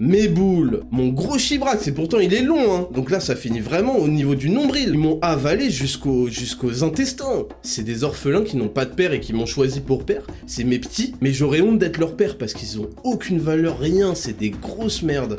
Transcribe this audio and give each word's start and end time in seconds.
mes 0.00 0.28
boules, 0.28 0.84
mon 0.90 1.08
gros 1.08 1.36
chibrac, 1.36 1.78
c'est 1.78 1.92
pourtant 1.92 2.20
il 2.20 2.32
est 2.32 2.40
long, 2.40 2.74
hein. 2.74 2.88
Donc 2.94 3.10
là, 3.10 3.20
ça 3.20 3.36
finit 3.36 3.60
vraiment 3.60 3.98
au 3.98 4.08
niveau 4.08 4.34
du 4.34 4.48
nombril. 4.48 4.88
Ils 4.88 4.98
m'ont 4.98 5.18
avalé 5.20 5.70
jusqu'aux 5.70 6.28
jusqu'aux 6.28 6.82
intestins. 6.82 7.44
C'est 7.60 7.82
des 7.82 8.02
orphelins 8.02 8.42
qui 8.42 8.56
n'ont 8.56 8.68
pas 8.68 8.86
de 8.86 8.94
père 8.94 9.12
et 9.12 9.20
qui 9.20 9.34
m'ont 9.34 9.44
choisi 9.44 9.80
pour 9.80 10.06
père. 10.06 10.26
C'est 10.46 10.64
mes 10.64 10.78
petits, 10.78 11.14
mais 11.20 11.34
j'aurais 11.34 11.60
honte 11.60 11.78
d'être 11.78 11.98
leur 11.98 12.16
père 12.16 12.38
parce 12.38 12.54
qu'ils 12.54 12.80
ont 12.80 12.88
aucune 13.04 13.40
valeur, 13.40 13.78
rien. 13.78 14.14
C'est 14.14 14.38
des 14.38 14.48
grosses 14.48 15.02
merdes. 15.02 15.38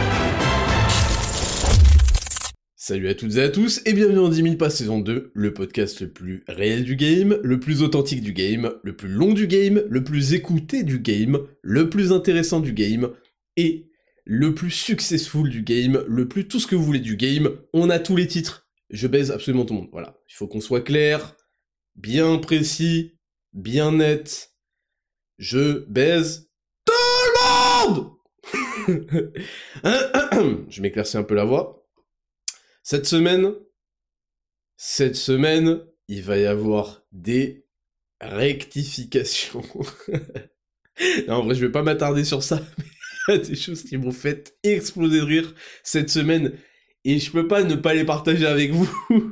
Salut 2.83 3.09
à 3.09 3.13
toutes 3.13 3.35
et 3.35 3.43
à 3.43 3.49
tous, 3.49 3.79
et 3.85 3.93
bienvenue 3.93 4.15
dans 4.15 4.27
10 4.27 4.41
000 4.41 4.55
pas 4.55 4.71
saison 4.71 4.97
2, 4.97 5.29
le 5.35 5.53
podcast 5.53 6.01
le 6.01 6.11
plus 6.11 6.43
réel 6.47 6.83
du 6.83 6.95
game, 6.95 7.37
le 7.43 7.59
plus 7.59 7.83
authentique 7.83 8.23
du 8.23 8.33
game, 8.33 8.73
le 8.81 8.95
plus 8.95 9.07
long 9.07 9.33
du 9.33 9.45
game, 9.45 9.83
le 9.87 10.03
plus 10.03 10.33
écouté 10.33 10.81
du 10.81 10.97
game, 10.97 11.37
le 11.61 11.91
plus 11.91 12.11
intéressant 12.11 12.59
du 12.59 12.73
game, 12.73 13.11
et 13.55 13.91
le 14.25 14.55
plus 14.55 14.71
successful 14.71 15.47
du 15.47 15.61
game, 15.61 16.03
le 16.07 16.27
plus 16.27 16.47
tout 16.47 16.59
ce 16.59 16.65
que 16.65 16.75
vous 16.75 16.83
voulez 16.83 16.99
du 16.99 17.17
game, 17.17 17.51
on 17.71 17.91
a 17.91 17.99
tous 17.99 18.15
les 18.15 18.25
titres. 18.25 18.67
Je 18.89 19.05
baise 19.05 19.29
absolument 19.29 19.63
tout 19.63 19.75
le 19.75 19.81
monde, 19.81 19.89
voilà. 19.91 20.17
Il 20.27 20.33
faut 20.33 20.47
qu'on 20.47 20.59
soit 20.59 20.81
clair, 20.81 21.35
bien 21.95 22.39
précis, 22.39 23.13
bien 23.53 23.91
net. 23.91 24.55
Je 25.37 25.85
baise 25.87 26.49
tout 26.85 26.93
le 27.27 27.93
monde 27.93 28.09
Je 30.71 30.81
m'éclaircis 30.81 31.17
un 31.17 31.23
peu 31.23 31.35
la 31.35 31.45
voix. 31.45 31.80
Cette 32.83 33.05
semaine, 33.05 33.53
cette 34.75 35.15
semaine, 35.15 35.81
il 36.07 36.23
va 36.23 36.37
y 36.37 36.45
avoir 36.45 37.03
des 37.11 37.67
rectifications. 38.19 39.63
en 41.27 41.43
vrai, 41.43 41.55
je 41.55 41.65
vais 41.65 41.71
pas 41.71 41.83
m'attarder 41.83 42.23
sur 42.23 42.41
ça, 42.41 42.61
mais 43.27 43.39
des 43.39 43.55
choses 43.55 43.83
qui 43.83 43.97
m'ont 43.97 44.11
fait 44.11 44.57
exploser 44.63 45.19
de 45.19 45.25
rire 45.25 45.53
cette 45.83 46.09
semaine. 46.09 46.53
Et 47.03 47.19
je 47.19 47.31
peux 47.31 47.47
pas 47.47 47.63
ne 47.63 47.75
pas 47.75 47.93
les 47.93 48.05
partager 48.05 48.45
avec 48.45 48.71
vous. 48.71 48.89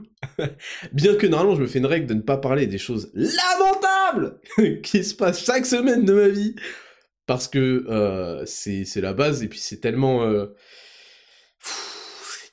Bien 0.91 1.15
que 1.15 1.27
normalement 1.27 1.55
je 1.55 1.61
me 1.61 1.67
fais 1.67 1.79
une 1.79 1.85
règle 1.85 2.07
de 2.07 2.15
ne 2.15 2.21
pas 2.21 2.37
parler 2.37 2.65
des 2.65 2.79
choses 2.79 3.11
lamentables 3.13 4.39
qui 4.81 5.03
se 5.03 5.13
passent 5.13 5.43
chaque 5.43 5.65
semaine 5.65 6.03
de 6.03 6.13
ma 6.13 6.27
vie. 6.27 6.55
Parce 7.27 7.47
que 7.47 7.85
euh, 7.87 8.43
c'est 8.45 9.01
la 9.01 9.13
base 9.13 9.43
et 9.43 9.47
puis 9.47 9.59
c'est 9.59 9.79
tellement... 9.79 10.23
Euh, 10.23 10.47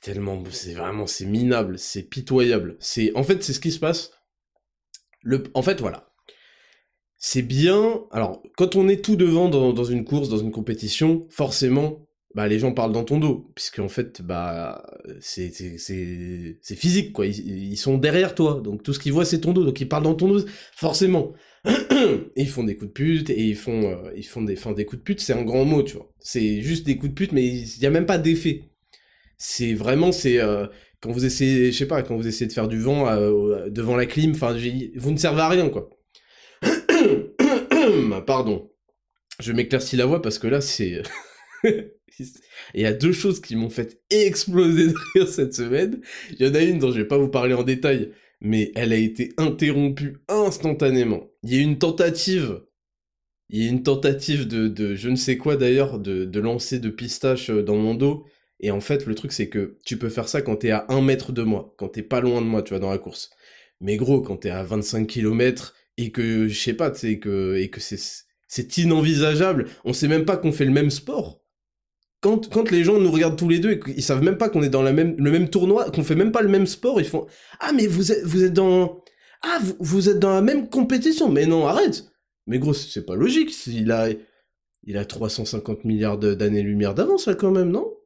tellement, 0.07 0.41
c'est 0.51 0.73
vraiment, 0.73 1.05
c'est 1.05 1.25
minable, 1.25 1.77
c'est 1.77 2.03
pitoyable. 2.03 2.77
C'est, 2.79 3.13
en 3.15 3.23
fait, 3.23 3.43
c'est 3.43 3.51
ce 3.51 3.59
qui 3.59 3.73
se 3.73 3.79
passe. 3.79 4.11
Le, 5.21 5.43
en 5.53 5.61
fait, 5.61 5.81
voilà. 5.81 6.13
C'est 7.17 7.41
bien. 7.41 8.05
Alors, 8.11 8.41
quand 8.55 8.77
on 8.77 8.87
est 8.87 9.03
tout 9.03 9.17
devant 9.17 9.49
dans, 9.49 9.83
une 9.83 10.05
course, 10.05 10.29
dans 10.29 10.37
une 10.37 10.51
compétition, 10.51 11.27
forcément, 11.29 12.07
bah, 12.35 12.47
les 12.47 12.57
gens 12.57 12.71
parlent 12.71 12.93
dans 12.93 13.03
ton 13.03 13.19
dos, 13.19 13.51
puisque 13.53 13.79
en 13.79 13.89
fait, 13.89 14.21
bah, 14.21 14.85
c'est, 15.19 15.51
physique, 16.61 17.11
quoi. 17.11 17.25
Ils, 17.25 17.75
sont 17.75 17.97
derrière 17.97 18.33
toi, 18.33 18.61
donc 18.63 18.83
tout 18.83 18.93
ce 18.93 18.99
qu'ils 18.99 19.11
voient, 19.11 19.25
c'est 19.25 19.41
ton 19.41 19.51
dos, 19.51 19.65
donc 19.65 19.81
ils 19.81 19.89
parlent 19.89 20.03
dans 20.03 20.15
ton 20.15 20.29
dos, 20.29 20.45
forcément. 20.73 21.33
ils 22.37 22.47
font 22.47 22.63
des 22.63 22.77
coups 22.77 22.89
de 22.89 22.93
pute, 22.93 23.29
et 23.29 23.43
ils 23.43 23.57
font, 23.57 23.83
euh, 23.83 24.09
ils 24.15 24.25
font 24.25 24.41
des, 24.41 24.53
enfin, 24.53 24.71
des 24.71 24.85
coups 24.85 24.99
de 24.99 25.03
pute, 25.03 25.19
c'est 25.19 25.33
un 25.33 25.43
grand 25.43 25.65
mot, 25.65 25.83
tu 25.83 25.97
vois. 25.97 26.09
C'est 26.21 26.61
juste 26.61 26.85
des 26.85 26.95
coups 26.97 27.09
de 27.09 27.15
pute, 27.15 27.33
mais 27.33 27.45
il 27.45 27.79
n'y 27.81 27.85
a 27.85 27.89
même 27.89 28.05
pas 28.05 28.17
d'effet 28.17 28.69
c'est 29.37 29.73
vraiment 29.73 30.11
c'est 30.11 30.39
euh, 30.39 30.67
quand 30.99 31.11
vous 31.11 31.25
essayez 31.25 31.71
je 31.71 31.77
sais 31.77 31.85
pas 31.87 32.03
quand 32.03 32.15
vous 32.15 32.27
essayez 32.27 32.47
de 32.47 32.53
faire 32.53 32.67
du 32.67 32.79
vent 32.79 33.07
euh, 33.07 33.69
devant 33.69 33.95
la 33.95 34.05
clim 34.05 34.31
enfin 34.31 34.55
vous 34.95 35.11
ne 35.11 35.17
servez 35.17 35.41
à 35.41 35.49
rien 35.49 35.69
quoi. 35.69 35.89
Pardon. 38.25 38.71
Je 39.39 39.53
m'éclaircis 39.53 39.97
la 39.97 40.05
voix 40.05 40.21
parce 40.21 40.39
que 40.39 40.47
là 40.47 40.61
c'est 40.61 41.03
il 41.63 42.81
y 42.81 42.85
a 42.85 42.93
deux 42.93 43.11
choses 43.11 43.39
qui 43.39 43.55
m'ont 43.55 43.69
fait 43.69 44.01
exploser 44.09 44.87
de 44.87 44.95
rire 45.13 45.27
cette 45.27 45.53
semaine. 45.53 46.01
Il 46.31 46.45
y 46.45 46.49
en 46.49 46.55
a 46.55 46.61
une 46.61 46.79
dont 46.79 46.91
je 46.91 46.97
vais 46.97 47.07
pas 47.07 47.17
vous 47.17 47.29
parler 47.29 47.53
en 47.53 47.63
détail 47.63 48.11
mais 48.41 48.71
elle 48.75 48.93
a 48.93 48.97
été 48.97 49.33
interrompue 49.37 50.17
instantanément. 50.27 51.27
Il 51.43 51.53
y 51.53 51.59
a 51.59 51.61
une 51.61 51.77
tentative 51.77 52.61
il 53.49 53.63
y 53.63 53.65
a 53.67 53.69
une 53.69 53.83
tentative 53.83 54.47
de, 54.47 54.67
de 54.67 54.95
je 54.95 55.09
ne 55.09 55.15
sais 55.15 55.37
quoi 55.37 55.55
d'ailleurs 55.55 55.99
de, 55.99 56.25
de 56.25 56.39
lancer 56.39 56.79
de 56.79 56.89
pistache 56.89 57.49
euh, 57.49 57.63
dans 57.63 57.77
mon 57.77 57.95
dos 57.95 58.25
et 58.59 58.71
en 58.71 58.79
fait, 58.79 59.05
le 59.05 59.15
truc, 59.15 59.31
c'est 59.31 59.49
que 59.49 59.77
tu 59.85 59.97
peux 59.97 60.09
faire 60.09 60.27
ça 60.27 60.41
quand 60.41 60.57
t'es 60.57 60.71
à 60.71 60.85
un 60.89 61.01
mètre 61.01 61.31
de 61.31 61.43
moi, 61.43 61.73
quand 61.77 61.89
t'es 61.89 62.01
pas 62.01 62.21
loin 62.21 62.41
de 62.41 62.47
moi, 62.47 62.63
tu 62.63 62.69
vois, 62.69 62.79
dans 62.79 62.89
la 62.89 62.97
course. 62.97 63.29
Mais 63.81 63.97
gros, 63.97 64.21
quand 64.21 64.37
t'es 64.37 64.49
à 64.49 64.63
25 64.63 65.05
km 65.07 65.75
et 65.97 66.11
que, 66.11 66.47
je 66.47 66.59
sais 66.59 66.73
pas, 66.73 66.89
tu 66.89 67.19
que, 67.19 67.55
et 67.57 67.69
que 67.69 67.79
c'est, 67.79 67.99
c'est 68.47 68.77
inenvisageable, 68.77 69.67
on 69.85 69.93
sait 69.93 70.07
même 70.07 70.25
pas 70.25 70.37
qu'on 70.37 70.51
fait 70.51 70.65
le 70.65 70.71
même 70.71 70.89
sport. 70.89 71.41
Quand, 72.21 72.49
quand 72.49 72.71
les 72.71 72.83
gens 72.83 72.99
nous 72.99 73.11
regardent 73.11 73.37
tous 73.37 73.49
les 73.49 73.59
deux 73.59 73.71
et 73.71 73.79
qu'ils 73.79 74.01
savent 74.01 74.23
même 74.23 74.37
pas 74.37 74.49
qu'on 74.49 74.63
est 74.63 74.69
dans 74.69 74.81
la 74.81 74.93
même, 74.93 75.15
le 75.19 75.31
même 75.31 75.49
tournoi, 75.49 75.91
qu'on 75.91 76.03
fait 76.03 76.15
même 76.15 76.31
pas 76.31 76.41
le 76.41 76.49
même 76.49 76.65
sport, 76.65 76.99
ils 76.99 77.07
font 77.07 77.27
Ah, 77.59 77.71
mais 77.73 77.85
vous 77.85 78.11
êtes, 78.11 78.23
vous 78.23 78.43
êtes 78.43 78.53
dans. 78.53 79.03
Ah, 79.43 79.59
vous, 79.61 79.75
vous 79.79 80.09
êtes 80.09 80.17
dans 80.17 80.33
la 80.33 80.41
même 80.41 80.67
compétition. 80.67 81.29
Mais 81.29 81.45
non, 81.45 81.67
arrête. 81.67 82.11
Mais 82.47 82.57
gros, 82.57 82.73
c'est 82.73 83.05
pas 83.05 83.15
logique. 83.15 83.53
Il 83.67 83.91
a, 83.91 84.09
il 84.83 84.97
a 84.97 85.05
350 85.05 85.83
milliards 85.83 86.17
d'années-lumière 86.17 86.95
d'avance, 86.95 87.27
là, 87.27 87.35
quand 87.35 87.51
même, 87.51 87.69
non? 87.69 87.96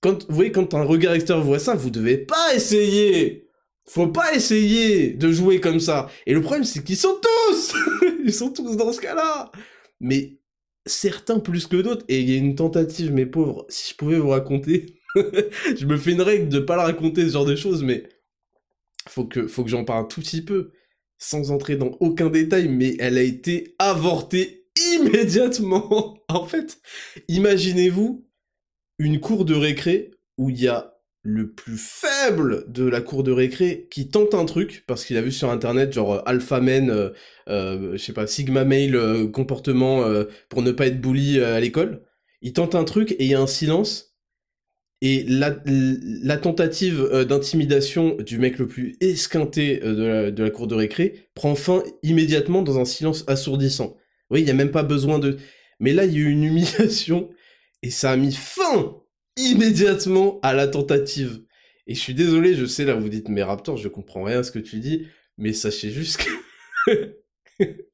Quand, 0.00 0.26
vous 0.28 0.34
voyez, 0.34 0.52
quand 0.52 0.74
un 0.74 0.82
regard 0.82 1.16
voit 1.42 1.58
ça, 1.58 1.74
vous 1.74 1.90
devez 1.90 2.18
pas 2.18 2.54
essayer. 2.54 3.48
Faut 3.86 4.08
pas 4.08 4.34
essayer 4.34 5.10
de 5.10 5.32
jouer 5.32 5.60
comme 5.60 5.80
ça. 5.80 6.08
Et 6.26 6.32
le 6.32 6.40
problème, 6.40 6.64
c'est 6.64 6.84
qu'ils 6.84 6.96
sont 6.96 7.18
tous 7.20 7.74
Ils 8.24 8.32
sont 8.32 8.50
tous 8.50 8.76
dans 8.76 8.92
ce 8.92 9.00
cas-là 9.00 9.50
Mais 10.00 10.38
certains 10.86 11.40
plus 11.40 11.66
que 11.66 11.76
d'autres, 11.76 12.04
et 12.08 12.20
il 12.20 12.30
y 12.30 12.34
a 12.34 12.38
une 12.38 12.54
tentative, 12.54 13.12
mes 13.12 13.26
pauvres, 13.26 13.66
si 13.68 13.90
je 13.90 13.96
pouvais 13.96 14.18
vous 14.18 14.28
raconter, 14.28 15.00
je 15.14 15.86
me 15.86 15.96
fais 15.96 16.12
une 16.12 16.22
règle 16.22 16.48
de 16.48 16.60
pas 16.60 16.76
la 16.76 16.84
raconter 16.84 17.24
ce 17.26 17.32
genre 17.32 17.44
de 17.44 17.56
choses, 17.56 17.82
mais 17.82 18.08
faut 19.08 19.24
que, 19.24 19.46
faut 19.46 19.64
que 19.64 19.70
j'en 19.70 19.84
parle 19.84 20.04
un 20.04 20.08
tout 20.08 20.20
petit 20.20 20.42
peu, 20.42 20.72
sans 21.18 21.50
entrer 21.50 21.76
dans 21.76 21.96
aucun 22.00 22.30
détail, 22.30 22.68
mais 22.68 22.96
elle 22.98 23.18
a 23.18 23.22
été 23.22 23.74
avortée 23.78 24.68
immédiatement. 24.94 26.18
en 26.28 26.46
fait, 26.46 26.80
imaginez-vous 27.28 28.29
une 29.00 29.18
cour 29.18 29.46
de 29.46 29.54
récré 29.54 30.10
où 30.36 30.50
il 30.50 30.60
y 30.60 30.68
a 30.68 30.94
le 31.22 31.52
plus 31.52 31.78
faible 31.78 32.70
de 32.70 32.84
la 32.84 33.00
cour 33.00 33.22
de 33.22 33.32
récré 33.32 33.88
qui 33.90 34.10
tente 34.10 34.34
un 34.34 34.44
truc 34.44 34.84
parce 34.86 35.06
qu'il 35.06 35.16
a 35.16 35.22
vu 35.22 35.32
sur 35.32 35.50
internet 35.50 35.92
genre 35.92 36.14
euh, 36.14 36.22
alpha 36.26 36.60
men 36.60 36.90
euh, 36.90 37.10
euh, 37.48 37.92
je 37.92 37.98
sais 37.98 38.12
pas 38.12 38.26
sigma 38.26 38.64
male 38.64 39.30
comportement 39.32 40.04
pour 40.50 40.62
ne 40.62 40.70
pas 40.70 40.86
être 40.86 41.00
bully 41.00 41.40
à 41.40 41.58
l'école. 41.60 42.02
Il 42.42 42.52
tente 42.52 42.74
un 42.74 42.84
truc 42.84 43.12
et 43.12 43.24
il 43.24 43.30
y 43.30 43.34
a 43.34 43.40
un 43.40 43.46
silence. 43.46 44.14
Et 45.02 45.24
la, 45.26 46.36
tentative 46.36 47.24
d'intimidation 47.26 48.16
du 48.16 48.38
mec 48.38 48.58
le 48.58 48.66
plus 48.66 48.98
esquinté 49.00 49.78
de 49.78 50.04
la, 50.04 50.30
de 50.30 50.42
la 50.42 50.50
cour 50.50 50.66
de 50.66 50.74
récré 50.74 51.30
prend 51.34 51.54
fin 51.54 51.82
immédiatement 52.02 52.60
dans 52.60 52.78
un 52.78 52.84
silence 52.84 53.24
assourdissant. 53.26 53.96
Oui 54.28 54.42
il 54.42 54.46
y 54.46 54.50
a 54.50 54.54
même 54.54 54.70
pas 54.70 54.82
besoin 54.82 55.18
de 55.18 55.38
mais 55.80 55.94
là 55.94 56.04
il 56.04 56.12
y 56.12 56.16
a 56.16 56.20
eu 56.20 56.30
une 56.30 56.44
humiliation 56.50 57.30
et 57.82 57.90
ça 57.90 58.12
a 58.12 58.16
mis 58.16 58.32
fin 58.32 58.96
immédiatement 59.36 60.38
à 60.42 60.52
la 60.52 60.68
tentative. 60.68 61.42
Et 61.86 61.94
je 61.94 62.00
suis 62.00 62.14
désolé, 62.14 62.54
je 62.54 62.66
sais, 62.66 62.84
là, 62.84 62.94
vous 62.94 63.08
dites, 63.08 63.28
mais 63.28 63.42
Raptor, 63.42 63.76
je 63.76 63.88
comprends 63.88 64.22
rien 64.22 64.40
à 64.40 64.42
ce 64.42 64.52
que 64.52 64.58
tu 64.58 64.78
dis, 64.78 65.08
mais 65.38 65.52
sachez 65.52 65.90
juste 65.90 66.24
que... 66.86 67.16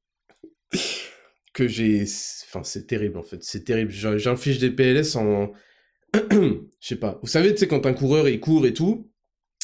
que 1.53 1.67
j'ai... 1.67 2.03
Enfin, 2.45 2.63
c'est 2.63 2.85
terrible, 2.85 3.17
en 3.17 3.23
fait. 3.23 3.43
C'est 3.43 3.63
terrible. 3.63 3.91
J'inflige 3.91 4.59
des 4.59 4.71
PLS 4.71 5.15
en... 5.15 5.51
je 6.13 6.59
sais 6.79 6.97
pas. 6.97 7.19
Vous 7.21 7.27
savez, 7.27 7.53
tu 7.53 7.59
sais, 7.59 7.67
quand 7.67 7.85
un 7.85 7.93
coureur, 7.93 8.29
il 8.29 8.39
court 8.39 8.67
et 8.67 8.73
tout, 8.73 9.11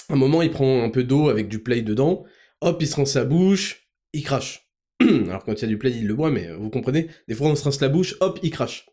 à 0.09 0.13
un 0.13 0.17
moment, 0.17 0.41
il 0.41 0.51
prend 0.51 0.83
un 0.83 0.89
peu 0.89 1.03
d'eau 1.03 1.29
avec 1.29 1.47
du 1.47 1.59
play 1.59 1.81
dedans, 1.81 2.25
hop, 2.61 2.81
il 2.81 2.87
se 2.87 2.95
rince 2.95 3.11
sa 3.11 3.25
bouche, 3.25 3.89
il 4.13 4.23
crache. 4.23 4.69
Alors, 5.01 5.43
quand 5.43 5.53
il 5.53 5.61
y 5.61 5.65
a 5.65 5.67
du 5.67 5.77
play, 5.77 5.91
il 5.91 6.07
le 6.07 6.15
boit, 6.15 6.31
mais 6.31 6.51
vous 6.53 6.69
comprenez 6.69 7.07
Des 7.27 7.35
fois, 7.35 7.47
on 7.47 7.55
se 7.55 7.63
rince 7.63 7.81
la 7.81 7.89
bouche, 7.89 8.15
hop, 8.19 8.39
il 8.41 8.51
crache 8.51 8.87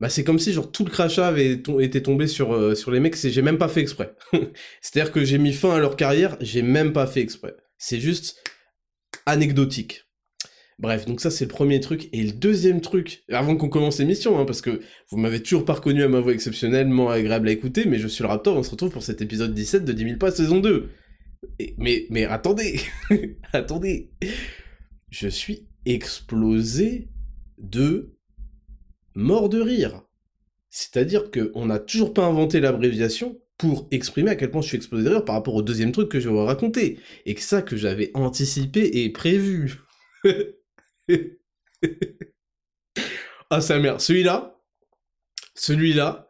bah 0.00 0.08
c'est 0.08 0.24
comme 0.24 0.38
si 0.38 0.52
genre 0.52 0.70
tout 0.70 0.84
le 0.84 0.90
crachat 0.90 1.26
avait 1.26 1.60
été 1.80 2.02
tombé 2.02 2.26
sur 2.26 2.54
euh, 2.54 2.74
sur 2.74 2.90
les 2.90 3.00
mecs 3.00 3.16
c'est 3.16 3.30
j'ai 3.30 3.42
même 3.42 3.58
pas 3.58 3.68
fait 3.68 3.80
exprès. 3.80 4.14
C'est-à-dire 4.80 5.12
que 5.12 5.24
j'ai 5.24 5.38
mis 5.38 5.52
fin 5.52 5.74
à 5.74 5.78
leur 5.78 5.96
carrière 5.96 6.36
j'ai 6.40 6.62
même 6.62 6.92
pas 6.92 7.06
fait 7.06 7.20
exprès. 7.20 7.54
C'est 7.78 8.00
juste 8.00 8.36
anecdotique. 9.26 10.06
Bref 10.78 11.04
donc 11.04 11.20
ça 11.20 11.30
c'est 11.30 11.44
le 11.44 11.50
premier 11.50 11.80
truc. 11.80 12.08
Et 12.12 12.22
le 12.22 12.32
deuxième 12.32 12.80
truc 12.80 13.24
avant 13.30 13.56
qu'on 13.56 13.68
commence 13.68 13.98
l'émission 13.98 14.38
hein, 14.38 14.44
parce 14.44 14.62
que 14.62 14.80
vous 15.10 15.18
m'avez 15.18 15.42
toujours 15.42 15.64
pas 15.64 15.74
reconnu 15.74 16.02
à 16.02 16.08
ma 16.08 16.20
voix 16.20 16.32
exceptionnellement 16.32 17.10
agréable 17.10 17.48
à 17.48 17.52
écouter 17.52 17.84
mais 17.86 17.98
je 17.98 18.08
suis 18.08 18.22
le 18.22 18.28
Raptor 18.28 18.56
on 18.56 18.62
se 18.62 18.70
retrouve 18.70 18.90
pour 18.90 19.02
cet 19.02 19.20
épisode 19.20 19.54
17 19.54 19.84
de 19.84 19.92
10 19.92 20.04
000 20.04 20.16
pas 20.18 20.30
saison 20.30 20.60
2 20.60 20.90
mais, 21.78 22.06
mais 22.10 22.24
attendez, 22.24 22.80
attendez. 23.52 24.10
Je 25.10 25.28
suis 25.28 25.68
explosé 25.84 27.08
de 27.58 28.16
mort 29.14 29.48
de 29.48 29.60
rire. 29.60 30.02
C'est-à-dire 30.70 31.30
qu'on 31.30 31.66
n'a 31.66 31.78
toujours 31.78 32.14
pas 32.14 32.24
inventé 32.24 32.60
l'abréviation 32.60 33.40
pour 33.58 33.88
exprimer 33.90 34.30
à 34.30 34.36
quel 34.36 34.50
point 34.50 34.62
je 34.62 34.68
suis 34.68 34.76
explosé 34.76 35.04
de 35.04 35.10
rire 35.10 35.24
par 35.24 35.34
rapport 35.34 35.54
au 35.54 35.62
deuxième 35.62 35.92
truc 35.92 36.08
que 36.08 36.20
je 36.20 36.28
vais 36.28 36.34
vous 36.34 36.44
raconter. 36.44 36.98
Et 37.26 37.34
que 37.34 37.42
ça 37.42 37.60
que 37.62 37.76
j'avais 37.76 38.10
anticipé 38.14 39.02
et 39.02 39.10
prévu. 39.10 39.80
ah 43.50 43.60
sa 43.60 43.78
mère, 43.78 44.00
celui-là, 44.00 44.58
celui-là, 45.54 46.28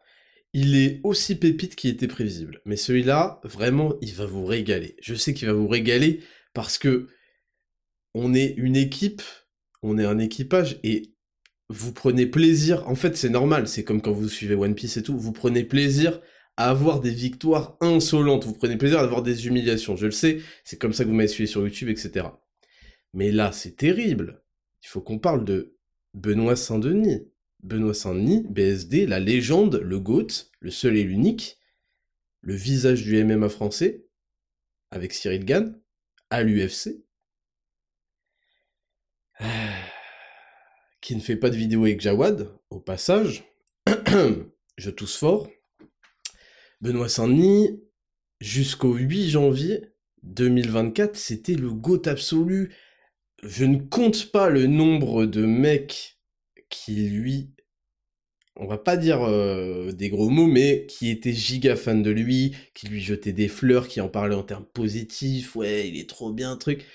il 0.53 0.75
est 0.75 0.99
aussi 1.03 1.35
pépite 1.35 1.75
qu'il 1.75 1.91
était 1.91 2.07
prévisible. 2.07 2.61
Mais 2.65 2.75
celui-là, 2.75 3.39
vraiment, 3.43 3.95
il 4.01 4.13
va 4.13 4.25
vous 4.25 4.45
régaler. 4.45 4.97
Je 5.01 5.15
sais 5.15 5.33
qu'il 5.33 5.47
va 5.47 5.53
vous 5.53 5.67
régaler 5.67 6.21
parce 6.53 6.77
que 6.77 7.07
on 8.13 8.33
est 8.33 8.53
une 8.57 8.75
équipe, 8.75 9.21
on 9.81 9.97
est 9.97 10.05
un 10.05 10.19
équipage 10.19 10.79
et 10.83 11.13
vous 11.71 11.93
prenez 11.93 12.25
plaisir. 12.25 12.87
En 12.87 12.95
fait, 12.95 13.17
c'est 13.17 13.29
normal, 13.29 13.67
c'est 13.67 13.83
comme 13.83 14.01
quand 14.01 14.11
vous 14.11 14.29
suivez 14.29 14.55
One 14.55 14.75
Piece 14.75 14.97
et 14.97 15.03
tout, 15.03 15.17
vous 15.17 15.31
prenez 15.31 15.63
plaisir 15.63 16.21
à 16.57 16.69
avoir 16.69 16.99
des 16.99 17.11
victoires 17.11 17.77
insolentes, 17.81 18.45
vous 18.45 18.53
prenez 18.53 18.77
plaisir 18.77 18.99
à 18.99 19.03
avoir 19.03 19.23
des 19.23 19.47
humiliations. 19.47 19.95
Je 19.95 20.05
le 20.05 20.11
sais, 20.11 20.41
c'est 20.63 20.77
comme 20.77 20.93
ça 20.93 21.03
que 21.03 21.09
vous 21.09 21.15
m'avez 21.15 21.27
suivi 21.27 21.49
sur 21.49 21.61
YouTube, 21.61 21.89
etc. 21.89 22.27
Mais 23.13 23.31
là, 23.31 23.51
c'est 23.51 23.77
terrible. 23.77 24.43
Il 24.83 24.87
faut 24.87 25.01
qu'on 25.01 25.19
parle 25.19 25.45
de 25.45 25.75
Benoît 26.13 26.55
Saint-Denis. 26.55 27.27
Benoît 27.63 27.93
Saint-Denis, 27.93 28.45
BSD, 28.49 29.05
la 29.05 29.19
légende, 29.19 29.75
le 29.75 29.99
GOAT, 29.99 30.27
le 30.59 30.71
seul 30.71 30.97
et 30.97 31.03
l'unique, 31.03 31.57
le 32.41 32.55
visage 32.55 33.03
du 33.03 33.23
MMA 33.23 33.49
français, 33.49 34.05
avec 34.89 35.13
Cyril 35.13 35.45
Gann, 35.45 35.79
à 36.29 36.43
l'UFC, 36.43 37.03
qui 41.01 41.15
ne 41.15 41.21
fait 41.21 41.35
pas 41.35 41.49
de 41.49 41.57
vidéo 41.57 41.83
avec 41.83 41.99
Jawad, 41.99 42.49
au 42.69 42.79
passage, 42.79 43.43
je 44.77 44.89
tousse 44.89 45.17
fort, 45.17 45.49
Benoît 46.79 47.09
Saint-Denis, 47.09 47.81
jusqu'au 48.39 48.93
8 48.93 49.29
janvier 49.29 49.81
2024, 50.23 51.15
c'était 51.15 51.55
le 51.55 51.71
GOAT 51.71 52.03
absolu. 52.05 52.73
Je 53.43 53.65
ne 53.65 53.77
compte 53.77 54.31
pas 54.31 54.49
le 54.49 54.67
nombre 54.67 55.25
de 55.25 55.45
mecs 55.45 56.19
qui 56.69 57.09
lui, 57.09 57.53
on 58.55 58.67
va 58.67 58.77
pas 58.77 58.97
dire 58.97 59.21
euh, 59.23 59.91
des 59.91 60.09
gros 60.09 60.29
mots, 60.29 60.47
mais 60.47 60.85
qui 60.85 61.09
étaient 61.09 61.33
giga 61.33 61.75
fans 61.75 61.95
de 61.95 62.11
lui, 62.11 62.55
qui 62.73 62.87
lui 62.87 63.01
jetaient 63.01 63.33
des 63.33 63.47
fleurs, 63.47 63.87
qui 63.87 64.01
en 64.01 64.09
parlaient 64.09 64.35
en 64.35 64.43
termes 64.43 64.65
positifs, 64.65 65.55
ouais, 65.55 65.87
il 65.89 65.99
est 65.99 66.09
trop 66.09 66.31
bien, 66.31 66.55
truc. 66.57 66.85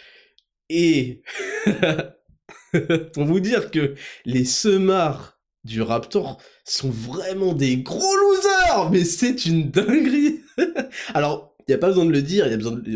Et 0.69 1.23
pour 3.13 3.25
vous 3.25 3.41
dire 3.41 3.71
que 3.71 3.95
les 4.25 4.45
semards 4.45 5.39
du 5.65 5.83
Raptor 5.83 6.41
sont 6.65 6.91
vraiment 6.91 7.53
des 7.53 7.79
gros 7.79 8.17
losers, 8.17 8.91
mais 8.91 9.05
c'est 9.05 9.47
une 9.47 9.71
dinguerie. 9.71 10.41
Alors, 11.15 11.55
il 11.61 11.73
n'y 11.73 11.75
a 11.75 11.79
pas 11.79 11.89
besoin 11.89 12.05
de 12.05 12.13
le 12.13 12.23
dire, 12.23 12.47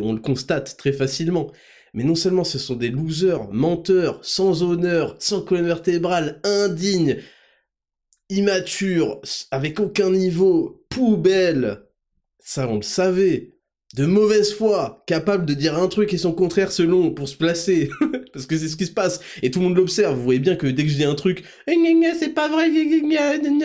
on 0.03 0.13
le 0.13 0.21
constate 0.21 0.77
très 0.77 0.93
facilement. 0.93 1.51
Mais 1.93 2.05
non 2.05 2.15
seulement 2.15 2.45
ce 2.45 2.59
sont 2.59 2.77
des 2.77 2.91
losers, 2.91 3.53
menteurs, 3.53 4.21
sans 4.23 4.63
honneur, 4.63 5.17
sans 5.19 5.41
colonne 5.41 5.67
vertébrale, 5.67 6.41
indignes, 6.45 7.19
immatures, 8.29 9.21
avec 9.51 9.81
aucun 9.81 10.11
niveau, 10.11 10.85
poubelle. 10.89 11.83
Ça, 12.39 12.69
on 12.69 12.77
le 12.77 12.83
savait. 12.83 13.57
De 13.97 14.07
mauvaise 14.07 14.55
foi, 14.55 15.03
capable 15.09 15.47
de 15.47 15.55
dire 15.55 15.77
un 15.77 15.89
truc 15.89 16.15
et 16.15 16.19
son 16.19 16.33
contraire 16.33 16.71
selon 16.71 17.11
pour 17.11 17.29
se 17.29 17.37
placer. 17.37 17.91
Parce 18.33 18.47
que 18.47 18.57
c'est 18.57 18.69
ce 18.69 18.77
qui 18.77 18.87
se 18.87 18.93
passe. 18.93 19.21
Et 19.43 19.51
tout 19.51 19.61
le 19.61 19.67
monde 19.67 19.77
l'observe. 19.77 20.17
Vous 20.17 20.23
voyez 20.23 20.41
bien 20.41 20.57
que 20.57 20.67
dès 20.67 20.85
que 20.85 20.91
je 20.91 20.97
dis 20.97 21.05
un 21.05 21.15
truc, 21.15 21.45
c'est 21.67 22.35
pas 22.35 22.49
vrai, 22.49 22.71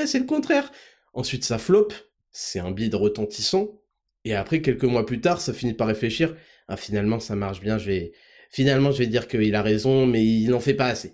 c'est 0.06 0.20
le 0.20 0.26
contraire. 0.26 0.72
Ensuite, 1.14 1.44
ça 1.44 1.58
flop. 1.58 1.90
C'est 2.32 2.60
un 2.60 2.72
bide 2.72 2.96
retentissant. 2.96 3.80
Et 4.26 4.34
après, 4.36 4.62
quelques 4.62 4.84
mois 4.84 5.06
plus 5.06 5.22
tard, 5.22 5.40
ça 5.40 5.54
finit 5.54 5.74
par 5.74 5.88
réfléchir. 5.88 6.36
Ah, 6.68 6.78
finalement, 6.78 7.20
ça 7.20 7.36
marche 7.36 7.62
bien. 7.62 7.78
Je 7.78 7.86
vais, 7.86 8.12
finalement, 8.50 8.92
je 8.92 8.98
vais 9.00 9.08
dire 9.08 9.28
qu'il 9.28 9.56
a 9.56 9.62
raison, 9.62 10.06
mais 10.06 10.26
il 10.26 10.50
n'en 10.50 10.60
fait 10.60 10.74
pas 10.74 10.88
assez. 10.88 11.14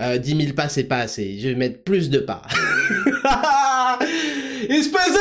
Euh, 0.00 0.18
10 0.18 0.36
000 0.36 0.52
pas, 0.54 0.68
c'est 0.68 0.84
pas 0.84 0.98
assez. 0.98 1.38
Je 1.38 1.48
vais 1.48 1.54
mettre 1.54 1.82
plus 1.82 2.10
de 2.10 2.18
pas. 2.18 2.42
Espèce 4.68 5.12
de 5.12 5.20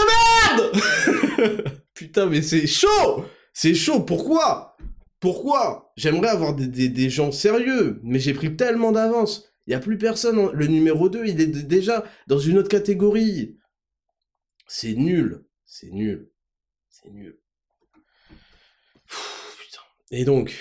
merde 0.51 1.71
Putain, 1.93 2.25
mais 2.25 2.41
c'est 2.41 2.67
chaud 2.67 3.25
C'est 3.53 3.73
chaud, 3.73 4.01
pourquoi? 4.01 4.74
Pourquoi? 5.19 5.93
J'aimerais 5.97 6.29
avoir 6.29 6.55
des, 6.55 7.09
gens 7.09 7.31
sérieux, 7.31 7.99
mais 8.03 8.19
j'ai 8.19 8.33
pris 8.33 8.55
tellement 8.55 8.91
d'avance. 8.91 9.49
Il 9.65 9.71
n'y 9.71 9.75
a 9.75 9.79
plus 9.79 9.97
personne. 9.97 10.51
Le 10.51 10.67
numéro 10.67 11.09
2, 11.09 11.25
il 11.25 11.41
est 11.41 11.47
déjà 11.47 12.03
dans 12.27 12.37
une 12.37 12.57
autre 12.57 12.69
catégorie. 12.69 13.57
C'est 14.67 14.93
nul. 14.93 15.45
C'est 15.65 15.89
nul. 15.91 16.31
C'est 16.89 17.09
nul. 17.09 17.39
Et 20.11 20.23
donc, 20.23 20.55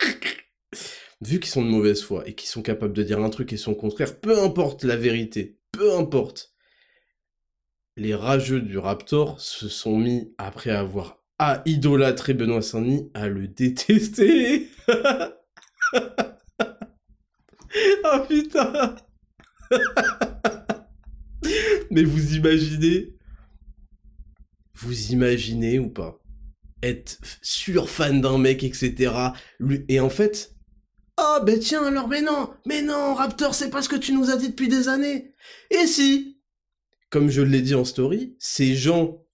vu 1.20 1.38
qu'ils 1.38 1.50
sont 1.50 1.64
de 1.64 1.70
mauvaise 1.70 2.02
foi 2.02 2.26
et 2.28 2.34
qu'ils 2.34 2.48
sont 2.48 2.62
capables 2.62 2.92
de 2.92 3.02
dire 3.02 3.20
un 3.20 3.30
truc 3.30 3.52
et 3.52 3.56
son 3.56 3.74
contraire, 3.74 4.18
peu 4.18 4.42
importe 4.42 4.82
la 4.82 4.96
vérité, 4.96 5.58
peu 5.70 5.94
importe, 5.96 6.52
les 7.96 8.14
rageux 8.14 8.60
du 8.60 8.78
Raptor 8.78 9.40
se 9.40 9.68
sont 9.68 9.96
mis, 9.96 10.34
après 10.38 10.70
avoir 10.70 11.23
à 11.38 11.62
idolâtrer 11.66 12.34
Benoît 12.34 12.62
Saint-Denis, 12.62 13.10
à 13.14 13.28
le 13.28 13.48
détester. 13.48 14.68
oh 18.04 18.20
putain 18.28 18.96
Mais 21.90 22.04
vous 22.04 22.34
imaginez 22.34 23.14
Vous 24.74 25.12
imaginez 25.12 25.78
ou 25.78 25.90
pas 25.90 26.20
Être 26.82 27.18
sur 27.42 27.88
fan 27.88 28.20
d'un 28.20 28.38
mec, 28.38 28.62
etc. 28.62 29.14
Et 29.88 30.00
en 30.00 30.10
fait, 30.10 30.54
oh 31.18 31.38
ben 31.44 31.58
tiens 31.58 31.84
alors 31.86 32.08
mais 32.08 32.22
non, 32.22 32.50
mais 32.66 32.82
non, 32.82 33.14
Raptor, 33.14 33.54
c'est 33.54 33.70
pas 33.70 33.82
ce 33.82 33.88
que 33.88 33.96
tu 33.96 34.12
nous 34.12 34.30
as 34.30 34.36
dit 34.36 34.50
depuis 34.50 34.68
des 34.68 34.88
années. 34.88 35.34
Et 35.70 35.86
si 35.86 36.34
comme 37.14 37.30
je 37.30 37.42
l'ai 37.42 37.62
dit 37.62 37.76
en 37.76 37.84
story, 37.84 38.34
ces 38.40 38.74
gens 38.74 39.24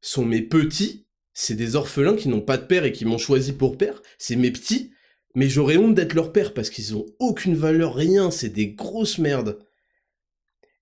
sont 0.00 0.24
mes 0.24 0.42
petits, 0.42 1.05
c'est 1.38 1.54
des 1.54 1.76
orphelins 1.76 2.16
qui 2.16 2.30
n'ont 2.30 2.40
pas 2.40 2.56
de 2.56 2.64
père 2.64 2.86
et 2.86 2.92
qui 2.92 3.04
m'ont 3.04 3.18
choisi 3.18 3.52
pour 3.52 3.76
père, 3.76 4.00
c'est 4.16 4.36
mes 4.36 4.50
petits, 4.50 4.92
mais 5.34 5.50
j'aurais 5.50 5.76
honte 5.76 5.94
d'être 5.94 6.14
leur 6.14 6.32
père 6.32 6.54
parce 6.54 6.70
qu'ils 6.70 6.96
ont 6.96 7.04
aucune 7.18 7.54
valeur, 7.54 7.94
rien, 7.94 8.30
c'est 8.30 8.48
des 8.48 8.68
grosses 8.68 9.18
merdes. 9.18 9.58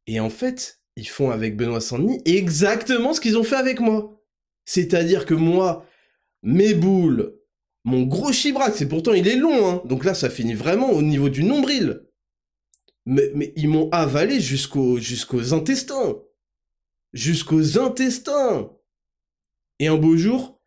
Et 0.06 0.20
en 0.20 0.30
fait, 0.30 0.80
ils 0.94 1.08
font 1.08 1.32
avec 1.32 1.56
Benoît 1.56 1.80
Saint-Denis 1.80 2.23
exactement 2.25 3.12
ce 3.12 3.20
qu'ils 3.20 3.37
ont 3.37 3.42
fait 3.42 3.56
avec 3.56 3.80
moi. 3.80 4.23
C'est-à-dire 4.64 5.26
que 5.26 5.34
moi, 5.34 5.84
mes 6.44 6.73
boules, 6.73 7.37
mon 7.82 8.04
gros 8.04 8.30
chibrac, 8.30 8.76
c'est 8.76 8.88
pourtant 8.88 9.12
il 9.12 9.26
est 9.26 9.34
long, 9.34 9.68
hein, 9.68 9.82
donc 9.87 10.04
là 10.04 10.14
ça 10.14 10.30
finit 10.30 10.54
vraiment 10.54 10.92
au 10.92 11.02
niveau 11.02 11.30
du 11.30 11.42
nombril. 11.42 12.06
Mais, 13.06 13.28
mais 13.34 13.52
ils 13.56 13.68
m'ont 13.68 13.90
avalé 13.90 14.40
jusqu'aux 14.40 14.99
jusqu'aux 14.99 15.52
intestins 15.52 16.14
jusqu'aux 17.14 17.78
intestins. 17.78 18.70
Et 19.81 19.88
un 19.88 19.97
beau 19.97 20.16
jour, 20.16 20.61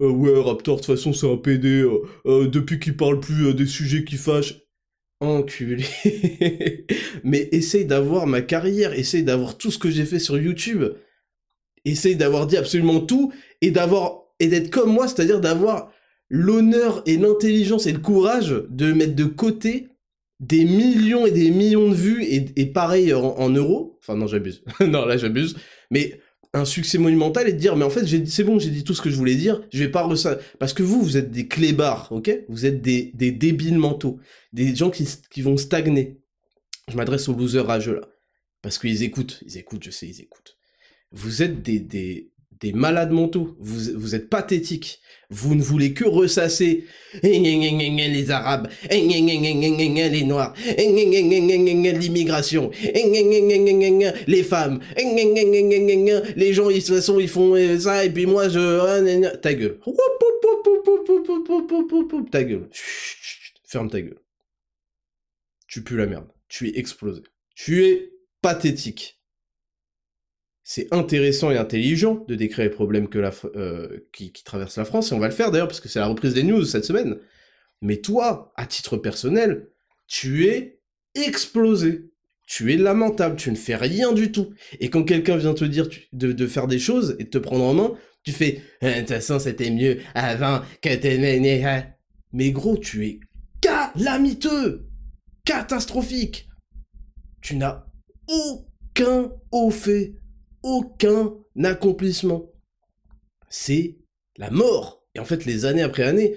euh, 0.00 0.08
ouais, 0.08 0.40
Raptor, 0.40 0.76
de 0.76 0.80
toute 0.80 0.94
façon, 0.94 1.12
c'est 1.12 1.30
un 1.30 1.36
PD, 1.36 1.82
euh, 1.82 2.02
euh, 2.26 2.48
depuis 2.48 2.78
qu'il 2.78 2.96
parle 2.96 3.20
plus 3.20 3.54
des 3.54 3.66
sujets 3.66 4.04
qui 4.04 4.16
fâchent. 4.16 4.60
Enculé. 5.20 5.84
Mais 7.24 7.48
essaye 7.52 7.84
d'avoir 7.84 8.26
ma 8.26 8.40
carrière, 8.40 8.94
essaye 8.94 9.22
d'avoir 9.22 9.58
tout 9.58 9.70
ce 9.70 9.78
que 9.78 9.90
j'ai 9.90 10.06
fait 10.06 10.18
sur 10.18 10.38
YouTube. 10.38 10.84
Essaye 11.84 12.16
d'avoir 12.16 12.46
dit 12.46 12.56
absolument 12.56 13.00
tout 13.00 13.32
et 13.60 13.70
d'avoir, 13.70 14.22
et 14.38 14.48
d'être 14.48 14.70
comme 14.70 14.92
moi, 14.92 15.08
c'est-à-dire 15.08 15.40
d'avoir 15.40 15.92
l'honneur 16.30 17.02
et 17.04 17.18
l'intelligence 17.18 17.86
et 17.86 17.92
le 17.92 17.98
courage 17.98 18.54
de 18.70 18.92
mettre 18.92 19.14
de 19.14 19.24
côté 19.24 19.88
des 20.38 20.64
millions 20.64 21.26
et 21.26 21.30
des 21.30 21.50
millions 21.50 21.90
de 21.90 21.94
vues 21.94 22.24
et, 22.24 22.66
pareil 22.66 23.12
en 23.12 23.50
euros. 23.50 23.98
Enfin, 24.00 24.16
non, 24.16 24.26
j'abuse. 24.26 24.62
non, 24.80 25.04
là, 25.04 25.18
j'abuse 25.18 25.56
mais 25.90 26.20
un 26.52 26.64
succès 26.64 26.98
monumental 26.98 27.48
et 27.48 27.52
de 27.52 27.58
dire 27.58 27.76
mais 27.76 27.84
en 27.84 27.90
fait 27.90 28.06
c'est 28.26 28.44
bon 28.44 28.58
j'ai 28.58 28.70
dit 28.70 28.82
tout 28.82 28.94
ce 28.94 29.02
que 29.02 29.10
je 29.10 29.16
voulais 29.16 29.36
dire 29.36 29.62
je 29.72 29.78
vais 29.78 29.90
pas 29.90 30.16
ça 30.16 30.38
parce 30.58 30.72
que 30.72 30.82
vous 30.82 31.00
vous 31.00 31.16
êtes 31.16 31.30
des 31.30 31.46
clébards 31.46 32.10
ok? 32.10 32.44
Vous 32.48 32.66
êtes 32.66 32.82
des, 32.82 33.12
des 33.14 33.30
débiles 33.30 33.78
mentaux 33.78 34.18
des 34.52 34.74
gens 34.74 34.90
qui, 34.90 35.06
qui 35.30 35.42
vont 35.42 35.56
stagner. 35.56 36.18
Je 36.88 36.96
m'adresse 36.96 37.28
aux 37.28 37.34
losers 37.34 37.66
rageux 37.66 37.96
là. 37.96 38.08
Parce 38.62 38.78
qu'ils 38.78 39.02
écoutent 39.04 39.42
ils 39.46 39.58
écoutent 39.58 39.84
je 39.84 39.90
sais 39.90 40.08
ils 40.08 40.20
écoutent. 40.20 40.56
Vous 41.12 41.42
êtes 41.42 41.62
des, 41.62 41.78
des, 41.80 42.29
des 42.60 42.72
malades 42.72 43.10
mentaux 43.12 43.56
vous, 43.58 43.98
vous 43.98 44.14
êtes 44.14 44.28
pathétiques 44.28 45.00
vous 45.30 45.54
ne 45.54 45.62
voulez 45.62 45.94
que 45.94 46.04
ressasser 46.04 46.86
les 47.22 48.30
Arabes, 48.32 48.68
les 48.90 50.24
Noirs, 50.24 50.54
l'immigration, 50.76 52.72
les 52.82 54.42
femmes, 54.42 54.80
les 56.36 56.52
gens, 56.52 56.68
toute 56.68 56.84
façon, 56.84 57.20
ils 57.20 57.28
font 57.28 57.54
ça, 57.78 58.04
et 58.04 58.10
puis 58.10 58.26
moi, 58.26 58.48
je... 58.48 59.36
Ta 59.36 59.54
gueule. 59.54 59.78
Ta 62.32 62.42
gueule. 62.42 62.68
Ferme 63.64 63.88
ta 63.88 64.00
gueule. 64.00 64.18
Tu 65.68 65.82
pues 65.84 65.96
la 65.96 66.06
merde. 66.06 66.26
Tu 66.48 66.68
es 66.68 66.78
explosé. 66.78 67.22
Tu 67.54 67.84
es 67.84 68.10
pathétique. 68.42 69.19
C'est 70.62 70.92
intéressant 70.92 71.50
et 71.50 71.56
intelligent 71.56 72.24
de 72.28 72.34
décrire 72.34 72.64
les 72.64 72.70
problèmes 72.70 73.08
que 73.08 73.18
la, 73.18 73.32
euh, 73.56 74.06
qui, 74.12 74.32
qui 74.32 74.44
traversent 74.44 74.76
la 74.76 74.84
France, 74.84 75.10
et 75.10 75.14
on 75.14 75.18
va 75.18 75.28
le 75.28 75.34
faire 75.34 75.50
d'ailleurs 75.50 75.68
parce 75.68 75.80
que 75.80 75.88
c'est 75.88 75.98
la 75.98 76.06
reprise 76.06 76.34
des 76.34 76.42
news 76.42 76.64
cette 76.64 76.84
semaine. 76.84 77.18
Mais 77.82 77.96
toi, 77.96 78.52
à 78.56 78.66
titre 78.66 78.96
personnel, 78.96 79.68
tu 80.06 80.46
es 80.46 80.80
explosé. 81.14 82.10
Tu 82.46 82.72
es 82.72 82.76
lamentable, 82.76 83.36
tu 83.36 83.50
ne 83.50 83.56
fais 83.56 83.76
rien 83.76 84.12
du 84.12 84.32
tout. 84.32 84.52
Et 84.80 84.90
quand 84.90 85.04
quelqu'un 85.04 85.36
vient 85.36 85.54
te 85.54 85.64
dire 85.64 85.88
de, 86.12 86.32
de, 86.32 86.46
faire 86.46 86.66
des 86.66 86.80
choses 86.80 87.16
et 87.20 87.24
de 87.24 87.28
te 87.28 87.38
prendre 87.38 87.64
en 87.64 87.74
main, 87.74 87.94
tu 88.24 88.32
fais 88.32 88.62
eh, 88.82 88.86
«De 88.94 88.98
toute 89.00 89.08
façon, 89.08 89.38
c'était 89.38 89.70
mieux 89.70 89.98
avant 90.14 90.60
que 90.82 90.94
t'es... 90.94 91.64
Hein.» 91.64 91.84
Mais 92.32 92.50
gros, 92.50 92.76
tu 92.76 93.06
es 93.06 93.20
calamiteux 93.60 94.88
Catastrophique 95.44 96.48
Tu 97.40 97.56
n'as 97.56 97.84
aucun 98.28 99.32
haut 99.52 99.70
fait, 99.70 100.14
aucun 100.62 101.34
accomplissement. 101.62 102.52
C'est 103.48 103.98
la 104.36 104.50
mort. 104.50 105.06
Et 105.14 105.20
en 105.20 105.24
fait, 105.24 105.44
les 105.44 105.64
années 105.64 105.82
après 105.82 106.04
années, 106.04 106.36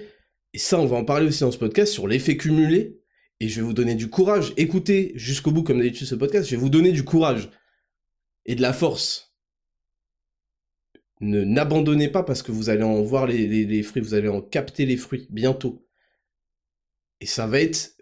et 0.52 0.58
ça, 0.58 0.78
on 0.78 0.86
va 0.86 0.96
en 0.96 1.04
parler 1.04 1.26
aussi 1.26 1.40
dans 1.40 1.50
ce 1.50 1.58
podcast 1.58 1.92
sur 1.92 2.06
l'effet 2.06 2.36
cumulé. 2.36 3.00
Et 3.40 3.48
je 3.48 3.60
vais 3.60 3.66
vous 3.66 3.72
donner 3.72 3.96
du 3.96 4.08
courage. 4.08 4.52
Écoutez 4.56 5.12
jusqu'au 5.16 5.50
bout, 5.50 5.64
comme 5.64 5.78
d'habitude, 5.78 6.06
ce 6.06 6.14
podcast. 6.14 6.48
Je 6.48 6.54
vais 6.54 6.60
vous 6.60 6.70
donner 6.70 6.92
du 6.92 7.04
courage 7.04 7.50
et 8.46 8.54
de 8.54 8.62
la 8.62 8.72
force. 8.72 9.34
Ne 11.20 11.42
n'abandonnez 11.42 12.08
pas 12.08 12.22
parce 12.22 12.42
que 12.42 12.52
vous 12.52 12.70
allez 12.70 12.84
en 12.84 13.02
voir 13.02 13.26
les, 13.26 13.82
fruits, 13.82 14.02
vous 14.02 14.14
allez 14.14 14.28
en 14.28 14.40
capter 14.40 14.86
les 14.86 14.96
fruits 14.96 15.26
bientôt. 15.30 15.86
Et 17.20 17.26
ça 17.26 17.46
va 17.46 17.60
être 17.60 17.93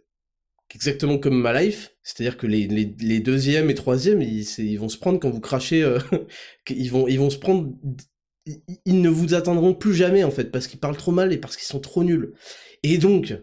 exactement 0.75 1.19
comme 1.19 1.41
ma 1.41 1.63
life, 1.63 1.95
c'est-à-dire 2.03 2.37
que 2.37 2.47
les, 2.47 2.67
les, 2.67 3.21
deuxièmes 3.21 3.71
et 3.71 3.75
troisièmes, 3.75 4.23
ils, 4.23 4.47
ils, 4.59 4.79
vont 4.79 4.89
se 4.89 4.99
prendre 4.99 5.21
quand 5.21 5.31
vous 5.31 5.41
crachez, 5.41 5.83
euh, 5.83 5.99
ils, 6.71 6.91
vont, 6.91 7.07
ils 7.09 7.19
vont 7.19 7.31
se 7.31 7.39
prendre 7.39 7.73
ils 8.85 9.01
ne 9.01 9.09
vous 9.09 9.35
attendront 9.35 9.75
plus 9.75 9.95
jamais 9.95 10.25
en 10.25 10.31
fait 10.31 10.51
parce 10.51 10.67
qu'ils 10.67 10.81
parlent 10.81 10.97
trop 10.97 11.13
mal 11.13 11.33
et 11.33 11.39
parce 11.39 11.57
qu'ils 11.57 11.67
sont 11.67 11.81
trop 11.81 12.05
nuls. 12.05 12.35
Et 12.83 12.99
donc 12.99 13.35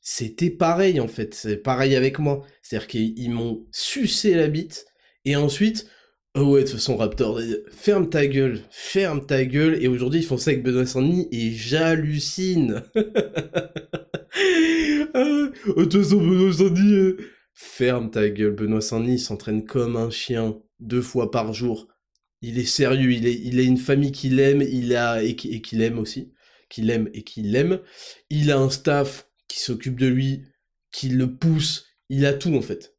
c'était 0.00 0.50
pareil 0.50 1.00
en 1.00 1.08
fait, 1.08 1.34
c'est 1.34 1.56
pareil 1.56 1.94
avec 1.94 2.18
moi. 2.18 2.46
C'est-à-dire 2.62 2.88
qu'ils 2.88 3.30
m'ont 3.30 3.66
sucé 3.70 4.34
la 4.34 4.48
bite 4.48 4.86
et 5.24 5.36
ensuite 5.36 5.86
oh 6.40 6.52
ouais 6.52 6.60
de 6.60 6.66
toute 6.66 6.76
façon 6.76 6.96
Raptor 6.96 7.40
ferme 7.70 8.08
ta 8.08 8.26
gueule, 8.26 8.60
ferme 8.70 9.24
ta 9.26 9.44
gueule 9.44 9.82
et 9.82 9.88
aujourd'hui 9.88 10.20
ils 10.20 10.26
font 10.26 10.36
ça 10.36 10.50
avec 10.50 10.62
Benoît 10.62 10.86
Sandny 10.86 11.28
et 11.32 11.52
j'hallucine. 11.52 12.82
Ah, 15.14 15.24
de 15.24 15.84
toute 15.84 16.02
façon 16.02 16.18
Benoît 16.18 16.52
Sandny 16.52 16.92
euh, 16.92 17.16
ferme 17.54 18.10
ta 18.10 18.28
gueule 18.28 18.54
Benoît 18.54 18.82
Sandny 18.82 19.18
s'entraîne 19.18 19.64
comme 19.64 19.96
un 19.96 20.10
chien 20.10 20.58
deux 20.80 21.00
fois 21.00 21.30
par 21.30 21.54
jour 21.54 21.88
il 22.40 22.58
est 22.58 22.64
sérieux, 22.64 23.12
il, 23.12 23.26
est, 23.26 23.34
il 23.34 23.58
a 23.58 23.62
une 23.62 23.78
famille 23.78 24.12
qu'il 24.12 24.38
aime, 24.38 24.62
il 24.62 24.94
a 24.94 25.22
et 25.22 25.34
qu'il 25.34 25.82
aime 25.82 25.98
aussi, 25.98 26.32
qu'il 26.68 26.90
aime 26.90 27.08
et 27.12 27.22
qu'il 27.22 27.54
aime. 27.56 27.80
Il 28.30 28.50
a 28.50 28.58
un 28.58 28.70
staff 28.70 29.28
qui 29.48 29.60
s'occupe 29.60 29.98
de 29.98 30.06
lui, 30.06 30.44
qui 30.92 31.08
le 31.08 31.34
pousse, 31.34 31.86
il 32.08 32.26
a 32.26 32.32
tout 32.32 32.54
en 32.54 32.62
fait. 32.62 32.96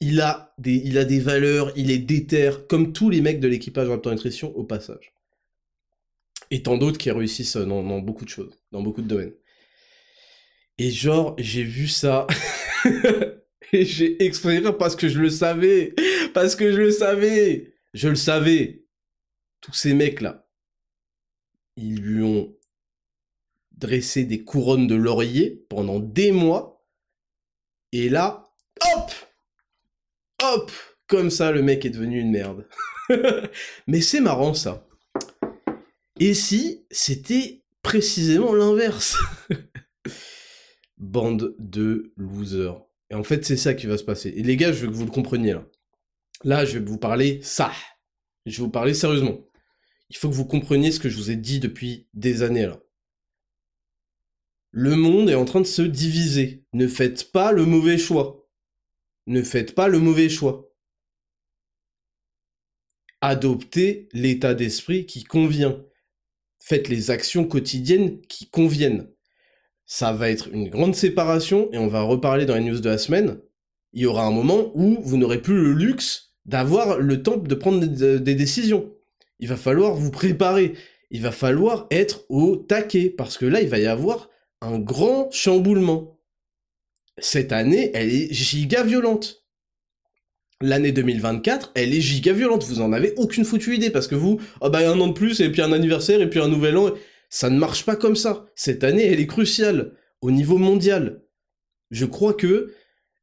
Il 0.00 0.20
a 0.20 0.54
des, 0.58 0.74
il 0.84 0.98
a 0.98 1.04
des 1.04 1.20
valeurs, 1.20 1.72
il 1.76 1.90
est 1.90 1.98
déter, 1.98 2.50
comme 2.68 2.92
tous 2.92 3.10
les 3.10 3.20
mecs 3.20 3.40
de 3.40 3.48
l'équipage 3.48 3.88
Raptor 3.88 4.12
Nutrition 4.12 4.56
au 4.56 4.64
passage. 4.64 5.12
Et 6.50 6.62
tant 6.62 6.76
d'autres 6.76 6.98
qui 6.98 7.10
réussissent 7.10 7.56
dans, 7.56 7.82
dans 7.82 7.98
beaucoup 7.98 8.24
de 8.24 8.30
choses, 8.30 8.58
dans 8.72 8.82
beaucoup 8.82 9.02
de 9.02 9.08
domaines. 9.08 9.34
Et 10.78 10.90
genre, 10.90 11.34
j'ai 11.38 11.62
vu 11.62 11.88
ça. 11.88 12.26
et 13.72 13.84
j'ai 13.84 14.22
explosé 14.22 14.60
parce 14.78 14.96
que 14.96 15.08
je 15.08 15.18
le 15.18 15.30
savais. 15.30 15.94
Parce 16.34 16.54
que 16.54 16.72
je 16.72 16.78
le 16.78 16.90
savais. 16.90 17.74
Je 17.94 18.08
le 18.08 18.14
savais. 18.14 18.84
Tous 19.60 19.72
ces 19.72 19.94
mecs-là, 19.94 20.46
ils 21.76 22.00
lui 22.00 22.22
ont 22.22 22.54
dressé 23.72 24.24
des 24.24 24.44
couronnes 24.44 24.86
de 24.86 24.94
laurier 24.94 25.64
pendant 25.68 25.98
des 25.98 26.30
mois. 26.30 26.86
Et 27.92 28.08
là, 28.08 28.52
hop 28.94 29.10
Hop 30.42 30.70
Comme 31.06 31.30
ça, 31.30 31.52
le 31.52 31.62
mec 31.62 31.84
est 31.84 31.90
devenu 31.90 32.20
une 32.20 32.30
merde. 32.30 32.66
Mais 33.86 34.00
c'est 34.00 34.20
marrant, 34.20 34.54
ça. 34.54 34.86
Et 36.18 36.34
si 36.34 36.86
c'était 36.90 37.62
précisément 37.82 38.54
l'inverse? 38.54 39.16
Bande 40.98 41.54
de 41.58 42.12
losers. 42.16 42.80
Et 43.10 43.14
en 43.14 43.22
fait, 43.22 43.44
c'est 43.44 43.56
ça 43.56 43.74
qui 43.74 43.86
va 43.86 43.98
se 43.98 44.04
passer. 44.04 44.32
Et 44.36 44.42
les 44.42 44.56
gars, 44.56 44.72
je 44.72 44.84
veux 44.84 44.90
que 44.90 44.96
vous 44.96 45.04
le 45.04 45.10
compreniez, 45.10 45.52
là. 45.52 45.66
Là, 46.44 46.64
je 46.64 46.78
vais 46.78 46.84
vous 46.84 46.98
parler 46.98 47.40
ça. 47.42 47.72
Je 48.44 48.58
vais 48.58 48.64
vous 48.64 48.70
parler 48.70 48.94
sérieusement. 48.94 49.46
Il 50.10 50.16
faut 50.16 50.28
que 50.28 50.34
vous 50.34 50.44
compreniez 50.44 50.92
ce 50.92 51.00
que 51.00 51.08
je 51.08 51.16
vous 51.16 51.30
ai 51.30 51.36
dit 51.36 51.60
depuis 51.60 52.06
des 52.14 52.42
années 52.42 52.66
là. 52.66 52.80
Le 54.70 54.94
monde 54.94 55.30
est 55.30 55.34
en 55.34 55.44
train 55.44 55.60
de 55.60 55.66
se 55.66 55.82
diviser. 55.82 56.64
Ne 56.72 56.86
faites 56.86 57.32
pas 57.32 57.50
le 57.50 57.64
mauvais 57.64 57.98
choix. 57.98 58.45
Ne 59.26 59.42
faites 59.42 59.74
pas 59.74 59.88
le 59.88 59.98
mauvais 59.98 60.28
choix. 60.28 60.72
Adoptez 63.20 64.08
l'état 64.12 64.54
d'esprit 64.54 65.06
qui 65.06 65.24
convient. 65.24 65.82
Faites 66.60 66.88
les 66.88 67.10
actions 67.10 67.44
quotidiennes 67.44 68.20
qui 68.22 68.48
conviennent. 68.50 69.08
Ça 69.86 70.12
va 70.12 70.30
être 70.30 70.48
une 70.52 70.68
grande 70.68 70.94
séparation 70.94 71.68
et 71.72 71.78
on 71.78 71.86
va 71.86 72.02
reparler 72.02 72.44
dans 72.44 72.56
les 72.56 72.64
news 72.64 72.80
de 72.80 72.88
la 72.88 72.98
semaine. 72.98 73.40
Il 73.92 74.02
y 74.02 74.06
aura 74.06 74.26
un 74.26 74.32
moment 74.32 74.72
où 74.74 75.00
vous 75.00 75.16
n'aurez 75.16 75.40
plus 75.40 75.54
le 75.54 75.72
luxe 75.72 76.34
d'avoir 76.44 76.98
le 76.98 77.22
temps 77.22 77.36
de 77.36 77.54
prendre 77.54 77.84
des, 77.84 78.34
décisions. 78.34 78.92
Il 79.38 79.48
va 79.48 79.56
falloir 79.56 79.94
vous 79.94 80.10
préparer. 80.10 80.74
Il 81.10 81.22
va 81.22 81.32
falloir 81.32 81.86
être 81.90 82.24
au 82.28 82.56
taquet 82.56 83.10
parce 83.10 83.38
que 83.38 83.46
là, 83.46 83.60
il 83.60 83.68
va 83.68 83.78
y 83.78 83.86
avoir 83.86 84.28
un 84.60 84.78
grand 84.78 85.30
chamboulement. 85.30 86.15
Cette 87.18 87.52
année, 87.52 87.90
elle 87.94 88.10
est 88.10 88.32
giga 88.32 88.82
violente. 88.82 89.46
L'année 90.60 90.92
2024, 90.92 91.72
elle 91.74 91.94
est 91.94 92.00
giga 92.00 92.32
violente. 92.32 92.64
Vous 92.64 92.80
en 92.80 92.92
avez 92.92 93.14
aucune 93.16 93.44
foutue 93.44 93.74
idée 93.74 93.90
parce 93.90 94.06
que 94.06 94.14
vous, 94.14 94.40
oh 94.60 94.70
bah 94.70 94.90
un 94.90 94.98
an 95.00 95.08
de 95.08 95.12
plus 95.12 95.40
et 95.40 95.50
puis 95.50 95.62
un 95.62 95.72
anniversaire 95.72 96.20
et 96.20 96.30
puis 96.30 96.40
un 96.40 96.48
nouvel 96.48 96.76
an. 96.76 96.92
Ça 97.28 97.50
ne 97.50 97.58
marche 97.58 97.84
pas 97.84 97.96
comme 97.96 98.16
ça. 98.16 98.46
Cette 98.54 98.84
année, 98.84 99.04
elle 99.04 99.20
est 99.20 99.26
cruciale 99.26 99.92
au 100.20 100.30
niveau 100.30 100.58
mondial. 100.58 101.22
Je 101.90 102.06
crois 102.06 102.34
que 102.34 102.74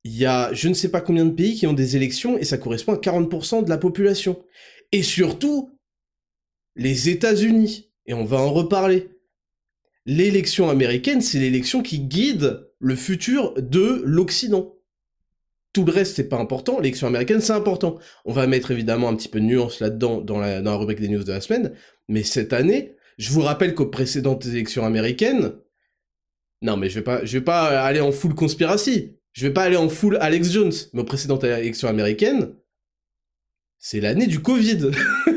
il 0.03 0.15
y 0.15 0.25
a 0.25 0.53
je 0.53 0.67
ne 0.67 0.73
sais 0.73 0.89
pas 0.89 1.01
combien 1.01 1.25
de 1.25 1.31
pays 1.31 1.55
qui 1.55 1.65
ont 1.65 1.73
des 1.73 1.95
élections 1.95 2.37
et 2.37 2.43
ça 2.43 2.57
correspond 2.57 2.93
à 2.93 2.97
40% 2.97 3.63
de 3.63 3.69
la 3.69 3.77
population. 3.77 4.43
Et 4.91 5.01
surtout, 5.03 5.71
les 6.75 7.09
États-Unis. 7.09 7.91
Et 8.05 8.13
on 8.13 8.25
va 8.25 8.37
en 8.37 8.51
reparler. 8.51 9.09
L'élection 10.05 10.69
américaine, 10.69 11.21
c'est 11.21 11.39
l'élection 11.39 11.81
qui 11.81 11.99
guide 11.99 12.67
le 12.83 12.95
futur 12.95 13.53
de 13.57 14.03
l'Occident. 14.05 14.75
Tout 15.73 15.85
le 15.85 15.91
reste, 15.91 16.17
c'est 16.17 16.29
pas 16.29 16.37
important. 16.37 16.79
L'élection 16.79 17.07
américaine, 17.07 17.41
c'est 17.41 17.53
important. 17.53 17.97
On 18.25 18.33
va 18.33 18.45
mettre 18.45 18.69
évidemment 18.69 19.09
un 19.09 19.15
petit 19.15 19.29
peu 19.29 19.39
de 19.39 19.45
nuance 19.45 19.79
là-dedans 19.79 20.21
dans 20.21 20.39
la, 20.39 20.75
rubrique 20.75 20.99
des 20.99 21.09
news 21.09 21.23
de 21.23 21.31
la 21.31 21.41
semaine. 21.41 21.73
Mais 22.07 22.21
cette 22.21 22.53
année, 22.53 22.95
je 23.17 23.31
vous 23.31 23.41
rappelle 23.41 23.73
qu'aux 23.73 23.87
précédentes 23.87 24.45
élections 24.45 24.85
américaines, 24.85 25.53
non, 26.61 26.77
mais 26.77 26.89
je 26.89 26.95
vais 26.95 27.03
pas, 27.03 27.25
je 27.25 27.37
vais 27.37 27.43
pas 27.43 27.81
aller 27.81 28.01
en 28.01 28.11
full 28.11 28.35
conspiracy 28.35 29.17
je 29.33 29.47
vais 29.47 29.53
pas 29.53 29.63
aller 29.63 29.75
en 29.75 29.89
full 29.89 30.17
Alex 30.21 30.51
Jones, 30.51 30.71
mais 30.93 31.01
aux 31.01 31.05
précédentes 31.05 31.43
élections 31.43 31.89
américaines, 31.89 32.53
c'est 33.79 33.99
l'année 33.99 34.27
du 34.27 34.41
Covid. 34.41 34.91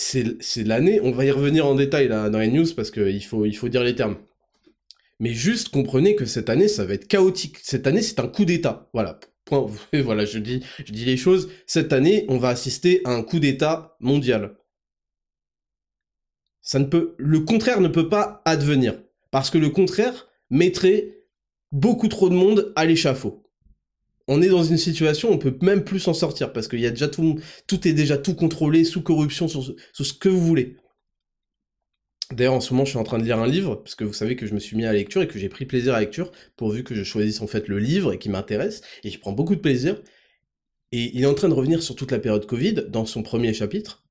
c'est 0.00 0.64
l'année, 0.64 1.00
on 1.02 1.10
va 1.10 1.24
y 1.24 1.30
revenir 1.30 1.66
en 1.66 1.74
détail 1.74 2.08
dans 2.08 2.38
les 2.38 2.48
news 2.48 2.66
parce 2.74 2.90
qu'il 2.90 3.24
faut, 3.24 3.44
il 3.44 3.54
faut 3.54 3.68
dire 3.68 3.84
les 3.84 3.94
termes. 3.94 4.16
Mais 5.20 5.34
juste 5.34 5.68
comprenez 5.68 6.16
que 6.16 6.24
cette 6.24 6.48
année, 6.48 6.68
ça 6.68 6.86
va 6.86 6.94
être 6.94 7.06
chaotique. 7.06 7.58
Cette 7.62 7.86
année, 7.86 8.00
c'est 8.00 8.20
un 8.20 8.26
coup 8.26 8.46
d'État. 8.46 8.88
Voilà. 8.94 9.20
Point. 9.44 9.66
voilà, 9.92 10.24
je 10.24 10.38
dis, 10.38 10.64
je 10.84 10.92
dis 10.92 11.04
les 11.04 11.18
choses. 11.18 11.50
Cette 11.66 11.92
année, 11.92 12.24
on 12.28 12.38
va 12.38 12.48
assister 12.48 13.02
à 13.04 13.10
un 13.10 13.22
coup 13.22 13.38
d'État 13.38 13.96
mondial. 14.00 14.56
Ça 16.62 16.78
ne 16.78 16.84
peut, 16.84 17.14
le 17.18 17.40
contraire 17.40 17.80
ne 17.80 17.88
peut 17.88 18.08
pas 18.08 18.40
advenir. 18.46 19.02
Parce 19.30 19.50
que 19.50 19.58
le 19.58 19.68
contraire 19.68 20.28
mettrait 20.48 21.26
beaucoup 21.70 22.08
trop 22.08 22.30
de 22.30 22.34
monde 22.34 22.72
à 22.74 22.86
l'échafaud. 22.86 23.44
On 24.32 24.40
est 24.42 24.48
dans 24.48 24.62
une 24.62 24.76
situation 24.76 25.30
où 25.30 25.32
on 25.32 25.38
peut 25.38 25.56
même 25.60 25.82
plus 25.82 25.98
s'en 25.98 26.14
sortir 26.14 26.52
parce 26.52 26.68
qu'il 26.68 26.78
y 26.78 26.86
a 26.86 26.90
déjà 26.90 27.08
tout, 27.08 27.40
tout 27.66 27.88
est 27.88 27.92
déjà 27.92 28.16
tout 28.16 28.36
contrôlé, 28.36 28.84
sous 28.84 29.02
corruption, 29.02 29.48
sous, 29.48 29.74
ce 29.92 30.12
que 30.12 30.28
vous 30.28 30.40
voulez. 30.40 30.76
D'ailleurs, 32.30 32.54
en 32.54 32.60
ce 32.60 32.72
moment, 32.72 32.84
je 32.84 32.90
suis 32.90 32.98
en 32.98 33.02
train 33.02 33.18
de 33.18 33.24
lire 33.24 33.40
un 33.40 33.48
livre, 33.48 33.74
parce 33.74 33.96
que 33.96 34.04
vous 34.04 34.12
savez 34.12 34.36
que 34.36 34.46
je 34.46 34.54
me 34.54 34.60
suis 34.60 34.76
mis 34.76 34.84
à 34.84 34.92
la 34.92 34.98
lecture 34.98 35.20
et 35.20 35.26
que 35.26 35.36
j'ai 35.36 35.48
pris 35.48 35.66
plaisir 35.66 35.94
à 35.94 35.96
la 35.96 36.02
lecture, 36.02 36.30
pourvu 36.56 36.84
que 36.84 36.94
je 36.94 37.02
choisisse 37.02 37.40
en 37.40 37.48
fait 37.48 37.66
le 37.66 37.80
livre 37.80 38.12
et 38.12 38.18
qui 38.18 38.28
m'intéresse, 38.28 38.82
et 39.02 39.10
je 39.10 39.18
prends 39.18 39.32
beaucoup 39.32 39.56
de 39.56 39.60
plaisir. 39.60 40.00
Et 40.92 41.10
il 41.12 41.24
est 41.24 41.26
en 41.26 41.34
train 41.34 41.48
de 41.48 41.54
revenir 41.54 41.82
sur 41.82 41.96
toute 41.96 42.12
la 42.12 42.20
période 42.20 42.46
Covid, 42.46 42.84
dans 42.88 43.06
son 43.06 43.24
premier 43.24 43.52
chapitre, 43.52 44.04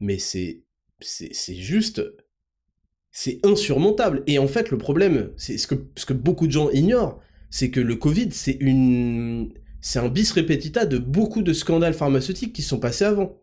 mais 0.00 0.18
c'est 0.18 0.62
c'est 1.00 1.54
juste 1.54 2.00
c'est 3.12 3.44
insurmontable. 3.44 4.22
Et 4.26 4.38
en 4.38 4.48
fait, 4.48 4.70
le 4.70 4.78
problème, 4.78 5.32
c'est 5.36 5.58
ce 5.58 5.66
que, 5.66 5.74
ce 5.96 6.06
que 6.06 6.14
beaucoup 6.14 6.46
de 6.46 6.52
gens 6.52 6.70
ignorent, 6.70 7.20
c'est 7.54 7.70
que 7.70 7.78
le 7.78 7.94
Covid, 7.94 8.30
c'est 8.32 8.58
un 10.00 10.08
bis 10.08 10.32
repetita 10.32 10.86
de 10.86 10.98
beaucoup 10.98 11.40
de 11.40 11.52
scandales 11.52 11.94
pharmaceutiques 11.94 12.52
qui 12.52 12.62
sont 12.62 12.80
passés 12.80 13.04
avant. 13.04 13.40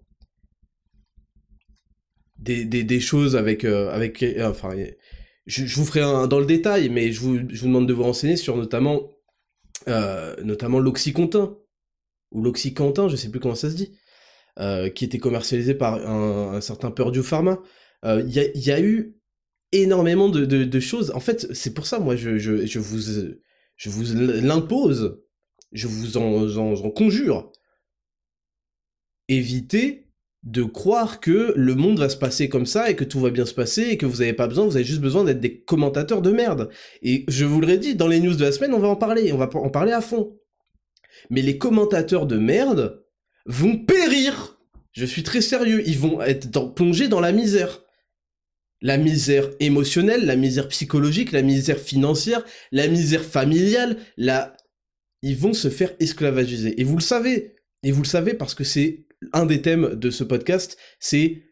Des, 2.38 3.00
choses 3.00 3.38
avec, 3.38 3.64
euh, 3.64 3.90
avec, 3.90 4.22
euh, 4.22 4.50
enfin, 4.50 4.76
je, 5.46 5.64
vous 5.76 5.86
ferai 5.86 6.02
un 6.02 6.28
dans 6.28 6.42
le 6.42 6.46
détail, 6.46 6.90
mais 6.90 7.14
je 7.14 7.22
vous, 7.22 7.40
demande 7.40 7.88
de 7.88 7.94
vous 7.94 8.04
renseigner 8.04 8.36
sur 8.36 8.58
notamment, 8.58 9.12
euh, 9.88 10.36
notamment 10.44 10.80
l'oxycontin 10.80 11.56
ou 12.32 12.44
l'oxycantin, 12.44 13.08
je 13.08 13.16
sais 13.16 13.30
plus 13.30 13.40
comment 13.40 13.56
ça 13.56 13.70
se 13.70 13.76
dit, 13.76 13.98
qui 14.94 15.06
était 15.06 15.20
commercialisé 15.20 15.74
par 15.74 16.06
un, 16.06 16.60
certain 16.60 16.92
Purdue 16.92 17.24
Pharma. 17.24 17.62
Il 18.04 18.30
y, 18.30 18.72
a, 18.72 18.82
eu 18.82 19.16
énormément 19.72 20.28
de, 20.28 20.80
choses. 20.82 21.12
En 21.12 21.22
fait, 21.22 21.48
c'est 21.54 21.74
pour 21.74 21.86
ça, 21.86 22.00
moi, 22.00 22.18
je, 22.18 22.38
je 22.38 22.80
vous, 22.80 23.38
je 23.82 23.90
vous 23.90 24.04
l'impose, 24.14 25.24
je 25.72 25.88
vous 25.88 26.18
en, 26.18 26.92
conjure. 26.92 27.52
Évitez 29.28 30.06
de 30.44 30.62
croire 30.62 31.20
que 31.20 31.52
le 31.56 31.74
monde 31.74 31.98
va 31.98 32.08
se 32.08 32.16
passer 32.16 32.48
comme 32.48 32.68
ça 32.68 32.92
et 32.92 32.96
que 32.96 33.04
tout 33.04 33.20
va 33.20 33.32
bien 33.32 33.48
se 33.48 33.56
passer 33.56 33.82
et 33.82 33.98
que 33.98 34.06
vous 34.06 34.20
n'avez 34.20 34.34
pas 34.34 34.48
besoin, 34.48 34.66
vous 34.66 34.76
avez 34.76 34.86
juste 34.86 35.02
besoin 35.02 35.24
d'être 35.24 35.40
des 35.40 35.62
commentateurs 35.62 36.22
de 36.22 36.32
merde. 36.32 36.70
Et 37.02 37.26
je 37.28 37.44
vous 37.44 37.60
l'aurais 37.60 37.80
dit, 37.80 37.96
dans 37.96 38.08
les 38.08 38.20
news 38.20 38.36
de 38.36 38.44
la 38.44 38.52
semaine, 38.52 38.76
on 38.76 38.80
va 38.80 38.88
en 38.88 38.96
parler, 38.96 39.34
on 39.34 39.38
va 39.38 39.50
en 39.52 39.72
parler 39.72 39.94
à 39.94 40.02
fond. 40.02 40.38
Mais 41.32 41.42
les 41.42 41.58
commentateurs 41.58 42.28
de 42.28 42.38
merde 42.38 43.04
vont 43.48 43.78
périr. 43.78 44.60
Je 44.92 45.06
suis 45.06 45.24
très 45.24 45.42
sérieux, 45.42 45.82
ils 45.88 45.98
vont 45.98 46.22
être 46.22 46.76
plongés 46.76 47.08
dans 47.08 47.20
la 47.20 47.32
misère 47.32 47.82
la 48.82 48.98
misère 48.98 49.50
émotionnelle, 49.60 50.26
la 50.26 50.36
misère 50.36 50.68
psychologique, 50.68 51.32
la 51.32 51.44
misère 51.44 51.80
financière, 51.80 52.44
la 52.72 52.88
misère 52.88 53.24
familiale, 53.24 53.98
la... 54.18 54.56
Ils 55.22 55.38
vont 55.38 55.54
se 55.54 55.70
faire 55.70 55.94
esclavagiser. 56.00 56.82
Et 56.82 56.84
vous 56.84 56.96
le 56.96 57.02
savez. 57.02 57.56
Et 57.84 57.92
vous 57.92 58.02
le 58.02 58.08
savez 58.08 58.34
parce 58.34 58.56
que 58.56 58.64
c'est 58.64 59.06
un 59.34 59.46
des 59.46 59.62
thèmes 59.62 59.94
de 59.94 60.10
ce 60.10 60.24
podcast, 60.24 60.78
c'est 61.00 61.44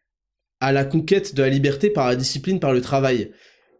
à 0.59 0.71
la 0.71 0.85
conquête 0.85 1.35
de 1.35 1.43
la 1.43 1.49
liberté 1.49 1.91
par 1.91 2.07
la 2.07 2.15
discipline, 2.15 2.59
par 2.59 2.73
le 2.73 2.81
travail. 2.81 3.31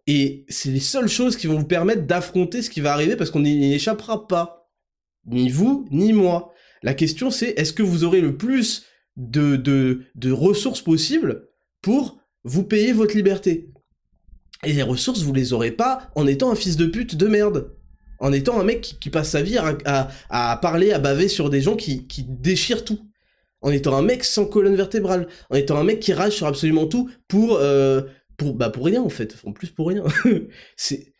Et 0.05 0.45
c'est 0.47 0.69
les 0.69 0.79
seules 0.79 1.09
choses 1.09 1.37
qui 1.37 1.47
vont 1.47 1.57
vous 1.57 1.67
permettre 1.67 2.03
d'affronter 2.03 2.61
ce 2.61 2.69
qui 2.69 2.81
va 2.81 2.93
arriver 2.93 3.15
parce 3.15 3.31
qu'on 3.31 3.41
n'y 3.41 3.73
échappera 3.73 4.27
pas. 4.27 4.71
Ni 5.25 5.49
vous, 5.49 5.87
ni 5.91 6.13
moi. 6.13 6.53
La 6.81 6.93
question 6.93 7.29
c'est, 7.31 7.59
est-ce 7.59 7.73
que 7.73 7.83
vous 7.83 8.03
aurez 8.03 8.21
le 8.21 8.37
plus 8.37 8.85
de, 9.17 9.55
de, 9.55 10.05
de 10.15 10.31
ressources 10.31 10.81
possibles 10.81 11.49
pour 11.81 12.19
vous 12.43 12.63
payez 12.63 12.93
votre 12.93 13.15
liberté. 13.15 13.69
Et 14.63 14.73
les 14.73 14.83
ressources, 14.83 15.21
vous 15.21 15.33
les 15.33 15.53
aurez 15.53 15.71
pas 15.71 16.09
en 16.15 16.27
étant 16.27 16.51
un 16.51 16.55
fils 16.55 16.75
de 16.77 16.85
pute 16.85 17.15
de 17.15 17.27
merde. 17.27 17.75
En 18.19 18.33
étant 18.33 18.59
un 18.59 18.63
mec 18.63 18.97
qui, 18.99 19.09
passe 19.09 19.29
sa 19.29 19.41
vie 19.41 19.57
à, 19.57 20.59
parler, 20.61 20.91
à 20.91 20.99
baver 20.99 21.29
sur 21.29 21.49
des 21.49 21.61
gens 21.61 21.77
qui, 21.77 22.07
qui 22.07 22.25
déchirent 22.27 22.83
tout. 22.83 22.99
En 23.61 23.71
étant 23.71 23.95
un 23.95 24.01
mec 24.01 24.23
sans 24.23 24.45
colonne 24.45 24.75
vertébrale. 24.75 25.27
En 25.49 25.55
étant 25.55 25.77
un 25.77 25.83
mec 25.83 25.99
qui 25.99 26.11
rage 26.11 26.33
sur 26.33 26.47
absolument 26.47 26.87
tout 26.87 27.09
pour, 27.27 27.55
euh, 27.55 28.01
pour, 28.37 28.55
bah 28.55 28.69
pour 28.69 28.85
rien 28.85 29.01
en 29.01 29.09
fait. 29.09 29.37
En 29.45 29.53
plus 29.53 29.69
pour 29.69 29.87
rien. 29.87 30.03
c'est, 30.75 31.13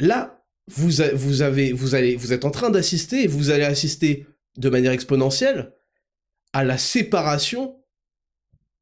là, 0.00 0.44
vous, 0.66 0.90
vous 1.14 1.42
avez, 1.42 1.72
vous 1.72 1.94
allez, 1.94 2.16
vous 2.16 2.32
êtes 2.32 2.44
en 2.44 2.50
train 2.50 2.70
d'assister 2.70 3.24
et 3.24 3.26
vous 3.26 3.50
allez 3.50 3.64
assister 3.64 4.26
de 4.58 4.68
manière 4.68 4.92
exponentielle 4.92 5.72
à 6.52 6.64
la 6.64 6.78
séparation 6.78 7.82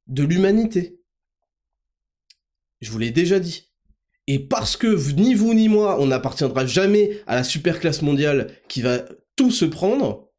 de 0.06 0.24
l'humanité. 0.24 1.01
Je 2.82 2.90
vous 2.90 2.98
l'ai 2.98 3.12
déjà 3.12 3.38
dit. 3.38 3.70
Et 4.26 4.40
parce 4.40 4.76
que 4.76 5.12
ni 5.12 5.34
vous 5.34 5.54
ni 5.54 5.68
moi, 5.68 6.00
on 6.00 6.06
n'appartiendra 6.06 6.66
jamais 6.66 7.22
à 7.26 7.36
la 7.36 7.44
super 7.44 7.80
classe 7.80 8.02
mondiale 8.02 8.52
qui 8.68 8.82
va 8.82 9.04
tout 9.36 9.50
se 9.50 9.64
prendre, 9.64 10.30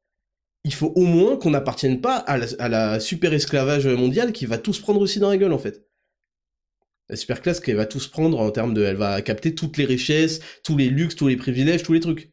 il 0.65 0.73
faut 0.73 0.93
au 0.95 1.03
moins 1.03 1.38
qu'on 1.38 1.51
n'appartienne 1.51 2.01
pas 2.01 2.17
à 2.17 2.38
la, 2.69 2.99
super 2.99 3.34
esclavage 3.34 3.88
mondiale 3.88 4.34
qui 4.34 4.45
va 4.45 4.58
tout 4.58 4.73
se 4.73 4.82
prendre 4.82 5.01
aussi 5.01 5.19
dans 5.19 5.29
la 5.29 5.38
gueule 5.38 5.53
en 5.53 5.58
fait. 5.58 5.88
La 7.10 7.15
super 7.15 7.41
classe 7.41 7.60
qui 7.60 7.73
va 7.73 7.86
tout 7.86 7.99
se 7.99 8.10
prendre 8.10 8.39
en 8.39 8.51
termes 8.51 8.73
de... 8.73 8.84
Elle 8.84 8.95
va 8.95 9.21
capter 9.21 9.56
toutes 9.56 9.77
les 9.77 9.86
richesses, 9.86 10.39
tous 10.63 10.77
les 10.77 10.89
luxes, 10.89 11.15
tous 11.15 11.27
les 11.27 11.36
privilèges, 11.36 11.84
tous 11.84 11.93
les 11.93 11.99
trucs. 11.99 12.32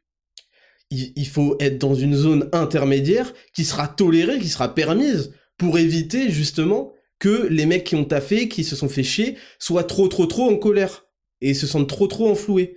Il, 0.91 1.13
il 1.17 1.27
faut 1.27 1.57
être 1.61 1.79
dans 1.79 1.95
une 1.95 2.15
zone 2.15 2.49
intermédiaire 2.53 3.33
qui 3.53 3.65
sera 3.65 3.89
tolérée, 3.89 4.39
qui 4.39 4.49
sera 4.49 4.75
permise 4.75 5.33
pour 5.59 5.79
éviter 5.79 6.31
justement 6.31 6.93
que 7.21 7.47
les 7.47 7.67
mecs 7.67 7.85
qui 7.85 7.95
ont 7.95 8.05
taffé, 8.05 8.49
qui 8.49 8.65
se 8.65 8.75
sont 8.75 8.89
fait 8.89 9.05
chier, 9.05 9.37
soient 9.61 9.85
trop 9.85 10.09
trop 10.09 10.27
trop 10.27 10.51
en 10.51 10.57
colère 10.57 11.07
et 11.41 11.55
se 11.55 11.69
sentent 11.69 11.89
trop 11.89 12.09
trop 12.09 12.29
enfloués. 12.29 12.77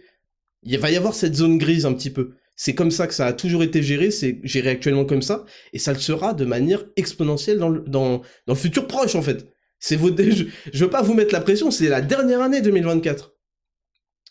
Il 0.61 0.77
va 0.77 0.91
y 0.91 0.95
avoir 0.95 1.15
cette 1.15 1.33
zone 1.33 1.57
grise 1.57 1.87
un 1.87 1.93
petit 1.93 2.11
peu. 2.11 2.33
C'est 2.55 2.75
comme 2.75 2.91
ça 2.91 3.07
que 3.07 3.15
ça 3.15 3.25
a 3.25 3.33
toujours 3.33 3.63
été 3.63 3.81
géré, 3.81 4.11
c'est 4.11 4.39
géré 4.43 4.69
actuellement 4.69 5.05
comme 5.05 5.23
ça, 5.23 5.43
et 5.71 5.79
ça 5.79 5.91
le 5.91 5.99
sera 5.99 6.35
de 6.35 6.45
manière 6.45 6.85
exponentielle 6.95 7.57
dans 7.57 7.69
le, 7.69 7.81
dans, 7.81 8.21
le 8.47 8.55
futur 8.55 8.85
proche 8.85 9.15
en 9.15 9.23
fait. 9.23 9.49
C'est 9.79 9.95
vos, 9.95 10.15
je, 10.15 10.45
je 10.71 10.83
veux 10.85 10.89
pas 10.89 11.01
vous 11.01 11.15
mettre 11.15 11.33
la 11.33 11.41
pression, 11.41 11.71
c'est 11.71 11.89
la 11.89 12.01
dernière 12.01 12.41
année 12.41 12.61
2024. 12.61 13.33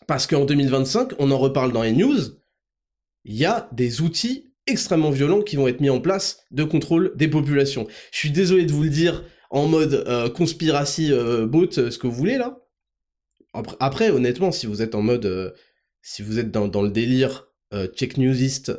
Parce 0.07 0.25
qu'en 0.25 0.45
2025, 0.45 1.13
on 1.19 1.31
en 1.31 1.37
reparle 1.37 1.73
dans 1.73 1.83
les 1.83 1.91
news, 1.91 2.17
il 3.25 3.35
y 3.35 3.45
a 3.45 3.69
des 3.73 4.01
outils 4.01 4.53
extrêmement 4.67 5.11
violents 5.11 5.41
qui 5.41 5.55
vont 5.55 5.67
être 5.67 5.81
mis 5.81 5.89
en 5.89 5.99
place 5.99 6.39
de 6.51 6.63
contrôle 6.63 7.13
des 7.15 7.27
populations. 7.27 7.87
Je 8.11 8.19
suis 8.19 8.31
désolé 8.31 8.65
de 8.65 8.71
vous 8.71 8.83
le 8.83 8.89
dire, 8.89 9.23
en 9.53 9.67
mode 9.67 10.03
euh, 10.07 10.29
conspiracy 10.29 11.13
euh, 11.13 11.45
bot, 11.45 11.77
euh, 11.77 11.91
ce 11.91 11.99
que 11.99 12.07
vous 12.07 12.13
voulez 12.13 12.37
là. 12.37 12.59
Après, 13.79 14.09
honnêtement, 14.09 14.51
si 14.51 14.65
vous 14.65 14.81
êtes 14.81 14.95
en 14.95 15.03
mode, 15.03 15.27
euh, 15.27 15.51
si 16.01 16.23
vous 16.23 16.39
êtes 16.39 16.49
dans, 16.49 16.81
le 16.81 16.89
délire 16.89 17.47
check 17.95 18.17
newsist, 18.17 18.71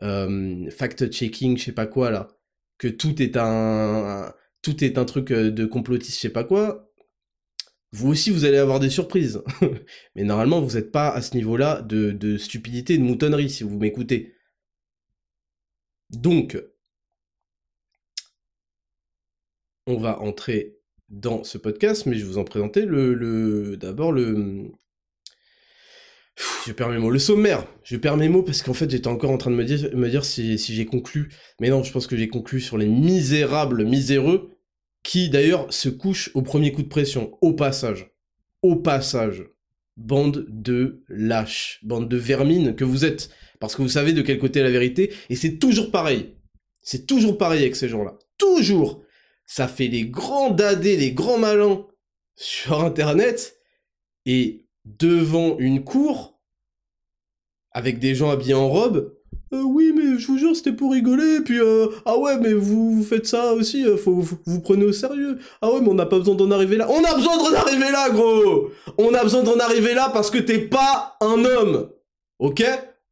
fact 0.00 1.10
checking, 1.10 1.58
je 1.58 1.64
sais 1.64 1.72
pas 1.72 1.86
quoi 1.86 2.10
là, 2.10 2.28
que 2.78 2.88
tout 2.88 3.20
est 3.20 3.36
un, 3.36 4.32
tout 4.62 4.82
est 4.82 4.96
un 4.96 5.04
truc 5.04 5.30
de 5.30 5.66
complotiste, 5.66 6.16
je 6.16 6.20
sais 6.20 6.30
pas 6.30 6.44
quoi. 6.44 6.90
Vous 7.92 8.10
aussi, 8.10 8.30
vous 8.30 8.46
allez 8.46 8.56
avoir 8.56 8.80
des 8.80 8.90
surprises. 8.90 9.42
Mais 10.14 10.24
normalement, 10.24 10.62
vous 10.62 10.76
n'êtes 10.76 10.90
pas 10.90 11.10
à 11.10 11.20
ce 11.20 11.34
niveau-là 11.36 11.82
de 11.82 12.38
stupidité, 12.38 12.96
de 12.96 13.02
moutonnerie, 13.02 13.50
si 13.50 13.62
vous 13.62 13.78
m'écoutez. 13.78 14.34
Donc, 16.10 16.58
on 19.86 19.96
va 19.96 20.20
entrer 20.20 20.78
dans 21.08 21.44
ce 21.44 21.58
podcast, 21.58 22.06
mais 22.06 22.16
je 22.16 22.24
vais 22.24 22.30
vous 22.32 22.38
en 22.38 22.44
présenter 22.44 22.86
le, 22.86 23.14
le 23.14 23.76
d'abord 23.76 24.12
le 24.12 24.72
je 26.66 26.72
perds 26.72 26.88
mes 26.88 26.98
mots. 26.98 27.10
Le 27.10 27.18
sommaire. 27.18 27.66
Je 27.84 27.96
perds 27.96 28.16
mes 28.16 28.28
mots 28.28 28.42
parce 28.42 28.62
qu'en 28.62 28.74
fait, 28.74 28.90
j'étais 28.90 29.08
encore 29.08 29.30
en 29.30 29.38
train 29.38 29.50
de 29.50 29.56
me 29.56 29.64
dire, 29.64 29.94
me 29.94 30.08
dire 30.08 30.24
si, 30.24 30.58
si 30.58 30.74
j'ai 30.74 30.86
conclu. 30.86 31.30
Mais 31.60 31.68
non, 31.68 31.82
je 31.82 31.92
pense 31.92 32.06
que 32.06 32.16
j'ai 32.16 32.28
conclu 32.28 32.60
sur 32.60 32.76
les 32.76 32.86
misérables, 32.86 33.84
miséreux, 33.84 34.50
qui 35.02 35.28
d'ailleurs 35.28 35.72
se 35.72 35.88
couchent 35.88 36.30
au 36.34 36.42
premier 36.42 36.72
coup 36.72 36.82
de 36.82 36.88
pression. 36.88 37.36
Au 37.40 37.52
passage. 37.52 38.10
Au 38.62 38.76
passage. 38.76 39.44
Bande 39.96 40.46
de 40.48 41.04
lâches. 41.08 41.78
Bande 41.84 42.08
de 42.08 42.16
vermines 42.16 42.74
que 42.74 42.84
vous 42.84 43.04
êtes. 43.04 43.30
Parce 43.60 43.76
que 43.76 43.82
vous 43.82 43.88
savez 43.88 44.12
de 44.12 44.22
quel 44.22 44.38
côté 44.38 44.58
est 44.58 44.64
la 44.64 44.70
vérité. 44.70 45.12
Et 45.30 45.36
c'est 45.36 45.58
toujours 45.58 45.92
pareil. 45.92 46.34
C'est 46.82 47.06
toujours 47.06 47.38
pareil 47.38 47.60
avec 47.60 47.76
ces 47.76 47.88
gens-là. 47.88 48.18
Toujours 48.38 49.03
ça 49.46 49.68
fait 49.68 49.88
les 49.88 50.06
grands 50.06 50.50
dadés, 50.50 50.96
les 50.96 51.12
grands 51.12 51.38
malins 51.38 51.86
sur 52.36 52.82
Internet, 52.82 53.58
et 54.26 54.66
devant 54.84 55.58
une 55.58 55.84
cour, 55.84 56.40
avec 57.72 57.98
des 57.98 58.14
gens 58.14 58.30
habillés 58.30 58.54
en 58.54 58.68
robe, 58.68 59.14
euh, 59.52 59.62
oui, 59.62 59.92
mais 59.94 60.18
je 60.18 60.26
vous 60.26 60.38
jure, 60.38 60.56
c'était 60.56 60.72
pour 60.72 60.92
rigoler, 60.92 61.40
puis, 61.40 61.60
euh, 61.60 61.86
ah 62.06 62.18
ouais, 62.18 62.38
mais 62.38 62.52
vous, 62.52 63.04
faites 63.08 63.26
ça 63.26 63.52
aussi, 63.52 63.86
euh, 63.86 63.96
faut, 63.96 64.14
vous, 64.14 64.60
prenez 64.60 64.84
au 64.84 64.92
sérieux. 64.92 65.38
Ah 65.60 65.70
ouais, 65.72 65.80
mais 65.80 65.88
on 65.88 65.94
n'a 65.94 66.06
pas 66.06 66.18
besoin 66.18 66.34
d'en 66.34 66.50
arriver 66.50 66.76
là. 66.76 66.88
On 66.90 67.04
a 67.04 67.14
besoin 67.14 67.36
d'en 67.36 67.54
arriver 67.54 67.90
là, 67.90 68.10
gros 68.10 68.70
On 68.98 69.14
a 69.14 69.22
besoin 69.22 69.42
d'en 69.42 69.58
arriver 69.58 69.94
là 69.94 70.10
parce 70.12 70.30
que 70.30 70.38
t'es 70.38 70.58
pas 70.58 71.16
un 71.20 71.44
homme, 71.44 71.90
ok? 72.38 72.64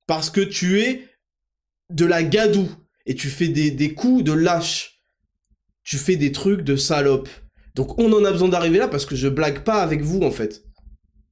Parce 0.06 0.30
que 0.30 0.40
tu 0.40 0.80
es 0.80 1.06
de 1.90 2.06
la 2.06 2.22
gadoue, 2.22 2.70
et 3.06 3.14
tu 3.14 3.28
fais 3.28 3.48
des 3.48 3.94
coups 3.94 4.24
de 4.24 4.32
lâche 4.32 4.91
tu 5.84 5.96
fais 5.98 6.16
des 6.16 6.32
trucs 6.32 6.62
de 6.62 6.76
salope. 6.76 7.28
Donc 7.74 7.98
on 7.98 8.12
en 8.12 8.24
a 8.24 8.30
besoin 8.30 8.48
d'arriver 8.48 8.78
là 8.78 8.88
parce 8.88 9.06
que 9.06 9.16
je 9.16 9.28
blague 9.28 9.64
pas 9.64 9.82
avec 9.82 10.02
vous 10.02 10.20
en 10.22 10.30
fait. 10.30 10.64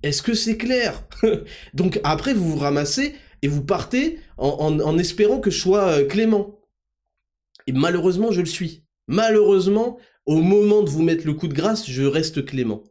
Est-ce 0.03 0.23
que 0.23 0.35
c'est 0.35 0.57
clair? 0.57 1.07
Donc 1.75 2.01
après 2.05 2.33
vous 2.33 2.53
vous 2.53 2.59
ramassez 2.59 3.15
et 3.43 3.49
vous 3.49 3.65
partez 3.65 4.19
en, 4.39 4.99
espérant 4.99 5.41
que 5.41 5.51
je 5.51 5.59
sois 5.59 5.89
euh, 5.89 6.07
clément. 6.07 6.61
Et 7.67 7.73
malheureusement 7.73 8.33
je 8.33 8.41
le 8.41 8.47
suis. 8.47 8.85
Malheureusement, 9.07 9.99
au 10.25 10.41
moment 10.41 10.83
de 10.83 10.91
vous 10.91 11.03
mettre 11.03 11.27
le 11.27 11.35
coup 11.35 11.49
de 11.49 11.55
grâce, 11.55 11.89
je 11.89 12.05
reste 12.05 12.45
clément. 12.45 12.85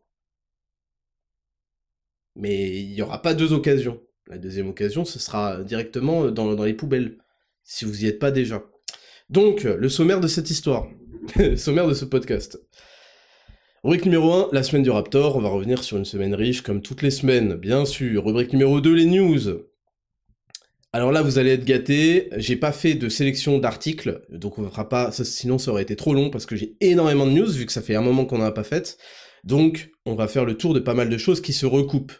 Mais 2.36 2.82
il 2.82 2.92
n'y 2.92 3.02
aura 3.02 3.22
pas 3.22 3.34
deux 3.34 3.54
occasions. 3.54 4.02
La 4.28 4.38
deuxième 4.38 4.70
occasion, 4.70 5.06
ce 5.06 5.18
sera 5.18 5.64
directement 5.64 6.30
dans, 6.30 6.54
dans 6.54 6.64
les 6.64 6.74
poubelles, 6.74 7.18
si 7.64 7.86
vous 7.86 8.04
y 8.04 8.08
êtes 8.08 8.20
pas 8.20 8.32
déjà. 8.32 8.64
Donc, 9.30 9.64
le 9.64 9.90
sommaire 9.90 10.20
de 10.20 10.28
cette 10.28 10.50
histoire. 10.50 10.88
sommaire 11.58 11.88
de 11.88 11.94
ce 11.94 12.06
podcast. 12.06 12.60
Rubrique 13.84 14.06
numéro 14.06 14.34
1, 14.34 14.50
la 14.52 14.64
semaine 14.64 14.84
du 14.84 14.90
Raptor, 14.90 15.36
on 15.36 15.42
va 15.42 15.50
revenir 15.50 15.84
sur 15.84 15.98
une 15.98 16.06
semaine 16.06 16.36
riche 16.36 16.62
comme 16.62 16.82
toutes 16.82 17.02
les 17.02 17.12
semaines, 17.12 17.56
bien 17.56 17.86
sûr. 17.86 18.26
Rubrique 18.26 18.54
numéro 18.54 18.82
2, 18.82 18.94
les 18.94 19.06
news. 19.06 19.64
Alors 20.92 21.12
là, 21.12 21.22
vous 21.22 21.38
allez 21.38 21.52
être 21.52 21.66
gâtés, 21.66 22.30
j'ai 22.38 22.56
pas 22.56 22.72
fait 22.72 22.96
de 22.96 23.10
sélection 23.10 23.60
d'articles, 23.60 24.22
donc 24.30 24.58
on 24.58 24.68
fera 24.70 24.90
pas, 24.90 25.12
sinon 25.12 25.60
ça 25.60 25.72
aurait 25.72 25.84
été 25.84 25.96
trop 25.96 26.16
long 26.16 26.32
parce 26.32 26.48
que 26.48 26.56
j'ai 26.56 26.76
énormément 26.82 27.28
de 27.28 27.32
news 27.32 27.52
vu 27.52 27.66
que 27.68 27.72
ça 27.72 27.84
fait 27.84 27.96
un 27.96 28.02
moment 28.02 28.26
qu'on 28.26 28.40
n'en 28.40 28.46
a 28.46 28.52
pas 28.52 28.64
fait. 28.64 28.98
Donc 29.44 29.92
on 30.06 30.16
va 30.16 30.28
faire 30.28 30.46
le 30.46 30.58
tour 30.58 30.74
de 30.74 30.80
pas 30.80 30.96
mal 30.96 31.10
de 31.10 31.18
choses 31.18 31.42
qui 31.42 31.54
se 31.54 31.66
recoupent. 31.66 32.14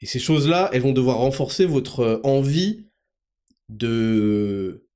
Et 0.00 0.06
ces 0.06 0.18
choses-là, 0.18 0.70
elles 0.72 0.82
vont 0.82 0.92
devoir 0.92 1.18
renforcer 1.18 1.66
votre 1.66 2.00
euh, 2.00 2.20
envie 2.22 2.88
de 3.68 4.87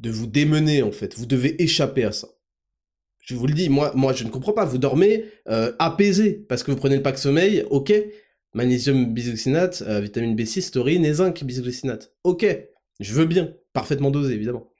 de 0.00 0.10
vous 0.10 0.26
démener 0.26 0.82
en 0.82 0.92
fait. 0.92 1.16
Vous 1.16 1.26
devez 1.26 1.62
échapper 1.62 2.04
à 2.04 2.12
ça. 2.12 2.28
Je 3.24 3.34
vous 3.34 3.46
le 3.46 3.54
dis, 3.54 3.68
moi, 3.68 3.92
moi 3.94 4.12
je 4.12 4.24
ne 4.24 4.30
comprends 4.30 4.52
pas. 4.52 4.64
Vous 4.64 4.78
dormez 4.78 5.26
euh, 5.48 5.72
apaisé 5.78 6.32
parce 6.48 6.62
que 6.62 6.70
vous 6.70 6.76
prenez 6.76 6.96
le 6.96 7.02
pack 7.02 7.18
sommeil, 7.18 7.64
ok. 7.70 7.92
Magnésium 8.52 9.12
bisoxynate, 9.14 9.82
euh, 9.86 10.00
vitamine 10.00 10.34
B6, 10.34 10.72
taurine 10.72 11.04
et 11.04 11.14
zinc 11.14 11.44
bisoxynate. 11.44 12.12
Ok, 12.24 12.44
je 12.98 13.14
veux 13.14 13.26
bien, 13.26 13.54
parfaitement 13.72 14.10
dosé 14.10 14.34
évidemment. 14.34 14.72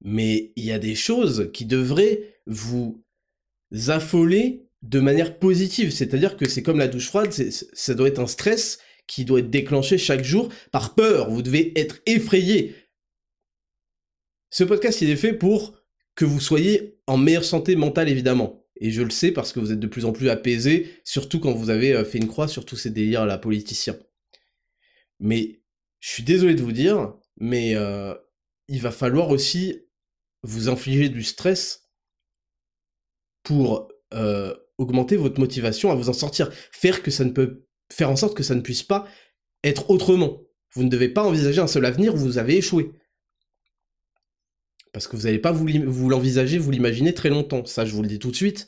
Mais 0.00 0.52
il 0.56 0.64
y 0.64 0.72
a 0.72 0.78
des 0.80 0.96
choses 0.96 1.50
qui 1.52 1.64
devraient 1.64 2.40
vous 2.46 3.04
affoler 3.86 4.68
de 4.82 5.00
manière 5.00 5.38
positive. 5.38 5.90
C'est-à-dire 5.90 6.36
que 6.36 6.48
c'est 6.48 6.62
comme 6.62 6.78
la 6.78 6.88
douche 6.88 7.08
froide, 7.08 7.32
ça 7.32 7.94
doit 7.94 8.08
être 8.08 8.20
un 8.20 8.26
stress 8.26 8.78
qui 9.06 9.24
doit 9.24 9.40
être 9.40 9.50
déclenché 9.50 9.98
chaque 9.98 10.24
jour 10.24 10.48
par 10.70 10.94
peur. 10.94 11.30
Vous 11.30 11.42
devez 11.42 11.78
être 11.78 12.00
effrayé. 12.06 12.74
Ce 14.50 14.64
podcast, 14.64 15.00
il 15.02 15.10
est 15.10 15.16
fait 15.16 15.32
pour 15.32 15.74
que 16.14 16.24
vous 16.24 16.40
soyez 16.40 16.98
en 17.06 17.16
meilleure 17.16 17.44
santé 17.44 17.76
mentale, 17.76 18.08
évidemment. 18.08 18.64
Et 18.80 18.90
je 18.90 19.02
le 19.02 19.10
sais 19.10 19.32
parce 19.32 19.52
que 19.52 19.60
vous 19.60 19.72
êtes 19.72 19.80
de 19.80 19.86
plus 19.86 20.04
en 20.04 20.12
plus 20.12 20.28
apaisé, 20.28 21.00
surtout 21.04 21.40
quand 21.40 21.52
vous 21.52 21.70
avez 21.70 21.94
euh, 21.94 22.04
fait 22.04 22.18
une 22.18 22.28
croix 22.28 22.48
sur 22.48 22.64
tous 22.64 22.76
ces 22.76 22.90
délires 22.90 23.26
là 23.26 23.38
politiciens. 23.38 23.98
Mais 25.20 25.62
je 26.00 26.10
suis 26.10 26.22
désolé 26.22 26.54
de 26.54 26.62
vous 26.62 26.72
dire, 26.72 27.14
mais 27.38 27.74
euh, 27.74 28.14
il 28.68 28.80
va 28.80 28.90
falloir 28.90 29.30
aussi 29.30 29.82
vous 30.42 30.68
infliger 30.68 31.08
du 31.08 31.24
stress 31.24 31.88
pour 33.42 33.88
euh, 34.14 34.54
augmenter 34.78 35.16
votre 35.16 35.40
motivation 35.40 35.90
à 35.90 35.94
vous 35.94 36.08
en 36.08 36.12
sortir, 36.12 36.52
faire 36.52 37.00
faire 37.90 38.10
en 38.10 38.16
sorte 38.16 38.36
que 38.36 38.42
ça 38.42 38.54
ne 38.54 38.60
puisse 38.60 38.82
pas 38.84 39.08
être 39.64 39.90
autrement. 39.90 40.42
Vous 40.74 40.84
ne 40.84 40.88
devez 40.88 41.08
pas 41.08 41.24
envisager 41.24 41.60
un 41.60 41.66
seul 41.66 41.84
avenir 41.84 42.14
où 42.14 42.18
vous 42.18 42.38
avez 42.38 42.56
échoué. 42.56 42.92
Parce 44.92 45.06
que 45.06 45.16
vous 45.16 45.24
n'allez 45.24 45.38
pas 45.38 45.52
vous 45.52 46.08
l'envisager, 46.08 46.58
vous 46.58 46.70
l'imaginer 46.70 47.14
très 47.14 47.30
longtemps. 47.30 47.64
Ça, 47.64 47.84
je 47.84 47.92
vous 47.92 48.02
le 48.02 48.08
dis 48.08 48.18
tout 48.18 48.30
de 48.30 48.36
suite. 48.36 48.66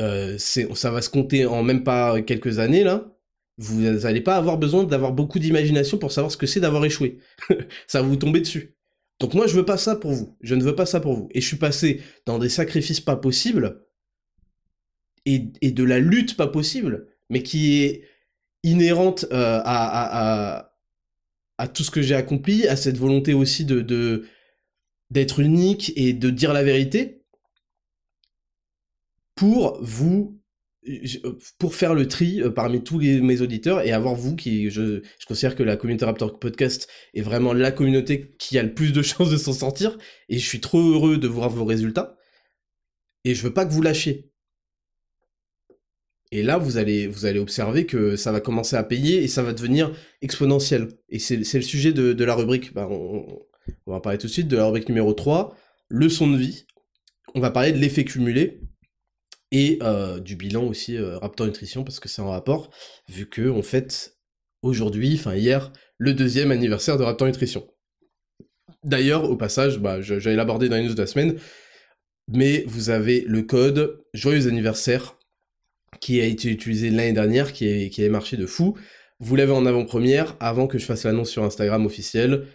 Euh, 0.00 0.36
ça 0.38 0.90
va 0.90 1.02
se 1.02 1.10
compter 1.10 1.46
en 1.46 1.62
même 1.62 1.84
pas 1.84 2.20
quelques 2.22 2.58
années, 2.58 2.84
là. 2.84 3.12
Vous 3.58 3.80
n'allez 3.80 4.20
pas 4.20 4.36
avoir 4.36 4.58
besoin 4.58 4.84
d'avoir 4.84 5.12
beaucoup 5.12 5.38
d'imagination 5.38 5.96
pour 5.96 6.12
savoir 6.12 6.30
ce 6.30 6.36
que 6.36 6.46
c'est 6.46 6.60
d'avoir 6.60 6.84
échoué. 6.84 7.18
ça 7.86 8.02
va 8.02 8.08
vous 8.08 8.16
tomber 8.16 8.40
dessus. 8.40 8.76
Donc 9.18 9.32
moi, 9.32 9.46
je 9.46 9.54
veux 9.54 9.64
pas 9.64 9.78
ça 9.78 9.96
pour 9.96 10.12
vous. 10.12 10.36
Je 10.42 10.54
ne 10.54 10.62
veux 10.62 10.74
pas 10.74 10.84
ça 10.84 11.00
pour 11.00 11.14
vous. 11.14 11.28
Et 11.32 11.40
je 11.40 11.46
suis 11.46 11.56
passé 11.56 12.02
dans 12.26 12.38
des 12.38 12.50
sacrifices 12.50 13.00
pas 13.00 13.16
possibles 13.16 13.82
et, 15.24 15.38
de 15.38 15.84
la 15.84 15.98
lutte 15.98 16.36
pas 16.36 16.46
possible, 16.46 17.08
mais 17.30 17.42
qui 17.42 17.82
est 17.82 18.02
inhérente 18.62 19.24
euh, 19.32 19.60
à, 19.64 20.70
à, 21.58 21.68
tout 21.68 21.82
ce 21.82 21.90
que 21.90 22.02
j'ai 22.02 22.14
accompli, 22.14 22.68
à 22.68 22.76
cette 22.76 22.98
volonté 22.98 23.32
aussi 23.32 23.64
de 23.64 24.26
d'être 25.10 25.40
unique 25.40 25.92
et 25.96 26.12
de 26.12 26.30
dire 26.30 26.52
la 26.52 26.62
vérité 26.62 27.22
pour 29.34 29.78
vous 29.82 30.40
pour 31.58 31.74
faire 31.74 31.94
le 31.94 32.06
tri 32.06 32.40
euh, 32.40 32.50
parmi 32.50 32.82
tous 32.82 33.00
mes 33.00 33.40
auditeurs 33.40 33.80
et 33.82 33.92
avoir 33.92 34.14
vous 34.14 34.36
qui, 34.36 34.70
je, 34.70 35.02
considère 35.26 35.56
que 35.56 35.62
la 35.62 35.76
communauté 35.76 36.04
Raptor 36.04 36.38
Podcast 36.38 36.88
est 37.14 37.22
vraiment 37.22 37.52
la 37.52 37.72
communauté 37.72 38.34
qui 38.38 38.58
a 38.58 38.62
le 38.62 38.72
plus 38.72 38.92
de 38.92 39.02
chances 39.02 39.30
de 39.30 39.36
s'en 39.36 39.52
sortir 39.52 39.98
et 40.28 40.38
je 40.38 40.46
suis 40.46 40.60
trop 40.60 40.80
heureux 40.80 41.18
de 41.18 41.28
voir 41.28 41.50
vos 41.50 41.64
résultats 41.64 42.16
et 43.24 43.34
je 43.34 43.42
veux 43.42 43.52
pas 43.52 43.66
que 43.66 43.72
vous 43.72 43.82
lâchiez. 43.82 44.30
Et 46.32 46.42
là, 46.42 46.58
vous 46.58 46.76
allez, 46.76 47.08
observer 47.38 47.86
que 47.86 48.16
ça 48.16 48.32
va 48.32 48.40
commencer 48.40 48.76
à 48.76 48.82
payer 48.82 49.22
et 49.22 49.28
ça 49.28 49.42
va 49.42 49.52
devenir 49.52 49.92
exponentiel. 50.22 50.88
Et 51.08 51.18
c'est 51.18 51.36
le 51.36 51.62
sujet 51.62 51.92
de, 51.92 52.24
la 52.24 52.34
rubrique. 52.34 52.72
On, 52.76 53.26
on 53.86 53.92
va 53.92 54.00
parler 54.00 54.18
tout 54.18 54.26
de 54.26 54.32
suite 54.32 54.48
de 54.48 54.56
la 54.56 54.66
rubrique 54.66 54.88
numéro 54.88 55.12
3, 55.12 55.56
leçon 55.88 56.30
de 56.30 56.36
vie. 56.36 56.66
On 57.34 57.40
va 57.40 57.50
parler 57.50 57.72
de 57.72 57.78
l'effet 57.78 58.04
cumulé 58.04 58.60
et 59.52 59.78
euh, 59.82 60.18
du 60.20 60.36
bilan 60.36 60.64
aussi 60.64 60.96
euh, 60.96 61.18
Raptor 61.18 61.46
Nutrition 61.46 61.84
parce 61.84 62.00
que 62.00 62.08
c'est 62.08 62.22
un 62.22 62.28
rapport, 62.28 62.70
vu 63.08 63.28
que 63.28 63.48
on 63.48 63.62
fête 63.62 64.16
aujourd'hui, 64.62 65.14
enfin 65.14 65.34
hier, 65.34 65.72
le 65.98 66.14
deuxième 66.14 66.50
anniversaire 66.50 66.96
de 66.96 67.04
Raptor 67.04 67.26
Nutrition. 67.26 67.66
D'ailleurs, 68.84 69.30
au 69.30 69.36
passage, 69.36 69.78
bah, 69.78 70.00
j'allais 70.00 70.36
l'aborder 70.36 70.68
dans 70.68 70.76
les 70.76 70.84
news 70.84 70.94
de 70.94 71.00
la 71.00 71.06
semaine, 71.06 71.38
mais 72.28 72.64
vous 72.66 72.90
avez 72.90 73.22
le 73.26 73.42
code 73.42 74.00
Joyeux 74.14 74.48
anniversaire 74.48 75.16
qui 76.00 76.20
a 76.20 76.24
été 76.24 76.50
utilisé 76.50 76.90
l'année 76.90 77.12
dernière, 77.12 77.52
qui, 77.52 77.66
est, 77.66 77.90
qui 77.90 78.04
a 78.04 78.08
marché 78.08 78.36
de 78.36 78.46
fou. 78.46 78.76
Vous 79.18 79.36
l'avez 79.36 79.52
en 79.52 79.66
avant-première 79.66 80.36
avant 80.40 80.66
que 80.66 80.78
je 80.78 80.84
fasse 80.84 81.04
l'annonce 81.04 81.30
sur 81.30 81.42
Instagram 81.42 81.86
officiel. 81.86 82.46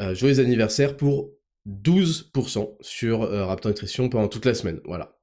Euh, 0.00 0.14
joyeux 0.14 0.40
anniversaire 0.40 0.96
pour 0.96 1.30
12% 1.68 2.76
sur 2.80 3.22
euh, 3.22 3.44
Raptor 3.44 3.70
Nutrition 3.70 4.08
pendant 4.08 4.28
toute 4.28 4.46
la 4.46 4.54
semaine. 4.54 4.80
Voilà. 4.84 5.16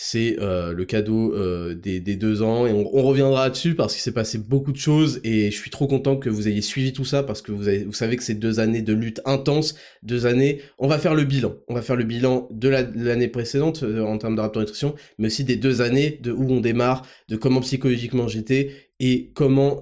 C'est 0.00 0.36
euh, 0.38 0.72
le 0.72 0.84
cadeau 0.84 1.34
des, 1.74 2.00
deux 2.00 2.40
ans 2.42 2.68
et 2.68 2.72
on, 2.72 2.84
reviendra 2.84 3.50
dessus 3.50 3.74
parce 3.74 3.94
qu'il 3.94 4.00
s'est 4.02 4.12
passé 4.12 4.38
beaucoup 4.38 4.70
de 4.70 4.78
choses 4.78 5.20
et 5.24 5.50
je 5.50 5.56
suis 5.56 5.70
trop 5.70 5.88
content 5.88 6.16
que 6.16 6.30
vous 6.30 6.46
ayez 6.46 6.62
suivi 6.62 6.92
tout 6.92 7.04
ça 7.04 7.24
parce 7.24 7.42
que 7.42 7.50
vous, 7.50 7.66
avez, 7.66 7.82
vous 7.82 7.92
savez 7.92 8.16
que 8.16 8.22
c'est 8.22 8.36
deux 8.36 8.60
années 8.60 8.80
de 8.80 8.92
lutte 8.92 9.20
intense, 9.24 9.74
deux 10.04 10.24
années. 10.26 10.62
On 10.78 10.86
va 10.86 11.00
faire 11.00 11.16
le 11.16 11.24
bilan. 11.24 11.56
On 11.66 11.74
va 11.74 11.82
faire 11.82 11.96
le 11.96 12.04
bilan 12.04 12.46
de 12.52 12.68
l'année 12.68 13.26
précédente 13.26 13.82
en 13.82 14.16
termes 14.18 14.36
de 14.36 14.40
Raptor 14.40 14.62
Nutrition, 14.62 14.94
mais 15.18 15.26
aussi 15.26 15.42
des 15.42 15.56
deux 15.56 15.80
années 15.80 16.20
de 16.22 16.30
où 16.30 16.48
on 16.48 16.60
démarre, 16.60 17.04
de 17.28 17.34
comment 17.34 17.60
psychologiquement 17.60 18.28
j'étais 18.28 18.70
et 19.00 19.32
comment 19.34 19.80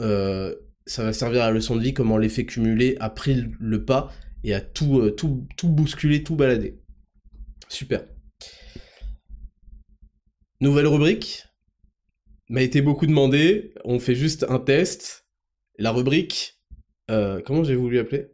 ça 0.87 1.03
va 1.03 1.13
servir 1.13 1.43
à 1.43 1.47
la 1.47 1.53
leçon 1.53 1.77
de 1.77 1.83
vie, 1.83 1.93
comment 1.93 2.17
l'effet 2.17 2.47
cumulé 2.47 2.97
a 3.01 3.11
pris 3.11 3.45
le 3.59 3.85
pas 3.85 4.13
et 4.45 4.55
a 4.55 4.61
tout, 4.61 5.01
euh, 5.01 5.11
tout, 5.11 5.47
tout 5.57 5.69
bousculé, 5.69 6.23
tout 6.23 6.37
baladé. 6.37 6.79
Super. 7.69 8.05
Nouvelle 10.61 10.87
rubrique. 10.87 11.45
M'a 12.49 12.63
été 12.63 12.81
beaucoup 12.81 13.07
demandé. 13.07 13.75
On 13.85 13.99
fait 13.99 14.15
juste 14.15 14.47
un 14.49 14.61
test. 14.61 15.27
La 15.79 15.91
rubrique. 15.91 16.61
Euh, 17.11 17.41
comment 17.45 17.65
j'ai 17.65 17.75
voulu 17.75 17.99
appeler? 17.99 18.29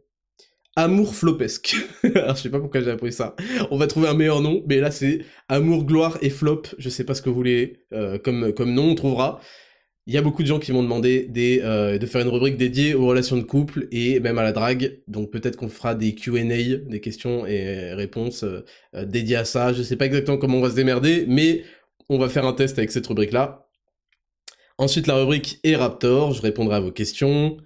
Amour 0.75 1.15
flopesque. 1.15 1.75
Alors, 2.15 2.35
je 2.35 2.43
sais 2.43 2.49
pas 2.49 2.59
pourquoi 2.59 2.81
j'ai 2.81 2.91
appris 2.91 3.11
ça. 3.11 3.35
On 3.71 3.77
va 3.77 3.87
trouver 3.87 4.07
un 4.07 4.13
meilleur 4.13 4.41
nom, 4.41 4.63
mais 4.67 4.79
là 4.79 4.91
c'est 4.91 5.25
Amour, 5.49 5.85
gloire 5.85 6.17
et 6.21 6.29
flop. 6.29 6.63
Je 6.77 6.89
sais 6.89 7.03
pas 7.03 7.15
ce 7.15 7.21
que 7.21 7.29
vous 7.29 7.35
voulez 7.35 7.85
euh, 7.91 8.17
comme, 8.19 8.53
comme 8.53 8.73
nom, 8.73 8.91
on 8.91 8.95
trouvera 8.95 9.41
il 10.05 10.13
y 10.13 10.17
a 10.17 10.21
beaucoup 10.21 10.41
de 10.41 10.47
gens 10.47 10.59
qui 10.59 10.73
m'ont 10.73 10.83
demandé 10.83 11.29
euh, 11.63 11.97
de 11.97 12.05
faire 12.05 12.21
une 12.21 12.27
rubrique 12.27 12.57
dédiée 12.57 12.93
aux 12.93 13.05
relations 13.07 13.37
de 13.37 13.43
couple 13.43 13.87
et 13.91 14.19
même 14.19 14.37
à 14.37 14.43
la 14.43 14.51
drague. 14.51 14.99
Donc 15.07 15.31
peut-être 15.31 15.55
qu'on 15.55 15.69
fera 15.69 15.95
des 15.95 16.13
Q&A, 16.13 16.43
des 16.43 16.99
questions 16.99 17.45
et 17.45 17.93
réponses 17.93 18.43
euh, 18.43 18.65
euh, 18.95 19.05
dédiées 19.05 19.37
à 19.37 19.45
ça. 19.45 19.71
Je 19.71 19.81
sais 19.81 19.95
pas 19.95 20.05
exactement 20.05 20.37
comment 20.37 20.57
on 20.57 20.61
va 20.61 20.71
se 20.71 20.75
démerder, 20.75 21.25
mais 21.27 21.63
on 22.09 22.17
va 22.17 22.27
faire 22.27 22.45
un 22.45 22.53
test 22.53 22.77
avec 22.77 22.91
cette 22.91 23.07
rubrique-là. 23.07 23.69
Ensuite, 24.77 25.07
la 25.07 25.15
rubrique 25.15 25.59
est 25.63 25.75
Raptor. 25.75 26.33
Je 26.33 26.41
répondrai 26.41 26.75
à 26.75 26.79
vos 26.81 26.91
questions 26.91 27.57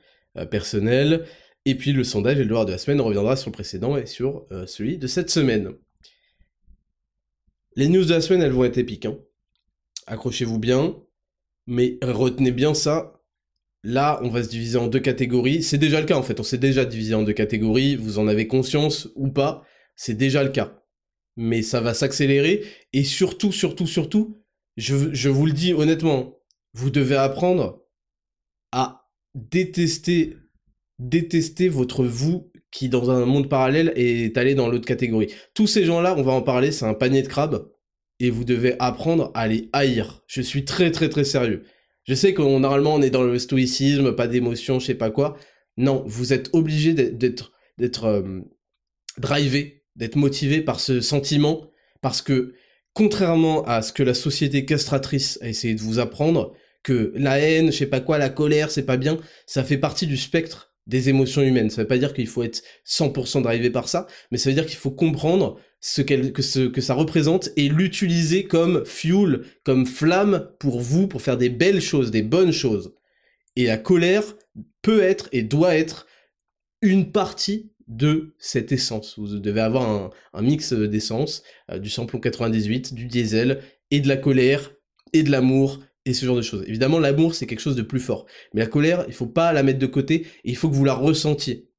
personnelles. 0.51 1.25
Et 1.65 1.73
puis 1.73 1.91
le 1.91 2.03
sondage 2.03 2.35
et 2.35 2.41
le 2.41 2.45
devoir 2.45 2.65
de 2.65 2.71
la 2.71 2.77
semaine, 2.77 3.01
on 3.01 3.05
reviendra 3.05 3.35
sur 3.35 3.49
le 3.49 3.53
précédent 3.53 3.97
et 3.97 4.05
sur 4.05 4.45
celui 4.67 4.97
de 4.97 5.07
cette 5.07 5.29
semaine. 5.29 5.71
Les 7.75 7.87
news 7.87 8.05
de 8.05 8.13
la 8.13 8.21
semaine, 8.21 8.41
elles 8.41 8.51
vont 8.51 8.65
être 8.65 8.77
épiques. 8.77 9.05
Hein. 9.05 9.17
Accrochez-vous 10.05 10.59
bien. 10.59 10.95
Mais 11.67 11.97
retenez 12.01 12.51
bien 12.51 12.73
ça. 12.73 13.21
Là, 13.83 14.19
on 14.23 14.29
va 14.29 14.43
se 14.43 14.49
diviser 14.49 14.77
en 14.77 14.87
deux 14.87 14.99
catégories. 14.99 15.61
C'est 15.61 15.77
déjà 15.77 15.99
le 15.99 16.05
cas 16.05 16.17
en 16.17 16.23
fait. 16.23 16.39
On 16.39 16.43
s'est 16.43 16.57
déjà 16.57 16.85
divisé 16.85 17.13
en 17.13 17.23
deux 17.23 17.33
catégories. 17.33 17.95
Vous 17.95 18.19
en 18.19 18.27
avez 18.27 18.47
conscience 18.47 19.09
ou 19.15 19.29
pas. 19.29 19.63
C'est 19.95 20.15
déjà 20.15 20.43
le 20.43 20.49
cas. 20.49 20.81
Mais 21.35 21.61
ça 21.61 21.81
va 21.81 21.93
s'accélérer. 21.93 22.63
Et 22.93 23.03
surtout, 23.03 23.51
surtout, 23.51 23.85
surtout, 23.85 24.41
je, 24.77 25.29
vous 25.29 25.45
le 25.45 25.51
dis 25.51 25.73
honnêtement, 25.73 26.39
vous 26.73 26.89
devez 26.89 27.15
apprendre 27.15 27.83
à 28.71 29.09
détester, 29.35 30.37
détester 30.99 31.69
votre 31.69 32.05
vous 32.05 32.51
qui, 32.71 32.89
dans 32.89 33.11
un 33.11 33.25
monde 33.25 33.49
parallèle, 33.49 33.93
est 33.95 34.37
allé 34.37 34.55
dans 34.55 34.69
l'autre 34.69 34.85
catégorie. 34.85 35.33
Tous 35.53 35.67
ces 35.67 35.85
gens-là, 35.85 36.15
on 36.17 36.23
va 36.23 36.31
en 36.31 36.41
parler, 36.41 36.71
c'est 36.71 36.85
un 36.85 36.93
panier 36.93 37.21
de 37.21 37.27
crabes 37.27 37.69
et 38.19 38.29
vous 38.29 38.43
devez 38.43 38.75
apprendre 38.79 39.31
à 39.33 39.47
les 39.47 39.69
haïr. 39.73 40.21
Je 40.27 40.41
suis 40.41 40.65
très 40.65 40.91
très 40.91 41.09
très 41.09 41.23
sérieux. 41.23 41.63
Je 42.03 42.13
sais 42.13 42.33
qu'on 42.33 42.59
normalement 42.59 42.95
on 42.95 43.01
est 43.01 43.09
dans 43.09 43.23
le 43.23 43.37
stoïcisme, 43.37 44.15
pas 44.15 44.27
d'émotion, 44.27 44.79
je 44.79 44.87
sais 44.87 44.95
pas 44.95 45.11
quoi. 45.11 45.37
Non, 45.77 46.03
vous 46.07 46.33
êtes 46.33 46.49
obligé 46.53 46.93
d'être 46.93 47.51
d'être 47.77 48.05
euh, 48.05 48.41
drivé, 49.17 49.83
d'être 49.95 50.15
motivé 50.15 50.61
par 50.61 50.79
ce 50.79 51.01
sentiment 51.01 51.69
parce 52.01 52.21
que 52.21 52.53
contrairement 52.93 53.63
à 53.65 53.81
ce 53.81 53.93
que 53.93 54.03
la 54.03 54.13
société 54.13 54.65
castratrice 54.65 55.37
a 55.41 55.49
essayé 55.49 55.75
de 55.75 55.81
vous 55.81 55.99
apprendre, 55.99 56.53
que 56.81 57.11
la 57.15 57.39
haine, 57.39 57.71
je 57.71 57.77
sais 57.77 57.85
pas 57.85 57.99
quoi, 57.99 58.17
la 58.17 58.29
colère, 58.29 58.71
c'est 58.71 58.85
pas 58.85 58.97
bien, 58.97 59.19
ça 59.45 59.63
fait 59.63 59.77
partie 59.77 60.07
du 60.07 60.17
spectre 60.17 60.73
des 60.87 61.09
émotions 61.09 61.43
humaines. 61.43 61.69
Ça 61.69 61.81
veut 61.81 61.87
pas 61.87 61.97
dire 61.97 62.13
qu'il 62.13 62.27
faut 62.27 62.43
être 62.43 62.63
100% 62.87 63.43
drivé 63.43 63.69
par 63.69 63.87
ça, 63.87 64.07
mais 64.31 64.37
ça 64.37 64.49
veut 64.49 64.55
dire 64.55 64.65
qu'il 64.65 64.77
faut 64.77 64.91
comprendre 64.91 65.59
ce, 65.79 66.01
que, 66.01 66.81
ça 66.81 66.93
représente 66.93 67.49
et 67.55 67.69
l'utiliser 67.69 68.45
comme 68.45 68.85
fuel, 68.85 69.41
comme 69.63 69.85
flamme 69.85 70.49
pour 70.59 70.79
vous, 70.79 71.07
pour 71.07 71.21
faire 71.21 71.37
des 71.37 71.49
belles 71.49 71.81
choses, 71.81 72.09
des 72.09 72.23
bonnes 72.23 72.53
choses. 72.53 72.95
Et 73.55 73.65
la 73.65 73.77
colère 73.77 74.23
peut 74.81 75.01
être 75.01 75.29
et 75.31 75.43
doit 75.43 75.75
être 75.75 76.07
une 76.81 77.11
partie 77.11 77.71
de 77.87 78.35
cette 78.37 78.71
essence. 78.71 79.17
Vous 79.17 79.39
devez 79.39 79.61
avoir 79.61 80.11
un, 80.33 80.41
mix 80.41 80.73
d'essence, 80.73 81.43
euh, 81.71 81.79
du 81.79 81.89
samplon 81.89 82.19
98, 82.19 82.93
du 82.93 83.05
diesel, 83.05 83.61
et 83.91 84.01
de 84.01 84.07
la 84.07 84.17
colère, 84.17 84.73
et 85.13 85.23
de 85.23 85.31
l'amour, 85.31 85.79
et 86.07 86.13
ce 86.13 86.25
genre 86.25 86.37
de 86.37 86.41
choses. 86.41 86.63
Évidemment, 86.67 86.99
l'amour, 86.99 87.35
c'est 87.35 87.45
quelque 87.45 87.59
chose 87.59 87.75
de 87.75 87.81
plus 87.81 87.99
fort. 87.99 88.25
Mais 88.53 88.61
la 88.61 88.67
colère, 88.67 89.03
il 89.07 89.13
faut 89.13 89.27
pas 89.27 89.51
la 89.51 89.61
mettre 89.61 89.79
de 89.79 89.85
côté, 89.85 90.25
et 90.43 90.51
il 90.51 90.55
faut 90.55 90.69
que 90.69 90.75
vous 90.75 90.85
la 90.85 90.93
ressentiez. 90.93 91.69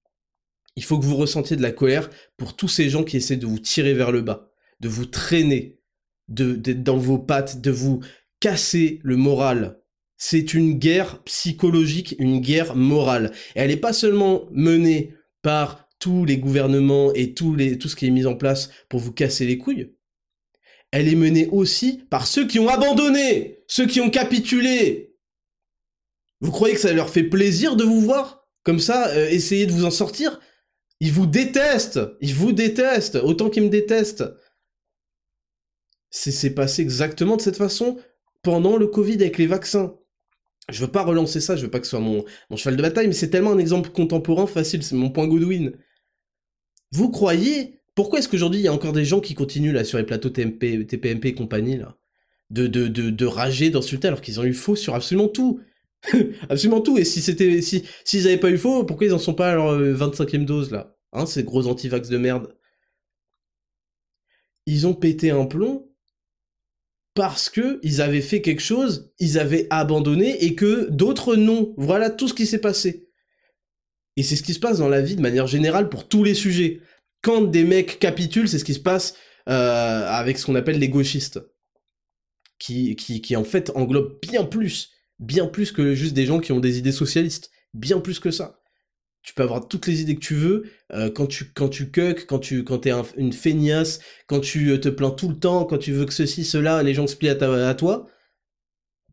Il 0.76 0.84
faut 0.84 0.98
que 0.98 1.04
vous 1.04 1.16
ressentiez 1.16 1.56
de 1.56 1.62
la 1.62 1.72
colère 1.72 2.10
pour 2.36 2.54
tous 2.54 2.68
ces 2.68 2.90
gens 2.90 3.04
qui 3.04 3.16
essaient 3.16 3.36
de 3.36 3.46
vous 3.46 3.58
tirer 3.58 3.94
vers 3.94 4.12
le 4.12 4.20
bas, 4.20 4.52
de 4.80 4.88
vous 4.88 5.06
traîner, 5.06 5.80
d'être 6.28 6.82
dans 6.82 6.98
vos 6.98 7.18
pattes, 7.18 7.60
de 7.60 7.70
vous 7.70 8.00
casser 8.38 9.00
le 9.02 9.16
moral. 9.16 9.80
C'est 10.18 10.52
une 10.52 10.74
guerre 10.74 11.22
psychologique, 11.22 12.14
une 12.18 12.40
guerre 12.40 12.76
morale. 12.76 13.32
Et 13.56 13.60
elle 13.60 13.70
n'est 13.70 13.76
pas 13.76 13.92
seulement 13.92 14.46
menée 14.52 15.14
par 15.42 15.88
tous 15.98 16.24
les 16.24 16.38
gouvernements 16.38 17.12
et 17.14 17.34
tout, 17.34 17.54
les, 17.54 17.78
tout 17.78 17.88
ce 17.88 17.96
qui 17.96 18.06
est 18.06 18.10
mis 18.10 18.26
en 18.26 18.36
place 18.36 18.70
pour 18.88 19.00
vous 19.00 19.12
casser 19.12 19.46
les 19.46 19.58
couilles. 19.58 19.94
Elle 20.90 21.08
est 21.08 21.16
menée 21.16 21.48
aussi 21.48 22.04
par 22.10 22.26
ceux 22.26 22.46
qui 22.46 22.58
ont 22.58 22.68
abandonné, 22.68 23.64
ceux 23.66 23.86
qui 23.86 24.00
ont 24.00 24.10
capitulé. 24.10 25.16
Vous 26.40 26.50
croyez 26.50 26.74
que 26.74 26.80
ça 26.80 26.92
leur 26.92 27.10
fait 27.10 27.24
plaisir 27.24 27.76
de 27.76 27.84
vous 27.84 28.00
voir 28.00 28.46
comme 28.62 28.80
ça, 28.80 29.08
euh, 29.08 29.28
essayer 29.28 29.66
de 29.66 29.72
vous 29.72 29.84
en 29.84 29.90
sortir? 29.90 30.40
Ils 31.00 31.12
vous 31.12 31.26
détestent, 31.26 32.00
ils 32.20 32.34
vous 32.34 32.52
détestent, 32.52 33.16
autant 33.16 33.50
qu'ils 33.50 33.62
me 33.62 33.68
détestent. 33.68 34.24
C'est 36.10 36.54
passé 36.54 36.82
exactement 36.82 37.36
de 37.36 37.42
cette 37.42 37.56
façon 37.56 37.98
pendant 38.42 38.76
le 38.76 38.86
Covid 38.86 39.14
avec 39.16 39.38
les 39.38 39.46
vaccins. 39.46 39.96
Je 40.70 40.84
veux 40.84 40.90
pas 40.90 41.02
relancer 41.02 41.40
ça, 41.40 41.56
je 41.56 41.62
veux 41.62 41.70
pas 41.70 41.80
que 41.80 41.86
ce 41.86 41.90
soit 41.90 42.00
mon, 42.00 42.24
mon 42.50 42.56
cheval 42.56 42.76
de 42.76 42.82
bataille, 42.82 43.06
mais 43.06 43.14
c'est 43.14 43.30
tellement 43.30 43.52
un 43.52 43.58
exemple 43.58 43.90
contemporain 43.90 44.46
facile, 44.46 44.82
c'est 44.82 44.96
mon 44.96 45.10
point 45.10 45.26
Godwin. 45.26 45.72
Vous 46.92 47.10
croyez 47.10 47.77
Pourquoi 47.98 48.20
est-ce 48.20 48.28
qu'aujourd'hui 48.28 48.60
il 48.60 48.62
y 48.62 48.68
a 48.68 48.72
encore 48.72 48.92
des 48.92 49.04
gens 49.04 49.18
qui 49.18 49.34
continuent 49.34 49.72
là 49.72 49.82
sur 49.82 49.98
les 49.98 50.04
plateaux 50.04 50.30
TPMP 50.30 51.26
et 51.26 51.34
compagnie 51.34 51.80
de, 52.48 52.68
de, 52.68 52.86
de, 52.86 53.26
rager, 53.26 53.70
d'insulter 53.70 54.06
alors 54.06 54.20
qu'ils 54.20 54.38
ont 54.38 54.44
eu 54.44 54.54
faux 54.54 54.76
sur 54.76 54.94
absolument 54.94 55.26
tout? 55.26 55.58
Absolument 56.48 56.80
tout 56.80 56.96
Et 56.96 57.04
si 57.04 57.20
c'était 57.20 57.60
si 57.60 57.82
s'ils 58.04 58.28
avaient 58.28 58.36
pas 58.36 58.50
eu 58.50 58.56
faux, 58.56 58.84
pourquoi 58.84 59.08
ils 59.08 59.12
en 59.12 59.18
sont 59.18 59.34
pas 59.34 59.50
à 59.50 59.54
leur 59.56 59.76
25e 59.76 60.42
euh, 60.42 60.44
dose 60.44 60.70
là? 60.70 60.96
Hein, 61.12 61.26
ces 61.26 61.42
gros 61.42 61.66
antivax 61.66 62.08
de 62.08 62.18
merde. 62.18 62.54
Ils 64.66 64.86
ont 64.86 64.94
pété 64.94 65.32
un 65.32 65.46
plomb 65.46 65.90
parce 67.14 67.48
que 67.48 67.80
ils 67.82 68.00
avaient 68.00 68.20
fait 68.20 68.42
quelque 68.42 68.62
chose, 68.62 69.12
ils 69.18 69.40
avaient 69.40 69.66
abandonné 69.70 70.44
et 70.44 70.54
que 70.54 70.88
d'autres 70.88 71.34
non. 71.34 71.74
Voilà 71.76 72.10
tout 72.10 72.28
ce 72.28 72.34
qui 72.34 72.46
s'est 72.46 72.60
passé. 72.60 73.08
Et 74.16 74.22
c'est 74.22 74.36
ce 74.36 74.44
qui 74.44 74.54
se 74.54 74.60
passe 74.60 74.78
dans 74.78 74.88
la 74.88 75.00
vie 75.00 75.16
de 75.16 75.20
manière 75.20 75.48
générale 75.48 75.88
pour 75.88 76.06
tous 76.06 76.22
les 76.22 76.34
sujets. 76.34 76.80
Quand 77.28 77.42
des 77.42 77.64
mecs 77.64 77.98
capitulent, 77.98 78.48
c'est 78.48 78.58
ce 78.58 78.64
qui 78.64 78.72
se 78.72 78.80
passe 78.80 79.14
euh, 79.50 80.06
avec 80.08 80.38
ce 80.38 80.46
qu'on 80.46 80.54
appelle 80.54 80.78
les 80.78 80.88
gauchistes. 80.88 81.38
Qui, 82.58 82.96
qui, 82.96 83.20
qui 83.20 83.36
en 83.36 83.44
fait 83.44 83.70
englobe 83.74 84.18
bien 84.22 84.44
plus, 84.44 84.92
bien 85.18 85.46
plus 85.46 85.70
que 85.70 85.94
juste 85.94 86.14
des 86.14 86.24
gens 86.24 86.40
qui 86.40 86.52
ont 86.52 86.58
des 86.58 86.78
idées 86.78 86.90
socialistes. 86.90 87.50
Bien 87.74 88.00
plus 88.00 88.18
que 88.18 88.30
ça. 88.30 88.62
Tu 89.20 89.34
peux 89.34 89.42
avoir 89.42 89.68
toutes 89.68 89.86
les 89.86 90.00
idées 90.00 90.14
que 90.14 90.24
tu 90.24 90.36
veux, 90.36 90.70
euh, 90.94 91.10
quand 91.10 91.26
tu 91.26 91.52
quand 91.52 91.68
tu 91.68 91.90
cuck, 91.90 92.24
quand 92.24 92.38
tu 92.38 92.64
quand 92.64 92.78
t'es 92.78 92.92
une 93.18 93.34
feignasse, 93.34 94.00
quand 94.26 94.40
tu 94.40 94.70
euh, 94.70 94.78
te 94.78 94.88
plains 94.88 95.10
tout 95.10 95.28
le 95.28 95.38
temps, 95.38 95.66
quand 95.66 95.76
tu 95.76 95.92
veux 95.92 96.06
que 96.06 96.14
ceci, 96.14 96.46
cela, 96.46 96.82
les 96.82 96.94
gens 96.94 97.06
se 97.06 97.14
plient 97.14 97.28
à 97.28 97.74
toi, 97.74 98.06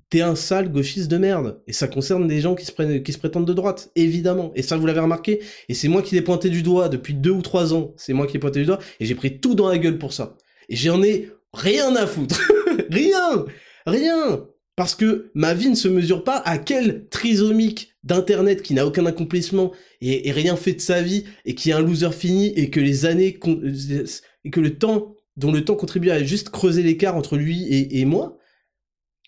t'es 0.10 0.22
un 0.22 0.36
sale 0.36 0.72
gauchiste 0.72 1.10
de 1.10 1.18
merde. 1.18 1.62
Et 1.68 1.74
ça 1.74 1.88
concerne 1.88 2.28
des 2.28 2.42
gens 2.42 2.56
qui 2.56 2.66
se, 2.66 2.72
prennent, 2.72 3.04
qui 3.04 3.14
se 3.14 3.18
prétendent 3.18 3.48
de 3.48 3.54
droite, 3.54 3.92
évidemment. 3.96 4.52
Et 4.56 4.62
ça, 4.62 4.78
vous 4.78 4.86
l'avez 4.86 5.00
remarqué. 5.00 5.42
Et 5.70 5.74
c'est 5.74 5.88
moi 5.88 6.02
qui 6.02 6.16
l'ai 6.16 6.22
pointé 6.22 6.50
du 6.50 6.62
doigt 6.62 6.90
depuis 6.90 7.14
deux 7.14 7.32
ou 7.32 7.42
trois 7.42 7.74
ans. 7.74 7.94
C'est 7.98 8.14
moi 8.14 8.28
qui 8.28 8.34
l'ai 8.34 8.40
pointé 8.40 8.60
du 8.60 8.66
doigt. 8.66 8.80
Et 9.00 9.06
j'ai 9.06 9.16
pris 9.16 9.40
tout 9.40 9.56
dans 9.56 9.68
la 9.68 9.78
gueule 9.78 9.98
pour 9.98 10.14
ça. 10.14 10.38
Et 10.70 10.76
j'en 10.76 11.02
ai 11.04 11.30
rien 11.54 11.96
à 11.96 12.08
foutre. 12.08 12.42
rien 12.90 13.46
Rien 13.86 14.48
Parce 14.76 14.96
que 14.96 15.32
ma 15.36 15.54
vie 15.54 15.70
ne 15.70 15.76
se 15.76 15.88
mesure 15.88 16.24
pas 16.24 16.38
à 16.38 16.58
quel 16.58 17.08
trisomique 17.10 17.94
d'internet 18.04 18.62
qui 18.62 18.74
n'a 18.74 18.86
aucun 18.86 19.06
accomplissement 19.06 19.72
et, 20.02 20.32
rien 20.32 20.56
fait 20.56 20.74
de 20.74 20.82
sa 20.82 21.02
vie 21.02 21.26
et 21.46 21.56
qui 21.56 21.70
est 21.70 21.74
un 21.74 21.82
loser 21.82 22.12
fini 22.12 22.48
et 22.56 22.70
que 22.70 22.80
les 22.80 23.06
années 23.06 23.40
et 24.44 24.50
que 24.50 24.60
le 24.60 24.78
temps 24.78 25.16
dont 25.38 25.52
le 25.52 25.66
temps 25.66 25.76
contribue 25.76 26.12
à 26.12 26.24
juste 26.24 26.50
creuser 26.50 26.82
l'écart 26.82 27.16
entre 27.16 27.36
lui 27.36 27.68
et, 27.68 28.00
et 28.00 28.06
moi, 28.06 28.38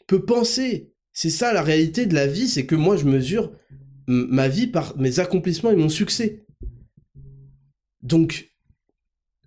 peut 0.08 0.26
penser. 0.26 0.94
C'est 1.14 1.30
ça 1.30 1.54
la 1.54 1.62
réalité 1.62 2.06
de 2.06 2.14
la 2.14 2.28
vie, 2.28 2.48
c'est 2.48 2.66
que 2.66 2.76
moi 2.76 2.98
je 2.98 3.06
mesure 3.06 3.52
ma 4.08 4.48
vie 4.48 4.68
par 4.68 4.98
mes 4.98 5.20
accomplissements 5.20 5.72
et 5.72 5.76
mon 5.76 5.90
succès. 5.90 6.46
Donc, 8.02 8.54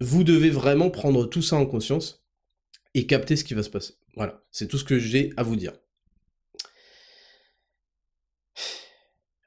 vous 0.01 0.25
devez 0.25 0.51
vraiment 0.51 0.90
prendre 0.90 1.27
tout 1.27 1.42
ça 1.42 1.57
en 1.57 1.66
conscience 1.66 2.25
et 2.94 3.07
capter 3.07 3.37
ce 3.37 3.44
qui 3.44 3.55
va 3.55 3.62
se 3.62 3.70
passer. 3.70 3.94
Voilà, 4.16 4.42
c'est 4.51 4.66
tout 4.66 4.79
ce 4.79 4.85
que 4.85 4.99
j'ai 4.99 5.33
à 5.37 5.42
vous 5.42 5.57
dire. 5.57 5.73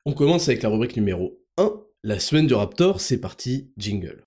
On 0.06 0.14
commence 0.14 0.48
avec 0.48 0.64
la 0.64 0.70
rubrique 0.70 0.96
numéro 0.96 1.44
1, 1.58 1.72
la 2.04 2.20
semaine 2.20 2.48
du 2.48 2.54
Raptor, 2.54 3.00
c'est 3.00 3.20
parti, 3.20 3.72
jingle. 3.78 4.23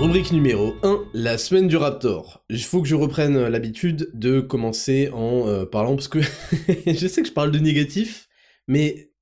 Rubrique 0.00 0.32
numéro 0.32 0.76
1, 0.82 1.10
la 1.12 1.36
semaine 1.36 1.68
du 1.68 1.76
Raptor. 1.76 2.42
Il 2.48 2.64
faut 2.64 2.80
que 2.80 2.88
je 2.88 2.94
reprenne 2.94 3.48
l'habitude 3.48 4.08
de 4.14 4.40
commencer 4.40 5.10
en 5.12 5.46
euh, 5.46 5.66
parlant, 5.66 5.94
parce 5.94 6.08
que 6.08 6.20
je 6.86 7.06
sais 7.06 7.20
que 7.20 7.28
je 7.28 7.34
parle 7.34 7.50
de 7.50 7.58
négatif, 7.58 8.26
mais 8.66 9.12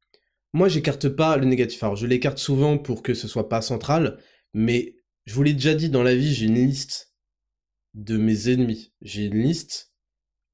moi 0.53 0.69
j'écarte 0.69 1.09
pas 1.09 1.37
le 1.37 1.47
négatif. 1.47 1.83
Alors 1.83 1.97
je 1.97 2.07
l'écarte 2.07 2.38
souvent 2.38 2.79
pour 2.79 3.03
que 3.03 3.12
ce 3.12 3.27
soit 3.27 3.49
pas 3.49 3.61
central, 3.61 4.19
mais 4.55 4.95
je 5.27 5.35
vous 5.35 5.43
l'ai 5.43 5.53
déjà 5.53 5.75
dit, 5.75 5.91
dans 5.91 6.05
la 6.05 6.14
vie 6.14 6.33
j'ai 6.33 6.47
une 6.47 6.64
liste 6.64 7.12
de 7.95 8.17
mes 8.17 8.49
ennemis. 8.49 8.93
J'ai 9.03 9.25
une 9.25 9.43
liste 9.43 9.93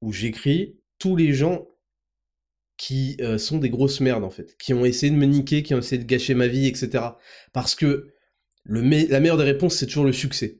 où 0.01 0.11
j'écris 0.11 0.79
tous 0.97 1.15
les 1.15 1.33
gens 1.33 1.67
qui 2.77 3.15
euh, 3.21 3.37
sont 3.37 3.59
des 3.59 3.69
grosses 3.69 3.99
merdes 3.99 4.23
en 4.23 4.31
fait, 4.31 4.57
qui 4.57 4.73
ont 4.73 4.85
essayé 4.85 5.11
de 5.11 5.17
me 5.17 5.27
niquer, 5.27 5.61
qui 5.61 5.75
ont 5.75 5.79
essayé 5.79 6.01
de 6.01 6.07
gâcher 6.07 6.33
ma 6.33 6.47
vie, 6.47 6.65
etc. 6.65 7.03
Parce 7.53 7.75
que 7.75 8.14
la 8.65 9.19
meilleure 9.19 9.37
des 9.37 9.43
réponses, 9.43 9.75
c'est 9.75 9.85
toujours 9.85 10.05
le 10.05 10.13
succès. 10.13 10.59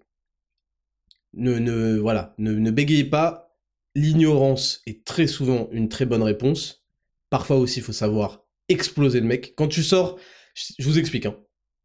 Ne, 1.33 1.59
ne, 1.59 1.97
voilà, 1.97 2.33
ne, 2.37 2.53
ne 2.53 2.71
bégayez 2.71 3.05
pas. 3.05 3.57
L'ignorance 3.95 4.81
est 4.85 5.05
très 5.05 5.27
souvent 5.27 5.69
une 5.71 5.89
très 5.89 6.05
bonne 6.05 6.23
réponse. 6.23 6.85
Parfois 7.29 7.57
aussi, 7.57 7.79
il 7.79 7.83
faut 7.83 7.93
savoir 7.93 8.45
exploser 8.69 9.19
le 9.19 9.27
mec. 9.27 9.53
Quand 9.55 9.67
tu 9.67 9.83
sors, 9.83 10.19
je 10.53 10.85
vous 10.85 10.99
explique. 10.99 11.25
Hein. 11.25 11.37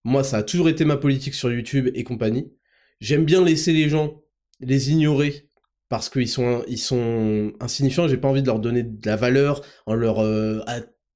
Moi, 0.04 0.24
ça 0.24 0.38
a 0.38 0.42
toujours 0.42 0.68
été 0.68 0.84
ma 0.84 0.96
politique 0.96 1.34
sur 1.34 1.52
YouTube 1.52 1.90
et 1.94 2.04
compagnie. 2.04 2.52
J'aime 3.00 3.24
bien 3.24 3.44
laisser 3.44 3.72
les 3.72 3.88
gens 3.88 4.22
les 4.60 4.90
ignorer 4.90 5.48
parce 5.88 6.08
qu'ils 6.08 6.28
sont, 6.28 6.62
ils 6.68 6.78
sont 6.78 7.52
insignifiants. 7.60 8.08
J'ai 8.08 8.16
pas 8.16 8.28
envie 8.28 8.42
de 8.42 8.46
leur 8.46 8.60
donner 8.60 8.82
de 8.82 9.06
la 9.06 9.16
valeur 9.16 9.62
en 9.86 9.94
leur 9.94 10.20
euh, 10.20 10.60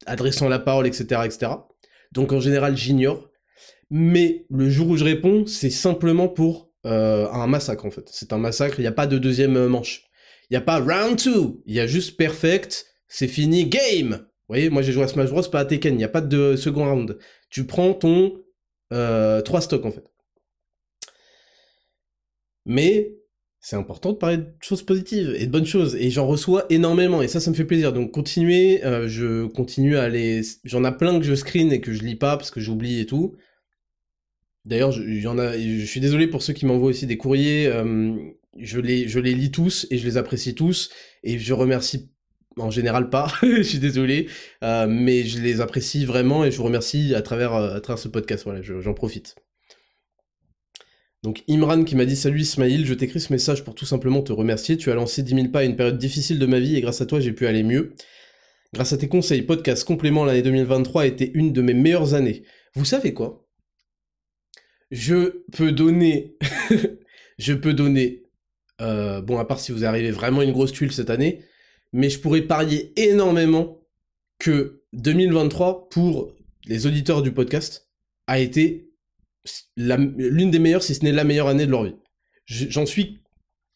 adressant 0.07 0.49
la 0.49 0.59
parole, 0.59 0.87
etc., 0.87 1.23
etc. 1.25 1.53
Donc 2.13 2.33
en 2.33 2.41
général, 2.41 2.77
j'ignore 2.77 3.31
mais 3.97 4.45
le 4.51 4.69
jour 4.69 4.89
où 4.89 4.97
je 4.97 5.05
réponds, 5.05 5.47
c'est 5.47 5.71
simplement 5.71 6.27
pour 6.27 6.69
euh, 6.85 7.29
un 7.31 7.47
massacre 7.47 7.85
en 7.87 7.93
fait. 7.93 8.09
C'est 8.11 8.33
un 8.33 8.39
massacre, 8.39 8.81
il 8.81 8.83
n'y 8.83 8.89
a 8.89 8.93
pas 8.93 9.07
de 9.07 9.19
deuxième 9.19 9.57
euh, 9.57 9.69
manche. 9.69 10.03
Il 10.51 10.55
n'y 10.55 10.57
a 10.57 10.63
pas 10.63 10.81
round 10.81 11.17
2, 11.17 11.63
il 11.65 11.75
y 11.75 11.79
a 11.79 11.87
juste 11.87 12.17
perfect, 12.17 12.87
c'est 13.07 13.29
fini, 13.29 13.67
game 13.67 14.11
Vous 14.11 14.49
voyez, 14.49 14.69
moi 14.69 14.83
j'ai 14.83 14.91
joué 14.91 15.05
à 15.05 15.07
Smash 15.07 15.31
Bros, 15.31 15.43
pas 15.45 15.61
à 15.61 15.65
Tekken, 15.65 15.95
il 15.95 15.99
n'y 15.99 16.03
a 16.03 16.09
pas 16.09 16.23
de 16.23 16.57
second 16.57 16.87
round. 16.87 17.19
Tu 17.51 17.67
prends 17.67 17.95
ton 17.95 18.35
euh, 18.93 19.41
3 19.43 19.61
stocks 19.61 19.87
en 19.87 19.93
fait. 19.93 20.05
Mais 22.67 23.15
c'est 23.61 23.77
important 23.77 24.11
de 24.11 24.17
parler 24.17 24.39
de 24.39 24.49
choses 24.61 24.83
positives 24.83 25.37
et 25.39 25.47
de 25.47 25.53
bonnes 25.53 25.67
choses 25.67 25.95
et 25.95 26.11
j'en 26.11 26.27
reçois 26.27 26.67
énormément 26.69 27.23
et 27.23 27.29
ça 27.29 27.39
ça 27.39 27.51
me 27.51 27.55
fait 27.55 27.65
plaisir 27.65 27.93
donc 27.93 28.11
continuez 28.11 28.85
euh, 28.85 29.09
je 29.09 29.47
continue 29.47 29.97
à 29.97 30.09
les 30.11 30.43
j'en 30.65 30.85
ai 30.85 30.93
plein 30.93 31.19
que 31.19 31.25
je 31.25 31.35
screen 31.35 31.73
et 31.73 31.81
que 31.81 31.93
je 31.93 32.03
lis 32.03 32.17
pas 32.17 32.37
parce 32.37 32.51
que 32.51 32.61
j'oublie 32.61 33.01
et 33.01 33.07
tout 33.07 33.37
D'ailleurs, 34.65 34.93
je, 34.93 35.85
suis 35.85 36.01
désolé 36.01 36.27
pour 36.27 36.43
ceux 36.43 36.55
qui 36.55 36.65
m'envoient 36.67 36.89
aussi 36.89 37.07
des 37.07 37.19
courriers. 37.19 37.67
Euh, 37.67 38.15
je, 38.59 38.81
les, 38.81 39.35
lis 39.35 39.51
tous 39.51 39.87
et 39.91 39.99
je 39.99 40.07
les 40.07 40.17
apprécie 40.17 40.55
tous. 40.55 40.91
Et 41.23 41.39
je 41.39 41.53
remercie 41.53 42.11
en 42.57 42.71
général 42.71 43.11
pas, 43.11 43.33
je 43.43 43.63
suis 43.63 43.79
désolé, 43.79 44.29
euh, 44.63 44.87
mais 44.89 45.25
je 45.25 45.41
les 45.41 45.61
apprécie 45.61 46.05
vraiment 46.05 46.45
et 46.45 46.53
je 46.53 46.57
vous 46.57 46.63
remercie 46.63 47.15
à 47.15 47.21
travers, 47.21 47.53
euh, 47.55 47.75
à 47.75 47.81
travers 47.81 47.99
ce 47.99 48.09
podcast. 48.09 48.45
Voilà, 48.45 48.63
j'en 48.63 48.95
profite. 48.95 49.35
Donc 51.23 51.43
Imran 51.49 51.85
qui 51.85 51.97
m'a 51.97 52.05
dit 52.05 52.17
Salut 52.17 52.41
Ismail, 52.41 52.85
je 52.85 52.95
t'écris 52.95 53.21
ce 53.21 53.33
message 53.33 53.65
pour 53.65 53.75
tout 53.75 53.87
simplement 53.87 54.23
te 54.23 54.33
remercier. 54.33 54.77
Tu 54.77 54.91
as 54.91 54.95
lancé 54.95 55.23
10 55.23 55.35
000 55.35 55.49
pas 55.49 55.61
à 55.61 55.65
une 55.65 55.75
période 55.75 55.99
difficile 55.99 56.39
de 56.39 56.47
ma 56.47 56.61
vie 56.61 56.77
et 56.77 56.81
grâce 56.81 57.01
à 57.01 57.07
toi 57.07 57.19
j'ai 57.19 57.33
pu 57.33 57.47
aller 57.47 57.63
mieux. 57.63 57.95
Grâce 58.75 58.93
à 58.93 58.99
tes 58.99 59.09
conseils, 59.09 59.43
podcasts, 59.43 59.85
compléments, 59.85 60.25
l'année 60.25 60.43
2023 60.43 61.03
a 61.03 61.07
été 61.07 61.31
une 61.35 61.53
de 61.53 61.63
mes 61.63 61.75
meilleures 61.75 62.15
années. 62.15 62.43
Vous 62.75 62.85
savez 62.85 63.15
quoi? 63.15 63.44
Je 64.95 65.43
peux 65.51 65.73
donner... 65.73 66.37
je 67.39 67.53
peux 67.53 67.75
donner... 67.75 68.23
Euh, 68.81 69.21
bon, 69.21 69.39
à 69.39 69.45
part 69.45 69.59
si 69.59 69.73
vous 69.73 69.85
arrivez 69.85 70.13
vraiment 70.13 70.41
une 70.41 70.53
grosse 70.53 70.73
tuile 70.73 70.93
cette 70.93 71.11
année, 71.11 71.43
mais 71.93 72.11
je 72.11 72.21
pourrais 72.21 72.43
parier 72.43 72.93
énormément 72.97 73.81
que 74.39 74.85
2023, 74.93 75.89
pour 75.89 76.33
les 76.67 76.87
auditeurs 76.87 77.23
du 77.23 77.33
podcast, 77.33 77.91
a 78.29 78.39
été 78.39 78.93
l'une 79.77 80.53
des 80.53 80.61
meilleures, 80.61 80.85
si 80.85 80.95
ce 80.95 81.05
n'est 81.05 81.13
la 81.13 81.25
meilleure 81.25 81.49
année 81.49 81.67
de 81.67 81.73
leur 81.73 81.85
vie. 81.85 81.97
J'en 82.47 82.87
suis 82.87 83.21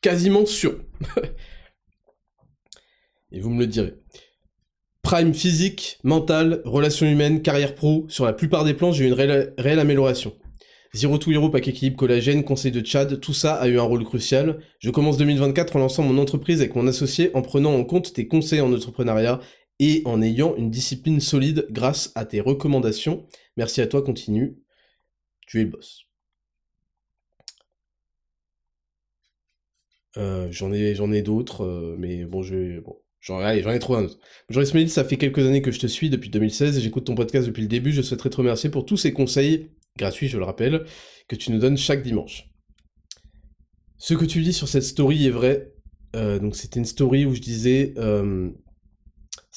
quasiment 0.01 0.47
sûr. 0.47 0.81
Et 3.33 3.41
vous 3.41 3.51
me 3.51 3.61
le 3.61 3.67
direz. 3.67 3.95
Prime 5.03 5.35
physique, 5.35 5.99
mental, 6.05 6.63
relations 6.65 7.07
humaines, 7.07 7.43
carrière 7.43 7.75
pro, 7.75 8.07
sur 8.09 8.25
la 8.25 8.33
plupart 8.33 8.65
des 8.65 8.75
plans, 8.75 8.93
j'ai 8.93 9.05
eu 9.05 9.09
une 9.09 9.15
réelle, 9.15 9.79
amélioration. 9.79 10.35
Zero 10.95 11.19
to 11.19 11.31
Hero, 11.31 11.51
pack 11.51 11.69
équilibre, 11.69 11.97
collagène, 11.97 12.45
conseil 12.45 12.73
de 12.73 12.85
Chad, 12.85 13.21
tout 13.21 13.35
ça 13.35 13.55
a 13.55 13.69
eu 13.69 13.79
un 13.79 13.83
rôle 13.83 14.05
crucial. 14.05 14.59
Je 14.79 14.91
commence 14.91 15.19
2024 15.19 15.77
en 15.77 15.81
lançant 15.81 16.03
mon 16.03 16.19
entreprise 16.19 16.61
avec 16.61 16.75
mon 16.75 16.87
associé 16.87 17.31
en 17.35 17.43
prenant 17.43 17.75
en 17.75 17.85
compte 17.85 18.13
tes 18.13 18.27
conseils 18.27 18.61
en 18.61 18.73
entrepreneuriat 18.73 19.41
et 19.81 20.03
en 20.07 20.23
ayant 20.23 20.57
une 20.57 20.71
discipline 20.71 21.21
solide 21.21 21.67
grâce 21.71 22.13
à 22.15 22.25
tes 22.25 22.41
recommandations. 22.41 23.27
Merci 23.57 23.81
à 23.81 23.87
toi, 23.87 24.03
continue 24.03 24.57
tu 25.49 25.61
es 25.61 25.65
le 25.65 25.71
boss. 25.71 26.05
Euh, 30.17 30.49
j'en 30.51 30.73
ai, 30.73 30.95
ai 30.95 31.23
d'autres, 31.23 31.65
euh, 31.65 31.97
mais 31.99 32.25
bon, 32.25 32.43
je, 32.43 32.81
bon, 32.81 32.99
j'en, 33.21 33.47
ai 33.47 33.79
trouvé 33.79 34.01
un 34.01 34.05
autre. 34.05 34.19
Jean 34.51 34.61
Ismail, 34.61 34.89
ça 34.89 35.05
fait 35.05 35.17
quelques 35.17 35.47
années 35.47 35.63
que 35.63 35.71
je 35.71 35.81
te 35.81 35.87
suis, 35.87 36.11
depuis 36.11 36.29
2016, 36.29 36.77
et 36.77 36.81
j'écoute 36.81 37.05
ton 37.05 37.15
podcast 37.15 37.47
depuis 37.47 37.63
le 37.63 37.69
début. 37.69 37.93
Je 37.93 38.03
souhaiterais 38.03 38.31
te 38.31 38.37
remercier 38.37 38.69
pour 38.69 38.85
tous 38.85 38.97
ces 38.97 39.13
conseils, 39.13 39.71
gratuits, 39.99 40.29
je 40.29 40.39
le 40.39 40.45
rappelle, 40.45 40.85
que 41.29 41.37
tu 41.37 41.53
nous 41.53 41.59
donnes 41.59 41.77
chaque 41.77 42.03
dimanche. 42.03 42.49
Ce 43.99 44.15
que 44.15 44.25
tu 44.25 44.43
dis 44.43 44.53
sur 44.53 44.69
cette 44.69 44.85
story 44.85 45.27
est 45.27 45.31
vrai. 45.31 45.73
Euh, 46.17 46.39
donc, 46.39 46.57
c'était 46.57 46.79
une 46.79 46.87
story 46.87 47.27
où 47.27 47.35
je 47.35 47.41
disais 47.41 47.95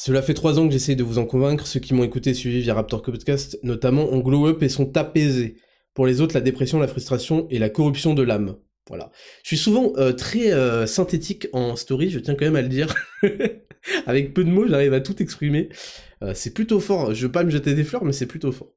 cela 0.04 0.23
fait 0.23 0.34
trois 0.34 0.58
ans 0.58 0.65
que 0.65 0.73
j'essaye 0.73 0.95
de 0.95 1.04
vous 1.04 1.19
en 1.19 1.25
convaincre. 1.25 1.67
Ceux 1.67 1.80
qui 1.80 1.93
m'ont 1.93 2.04
écouté 2.04 2.32
et 2.32 2.34
suivi 2.34 2.62
via 2.62 2.73
Raptor 2.73 3.04
Podcast, 3.04 3.60
notamment, 3.62 4.12
ont 4.12 4.19
glow 4.19 4.47
up 4.47 4.63
et 4.63 4.69
sont 4.69 4.97
apaisés. 4.97 5.58
Pour 5.93 6.08
les 6.08 6.21
autres, 6.21 6.34
la 6.34 6.41
dépression, 6.41 6.80
la 6.80 6.88
frustration 6.88 7.45
et 7.51 7.60
la 7.60 7.69
corruption 7.69 8.15
de 8.15 8.23
l'âme. 8.23 8.56
Voilà. 8.88 9.12
Je 9.43 9.49
suis 9.49 9.58
souvent 9.58 9.93
euh, 9.97 10.12
très 10.12 10.54
euh, 10.54 10.88
synthétique 10.88 11.47
en 11.54 11.75
story, 11.75 12.10
je 12.10 12.17
tiens 12.17 12.34
quand 12.34 12.45
même 12.45 12.56
à 12.56 12.63
le 12.63 12.67
dire. 12.67 12.95
Avec 14.08 14.34
peu 14.34 14.43
de 14.43 14.49
mots, 14.49 14.67
j'arrive 14.67 14.93
à 14.93 15.01
tout 15.01 15.21
exprimer. 15.21 15.69
Euh, 16.23 16.34
c'est 16.34 16.54
plutôt 16.54 16.80
fort. 16.80 17.13
Je 17.13 17.27
veux 17.27 17.32
pas 17.32 17.43
me 17.43 17.51
jeter 17.51 17.75
des 17.75 17.84
fleurs, 17.84 18.04
mais 18.04 18.12
c'est 18.12 18.25
plutôt 18.25 18.51
fort. 18.51 18.73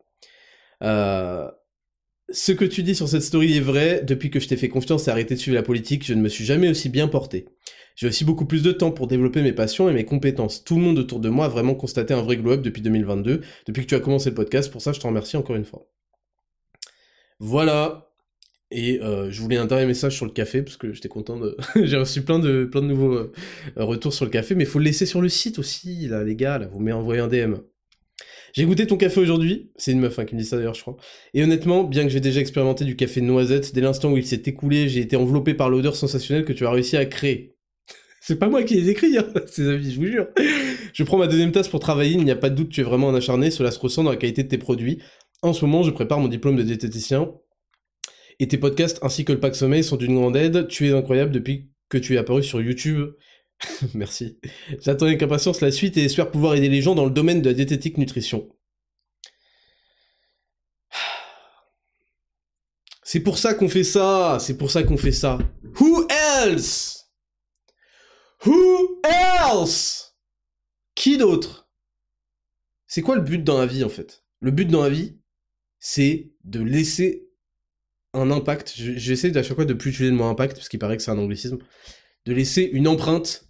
Ce 2.30 2.52
que 2.52 2.64
tu 2.64 2.82
dis 2.82 2.94
sur 2.94 3.08
cette 3.08 3.22
story 3.22 3.56
est 3.56 3.60
vrai. 3.60 4.02
Depuis 4.02 4.30
que 4.30 4.40
je 4.40 4.48
t'ai 4.48 4.56
fait 4.56 4.68
confiance 4.68 5.08
et 5.08 5.10
arrêté 5.10 5.34
de 5.34 5.40
suivre 5.40 5.56
la 5.56 5.62
politique, 5.62 6.04
je 6.04 6.14
ne 6.14 6.22
me 6.22 6.28
suis 6.28 6.44
jamais 6.44 6.68
aussi 6.68 6.88
bien 6.88 7.06
porté. 7.06 7.46
J'ai 7.96 8.08
aussi 8.08 8.24
beaucoup 8.24 8.46
plus 8.46 8.62
de 8.62 8.72
temps 8.72 8.90
pour 8.90 9.06
développer 9.06 9.42
mes 9.42 9.52
passions 9.52 9.88
et 9.88 9.92
mes 9.92 10.04
compétences. 10.04 10.64
Tout 10.64 10.76
le 10.76 10.80
monde 10.80 10.98
autour 10.98 11.20
de 11.20 11.28
moi 11.28 11.46
a 11.46 11.48
vraiment 11.48 11.74
constaté 11.74 12.12
un 12.12 12.22
vrai 12.22 12.36
glow-up 12.36 12.62
depuis 12.62 12.82
2022, 12.82 13.42
depuis 13.66 13.82
que 13.82 13.88
tu 13.88 13.94
as 13.94 14.00
commencé 14.00 14.30
le 14.30 14.34
podcast. 14.34 14.70
Pour 14.72 14.82
ça, 14.82 14.92
je 14.92 15.00
te 15.00 15.06
remercie 15.06 15.36
encore 15.36 15.54
une 15.54 15.64
fois. 15.64 15.86
Voilà. 17.38 18.10
Et 18.70 19.00
euh, 19.02 19.30
je 19.30 19.40
voulais 19.40 19.58
un 19.58 19.66
dernier 19.66 19.86
message 19.86 20.16
sur 20.16 20.26
le 20.26 20.32
café, 20.32 20.62
parce 20.62 20.76
que 20.76 20.92
j'étais 20.92 21.08
content 21.08 21.38
de... 21.38 21.56
J'ai 21.84 21.96
reçu 21.96 22.22
plein 22.22 22.40
de, 22.40 22.68
nouveaux 22.80 23.14
euh, 23.14 23.32
retours 23.76 24.12
sur 24.12 24.24
le 24.24 24.30
café, 24.32 24.56
mais 24.56 24.64
il 24.64 24.66
faut 24.66 24.80
le 24.80 24.86
laisser 24.86 25.06
sur 25.06 25.20
le 25.20 25.28
site 25.28 25.60
aussi, 25.60 26.08
là, 26.08 26.24
les 26.24 26.34
gars, 26.34 26.58
là, 26.58 26.66
vous 26.66 26.80
m'envoyez 26.80 27.20
un 27.20 27.28
DM. 27.28 27.54
J'ai 28.54 28.66
goûté 28.66 28.86
ton 28.86 28.96
café 28.96 29.20
aujourd'hui, 29.20 29.72
c'est 29.74 29.90
une 29.90 29.98
meuf 29.98 30.16
hein, 30.16 30.24
qui 30.24 30.36
me 30.36 30.40
dit 30.40 30.46
ça 30.46 30.56
d'ailleurs, 30.56 30.74
je 30.74 30.80
crois. 30.80 30.96
Et 31.34 31.42
honnêtement, 31.42 31.82
bien 31.82 32.04
que 32.04 32.08
j'ai 32.08 32.20
déjà 32.20 32.40
expérimenté 32.40 32.84
du 32.84 32.94
café 32.94 33.20
noisette, 33.20 33.74
dès 33.74 33.80
l'instant 33.80 34.12
où 34.12 34.16
il 34.16 34.24
s'est 34.24 34.42
écoulé, 34.46 34.88
j'ai 34.88 35.00
été 35.00 35.16
enveloppé 35.16 35.54
par 35.54 35.68
l'odeur 35.68 35.96
sensationnelle 35.96 36.44
que 36.44 36.52
tu 36.52 36.64
as 36.64 36.70
réussi 36.70 36.96
à 36.96 37.04
créer. 37.04 37.56
c'est 38.20 38.38
pas 38.38 38.48
moi 38.48 38.62
qui 38.62 38.76
les 38.76 38.90
écris, 38.90 39.18
hein, 39.18 39.26
ces 39.46 39.68
avis, 39.68 39.92
je 39.92 39.98
vous 39.98 40.06
jure. 40.06 40.28
Je 40.92 41.02
prends 41.02 41.18
ma 41.18 41.26
deuxième 41.26 41.50
tasse 41.50 41.66
pour 41.66 41.80
travailler, 41.80 42.12
il 42.12 42.24
n'y 42.24 42.30
a 42.30 42.36
pas 42.36 42.48
de 42.48 42.54
doute, 42.54 42.68
tu 42.68 42.80
es 42.80 42.84
vraiment 42.84 43.10
un 43.10 43.14
acharné, 43.16 43.50
cela 43.50 43.72
se 43.72 43.80
ressent 43.80 44.04
dans 44.04 44.10
la 44.10 44.16
qualité 44.16 44.44
de 44.44 44.48
tes 44.48 44.58
produits. 44.58 45.02
En 45.42 45.52
ce 45.52 45.64
moment, 45.64 45.82
je 45.82 45.90
prépare 45.90 46.20
mon 46.20 46.28
diplôme 46.28 46.54
de 46.54 46.62
diététicien 46.62 47.32
et 48.38 48.46
tes 48.46 48.58
podcasts 48.58 49.00
ainsi 49.02 49.24
que 49.24 49.32
le 49.32 49.40
pack 49.40 49.56
sommeil 49.56 49.82
sont 49.82 49.96
d'une 49.96 50.14
grande 50.14 50.36
aide. 50.36 50.68
Tu 50.68 50.88
es 50.88 50.92
incroyable 50.92 51.32
depuis 51.32 51.70
que 51.88 51.98
tu 51.98 52.14
es 52.14 52.18
apparu 52.18 52.42
sur 52.42 52.60
YouTube. 52.60 53.10
Merci. 53.94 54.38
J'attends 54.80 55.06
avec 55.06 55.22
impatience 55.22 55.60
la 55.60 55.70
suite 55.70 55.96
et 55.96 56.04
espère 56.04 56.30
pouvoir 56.30 56.54
aider 56.54 56.68
les 56.68 56.82
gens 56.82 56.94
dans 56.94 57.04
le 57.04 57.10
domaine 57.10 57.42
de 57.42 57.48
la 57.48 57.54
diététique 57.54 57.98
nutrition. 57.98 58.48
C'est 63.02 63.20
pour 63.20 63.38
ça 63.38 63.54
qu'on 63.54 63.68
fait 63.68 63.84
ça, 63.84 64.38
c'est 64.40 64.56
pour 64.56 64.70
ça 64.70 64.82
qu'on 64.82 64.96
fait 64.96 65.12
ça. 65.12 65.38
Who 65.78 66.08
else? 66.42 67.04
Who 68.44 69.00
else? 69.04 70.16
Qui 70.94 71.18
d'autre? 71.18 71.68
C'est 72.86 73.02
quoi 73.02 73.14
le 73.16 73.22
but 73.22 73.44
dans 73.44 73.58
la 73.58 73.66
vie 73.66 73.84
en 73.84 73.88
fait? 73.88 74.24
Le 74.40 74.50
but 74.50 74.66
dans 74.66 74.82
la 74.82 74.88
vie, 74.88 75.18
c'est 75.78 76.32
de 76.44 76.60
laisser 76.60 77.28
un 78.14 78.30
impact. 78.30 78.72
J'essaie 78.76 79.36
à 79.36 79.42
chaque 79.42 79.56
fois 79.56 79.64
de 79.64 79.74
plus 79.74 79.90
utiliser 79.90 80.10
le 80.10 80.16
mot 80.16 80.24
impact, 80.24 80.56
parce 80.56 80.68
qu'il 80.68 80.78
paraît 80.78 80.96
que 80.96 81.02
c'est 81.02 81.10
un 81.10 81.18
anglicisme. 81.18 81.58
De 82.26 82.32
laisser 82.32 82.62
une 82.62 82.88
empreinte 82.88 83.48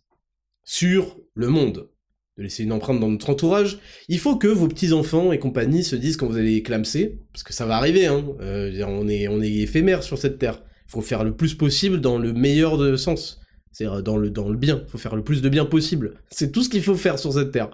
sur 0.64 1.18
le 1.34 1.48
monde. 1.48 1.88
De 2.36 2.42
laisser 2.42 2.64
une 2.64 2.72
empreinte 2.72 2.98
dans 2.98 3.08
notre 3.08 3.30
entourage. 3.30 3.78
Il 4.08 4.18
faut 4.18 4.36
que 4.36 4.48
vos 4.48 4.66
petits-enfants 4.66 5.32
et 5.32 5.38
compagnie 5.38 5.84
se 5.84 5.94
disent 5.94 6.16
quand 6.16 6.26
vous 6.26 6.36
allez 6.36 6.62
clamser, 6.62 7.20
parce 7.32 7.44
que 7.44 7.52
ça 7.52 7.64
va 7.64 7.76
arriver, 7.76 8.06
hein. 8.06 8.24
Euh, 8.40 8.84
on, 8.86 9.08
est, 9.08 9.28
on 9.28 9.40
est 9.40 9.52
éphémère 9.52 10.02
sur 10.02 10.18
cette 10.18 10.38
terre. 10.38 10.62
Il 10.88 10.90
faut 10.90 11.00
faire 11.00 11.22
le 11.22 11.36
plus 11.36 11.54
possible 11.54 12.00
dans 12.00 12.18
le 12.18 12.32
meilleur 12.32 12.76
de 12.76 12.96
sens. 12.96 13.40
C'est-à-dire 13.70 14.02
dans 14.02 14.16
le, 14.16 14.30
dans 14.30 14.48
le 14.48 14.56
bien. 14.56 14.82
Il 14.86 14.90
faut 14.90 14.98
faire 14.98 15.16
le 15.16 15.22
plus 15.22 15.42
de 15.42 15.48
bien 15.48 15.64
possible. 15.64 16.14
C'est 16.30 16.50
tout 16.50 16.62
ce 16.62 16.68
qu'il 16.68 16.82
faut 16.82 16.96
faire 16.96 17.18
sur 17.18 17.32
cette 17.32 17.52
terre. 17.52 17.70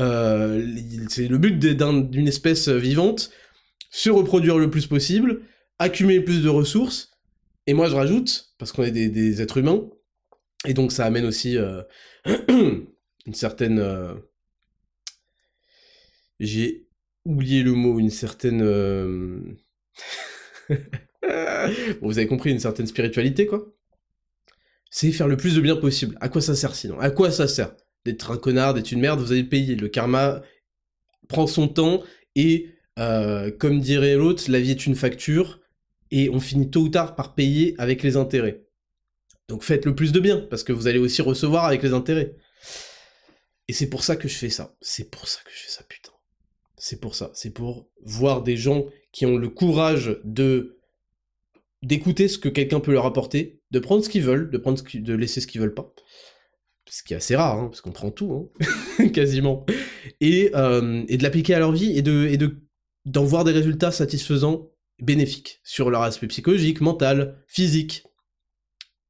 Euh, 0.00 0.66
c'est 1.08 1.28
le 1.28 1.38
but 1.38 1.58
d'une 1.58 2.28
espèce 2.28 2.68
vivante, 2.68 3.30
se 3.90 4.10
reproduire 4.10 4.58
le 4.58 4.70
plus 4.70 4.86
possible, 4.86 5.42
accumuler 5.78 6.20
plus 6.20 6.42
de 6.42 6.48
ressources, 6.48 7.10
et 7.66 7.74
moi 7.74 7.88
je 7.88 7.94
rajoute, 7.94 8.54
parce 8.58 8.72
qu'on 8.72 8.82
est 8.82 8.90
des, 8.90 9.42
êtres 9.42 9.58
humains, 9.58 9.84
et 10.66 10.74
donc 10.74 10.92
ça 10.92 11.04
amène 11.04 11.24
aussi 11.24 11.56
euh, 11.56 11.82
une 12.26 13.34
certaine... 13.34 13.78
Euh, 13.78 14.14
j'ai 16.38 16.86
oublié 17.24 17.62
le 17.62 17.72
mot, 17.72 17.98
une 17.98 18.10
certaine... 18.10 18.62
Euh, 18.62 19.40
bon, 20.70 22.08
vous 22.08 22.18
avez 22.18 22.26
compris, 22.26 22.50
une 22.50 22.60
certaine 22.60 22.86
spiritualité, 22.86 23.46
quoi. 23.46 23.72
C'est 24.90 25.12
faire 25.12 25.28
le 25.28 25.36
plus 25.36 25.54
de 25.54 25.60
bien 25.60 25.76
possible. 25.76 26.16
À 26.20 26.28
quoi 26.28 26.40
ça 26.40 26.54
sert 26.54 26.74
sinon? 26.74 26.98
À 27.00 27.10
quoi 27.10 27.30
ça 27.30 27.48
sert? 27.48 27.74
D'être 28.04 28.30
un 28.30 28.36
connard, 28.36 28.74
d'être 28.74 28.92
une 28.92 29.00
merde, 29.00 29.20
vous 29.20 29.32
allez 29.32 29.44
payer. 29.44 29.74
Le 29.76 29.88
karma 29.88 30.42
prend 31.28 31.46
son 31.46 31.68
temps 31.68 32.02
et, 32.34 32.74
comme 32.96 33.80
dirait 33.80 34.16
l'autre, 34.16 34.50
la 34.50 34.60
vie 34.60 34.72
est 34.72 34.86
une 34.86 34.96
facture 34.96 35.60
et 36.10 36.28
on 36.28 36.40
finit 36.40 36.70
tôt 36.70 36.82
ou 36.82 36.88
tard 36.90 37.16
par 37.16 37.34
payer 37.34 37.74
avec 37.78 38.02
les 38.02 38.16
intérêts. 38.16 38.61
Donc 39.52 39.64
faites 39.64 39.84
le 39.84 39.94
plus 39.94 40.12
de 40.12 40.18
bien, 40.18 40.38
parce 40.48 40.64
que 40.64 40.72
vous 40.72 40.86
allez 40.86 40.98
aussi 40.98 41.20
recevoir 41.20 41.66
avec 41.66 41.82
les 41.82 41.92
intérêts. 41.92 42.34
Et 43.68 43.74
c'est 43.74 43.90
pour 43.90 44.02
ça 44.02 44.16
que 44.16 44.26
je 44.26 44.34
fais 44.34 44.48
ça. 44.48 44.74
C'est 44.80 45.10
pour 45.10 45.28
ça 45.28 45.40
que 45.44 45.50
je 45.54 45.60
fais 45.60 45.70
ça, 45.70 45.84
putain. 45.86 46.12
C'est 46.78 46.98
pour 46.98 47.14
ça. 47.14 47.30
C'est 47.34 47.50
pour 47.50 47.86
voir 48.02 48.42
des 48.42 48.56
gens 48.56 48.86
qui 49.12 49.26
ont 49.26 49.36
le 49.36 49.50
courage 49.50 50.18
de 50.24 50.78
d'écouter 51.82 52.28
ce 52.28 52.38
que 52.38 52.48
quelqu'un 52.48 52.80
peut 52.80 52.92
leur 52.92 53.04
apporter, 53.04 53.60
de 53.72 53.78
prendre 53.78 54.02
ce 54.02 54.08
qu'ils 54.08 54.22
veulent, 54.22 54.50
de 54.50 54.56
prendre 54.56 54.82
de 54.82 55.14
laisser 55.14 55.42
ce 55.42 55.46
qu'ils 55.46 55.60
veulent 55.60 55.74
pas. 55.74 55.92
Ce 56.88 57.02
qui 57.02 57.12
est 57.12 57.18
assez 57.18 57.36
rare, 57.36 57.58
hein, 57.58 57.66
parce 57.66 57.82
qu'on 57.82 57.92
prend 57.92 58.10
tout, 58.10 58.50
hein, 58.98 59.08
quasiment. 59.12 59.66
Et, 60.22 60.50
euh, 60.54 61.04
et 61.08 61.18
de 61.18 61.22
l'appliquer 61.22 61.52
à 61.52 61.58
leur 61.58 61.72
vie 61.72 61.98
et 61.98 62.00
de 62.00 62.26
et 62.26 62.38
de 62.38 62.56
d'en 63.04 63.24
voir 63.24 63.44
des 63.44 63.52
résultats 63.52 63.92
satisfaisants 63.92 64.70
bénéfiques 64.98 65.60
sur 65.62 65.90
leur 65.90 66.00
aspect 66.00 66.28
psychologique, 66.28 66.80
mental, 66.80 67.44
physique, 67.48 68.04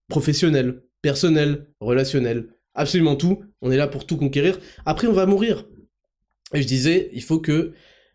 professionnel, 0.09 0.83
personnel, 1.03 1.67
relationnel, 1.81 2.49
absolument 2.75 3.17
tout. 3.17 3.43
On 3.61 3.71
est 3.71 3.77
là 3.77 3.89
pour 3.89 4.07
tout 4.07 4.17
conquérir. 4.17 4.59
Après, 4.87 5.07
on 5.07 5.13
va 5.13 5.27
mourir. 5.27 5.67
Et 6.55 6.63
je 6.63 6.67
disais, 6.67 7.11
il 7.13 7.23
faut 7.23 7.41
que 7.41 7.73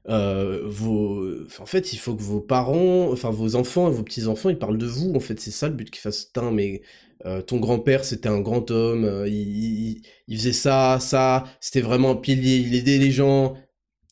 euh, 0.09 0.61
vos, 0.65 1.25
en 1.59 1.65
fait, 1.65 1.91
il 1.93 1.97
faut 1.97 2.15
que 2.15 2.21
vos 2.21 2.39
parents, 2.39 3.11
enfin 3.11 3.29
vos 3.29 3.55
enfants 3.55 3.89
vos 3.89 4.03
petits 4.03 4.27
enfants, 4.27 4.49
ils 4.49 4.57
parlent 4.57 4.77
de 4.77 4.85
vous. 4.85 5.13
En 5.15 5.19
fait, 5.19 5.39
c'est 5.39 5.51
ça 5.51 5.67
le 5.67 5.73
but 5.75 5.89
qu'ils 5.89 6.01
fassent. 6.01 6.31
mais 6.53 6.81
euh, 7.25 7.41
ton 7.41 7.57
grand-père, 7.57 8.05
c'était 8.05 8.29
un 8.29 8.39
grand 8.39 8.69
homme. 8.71 9.05
Euh, 9.05 9.27
il, 9.27 10.01
il, 10.27 10.37
faisait 10.37 10.53
ça, 10.53 10.99
ça. 10.99 11.45
C'était 11.59 11.81
vraiment 11.81 12.11
un 12.11 12.15
pilier. 12.15 12.57
Il 12.57 12.75
aidait 12.75 12.99
les 12.99 13.11
gens. 13.11 13.55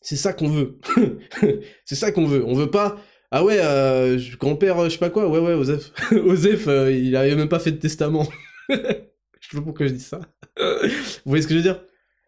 C'est 0.01 0.15
ça 0.15 0.33
qu'on 0.33 0.49
veut. 0.49 0.79
c'est 1.85 1.95
ça 1.95 2.11
qu'on 2.11 2.25
veut. 2.25 2.43
On 2.45 2.53
veut 2.53 2.71
pas 2.71 2.97
Ah 3.31 3.43
ouais, 3.43 3.59
euh, 3.61 4.19
grand-père, 4.39 4.83
je 4.85 4.89
sais 4.89 4.97
pas 4.97 5.09
quoi, 5.09 5.27
ouais, 5.27 5.39
ouais, 5.39 5.53
Osef. 5.53 5.91
Osef, 6.11 6.67
il 6.67 7.15
avait 7.15 7.35
même 7.35 7.49
pas 7.49 7.59
fait 7.59 7.71
de 7.71 7.77
testament. 7.77 8.27
je 8.69 8.75
sais 8.75 9.57
pas 9.57 9.61
pourquoi 9.61 9.87
je 9.87 9.93
dis 9.93 9.99
ça. 10.03 10.19
vous 10.57 10.89
voyez 11.25 11.41
ce 11.41 11.47
que 11.47 11.53
je 11.53 11.59
veux 11.59 11.63
dire? 11.63 11.81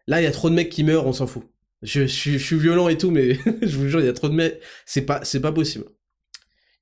Là, 0.06 0.20
il 0.20 0.24
y 0.24 0.26
a 0.26 0.32
trop 0.32 0.50
de 0.50 0.54
mecs 0.54 0.70
qui 0.70 0.84
meurent, 0.84 1.06
on 1.06 1.12
s'en 1.12 1.26
fout. 1.26 1.44
Je, 1.82 2.06
je, 2.06 2.38
suis 2.38 2.58
violent 2.58 2.88
et 2.88 2.98
tout, 2.98 3.10
mais 3.10 3.38
je 3.62 3.76
vous 3.76 3.88
jure, 3.88 4.00
il 4.00 4.06
y 4.06 4.08
a 4.08 4.12
trop 4.12 4.28
de 4.28 4.34
mecs. 4.34 4.60
C'est 4.84 5.02
pas, 5.02 5.24
c'est 5.24 5.40
pas 5.40 5.52
possible. 5.52 5.86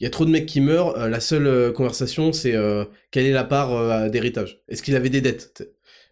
Il 0.01 0.05
y 0.05 0.07
a 0.07 0.11
trop 0.11 0.25
de 0.25 0.31
mecs 0.31 0.47
qui 0.47 0.61
meurent. 0.61 1.09
la 1.09 1.21
seule 1.21 1.73
conversation, 1.73 2.33
c'est 2.33 2.55
quelle 3.11 3.27
est 3.27 3.33
la 3.33 3.45
part 3.45 4.11
d'héritage? 4.11 4.61
Est-ce 4.69 4.83
qu'il 4.83 4.95
avait 4.95 5.09
des 5.09 5.23
dettes? 5.23 5.67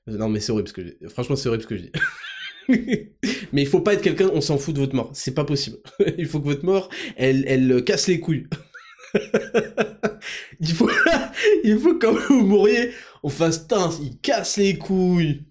Non, 0.06 0.28
mais 0.28 0.40
c'est 0.40 0.52
horrible 0.52 0.68
ce 0.68 0.72
que 0.72 0.82
je 0.82 0.88
dis. 0.88 0.96
Franchement, 1.08 1.36
c'est 1.36 1.48
horrible 1.48 1.64
ce 1.64 1.68
que 1.68 1.76
je 1.76 1.82
dis. 1.82 1.92
mais 3.52 3.62
il 3.62 3.66
faut 3.66 3.80
pas 3.80 3.94
être 3.94 4.02
quelqu'un, 4.02 4.30
on 4.32 4.40
s'en 4.40 4.58
fout 4.58 4.74
de 4.74 4.80
votre 4.80 4.94
mort. 4.94 5.10
C'est 5.14 5.34
pas 5.34 5.44
possible. 5.44 5.78
il 6.18 6.26
faut 6.26 6.40
que 6.40 6.46
votre 6.46 6.64
mort, 6.64 6.88
elle, 7.16 7.44
elle 7.46 7.84
casse 7.84 8.08
les 8.08 8.20
couilles. 8.20 8.46
il 10.60 10.74
faut, 10.74 10.90
il 11.62 11.78
quand 12.00 12.12
vous 12.12 12.44
mouriez, 12.44 12.90
on 13.22 13.28
fasse 13.28 13.66
teint, 13.66 13.90
il 14.02 14.18
casse 14.18 14.56
les 14.56 14.76
couilles. 14.76 15.44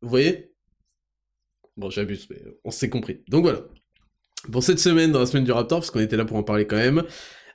Vous 0.00 0.08
voyez? 0.08 0.52
Bon, 1.76 1.90
j'abuse, 1.90 2.26
mais 2.30 2.42
on 2.64 2.70
s'est 2.70 2.88
compris. 2.88 3.22
Donc 3.28 3.42
voilà. 3.42 3.60
Pour 4.52 4.62
cette 4.62 4.78
semaine, 4.78 5.12
dans 5.12 5.20
la 5.20 5.26
semaine 5.26 5.44
du 5.44 5.52
Raptor, 5.52 5.80
parce 5.80 5.90
qu'on 5.90 6.00
était 6.00 6.16
là 6.16 6.24
pour 6.24 6.36
en 6.36 6.42
parler 6.44 6.66
quand 6.66 6.76
même, 6.76 7.02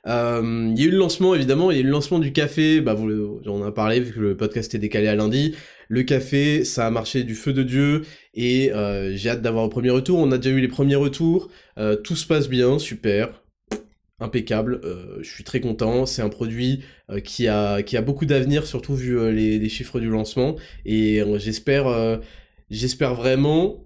euh, 0.06 0.68
il 0.70 0.78
y 0.78 0.84
a 0.84 0.86
eu 0.86 0.90
le 0.90 0.98
lancement, 0.98 1.34
évidemment, 1.34 1.70
il 1.70 1.76
y 1.76 1.78
a 1.78 1.80
eu 1.80 1.86
le 1.86 1.90
lancement 1.90 2.18
du 2.18 2.32
café, 2.32 2.80
bah, 2.80 2.94
vous, 2.94 3.40
on 3.46 3.62
en 3.62 3.64
a 3.64 3.72
parlé, 3.72 4.00
vu 4.00 4.12
que 4.12 4.20
le 4.20 4.36
podcast 4.36 4.74
est 4.74 4.78
décalé 4.78 5.08
à 5.08 5.14
lundi. 5.14 5.54
Le 5.88 6.02
café, 6.02 6.64
ça 6.64 6.86
a 6.86 6.90
marché 6.90 7.24
du 7.24 7.34
feu 7.34 7.52
de 7.52 7.62
Dieu, 7.62 8.02
et 8.34 8.72
euh, 8.72 9.16
j'ai 9.16 9.30
hâte 9.30 9.42
d'avoir 9.42 9.64
le 9.64 9.70
premier 9.70 9.90
retour. 9.90 10.18
On 10.18 10.30
a 10.32 10.38
déjà 10.38 10.54
eu 10.54 10.60
les 10.60 10.68
premiers 10.68 10.96
retours, 10.96 11.50
euh, 11.78 11.96
tout 11.96 12.16
se 12.16 12.26
passe 12.26 12.48
bien, 12.48 12.78
super, 12.78 13.42
impeccable, 14.20 14.80
je 15.20 15.28
suis 15.28 15.44
très 15.44 15.60
content, 15.60 16.06
c'est 16.06 16.22
un 16.22 16.28
produit 16.28 16.82
qui, 17.24 17.48
a, 17.48 17.82
qui 17.82 17.96
a 17.96 18.02
beaucoup 18.02 18.26
d'avenir, 18.26 18.66
surtout 18.66 18.94
vu 18.94 19.30
les, 19.32 19.58
les, 19.58 19.68
chiffres 19.68 20.00
du 20.00 20.08
lancement, 20.08 20.56
et 20.86 21.20
j'espère 21.36 22.20
j'espère 22.70 23.14
vraiment 23.14 23.84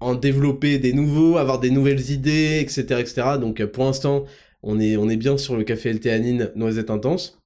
en 0.00 0.14
développer 0.14 0.78
des 0.78 0.92
nouveaux, 0.92 1.36
avoir 1.36 1.60
des 1.60 1.70
nouvelles 1.70 2.10
idées, 2.10 2.60
etc. 2.60 3.00
etc. 3.00 3.22
Donc 3.40 3.64
pour 3.66 3.84
l'instant, 3.84 4.24
on 4.64 4.80
est, 4.80 5.16
bien 5.16 5.36
sur 5.38 5.56
le 5.56 5.64
café 5.64 5.90
L-théanine 5.90 6.50
noisette 6.56 6.90
intense. 6.90 7.40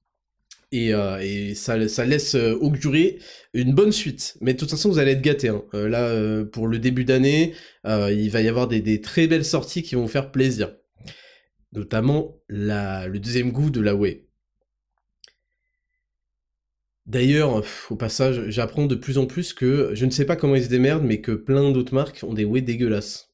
Et, 0.71 0.93
euh, 0.93 1.53
ça, 1.55 1.87
ça, 1.87 2.05
laisse 2.05 2.35
euh, 2.35 2.55
augurer 2.55 3.19
une 3.53 3.73
bonne 3.73 3.91
suite. 3.91 4.37
Mais 4.41 4.53
de 4.53 4.59
toute 4.59 4.69
façon, 4.69 4.89
vous 4.89 4.99
allez 4.99 5.11
être 5.11 5.21
gâtés. 5.21 5.49
Hein. 5.49 5.63
Euh, 5.73 5.89
là, 5.89 6.45
pour 6.45 6.67
le 6.67 6.79
début 6.79 7.05
d'année, 7.05 7.53
il 7.85 8.29
va 8.29 8.41
y 8.41 8.47
avoir 8.47 8.67
des, 8.67 9.01
très 9.01 9.27
belles 9.27 9.45
sorties 9.45 9.83
qui 9.83 9.95
vont 9.95 10.07
faire 10.07 10.31
plaisir. 10.31 10.75
Notamment 11.73 12.37
la, 12.47 13.07
le 13.07 13.19
deuxième 13.19 13.51
goût 13.51 13.69
de 13.69 13.81
la 13.81 13.95
whey. 13.95 14.25
D'ailleurs, 17.05 17.63
au 17.89 17.95
passage, 17.95 18.49
j'apprends 18.49 18.85
de 18.85 18.95
plus 18.95 19.17
en 19.17 19.25
plus 19.25 19.53
que 19.53 19.91
je 19.93 20.05
ne 20.05 20.11
sais 20.11 20.25
pas 20.25 20.35
comment 20.35 20.55
ils 20.55 20.65
se 20.65 20.69
démerdent, 20.69 21.03
mais 21.03 21.21
que 21.21 21.31
plein 21.31 21.71
d'autres 21.71 21.93
marques 21.93 22.23
ont 22.23 22.33
des 22.33 22.45
whey 22.45 22.61
dégueulasses. 22.61 23.28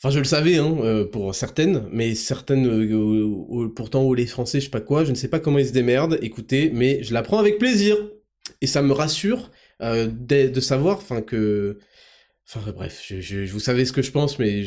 Enfin, 0.00 0.10
je 0.10 0.18
le 0.18 0.24
savais, 0.24 0.58
hein, 0.58 0.76
euh, 0.80 1.04
pour 1.04 1.34
certaines, 1.34 1.88
mais 1.90 2.14
certaines, 2.14 2.68
euh, 2.68 3.68
pourtant, 3.74 4.02
au 4.02 4.14
les 4.14 4.26
français, 4.26 4.60
je 4.60 4.66
sais 4.66 4.70
pas 4.70 4.80
quoi, 4.80 5.04
je 5.04 5.10
ne 5.10 5.16
sais 5.16 5.26
pas 5.26 5.40
comment 5.40 5.58
ils 5.58 5.66
se 5.66 5.72
démerdent, 5.72 6.18
écoutez, 6.22 6.70
mais 6.72 7.02
je 7.02 7.12
l'apprends 7.12 7.38
avec 7.38 7.58
plaisir. 7.58 7.96
Et 8.60 8.68
ça 8.68 8.80
me 8.80 8.92
rassure 8.92 9.50
euh, 9.82 10.08
de, 10.08 10.60
savoir, 10.60 10.98
enfin, 10.98 11.20
que... 11.20 11.78
Enfin, 12.48 12.70
bref, 12.72 13.02
je, 13.08 13.50
vous 13.50 13.60
savez 13.60 13.84
ce 13.84 13.92
que 13.92 14.02
je 14.02 14.12
pense, 14.12 14.38
mais 14.38 14.64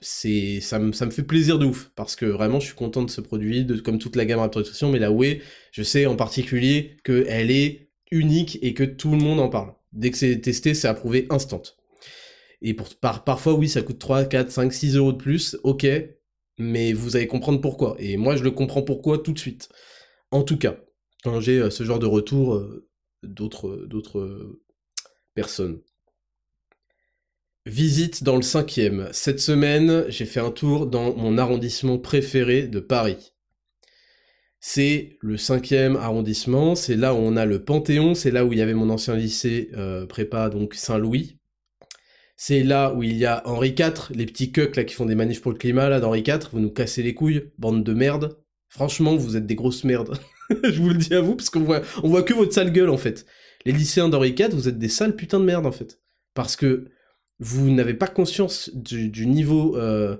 c'est 0.00 0.60
ça 0.60 0.78
me, 0.78 0.92
ça 0.92 1.06
me 1.06 1.10
fait 1.10 1.22
plaisir 1.22 1.58
de 1.58 1.66
ouf, 1.66 1.90
parce 1.94 2.16
que 2.16 2.26
vraiment, 2.26 2.58
je 2.58 2.66
suis 2.66 2.74
content 2.74 3.02
de 3.02 3.10
ce 3.10 3.20
produit, 3.20 3.64
de, 3.66 3.76
comme 3.78 3.98
toute 3.98 4.16
la 4.16 4.24
gamme 4.24 4.40
Raptor 4.40 4.60
Nutrition, 4.62 4.90
mais 4.90 4.98
la 4.98 5.12
Whey, 5.12 5.42
je 5.72 5.82
sais 5.82 6.06
en 6.06 6.16
particulier 6.16 6.96
qu'elle 7.04 7.50
est 7.50 7.90
unique 8.10 8.58
et 8.62 8.72
que 8.74 8.84
tout 8.84 9.10
le 9.12 9.18
monde 9.18 9.40
en 9.40 9.50
parle. 9.50 9.74
Dès 9.92 10.10
que 10.10 10.16
c'est 10.16 10.40
testé, 10.40 10.72
c'est 10.74 10.88
approuvé 10.88 11.26
instant. 11.30 11.62
Et 12.62 12.74
parfois, 12.74 13.54
oui, 13.54 13.68
ça 13.68 13.82
coûte 13.82 13.98
3, 13.98 14.24
4, 14.24 14.50
5, 14.50 14.72
6 14.72 14.96
euros 14.96 15.12
de 15.12 15.18
plus, 15.18 15.58
ok, 15.64 15.86
mais 16.58 16.92
vous 16.92 17.16
allez 17.16 17.26
comprendre 17.26 17.60
pourquoi. 17.60 17.96
Et 17.98 18.16
moi, 18.16 18.36
je 18.36 18.44
le 18.44 18.52
comprends 18.52 18.82
pourquoi 18.82 19.18
tout 19.18 19.32
de 19.32 19.38
suite. 19.38 19.68
En 20.30 20.44
tout 20.44 20.56
cas, 20.56 20.76
quand 21.24 21.40
j'ai 21.40 21.58
euh, 21.58 21.70
ce 21.70 21.84
genre 21.84 21.98
de 21.98 22.06
retour 22.06 22.54
euh, 22.54 22.88
d'autres, 23.24 23.84
d'autres 23.86 24.20
euh, 24.20 24.62
personnes. 25.34 25.80
Visite 27.66 28.24
dans 28.24 28.36
le 28.36 28.42
cinquième. 28.42 29.08
Cette 29.12 29.40
semaine, 29.40 30.04
j'ai 30.08 30.24
fait 30.24 30.40
un 30.40 30.50
tour 30.50 30.86
dans 30.86 31.14
mon 31.14 31.38
arrondissement 31.38 31.98
préféré 31.98 32.66
de 32.66 32.80
Paris. 32.80 33.32
C'est 34.58 35.16
le 35.20 35.36
cinquième 35.36 35.96
arrondissement, 35.96 36.74
c'est 36.74 36.96
là 36.96 37.14
où 37.14 37.18
on 37.18 37.36
a 37.36 37.44
le 37.44 37.64
Panthéon, 37.64 38.14
c'est 38.14 38.30
là 38.30 38.44
où 38.44 38.52
il 38.52 38.58
y 38.58 38.62
avait 38.62 38.74
mon 38.74 38.90
ancien 38.90 39.16
lycée 39.16 39.70
prépa, 40.08 40.50
donc 40.50 40.74
Saint-Louis, 40.74 41.40
c'est 42.44 42.64
là 42.64 42.92
où 42.92 43.04
il 43.04 43.16
y 43.18 43.24
a 43.24 43.40
Henri 43.46 43.68
IV, 43.68 44.08
les 44.10 44.26
petits 44.26 44.50
cucks 44.50 44.74
là 44.74 44.82
qui 44.82 44.96
font 44.96 45.06
des 45.06 45.14
manifs 45.14 45.40
pour 45.40 45.52
le 45.52 45.58
climat 45.58 45.88
là 45.88 46.00
d'Henri 46.00 46.24
IV, 46.26 46.48
vous 46.50 46.58
nous 46.58 46.72
cassez 46.72 47.00
les 47.00 47.14
couilles, 47.14 47.52
bande 47.56 47.84
de 47.84 47.94
merde. 47.94 48.36
Franchement, 48.68 49.14
vous 49.14 49.36
êtes 49.36 49.46
des 49.46 49.54
grosses 49.54 49.84
merdes. 49.84 50.18
je 50.64 50.82
vous 50.82 50.88
le 50.88 50.96
dis 50.96 51.14
à 51.14 51.20
vous 51.20 51.36
parce 51.36 51.50
qu'on 51.50 51.60
voit 51.60 51.82
on 52.02 52.08
voit 52.08 52.24
que 52.24 52.34
votre 52.34 52.52
sale 52.52 52.72
gueule 52.72 52.90
en 52.90 52.96
fait. 52.96 53.26
Les 53.64 53.70
lycéens 53.70 54.08
d'Henri 54.08 54.30
IV, 54.36 54.54
vous 54.54 54.66
êtes 54.66 54.76
des 54.76 54.88
sales 54.88 55.14
putains 55.14 55.38
de 55.38 55.44
merde 55.44 55.66
en 55.66 55.70
fait. 55.70 56.00
Parce 56.34 56.56
que 56.56 56.86
vous 57.38 57.70
n'avez 57.70 57.94
pas 57.94 58.08
conscience 58.08 58.72
du, 58.74 59.28
niveau 59.28 59.76
euh, 59.76 60.16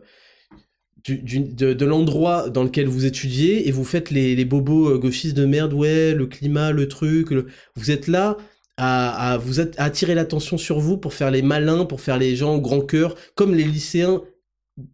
de, 1.08 1.84
l'endroit 1.84 2.50
dans 2.50 2.62
lequel 2.62 2.86
vous 2.86 3.04
étudiez 3.04 3.66
et 3.66 3.72
vous 3.72 3.84
faites 3.84 4.12
les, 4.12 4.44
bobos 4.44 4.90
euh, 4.90 4.98
gauchistes 4.98 5.36
de 5.36 5.44
merde, 5.44 5.72
ouais, 5.72 6.14
le 6.14 6.26
climat, 6.26 6.70
le 6.70 6.86
truc, 6.86 7.30
vous 7.74 7.90
êtes 7.90 8.06
là 8.06 8.36
à, 8.84 9.38
vous 9.38 9.60
attirer 9.60 10.14
l'attention 10.14 10.58
sur 10.58 10.80
vous 10.80 10.96
pour 10.96 11.14
faire 11.14 11.30
les 11.30 11.42
malins, 11.42 11.84
pour 11.84 12.00
faire 12.00 12.18
les 12.18 12.34
gens 12.34 12.56
au 12.56 12.60
grand 12.60 12.80
cœur, 12.80 13.14
comme 13.36 13.54
les 13.54 13.64
lycéens 13.64 14.22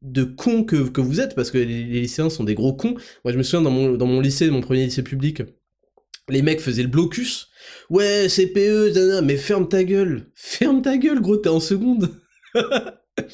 de 0.02 0.24
cons 0.24 0.64
que, 0.64 1.00
vous 1.00 1.20
êtes, 1.20 1.34
parce 1.34 1.50
que 1.50 1.58
les, 1.58 1.84
lycéens 1.84 2.28
sont 2.28 2.44
des 2.44 2.54
gros 2.54 2.74
cons. 2.74 2.96
Moi, 3.24 3.32
je 3.32 3.38
me 3.38 3.42
souviens 3.42 3.62
dans 3.62 3.70
mon, 3.70 3.92
dans 3.92 4.06
mon 4.06 4.20
lycée, 4.20 4.50
mon 4.50 4.60
premier 4.60 4.84
lycée 4.84 5.02
public, 5.02 5.42
les 6.28 6.42
mecs 6.42 6.60
faisaient 6.60 6.82
le 6.82 6.88
blocus. 6.88 7.48
Ouais, 7.88 8.26
CPE, 8.28 9.22
mais 9.22 9.36
ferme 9.36 9.68
ta 9.68 9.82
gueule. 9.84 10.26
Ferme 10.34 10.82
ta 10.82 10.98
gueule, 10.98 11.20
gros, 11.20 11.38
t'es 11.38 11.48
en 11.48 11.60
seconde. 11.60 12.10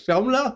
Ferme-la. 0.06 0.54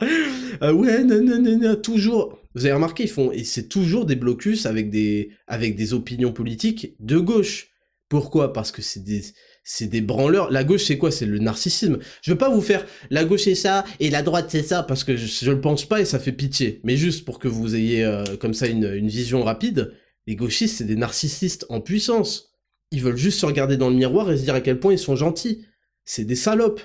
Euh, 0.63 0.73
ouais, 0.73 1.03
non, 1.03 1.75
toujours. 1.77 2.39
Vous 2.55 2.65
avez 2.67 2.75
remarqué, 2.75 3.05
ils 3.05 3.11
font, 3.11 3.33
et 3.33 3.43
c'est 3.43 3.69
toujours 3.69 4.07
des 4.07 4.17
blocus 4.17 4.65
avec 4.65 4.91
des, 4.91 5.31
avec 5.49 5.75
des 5.75 5.93
opinions 5.93 6.33
politiques 6.33 6.95
de 7.01 7.19
gauche. 7.19 7.71
Pourquoi? 8.09 8.53
Parce 8.53 8.73
que 8.73 8.81
c'est 8.81 9.03
des, 9.05 9.23
c'est 9.71 9.87
des 9.87 10.01
branleurs. 10.01 10.51
La 10.51 10.65
gauche, 10.65 10.85
c'est 10.85 10.97
quoi? 10.97 11.11
C'est 11.11 11.27
le 11.27 11.39
narcissisme. 11.41 11.99
Je 12.23 12.31
veux 12.31 12.39
pas 12.39 12.49
vous 12.49 12.63
faire 12.63 12.87
la 13.11 13.27
gauche 13.27 13.43
c'est 13.43 13.55
ça 13.55 13.85
et 14.01 14.09
la 14.09 14.23
droite 14.23 14.47
c'est 14.49 14.63
ça 14.63 14.83
parce 14.83 15.05
que 15.05 15.15
je, 15.15 15.45
ne 15.45 15.55
le 15.55 15.61
pense 15.61 15.85
pas 15.85 16.01
et 16.01 16.07
ça 16.07 16.19
fait 16.19 16.33
pitié. 16.33 16.81
Mais 16.85 16.97
juste 16.97 17.27
pour 17.27 17.39
que 17.39 17.49
vous 17.49 17.77
ayez 17.77 18.03
euh, 18.03 18.25
comme 18.41 18.55
ça 18.55 18.67
une, 18.67 19.07
vision 19.07 19.45
rapide, 19.45 19.93
les 20.27 20.37
gauchistes, 20.37 20.79
c'est 20.79 20.85
des 20.85 20.97
narcissistes 20.97 21.67
en 21.69 21.83
puissance. 21.83 22.55
Ils 22.93 23.03
veulent 23.03 23.19
juste 23.19 23.41
se 23.41 23.45
regarder 23.45 23.77
dans 23.77 23.91
le 23.91 23.97
miroir 23.97 24.33
et 24.33 24.39
se 24.39 24.43
dire 24.43 24.55
à 24.55 24.63
quel 24.63 24.81
point 24.81 24.95
ils 24.95 24.99
sont 24.99 25.17
gentils. 25.17 25.67
C'est 26.07 26.25
des 26.25 26.35
salopes. 26.35 26.81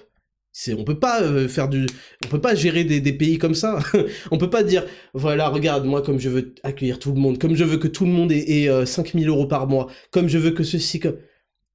C'est, 0.51 0.73
on 0.73 0.83
peut 0.83 0.99
pas 0.99 1.21
euh, 1.21 1.47
faire 1.47 1.69
du, 1.69 1.87
on 2.25 2.27
peut 2.27 2.41
pas 2.41 2.53
gérer 2.53 2.83
des, 2.83 3.13
pays 3.13 3.37
comme 3.37 3.55
ça. 3.55 3.79
on 4.31 4.37
peut 4.37 4.49
pas 4.49 4.61
dire, 4.61 4.85
voilà, 5.13 5.47
regarde, 5.47 5.85
moi, 5.85 6.01
comme 6.01 6.19
je 6.19 6.27
veux 6.27 6.53
accueillir 6.63 6.99
tout 6.99 7.13
le 7.13 7.19
monde, 7.19 7.39
comme 7.39 7.55
je 7.55 7.63
veux 7.63 7.77
que 7.77 7.87
tout 7.87 8.03
le 8.03 8.11
monde 8.11 8.33
ait, 8.33 8.65
ait 8.65 8.85
5000 8.85 9.25
euh, 9.25 9.31
euros 9.31 9.47
par 9.47 9.67
mois, 9.67 9.87
comme 10.11 10.27
je 10.27 10.37
veux 10.37 10.51
que 10.51 10.63
ceci, 10.63 10.99
comme, 10.99 11.15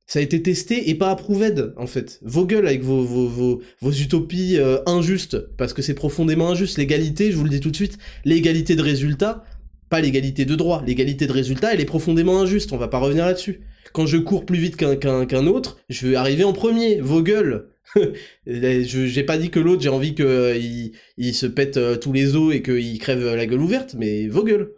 ça 0.08 0.20
a 0.20 0.22
été 0.22 0.42
testé 0.42 0.88
et 0.88 0.94
pas 0.94 1.10
approuvé, 1.10 1.52
en 1.76 1.86
fait. 1.86 2.18
Vos 2.22 2.46
gueules 2.46 2.66
avec 2.66 2.82
vos, 2.82 3.02
vos, 3.04 3.28
vos, 3.28 3.62
vos 3.80 3.92
utopies 3.92 4.56
euh, 4.56 4.78
injustes, 4.86 5.38
parce 5.58 5.74
que 5.74 5.82
c'est 5.82 5.94
profondément 5.94 6.48
injuste. 6.48 6.78
L'égalité, 6.78 7.30
je 7.30 7.36
vous 7.36 7.44
le 7.44 7.50
dis 7.50 7.60
tout 7.60 7.70
de 7.70 7.76
suite, 7.76 7.98
l'égalité 8.24 8.74
de 8.74 8.80
résultat, 8.80 9.44
pas 9.90 10.00
l'égalité 10.00 10.46
de 10.46 10.54
droit, 10.54 10.82
l'égalité 10.86 11.26
de 11.26 11.32
résultat, 11.32 11.74
elle 11.74 11.80
est 11.80 11.84
profondément 11.84 12.40
injuste, 12.40 12.72
on 12.72 12.78
va 12.78 12.88
pas 12.88 12.98
revenir 12.98 13.26
là-dessus. 13.26 13.60
Quand 13.92 14.06
je 14.06 14.16
cours 14.16 14.46
plus 14.46 14.58
vite 14.58 14.76
qu'un 14.76 14.96
qu'un 14.96 15.46
autre, 15.46 15.78
je 15.90 16.08
vais 16.08 16.16
arriver 16.16 16.44
en 16.44 16.54
premier, 16.54 17.00
vos 17.02 17.22
gueules. 17.22 17.68
j'ai 18.46 19.22
pas 19.24 19.36
dit 19.36 19.50
que 19.50 19.60
l'autre, 19.60 19.82
j'ai 19.82 19.88
envie 19.90 20.14
qu'il 20.14 20.92
il 21.18 21.34
se 21.34 21.46
pète 21.46 21.76
euh, 21.76 21.96
tous 21.96 22.14
les 22.14 22.34
os 22.34 22.54
et 22.54 22.62
qu'il 22.62 22.98
crève 22.98 23.34
la 23.34 23.46
gueule 23.46 23.60
ouverte, 23.60 23.94
mais 23.98 24.26
vos 24.26 24.42
gueules. 24.42 24.72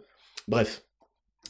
Bref. 0.49 0.83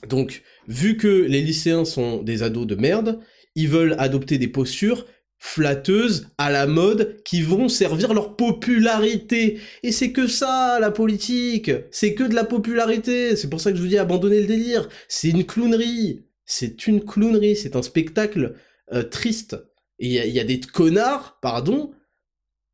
Donc, 0.07 0.43
vu 0.67 0.97
que 0.97 1.07
les 1.07 1.41
lycéens 1.41 1.85
sont 1.85 2.21
des 2.23 2.43
ados 2.43 2.65
de 2.65 2.75
merde, 2.75 3.19
ils 3.55 3.69
veulent 3.69 3.95
adopter 3.99 4.37
des 4.37 4.47
postures 4.47 5.05
flatteuses, 5.43 6.27
à 6.37 6.51
la 6.51 6.67
mode, 6.67 7.23
qui 7.23 7.41
vont 7.41 7.67
servir 7.67 8.13
leur 8.13 8.35
popularité. 8.35 9.59
Et 9.81 9.91
c'est 9.91 10.11
que 10.11 10.27
ça, 10.27 10.77
la 10.79 10.91
politique. 10.91 11.71
C'est 11.89 12.13
que 12.13 12.23
de 12.23 12.35
la 12.35 12.43
popularité. 12.43 13.35
C'est 13.35 13.49
pour 13.49 13.59
ça 13.59 13.71
que 13.71 13.77
je 13.77 13.81
vous 13.81 13.87
dis 13.87 13.97
abandonnez 13.97 14.39
le 14.39 14.45
délire. 14.45 14.87
C'est 15.07 15.29
une 15.29 15.43
clownerie. 15.43 16.27
C'est 16.45 16.85
une 16.85 17.03
clownerie. 17.03 17.55
C'est 17.55 17.75
un 17.75 17.81
spectacle 17.81 18.53
euh, 18.93 19.01
triste. 19.01 19.57
Et 19.97 20.09
il 20.27 20.33
y, 20.33 20.39
a 20.39 20.43
des 20.43 20.59
connards, 20.59 21.39
pardon, 21.41 21.91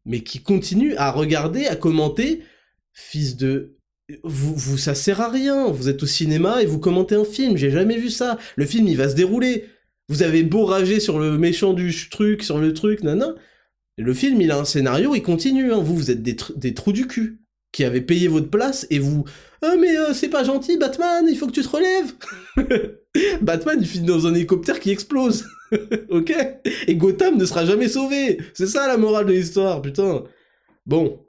mais 0.04 0.22
qui 0.22 0.44
continuent 0.44 0.96
à 0.98 1.10
regarder, 1.12 1.68
à 1.68 1.78
commenter. 1.78 2.44
Fils 2.92 3.38
de 3.38 3.78
vous, 4.24 4.56
vous, 4.56 4.78
ça 4.78 4.94
sert 4.94 5.22
à 5.22 5.30
rien. 5.30 5.68
Vous 5.68 5.88
êtes 5.88 6.04
au 6.04 6.06
cinéma 6.06 6.62
et 6.62 6.66
vous 6.66 6.80
commentez 6.80 7.16
un 7.16 7.26
film. 7.26 7.56
J'ai 7.56 7.72
jamais 7.72 7.98
vu 7.98 8.10
ça. 8.10 8.38
Le 8.58 8.66
film, 8.66 8.90
il 8.90 8.98
va 8.98 9.08
se 9.08 9.16
dérouler. 9.16 9.70
Vous 10.10 10.24
avez 10.24 10.44
beau 10.44 10.66
rager 10.66 11.00
sur 11.00 11.20
le 11.20 11.38
méchant 11.38 11.74
du 11.74 11.94
truc, 12.10 12.44
sur 12.44 12.60
le 12.60 12.74
truc, 12.74 13.04
nanana. 13.04 13.36
Le 13.98 14.14
film, 14.14 14.40
il 14.42 14.52
a 14.52 14.60
un 14.60 14.66
scénario, 14.66 15.16
il 15.16 15.24
continue. 15.24 15.74
Hein. 15.74 15.80
Vous, 15.80 15.96
vous 15.96 16.12
êtes 16.12 16.22
des, 16.22 16.38
des, 16.56 16.74
trous 16.74 16.94
du 16.94 17.08
cul 17.08 17.42
qui 17.72 17.84
avez 17.84 18.02
payé 18.02 18.28
votre 18.28 18.50
place 18.50 18.88
et 18.90 19.00
vous. 19.00 19.26
Ah, 19.62 19.76
mais 19.80 19.98
euh, 19.98 20.14
c'est 20.14 20.30
pas 20.30 20.44
gentil, 20.44 20.78
Batman, 20.78 21.26
il 21.28 21.36
faut 21.36 21.48
que 21.48 21.52
tu 21.52 21.64
te 21.64 21.68
relèves. 21.68 22.14
Batman, 23.42 23.78
il 23.82 23.88
finit 23.88 24.06
dans 24.06 24.28
un 24.28 24.36
hélicoptère 24.36 24.80
qui 24.80 24.92
explose. 24.92 25.48
ok? 26.10 26.34
Et 26.86 26.96
Gotham 26.96 27.38
ne 27.38 27.46
sera 27.46 27.66
jamais 27.66 27.90
sauvé. 27.90 28.38
C'est 28.54 28.68
ça 28.68 28.88
la 28.88 28.98
morale 28.98 29.26
de 29.26 29.34
l'histoire, 29.34 29.82
putain. 29.82 30.24
Bon, 30.86 31.20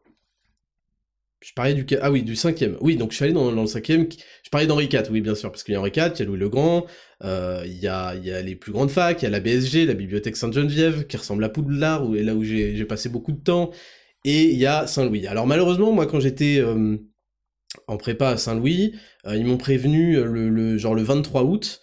je 1.41 1.53
parlais 1.53 1.74
du... 1.74 1.86
Ah 2.01 2.11
oui, 2.11 2.22
du 2.22 2.34
cinquième. 2.34 2.76
Oui, 2.80 2.97
donc 2.97 3.12
je 3.12 3.16
suis 3.16 3.24
allé 3.24 3.32
dans, 3.32 3.51
le 3.51 3.66
cinquième. 3.66 4.09
Je 4.43 4.51
parlais 4.51 4.66
d'Henri 4.66 4.86
IV, 4.86 5.05
oui, 5.11 5.20
bien 5.20 5.34
sûr, 5.34 5.51
parce 5.51 5.62
qu'il 5.62 5.72
y 5.72 5.76
a 5.76 5.80
Henri 5.80 5.93
IV, 5.95 6.12
il 6.14 6.18
y 6.18 6.22
a 6.22 6.24
Louis 6.24 6.39
le 6.39 6.49
Grand, 6.49 6.86
euh, 7.22 7.62
il, 7.64 7.78
y 7.78 7.86
a, 7.86 8.14
il 8.16 8.24
y 8.24 8.32
a 8.32 8.43
les 8.43 8.57
plus 8.57 8.72
grandes 8.72 8.91
facs, 8.91 9.22
il 9.22 9.24
y 9.24 9.28
a 9.28 9.30
la 9.30 9.41
BSG, 9.41 9.86
la 9.86 9.95
Bibliothèque 9.95 10.36
Sainte-Geneviève, 10.36 11.07
qui 11.07 11.16
ressemble 11.16 11.45
à 11.45 11.49
Poudlard, 11.49 12.09
où, 12.09 12.14
là 12.14 12.34
où 12.34 12.43
j'ai 12.43 12.84
passé 12.84 13.09
beaucoup 13.09 13.32
de 13.32 13.41
temps, 13.41 13.70
et 14.24 14.45
il 14.45 14.59
y 14.59 14.66
a 14.66 14.86
Saint-Louis. 14.89 15.26
Alors 15.28 15.47
malheureusement, 15.47 15.93
moi, 15.93 16.07
quand 16.07 16.18
j'étais 16.18 16.59
euh, 16.59 16.97
en 17.86 17.97
prépa 17.99 18.30
à 18.30 18.36
Saint-Louis, 18.36 18.95
euh, 19.26 19.36
ils 19.36 19.45
m'ont 19.45 19.59
prévenu 19.59 20.20
le, 20.20 20.76
genre 20.76 20.95
le 20.95 21.03
23 21.03 21.45
août, 21.45 21.80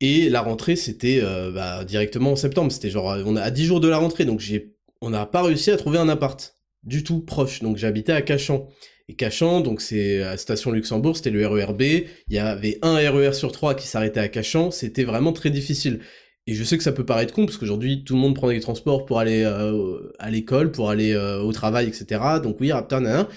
et 0.00 0.30
la 0.30 0.42
rentrée, 0.42 0.76
c'était 0.76 1.20
bah, 1.52 1.84
directement 1.84 2.32
en 2.32 2.36
septembre. 2.36 2.70
C'était 2.70 2.90
genre, 2.90 3.16
on 3.26 3.34
a 3.34 3.42
à 3.42 3.50
10 3.50 3.64
jours 3.64 3.80
de 3.80 3.88
la 3.88 3.98
rentrée, 3.98 4.24
donc 4.24 4.38
j'ai, 4.38 4.76
on 5.00 5.10
n'a 5.10 5.26
pas 5.26 5.42
réussi 5.42 5.72
à 5.72 5.76
trouver 5.76 5.98
un 5.98 6.08
appart 6.08 6.57
du 6.84 7.04
tout 7.04 7.20
proche. 7.20 7.62
Donc 7.62 7.76
j'habitais 7.76 8.12
à 8.12 8.22
Cachan. 8.22 8.68
Et 9.08 9.14
Cachan, 9.14 9.60
donc 9.60 9.80
c'est 9.80 10.22
à 10.22 10.36
Station 10.36 10.70
Luxembourg, 10.70 11.16
c'était 11.16 11.30
le 11.30 11.46
RERB. 11.46 11.82
Il 11.82 12.06
y 12.28 12.38
avait 12.38 12.78
un 12.82 12.96
RER 12.96 13.28
e 13.28 13.32
sur 13.32 13.52
trois 13.52 13.74
qui 13.74 13.86
s'arrêtait 13.86 14.20
à 14.20 14.28
Cachan. 14.28 14.70
C'était 14.70 15.04
vraiment 15.04 15.32
très 15.32 15.50
difficile. 15.50 16.00
Et 16.46 16.54
je 16.54 16.64
sais 16.64 16.78
que 16.78 16.82
ça 16.82 16.92
peut 16.92 17.04
paraître 17.04 17.34
con, 17.34 17.44
parce 17.44 17.58
qu'aujourd'hui, 17.58 18.04
tout 18.04 18.14
le 18.14 18.20
monde 18.20 18.34
prend 18.34 18.48
des 18.48 18.60
transports 18.60 19.04
pour 19.04 19.18
aller 19.18 19.44
euh, 19.44 20.12
à 20.18 20.30
l'école, 20.30 20.72
pour 20.72 20.90
aller 20.90 21.12
euh, 21.12 21.40
au 21.40 21.52
travail, 21.52 21.86
etc. 21.88 22.40
Donc 22.42 22.58
oui, 22.60 22.72
Raptor, 22.72 23.02
nanana. 23.02 23.28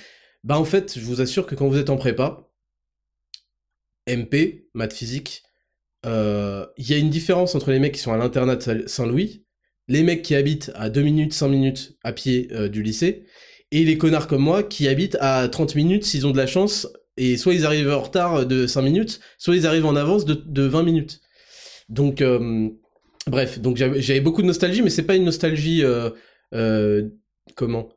Bah 0.43 0.57
en 0.57 0.65
fait, 0.65 0.97
je 0.97 1.03
vous 1.03 1.21
assure 1.21 1.45
que 1.45 1.55
quand 1.55 1.67
vous 1.67 1.77
êtes 1.77 1.89
en 1.89 1.97
prépa, 1.97 2.49
MP, 4.07 4.69
maths 4.73 4.93
physique, 4.93 5.43
euh, 6.05 6.65
il 6.77 6.89
y 6.89 6.93
a 6.93 6.97
une 6.97 7.09
différence 7.09 7.53
entre 7.53 7.71
les 7.71 7.79
mecs 7.79 7.93
qui 7.93 7.99
sont 7.99 8.13
à 8.13 8.17
l'internat 8.17 8.57
Saint-Louis 8.87 9.45
les 9.91 10.03
mecs 10.03 10.21
qui 10.21 10.35
habitent 10.35 10.71
à 10.75 10.89
2 10.89 11.01
minutes, 11.01 11.33
5 11.33 11.49
minutes 11.49 11.97
à 12.03 12.13
pied 12.13 12.47
euh, 12.53 12.69
du 12.69 12.81
lycée, 12.81 13.25
et 13.71 13.83
les 13.83 13.97
connards 13.97 14.27
comme 14.27 14.41
moi 14.41 14.63
qui 14.63 14.87
habitent 14.87 15.17
à 15.19 15.47
30 15.49 15.75
minutes 15.75 16.05
s'ils 16.05 16.25
ont 16.25 16.31
de 16.31 16.37
la 16.37 16.47
chance, 16.47 16.87
et 17.17 17.35
soit 17.35 17.53
ils 17.53 17.65
arrivent 17.65 17.91
en 17.91 17.99
retard 17.99 18.45
de 18.45 18.67
5 18.67 18.81
minutes, 18.83 19.19
soit 19.37 19.55
ils 19.55 19.67
arrivent 19.67 19.85
en 19.85 19.97
avance 19.97 20.23
de, 20.23 20.63
20 20.63 20.83
minutes. 20.83 21.19
Donc, 21.89 22.21
euh, 22.21 22.69
bref, 23.27 23.59
donc 23.59 23.75
j'avais 23.75 24.21
beaucoup 24.21 24.41
de 24.41 24.47
nostalgie, 24.47 24.81
mais 24.81 24.89
c'est 24.89 25.03
pas 25.03 25.15
une 25.15 25.25
nostalgie, 25.25 25.83
euh, 25.83 27.09
comment, 27.55 27.89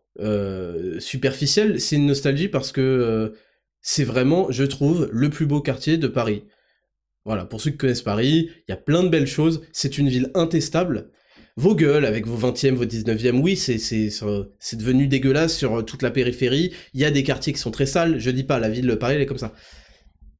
superficielle, 0.98 1.80
c'est 1.80 1.94
une 1.94 2.06
nostalgie 2.06 2.48
parce 2.48 2.72
que 2.72 3.32
c'est 3.82 4.04
vraiment, 4.04 4.50
je 4.50 4.64
trouve, 4.64 5.08
le 5.12 5.30
plus 5.30 5.46
beau 5.46 5.60
quartier 5.60 5.96
de 5.96 6.08
Paris. 6.08 6.42
Voilà, 7.24 7.44
pour 7.44 7.60
ceux 7.60 7.70
qui 7.70 7.76
connaissent 7.76 8.02
Paris, 8.02 8.50
il 8.66 8.70
y 8.70 8.74
a 8.74 8.76
plein 8.76 9.04
de 9.04 9.08
belles 9.08 9.28
choses, 9.28 9.62
c'est 9.72 9.96
une 9.96 10.08
ville 10.08 10.30
intestable, 10.34 11.10
vos 11.56 11.74
gueules 11.74 12.04
avec 12.04 12.26
vos 12.26 12.36
20e, 12.36 12.74
vos 12.74 12.84
19e, 12.84 13.40
oui, 13.40 13.56
c'est 13.56 13.78
c'est 13.78 14.76
devenu 14.76 15.06
dégueulasse 15.06 15.56
sur 15.56 15.78
euh, 15.78 15.82
toute 15.82 16.02
la 16.02 16.10
périphérie. 16.10 16.72
Il 16.94 17.00
y 17.00 17.04
a 17.04 17.10
des 17.10 17.22
quartiers 17.22 17.52
qui 17.52 17.60
sont 17.60 17.70
très 17.70 17.86
sales, 17.86 18.18
je 18.18 18.30
dis 18.30 18.44
pas, 18.44 18.58
la 18.58 18.68
ville 18.68 18.86
de 18.86 18.94
Paris, 18.94 19.14
elle 19.14 19.22
est 19.22 19.26
comme 19.26 19.38
ça. 19.38 19.54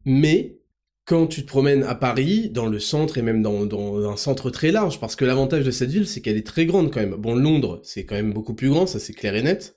Mais 0.04 0.58
quand 1.04 1.26
tu 1.26 1.42
te 1.42 1.46
promènes 1.46 1.82
à 1.82 1.94
Paris, 1.94 2.50
dans 2.50 2.66
le 2.66 2.78
centre 2.78 3.18
et 3.18 3.22
même 3.22 3.42
dans, 3.42 3.66
dans 3.66 4.08
un 4.08 4.16
centre 4.16 4.50
très 4.50 4.72
large, 4.72 5.00
parce 5.00 5.16
que 5.16 5.24
l'avantage 5.24 5.64
de 5.64 5.70
cette 5.70 5.90
ville, 5.90 6.06
c'est 6.06 6.20
qu'elle 6.20 6.36
est 6.36 6.46
très 6.46 6.66
grande 6.66 6.90
quand 6.90 7.00
même. 7.00 7.14
Bon, 7.14 7.34
Londres, 7.34 7.80
c'est 7.84 8.04
quand 8.04 8.14
même 8.14 8.32
beaucoup 8.32 8.54
plus 8.54 8.70
grand, 8.70 8.86
ça 8.86 8.98
c'est 8.98 9.12
clair 9.12 9.34
et 9.34 9.42
net. 9.42 9.76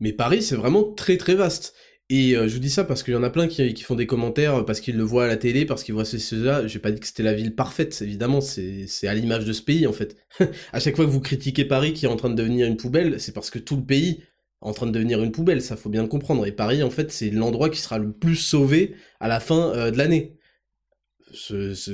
Mais 0.00 0.12
Paris, 0.12 0.42
c'est 0.42 0.56
vraiment 0.56 0.84
très 0.94 1.16
très 1.16 1.34
vaste. 1.34 1.74
Et 2.14 2.36
euh, 2.36 2.46
je 2.46 2.52
vous 2.52 2.60
dis 2.60 2.68
ça 2.68 2.84
parce 2.84 3.02
qu'il 3.02 3.14
y 3.14 3.16
en 3.16 3.22
a 3.22 3.30
plein 3.30 3.48
qui, 3.48 3.74
font 3.82 3.94
des 3.94 4.06
commentaires 4.06 4.66
parce 4.66 4.80
qu'ils 4.80 4.98
le 4.98 5.02
voient 5.02 5.24
à 5.24 5.28
la 5.28 5.38
télé, 5.38 5.64
parce 5.64 5.82
qu'ils 5.82 5.94
voient 5.94 6.04
ceci, 6.04 6.36
là. 6.36 6.66
J'ai 6.66 6.78
pas 6.78 6.90
dit 6.90 7.00
que 7.00 7.06
c'était 7.06 7.22
la 7.22 7.32
ville 7.32 7.54
parfaite, 7.54 8.02
évidemment, 8.02 8.42
c'est 8.42 8.86
à 9.08 9.14
l'image 9.14 9.46
de 9.46 9.52
ce 9.54 9.62
pays 9.62 9.86
en 9.86 9.94
fait. 9.94 10.14
à 10.74 10.78
chaque 10.78 10.94
fois 10.94 11.06
que 11.06 11.10
vous 11.10 11.22
critiquez 11.22 11.64
Paris 11.64 11.94
qui 11.94 12.04
est 12.04 12.10
en 12.10 12.16
train 12.16 12.28
de 12.28 12.34
devenir 12.34 12.66
une 12.66 12.76
poubelle, 12.76 13.18
c'est 13.18 13.32
parce 13.32 13.48
que 13.48 13.58
tout 13.58 13.76
le 13.76 13.84
pays 13.84 14.24
est 14.60 14.68
en 14.68 14.74
train 14.74 14.84
de 14.84 14.90
devenir 14.90 15.22
une 15.22 15.32
poubelle, 15.32 15.62
ça 15.62 15.74
faut 15.74 15.88
bien 15.88 16.02
le 16.02 16.08
comprendre. 16.08 16.44
Et 16.44 16.52
Paris, 16.52 16.82
en 16.82 16.90
fait, 16.90 17.10
c'est 17.10 17.30
l'endroit 17.30 17.70
qui 17.70 17.80
sera 17.80 17.96
le 17.96 18.12
plus 18.12 18.36
sauvé 18.36 18.94
à 19.18 19.26
la 19.26 19.40
fin 19.40 19.72
euh, 19.74 19.90
de 19.90 19.96
l'année. 19.96 20.36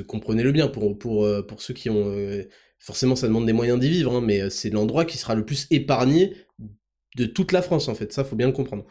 Comprenez-le 0.09 0.51
bien 0.51 0.67
euh, 0.67 1.43
pour 1.43 1.63
ceux 1.63 1.75
qui 1.75 1.91
ont. 1.91 2.13
forcément, 2.81 3.15
ça 3.15 3.29
demande 3.29 3.47
des 3.47 3.53
moyens 3.53 3.79
d'y 3.79 3.89
vivre, 3.89 4.17
hein, 4.17 4.21
mais 4.21 4.51
c'est 4.51 4.71
l'endroit 4.71 5.05
qui 5.05 5.17
sera 5.17 5.37
le 5.37 5.45
plus 5.45 5.69
épargné 5.71 6.35
de 7.17 7.27
toute 7.27 7.53
la 7.53 7.63
France 7.63 7.89
en 7.89 7.95
fait, 7.95 8.13
ça 8.13 8.25
faut 8.25 8.37
bien 8.37 8.47
le 8.47 8.53
comprendre. 8.53 8.85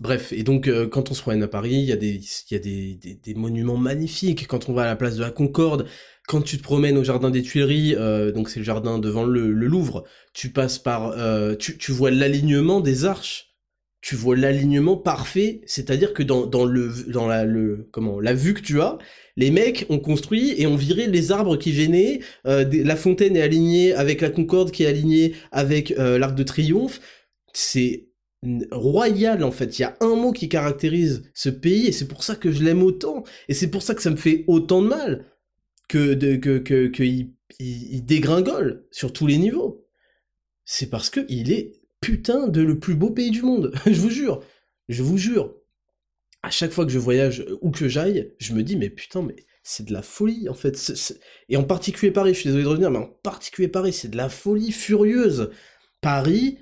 Bref, 0.00 0.32
et 0.32 0.42
donc 0.42 0.70
quand 0.88 1.10
on 1.10 1.14
se 1.14 1.20
promène 1.20 1.42
à 1.42 1.48
Paris, 1.48 1.74
il 1.74 1.84
y 1.84 1.92
a, 1.92 1.96
des, 1.96 2.20
y 2.50 2.54
a 2.54 2.58
des, 2.58 2.94
des, 3.22 3.34
monuments 3.34 3.76
magnifiques. 3.76 4.46
Quand 4.46 4.70
on 4.70 4.72
va 4.72 4.84
à 4.84 4.86
la 4.86 4.96
place 4.96 5.16
de 5.16 5.20
la 5.20 5.30
Concorde, 5.30 5.86
quand 6.26 6.40
tu 6.40 6.56
te 6.56 6.62
promènes 6.62 6.96
au 6.96 7.04
jardin 7.04 7.28
des 7.28 7.42
Tuileries, 7.42 7.96
donc 8.32 8.48
c'est 8.48 8.60
le 8.60 8.64
jardin 8.64 8.98
devant 8.98 9.24
le, 9.24 9.50
Louvre, 9.50 10.04
tu 10.32 10.52
passes 10.52 10.78
par, 10.78 11.14
tu, 11.58 11.76
tu 11.76 11.92
vois 11.92 12.10
l'alignement 12.10 12.80
des 12.80 13.04
arches 13.04 13.50
tu 14.00 14.14
vois 14.16 14.36
l'alignement 14.36 14.96
parfait, 14.96 15.60
c'est-à-dire 15.66 16.14
que 16.14 16.22
dans, 16.22 16.46
dans, 16.46 16.64
le 16.64 16.90
dans 17.08 17.26
la 17.26 17.44
le 17.44 17.88
comment 17.92 18.18
la 18.18 18.32
vue 18.32 18.54
que 18.54 18.62
tu 18.62 18.80
as, 18.80 18.96
les 19.36 19.50
mecs 19.50 19.84
ont 19.90 19.98
construit 19.98 20.54
et 20.56 20.66
ont 20.66 20.76
viré 20.76 21.06
les 21.06 21.32
arbres 21.32 21.56
qui 21.56 21.74
gênaient, 21.74 22.20
la 22.44 22.96
fontaine 22.96 23.36
est 23.36 23.42
alignée 23.42 23.92
avec 23.92 24.22
la 24.22 24.30
Concorde 24.30 24.70
qui 24.70 24.84
est 24.84 24.86
alignée 24.86 25.34
avec 25.52 25.90
l'arc 25.90 26.34
de 26.34 26.42
triomphe, 26.42 27.00
c'est 27.52 28.09
royal 28.70 29.44
en 29.44 29.50
fait. 29.50 29.78
Il 29.78 29.82
y 29.82 29.84
a 29.84 29.96
un 30.00 30.14
mot 30.14 30.32
qui 30.32 30.48
caractérise 30.48 31.30
ce 31.34 31.48
pays 31.48 31.86
et 31.86 31.92
c'est 31.92 32.08
pour 32.08 32.24
ça 32.24 32.36
que 32.36 32.50
je 32.50 32.62
l'aime 32.62 32.82
autant 32.82 33.24
et 33.48 33.54
c'est 33.54 33.70
pour 33.70 33.82
ça 33.82 33.94
que 33.94 34.02
ça 34.02 34.10
me 34.10 34.16
fait 34.16 34.44
autant 34.46 34.82
de 34.82 34.88
mal 34.88 35.26
que 35.88 36.14
que 36.36 36.58
que, 36.58 37.02
il, 37.02 38.04
dégringole 38.04 38.86
sur 38.90 39.12
tous 39.12 39.26
les 39.26 39.38
niveaux. 39.38 39.86
C'est 40.64 40.88
parce 40.88 41.10
que 41.10 41.26
il 41.28 41.52
est 41.52 41.82
putain 42.00 42.46
de 42.48 42.62
le 42.62 42.78
plus 42.78 42.94
beau 42.94 43.10
pays 43.10 43.30
du 43.30 43.42
monde. 43.42 43.74
je 43.86 44.00
vous 44.00 44.10
jure, 44.10 44.42
je 44.88 45.02
vous 45.02 45.18
jure. 45.18 45.54
À 46.42 46.50
chaque 46.50 46.72
fois 46.72 46.86
que 46.86 46.92
je 46.92 46.98
voyage 46.98 47.44
où 47.60 47.70
que 47.70 47.88
j'aille, 47.88 48.32
je 48.38 48.54
me 48.54 48.62
dis 48.62 48.76
mais 48.76 48.88
putain 48.88 49.22
mais 49.22 49.36
c'est 49.62 49.84
de 49.84 49.92
la 49.92 50.02
folie 50.02 50.48
en 50.48 50.54
fait. 50.54 50.92
Et 51.50 51.56
en 51.56 51.64
particulier 51.64 52.12
Paris, 52.12 52.32
je 52.32 52.40
suis 52.40 52.48
désolé 52.48 52.64
de 52.64 52.68
revenir, 52.68 52.90
mais 52.90 52.98
en 52.98 53.06
particulier 53.22 53.68
Paris, 53.68 53.92
c'est 53.92 54.08
de 54.08 54.16
la 54.16 54.30
folie 54.30 54.72
furieuse. 54.72 55.50
Paris, 56.00 56.58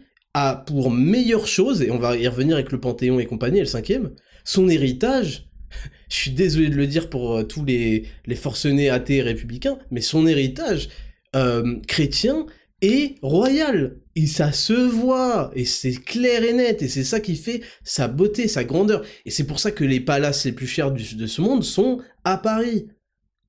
pour 0.66 0.90
meilleure 0.90 1.46
chose, 1.46 1.82
et 1.82 1.90
on 1.90 1.98
va 1.98 2.16
y 2.16 2.26
revenir 2.28 2.56
avec 2.56 2.72
le 2.72 2.80
Panthéon 2.80 3.18
et 3.20 3.26
compagnie, 3.26 3.60
le 3.60 3.66
cinquième, 3.66 4.10
son 4.44 4.68
héritage, 4.68 5.48
je 6.08 6.16
suis 6.16 6.30
désolé 6.30 6.68
de 6.68 6.76
le 6.76 6.86
dire 6.86 7.10
pour 7.10 7.38
euh, 7.38 7.42
tous 7.44 7.64
les, 7.64 8.06
forcenés 8.36 8.90
athées 8.90 9.16
et 9.16 9.22
républicains, 9.22 9.78
mais 9.90 10.00
son 10.00 10.26
héritage 10.26 10.88
euh, 11.36 11.78
chrétien 11.86 12.46
est 12.80 13.16
royal. 13.22 13.98
Et 14.14 14.26
ça 14.26 14.52
se 14.52 14.72
voit, 14.72 15.52
et 15.54 15.64
c'est 15.64 15.94
clair 15.94 16.42
et 16.42 16.52
net, 16.52 16.82
et 16.82 16.88
c'est 16.88 17.04
ça 17.04 17.20
qui 17.20 17.36
fait 17.36 17.60
sa 17.84 18.08
beauté, 18.08 18.48
sa 18.48 18.64
grandeur. 18.64 19.04
Et 19.24 19.30
c'est 19.30 19.44
pour 19.44 19.60
ça 19.60 19.70
que 19.70 19.84
les 19.84 20.00
palaces 20.00 20.44
les 20.44 20.52
plus 20.52 20.66
chers 20.66 20.90
de 20.90 21.26
ce 21.26 21.40
monde 21.40 21.62
sont 21.62 22.00
à 22.24 22.36
Paris. 22.36 22.88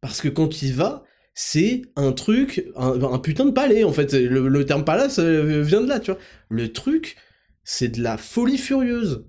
Parce 0.01 0.21
que 0.21 0.29
quand 0.29 0.61
y 0.61 0.71
vas, 0.71 1.03
c'est 1.41 1.83
un 1.95 2.11
truc, 2.11 2.65
un, 2.75 3.17
putain 3.17 3.45
de 3.45 3.51
palais 3.51 3.85
en 3.85 3.93
fait. 3.93 4.11
Le, 4.11 4.65
terme 4.65 4.83
palace 4.83 5.19
euh, 5.19 5.61
vient 5.61 5.79
de 5.79 5.87
là, 5.87 6.01
tu 6.01 6.11
vois. 6.11 6.19
Le 6.49 6.73
truc, 6.73 7.15
c'est 7.63 7.87
de 7.87 8.03
la 8.03 8.17
folie 8.17 8.57
furieuse. 8.57 9.25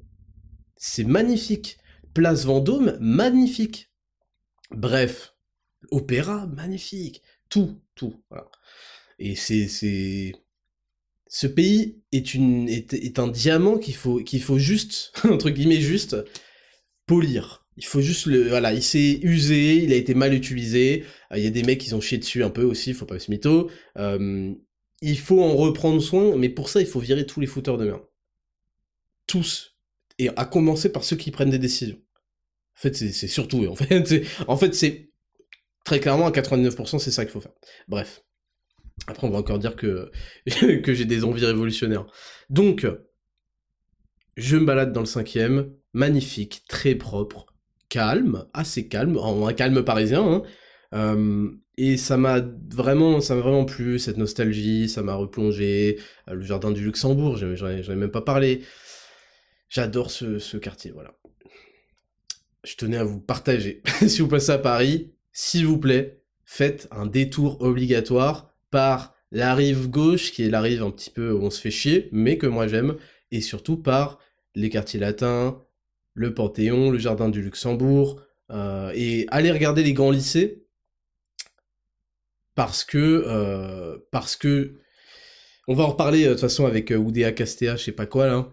C'est 0.75 1.05
magnifique. 1.05 1.79
Place 2.13 2.47
Vendôme, 2.47 2.99
magnifique. 3.01 3.93
Bref, 4.73 5.37
opéra, 5.93 6.49
magnifique. 6.49 7.23
Tout, 7.49 7.81
tout. 7.95 8.21
Et 9.21 9.37
c'est, 9.37 9.69
ce 11.29 11.47
pays 11.47 12.03
est 12.11 12.35
une, 12.35 12.69
est 12.69 13.21
un 13.21 13.29
diamant 13.29 13.79
qu'il 13.79 13.95
faut, 13.95 14.19
qu'il 14.25 14.43
faut 14.43 14.59
juste, 14.59 15.13
entre 15.31 15.49
guillemets 15.49 15.81
juste, 15.81 16.17
polir 17.07 17.60
il 17.81 17.87
faut 17.87 18.03
juste 18.03 18.27
le 18.27 18.49
voilà 18.49 18.75
il 18.75 18.83
s'est 18.83 19.19
usé 19.23 19.77
il 19.77 19.93
a 19.93 19.97
été 19.97 20.15
mal 20.15 20.35
utilisé. 20.35 21.05
Euh, 21.33 21.39
il 21.39 21.45
y 21.45 21.47
a 21.47 21.51
des 21.51 21.63
mecs 21.63 21.81
qui 21.81 21.95
ont 21.95 22.01
chié 22.01 22.19
dessus 22.19 22.45
un 22.45 22.51
peu 22.51 22.63
aussi 22.63 22.93
faut 22.93 23.07
pas 23.07 23.19
se 23.19 23.31
mytho 23.31 23.71
euh, 23.97 24.53
il 25.01 25.19
faut 25.19 25.43
en 25.43 25.57
reprendre 25.57 26.01
soin 26.03 26.37
mais 26.37 26.51
pour 26.51 26.69
ça 26.69 26.81
il 26.81 26.87
faut 26.87 27.01
virer 27.01 27.25
tous 27.25 27.41
les 27.41 27.47
fouteurs 27.47 27.79
de 27.79 27.87
merde. 27.87 28.03
Tous. 29.27 29.77
Et 30.19 30.29
à 30.37 30.45
commencer 30.45 30.93
par 30.93 31.05
ceux 31.05 31.17
qui 31.17 31.31
prennent 31.31 31.51
des 31.51 31.59
décisions. 31.59 31.99
En 32.77 32.81
fait 32.81 32.95
c'est 32.95 33.29
surtout 33.29 33.67
en 33.67 33.75
fait. 33.75 34.05
C'est 34.07 34.25
en 34.47 34.59
fait 34.59 34.75
c'est 34.75 35.11
très 35.85 36.01
clairement 36.01 36.27
à 36.27 36.31
99% 36.31 36.99
c'est 36.99 37.11
ça 37.11 37.25
qu'il 37.25 37.33
faut 37.33 37.41
faire. 37.41 37.55
Bref. 37.89 38.23
Après 39.07 39.27
on 39.27 39.31
va 39.31 39.39
encore 39.39 39.59
dire 39.59 39.75
que 39.77 40.11
que 40.83 40.93
j'ai 40.93 41.07
des 41.07 41.25
envies 41.25 41.47
révolutionnaires. 41.47 42.07
Donc 42.51 42.87
Je 44.37 44.59
me 44.59 44.67
balade 44.67 44.93
dans 44.93 45.01
le 45.01 45.07
cinquième, 45.07 45.73
magnifique, 45.95 46.65
très 46.69 46.95
propre, 46.95 47.50
calme, 47.91 48.47
assez 48.55 48.89
calme, 48.89 49.19
un 49.19 49.53
calme 49.53 49.85
parisien, 49.85 50.43
hein. 50.93 51.51
Et 51.83 51.97
ça 51.97 52.19
m'a 52.19 52.43
vraiment, 52.75 53.23
ça 53.23 53.35
m'a 53.35 53.41
vraiment 53.41 53.65
plu, 53.65 53.99
cette 53.99 54.19
nostalgie, 54.19 54.87
ça 54.87 55.03
m'a 55.03 55.15
replongé. 55.15 55.99
Euh, 56.29 56.35
le 56.35 56.43
jardin 56.43 56.73
du 56.73 56.85
Luxembourg, 56.85 57.39
j'en 57.39 57.69
ai, 57.69 57.97
même 57.97 58.11
pas 58.11 58.21
parlé. 58.21 58.61
J'adore 59.71 60.11
ce, 60.11 60.59
quartier, 60.59 60.91
voilà. 60.91 61.15
Je 62.65 62.77
tenais 62.77 62.99
à 62.99 63.05
vous 63.05 63.19
partager. 63.19 63.83
si 64.07 64.21
vous 64.21 64.29
passez 64.29 64.53
à 64.53 64.59
Paris, 64.59 65.15
s'il 65.33 65.65
vous 65.65 65.79
plaît, 65.79 66.23
faites 66.45 66.87
un 66.91 67.07
détour 67.07 67.63
obligatoire 67.63 68.55
par 68.71 69.15
la 69.33 69.55
rive 69.55 69.89
gauche, 69.89 70.33
qui 70.33 70.45
est 70.45 70.51
la 70.51 70.61
rive 70.61 70.83
un 70.83 70.91
petit 70.91 71.09
peu 71.09 71.33
où 71.33 71.43
on 71.43 71.49
se 71.49 71.63
fait 71.63 71.71
chier, 71.71 72.11
mais 72.13 72.37
que 72.37 72.47
moi 72.47 72.69
j'aime, 72.69 72.97
et 73.31 73.41
surtout 73.41 73.79
par 73.79 74.19
les 74.55 74.69
quartiers 74.69 75.01
latins, 75.01 75.63
le 76.15 76.35
Panthéon, 76.35 76.91
le 76.91 76.99
jardin 76.99 77.29
du 77.29 77.43
Luxembourg, 77.43 78.21
euh, 78.51 78.93
et 78.95 79.27
allez 79.31 79.51
regarder 79.53 79.83
les 79.83 79.93
grands 79.93 80.11
lycées, 80.11 80.65
parce 82.55 82.85
que 82.85 83.25
euh, 83.27 83.99
parce 84.11 84.37
que 84.37 84.81
on 85.69 85.75
va 85.75 85.85
en 85.85 85.89
reparler 85.89 86.25
euh, 86.25 86.29
de 86.29 86.33
toute 86.33 86.41
façon 86.41 86.67
avec 86.67 86.91
Oudéa 86.91 87.33
Castea, 87.33 87.77
je 87.77 87.85
sais 87.85 87.93
pas 87.93 88.07
quoi 88.07 88.27
là, 88.27 88.49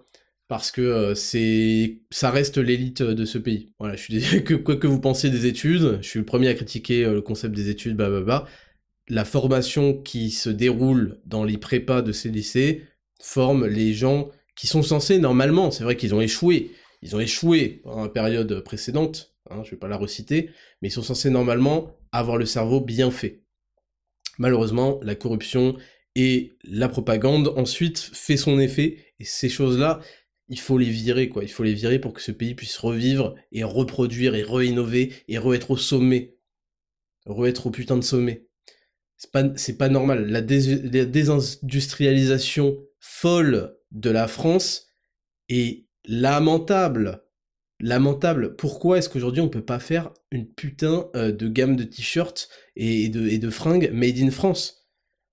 parce 0.48 0.72
que 0.72 1.14
c'est 1.16 2.02
ça 2.12 2.30
reste 2.30 2.58
l'élite 2.58 3.02
de 3.02 3.26
ce 3.26 3.38
pays. 3.38 3.74
Voilà, 3.80 3.96
je 3.96 4.02
suis 4.04 4.44
que 4.44 4.54
quoi 4.54 4.76
que 4.76 4.88
vous 4.88 5.00
pensiez 5.02 5.30
des 5.30 5.46
études, 5.46 6.00
je 6.02 6.08
suis 6.08 6.20
le 6.20 6.26
premier 6.26 6.50
à 6.50 6.54
critiquer 6.54 7.06
le 7.06 7.22
concept 7.22 7.56
des 7.56 7.70
études, 7.70 7.98
bah, 7.98 8.10
bah, 8.10 8.22
bah. 8.22 8.48
La 9.10 9.24
formation 9.24 9.94
qui 9.94 10.32
se 10.32 10.50
déroule 10.50 11.22
dans 11.26 11.46
les 11.46 11.58
prépas 11.58 12.02
de 12.02 12.12
ces 12.12 12.30
lycées 12.30 12.84
forme 13.22 13.66
les 13.66 13.94
gens 13.94 14.30
qui 14.58 14.68
sont 14.68 14.84
censés 14.84 15.20
normalement, 15.20 15.72
c'est 15.72 15.84
vrai 15.84 15.96
qu'ils 15.96 16.14
ont 16.14 16.20
échoué, 16.20 16.72
ils 17.02 17.16
ont 17.16 17.20
échoué 17.20 17.82
pendant 17.84 18.04
la 18.04 18.10
période 18.10 18.62
précédente, 18.62 19.36
hein, 19.50 19.64
je 19.64 19.72
vais 19.72 19.78
pas 19.78 19.88
la 19.88 19.98
reciter, 19.98 20.50
mais 20.82 20.90
ils 20.90 20.92
sont 20.92 21.04
censés 21.04 21.30
normalement 21.30 21.98
avoir 22.12 22.38
le 22.38 22.46
cerveau 22.46 22.82
bien 22.82 23.12
fait 23.12 23.44
malheureusement, 24.38 25.00
la 25.04 25.16
corruption 25.16 25.76
et 26.16 26.58
la 26.64 26.90
propagande 26.90 27.54
ensuite 27.58 27.98
fait 28.00 28.38
son 28.38 28.60
effet, 28.60 28.98
et 29.20 29.26
ces 29.26 29.50
choses-là, 29.50 30.00
il 30.50 30.60
faut 30.60 30.78
les 30.78 30.90
virer, 30.90 31.30
quoi. 31.30 31.44
Il 31.44 31.50
faut 31.52 31.64
les 31.64 31.74
virer 31.74 32.00
pour 32.00 32.14
que 32.14 32.22
ce 32.22 32.32
pays 32.32 32.56
puisse 32.56 32.78
revivre 32.78 33.36
et 33.52 33.64
reproduire 33.64 34.36
et 34.36 34.44
re-innover 34.44 35.12
et 35.28 35.38
re-être 35.38 35.72
au 35.72 35.78
sommet. 35.78 36.38
Re-être 37.26 37.68
au 37.68 37.72
putain 37.72 37.98
de 37.98 38.04
sommet. 38.04 38.48
C'est 39.18 39.32
pas, 39.32 39.44
pas 39.78 39.90
normal. 39.90 40.28
La, 40.28 40.40
la, 40.40 41.06
désindustrialisation 41.06 42.78
folle 43.00 43.76
de 43.92 44.10
la 44.10 44.28
France 44.28 44.88
est 45.50 45.87
lamentable 46.08 47.28
lamentable. 47.80 48.56
Pourquoi 48.56 48.98
est-ce 48.98 49.10
qu'aujourd'hui 49.10 49.42
on 49.42 49.50
peut 49.50 49.64
pas 49.64 49.80
faire 49.80 50.12
une 50.32 50.48
putain 50.48 51.10
euh, 51.16 51.32
de 51.32 51.48
gamme 51.48 51.76
de 51.76 51.84
t-shirts 51.84 52.50
et, 52.76 53.10
de, 53.10 53.50
fringues 53.50 53.92
made 53.94 54.18
in 54.20 54.32
France? 54.32 54.88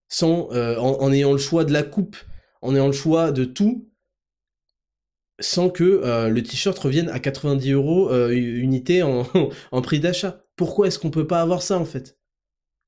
Sans 0.08 0.52
euh, 0.52 0.76
en, 0.76 1.12
ayant 1.12 1.32
le 1.32 1.38
choix 1.38 1.64
de 1.64 1.72
la 1.72 1.82
coupe, 1.82 2.16
en 2.62 2.74
ayant 2.74 2.86
le 2.86 2.92
choix 2.92 3.32
de 3.32 3.44
tout, 3.44 3.90
sans 5.40 5.70
que 5.70 5.84
euh, 5.84 6.28
le 6.28 6.42
t-shirt 6.42 6.78
revienne 6.78 7.08
à 7.08 7.18
90 7.18 7.72
euros 7.72 8.30
unité 8.30 9.02
en, 9.02 9.26
en 9.72 9.82
prix 9.82 10.00
d'achat. 10.00 10.42
Pourquoi 10.56 10.86
est-ce 10.86 10.98
qu'on 10.98 11.10
peut 11.10 11.26
pas 11.26 11.40
avoir 11.40 11.62
ça 11.62 11.78
en 11.78 11.84
fait? 11.84 12.18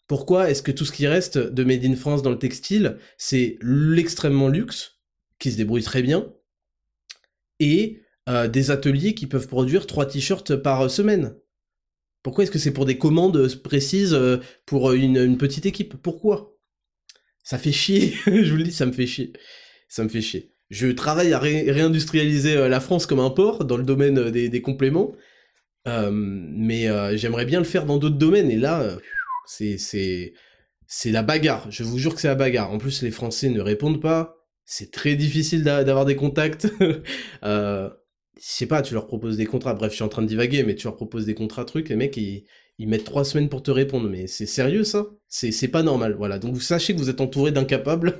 Pourquoi 0.06 0.50
est-ce 0.50 0.62
que 0.62 0.70
tout 0.70 0.84
ce 0.84 0.92
qui 0.92 1.08
reste 1.08 1.38
de 1.38 1.64
made 1.64 1.84
in 1.84 1.96
France 1.96 2.22
dans 2.22 2.30
le 2.30 2.38
textile, 2.38 2.98
c'est 3.18 3.58
l'extrêmement 3.60 4.48
luxe 4.48 5.00
qui 5.40 5.50
se 5.50 5.56
débrouille 5.56 5.82
très 5.82 6.02
bien 6.02 6.32
et 7.60 8.02
euh, 8.28 8.48
des 8.48 8.70
ateliers 8.70 9.14
qui 9.14 9.26
peuvent 9.26 9.46
produire 9.46 9.86
trois 9.86 10.06
t-shirts 10.06 10.56
par 10.56 10.90
semaine. 10.90 11.36
Pourquoi 12.22 12.42
est-ce 12.42 12.50
que 12.50 12.58
c'est 12.58 12.72
pour 12.72 12.84
des 12.84 12.98
commandes 12.98 13.54
précises 13.62 14.14
euh, 14.14 14.38
pour 14.64 14.92
une, 14.92 15.38
petite 15.38 15.64
équipe? 15.64 15.94
Pourquoi? 16.02 16.56
Ça 17.44 17.56
fait 17.56 17.72
chier, 17.72 18.14
je 18.26 18.50
vous 18.50 18.56
le 18.56 18.64
dis, 18.64 18.72
ça 18.72 18.86
me 18.86 18.92
fait 18.92 19.06
chier. 19.06 19.32
Ça 19.88 20.02
me 20.02 20.08
fait 20.08 20.22
chier. 20.22 20.52
Je 20.70 20.88
travaille 20.88 21.32
à 21.32 21.38
réindustrialiser 21.38 22.56
euh, 22.56 22.68
la 22.68 22.80
France 22.80 23.06
comme 23.06 23.20
un 23.20 23.30
port 23.30 23.64
dans 23.64 23.76
le 23.76 23.84
domaine 23.84 24.30
des, 24.30 24.62
compléments, 24.62 25.14
mais 25.86 26.88
j'aimerais 27.16 27.44
bien 27.44 27.60
le 27.60 27.64
faire 27.64 27.86
dans 27.86 27.98
d'autres 27.98 28.18
domaines, 28.18 28.50
et 28.50 28.56
là, 28.56 28.98
c'est 29.46 30.32
la 31.04 31.22
bagarre. 31.22 31.70
Je 31.70 31.84
vous 31.84 31.98
jure 31.98 32.16
que 32.16 32.20
c'est 32.20 32.26
la 32.26 32.34
bagarre. 32.34 32.72
En 32.72 32.78
plus, 32.78 33.02
les 33.02 33.12
Français 33.12 33.50
ne 33.50 33.60
répondent 33.60 34.02
pas. 34.02 34.35
C'est 34.66 34.90
très 34.90 35.14
difficile 35.14 35.62
d'avoir 35.62 36.04
des 36.04 36.16
contacts. 36.16 36.68
je 38.36 38.44
sais 38.44 38.66
pas, 38.66 38.82
tu 38.82 38.94
leur 38.94 39.06
proposes 39.06 39.36
des 39.36 39.46
contrats, 39.46 39.74
bref, 39.74 39.92
je 39.92 39.96
suis 39.96 40.04
en 40.04 40.08
train 40.08 40.22
de 40.22 40.26
divaguer, 40.26 40.62
mais 40.62 40.74
tu 40.74 40.84
leur 40.84 40.96
proposes 40.96 41.24
des 41.24 41.34
contrats, 41.34 41.64
trucs, 41.64 41.88
les 41.88 41.96
mecs, 41.96 42.16
ils, 42.16 42.44
mettent 42.80 43.04
trois 43.04 43.24
semaines 43.24 43.48
pour 43.48 43.62
te 43.62 43.70
répondre, 43.70 44.08
mais 44.10 44.26
c'est 44.26 44.46
sérieux 44.46 44.84
ça? 44.84 45.06
C'est 45.28 45.68
pas 45.68 45.82
normal, 45.82 46.14
voilà. 46.16 46.38
Donc 46.38 46.54
vous 46.54 46.60
sachez 46.60 46.94
que 46.94 46.98
vous 46.98 47.08
êtes 47.08 47.20
entouré 47.20 47.50
d'incapables, 47.50 48.18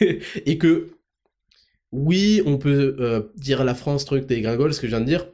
et 0.46 0.58
que, 0.58 0.90
oui, 1.92 2.42
on 2.44 2.58
peut 2.58 2.96
euh, 3.00 3.22
dire 3.36 3.62
à 3.62 3.64
la 3.64 3.74
France, 3.74 4.04
truc, 4.04 4.26
des 4.26 4.40
gringoles, 4.40 4.74
ce 4.74 4.80
que 4.80 4.86
je 4.86 4.92
viens 4.92 5.00
de 5.00 5.06
dire, 5.06 5.28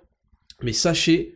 mais 0.63 0.73
sachez 0.73 1.35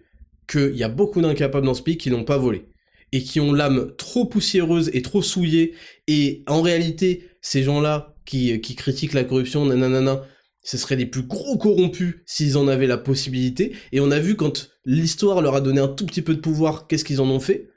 qu'il 0.48 0.76
y 0.76 0.84
a 0.84 0.88
beaucoup 0.88 1.20
d'incapables 1.20 1.66
dans 1.66 1.74
ce 1.74 1.82
pays 1.82 1.96
qui 1.96 2.10
n'ont 2.10 2.24
pas 2.24 2.38
volé, 2.38 2.68
et 3.10 3.22
qui 3.22 3.40
ont 3.40 3.52
l'âme 3.52 3.92
trop 3.96 4.26
poussiéreuse 4.26 4.90
et 4.92 5.02
trop 5.02 5.22
souillée, 5.22 5.74
et 6.06 6.44
en 6.46 6.62
réalité, 6.62 7.28
ces 7.40 7.64
gens-là 7.64 8.11
qui, 8.24 8.60
qui 8.60 8.74
critiquent 8.74 9.14
la 9.14 9.24
corruption, 9.24 9.64
nanana, 9.66 10.22
ce 10.62 10.76
seraient 10.76 10.96
les 10.96 11.06
plus 11.06 11.22
gros 11.22 11.58
corrompus 11.58 12.16
s'ils 12.24 12.56
en 12.56 12.68
avaient 12.68 12.86
la 12.86 12.98
possibilité. 12.98 13.74
Et 13.90 14.00
on 14.00 14.10
a 14.10 14.18
vu 14.18 14.36
quand 14.36 14.70
l'histoire 14.84 15.42
leur 15.42 15.54
a 15.54 15.60
donné 15.60 15.80
un 15.80 15.88
tout 15.88 16.06
petit 16.06 16.22
peu 16.22 16.34
de 16.34 16.40
pouvoir, 16.40 16.86
qu'est-ce 16.86 17.04
qu'ils 17.04 17.20
en 17.20 17.28
ont 17.28 17.40
fait? 17.40 17.68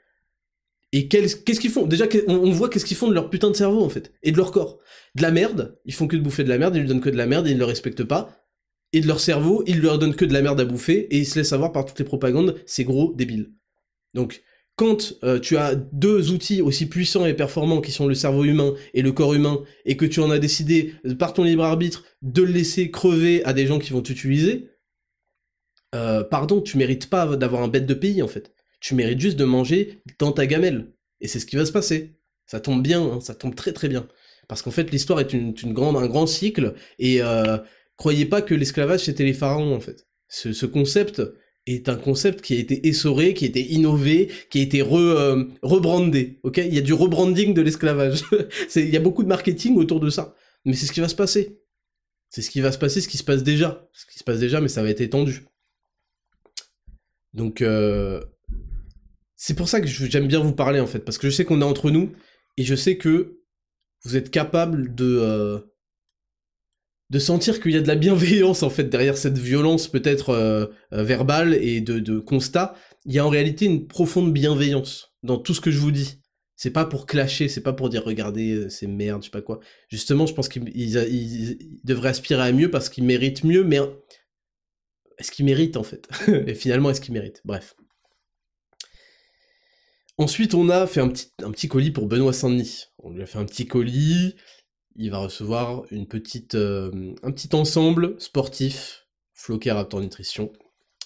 Et 0.92 1.08
qu'est-ce 1.08 1.60
qu'ils 1.60 1.70
font? 1.70 1.86
Déjà, 1.86 2.06
on 2.28 2.50
voit 2.52 2.68
qu'est-ce 2.68 2.84
qu'ils 2.84 2.96
font 2.96 3.08
de 3.08 3.14
leur 3.14 3.28
putain 3.28 3.50
de 3.50 3.56
cerveau, 3.56 3.82
en 3.82 3.88
fait. 3.88 4.12
Et 4.22 4.32
de 4.32 4.36
leur 4.36 4.52
corps. 4.52 4.78
De 5.14 5.22
la 5.22 5.32
merde, 5.32 5.78
ils 5.84 5.92
font 5.92 6.06
que 6.06 6.16
de 6.16 6.22
bouffer 6.22 6.44
de 6.44 6.48
la 6.48 6.58
merde, 6.58 6.76
ils 6.76 6.82
lui 6.82 6.88
donnent 6.88 7.00
que 7.00 7.10
de 7.10 7.16
la 7.16 7.26
merde 7.26 7.48
ils 7.48 7.54
ne 7.54 7.58
le 7.58 7.64
respectent 7.64 8.04
pas. 8.04 8.46
Et 8.92 9.00
de 9.00 9.08
leur 9.08 9.20
cerveau, 9.20 9.64
ils 9.66 9.80
leur 9.80 9.98
donnent 9.98 10.14
que 10.14 10.24
de 10.24 10.32
la 10.32 10.42
merde 10.42 10.60
à 10.60 10.64
bouffer 10.64 11.08
et 11.10 11.18
ils 11.18 11.26
se 11.26 11.38
laissent 11.38 11.52
avoir 11.52 11.72
par 11.72 11.84
toutes 11.84 11.98
les 11.98 12.04
propagandes, 12.04 12.54
c'est 12.66 12.84
gros 12.84 13.12
débiles. 13.14 13.52
Donc, 14.14 14.42
quand 14.76 15.14
euh, 15.24 15.40
tu 15.40 15.56
as 15.56 15.74
deux 15.74 16.30
outils 16.30 16.60
aussi 16.60 16.86
puissants 16.86 17.24
et 17.24 17.34
performants 17.34 17.80
qui 17.80 17.92
sont 17.92 18.06
le 18.06 18.14
cerveau 18.14 18.44
humain 18.44 18.74
et 18.92 19.00
le 19.00 19.10
corps 19.10 19.34
humain, 19.34 19.62
et 19.86 19.96
que 19.96 20.04
tu 20.04 20.20
en 20.20 20.30
as 20.30 20.38
décidé, 20.38 20.94
par 21.18 21.32
ton 21.32 21.44
libre 21.44 21.64
arbitre, 21.64 22.04
de 22.20 22.42
le 22.42 22.52
laisser 22.52 22.90
crever 22.90 23.42
à 23.44 23.54
des 23.54 23.66
gens 23.66 23.78
qui 23.78 23.92
vont 23.92 24.02
t'utiliser, 24.02 24.68
euh, 25.94 26.22
pardon, 26.22 26.60
tu 26.60 26.76
mérites 26.76 27.08
pas 27.08 27.36
d'avoir 27.36 27.62
un 27.62 27.68
bête 27.68 27.86
de 27.86 27.94
pays 27.94 28.22
en 28.22 28.28
fait. 28.28 28.52
Tu 28.80 28.94
mérites 28.94 29.20
juste 29.20 29.38
de 29.38 29.44
manger 29.44 30.02
dans 30.18 30.32
ta 30.32 30.46
gamelle. 30.46 30.92
Et 31.22 31.28
c'est 31.28 31.40
ce 31.40 31.46
qui 31.46 31.56
va 31.56 31.64
se 31.64 31.72
passer. 31.72 32.18
Ça 32.46 32.60
tombe 32.60 32.82
bien, 32.82 33.02
hein, 33.02 33.20
ça 33.20 33.34
tombe 33.34 33.54
très 33.54 33.72
très 33.72 33.88
bien. 33.88 34.06
Parce 34.46 34.60
qu'en 34.60 34.70
fait, 34.70 34.90
l'histoire 34.92 35.20
est 35.20 35.32
une, 35.32 35.54
grande, 35.72 35.96
un 35.96 36.06
grand 36.06 36.26
cycle, 36.26 36.74
et 36.98 37.22
euh, 37.22 37.56
croyez 37.96 38.26
pas 38.26 38.42
que 38.42 38.54
l'esclavage 38.54 39.04
c'était 39.04 39.24
les 39.24 39.32
pharaons 39.32 39.74
en 39.74 39.80
fait. 39.80 40.06
ce 40.28 40.66
concept, 40.66 41.22
est 41.66 41.88
un 41.88 41.96
concept 41.96 42.42
qui 42.42 42.54
a 42.54 42.58
été 42.58 42.86
essoré, 42.86 43.34
qui 43.34 43.44
a 43.44 43.48
été 43.48 43.60
innové, 43.60 44.30
qui 44.50 44.60
a 44.60 44.62
été 44.62 44.82
euh, 44.82 45.44
rebrandé. 45.62 46.38
Ok, 46.42 46.58
il 46.58 46.72
y 46.72 46.78
a 46.78 46.82
du 46.82 46.92
rebranding 46.92 47.54
de 47.54 47.62
l'esclavage. 47.62 48.22
il 48.76 48.88
y 48.88 48.96
a 48.96 49.00
beaucoup 49.00 49.22
de 49.22 49.28
marketing 49.28 49.76
autour 49.76 50.00
de 50.00 50.10
ça. 50.10 50.34
Mais 50.64 50.74
c'est 50.74 50.86
ce 50.86 50.92
qui 50.92 51.00
va 51.00 51.08
se 51.08 51.14
passer. 51.14 51.60
C'est 52.30 52.42
ce 52.42 52.50
qui 52.50 52.60
va 52.60 52.72
se 52.72 52.78
passer, 52.78 53.00
ce 53.00 53.08
qui 53.08 53.18
se 53.18 53.24
passe 53.24 53.42
déjà. 53.42 53.88
Ce 53.92 54.06
qui 54.06 54.18
se 54.18 54.24
passe 54.24 54.38
déjà, 54.38 54.60
mais 54.60 54.68
ça 54.68 54.82
va 54.82 54.90
être 54.90 55.00
étendu. 55.00 55.44
Donc, 57.34 57.62
euh, 57.62 58.22
c'est 59.36 59.54
pour 59.54 59.68
ça 59.68 59.80
que 59.80 59.86
j'aime 59.86 60.26
bien 60.26 60.40
vous 60.40 60.54
parler 60.54 60.80
en 60.80 60.86
fait, 60.86 61.00
parce 61.00 61.18
que 61.18 61.28
je 61.28 61.34
sais 61.34 61.44
qu'on 61.44 61.60
est 61.60 61.64
entre 61.64 61.90
nous 61.90 62.12
et 62.56 62.64
je 62.64 62.74
sais 62.74 62.96
que 62.96 63.40
vous 64.04 64.16
êtes 64.16 64.30
capable 64.30 64.94
de 64.94 65.18
euh, 65.20 65.58
de 67.10 67.18
sentir 67.18 67.60
qu'il 67.60 67.72
y 67.72 67.76
a 67.76 67.80
de 67.80 67.88
la 67.88 67.94
bienveillance 67.94 68.62
en 68.62 68.70
fait 68.70 68.84
derrière 68.84 69.16
cette 69.16 69.38
violence 69.38 69.88
peut-être 69.88 70.30
euh, 70.30 70.66
euh, 70.92 71.04
verbale 71.04 71.54
et 71.54 71.80
de, 71.80 72.18
constat, 72.18 72.74
il 73.04 73.14
y 73.14 73.18
a 73.18 73.26
en 73.26 73.28
réalité 73.28 73.66
une 73.66 73.86
profonde 73.86 74.32
bienveillance 74.32 75.12
dans 75.22 75.38
tout 75.38 75.54
ce 75.54 75.60
que 75.60 75.70
je 75.70 75.78
vous 75.78 75.92
dis. 75.92 76.18
C'est 76.56 76.70
pas 76.70 76.86
pour 76.86 77.06
clasher, 77.06 77.48
c'est 77.48 77.62
pas 77.62 77.74
pour 77.74 77.90
dire 77.90 78.02
regardez 78.04 78.54
euh, 78.54 78.68
c'est 78.68 78.86
merde, 78.86 79.22
je 79.22 79.26
sais 79.26 79.30
pas 79.30 79.42
quoi. 79.42 79.60
Justement, 79.88 80.26
je 80.26 80.34
pense 80.34 80.48
qu'ils 80.48 81.80
devraient 81.84 82.08
aspirer 82.08 82.42
à 82.42 82.52
mieux 82.52 82.70
parce 82.70 82.88
qu'ils 82.88 83.04
méritent 83.04 83.44
mieux, 83.44 83.62
mais 83.62 83.78
est-ce 85.18 85.30
qu'ils 85.30 85.44
méritent 85.44 85.76
en 85.76 85.82
fait? 85.82 86.08
Et 86.46 86.54
finalement, 86.54 86.90
est-ce 86.90 87.00
qu'ils 87.00 87.14
méritent? 87.14 87.42
Bref. 87.44 87.76
Ensuite, 90.18 90.54
on 90.54 90.70
a 90.70 90.86
fait 90.86 91.00
un 91.00 91.08
petit, 91.08 91.30
un 91.42 91.50
petit 91.50 91.68
colis 91.68 91.90
pour 91.90 92.06
Benoît 92.06 92.32
Saint-Denis. 92.32 92.86
On 92.98 93.10
lui 93.10 93.22
a 93.22 93.26
fait 93.26 93.38
un 93.38 93.44
petit 93.44 93.66
colis 93.66 94.34
il 94.98 95.10
va 95.10 95.18
recevoir 95.18 95.84
une 95.90 96.06
petite, 96.06 96.54
euh, 96.54 97.14
un 97.22 97.30
petit 97.30 97.54
ensemble 97.54 98.14
sportif, 98.18 99.06
Floquer 99.34 99.72
Raptor 99.72 100.00
Nutrition. 100.00 100.52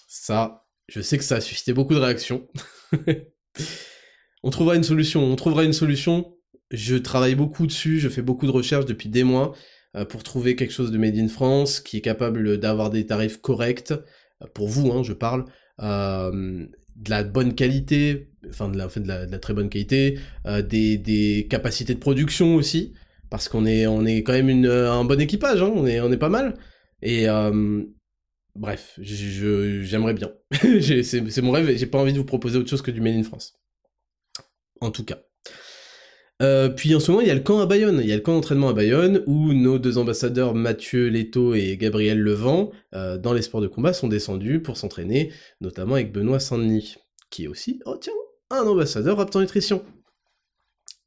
Ça, 0.07 0.65
je 0.87 1.01
sais 1.01 1.17
que 1.17 1.23
ça 1.23 1.35
a 1.35 1.41
suscité 1.41 1.73
beaucoup 1.73 1.93
de 1.93 1.99
réactions. 1.99 2.47
on 4.43 4.49
trouvera 4.49 4.75
une 4.75 4.83
solution, 4.83 5.23
on 5.23 5.35
trouvera 5.35 5.63
une 5.63 5.73
solution. 5.73 6.35
Je 6.71 6.95
travaille 6.95 7.35
beaucoup 7.35 7.67
dessus, 7.67 7.99
je 7.99 8.09
fais 8.09 8.21
beaucoup 8.21 8.45
de 8.45 8.51
recherches 8.51 8.85
depuis 8.85 9.09
des 9.09 9.23
mois. 9.23 9.53
pour 10.07 10.23
trouver 10.23 10.55
quelque 10.55 10.71
chose 10.71 10.89
de 10.89 10.97
made 10.97 11.17
in 11.17 11.27
France, 11.27 11.81
qui 11.81 11.97
est 11.97 12.01
capable 12.01 12.57
d'avoir 12.57 12.89
des 12.89 13.05
tarifs 13.05 13.41
corrects, 13.41 13.93
pour 14.53 14.69
vous, 14.69 14.89
hein, 14.93 15.03
je 15.03 15.11
parle, 15.11 15.45
de 15.79 17.09
la 17.09 17.23
bonne 17.25 17.55
qualité, 17.55 18.29
enfin 18.49 18.69
de 18.69 18.77
la, 18.77 19.39
très 19.39 19.53
bonne 19.53 19.69
qualité, 19.69 20.17
des, 20.45 21.47
capacités 21.49 21.93
de 21.93 21.99
production 21.99 22.55
aussi, 22.55 22.93
parce 23.31 23.49
qu'on 23.49 23.65
est, 23.65 23.87
on 23.87 24.05
est 24.05 24.21
quand 24.21 24.33
même 24.33 24.49
une, 24.49 24.67
un 24.67 25.03
bon 25.03 25.19
équipage, 25.19 25.63
hein, 25.63 25.71
on, 25.73 25.87
est, 25.87 26.17
pas 26.17 26.29
mal. 26.29 26.53
Et 27.01 27.25
bref, 28.55 28.99
j'aimerais 28.99 30.13
bien. 30.13 30.31
c'est 30.61 31.41
mon 31.41 31.51
rêve 31.51 31.69
et 31.69 31.77
j'ai 31.77 31.87
pas 31.87 31.97
envie 31.97 32.13
de 32.13 32.19
vous 32.19 32.25
proposer 32.25 32.59
autre 32.59 32.69
chose 32.69 32.83
que 32.83 32.91
du 32.91 33.01
Made 33.01 33.15
in 33.15 33.23
France. 33.23 33.53
En 34.81 34.91
tout 34.91 35.05
cas. 35.05 35.17
Euh, 36.41 36.69
puis 36.69 36.95
en 36.95 36.99
ce 36.99 37.11
moment, 37.11 37.21
il 37.21 37.27
y 37.27 37.31
a 37.31 37.35
le 37.35 37.41
camp 37.41 37.59
à 37.59 37.67
Bayonne. 37.67 37.99
Il 38.01 38.09
y 38.09 38.11
a 38.11 38.15
le 38.15 38.21
camp 38.21 38.33
d'entraînement 38.33 38.69
à 38.69 38.73
Bayonne 38.73 39.23
où 39.27 39.53
nos 39.53 39.77
deux 39.77 39.97
ambassadeurs, 39.97 40.55
Mathieu 40.55 41.07
Leto 41.07 41.53
et 41.53 41.77
Gabriel 41.77 42.19
Levent, 42.19 42.71
euh, 42.95 43.17
dans 43.17 43.33
les 43.33 43.43
sports 43.43 43.61
de 43.61 43.67
combat, 43.67 43.93
sont 43.93 44.07
descendus 44.07 44.59
pour 44.59 44.77
s'entraîner, 44.77 45.31
notamment 45.61 45.95
avec 45.95 46.11
Benoît 46.11 46.39
Saint-Denis, 46.39 46.95
qui 47.29 47.43
est 47.43 47.47
aussi, 47.47 47.79
oh 47.85 47.95
tiens, 48.01 48.13
un 48.49 48.63
ambassadeur 48.63 49.17
Raptor 49.17 49.41
Nutrition. 49.41 49.85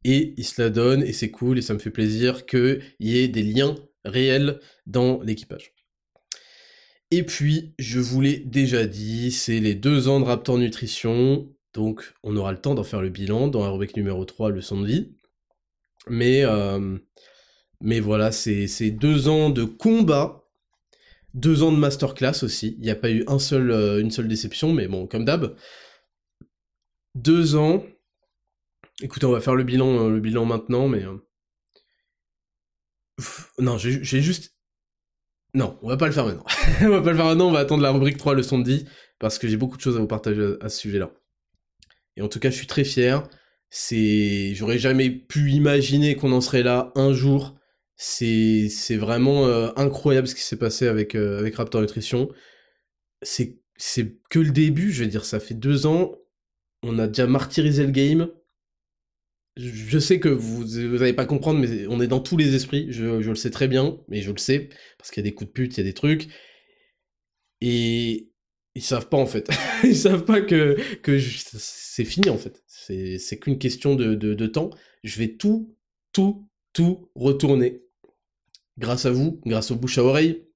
Et 0.05 0.35
il 0.37 0.45
se 0.45 0.61
la 0.61 0.71
donne, 0.71 1.03
et 1.03 1.13
c'est 1.13 1.31
cool, 1.31 1.59
et 1.59 1.63
ça 1.63 1.75
me 1.75 1.79
fait 1.79 1.91
plaisir 1.91 2.47
qu'il 2.47 2.83
y 3.01 3.19
ait 3.19 3.29
des 3.29 3.43
liens 3.43 3.75
réels 4.05 4.61
dans 4.87 5.23
l'équipage. 5.23 5.73
Et 7.11 7.23
puis, 7.23 7.75
je 7.79 8.01
vous 8.01 8.21
l'ai 8.21 8.39
déjà 8.39 8.87
dit, 8.87 9.31
c'est 9.31 9.61
les 9.61 9.75
deux 9.75 10.09
ans 10.09 10.21
de 10.21 10.25
Raptor 10.25 10.59
Nutrition, 10.59 11.49
donc 11.73 12.13
on 12.23 12.37
aura 12.37 12.53
le 12.53 12.61
temps 12.61 12.75
d'en 12.75 12.85
faire 12.85 13.01
le 13.01 13.09
bilan 13.09 13.49
dans 13.49 13.71
rubrique 13.71 13.97
numéro 13.97 14.25
3, 14.25 14.51
leçon 14.51 14.81
de 14.81 14.87
vie. 14.87 15.15
Mais, 16.09 16.45
euh, 16.45 16.99
mais 17.81 18.01
voilà, 18.01 18.33
c'est 18.33 18.91
deux 18.91 19.29
ans 19.29 19.51
de 19.51 19.65
combat, 19.65 20.45
deux 21.35 21.63
ans 21.63 21.73
de 21.73 21.77
masterclass 21.77 22.43
aussi. 22.43 22.77
Il 22.79 22.85
n'y 22.85 22.91
a 22.91 22.97
pas 22.97 23.11
eu 23.11 23.25
un 23.27 23.39
seul, 23.39 23.71
euh, 23.71 24.01
une 24.01 24.11
seule 24.11 24.29
déception, 24.29 24.73
mais 24.73 24.87
bon, 24.89 25.07
comme 25.07 25.25
d'hab. 25.25 25.57
Deux 27.15 27.57
ans. 27.57 27.85
Écoutez, 29.03 29.27
on 29.27 29.33
va 29.33 29.41
faire 29.41 29.55
le 29.55 29.65
bilan, 29.65 30.07
euh, 30.07 30.11
le 30.11 30.21
bilan 30.21 30.45
maintenant, 30.45 30.89
mais... 30.89 31.05
non, 33.59 33.79
j'ai 33.79 34.23
juste... 34.23 34.55
Non, 35.55 35.79
on 35.83 35.89
va 35.89 35.97
pas 35.97 36.07
le 36.07 36.13
faire 36.13 36.27
maintenant. 36.27 36.47
on 36.83 36.89
va 36.89 37.03
pas 37.03 37.11
le 37.11 37.17
faire 37.17 37.27
maintenant, 37.27 37.49
on 37.49 37.53
va 37.53 37.61
attendre 37.61 37.83
la 37.83 37.91
rubrique 37.91 38.17
3, 38.17 38.35
leçon 38.35 38.59
de 38.59 38.81
parce 39.19 39.39
que 39.39 39.47
j'ai 39.47 39.57
beaucoup 39.57 39.77
de 39.77 39.83
choses 39.83 39.97
à 39.97 40.01
vous 40.01 40.09
partager 40.09 40.57
à 40.61 40.69
ce 40.69 40.79
sujet-là. 40.81 41.13
Et 42.17 42.23
en 42.23 42.29
tout 42.29 42.39
cas, 42.39 42.51
je 42.51 42.57
suis 42.57 42.67
très 42.67 42.85
fier. 42.85 43.29
C'est, 43.71 44.55
j'aurais 44.55 44.79
jamais 44.79 45.11
pu 45.11 45.51
imaginer 45.51 46.15
qu'on 46.15 46.33
en 46.33 46.41
serait 46.41 46.63
là 46.63 46.93
un 46.95 47.13
jour. 47.13 47.57
C'est, 47.97 48.69
vraiment 48.97 49.47
euh, 49.47 49.71
incroyable 49.77 50.29
ce 50.29 50.35
qui 50.35 50.43
s'est 50.43 50.59
passé 50.59 50.87
avec 50.89 51.15
euh, 51.15 51.39
avec 51.39 51.57
Raptor 51.57 51.81
Nutrition. 51.81 52.29
C'est 53.23 53.59
que 54.31 54.39
le 54.39 54.51
début. 54.51 54.93
Je 54.93 55.05
veux 55.05 55.11
dire, 55.11 55.25
ça 55.25 55.41
fait 55.41 55.55
deux 55.55 55.87
ans. 55.87 56.13
On 56.83 56.99
a 56.99 57.07
déjà 57.07 57.27
martyrisé 57.27 57.85
le 57.85 57.93
game. 57.93 58.29
Je 59.57 59.99
sais 60.01 60.19
que 60.19 60.29
vous 60.29 60.65
n'allez 60.99 61.13
pas 61.13 61.27
comprendre, 61.27 61.61
mais 61.61 61.87
on 61.87 62.01
est 62.01 62.09
dans 62.09 62.21
tous 62.21 62.37
les 62.37 62.57
esprits. 62.57 62.89
Je, 62.91 63.23
je 63.23 63.29
le 63.31 63.37
sais 63.37 63.51
très 63.51 63.69
bien, 63.69 64.01
mais 64.09 64.21
je 64.21 64.33
le 64.33 64.39
sais 64.39 64.69
parce 64.99 65.11
qu'il 65.11 65.25
y 65.25 65.27
a 65.27 65.31
des 65.31 65.35
coups 65.35 65.49
de 65.49 65.53
pute, 65.53 65.75
il 65.75 65.79
y 65.79 65.81
a 65.81 65.85
des 65.85 65.93
trucs. 65.93 66.29
Et 67.61 68.31
ils 68.75 68.83
savent 68.83 69.09
pas 69.09 69.17
en 69.17 69.27
fait. 69.27 69.49
ils 69.85 69.97
savent 69.97 70.25
pas 70.25 70.41
que, 70.41 70.77
que 71.03 71.21
c'est 71.21 72.05
fini 72.05 72.31
en 72.31 72.39
fait. 72.39 72.65
C'est 72.67 73.39
qu'une 73.39 73.59
question 73.59 73.95
de, 73.95 74.15
de, 74.15 74.47
temps. 74.47 74.71
Je 75.05 75.19
vais 75.19 75.37
tout, 75.37 75.77
tout, 76.13 76.49
tout 76.73 77.11
retourner. 77.15 77.83
Grâce 78.79 79.07
à 79.07 79.13
vous, 79.13 79.41
grâce 79.47 79.71
au 79.71 79.77
bouche 79.77 79.99
à 79.99 80.05
oreille, 80.05 80.49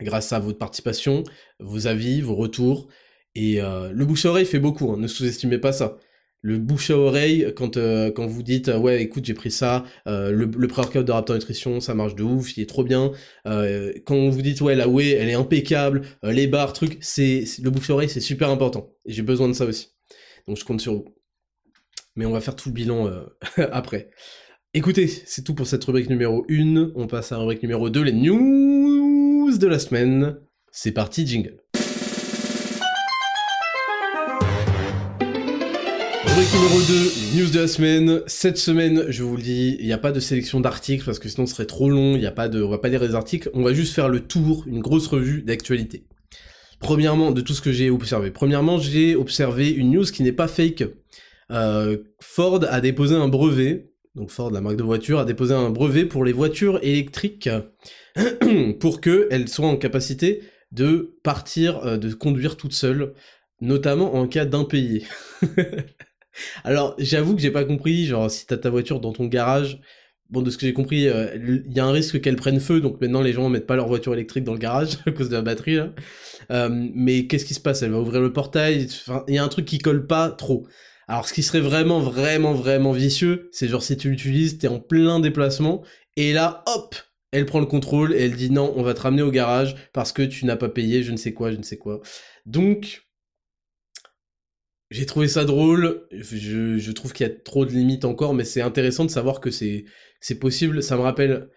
grâce 0.00 0.32
à 0.32 0.40
votre 0.40 0.58
participation, 0.58 1.22
vos 1.60 1.86
avis, 1.86 2.20
vos 2.20 2.34
retours. 2.34 2.88
Et 3.36 3.62
euh, 3.62 3.92
le 3.92 4.04
bouche 4.04 4.26
à 4.26 4.30
oreille 4.30 4.46
fait 4.46 4.58
beaucoup, 4.58 4.90
hein, 4.90 4.96
ne 4.96 5.06
sous-estimez 5.06 5.58
pas 5.58 5.72
ça 5.72 5.96
le 6.42 6.58
bouche 6.58 6.90
à 6.90 6.98
oreille 6.98 7.52
quand 7.56 7.76
euh, 7.76 8.10
quand 8.10 8.26
vous 8.26 8.42
dites 8.42 8.68
euh, 8.68 8.76
ouais 8.76 9.00
écoute 9.00 9.24
j'ai 9.24 9.34
pris 9.34 9.52
ça 9.52 9.84
euh, 10.08 10.32
le, 10.32 10.46
le 10.46 10.68
pré-workout 10.68 11.04
de 11.04 11.12
Raptor 11.12 11.36
Nutrition 11.36 11.80
ça 11.80 11.94
marche 11.94 12.16
de 12.16 12.24
ouf 12.24 12.56
il 12.56 12.62
est 12.62 12.66
trop 12.66 12.84
bien. 12.84 13.12
Quand 13.44 14.28
vous 14.28 14.42
dites 14.42 14.60
ouais 14.60 14.74
la 14.74 14.88
whey 14.88 15.10
elle 15.12 15.28
est 15.28 15.34
impeccable 15.34 16.02
les 16.24 16.46
barres 16.48 16.72
trucs 16.72 16.98
c'est 17.00 17.44
le 17.62 17.70
bouche 17.70 17.88
à 17.90 17.94
oreille 17.94 18.08
c'est 18.08 18.20
super 18.20 18.50
important. 18.50 18.92
Et 19.06 19.12
j'ai 19.12 19.22
besoin 19.22 19.48
de 19.48 19.52
ça 19.54 19.64
aussi. 19.64 19.92
Donc 20.46 20.56
je 20.56 20.64
compte 20.64 20.80
sur 20.80 20.94
vous. 20.94 21.04
Mais 22.16 22.26
on 22.26 22.32
va 22.32 22.40
faire 22.40 22.56
tout 22.56 22.68
le 22.68 22.74
bilan 22.74 23.08
après. 23.56 24.10
Écoutez 24.74 25.06
c'est 25.06 25.42
tout 25.42 25.54
pour 25.54 25.66
cette 25.66 25.84
rubrique 25.84 26.10
numéro 26.10 26.44
1 26.50 26.92
on 26.96 27.06
passe 27.06 27.30
à 27.32 27.36
la 27.36 27.40
rubrique 27.42 27.62
numéro 27.62 27.88
2 27.88 28.02
les 28.02 28.12
news 28.12 29.56
de 29.56 29.66
la 29.66 29.78
semaine. 29.78 30.36
C'est 30.72 30.92
parti 30.92 31.26
jingle 31.26 31.61
Rubrique 36.34 36.54
numéro 36.54 36.80
2, 36.80 37.12
les 37.34 37.42
news 37.42 37.50
de 37.50 37.60
la 37.60 37.68
semaine. 37.68 38.22
Cette 38.26 38.56
semaine, 38.56 39.04
je 39.08 39.22
vous 39.22 39.36
le 39.36 39.42
dis, 39.42 39.76
il 39.78 39.84
n'y 39.84 39.92
a 39.92 39.98
pas 39.98 40.12
de 40.12 40.20
sélection 40.20 40.60
d'articles 40.60 41.04
parce 41.04 41.18
que 41.18 41.28
sinon 41.28 41.44
ce 41.44 41.52
serait 41.52 41.66
trop 41.66 41.90
long, 41.90 42.16
il 42.16 42.22
y 42.22 42.26
a 42.26 42.30
pas 42.30 42.48
de, 42.48 42.62
on 42.62 42.70
va 42.70 42.78
pas 42.78 42.88
lire 42.88 43.02
les 43.02 43.14
articles, 43.14 43.50
on 43.52 43.62
va 43.62 43.74
juste 43.74 43.94
faire 43.94 44.08
le 44.08 44.20
tour, 44.20 44.64
une 44.66 44.80
grosse 44.80 45.08
revue 45.08 45.42
d'actualité. 45.42 46.06
Premièrement, 46.80 47.32
de 47.32 47.42
tout 47.42 47.52
ce 47.52 47.60
que 47.60 47.70
j'ai 47.70 47.90
observé. 47.90 48.30
Premièrement, 48.30 48.78
j'ai 48.78 49.14
observé 49.14 49.68
une 49.68 49.90
news 49.90 50.04
qui 50.04 50.22
n'est 50.22 50.32
pas 50.32 50.48
fake. 50.48 50.84
Euh, 51.50 51.98
Ford 52.18 52.64
a 52.66 52.80
déposé 52.80 53.14
un 53.14 53.28
brevet, 53.28 53.92
donc 54.14 54.30
Ford, 54.30 54.50
la 54.50 54.62
marque 54.62 54.76
de 54.76 54.84
voiture, 54.84 55.18
a 55.18 55.26
déposé 55.26 55.52
un 55.52 55.68
brevet 55.68 56.06
pour 56.06 56.24
les 56.24 56.32
voitures 56.32 56.78
électriques 56.82 57.50
pour 58.80 59.02
qu'elles 59.02 59.48
soient 59.48 59.68
en 59.68 59.76
capacité 59.76 60.40
de 60.70 61.14
partir, 61.22 61.84
euh, 61.84 61.98
de 61.98 62.14
conduire 62.14 62.56
toutes 62.56 62.72
seules, 62.72 63.12
notamment 63.60 64.14
en 64.14 64.26
cas 64.26 64.46
d'impayé. 64.46 65.04
Alors, 66.64 66.94
j'avoue 66.98 67.34
que 67.34 67.42
j'ai 67.42 67.50
pas 67.50 67.64
compris, 67.64 68.06
genre, 68.06 68.30
si 68.30 68.46
t'as 68.46 68.56
ta 68.56 68.70
voiture 68.70 69.00
dans 69.00 69.12
ton 69.12 69.26
garage, 69.26 69.80
bon, 70.30 70.42
de 70.42 70.50
ce 70.50 70.58
que 70.58 70.66
j'ai 70.66 70.72
compris, 70.72 71.08
euh, 71.08 71.36
il 71.66 71.72
y 71.72 71.80
a 71.80 71.84
un 71.84 71.92
risque 71.92 72.20
qu'elle 72.20 72.36
prenne 72.36 72.60
feu, 72.60 72.80
donc 72.80 73.00
maintenant 73.00 73.20
les 73.20 73.32
gens 73.32 73.48
mettent 73.48 73.66
pas 73.66 73.76
leur 73.76 73.86
voiture 73.88 74.14
électrique 74.14 74.44
dans 74.44 74.54
le 74.54 74.58
garage 74.58 74.98
à 75.06 75.10
cause 75.12 75.28
de 75.28 75.36
la 75.36 75.42
batterie, 75.42 75.76
là. 75.76 75.90
Euh, 76.50 76.68
mais 76.94 77.26
qu'est-ce 77.26 77.44
qui 77.44 77.54
se 77.54 77.60
passe? 77.60 77.82
Elle 77.82 77.92
va 77.92 78.00
ouvrir 78.00 78.20
le 78.20 78.32
portail, 78.32 78.88
il 79.28 79.34
y 79.34 79.38
a 79.38 79.44
un 79.44 79.48
truc 79.48 79.64
qui 79.66 79.78
colle 79.78 80.06
pas 80.06 80.30
trop. 80.30 80.66
Alors, 81.08 81.28
ce 81.28 81.34
qui 81.34 81.42
serait 81.42 81.60
vraiment, 81.60 82.00
vraiment, 82.00 82.54
vraiment 82.54 82.92
vicieux, 82.92 83.48
c'est 83.52 83.68
genre 83.68 83.82
si 83.82 83.96
tu 83.96 84.10
l'utilises, 84.10 84.58
t'es 84.58 84.68
en 84.68 84.80
plein 84.80 85.20
déplacement, 85.20 85.82
et 86.16 86.32
là, 86.32 86.62
hop, 86.66 86.94
elle 87.32 87.46
prend 87.46 87.60
le 87.60 87.66
contrôle 87.66 88.12
et 88.14 88.24
elle 88.24 88.36
dit 88.36 88.50
non, 88.50 88.72
on 88.76 88.82
va 88.82 88.94
te 88.94 89.00
ramener 89.00 89.22
au 89.22 89.30
garage 89.30 89.74
parce 89.92 90.12
que 90.12 90.22
tu 90.22 90.44
n'as 90.44 90.56
pas 90.56 90.68
payé, 90.68 91.02
je 91.02 91.12
ne 91.12 91.16
sais 91.16 91.32
quoi, 91.32 91.50
je 91.50 91.56
ne 91.56 91.62
sais 91.62 91.78
quoi. 91.78 92.00
Donc, 92.46 93.01
j'ai 94.92 95.06
trouvé 95.06 95.26
ça 95.26 95.44
drôle. 95.44 96.06
Je, 96.12 96.92
trouve 96.92 97.12
qu'il 97.12 97.26
y 97.26 97.30
a 97.30 97.32
trop 97.32 97.64
de 97.64 97.70
limites 97.70 98.04
encore, 98.04 98.34
mais 98.34 98.44
c'est 98.44 98.60
intéressant 98.60 99.06
de 99.06 99.10
savoir 99.10 99.40
que 99.40 99.50
c'est 99.50 99.86
c'est 100.20 100.38
possible. 100.38 100.82
Ça 100.82 100.96
me 100.96 101.02
rappelle 101.02 101.48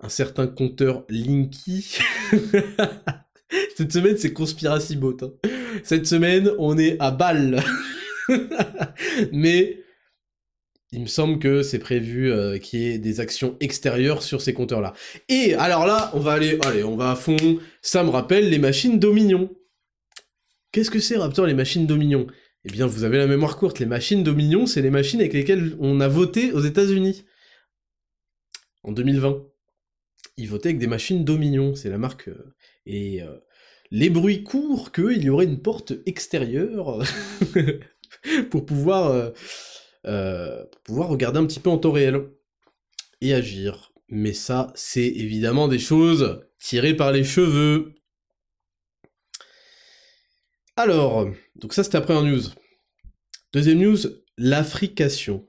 un 0.00 0.08
certain 0.08 0.46
compteur 0.46 1.04
Linky. 1.10 1.98
Cette 3.76 3.92
semaine, 3.92 4.16
c'est 4.16 4.32
Conspiracy 4.32 4.96
Bot. 4.96 5.18
Hein. 5.22 5.32
Cette 5.84 6.06
semaine, 6.06 6.50
on 6.58 6.78
est 6.78 6.96
à 7.00 7.10
balle. 7.10 7.62
mais 9.32 9.80
il 10.92 11.02
me 11.02 11.06
semble 11.06 11.38
que 11.38 11.62
c'est 11.62 11.78
prévu 11.78 12.32
euh, 12.32 12.58
qu'il 12.58 12.80
y 12.80 12.86
ait 12.86 12.98
des 12.98 13.20
actions 13.20 13.56
extérieures 13.60 14.22
sur 14.22 14.40
ces 14.40 14.54
compteurs-là. 14.54 14.94
Et 15.28 15.54
alors 15.54 15.86
là, 15.86 16.10
on 16.14 16.20
va 16.20 16.32
aller, 16.32 16.58
allez, 16.64 16.82
on 16.82 16.96
va 16.96 17.10
à 17.10 17.16
fond. 17.16 17.36
Ça 17.82 18.02
me 18.04 18.08
rappelle 18.10 18.48
les 18.48 18.58
machines 18.58 18.98
Dominion. 18.98 19.50
Qu'est-ce 20.72 20.90
que 20.90 21.00
c'est, 21.00 21.16
Raptor, 21.16 21.46
les 21.46 21.54
machines 21.54 21.86
Dominion? 21.86 22.26
Eh 22.64 22.70
bien, 22.70 22.86
vous 22.86 23.04
avez 23.04 23.18
la 23.18 23.26
mémoire 23.26 23.56
courte. 23.56 23.78
Les 23.78 23.86
machines 23.86 24.22
Dominion, 24.22 24.66
c'est 24.66 24.82
les 24.82 24.90
machines 24.90 25.20
avec 25.20 25.32
lesquelles 25.32 25.76
on 25.80 26.00
a 26.00 26.08
voté 26.08 26.52
aux 26.52 26.60
États-Unis. 26.60 27.24
En 28.82 28.92
2020. 28.92 29.46
Ils 30.36 30.48
votaient 30.48 30.70
avec 30.70 30.78
des 30.78 30.86
machines 30.86 31.24
Dominion, 31.24 31.74
c'est 31.74 31.90
la 31.90 31.98
marque. 31.98 32.28
Euh, 32.28 32.54
et 32.86 33.22
euh, 33.22 33.36
les 33.90 34.10
bruits 34.10 34.44
courent 34.44 34.92
qu'il 34.92 35.22
y 35.22 35.30
aurait 35.30 35.44
une 35.44 35.60
porte 35.60 35.92
extérieure 36.06 37.02
pour 38.50 38.64
pouvoir, 38.66 39.32
euh, 40.06 40.64
pour 40.66 40.80
pouvoir 40.82 41.08
regarder 41.08 41.38
un 41.38 41.46
petit 41.46 41.60
peu 41.60 41.70
en 41.70 41.78
temps 41.78 41.92
réel 41.92 42.22
et 43.20 43.34
agir. 43.34 43.92
Mais 44.08 44.32
ça, 44.32 44.72
c'est 44.74 45.06
évidemment 45.06 45.68
des 45.68 45.78
choses 45.78 46.40
tirées 46.58 46.94
par 46.94 47.12
les 47.12 47.24
cheveux. 47.24 47.94
Alors, 50.82 51.28
donc 51.56 51.74
ça 51.74 51.84
c'était 51.84 51.98
la 51.98 52.04
première 52.04 52.22
news. 52.22 52.40
Deuxième 53.52 53.80
news, 53.80 53.98
l'affrication. 54.38 55.46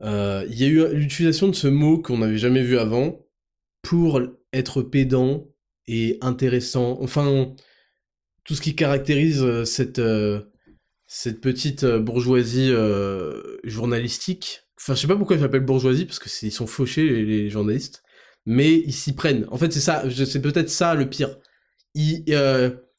Euh, 0.00 0.46
il 0.48 0.58
y 0.58 0.64
a 0.64 0.68
eu 0.68 0.94
l'utilisation 0.94 1.48
de 1.48 1.52
ce 1.52 1.68
mot 1.68 1.98
qu'on 1.98 2.16
n'avait 2.16 2.38
jamais 2.38 2.62
vu 2.62 2.78
avant 2.78 3.20
pour 3.82 4.22
être 4.54 4.80
pédant 4.80 5.46
et 5.86 6.16
intéressant. 6.22 6.96
Enfin, 7.02 7.54
tout 8.44 8.54
ce 8.54 8.62
qui 8.62 8.74
caractérise 8.74 9.42
euh, 9.42 9.66
cette, 9.66 9.98
euh, 9.98 10.40
cette 11.06 11.42
petite 11.42 11.84
bourgeoisie 11.84 12.72
journalistique. 13.62 14.62
Enfin, 14.78 14.94
je 14.94 15.02
sais 15.02 15.06
pas 15.06 15.16
pourquoi 15.16 15.36
je 15.36 15.42
l'appelle 15.42 15.66
bourgeoisie, 15.66 16.06
parce 16.06 16.18
que 16.18 16.30
ils 16.46 16.50
sont 16.50 16.66
fauchés, 16.66 17.22
les, 17.22 17.50
journalistes. 17.50 18.04
mais 18.46 18.72
ils 18.72 18.94
s'y 18.94 19.14
prennent. 19.14 19.46
En 19.50 19.58
fait, 19.58 19.70
c'est 19.70 19.80
ça, 19.80 20.02
c'est 20.10 20.40
peut-être 20.40 20.70
ça 20.70 20.94
le 20.94 21.10
pire. 21.10 21.36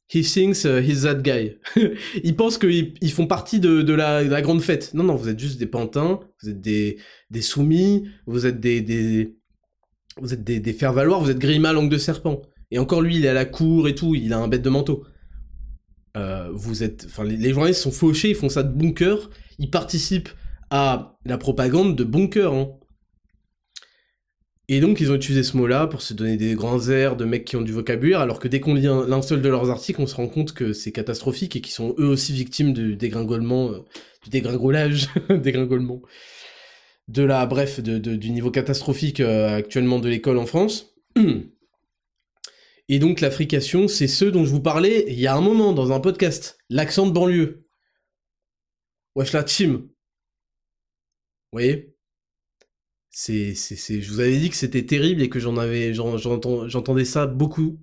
He 0.07 0.23
thinks 0.23 0.65
uh, 0.65 0.81
he's 0.81 1.03
that 1.03 1.21
guy. 1.21 1.57
ils 2.23 2.35
pensent 2.35 2.57
qu'ils 2.57 2.93
ils 3.01 3.11
font 3.11 3.27
partie 3.27 3.59
de, 3.59 3.81
la, 3.93 4.23
de, 4.23 4.29
la, 4.29 4.41
grande 4.41 4.61
fête. 4.61 4.93
Non, 4.93 5.03
non, 5.03 5.15
vous 5.15 5.29
êtes 5.29 5.39
juste 5.39 5.59
des 5.59 5.65
pantins, 5.65 6.19
vous 6.41 6.49
êtes 6.49 6.61
des, 6.61 6.97
soumis, 7.41 8.07
vous 8.25 8.45
êtes 8.45 8.59
des, 8.59 8.81
des 8.81 9.35
vous 10.17 10.33
êtes 10.33 10.77
faire-valoir, 10.77 11.19
vous 11.21 11.29
êtes 11.29 11.39
Grima 11.39 11.73
langue 11.73 11.89
de 11.89 11.97
serpent. 11.97 12.41
Et 12.71 12.79
encore 12.79 13.01
lui, 13.01 13.17
il 13.17 13.25
est 13.25 13.29
à 13.29 13.33
la 13.33 13.45
cour 13.45 13.87
et 13.87 13.95
tout, 13.95 14.15
il 14.15 14.31
a 14.33 14.39
un 14.39 14.47
bête 14.47 14.61
de 14.61 14.69
manteau. 14.69 15.05
Euh, 16.15 16.49
vous 16.53 16.83
êtes, 16.83 17.05
enfin, 17.07 17.23
les, 17.23 17.35
les, 17.35 17.51
journalistes 17.51 17.81
sont 17.81 17.91
fauchés, 17.91 18.29
ils 18.29 18.35
font 18.35 18.47
ça 18.47 18.63
de 18.63 18.73
bon 18.73 18.93
cœur, 18.93 19.29
ils 19.59 19.69
participent 19.69 20.29
à 20.69 21.17
la 21.25 21.37
propagande 21.37 21.95
de 21.95 22.03
bon 22.03 22.27
cœur. 22.27 22.53
Hein. 22.53 22.69
Et 24.67 24.79
donc 24.79 24.99
ils 24.99 25.11
ont 25.11 25.15
utilisé 25.15 25.43
ce 25.43 25.55
mot-là 25.57 25.85
pour 25.85 26.01
se 26.01 26.13
donner 26.13 26.37
des 26.37 26.55
grands 26.55 26.89
airs 26.89 27.15
de 27.15 27.25
mecs 27.25 27.45
qui 27.45 27.55
ont 27.55 27.61
du 27.61 27.71
vocabulaire, 27.71 28.19
alors 28.19 28.39
que 28.39 28.47
dès 28.47 28.59
qu'on 28.59 28.73
lit 28.73 28.83
l'un 28.83 29.21
seul 29.21 29.41
de 29.41 29.49
leurs 29.49 29.69
articles, 29.69 30.01
on 30.01 30.07
se 30.07 30.15
rend 30.15 30.27
compte 30.27 30.53
que 30.53 30.73
c'est 30.73 30.91
catastrophique 30.91 31.55
et 31.55 31.61
qu'ils 31.61 31.73
sont 31.73 31.93
eux 31.99 32.07
aussi 32.07 32.33
victimes 32.33 32.73
du 32.73 32.95
dégringolement, 32.95 33.71
euh, 33.71 33.79
du 34.23 34.31
dégringolage, 34.31 35.09
dégringolement, 35.29 36.01
de 37.07 37.21
la, 37.21 37.45
bref, 37.45 37.79
de, 37.79 37.97
du 37.97 38.31
niveau 38.31 38.49
catastrophique 38.49 39.19
euh, 39.19 39.55
actuellement 39.57 39.99
de 39.99 40.09
l'école 40.09 40.39
en 40.39 40.47
France. 40.47 40.95
Et 42.87 42.99
donc 42.99 43.21
l'africation, 43.21 43.87
c'est 43.87 44.07
ceux 44.07 44.31
dont 44.31 44.45
je 44.45 44.51
vous 44.51 44.61
parlais 44.61 45.05
il 45.07 45.19
y 45.19 45.27
a 45.27 45.35
un 45.35 45.41
moment 45.41 45.73
dans 45.73 45.91
un 45.91 45.99
podcast, 45.99 46.57
l'accent 46.69 47.07
de 47.07 47.11
banlieue. 47.11 47.65
Wesh 49.15 49.31
la 49.33 49.43
team. 49.43 49.73
Vous 49.73 49.89
voyez? 51.53 51.94
C'est, 53.17 53.55
c'est, 53.55 54.01
je 54.01 54.11
vous 54.11 54.19
avais 54.19 54.37
dit 54.37 54.49
que 54.49 54.57
c'était 54.57 54.85
terrible 54.85 55.21
et 55.21 55.29
que 55.29 55.39
j'en 55.39 55.55
avais, 55.55 55.93
j'entendais 55.93 57.05
ça 57.05 57.27
beaucoup 57.27 57.79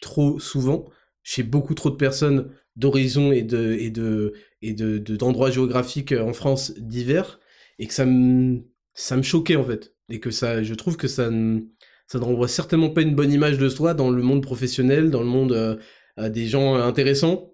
trop 0.00 0.40
souvent 0.40 0.86
chez 1.22 1.44
beaucoup 1.44 1.74
trop 1.74 1.90
de 1.90 1.94
personnes 1.94 2.50
d'horizons 2.74 3.30
et 3.30 3.42
de 3.44 3.74
et 3.74 3.90
de 3.90 4.34
et 4.60 4.74
de, 4.74 4.98
d'endroits 4.98 5.52
géographiques 5.52 6.10
en 6.10 6.32
France 6.32 6.72
divers 6.76 7.38
et 7.78 7.86
que 7.86 7.94
ça 7.94 8.04
me 8.04 8.64
ça 8.94 9.16
me 9.16 9.22
choquait 9.22 9.54
en 9.54 9.62
fait. 9.62 9.94
Et 10.08 10.18
que 10.18 10.32
ça 10.32 10.64
je 10.64 10.74
trouve 10.74 10.96
que 10.96 11.06
ça 11.06 11.30
ne 11.30 11.60
ça 12.08 12.18
ne 12.18 12.24
renvoie 12.24 12.48
certainement 12.48 12.90
pas 12.90 13.02
une 13.02 13.14
bonne 13.14 13.32
image 13.32 13.58
de 13.58 13.68
soi 13.68 13.94
dans 13.94 14.10
le 14.10 14.22
monde 14.22 14.42
professionnel 14.42 15.12
dans 15.12 15.22
le 15.22 15.28
monde 15.28 15.52
euh, 15.52 16.28
des 16.30 16.48
gens 16.48 16.74
intéressants 16.74 17.51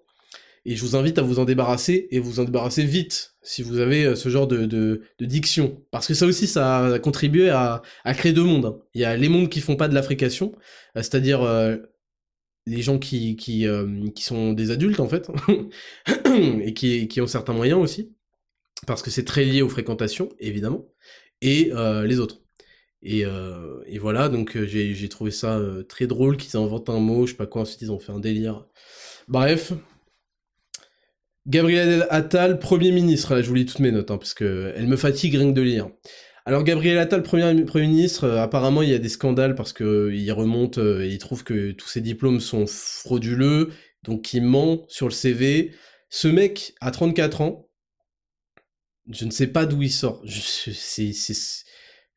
et 0.69 0.75
je 0.75 0.85
vous 0.85 0.95
invite 0.95 1.17
à 1.17 1.23
vous 1.23 1.39
en 1.39 1.45
débarrasser, 1.45 2.07
et 2.11 2.19
vous 2.19 2.39
en 2.39 2.43
débarrasser 2.43 2.83
vite, 2.83 3.33
si 3.41 3.63
vous 3.63 3.79
avez 3.79 4.05
euh, 4.05 4.15
ce 4.15 4.29
genre 4.29 4.45
de, 4.45 5.01
diction. 5.19 5.83
Parce 5.89 6.05
que 6.05 6.13
ça 6.13 6.27
aussi, 6.27 6.45
ça 6.45 6.85
a 6.85 6.99
contribué 6.99 7.49
à, 7.49 7.81
créer 8.13 8.33
deux 8.33 8.43
mondes. 8.43 8.65
Hein. 8.67 8.79
Il 8.93 9.01
y 9.01 9.03
a 9.03 9.17
les 9.17 9.29
mondes 9.29 9.49
qui 9.49 9.61
font 9.61 9.75
pas 9.75 9.87
de 9.87 9.95
l'affrication, 9.95 10.51
euh, 10.95 11.01
c'est-à-dire 11.01 11.41
euh, 11.41 11.77
les 12.67 12.83
gens 12.83 12.99
qui, 12.99 13.35
qui, 13.35 13.65
qui 14.13 14.23
sont 14.23 14.53
des 14.53 14.69
adultes, 14.69 14.99
en 14.99 15.09
fait, 15.09 15.31
et 16.61 16.75
qui, 16.75 17.07
qui 17.07 17.19
ont 17.19 17.25
certains 17.25 17.53
moyens 17.53 17.81
aussi, 17.81 18.13
parce 18.85 19.01
que 19.01 19.09
c'est 19.09 19.25
très 19.25 19.45
lié 19.45 19.63
aux 19.63 19.69
fréquentations, 19.69 20.29
évidemment, 20.37 20.85
et 21.41 21.71
les 22.05 22.19
autres. 22.19 22.43
Et, 23.01 23.23
et, 23.87 23.97
voilà, 23.97 24.29
donc 24.29 24.55
j'ai 24.65 25.09
trouvé 25.09 25.31
ça 25.31 25.59
très 25.87 26.05
drôle 26.05 26.37
qu'ils 26.37 26.59
inventent 26.59 26.91
un 26.91 26.99
mot, 26.99 27.25
je 27.25 27.31
sais 27.31 27.37
pas 27.37 27.47
quoi, 27.47 27.63
ensuite 27.63 27.81
ils 27.81 27.91
ont 27.91 27.97
fait 27.97 28.11
un 28.11 28.19
délire. 28.19 28.67
Bref, 29.27 29.73
Gabriel 31.49 32.05
Attal, 32.11 32.59
Premier 32.59 32.91
ministre, 32.91 33.33
là 33.33 33.41
je 33.41 33.47
vous 33.47 33.55
lis 33.55 33.65
toutes 33.65 33.79
mes 33.79 33.91
notes, 33.91 34.11
hein, 34.11 34.19
parce 34.19 34.35
que 34.35 34.71
elle 34.75 34.85
me 34.85 34.95
fatigue 34.95 35.33
rien 35.33 35.47
que 35.47 35.55
de 35.55 35.63
lire. 35.63 35.89
Alors 36.45 36.63
Gabriel 36.63 36.99
Attal, 36.99 37.23
Premier, 37.23 37.51
ministre, 37.87 38.25
euh, 38.25 38.39
apparemment 38.39 38.83
il 38.83 38.89
y 38.89 38.93
a 38.93 38.99
des 38.99 39.09
scandales 39.09 39.55
parce 39.55 39.73
que 39.73 39.83
euh, 39.83 40.33
remonte 40.33 40.77
euh, 40.77 41.01
et 41.01 41.09
il 41.09 41.17
trouve 41.17 41.43
que 41.43 41.71
tous 41.71 41.87
ses 41.87 42.01
diplômes 42.01 42.39
sont 42.39 42.67
frauduleux, 42.67 43.69
donc 44.03 44.31
il 44.35 44.43
ment 44.43 44.85
sur 44.89 45.07
le 45.07 45.11
CV. 45.11 45.71
Ce 46.09 46.27
mec 46.27 46.75
a 46.81 46.91
34 46.91 47.41
ans, 47.41 47.67
je 49.09 49.25
ne 49.25 49.31
sais 49.31 49.47
pas 49.47 49.65
d'où 49.65 49.81
il 49.81 49.91
sort. 49.91 50.21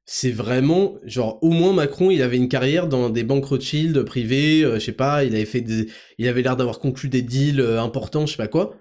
C'est 0.05 0.31
vraiment 0.31 0.99
genre 1.05 1.39
au 1.43 1.53
moins 1.53 1.73
Macron 1.73 2.11
il 2.11 2.21
avait 2.21 2.37
une 2.37 2.51
carrière 2.51 2.87
dans 2.87 3.09
des 3.09 3.23
banques 3.23 3.47
Rothschild 3.47 4.03
privées, 4.03 4.63
euh, 4.63 4.75
je 4.75 4.85
sais 4.85 4.93
pas, 4.93 5.25
il 5.25 5.35
avait 5.35 5.47
fait 5.47 5.63
des, 5.63 5.89
il 6.19 6.29
avait 6.29 6.43
l'air 6.43 6.59
d'avoir 6.59 6.81
conclu 6.81 7.09
des 7.09 7.23
deals 7.23 7.63
importants, 7.63 8.27
je 8.27 8.33
sais 8.33 8.37
pas 8.37 8.49
quoi. 8.49 8.77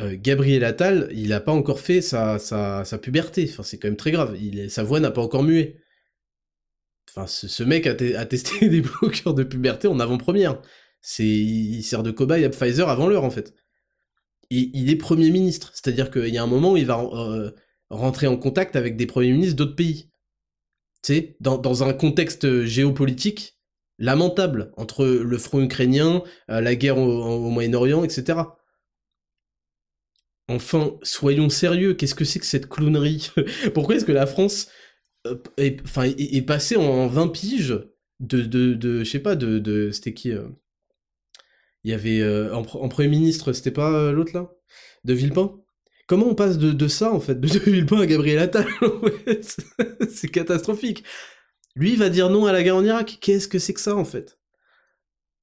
Euh, 0.00 0.16
Gabriel 0.20 0.64
Attal, 0.64 1.08
il 1.12 1.32
a 1.32 1.40
pas 1.40 1.52
encore 1.52 1.80
fait 1.80 2.00
sa, 2.00 2.38
sa, 2.38 2.84
sa 2.84 2.98
puberté. 2.98 3.48
Enfin, 3.50 3.62
c'est 3.62 3.78
quand 3.78 3.88
même 3.88 3.96
très 3.96 4.12
grave. 4.12 4.36
Il, 4.40 4.70
sa 4.70 4.82
voix 4.84 5.00
n'a 5.00 5.10
pas 5.10 5.22
encore 5.22 5.42
mué. 5.42 5.80
Enfin, 7.08 7.26
ce, 7.26 7.48
ce 7.48 7.62
mec 7.62 7.86
a, 7.86 7.94
testé 7.94 8.68
des 8.68 8.82
bloqueurs 8.82 9.34
de 9.34 9.42
puberté 9.42 9.88
en 9.88 9.98
avant-première. 9.98 10.60
C'est, 11.00 11.26
il 11.26 11.82
sert 11.82 12.02
de 12.02 12.10
cobaye 12.10 12.44
à 12.44 12.50
Pfizer 12.50 12.88
avant 12.88 13.08
l'heure, 13.08 13.24
en 13.24 13.30
fait. 13.30 13.54
Et 14.50 14.70
il 14.74 14.90
est 14.90 14.96
Premier 14.96 15.30
ministre. 15.30 15.72
C'est-à-dire 15.74 16.10
qu'il 16.10 16.28
y 16.28 16.38
a 16.38 16.42
un 16.42 16.46
moment 16.46 16.72
où 16.72 16.76
il 16.76 16.86
va 16.86 17.00
euh, 17.00 17.50
rentrer 17.90 18.26
en 18.28 18.36
contact 18.36 18.76
avec 18.76 18.96
des 18.96 19.06
Premiers 19.06 19.32
ministres 19.32 19.56
d'autres 19.56 19.76
pays. 19.76 20.10
Tu 21.02 21.14
sais, 21.14 21.36
dans, 21.40 21.58
dans 21.58 21.82
un 21.82 21.92
contexte 21.92 22.64
géopolitique 22.64 23.58
lamentable, 23.98 24.72
entre 24.76 25.04
le 25.06 25.38
front 25.38 25.60
ukrainien, 25.60 26.22
euh, 26.50 26.60
la 26.60 26.76
guerre 26.76 26.98
au 26.98 27.50
Moyen-Orient, 27.50 28.04
etc. 28.04 28.38
Enfin, 30.48 30.96
soyons 31.02 31.50
sérieux, 31.50 31.94
qu'est-ce 31.94 32.14
que 32.14 32.24
c'est 32.24 32.38
que 32.38 32.46
cette 32.46 32.68
clownerie 32.68 33.30
Pourquoi 33.74 33.96
est-ce 33.96 34.04
que 34.04 34.12
la 34.12 34.26
France 34.26 34.68
euh, 35.26 35.36
est, 35.58 36.46
passée 36.46 36.76
en 36.76 37.06
20 37.06 37.28
piges 37.28 37.78
de, 38.20 38.42
de, 38.42 39.04
je 39.04 39.10
sais 39.10 39.18
pas, 39.18 39.36
de, 39.36 39.58
de 39.58 39.90
c'était 39.90 40.14
qui 40.14 40.32
euh 40.32 40.48
Il 41.84 41.90
y 41.90 41.94
avait, 41.94 42.20
euh, 42.20 42.54
en, 42.54 42.62
Premier 42.88 43.08
ministre, 43.08 43.52
c'était 43.52 43.70
pas 43.70 44.10
l'autre 44.10 44.32
là? 44.34 44.50
De 45.04 45.12
Villepin? 45.12 45.54
Comment 46.06 46.26
on 46.26 46.34
passe 46.34 46.56
de, 46.56 46.72
de, 46.72 46.88
ça, 46.88 47.12
en 47.12 47.20
fait, 47.20 47.38
de, 47.40 47.46
Villepin 47.46 48.00
à 48.00 48.06
Gabriel 48.06 48.38
Attal 48.38 48.66
C'est 50.10 50.28
catastrophique. 50.28 51.04
Lui, 51.76 51.94
va 51.94 52.08
dire 52.08 52.30
non 52.30 52.46
à 52.46 52.52
la 52.52 52.62
guerre 52.62 52.76
en 52.76 52.84
Irak? 52.84 53.18
Qu'est-ce 53.20 53.48
que 53.48 53.58
c'est 53.58 53.74
que 53.74 53.80
ça, 53.80 53.94
en 53.94 54.04
fait? 54.04 54.38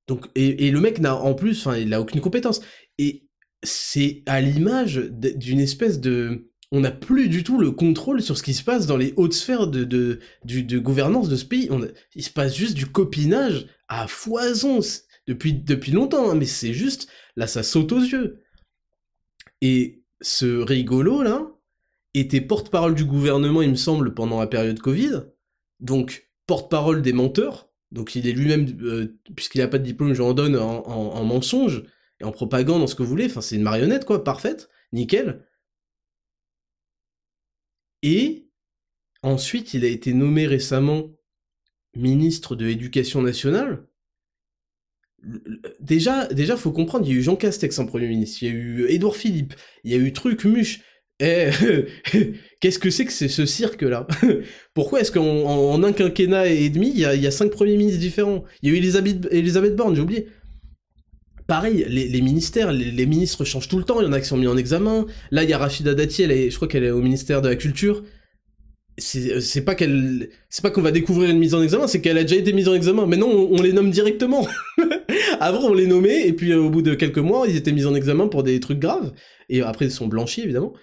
Donc, 0.08 0.26
et, 0.36 0.70
le 0.70 0.80
mec 0.80 0.99
n'a, 0.99 1.16
en 1.16 1.34
plus, 1.34 1.66
enfin, 1.66 1.78
il 1.78 1.93
a 1.93 2.01
aucune 2.01 2.22
compétence. 2.22 2.62
C'est 3.66 4.24
à 4.26 4.41
l'image 4.41 4.95
d'une 4.95 5.59
espèce 5.59 5.99
de... 5.99 6.49
On 6.72 6.80
n'a 6.82 6.91
plus 6.91 7.30
du 7.30 7.43
tout 7.43 7.59
le 7.59 7.72
contrôle 7.72 8.22
sur 8.22 8.38
ce 8.38 8.43
qui 8.43 8.53
se 8.53 8.63
passe 8.63 8.88
dans 8.88 8.97
les 8.97 9.13
hautes 9.18 9.34
sphères 9.34 9.68
de, 9.68 9.84
de, 9.84 10.80
gouvernance 10.80 11.30
de 11.30 11.36
ce 11.36 11.45
pays. 11.45 11.68
On 11.72 11.88
il 12.16 12.24
se 12.24 12.30
passe 12.30 12.55
juste 12.55 12.76
du 12.76 12.88
copinage 12.88 13.68
à 13.88 14.07
foison 14.07 14.80
depuis, 15.28 15.53
depuis 15.53 15.91
longtemps, 15.91 16.30
hein, 16.30 16.36
mais 16.36 16.45
c'est 16.45 16.74
juste, 16.74 17.07
là 17.36 17.47
ça 17.47 17.63
saute 17.63 17.91
aux 17.91 18.01
yeux. 18.01 18.41
Et 19.61 20.03
ce 20.22 20.45
rigolo 20.45 21.24
là 21.24 21.51
était 22.13 22.41
porte-parole 22.41 22.95
du 22.95 23.05
gouvernement, 23.05 23.61
il 23.61 23.72
me 23.72 23.76
semble, 23.76 24.13
pendant 24.13 24.39
la 24.39 24.47
période 24.47 24.80
Covid, 24.80 25.22
donc 25.80 26.30
porte-parole 26.47 27.01
des 27.01 27.13
menteurs, 27.13 27.70
donc 27.91 28.16
il 28.16 28.28
est 28.28 28.32
lui-même, 28.32 28.68
euh, 28.82 29.18
puisqu'il 29.36 29.59
n'a 29.59 29.68
pas 29.68 29.80
de 29.80 29.84
diplôme, 29.84 30.13
je 30.13 30.22
en 30.22 30.34
donne 30.34 30.55
en 30.55 31.24
mensonge, 31.24 31.84
et 32.20 32.24
en 32.24 32.32
propagande, 32.32 32.82
en 32.82 32.88
ce 32.88 32.95
que 32.95 33.03
vous 33.03 33.09
voulez. 33.09 33.26
Enfin, 33.26 33.41
c'est 33.41 33.55
une 33.55 33.63
marionnette, 33.63 34.05
quoi, 34.05 34.24
parfaite, 34.24 34.70
nickel. 34.93 35.45
Et 38.01 38.49
ensuite, 39.24 39.74
il 39.74 39.84
a 39.84 39.88
été 39.88 40.13
nommé 40.13 40.47
récemment 40.47 41.09
ministre 41.95 42.55
de 42.55 42.66
l'Éducation 42.66 43.22
nationale. 43.22 43.86
Déjà, 45.80 46.28
déjà, 46.28 46.55
faut 46.55 46.72
comprendre, 46.72 47.05
il 47.07 47.13
y 47.13 47.16
a 47.16 47.20
eu 47.20 47.24
Jean 47.24 47.36
Castex 47.36 47.80
en 47.80 47.88
Premier 47.88 48.07
ministre, 48.07 48.43
il 48.43 48.47
y 48.47 48.51
a 48.51 48.53
eu 48.53 48.86
Édouard 48.89 49.16
Philippe, 49.16 49.55
il 49.84 49.91
y 49.91 49.95
a 49.95 49.97
eu 49.97 50.13
Truc 50.13 50.45
Muche. 50.45 50.82
Eh, 51.20 51.49
qu'est-ce 52.59 52.78
que 52.78 52.89
c'est 52.91 53.05
que 53.05 53.11
ce 53.11 53.45
cirque-là? 53.45 54.05
Pourquoi 54.74 54.99
est-ce 54.99 55.11
qu'en 55.11 55.24
en, 55.24 55.82
un 55.82 55.93
quinquennat 55.93 56.47
et 56.47 56.70
demi, 56.70 56.91
il 56.91 56.99
y, 56.99 57.05
a, 57.05 57.16
il 57.16 57.22
y 57.22 57.28
a 57.28 57.32
cinq 57.32 57.49
premiers 57.49 57.78
ministres 57.78 58.01
différents? 58.01 58.43
Il 58.61 58.70
y 58.70 58.72
a 58.72 58.76
eu 58.76 58.78
Elisabeth, 58.78 59.28
Elisabeth 59.32 59.76
Borne, 59.76 59.95
j'ai 59.95 60.01
oublié 60.01 60.28
pareil, 61.48 61.86
les, 61.88 62.22
ministères, 62.22 62.72
les, 62.72 63.06
ministres 63.06 63.43
changent 63.46 63.68
tout 63.68 63.78
le 63.78 63.84
temps, 63.84 64.02
il 64.02 64.06
y 64.06 64.08
en 64.08 64.14
a 64.14 64.20
qui 64.20 64.28
sont 64.28 64.38
mis 64.38 64.48
en 64.48 64.58
examen. 64.58 65.06
Là, 65.32 65.43
il 65.43 65.50
y 65.50 65.54
a 65.54 65.58
Rachida 65.58 65.93
Dati, 65.93 66.24
elle 66.24 66.32
est, 66.32 66.50
je 66.50 66.56
crois 66.56 66.68
qu'elle 66.68 66.84
est 66.84 66.91
au 66.91 67.02
ministère 67.02 67.41
de 67.41 67.50
la 67.50 67.56
Culture. 67.56 68.04
C'est 68.98 69.66
pas 69.66 69.76
qu'elle, 69.76 70.30
c'est 70.50 70.62
pas 70.62 70.70
qu'on 70.70 70.82
va 70.82 70.91
découvrir 70.91 71.30
une 71.30 71.38
mise 71.38 71.54
en 71.54 71.62
examen, 71.62 71.86
c'est 71.86 72.00
qu'elle 72.00 72.18
a 72.18 72.24
déjà 72.24 72.38
été 72.38 72.54
mise 72.54 72.70
en 72.70 72.74
examen. 72.74 73.06
Mais 73.06 73.18
non, 73.18 73.50
on, 73.52 73.62
les 73.62 73.74
nomme 73.74 73.91
directement. 73.91 74.48
Avant, 75.41 75.64
on 75.66 75.74
les 75.74 75.86
nommait, 75.86 76.28
et 76.28 76.34
puis 76.34 76.52
euh, 76.52 76.62
au 76.62 76.70
bout 76.70 76.82
de 76.82 76.96
quelques 76.96 77.18
mois, 77.18 77.46
ils 77.48 77.58
étaient 77.58 77.74
mis 77.74 77.86
en 77.86 77.93
examen 77.93 78.28
pour 78.28 78.43
des 78.43 78.60
trucs 78.62 78.80
graves. 78.80 79.12
Et 79.50 79.62
après, 79.62 79.86
ils 79.86 79.91
sont 79.91 80.08
blanchis, 80.08 80.41
évidemment. 80.43 80.74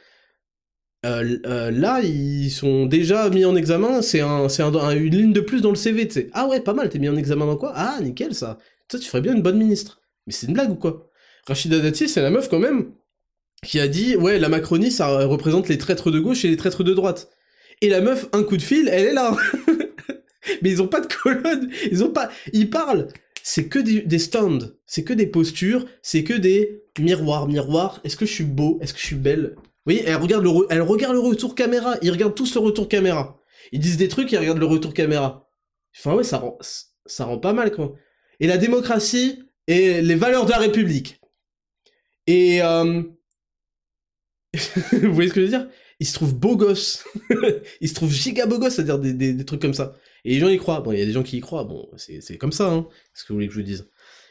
Euh, 1.05 1.39
euh, 1.47 1.71
là, 1.71 2.01
ils 2.03 2.51
sont 2.51 2.87
déjà 2.87 3.29
mis 3.31 3.45
en 3.45 3.57
examen, 3.57 4.03
c'est 4.03 4.21
un, 4.21 4.47
un, 4.47 4.91
une 4.95 5.17
ligne 5.17 5.33
de 5.33 5.41
plus 5.41 5.63
dans 5.63 5.71
le 5.71 5.77
CV. 5.77 6.09
Ah 6.33 6.47
ouais, 6.47 6.61
pas 6.61 6.75
mal, 6.75 6.91
t'es 6.91 6.99
mis 6.99 7.09
en 7.09 7.17
examen 7.17 7.47
dans 7.47 7.57
quoi? 7.57 7.73
Ah, 7.75 7.99
nickel, 8.03 8.35
ça. 8.35 8.59
Ça, 8.91 8.99
tu 8.99 9.09
ferais 9.09 9.23
bien 9.23 9.35
une 9.35 9.43
bonne 9.43 9.59
ministre. 9.59 10.02
Mais 10.27 10.33
c'est 10.33 10.47
une 10.47 10.55
blague 10.55 10.71
ou 10.71 10.77
quoi? 10.77 11.11
Rachida 11.47 11.79
Dati, 11.81 12.09
c'est 12.09 12.23
la 12.23 12.31
meuf 12.31 12.49
quand 12.49 12.59
même 12.61 12.93
qui 13.65 13.79
a 13.79 13.89
dit 13.89 14.17
ouais 14.17 14.39
la 14.39 14.49
Macronie 14.49 14.91
ça 14.91 15.25
représente 15.27 15.69
les 15.69 15.79
traîtres 15.79 16.11
de 16.11 16.19
gauche 16.19 16.45
et 16.45 16.49
les 16.49 16.57
traîtres 16.57 16.85
de 16.85 16.93
droite. 16.93 17.31
Et 17.81 17.89
la 17.89 18.01
meuf, 18.01 18.29
un 18.33 18.45
coup 18.45 18.57
de 18.57 18.63
fil, 18.63 18.89
elle 18.89 19.07
est 19.07 19.13
là. 19.13 19.37
mais 20.63 20.71
ils 20.71 20.83
ont 20.83 20.89
pas 20.89 21.01
de 21.01 21.13
colonne, 21.13 21.71
ils 21.91 22.05
ont 22.05 22.11
pas, 22.11 22.31
ils 22.53 22.71
parlent, 22.71 23.09
c'est 23.43 23.69
que 23.69 23.79
des, 23.79 24.19
stands, 24.19 24.71
c'est 24.87 25.03
que 25.03 25.13
des 25.13 25.27
postures, 25.27 25.87
c'est 26.01 26.23
que 26.23 26.35
des 26.35 26.85
miroirs, 26.99 27.49
miroirs, 27.49 28.01
est-ce 28.05 28.17
que 28.17 28.27
je 28.27 28.33
suis 28.33 28.45
beau, 28.45 28.79
est-ce 28.81 28.95
que 28.95 29.01
je 29.01 29.07
suis 29.07 29.17
belle? 29.17 29.57
Voyez, 29.85 30.05
elle 30.07 30.17
regarde 30.17 30.45
le, 30.45 30.51
elle 30.71 30.83
regarde 30.83 31.15
le 31.15 31.21
retour 31.21 31.57
caméra, 31.57 31.97
ils 32.03 32.11
regardent 32.13 32.37
tous 32.37 32.55
le 32.55 32.61
retour 32.61 32.89
caméra. 32.89 33.41
Ils 33.73 33.81
disent 33.81 33.97
des 33.97 34.09
trucs, 34.09 34.31
ils 34.31 34.39
regardent 34.39 34.61
le 34.61 34.67
retour 34.67 34.95
caméra. 34.95 35.49
Enfin 35.99 36.15
ouais, 36.15 36.25
ça 36.25 36.39
rend, 36.39 36.59
ça 37.07 37.25
rend 37.25 37.39
pas 37.39 37.53
mal 37.53 37.73
quoi. 37.73 37.95
Et 38.39 38.47
la 38.47 38.59
démocratie 38.59 39.43
et 39.67 40.03
les 40.03 40.15
valeurs 40.15 40.47
de 40.47 40.51
la 40.51 40.59
République. 40.59 41.21
Et 42.27 42.63
euh... 42.63 43.03
vous 44.93 45.15
voyez 45.15 45.31
ce 45.31 45.35
que 45.35 45.41
je 45.41 45.47
veux 45.47 45.59
dire? 45.59 45.69
Il 46.01 46.07
se 46.07 46.15
trouve 46.15 46.35
beau 46.35 46.57
gosse. 46.57 47.05
il 47.81 47.89
se 47.89 47.95
trouve 47.95 48.13
giga 48.13 48.47
beau 48.47 48.59
gosse, 48.59 48.75
c'est-à-dire 48.75 48.99
des, 48.99 49.45
trucs 49.45 49.63
comme 49.63 49.75
ça. 49.75 49.97
Et 50.25 50.35
les 50.35 50.41
gens 50.41 50.49
y 50.49 50.57
croient. 50.57 50.81
Bon, 50.81 50.93
il 50.93 50.99
y 50.99 51.03
a 51.03 51.07
des 51.07 51.13
gens 51.13 51.23
qui 51.23 51.39
y 51.39 51.41
croient. 51.41 51.65
Bon, 51.65 51.89
c'est 51.97 52.37
comme 52.39 52.53
ça, 52.53 52.71
hein. 52.71 52.89
ce 53.15 53.25
que 53.25 53.29
vous 53.29 53.37
voulez 53.37 53.47
que 53.47 53.55
je 53.55 53.59
vous 53.61 53.65
dise. 53.65 53.89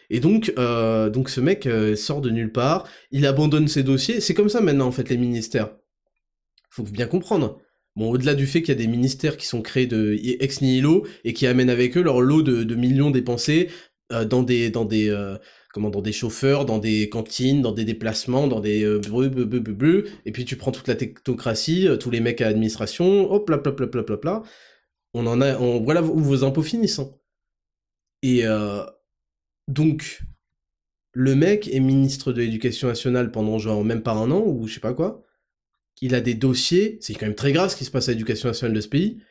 Et 0.10 0.20
donc, 0.20 0.54
euh, 0.60 1.10
donc 1.10 1.30
ce 1.30 1.40
mec 1.40 1.66
euh, 1.66 1.96
sort 1.96 2.20
de 2.20 2.30
nulle 2.30 2.52
part, 2.52 2.88
il 3.12 3.26
abandonne 3.26 3.70
ses 3.70 3.84
dossiers. 3.84 4.20
C'est 4.20 4.34
comme 4.34 4.50
ça 4.50 4.60
maintenant, 4.60 4.88
en 4.88 4.92
fait, 4.92 5.10
les 5.10 5.18
ministères. 5.18 5.78
Faut 6.70 6.84
bien 6.84 7.08
comprendre. 7.08 7.62
Bon, 7.96 8.10
au-delà 8.10 8.36
du 8.36 8.46
fait 8.46 8.62
qu'il 8.62 8.70
y 8.70 8.78
a 8.78 8.82
des 8.82 8.88
ministères 8.88 9.38
qui 9.38 9.46
sont 9.46 9.62
créés 9.62 9.88
de 9.88 10.18
ex 10.40 10.62
nihilo 10.62 11.06
et 11.24 11.34
qui 11.34 11.48
amènent 11.48 11.70
avec 11.70 11.98
eux 11.98 12.02
leur 12.02 12.22
lot 12.22 12.42
de 12.42 12.76
millions 12.76 13.12
dépensés 13.12 13.70
euh, 14.12 14.26
dans 14.26 14.44
des 14.44 14.70
dans 14.70 14.86
des 14.86 15.10
euh, 15.10 15.38
comment 15.74 15.90
dans 15.90 16.02
des 16.02 16.12
chauffeurs, 16.12 16.66
dans 16.66 16.80
des 16.80 17.10
cantines, 17.10 17.62
dans 17.62 17.72
des 17.72 17.86
déplacements, 17.86 18.48
dans 18.48 18.60
des 18.60 18.84
euh, 18.84 19.02
et 20.26 20.32
puis 20.32 20.46
tu 20.46 20.56
prends 20.56 20.72
toute 20.72 20.88
la 20.88 20.96
technocratie, 20.96 21.88
tous 22.00 22.12
les 22.12 22.20
mecs 22.20 22.42
à 22.42 22.46
l'administration, 22.46 23.32
hop 23.32 23.50
là 23.50 23.62
là 23.66 23.72
là 23.78 24.04
là 24.08 24.20
là 24.24 24.44
On 25.14 25.28
en 25.28 25.42
a, 25.42 25.54
voilà 25.80 26.02
où 26.04 26.20
vos 26.20 26.44
impôts 26.44 26.64
finissent. 26.64 27.00
Hein. 27.00 27.12
Et 28.24 28.44
donc 29.68 30.22
le 31.14 31.36
mec 31.36 31.68
est 31.74 31.80
ministre 31.80 32.34
de 32.34 32.42
l'Éducation 32.42 32.88
nationale 32.88 33.32
pendant 33.32 33.60
genre 33.60 33.84
même 33.84 34.04
pas 34.04 34.14
un 34.14 34.32
an 34.32 34.44
ou 34.46 34.68
je 34.68 34.76
sais 34.76 34.80
pas 34.80 34.94
quoi 34.94 35.26
il 36.02 36.16
a 36.16 36.22
des 36.22 36.34
dossiers, 36.34 36.98
c'est 37.00 37.14
quand 37.14 37.28
même 37.28 37.36
très 37.36 37.54
grave 37.54 37.70
ce 37.70 37.76
qui 37.76 37.86
se 37.86 37.92
passe 37.92 38.10
à 38.10 38.12
l'éducation 38.12 38.50
nationale 38.50 38.76
de 38.76 38.82
ce 38.82 38.88
pays. 38.88 39.22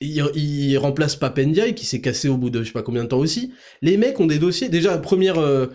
Il, 0.00 0.24
il 0.34 0.78
remplace 0.78 1.16
Papendiaï 1.16 1.74
qui 1.74 1.84
s'est 1.84 2.00
cassé 2.00 2.28
au 2.28 2.38
bout 2.38 2.48
de 2.48 2.62
je 2.62 2.68
sais 2.68 2.72
pas 2.72 2.82
combien 2.82 3.04
de 3.04 3.08
temps 3.08 3.18
aussi. 3.18 3.52
Les 3.82 3.96
mecs 3.96 4.18
ont 4.20 4.26
des 4.26 4.38
dossiers. 4.38 4.68
Déjà, 4.68 4.96
première, 4.96 5.38
euh, 5.38 5.66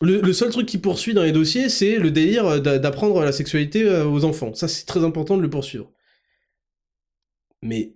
le, 0.00 0.32
seul 0.32 0.50
truc 0.50 0.66
qui 0.66 0.78
poursuit 0.78 1.14
dans 1.14 1.22
les 1.22 1.32
dossiers, 1.32 1.68
c'est 1.68 1.98
le 1.98 2.10
délire 2.10 2.60
d'apprendre 2.60 3.22
la 3.22 3.32
sexualité 3.32 3.84
euh, 3.84 4.04
aux 4.04 4.24
enfants. 4.24 4.52
Ça, 4.54 4.68
c'est 4.68 4.84
très 4.84 5.04
important 5.04 5.36
de 5.36 5.42
le 5.42 5.50
poursuivre. 5.50 5.90
Mais 7.62 7.94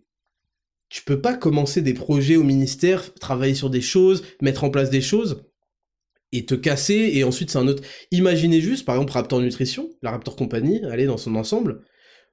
tu 0.88 1.02
peux 1.02 1.20
pas 1.20 1.34
commencer 1.34 1.82
des 1.82 1.94
projets 1.94 2.36
au 2.36 2.42
ministère, 2.42 3.12
travailler 3.14 3.54
sur 3.54 3.70
des 3.70 3.82
choses, 3.82 4.24
mettre 4.40 4.64
en 4.64 4.70
place 4.70 4.90
des 4.90 5.02
choses, 5.02 5.44
et 6.32 6.46
te 6.46 6.54
casser, 6.54 7.10
et 7.14 7.24
ensuite 7.24 7.50
c'est 7.50 7.58
un 7.58 7.68
autre... 7.68 7.82
Imaginez 8.10 8.60
juste, 8.60 8.84
par 8.84 8.94
exemple, 8.94 9.12
Raptor 9.12 9.40
Nutrition, 9.40 9.90
la 10.02 10.12
Raptor 10.12 10.36
Company, 10.36 10.82
allez, 10.84 11.06
dans 11.06 11.16
son 11.16 11.34
ensemble, 11.36 11.84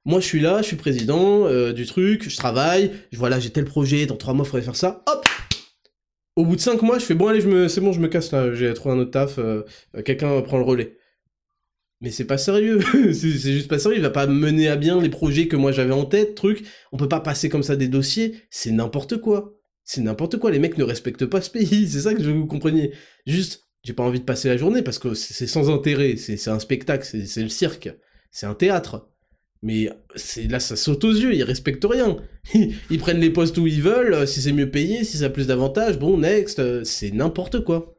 moi 0.04 0.20
je 0.20 0.26
suis 0.26 0.40
là, 0.40 0.62
je 0.62 0.66
suis 0.68 0.76
président 0.76 1.46
euh, 1.46 1.72
du 1.72 1.86
truc, 1.86 2.28
je 2.28 2.36
travaille, 2.36 2.92
voilà, 3.12 3.40
j'ai 3.40 3.50
tel 3.50 3.64
projet, 3.64 4.06
dans 4.06 4.16
trois 4.16 4.34
mois 4.34 4.44
il 4.46 4.48
faudrait 4.48 4.64
faire 4.64 4.76
ça, 4.76 5.02
hop 5.06 5.24
Au 6.36 6.44
bout 6.44 6.56
de 6.56 6.60
cinq 6.60 6.82
mois, 6.82 6.98
je 6.98 7.04
fais, 7.04 7.14
bon 7.14 7.28
allez, 7.28 7.40
je 7.40 7.68
c'est 7.68 7.80
bon, 7.80 7.92
je 7.92 8.00
me 8.00 8.08
casse 8.08 8.32
là, 8.32 8.54
j'ai 8.54 8.72
trouvé 8.74 8.94
un 8.94 8.98
autre 8.98 9.10
taf, 9.10 9.38
euh, 9.38 9.64
euh, 9.96 10.02
quelqu'un 10.02 10.40
prend 10.42 10.58
le 10.58 10.64
relais. 10.64 10.96
Mais 12.00 12.10
c'est 12.10 12.26
pas 12.26 12.38
sérieux, 12.38 12.80
c'est 13.12 13.12
juste 13.12 13.68
pas 13.68 13.78
sérieux, 13.78 13.98
il 13.98 14.02
va 14.02 14.10
pas 14.10 14.26
mener 14.26 14.68
à 14.68 14.76
bien 14.76 15.00
les 15.00 15.08
projets 15.08 15.48
que 15.48 15.56
moi 15.56 15.72
j'avais 15.72 15.92
en 15.92 16.04
tête, 16.04 16.34
truc, 16.34 16.64
on 16.92 16.96
peut 16.96 17.08
pas 17.08 17.20
passer 17.20 17.48
comme 17.48 17.64
ça 17.64 17.76
des 17.76 17.88
dossiers, 17.88 18.36
c'est 18.50 18.70
n'importe 18.70 19.18
quoi. 19.18 19.54
C'est 19.84 20.02
n'importe 20.02 20.36
quoi, 20.36 20.50
les 20.50 20.58
mecs 20.58 20.76
ne 20.76 20.84
respectent 20.84 21.24
pas 21.24 21.40
ce 21.40 21.50
pays, 21.50 21.88
c'est 21.90 22.00
ça 22.00 22.14
que 22.14 22.22
je 22.22 22.26
veux 22.26 22.34
que 22.34 22.38
vous 22.38 22.46
compreniez. 22.46 22.92
Juste, 23.26 23.68
j'ai 23.82 23.94
pas 23.94 24.02
envie 24.02 24.20
de 24.20 24.24
passer 24.24 24.48
la 24.48 24.56
journée 24.56 24.82
parce 24.82 24.98
que 24.98 25.14
c'est 25.14 25.46
sans 25.46 25.70
intérêt, 25.70 26.16
c'est 26.16 26.48
un 26.48 26.58
spectacle, 26.58 27.04
c'est 27.04 27.42
le 27.42 27.48
cirque, 27.48 27.90
c'est 28.30 28.46
un 28.46 28.54
théâtre. 28.54 29.08
Mais 29.62 29.90
là, 30.48 30.60
ça 30.60 30.76
saute 30.76 31.04
aux 31.04 31.12
yeux, 31.12 31.34
ils 31.34 31.42
respectent 31.42 31.86
rien. 31.88 32.16
Ils, 32.90 32.98
prennent 32.98 33.20
les 33.20 33.30
postes 33.30 33.58
où 33.58 33.66
ils 33.66 33.82
veulent, 33.82 34.26
si 34.26 34.40
c'est 34.40 34.52
mieux 34.52 34.70
payé, 34.70 35.04
si 35.04 35.18
ça 35.18 35.26
a 35.26 35.30
plus 35.30 35.46
d'avantages, 35.46 35.98
bon, 35.98 36.18
next, 36.18 36.84
c'est 36.84 37.10
n'importe 37.10 37.64
quoi. 37.64 37.98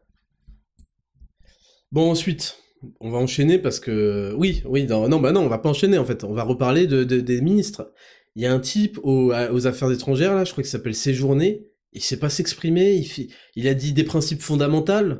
Bon, 1.91 2.09
ensuite, 2.09 2.57
on 2.99 3.09
va 3.09 3.17
enchaîner 3.17 3.59
parce 3.59 3.79
que... 3.79 4.33
Oui, 4.37 4.63
oui, 4.65 4.85
non, 4.85 5.09
non, 5.09 5.19
bah 5.19 5.31
non, 5.31 5.41
on 5.41 5.49
va 5.49 5.57
pas 5.57 5.69
enchaîner 5.69 5.97
en 5.97 6.05
fait, 6.05 6.23
on 6.23 6.33
va 6.33 6.43
reparler 6.43 6.87
de, 6.87 7.03
des 7.03 7.41
ministres. 7.41 7.91
Il 8.35 8.43
y 8.43 8.45
a 8.45 8.53
un 8.53 8.59
type 8.59 8.99
aux, 9.03 9.31
affaires 9.67 9.91
étrangères, 9.91 10.35
là, 10.35 10.45
je 10.45 10.51
crois 10.51 10.63
qu'il 10.63 10.71
s'appelle 10.71 10.95
Séjourné, 10.95 11.65
il 11.91 12.01
sait 12.01 12.19
pas 12.19 12.29
s'exprimer, 12.29 12.95
il, 12.95 13.33
il 13.55 13.67
a 13.67 13.73
dit 13.73 13.91
des 13.91 14.03
principes 14.03 14.41
fondamentaux, 14.41 15.17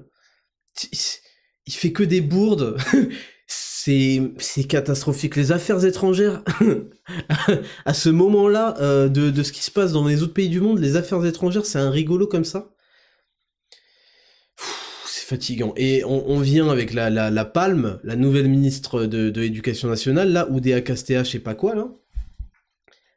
il 1.65 1.73
fait 1.73 1.91
que 1.91 2.03
des 2.03 2.21
bourdes. 2.21 2.77
c'est 3.82 4.63
catastrophique. 4.67 5.36
Les 5.36 5.51
affaires 5.51 5.84
étrangères, 5.86 6.43
à 7.86 7.93
ce 7.93 8.09
moment-là 8.09 8.75
euh, 8.82 9.07
de, 9.07 9.30
de 9.30 9.43
ce 9.43 9.51
qui 9.51 9.63
se 9.63 9.71
passe 9.71 9.93
dans 9.93 10.07
les 10.07 10.21
autres 10.21 10.34
pays 10.34 10.49
du 10.49 10.59
monde, 10.59 10.80
les 10.80 10.95
affaires 10.95 11.25
étrangères, 11.25 11.65
c'est 11.65 11.80
un 11.80 11.89
rigolo 11.89 12.27
comme 12.27 12.45
ça. 12.45 12.73
C'est 15.05 15.25
fatigant. 15.25 15.73
Et 15.77 16.03
on, 16.05 16.39
vient 16.39 16.69
avec 16.69 16.93
la, 16.93 17.09
la, 17.09 17.32
la, 17.32 17.45
palme, 17.45 17.99
la 18.03 18.15
nouvelle 18.15 18.49
ministre 18.49 19.05
de, 19.05 19.30
de 19.30 19.41
l'Éducation 19.41 19.88
nationale, 19.88 20.32
là, 20.32 20.49
Oudéa 20.49 20.82
Castéa, 20.82 21.23
je 21.23 21.32
sais 21.32 21.39
pas 21.39 21.55
quoi, 21.55 21.75
là. 21.75 21.89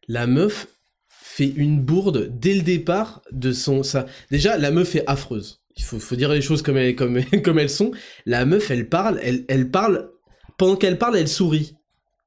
La 0.08 0.26
meuf 0.26 0.68
fait 1.08 1.52
une 1.56 1.80
bourde 1.80 2.30
dès 2.38 2.54
le 2.54 2.62
départ 2.62 3.22
de 3.32 3.52
son... 3.52 3.82
Ça... 3.82 4.06
Déjà, 4.30 4.58
la 4.58 4.70
meuf 4.70 4.94
est 4.94 5.04
affreuse 5.06 5.62
il 5.76 5.82
faut, 5.84 5.98
faut, 5.98 6.16
dire 6.16 6.30
les 6.30 6.42
choses 6.42 6.62
comme, 6.62 6.76
elles, 6.76 6.94
comme, 6.94 7.22
comme 7.42 7.58
elles 7.58 7.70
sont. 7.70 7.92
La 8.26 8.44
meuf, 8.44 8.70
elle 8.70 8.88
parle, 8.88 9.18
elle, 9.22 9.44
elle 9.48 9.70
parle, 9.70 10.10
pendant 10.62 10.76
qu'elle 10.76 10.96
parle, 10.96 11.16
elle 11.16 11.26
sourit. 11.26 11.74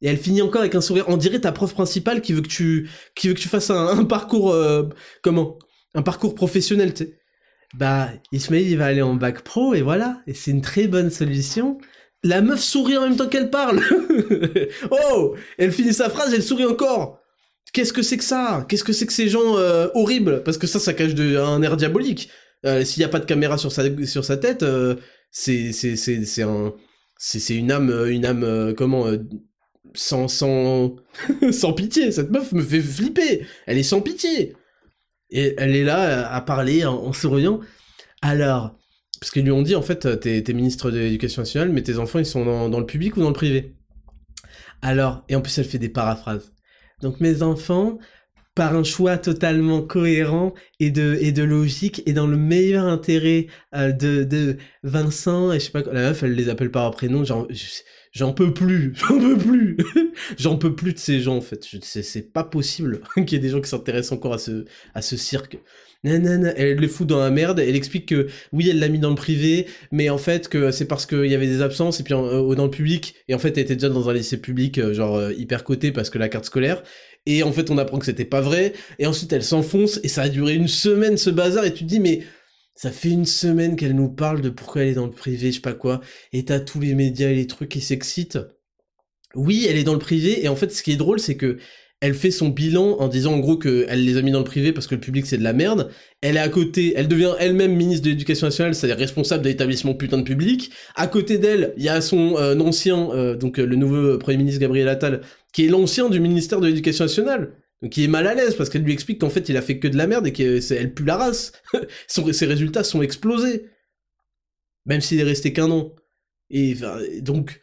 Et 0.01 0.09
elle 0.09 0.17
finit 0.17 0.41
encore 0.41 0.59
avec 0.59 0.75
un 0.75 0.81
sourire. 0.81 1.05
On 1.07 1.15
dirait 1.15 1.39
ta 1.39 1.53
prof 1.53 1.73
principale 1.73 2.19
qui 2.19 2.33
veut 2.33 2.41
que 2.41 2.49
tu, 2.49 2.89
qui 3.15 3.29
veut 3.29 3.33
que 3.33 3.39
tu 3.39 3.47
fasses 3.47 3.69
un, 3.69 4.03
parcours, 4.03 4.51
euh, 4.51 4.89
comment? 5.21 5.57
Un 5.93 6.01
parcours 6.01 6.35
professionnel, 6.35 6.93
tu 6.93 7.05
sais. 7.05 7.17
Bah, 7.75 8.09
Ismaël, 8.33 8.67
il 8.67 8.77
va 8.77 8.87
aller 8.87 9.01
en 9.01 9.13
bac 9.13 9.41
pro, 9.41 9.73
et 9.73 9.81
voilà. 9.81 10.21
Et 10.27 10.33
c'est 10.33 10.51
une 10.51 10.59
très 10.59 10.87
bonne 10.87 11.11
solution. 11.11 11.77
La 12.23 12.41
meuf 12.41 12.59
sourit 12.59 12.97
en 12.97 13.03
même 13.03 13.15
temps 13.15 13.29
qu'elle 13.29 13.49
parle. 13.49 13.79
oh 14.91 15.35
Elle 15.57 15.71
finit 15.71 15.93
sa 15.93 16.09
phrase, 16.09 16.33
elle 16.33 16.43
sourit 16.43 16.65
encore. 16.65 17.21
Qu'est-ce 17.71 17.93
que 17.93 18.01
c'est 18.01 18.17
que 18.17 18.23
ça? 18.25 18.65
Qu'est-ce 18.67 18.83
que 18.83 18.91
c'est 18.91 19.05
que 19.05 19.13
ces 19.13 19.29
gens 19.29 19.57
euh, 19.57 19.87
horribles? 19.93 20.43
Parce 20.43 20.57
que 20.57 20.67
ça, 20.67 20.79
ça 20.79 20.93
cache 20.93 21.17
un 21.17 21.61
air 21.61 21.77
diabolique. 21.77 22.29
Euh, 22.65 22.83
s'il 22.83 22.99
n'y 22.99 23.05
a 23.05 23.09
pas 23.09 23.19
de 23.19 23.25
caméra 23.25 23.57
sur 23.57 23.71
sa, 23.71 23.83
sur 24.05 24.25
sa 24.25 24.35
tête, 24.35 24.65
c'est 25.31 26.41
un 26.41 26.73
c'est 27.27 27.55
une 27.55 27.71
âme 27.71 27.91
une 28.07 28.25
âme 28.25 28.43
euh, 28.43 28.73
comment 28.73 29.07
sans 29.93 30.27
sans 30.27 30.95
sans 31.51 31.73
pitié. 31.73 32.11
Cette 32.11 32.29
meuf 32.29 32.51
me 32.51 32.61
fait 32.61 32.81
flipper. 32.81 33.45
Elle 33.65 33.77
est 33.77 33.83
sans 33.83 34.01
pitié. 34.01 34.55
Et 35.31 35.55
elle 35.57 35.75
est 35.75 35.83
là 35.83 36.31
à 36.31 36.41
parler 36.41 36.85
en, 36.85 37.11
souriant. 37.11 37.59
Alors, 38.21 38.77
parce 39.19 39.31
qu'ils 39.31 39.43
lui 39.43 39.51
ont 39.51 39.63
dit 39.63 39.75
en 39.75 39.81
fait, 39.81 40.19
t'es 40.19 40.43
es 40.47 40.53
ministre 40.53 40.91
de 40.91 40.99
l'Éducation 40.99 41.41
nationale, 41.41 41.69
mais 41.69 41.81
tes 41.81 41.97
enfants 41.97 42.19
ils 42.19 42.25
sont 42.25 42.45
dans, 42.45 42.69
dans 42.69 42.79
le 42.79 42.85
public 42.85 43.17
ou 43.17 43.21
dans 43.21 43.29
le 43.29 43.33
privé? 43.33 43.75
Alors, 44.81 45.23
et 45.29 45.35
en 45.35 45.41
plus 45.41 45.57
elle 45.57 45.65
fait 45.65 45.79
des 45.79 45.89
paraphrases. 45.89 46.53
Donc 47.01 47.19
mes 47.19 47.41
enfants, 47.41 47.97
par 48.55 48.75
un 48.75 48.83
choix 48.83 49.17
totalement 49.17 49.81
cohérent 49.81 50.53
et 50.79 50.89
de, 50.89 51.17
et 51.21 51.31
de 51.31 51.43
logique 51.43 52.01
et 52.05 52.13
dans 52.13 52.27
le 52.27 52.37
meilleur 52.37 52.85
intérêt 52.85 53.47
euh, 53.75 53.91
de, 53.91 54.23
de 54.23 54.57
Vincent 54.83 55.51
et 55.51 55.59
je 55.59 55.65
sais 55.65 55.71
pas 55.71 55.83
la 55.91 56.01
meuf 56.01 56.23
elle 56.23 56.35
les 56.35 56.49
appelle 56.49 56.71
par 56.71 56.83
leur 56.83 56.91
prénom 56.91 57.25
j'en 57.25 57.47
j'en 58.13 58.33
peux 58.33 58.53
plus 58.53 58.93
j'en 59.09 59.19
peux 59.19 59.37
plus. 59.37 59.77
J'en 60.37 60.57
peux 60.57 60.75
plus 60.75 60.93
de 60.93 60.97
ces 60.97 61.19
gens 61.19 61.37
en 61.37 61.41
fait. 61.41 61.65
C'est 61.81 62.33
pas 62.33 62.43
possible 62.43 63.01
qu'il 63.15 63.33
y 63.33 63.35
ait 63.35 63.39
des 63.39 63.49
gens 63.49 63.61
qui 63.61 63.69
s'intéressent 63.69 64.13
encore 64.13 64.33
à 64.33 64.37
ce 64.37 64.65
à 64.93 65.01
ce 65.01 65.17
cirque. 65.17 65.57
Non, 66.03 66.51
elle 66.55 66.77
les 66.77 66.87
fout 66.87 67.07
dans 67.07 67.19
la 67.19 67.31
merde, 67.31 67.59
elle 67.59 67.75
explique 67.75 68.07
que 68.09 68.27
oui, 68.51 68.69
elle 68.69 68.77
l'a 68.77 68.89
mis 68.89 68.99
dans 68.99 69.09
le 69.09 69.15
privé, 69.15 69.65
mais 69.91 70.09
en 70.11 70.19
fait 70.19 70.49
que 70.49 70.69
c'est 70.69 70.85
parce 70.85 71.07
qu'il 71.07 71.25
y 71.25 71.33
avait 71.33 71.47
des 71.47 71.63
absences 71.63 71.99
et 71.99 72.03
puis 72.03 72.13
euh, 72.13 72.53
dans 72.53 72.65
le 72.65 72.69
public, 72.69 73.15
et 73.27 73.33
en 73.33 73.39
fait 73.39 73.57
elle 73.57 73.63
était 73.63 73.73
déjà 73.73 73.89
dans 73.89 74.07
un 74.07 74.13
lycée 74.13 74.37
public 74.37 74.77
euh, 74.77 74.93
genre 74.93 75.31
hyper 75.31 75.63
coté 75.63 75.91
parce 75.91 76.11
que 76.11 76.19
la 76.19 76.29
carte 76.29 76.45
scolaire, 76.45 76.83
et 77.25 77.43
en 77.43 77.51
fait 77.51 77.69
on 77.69 77.77
apprend 77.77 77.99
que 77.99 78.05
c'était 78.05 78.25
pas 78.25 78.41
vrai, 78.41 78.73
et 78.99 79.07
ensuite 79.07 79.33
elle 79.33 79.43
s'enfonce, 79.43 79.99
et 80.03 80.07
ça 80.07 80.23
a 80.23 80.29
duré 80.29 80.55
une 80.55 80.67
semaine 80.67 81.17
ce 81.17 81.29
bazar, 81.29 81.65
et 81.65 81.73
tu 81.73 81.83
te 81.83 81.89
dis 81.89 81.99
mais 81.99 82.23
ça 82.75 82.91
fait 82.91 83.09
une 83.09 83.25
semaine 83.25 83.75
qu'elle 83.75 83.95
nous 83.95 84.09
parle 84.09 84.41
de 84.41 84.49
pourquoi 84.49 84.81
elle 84.83 84.89
est 84.89 84.93
dans 84.95 85.05
le 85.05 85.11
privé, 85.11 85.51
je 85.51 85.55
sais 85.55 85.61
pas 85.61 85.73
quoi, 85.73 86.01
et 86.33 86.45
t'as 86.45 86.59
tous 86.59 86.79
les 86.79 86.93
médias 86.93 87.29
et 87.29 87.35
les 87.35 87.47
trucs 87.47 87.69
qui 87.69 87.81
s'excitent. 87.81 88.39
Oui, 89.33 89.65
elle 89.69 89.77
est 89.77 89.83
dans 89.83 89.93
le 89.93 89.99
privé, 89.99 90.43
et 90.43 90.49
en 90.49 90.55
fait 90.55 90.71
ce 90.71 90.83
qui 90.83 90.91
est 90.91 90.97
drôle 90.97 91.19
c'est 91.19 91.37
que 91.37 91.57
elle 92.05 92.13
fait 92.13 92.29
son 92.29 92.49
bilan 92.49 92.97
en 92.99 93.07
disant 93.07 93.33
en 93.33 93.39
gros 93.39 93.57
qu'elle 93.57 94.05
les 94.05 94.17
a 94.17 94.21
mis 94.21 94.29
dans 94.29 94.37
le 94.37 94.45
privé 94.45 94.71
parce 94.71 94.85
que 94.85 94.93
le 94.93 95.01
public 95.01 95.25
c'est 95.25 95.39
de 95.39 95.43
la 95.43 95.53
merde. 95.53 95.89
Elle 96.21 96.37
est 96.37 96.39
à 96.39 96.49
côté, 96.49 96.93
elle 96.95 97.07
devient 97.07 97.33
elle-même 97.39 97.75
ministre 97.75 98.05
de 98.05 98.11
l'Éducation 98.11 98.45
nationale, 98.45 98.75
c'est-à-dire 98.75 98.97
responsable 98.97 99.43
de 99.43 99.49
l'établissement 99.49 99.95
putain 99.95 100.19
de 100.19 100.23
public. 100.23 100.71
À 100.93 101.07
côté 101.07 101.39
d'elle, 101.39 101.73
il 101.77 101.83
y 101.83 101.89
a 101.89 102.01
son 102.01 102.37
euh, 102.37 102.59
ancien, 102.59 103.09
euh, 103.11 103.35
donc 103.35 103.57
euh, 103.57 103.65
le 103.65 103.75
nouveau 103.75 104.19
Premier 104.19 104.37
ministre 104.37 104.61
Gabriel 104.61 104.87
Attal, 104.87 105.21
qui 105.51 105.65
est 105.65 105.67
l'ancien 105.67 106.07
du 106.07 106.19
ministère 106.19 106.61
de 106.61 106.67
l'Éducation 106.67 107.05
nationale. 107.05 107.53
Donc 107.81 107.97
il 107.97 108.03
est 108.03 108.07
mal 108.07 108.27
à 108.27 108.35
l'aise 108.35 108.53
parce 108.53 108.69
qu'elle 108.69 108.83
lui 108.83 108.93
explique 108.93 109.19
qu'en 109.21 109.31
fait 109.31 109.49
il 109.49 109.57
a 109.57 109.63
fait 109.63 109.79
que 109.79 109.87
de 109.87 109.97
la 109.97 110.05
merde 110.05 110.27
et 110.27 110.31
qu'elle 110.31 110.93
pue 110.93 111.05
la 111.05 111.17
race. 111.17 111.53
ses 112.07 112.45
résultats 112.45 112.83
sont 112.83 113.01
explosés. 113.01 113.65
Même 114.85 115.01
s'il 115.01 115.19
est 115.19 115.23
resté 115.23 115.53
qu'un 115.53 115.71
an. 115.71 115.95
Et 116.51 116.75
donc... 117.21 117.59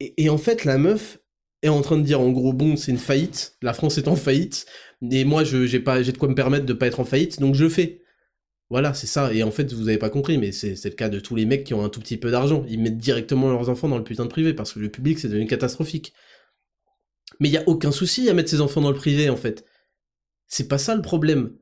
Et, 0.00 0.30
en 0.30 0.38
fait 0.38 0.64
la 0.64 0.78
meuf 0.78 1.18
est 1.62 1.68
en 1.68 1.82
train 1.82 1.96
de 1.96 2.02
dire 2.02 2.20
en 2.20 2.30
gros 2.30 2.52
bon 2.52 2.76
c'est 2.76 2.92
une 2.92 2.98
faillite, 2.98 3.56
la 3.62 3.72
France 3.72 3.98
est 3.98 4.08
en 4.08 4.16
faillite, 4.16 4.66
et 5.10 5.24
moi 5.24 5.44
j'ai 5.44 5.80
pas 5.80 6.02
de 6.02 6.18
quoi 6.18 6.28
me 6.28 6.34
permettre 6.34 6.66
de 6.66 6.72
pas 6.72 6.86
être 6.86 7.00
en 7.00 7.04
faillite, 7.04 7.40
donc 7.40 7.54
je 7.54 7.68
fais. 7.68 8.02
Voilà, 8.70 8.92
c'est 8.92 9.06
ça. 9.06 9.32
Et 9.32 9.42
en 9.42 9.50
fait, 9.50 9.72
vous 9.72 9.88
avez 9.88 9.96
pas 9.96 10.10
compris, 10.10 10.36
mais 10.36 10.52
c'est 10.52 10.84
le 10.84 10.90
cas 10.90 11.08
de 11.08 11.20
tous 11.20 11.34
les 11.34 11.46
mecs 11.46 11.64
qui 11.64 11.72
ont 11.72 11.82
un 11.84 11.88
tout 11.88 12.00
petit 12.00 12.18
peu 12.18 12.30
d'argent. 12.30 12.64
Ils 12.68 12.78
mettent 12.78 12.98
directement 12.98 13.50
leurs 13.50 13.70
enfants 13.70 13.88
dans 13.88 13.96
le 13.96 14.04
putain 14.04 14.24
de 14.24 14.28
privé 14.28 14.52
parce 14.52 14.74
que 14.74 14.78
le 14.78 14.90
public, 14.90 15.18
c'est 15.18 15.28
devenu 15.28 15.46
catastrophique. 15.46 16.12
Mais 17.40 17.48
il 17.48 17.52
y 17.52 17.56
a 17.56 17.66
aucun 17.66 17.92
souci 17.92 18.28
à 18.28 18.34
mettre 18.34 18.50
ses 18.50 18.60
enfants 18.60 18.82
dans 18.82 18.90
le 18.90 18.96
privé, 18.96 19.30
en 19.30 19.36
fait. 19.36 19.64
C'est 20.48 20.68
pas 20.68 20.78
ça 20.78 20.94
le 20.94 21.02
problème. 21.02 21.52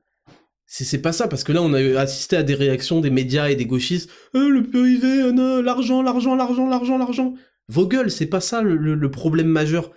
C'est 0.67 1.01
pas 1.01 1.13
ça, 1.13 1.29
parce 1.29 1.45
que 1.45 1.53
là, 1.53 1.63
on 1.63 1.75
a 1.75 2.01
assisté 2.01 2.37
à 2.37 2.43
des 2.43 2.55
réactions 2.55 3.01
des 3.01 3.11
médias 3.11 3.51
et 3.51 3.55
des 3.55 3.67
gauchistes. 3.67 4.11
Euh, 4.35 4.49
le 4.49 4.65
privé, 4.65 5.23
euh, 5.23 5.63
l'argent, 5.63 6.03
l'argent, 6.03 6.35
l'argent, 6.35 6.69
l'argent, 6.69 6.99
l'argent. 6.99 7.35
Vos 7.69 7.87
gueules, 7.87 8.11
c'est 8.11 8.27
pas 8.27 8.41
ça 8.41 8.63
le 8.63 9.11
problème 9.11 9.49
majeur. 9.49 9.91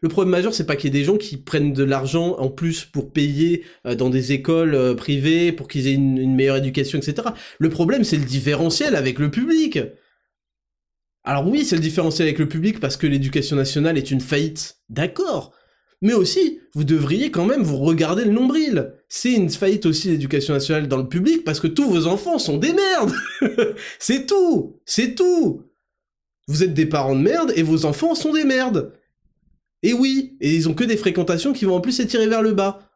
Le 0.00 0.08
problème 0.08 0.30
majeur, 0.30 0.54
c'est 0.54 0.66
pas 0.66 0.76
qu'il 0.76 0.92
y 0.92 0.96
ait 0.96 1.00
des 1.00 1.04
gens 1.04 1.16
qui 1.16 1.36
prennent 1.36 1.72
de 1.72 1.84
l'argent 1.84 2.36
en 2.38 2.48
plus 2.48 2.84
pour 2.84 3.12
payer 3.12 3.64
euh, 3.86 3.94
dans 3.94 4.10
des 4.10 4.32
écoles 4.32 4.74
euh, 4.74 4.94
privées, 4.94 5.52
pour 5.52 5.68
qu'ils 5.68 5.88
aient 5.88 5.94
une, 5.94 6.34
meilleure 6.34 6.56
éducation, 6.56 6.98
etc. 6.98 7.28
Le 7.58 7.68
problème, 7.68 8.04
c'est 8.04 8.16
le 8.16 8.24
différentiel 8.24 8.94
avec 8.94 9.18
le 9.18 9.30
public. 9.30 9.80
Alors 11.24 11.46
oui, 11.46 11.64
c'est 11.64 11.76
le 11.76 11.82
différentiel 11.82 12.28
avec 12.28 12.38
le 12.38 12.48
public 12.48 12.80
parce 12.80 12.96
que 12.96 13.06
l'éducation 13.06 13.56
nationale 13.56 13.98
est 13.98 14.10
une 14.10 14.20
faillite. 14.20 14.78
D'accord. 14.88 15.52
Mais 16.00 16.14
aussi, 16.14 16.60
vous 16.74 16.84
devriez 16.84 17.32
quand 17.32 17.44
même 17.44 17.62
vous 17.62 17.78
regarder 17.78 18.24
le 18.24 18.30
nombril. 18.30 18.94
C'est 19.08 19.32
une 19.32 19.50
faillite 19.50 19.84
aussi 19.84 20.10
l'éducation 20.10 20.54
nationale 20.54 20.86
dans 20.86 20.96
le 20.96 21.08
public 21.08 21.42
parce 21.44 21.58
que 21.58 21.66
tous 21.66 21.90
vos 21.90 22.06
enfants 22.06 22.38
sont 22.38 22.56
des 22.56 22.72
merdes. 22.72 23.12
c'est 23.98 24.26
tout. 24.26 24.80
C'est 24.86 25.16
tout. 25.16 25.67
Vous 26.48 26.62
êtes 26.64 26.74
des 26.74 26.86
parents 26.86 27.14
de 27.14 27.20
merde 27.20 27.52
et 27.54 27.62
vos 27.62 27.84
enfants 27.84 28.14
sont 28.14 28.32
des 28.32 28.44
merdes. 28.44 28.92
Et 29.82 29.92
oui, 29.92 30.36
et 30.40 30.54
ils 30.54 30.68
ont 30.68 30.74
que 30.74 30.82
des 30.82 30.96
fréquentations 30.96 31.52
qui 31.52 31.66
vont 31.66 31.76
en 31.76 31.80
plus 31.80 31.92
s'étirer 31.92 32.26
vers 32.26 32.42
le 32.42 32.52
bas. 32.52 32.90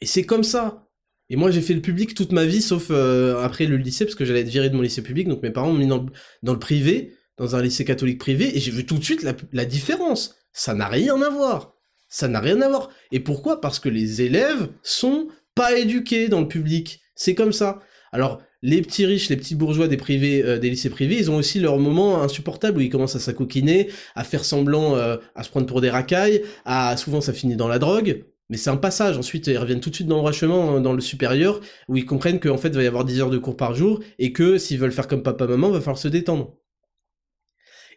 Et 0.00 0.06
c'est 0.06 0.24
comme 0.24 0.44
ça. 0.44 0.86
Et 1.30 1.36
moi 1.36 1.50
j'ai 1.50 1.60
fait 1.60 1.74
le 1.74 1.80
public 1.80 2.14
toute 2.14 2.32
ma 2.32 2.44
vie, 2.44 2.60
sauf 2.60 2.88
euh, 2.90 3.42
après 3.42 3.66
le 3.66 3.76
lycée, 3.76 4.04
parce 4.04 4.14
que 4.14 4.24
j'allais 4.24 4.40
être 4.40 4.48
viré 4.48 4.70
de 4.70 4.76
mon 4.76 4.82
lycée 4.82 5.02
public, 5.02 5.28
donc 5.28 5.42
mes 5.42 5.50
parents 5.50 5.72
m'ont 5.72 5.78
mis 5.78 5.86
dans 5.86 6.06
le, 6.42 6.58
privé, 6.58 7.14
dans 7.36 7.54
un 7.54 7.62
lycée 7.62 7.84
catholique 7.84 8.18
privé, 8.18 8.56
et 8.56 8.60
j'ai 8.60 8.70
vu 8.70 8.86
tout 8.86 8.98
de 8.98 9.04
suite 9.04 9.22
la, 9.22 9.34
la 9.52 9.64
différence. 9.64 10.36
Ça 10.52 10.74
n'a 10.74 10.88
rien 10.88 11.20
à 11.22 11.28
voir. 11.28 11.74
Ça 12.08 12.26
n'a 12.28 12.40
rien 12.40 12.60
à 12.62 12.68
voir. 12.68 12.88
Et 13.12 13.20
pourquoi? 13.20 13.60
Parce 13.60 13.78
que 13.78 13.88
les 13.88 14.22
élèves 14.22 14.68
sont 14.82 15.28
pas 15.54 15.78
éduqués 15.78 16.28
dans 16.28 16.40
le 16.40 16.48
public. 16.48 17.00
C'est 17.14 17.34
comme 17.34 17.52
ça. 17.52 17.80
Alors, 18.12 18.40
les 18.62 18.82
petits 18.82 19.06
riches, 19.06 19.28
les 19.28 19.36
petits 19.36 19.54
bourgeois 19.54 19.86
euh, 19.86 20.58
des 20.58 20.70
lycées 20.70 20.90
privés, 20.90 21.16
ils 21.18 21.30
ont 21.30 21.36
aussi 21.36 21.60
leur 21.60 21.78
moment 21.78 22.22
insupportable 22.22 22.78
où 22.78 22.80
ils 22.80 22.90
commencent 22.90 23.16
à 23.16 23.20
s'acoquiner, 23.20 23.88
à 24.14 24.24
faire 24.24 24.44
semblant, 24.44 24.96
euh, 24.96 25.16
à 25.34 25.44
se 25.44 25.50
prendre 25.50 25.66
pour 25.66 25.80
des 25.80 25.90
racailles, 25.90 26.42
à 26.64 26.96
souvent 26.96 27.20
ça 27.20 27.32
finit 27.32 27.56
dans 27.56 27.68
la 27.68 27.78
drogue. 27.78 28.24
Mais 28.50 28.56
c'est 28.56 28.70
un 28.70 28.76
passage. 28.78 29.18
Ensuite, 29.18 29.46
ils 29.46 29.58
reviennent 29.58 29.80
tout 29.80 29.90
de 29.90 29.94
suite 29.94 30.08
dans 30.08 30.26
le 30.26 30.50
hein, 30.50 30.80
dans 30.80 30.94
le 30.94 31.00
supérieur, 31.02 31.60
où 31.88 31.96
ils 31.96 32.06
comprennent 32.06 32.40
qu'en 32.40 32.56
fait, 32.56 32.68
il 32.68 32.76
va 32.76 32.82
y 32.82 32.86
avoir 32.86 33.04
10 33.04 33.20
heures 33.20 33.30
de 33.30 33.38
cours 33.38 33.56
par 33.56 33.74
jour, 33.74 34.00
et 34.18 34.32
que 34.32 34.56
s'ils 34.58 34.78
veulent 34.78 34.92
faire 34.92 35.06
comme 35.06 35.22
papa-maman, 35.22 35.68
il 35.68 35.74
va 35.74 35.80
falloir 35.80 35.98
se 35.98 36.08
détendre. 36.08 36.56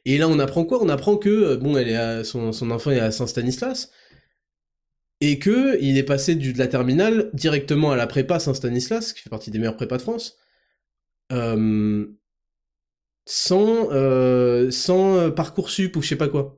Et 0.06 0.18
là, 0.18 0.28
on 0.28 0.40
apprend 0.40 0.66
quoi? 0.66 0.84
On 0.84 0.90
apprend 0.90 1.16
que, 1.16 1.30
euh, 1.30 1.58
bon, 1.58 1.78
elle 1.78 1.90
est 1.90 2.24
son, 2.24 2.52
son 2.52 2.70
enfant 2.72 2.92
est 2.92 3.00
à 3.00 3.12
Saint-Stanislas, 3.12 3.92
et 5.22 5.40
que 5.40 5.78
il 5.82 5.98
est 5.98 6.04
passé 6.04 6.36
de 6.36 6.58
la 6.58 6.68
terminale 6.68 7.30
directement 7.34 7.92
à 7.92 7.96
la 7.96 8.08
prépa 8.08 8.40
Saint-Stanislas, 8.40 9.14
qui 9.14 9.22
fait 9.22 9.30
partie 9.30 9.52
des 9.52 9.60
meilleures 9.60 9.78
prépas 9.78 9.98
de 9.98 10.02
France, 10.02 10.38
euh, 11.32 12.06
sans, 13.26 13.92
euh, 13.92 14.72
sans 14.72 15.16
euh, 15.16 15.30
Parcoursup 15.30 15.96
ou 15.96 16.02
je 16.02 16.10
sais 16.10 16.16
pas 16.16 16.28
quoi. 16.28 16.58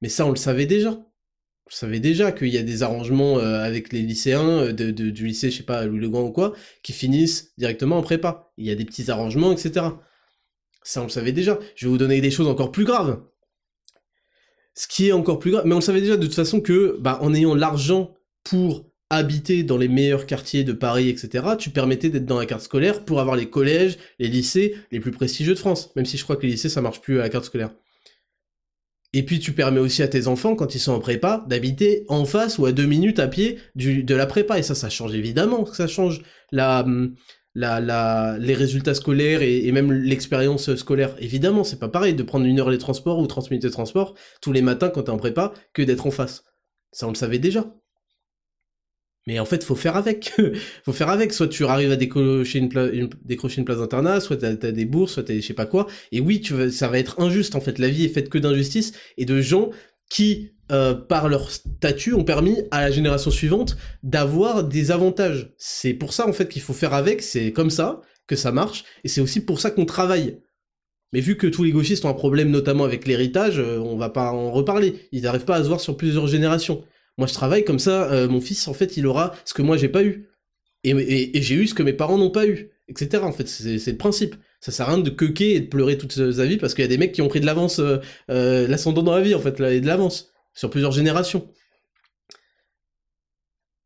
Mais 0.00 0.08
ça, 0.08 0.26
on 0.26 0.30
le 0.30 0.36
savait 0.36 0.66
déjà. 0.66 0.90
On 0.90 1.70
savait 1.70 2.00
déjà 2.00 2.32
qu'il 2.32 2.48
y 2.48 2.58
a 2.58 2.62
des 2.62 2.82
arrangements 2.82 3.38
avec 3.38 3.92
les 3.92 4.02
lycéens 4.02 4.72
de, 4.72 4.90
du 4.90 5.26
lycée, 5.26 5.50
je 5.50 5.58
sais 5.58 5.62
pas, 5.62 5.86
Louis 5.86 6.00
le 6.00 6.08
Grand 6.08 6.24
ou 6.24 6.32
quoi, 6.32 6.52
qui 6.82 6.92
finissent 6.92 7.54
directement 7.56 7.98
en 7.98 8.02
prépa. 8.02 8.52
Il 8.58 8.66
y 8.66 8.70
a 8.70 8.74
des 8.74 8.84
petits 8.84 9.10
arrangements, 9.10 9.52
etc. 9.52 9.86
Ça, 10.82 11.00
on 11.00 11.04
le 11.04 11.10
savait 11.10 11.32
déjà. 11.32 11.58
Je 11.76 11.86
vais 11.86 11.90
vous 11.90 11.98
donner 11.98 12.20
des 12.20 12.30
choses 12.30 12.48
encore 12.48 12.72
plus 12.72 12.84
graves. 12.84 13.22
Ce 14.74 14.88
qui 14.88 15.08
est 15.08 15.12
encore 15.12 15.38
plus 15.38 15.52
grave, 15.52 15.64
mais 15.64 15.72
on 15.74 15.78
le 15.78 15.82
savait 15.82 16.00
déjà 16.00 16.16
de 16.16 16.26
toute 16.26 16.34
façon 16.34 16.60
que, 16.60 16.98
bah, 17.00 17.18
en 17.22 17.32
ayant 17.32 17.54
l'argent 17.54 18.14
pour 18.42 18.91
habiter 19.12 19.62
dans 19.62 19.76
les 19.76 19.88
meilleurs 19.88 20.26
quartiers 20.26 20.64
de 20.64 20.72
Paris, 20.72 21.08
etc., 21.08 21.44
tu 21.58 21.70
permettais 21.70 22.08
d'être 22.08 22.24
dans 22.24 22.38
la 22.38 22.46
carte 22.46 22.62
scolaire 22.62 23.04
pour 23.04 23.20
avoir 23.20 23.36
les 23.36 23.50
collèges, 23.50 23.98
les 24.18 24.28
lycées 24.28 24.74
les 24.90 25.00
plus 25.00 25.10
prestigieux 25.10 25.54
de 25.54 25.58
France. 25.58 25.94
Même 25.96 26.06
si 26.06 26.16
je 26.16 26.24
crois 26.24 26.36
que 26.36 26.42
les 26.42 26.52
lycées, 26.52 26.70
ça 26.70 26.80
marche 26.80 27.00
plus 27.00 27.20
à 27.20 27.22
la 27.22 27.28
carte 27.28 27.44
scolaire. 27.44 27.70
Et 29.12 29.22
puis 29.24 29.38
tu 29.38 29.52
permets 29.52 29.80
aussi 29.80 30.02
à 30.02 30.08
tes 30.08 30.26
enfants, 30.26 30.56
quand 30.56 30.74
ils 30.74 30.78
sont 30.78 30.92
en 30.92 31.00
prépa, 31.00 31.44
d'habiter 31.46 32.06
en 32.08 32.24
face 32.24 32.58
ou 32.58 32.64
à 32.64 32.72
deux 32.72 32.86
minutes 32.86 33.18
à 33.18 33.28
pied 33.28 33.58
de 33.74 34.14
la 34.14 34.26
prépa. 34.26 34.58
Et 34.58 34.62
ça, 34.62 34.74
ça 34.74 34.88
change 34.88 35.14
évidemment. 35.14 35.66
Ça 35.66 35.86
change 35.86 36.22
la, 36.50 36.86
la, 37.54 38.38
les 38.38 38.54
résultats 38.54 38.94
scolaires 38.94 39.42
et, 39.42 39.70
même 39.72 39.92
l'expérience 39.92 40.74
scolaire. 40.76 41.14
Évidemment, 41.18 41.64
c'est 41.64 41.78
pas 41.78 41.88
pareil 41.88 42.14
de 42.14 42.22
prendre 42.22 42.46
une 42.46 42.58
heure 42.58 42.70
les 42.70 42.78
transports 42.78 43.18
ou 43.18 43.26
30 43.26 43.50
minutes 43.50 43.64
de 43.64 43.68
transport 43.68 44.14
tous 44.40 44.52
les 44.52 44.62
matins 44.62 44.88
quand 44.88 45.02
t'es 45.02 45.10
en 45.10 45.18
prépa 45.18 45.52
que 45.74 45.82
d'être 45.82 46.06
en 46.06 46.10
face. 46.10 46.44
Ça, 46.92 47.06
on 47.06 47.10
le 47.10 47.16
savait 47.16 47.38
déjà. 47.38 47.66
Mais 49.26 49.38
en 49.38 49.44
fait, 49.44 49.62
faut 49.62 49.76
faire 49.76 49.96
avec. 49.96 50.32
faut 50.84 50.92
faire 50.92 51.08
avec. 51.08 51.32
Soit 51.32 51.48
tu 51.48 51.64
arrives 51.64 51.92
à 51.92 51.96
décrocher 51.96 52.58
une, 52.58 53.08
décrocher 53.24 53.58
une 53.58 53.64
place 53.64 53.78
d'internat, 53.78 54.20
soit 54.20 54.36
t'as 54.36 54.48
as 54.50 54.72
des 54.72 54.84
bourses, 54.84 55.12
soit 55.12 55.22
t'as 55.22 55.34
je 55.34 55.40
sais 55.40 55.54
pas 55.54 55.66
quoi. 55.66 55.86
Et 56.10 56.20
oui, 56.20 56.40
tu 56.40 56.54
vas, 56.54 56.70
ça 56.70 56.88
va 56.88 56.98
être 56.98 57.20
injuste 57.20 57.54
en 57.54 57.60
fait. 57.60 57.78
La 57.78 57.88
vie 57.88 58.04
est 58.04 58.08
faite 58.08 58.28
que 58.28 58.38
d'injustice 58.38 58.92
et 59.16 59.24
de 59.24 59.40
gens 59.40 59.70
qui, 60.10 60.50
euh, 60.72 60.94
par 60.94 61.28
leur 61.28 61.50
statut, 61.50 62.14
ont 62.14 62.24
permis 62.24 62.62
à 62.70 62.80
la 62.82 62.90
génération 62.90 63.30
suivante 63.30 63.76
d'avoir 64.02 64.64
des 64.64 64.90
avantages. 64.90 65.52
C'est 65.56 65.94
pour 65.94 66.12
ça 66.12 66.28
en 66.28 66.32
fait 66.32 66.48
qu'il 66.48 66.62
faut 66.62 66.72
faire 66.72 66.94
avec. 66.94 67.22
C'est 67.22 67.52
comme 67.52 67.70
ça 67.70 68.00
que 68.26 68.36
ça 68.36 68.50
marche. 68.50 68.84
Et 69.04 69.08
c'est 69.08 69.20
aussi 69.20 69.44
pour 69.44 69.60
ça 69.60 69.70
qu'on 69.70 69.86
travaille. 69.86 70.38
Mais 71.12 71.20
vu 71.20 71.36
que 71.36 71.46
tous 71.46 71.62
les 71.62 71.72
gauchistes 71.72 72.04
ont 72.04 72.08
un 72.08 72.14
problème 72.14 72.50
notamment 72.50 72.84
avec 72.84 73.06
l'héritage, 73.06 73.58
euh, 73.58 73.78
on 73.78 73.96
va 73.96 74.08
pas 74.08 74.32
en 74.32 74.50
reparler. 74.50 74.94
Ils 75.12 75.22
n'arrivent 75.22 75.44
pas 75.44 75.56
à 75.56 75.62
se 75.62 75.68
voir 75.68 75.80
sur 75.80 75.96
plusieurs 75.96 76.26
générations. 76.26 76.82
Moi, 77.18 77.26
je 77.26 77.34
travaille 77.34 77.64
comme 77.64 77.78
ça, 77.78 78.10
euh, 78.10 78.28
mon 78.28 78.40
fils, 78.40 78.66
en 78.68 78.74
fait, 78.74 78.96
il 78.96 79.06
aura 79.06 79.34
ce 79.44 79.54
que 79.54 79.62
moi, 79.62 79.76
j'ai 79.76 79.88
pas 79.88 80.02
eu. 80.02 80.28
Et, 80.84 81.42
j'ai 81.42 81.54
eu 81.54 81.66
ce 81.66 81.74
que 81.74 81.82
mes 81.82 81.92
parents 81.92 82.18
n'ont 82.18 82.30
pas 82.30 82.46
eu, 82.46 82.70
etc. 82.88 83.22
En 83.22 83.32
fait, 83.32 83.46
c'est 83.46 83.90
le 83.90 83.96
principe. 83.96 84.34
Ça 84.60 84.72
sert 84.72 84.88
à 84.88 84.94
rien 84.94 85.02
de 85.02 85.10
quequer 85.10 85.54
et 85.56 85.60
de 85.60 85.66
pleurer 85.66 85.98
toute 85.98 86.12
sa 86.12 86.46
vie 86.46 86.56
parce 86.56 86.74
qu'il 86.74 86.82
y 86.82 86.84
a 86.84 86.88
des 86.88 86.98
mecs 86.98 87.12
qui 87.12 87.22
ont 87.22 87.28
pris 87.28 87.40
de 87.40 87.46
l'avance, 87.46 87.78
euh, 87.80 87.98
euh, 88.30 88.66
l'ascendant 88.68 89.02
dans 89.02 89.14
la 89.14 89.20
vie, 89.20 89.34
en 89.34 89.40
fait, 89.40 89.60
et 89.60 89.80
de 89.80 89.86
l'avance, 89.86 90.32
sur 90.54 90.70
plusieurs 90.70 90.92
générations. 90.92 91.48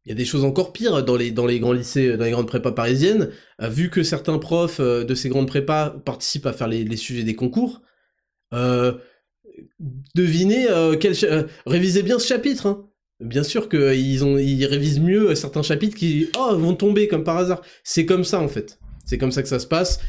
Il 0.04 0.10
y 0.10 0.12
a 0.12 0.14
des 0.14 0.24
choses 0.24 0.44
encore 0.44 0.72
pires 0.72 1.04
dans 1.04 1.16
les, 1.16 1.32
grands 1.32 1.72
lycées, 1.72 2.16
dans 2.16 2.24
les 2.24 2.30
grandes 2.30 2.46
prépas 2.46 2.70
parisiennes. 2.70 3.30
vu 3.60 3.90
que 3.90 4.04
certains 4.04 4.38
profs 4.38 4.80
de 4.80 5.14
ces 5.16 5.28
grandes 5.28 5.48
prépas 5.48 5.90
participent 5.90 6.46
à 6.46 6.52
faire 6.52 6.68
les, 6.68 6.96
sujets 6.96 7.24
des 7.24 7.34
concours, 7.34 7.82
devinez, 10.14 10.68
quel, 11.00 11.48
révisez 11.66 12.04
bien 12.04 12.20
ce 12.20 12.28
chapitre. 12.28 12.66
Hein. 12.66 12.88
Bien 13.20 13.42
sûr 13.42 13.68
qu'ils 13.68 14.24
ont, 14.24 14.36
ils 14.36 14.66
révisent 14.66 15.00
mieux 15.00 15.34
certains 15.34 15.62
chapitres 15.62 15.96
qui, 15.96 16.28
oh, 16.38 16.54
vont 16.56 16.74
tomber 16.74 17.08
comme 17.08 17.24
par 17.24 17.38
hasard. 17.38 17.62
C'est 17.82 18.04
comme 18.04 18.24
ça 18.24 18.40
en 18.40 18.48
fait. 18.48 18.78
C'est 19.06 19.16
comme 19.16 19.32
ça 19.32 19.42
que 19.42 19.48
ça 19.48 19.58
se 19.58 19.66
passe. 19.66 20.00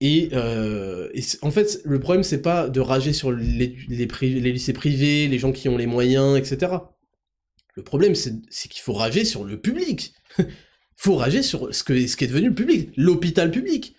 Et, 0.00 0.28
euh, 0.32 1.08
en 1.42 1.50
fait, 1.50 1.80
le 1.84 1.98
problème 1.98 2.22
c'est 2.22 2.42
pas 2.42 2.68
de 2.68 2.80
rager 2.80 3.12
sur 3.12 3.32
les, 3.32 3.74
lycées 3.88 4.72
privés, 4.72 5.26
les 5.28 5.38
gens 5.38 5.50
qui 5.50 5.68
ont 5.68 5.76
les 5.76 5.86
moyens, 5.86 6.38
etc. 6.38 6.72
Le 7.74 7.82
problème 7.82 8.14
c'est 8.14 8.68
qu'il 8.68 8.82
faut 8.82 8.92
rager 8.92 9.24
sur 9.24 9.44
le 9.44 9.60
public. 9.60 10.14
faut 10.96 11.16
rager 11.16 11.42
sur 11.42 11.74
ce, 11.74 11.82
que, 11.82 12.06
ce 12.06 12.16
qui 12.16 12.24
est 12.24 12.28
devenu 12.28 12.48
le 12.48 12.54
public, 12.54 12.90
l'hôpital 12.96 13.50
public. 13.50 13.96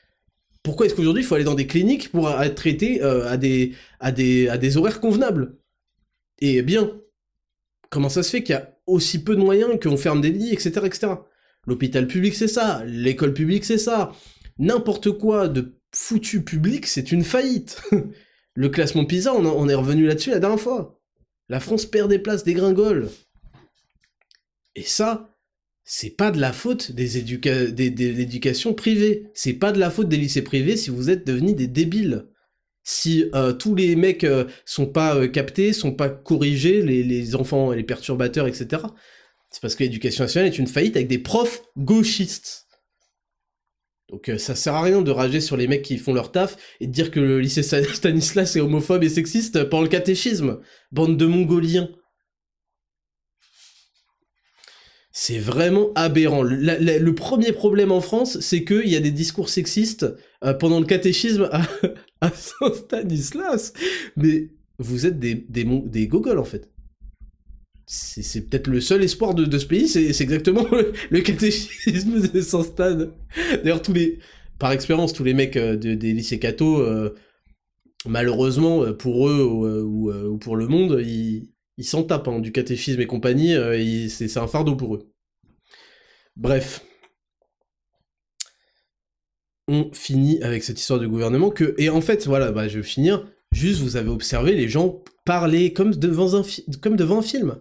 Pourquoi 0.64 0.86
est-ce 0.86 0.96
qu'aujourd'hui 0.96 1.24
il 1.24 1.26
faut 1.26 1.36
aller 1.36 1.44
dans 1.44 1.54
des 1.54 1.68
cliniques 1.68 2.12
pour 2.12 2.30
être 2.30 2.56
traité 2.56 3.04
euh, 3.04 3.28
à, 3.28 3.36
des, 3.36 3.74
à, 4.00 4.12
des, 4.12 4.48
à 4.48 4.58
des 4.58 4.78
horaires 4.78 5.02
convenables? 5.02 5.58
Et 6.40 6.62
bien, 6.62 6.92
Comment 7.90 8.10
ça 8.10 8.24
se 8.24 8.30
fait 8.30 8.44
qu'il 8.44 8.56
y 8.56 8.58
a 8.58 8.76
aussi 8.88 9.24
peu 9.24 9.36
de 9.36 9.42
moyens 9.42 9.80
qu'on 9.82 9.98
ferme 9.98 10.22
des 10.22 10.32
lits, 10.32 10.54
etc., 10.54 10.82
etc. 10.86 11.08
L'hôpital 11.68 12.08
public, 12.08 12.36
c'est 12.36 12.48
ça. 12.48 12.84
L'école 12.86 13.34
publique, 13.34 13.66
c'est 13.66 13.78
ça. 13.78 14.12
N'importe 14.58 15.12
quoi 15.12 15.48
de 15.48 15.76
foutu 15.92 16.44
public, 16.44 16.86
c'est 16.86 17.12
une 17.12 17.24
faillite. 17.24 17.82
Le 18.56 18.70
classement 18.70 19.06
PISA, 19.06 19.34
on, 19.34 19.68
est 19.68 19.76
revenu 19.76 20.06
là-dessus 20.06 20.30
la 20.30 20.40
dernière 20.40 20.60
fois. 20.60 21.02
La 21.50 21.60
France 21.60 21.86
perd 21.86 22.10
des 22.10 22.20
places, 22.20 22.46
dégringole. 22.46 23.10
Et 24.76 24.84
ça, 24.84 25.36
c'est 25.84 26.12
pas 26.12 26.32
de 26.32 26.40
la 26.40 26.54
faute 26.54 26.92
des 26.92 27.22
de 27.22 28.12
l'éducation 28.14 28.74
privée. 28.74 29.30
C'est 29.34 29.54
pas 29.54 29.74
de 29.74 29.80
la 29.80 29.90
faute 29.90 30.08
des 30.08 30.18
lycées 30.18 30.42
privés 30.42 30.78
si 30.78 30.90
vous 30.90 31.10
êtes 31.10 31.28
devenus 31.28 31.56
des 31.56 31.68
débiles 31.68 32.28
si 32.86 33.26
euh, 33.34 33.52
tous 33.52 33.74
les 33.74 33.96
mecs 33.96 34.24
euh, 34.24 34.46
sont 34.64 34.86
pas 34.86 35.16
euh, 35.16 35.28
captés, 35.28 35.74
sont 35.74 35.92
pas 35.92 36.08
corrigés, 36.08 36.84
les, 36.84 37.04
les 37.04 37.36
enfants, 37.36 37.72
les 37.72 37.84
perturbateurs, 37.84 38.48
etc. 38.48 38.84
C'est 39.50 39.62
parce 39.62 39.76
que 39.76 39.84
l'éducation 39.84 40.24
nationale 40.24 40.50
est 40.50 40.60
une 40.60 40.68
faillite 40.68 40.96
avec 40.96 41.08
des 41.08 41.18
profs 41.18 41.64
gauchistes. 41.78 42.68
Donc 44.10 44.32
ça 44.38 44.54
sert 44.54 44.76
à 44.76 44.84
rien 44.84 45.02
de 45.02 45.10
rager 45.10 45.42
sur 45.42 45.58
les 45.58 45.68
mecs 45.68 45.82
qui 45.82 45.98
font 45.98 46.14
leur 46.14 46.32
taf 46.32 46.58
et 46.80 46.86
de 46.86 46.92
dire 46.92 47.10
que 47.10 47.20
le 47.20 47.40
lycée 47.40 47.64
Stanislas 47.94 48.56
est 48.56 48.60
homophobe 48.60 49.04
et 49.04 49.10
sexiste 49.10 49.64
pendant 49.64 49.84
le 49.84 49.90
catéchisme. 49.90 50.60
Bande 50.92 51.18
de 51.18 51.26
mongoliens. 51.26 51.90
C'est 55.12 55.40
vraiment 55.40 55.92
aberrant. 55.96 56.44
Le, 56.44 57.12
premier 57.16 57.52
problème 57.52 57.92
en 57.92 58.02
France, 58.02 58.40
c'est 58.42 58.64
qu'il 58.64 58.90
y 58.90 58.96
a 58.96 59.00
des 59.00 59.12
discours 59.12 59.50
sexistes 59.50 60.06
pendant 60.60 60.80
le 60.80 60.86
catéchisme 60.86 61.50
Saint-Stanislas. 62.34 63.74
Mais 64.16 64.50
vous 64.78 65.06
êtes 65.06 65.20
des, 65.20 65.36
des, 65.36 65.64
des 65.64 66.08
gogoles, 66.08 66.40
en 66.40 66.46
fait. 66.46 66.70
C'est 67.88 68.50
peut-être 68.50 68.68
le 68.68 68.82
seul 68.82 69.04
espoir 69.04 69.36
de, 69.36 69.58
ce 69.58 69.66
pays, 69.66 69.88
c'est 69.88 70.10
exactement 70.22 70.66
le, 71.12 71.22
catéchisme 71.22 72.28
de 72.28 72.42
Saint-Stan. 72.42 72.98
D'ailleurs, 73.64 73.82
tous 73.82 73.94
les... 73.94 74.20
Par 74.58 74.72
expérience, 74.72 75.12
tous 75.12 75.26
les 75.26 75.34
mecs 75.34 75.58
euh, 75.58 75.76
des 75.76 76.14
lycées 76.14 76.40
cathos, 76.40 76.80
euh, 76.80 77.14
malheureusement, 78.08 78.94
pour 78.94 79.28
eux 79.28 79.44
ou, 79.84 80.38
pour 80.40 80.56
le 80.56 80.68
monde, 80.68 81.04
ils 81.78 81.84
s'en 81.84 82.04
tapent 82.04 82.28
hein, 82.28 82.40
du 82.40 82.52
catéchisme 82.52 83.02
et 83.02 83.08
compagnie, 83.08 83.54
euh, 83.56 84.08
c'est 84.08 84.38
un 84.38 84.48
fardeau 84.48 84.76
pour 84.76 84.96
eux. 84.96 85.12
Bref. 86.36 86.85
On 89.68 89.92
finit 89.94 90.42
avec 90.44 90.64
cette 90.64 90.80
histoire 90.80 91.00
du 91.00 91.08
gouvernement 91.08 91.50
que. 91.50 91.74
Et 91.78 91.90
en 91.90 92.02
fait, 92.02 92.28
voilà, 92.28 92.52
bah, 92.52 92.68
je 92.68 92.78
vais 92.78 92.84
finir. 92.84 93.26
Juste, 93.52 93.82
vous 93.82 93.96
avez 93.96 94.10
observé 94.10 94.54
les 94.54 94.68
gens 94.68 95.04
parler 95.26 95.74
comme 95.74 95.96
devant 95.96 96.36
un, 96.36 96.44
comme 96.82 96.96
devant 96.96 97.20
un 97.20 97.24
film. 97.24 97.58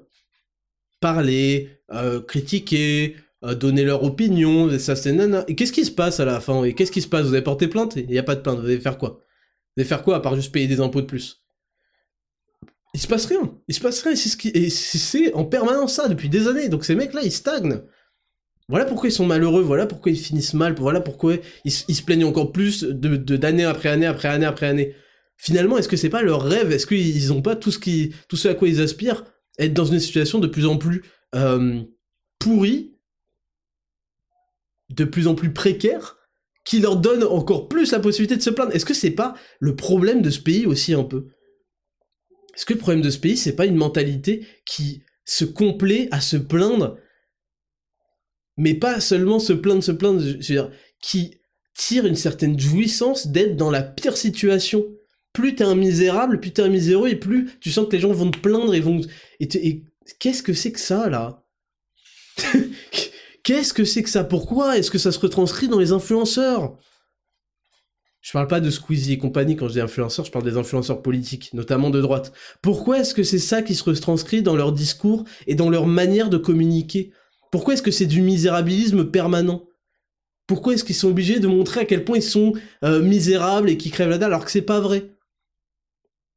Parler, 1.00 1.70
euh, 1.92 2.20
critiquer, 2.20 3.16
euh, 3.44 3.54
donner 3.54 3.84
leur 3.84 4.04
opinion, 4.04 4.70
et 4.70 4.78
ça 4.78 4.96
c'est 4.96 5.12
nana. 5.12 5.44
Et 5.48 5.54
qu'est-ce 5.54 5.72
qui 5.72 5.84
se 5.84 5.90
passe 5.90 6.20
à 6.20 6.24
la 6.24 6.40
fin? 6.40 6.64
Et 6.64 6.74
qu'est-ce 6.74 6.92
qui 6.92 7.02
se 7.02 7.08
passe? 7.08 7.26
Vous 7.26 7.34
avez 7.34 7.42
porté 7.42 7.68
plainte? 7.68 7.96
Il 7.96 8.06
n'y 8.06 8.18
a 8.18 8.22
pas 8.22 8.34
de 8.34 8.40
plainte, 8.40 8.58
vous 8.58 8.66
allez 8.66 8.80
faire 8.80 8.98
quoi? 8.98 9.20
Vous 9.76 9.80
allez 9.80 9.88
faire 9.88 10.02
quoi 10.02 10.16
à 10.16 10.20
part 10.20 10.36
juste 10.36 10.52
payer 10.52 10.66
des 10.66 10.80
impôts 10.80 11.00
de 11.00 11.06
plus? 11.06 11.44
Il 12.94 13.00
se 13.00 13.08
passe 13.08 13.26
rien. 13.26 13.52
Il 13.66 13.74
se 13.74 13.80
passe 13.80 14.02
rien. 14.02 14.14
C'est 14.14 14.28
ce 14.28 14.36
qui... 14.36 14.70
C'est 14.70 15.34
en 15.34 15.44
permanence 15.44 15.94
ça 15.94 16.08
depuis 16.08 16.28
des 16.28 16.46
années. 16.46 16.68
Donc 16.68 16.84
ces 16.84 16.94
mecs-là, 16.94 17.22
ils 17.24 17.32
stagnent. 17.32 17.82
Voilà 18.68 18.86
pourquoi 18.86 19.08
ils 19.08 19.12
sont 19.12 19.26
malheureux, 19.26 19.62
voilà 19.62 19.86
pourquoi 19.86 20.10
ils 20.10 20.18
finissent 20.18 20.54
mal, 20.54 20.74
voilà 20.78 21.00
pourquoi 21.00 21.36
ils, 21.64 21.70
se 21.70 22.02
plaignent 22.02 22.24
encore 22.24 22.50
plus 22.50 22.82
de 22.82 23.36
d'année 23.36 23.64
après 23.64 23.90
année 23.90 24.06
après 24.06 24.28
année 24.28 24.46
après 24.46 24.66
année. 24.66 24.94
Finalement, 25.36 25.76
est-ce 25.76 25.88
que 25.88 25.96
c'est 25.96 26.08
pas 26.08 26.22
leur 26.22 26.42
rêve? 26.42 26.72
Est-ce 26.72 26.86
qu'ils 26.86 27.32
ont 27.32 27.42
pas 27.42 27.56
tout 27.56 27.70
ce 27.70 27.78
qui, 27.78 28.14
tout 28.28 28.36
ce 28.36 28.48
à 28.48 28.54
quoi 28.54 28.68
ils 28.68 28.80
aspirent? 28.80 29.24
Être 29.58 29.74
dans 29.74 29.84
une 29.84 30.00
situation 30.00 30.38
de 30.38 30.46
plus 30.46 30.66
en 30.66 30.78
plus 30.78 31.02
euh, 31.34 31.82
pourrie, 32.38 32.96
de 34.90 35.04
plus 35.04 35.26
en 35.26 35.34
plus 35.34 35.52
précaire, 35.52 36.16
qui 36.64 36.80
leur 36.80 36.96
donne 36.96 37.24
encore 37.24 37.68
plus 37.68 37.92
la 37.92 38.00
possibilité 38.00 38.36
de 38.36 38.42
se 38.42 38.50
plaindre? 38.50 38.74
Est-ce 38.74 38.86
que 38.86 38.94
c'est 38.94 39.10
pas 39.10 39.34
le 39.60 39.76
problème 39.76 40.22
de 40.22 40.30
ce 40.30 40.40
pays 40.40 40.64
aussi 40.64 40.94
un 40.94 41.04
peu? 41.04 41.26
Est-ce 42.54 42.64
que 42.64 42.72
le 42.72 42.78
problème 42.78 43.02
de 43.02 43.10
ce 43.10 43.18
pays, 43.18 43.36
c'est 43.36 43.56
pas 43.56 43.66
une 43.66 43.76
mentalité 43.76 44.46
qui 44.64 45.02
se 45.24 45.44
complaît 45.44 46.08
à 46.12 46.20
se 46.20 46.36
plaindre, 46.36 46.96
mais 48.56 48.74
pas 48.74 49.00
seulement 49.00 49.38
se 49.38 49.52
plaindre, 49.52 49.82
se 49.82 49.92
plaindre, 49.92 50.22
dire, 50.22 50.70
qui 51.00 51.38
tire 51.76 52.06
une 52.06 52.16
certaine 52.16 52.58
jouissance 52.58 53.26
d'être 53.26 53.56
dans 53.56 53.70
la 53.70 53.82
pire 53.82 54.16
situation. 54.16 54.84
Plus 55.32 55.56
t'es 55.56 55.64
un 55.64 55.74
misérable, 55.74 56.38
plus 56.38 56.52
t'es 56.52 56.62
un 56.62 56.68
miséreux, 56.68 57.08
et 57.08 57.16
plus 57.16 57.50
tu 57.60 57.72
sens 57.72 57.86
que 57.86 57.92
les 57.92 58.00
gens 58.00 58.12
vont 58.12 58.30
te 58.30 58.38
plaindre 58.38 58.74
et 58.74 58.80
vont... 58.80 59.00
et 59.40 59.82
qu'est-ce 60.20 60.42
que 60.42 60.52
c'est 60.52 60.72
que 60.72 60.80
ça, 60.80 61.08
là? 61.08 61.44
Qu'est-ce 63.44 63.74
que 63.74 63.84
c'est 63.84 64.02
que 64.02 64.08
ça? 64.08 64.24
Pourquoi 64.24 64.78
est-ce 64.78 64.90
que 64.90 64.96
ça 64.96 65.12
se 65.12 65.18
retranscrit 65.18 65.68
dans 65.68 65.78
les 65.78 65.92
influenceurs? 65.92 66.78
Je 68.22 68.32
parle 68.32 68.48
pas 68.48 68.60
de 68.60 68.70
Squeezie 68.70 69.12
et 69.12 69.18
compagnie 69.18 69.54
quand 69.54 69.68
je 69.68 69.74
dis 69.74 69.80
influenceurs, 69.82 70.24
je 70.24 70.30
parle 70.30 70.46
des 70.46 70.56
influenceurs 70.56 71.02
politiques, 71.02 71.52
notamment 71.52 71.90
de 71.90 72.00
droite. 72.00 72.32
Pourquoi 72.62 73.00
est-ce 73.00 73.12
que 73.12 73.22
c'est 73.22 73.38
ça 73.38 73.60
qui 73.60 73.74
se 73.74 73.84
retranscrit 73.84 74.40
dans 74.40 74.56
leur 74.56 74.72
discours 74.72 75.24
et 75.46 75.54
dans 75.54 75.68
leur 75.68 75.86
manière 75.86 76.30
de 76.30 76.38
communiquer? 76.38 77.12
Pourquoi 77.54 77.74
est-ce 77.74 77.82
que 77.82 77.92
c'est 77.92 78.06
du 78.06 78.20
misérabilisme 78.20 79.12
permanent? 79.12 79.64
Pourquoi 80.48 80.74
est-ce 80.74 80.82
qu'ils 80.82 80.96
sont 80.96 81.10
obligés 81.10 81.38
de 81.38 81.46
montrer 81.46 81.82
à 81.82 81.84
quel 81.84 82.04
point 82.04 82.16
ils 82.16 82.22
sont 82.24 82.52
euh, 82.82 83.00
misérables 83.00 83.70
et 83.70 83.76
qu'ils 83.76 83.92
crèvent 83.92 84.08
la 84.08 84.18
dalle 84.18 84.32
alors 84.32 84.44
que 84.44 84.50
c'est 84.50 84.60
pas 84.60 84.80
vrai? 84.80 85.12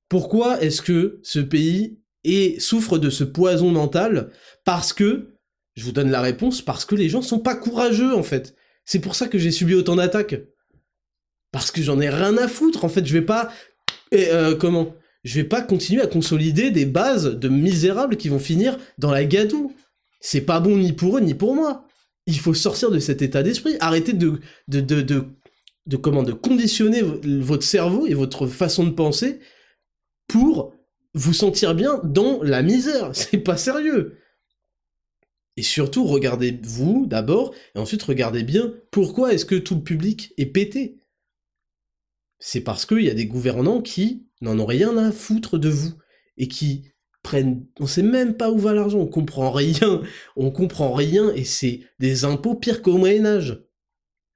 Pourquoi 0.10 0.62
est-ce 0.62 0.84
que 0.84 1.20
ce 1.24 1.40
pays 1.40 1.98
est, 2.24 2.62
souffre 2.62 3.00
de 3.00 3.10
ce 3.10 3.24
poison 3.24 3.72
mental? 3.72 4.30
Parce 4.64 4.94
que, 4.94 5.40
je 5.76 5.86
vous 5.86 5.92
donne 5.92 6.12
la 6.12 6.22
réponse, 6.22 6.62
parce 6.62 6.86
que 6.86 6.94
les 6.94 7.10
gens 7.10 7.24
sont 7.24 7.40
pas 7.40 7.56
courageux 7.56 8.14
en 8.14 8.22
fait. 8.22 8.54
C'est 8.86 9.00
pour 9.00 9.16
ça 9.16 9.28
que 9.28 9.40
j'ai 9.40 9.50
subi 9.50 9.74
autant 9.74 9.96
d'attaques. 9.96 10.40
Parce 11.52 11.72
que 11.72 11.82
j'en 11.82 12.00
ai 12.00 12.10
rien 12.10 12.38
à 12.38 12.48
foutre, 12.48 12.86
en 12.86 12.90
fait, 12.90 13.08
je 13.08 13.14
vais 13.14 13.26
pas... 13.26 13.52
Euh, 14.14 14.56
comment? 14.56 14.94
Je 15.24 15.34
vais 15.34 15.48
pas 15.48 15.64
continuer 15.64 16.04
à 16.04 16.08
consolider 16.08 16.70
des 16.70 16.86
bases 16.86 17.26
de 17.26 17.50
misérables 17.50 18.18
qui 18.18 18.30
vont 18.30 18.38
finir 18.38 18.78
dans 19.00 19.10
la 19.10 19.26
gadoue. 19.26 19.74
C'est 20.20 20.42
pas 20.42 20.60
bon 20.60 20.78
ni 20.78 20.94
pour 20.94 21.18
eux, 21.18 21.22
ni 21.22 21.34
pour 21.34 21.56
moi. 21.56 21.88
Il 22.26 22.40
faut 22.40 22.54
sortir 22.54 22.92
de 22.92 23.00
cet 23.00 23.22
état 23.22 23.44
d'esprit, 23.44 23.78
arrêter 23.80 24.14
de, 24.14 24.40
de, 24.68 24.82
de, 24.82 25.02
de, 25.02 25.26
de, 25.86 25.98
comment, 25.98 26.24
de 26.24 26.34
conditionner 26.34 27.02
votre 27.02 27.64
cerveau 27.64 28.06
et 28.08 28.14
votre 28.14 28.48
façon 28.48 28.86
de 28.86 28.92
penser 28.92 29.40
pour 30.28 30.74
vous 31.14 31.34
sentir 31.34 31.74
bien 31.74 32.02
dans 32.04 32.42
la 32.44 32.62
misère. 32.62 33.12
C'est 33.14 33.38
pas 33.38 33.58
sérieux. 33.58 34.18
Et 35.56 35.64
surtout, 35.64 36.06
regardez-vous 36.06 37.08
d'abord, 37.08 37.54
et 37.74 37.80
ensuite 37.80 38.04
regardez 38.04 38.44
bien 38.44 38.74
pourquoi 38.92 39.34
est-ce 39.34 39.46
que 39.46 39.56
tout 39.56 39.76
le 39.76 39.84
public 39.84 40.34
est 40.38 40.46
pété 40.46 41.00
c'est 42.40 42.62
parce 42.62 42.86
qu'il 42.86 43.02
y 43.02 43.10
a 43.10 43.16
des 43.16 43.26
gouvernants 43.26 43.82
qui 43.82 44.28
n'en 44.42 44.60
ont 44.60 44.66
rien 44.66 44.96
à 44.98 45.12
foutre 45.12 45.58
de 45.58 45.70
vous 45.70 45.94
et 46.38 46.48
qui 46.48 46.90
prennent, 47.28 47.66
on 47.82 47.88
sait 47.88 48.04
même 48.04 48.36
pas 48.36 48.50
où 48.52 48.58
va 48.58 48.74
l'argent, 48.74 49.00
on 49.00 49.06
comprend 49.06 49.52
rien, 49.52 50.02
on 50.38 50.50
comprend 50.50 50.94
rien 50.94 51.30
et 51.34 51.44
c'est 51.44 51.82
des 52.00 52.24
impôts 52.24 52.56
pires 52.56 52.82
qu'au 52.82 52.98
Moyen 52.98 53.26
Âge. 53.26 53.62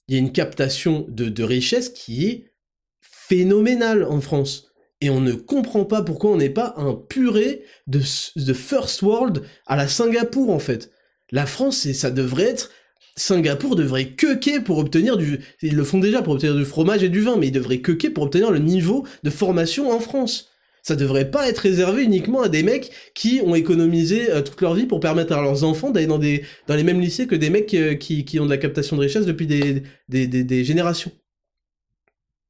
Il 0.10 0.16
y 0.16 0.18
a 0.18 0.20
une 0.20 0.34
captation 0.34 1.06
de, 1.08 1.30
de 1.30 1.44
richesse 1.44 1.88
qui 1.88 2.28
est 2.28 2.52
phénoménale 3.00 4.04
en 4.04 4.20
France. 4.20 4.74
Et 5.00 5.10
on 5.10 5.22
ne 5.22 5.32
comprend 5.32 5.86
pas 5.86 6.02
pourquoi 6.02 6.32
on 6.32 6.38
n'est 6.38 6.50
pas 6.50 6.74
un 6.76 6.94
purée 6.94 7.64
de, 7.88 8.02
de 8.36 8.54
first 8.54 9.02
world 9.04 9.44
à 9.68 9.78
la 9.78 9.88
Singapour 9.88 10.50
en 10.50 10.60
fait. 10.60 10.92
La 11.32 11.46
France, 11.46 11.90
ça 11.94 12.12
devrait 12.12 12.44
être 12.44 12.72
Singapour 13.16 13.78
devrait 13.78 14.10
quequer 14.10 14.60
pour 14.60 14.80
obtenir 14.80 15.16
du... 15.16 15.40
Ils 15.62 15.76
le 15.78 15.84
font 15.86 16.00
déjà 16.00 16.22
pour 16.22 16.34
obtenir 16.34 16.56
du 16.56 16.66
fromage 16.66 17.04
et 17.04 17.10
du 17.10 17.22
vin, 17.22 17.38
mais 17.38 17.48
ils 17.48 17.54
devraient 17.54 17.82
quequer 17.82 18.10
pour 18.10 18.26
obtenir 18.26 18.52
le 18.52 18.60
niveau 18.60 19.06
de 19.24 19.30
formation 19.30 19.92
en 19.92 20.00
France. 20.00 20.51
Ça 20.84 20.96
devrait 20.96 21.30
pas 21.30 21.48
être 21.48 21.60
réservé 21.60 22.04
uniquement 22.04 22.42
à 22.42 22.50
des 22.50 22.64
mecs 22.64 22.92
qui 23.14 23.42
ont 23.46 23.54
économisé 23.54 24.32
euh, 24.32 24.42
toute 24.42 24.60
leur 24.62 24.74
vie 24.74 24.86
pour 24.88 25.00
permettre 25.00 25.34
à 25.34 25.42
leurs 25.42 25.64
enfants 25.64 25.92
d'aller 25.92 26.08
dans, 26.08 26.18
dans 26.18 26.76
les 26.76 26.84
mêmes 26.84 27.00
lycées 27.00 27.28
que 27.28 27.36
des 27.36 27.50
mecs 27.50 27.74
euh, 27.74 27.96
qui, 27.96 28.26
qui, 28.26 28.40
ont 28.40 28.46
de 28.46 28.50
la 28.50 28.58
captation 28.58 28.96
de 28.98 29.02
richesse 29.02 29.26
depuis 29.26 29.46
des, 29.46 29.84
des, 30.10 30.28
des, 30.28 30.44
des 30.44 30.64
générations. 30.64 31.12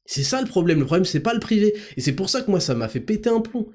C'est 0.06 0.24
ça 0.24 0.42
le 0.42 0.48
problème. 0.48 0.80
Le 0.80 0.86
problème, 0.86 1.06
c'est 1.06 1.20
pas 1.20 1.34
le 1.34 1.40
privé. 1.40 1.74
Et 1.98 2.02
c'est 2.02 2.14
pour 2.14 2.30
ça 2.30 2.42
que 2.42 2.50
moi, 2.50 2.60
ça 2.60 2.74
m'a 2.74 2.88
fait 2.88 3.00
péter 3.00 3.30
un 3.30 3.42
plomb. 3.42 3.70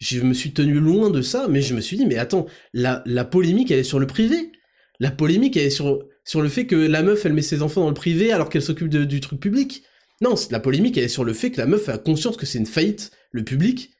Je 0.00 0.20
me 0.20 0.34
suis 0.34 0.52
tenu 0.52 0.80
loin 0.80 1.10
de 1.10 1.22
ça, 1.22 1.46
mais 1.48 1.62
je 1.62 1.74
me 1.74 1.80
suis 1.80 1.96
dit, 1.96 2.06
mais 2.06 2.18
attends, 2.18 2.46
la, 2.72 3.02
la 3.06 3.24
polémique, 3.24 3.70
elle 3.70 3.78
est 3.80 3.84
sur 3.84 3.98
le 4.00 4.06
privé. 4.06 4.52
La 5.00 5.10
polémique, 5.10 5.56
elle 5.56 5.66
est 5.66 5.70
sur 5.70 6.04
sur 6.24 6.40
le 6.40 6.48
fait 6.48 6.66
que 6.66 6.76
la 6.76 7.02
meuf, 7.02 7.26
elle 7.26 7.32
met 7.32 7.42
ses 7.42 7.62
enfants 7.62 7.82
dans 7.82 7.88
le 7.88 7.94
privé 7.94 8.32
alors 8.32 8.48
qu'elle 8.48 8.62
s'occupe 8.62 8.88
du 8.88 9.20
truc 9.20 9.40
public. 9.40 9.82
Non, 10.22 10.34
la 10.50 10.60
polémique, 10.60 10.96
elle 10.96 11.04
est 11.04 11.08
sur 11.08 11.24
le 11.24 11.32
fait 11.32 11.50
que 11.50 11.60
la 11.60 11.66
meuf 11.66 11.88
a 11.88 11.98
conscience 11.98 12.36
que 12.36 12.46
c'est 12.46 12.58
une 12.58 12.66
faillite, 12.66 13.10
le 13.32 13.42
public, 13.42 13.90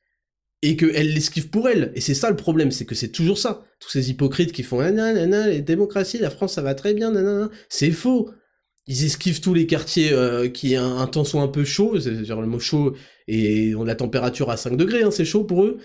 et 0.63 0.77
qu'elle 0.77 1.13
l'esquive 1.13 1.49
pour 1.49 1.69
elle. 1.69 1.91
Et 1.97 2.01
c'est 2.01 2.15
ça 2.15 2.31
le 2.31 2.37
problème, 2.37 2.71
c'est 2.71 2.85
que 2.85 2.95
c'est 2.95 3.09
toujours 3.09 3.39
ça. 3.39 3.65
Tous 3.81 3.91
ces 3.91 4.09
hypocrites 4.11 4.53
qui 4.53 4.63
font 4.63 4.79
ah, 4.79 4.93
nanana, 4.93 5.49
les 5.49 5.61
démocraties, 5.61 6.19
la 6.19 6.31
France, 6.31 6.55
ça 6.55 6.63
va 6.63 6.77
très 6.77 6.95
bien, 6.95 7.11
nanana. 7.11 7.51
C'est 7.69 7.91
faux. 7.91 8.31
Ils 8.87 9.05
esquivent 9.05 9.41
tous 9.41 9.53
les 9.53 9.67
quartiers 9.67 10.13
euh, 10.13 10.49
qui 10.49 10.77
un, 10.77 10.99
un 10.99 11.07
temps 11.09 11.25
sont 11.25 11.43
un 11.43 11.49
peu 11.49 11.65
chauds, 11.65 11.99
c'est 11.99 12.25
genre 12.25 12.41
le 12.41 12.47
mot 12.47 12.61
chaud, 12.61 12.95
et 13.27 13.75
on 13.75 13.83
la 13.83 13.97
température 13.97 14.51
à 14.51 14.57
5 14.57 14.77
degrés, 14.77 15.03
hein, 15.03 15.11
c'est 15.11 15.25
chaud 15.25 15.43
pour 15.43 15.65
eux. 15.65 15.79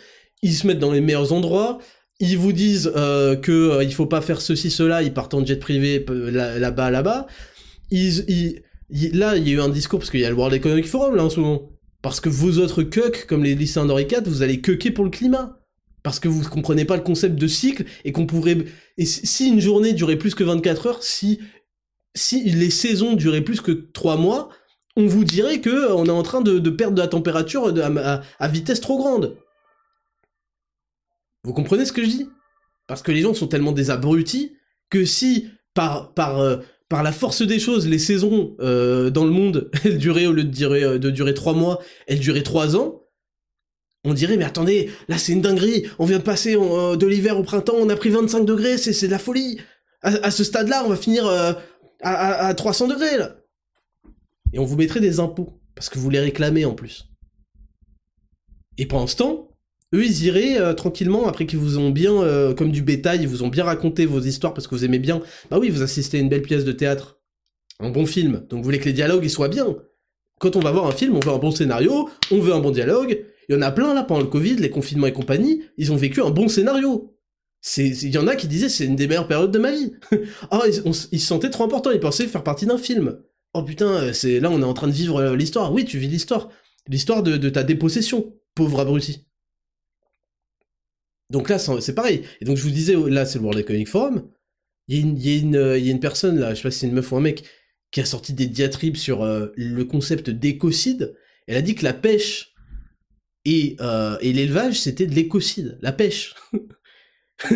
Ils 0.44 0.54
se 0.54 0.68
mettent 0.68 0.80
dans 0.80 0.92
les 0.92 1.02
meilleurs 1.02 1.34
endroits, 1.34 1.80
ils 2.20 2.38
vous 2.38 2.54
disent 2.54 2.92
euh, 2.96 3.36
que 3.36 3.52
euh, 3.52 3.84
il 3.84 3.94
faut 3.94 4.06
pas 4.06 4.22
faire 4.22 4.42
ceci 4.42 4.70
cela, 4.70 5.02
ils 5.02 5.14
partent 5.14 5.34
en 5.34 5.44
jet 5.46 5.58
privé 5.58 6.06
là-bas 6.08 6.92
là-bas. 6.92 7.28
Ils, 7.90 8.62
là, 8.90 9.36
il 9.38 9.48
y 9.48 9.52
a 9.52 9.56
eu 9.56 9.62
un 9.62 9.70
discours 9.70 10.00
parce 10.00 10.12
qu'il 10.12 10.20
y 10.20 10.26
a 10.26 10.30
le 10.30 10.36
World 10.36 10.56
Economic 10.56 10.88
Forum 10.88 11.16
là 11.16 11.24
en 11.24 11.30
ce 11.30 11.40
moment. 11.40 11.70
Parce 12.02 12.20
que 12.20 12.30
vous 12.30 12.60
autres 12.60 12.84
cucks, 12.84 13.26
comme 13.26 13.44
les 13.44 13.56
lycéens 13.56 13.86
d'Henri 13.86 14.04
IV, 14.04 14.24
vous 14.26 14.44
allez 14.44 14.62
cucker 14.62 14.92
pour 14.92 15.04
le 15.04 15.10
climat. 15.10 15.60
Parce 16.04 16.20
que 16.20 16.28
vous 16.28 16.48
comprenez 16.48 16.86
pas 16.86 16.96
le 16.96 17.04
concept 17.04 17.36
de 17.36 17.48
cycle 17.48 17.86
et 18.06 18.12
qu'on 18.12 18.28
pourrait. 18.28 18.66
Si 19.00 19.50
une 19.50 19.60
journée 19.60 19.94
durait 19.94 20.16
plus 20.16 20.36
que 20.36 20.44
24 20.44 20.88
heures, 20.88 21.04
si 21.04 21.42
les 22.32 22.70
saisons 22.70 23.14
duraient 23.14 23.42
plus 23.42 23.62
que 23.62 23.72
3 23.72 24.18
mois, 24.18 24.50
on 24.96 25.06
vous 25.06 25.24
dirait 25.24 25.62
que 25.62 25.70
euh, 25.70 25.96
on 25.96 26.06
est 26.06 26.10
en 26.10 26.24
train 26.24 26.42
de, 26.42 26.70
perdre 26.70 26.96
de 26.96 27.02
la 27.02 27.08
température 27.08 27.74
à 28.40 28.48
vitesse 28.48 28.82
trop 28.82 28.98
grande. 28.98 29.38
Vous 31.44 31.54
comprenez 31.54 31.86
ce 31.86 31.94
que 31.94 32.04
je 32.04 32.10
dis? 32.10 32.30
Parce 32.88 33.02
que 33.02 33.12
les 33.12 33.22
gens 33.22 33.34
sont 33.34 33.48
tellement 33.48 33.72
des 33.72 33.90
abrutis 33.90 34.58
que 34.90 35.06
si, 35.06 35.50
par, 35.74 36.14
par, 36.14 36.40
euh, 36.40 36.58
par 36.90 37.04
la 37.04 37.12
force 37.12 37.42
des 37.42 37.60
choses, 37.60 37.88
les 37.88 38.00
saisons 38.00 38.56
euh, 38.60 39.10
dans 39.10 39.26
le 39.26 39.32
monde, 39.32 39.70
elles 39.84 39.98
duraient, 39.98 40.26
au 40.26 40.34
lieu 40.34 40.44
de 40.44 40.52
durer, 40.52 40.84
euh, 40.84 41.00
de 41.00 41.32
3 41.32 41.54
mois, 41.54 41.80
elles 42.08 42.20
duraient 42.20 42.44
3 42.44 42.76
ans, 42.76 43.04
on 44.04 44.14
dirait, 44.14 44.38
mais 44.38 44.46
attendez, 44.46 44.90
là 45.10 45.18
c'est 45.18 45.34
une 45.34 45.42
dinguerie, 45.42 45.86
on 46.00 46.06
vient 46.06 46.20
de 46.20 46.24
passer 46.24 46.54
de 46.54 47.06
l'hiver 47.06 47.38
au 47.38 47.44
printemps, 47.44 47.76
on 47.78 47.90
a 47.90 47.96
pris 47.96 48.10
25 48.10 48.46
degrés, 48.46 48.78
c'est 48.78 49.08
de 49.08 49.12
la 49.12 49.20
folie. 49.20 49.60
À, 50.02 50.32
ce 50.32 50.44
stade-là, 50.44 50.84
on 50.86 50.90
va 50.90 50.96
finir 50.96 51.26
à, 51.28 51.58
à 52.02 52.54
300 52.54 52.88
degrés, 52.88 53.18
là. 53.18 53.38
Et 54.54 54.60
on 54.60 54.64
vous 54.64 54.78
mettrait 54.78 55.02
des 55.02 55.20
impôts, 55.20 55.60
parce 55.76 55.90
que 55.90 56.00
vous 56.00 56.10
les 56.10 56.20
réclamez 56.20 56.64
en 56.64 56.74
plus. 56.74 57.10
Et 58.78 58.86
pendant 58.86 59.08
ce 59.08 59.18
temps, 59.18 59.47
eux, 59.94 60.04
ils 60.04 60.26
iraient 60.26 60.60
euh, 60.60 60.74
tranquillement, 60.74 61.28
après 61.28 61.46
qu'ils 61.46 61.60
vous 61.60 61.78
ont 61.78 61.92
bien, 61.92 62.14
euh, 62.22 62.54
comme 62.54 62.72
du 62.72 62.82
bétail, 62.82 63.22
ils 63.22 63.28
vous 63.28 63.44
ont 63.44 63.48
bien 63.48 63.64
raconté 63.64 64.06
vos 64.06 64.20
histoires 64.20 64.54
parce 64.54 64.68
que 64.68 64.76
vous 64.76 64.84
aimez 64.84 65.00
bien. 65.00 65.22
Bah 65.50 65.60
oui, 65.60 65.70
vous 65.70 65.82
assistez 65.82 66.18
à 66.18 66.20
une 66.20 66.30
belle 66.30 66.42
pièce 66.42 66.66
de 66.66 66.74
théâtre, 66.74 67.20
un 67.80 67.90
bon 67.90 68.06
film, 68.06 68.46
donc 68.50 68.60
vous 68.60 68.64
voulez 68.64 68.80
que 68.80 68.86
les 68.86 68.94
dialogues 68.94 69.24
ils 69.24 69.30
soient 69.30 69.48
bien. 69.48 69.76
Quand 70.40 70.56
on 70.56 70.60
va 70.60 70.72
voir 70.72 70.88
un 70.88 70.92
film, 70.92 71.16
on 71.16 71.20
veut 71.20 71.32
un 71.32 71.38
bon 71.38 71.52
scénario, 71.52 72.10
on 72.32 72.40
veut 72.40 72.54
un 72.54 72.60
bon 72.60 72.72
dialogue. 72.72 73.26
Il 73.50 73.56
y 73.56 73.58
en 73.58 73.62
a 73.62 73.72
plein 73.72 73.94
là 73.94 74.04
pendant 74.04 74.22
le 74.22 74.28
Covid, 74.28 74.56
les 74.56 74.70
confinements 74.70 75.08
et 75.08 75.14
compagnie, 75.14 75.64
ils 75.78 75.92
ont 75.94 75.96
vécu 75.96 76.22
un 76.22 76.32
bon 76.32 76.50
scénario. 76.50 77.14
Il 77.78 78.14
y 78.14 78.18
en 78.18 78.28
a 78.28 78.36
qui 78.36 78.48
disaient 78.48 78.70
c'est 78.70 78.86
une 78.86 78.96
des 78.96 79.08
meilleures 79.08 79.28
périodes 79.28 79.52
de 79.52 79.60
ma 79.60 79.72
vie. 79.72 79.94
oh, 80.52 80.64
ils, 80.66 80.94
se 80.94 81.26
sentaient 81.26 81.50
trop 81.50 81.64
importants, 81.64 81.92
ils 81.92 82.00
pensaient 82.00 82.28
faire 82.28 82.44
partie 82.44 82.66
d'un 82.66 82.78
film. 82.78 83.20
Oh 83.54 83.64
putain, 83.64 83.88
euh, 83.88 84.40
là 84.42 84.52
on 84.52 84.62
est 84.62 84.66
en 84.66 84.74
train 84.74 84.88
de 84.88 84.94
vivre 84.94 85.34
l'histoire. 85.34 85.74
Oui, 85.74 85.86
tu 85.86 85.98
vis 85.98 86.08
l'histoire. 86.08 86.50
L'histoire 86.90 87.24
de 87.24 87.50
ta 87.50 87.64
dépossession 87.64 88.34
pauvre 88.54 88.80
abruti. 88.80 89.27
Donc 91.30 91.50
là, 91.50 91.60
c'est 91.60 91.96
pareil. 91.96 92.24
Et 92.42 92.46
donc 92.46 92.58
je 92.58 92.64
vous 92.64 92.72
disais, 92.72 92.96
là, 92.96 93.26
c'est 93.26 93.40
le 93.40 93.44
World 93.44 93.60
Economic 93.60 93.88
Forum. 93.88 94.30
Il 94.88 95.20
y, 95.20 95.34
a 95.58 95.76
une, 95.78 96.00
personne, 96.00 96.40
là, 96.40 96.54
je 96.54 96.56
sais 96.58 96.64
pas 96.64 96.72
si 96.72 96.80
c'est 96.80 96.88
une 96.88 96.94
meuf 96.94 97.12
ou 97.12 97.18
un 97.18 97.22
mec, 97.22 97.44
qui 97.92 98.00
a 98.00 98.06
sorti 98.06 98.32
des 98.34 98.48
diatribes 98.48 98.96
sur 98.96 99.22
euh, 99.24 99.48
le 99.58 99.84
concept 99.84 100.30
d'écocide. 100.30 101.14
Elle 101.46 101.58
a 101.58 101.62
dit 101.62 101.76
que 101.76 101.84
la 101.84 101.94
pêche 101.94 102.54
et, 103.44 103.76
euh, 103.82 104.18
l'élevage, 104.22 104.80
c'était 104.80 105.08
de 105.08 105.14
l'écocide. 105.14 105.78
La 105.82 105.92
pêche. 105.92 106.36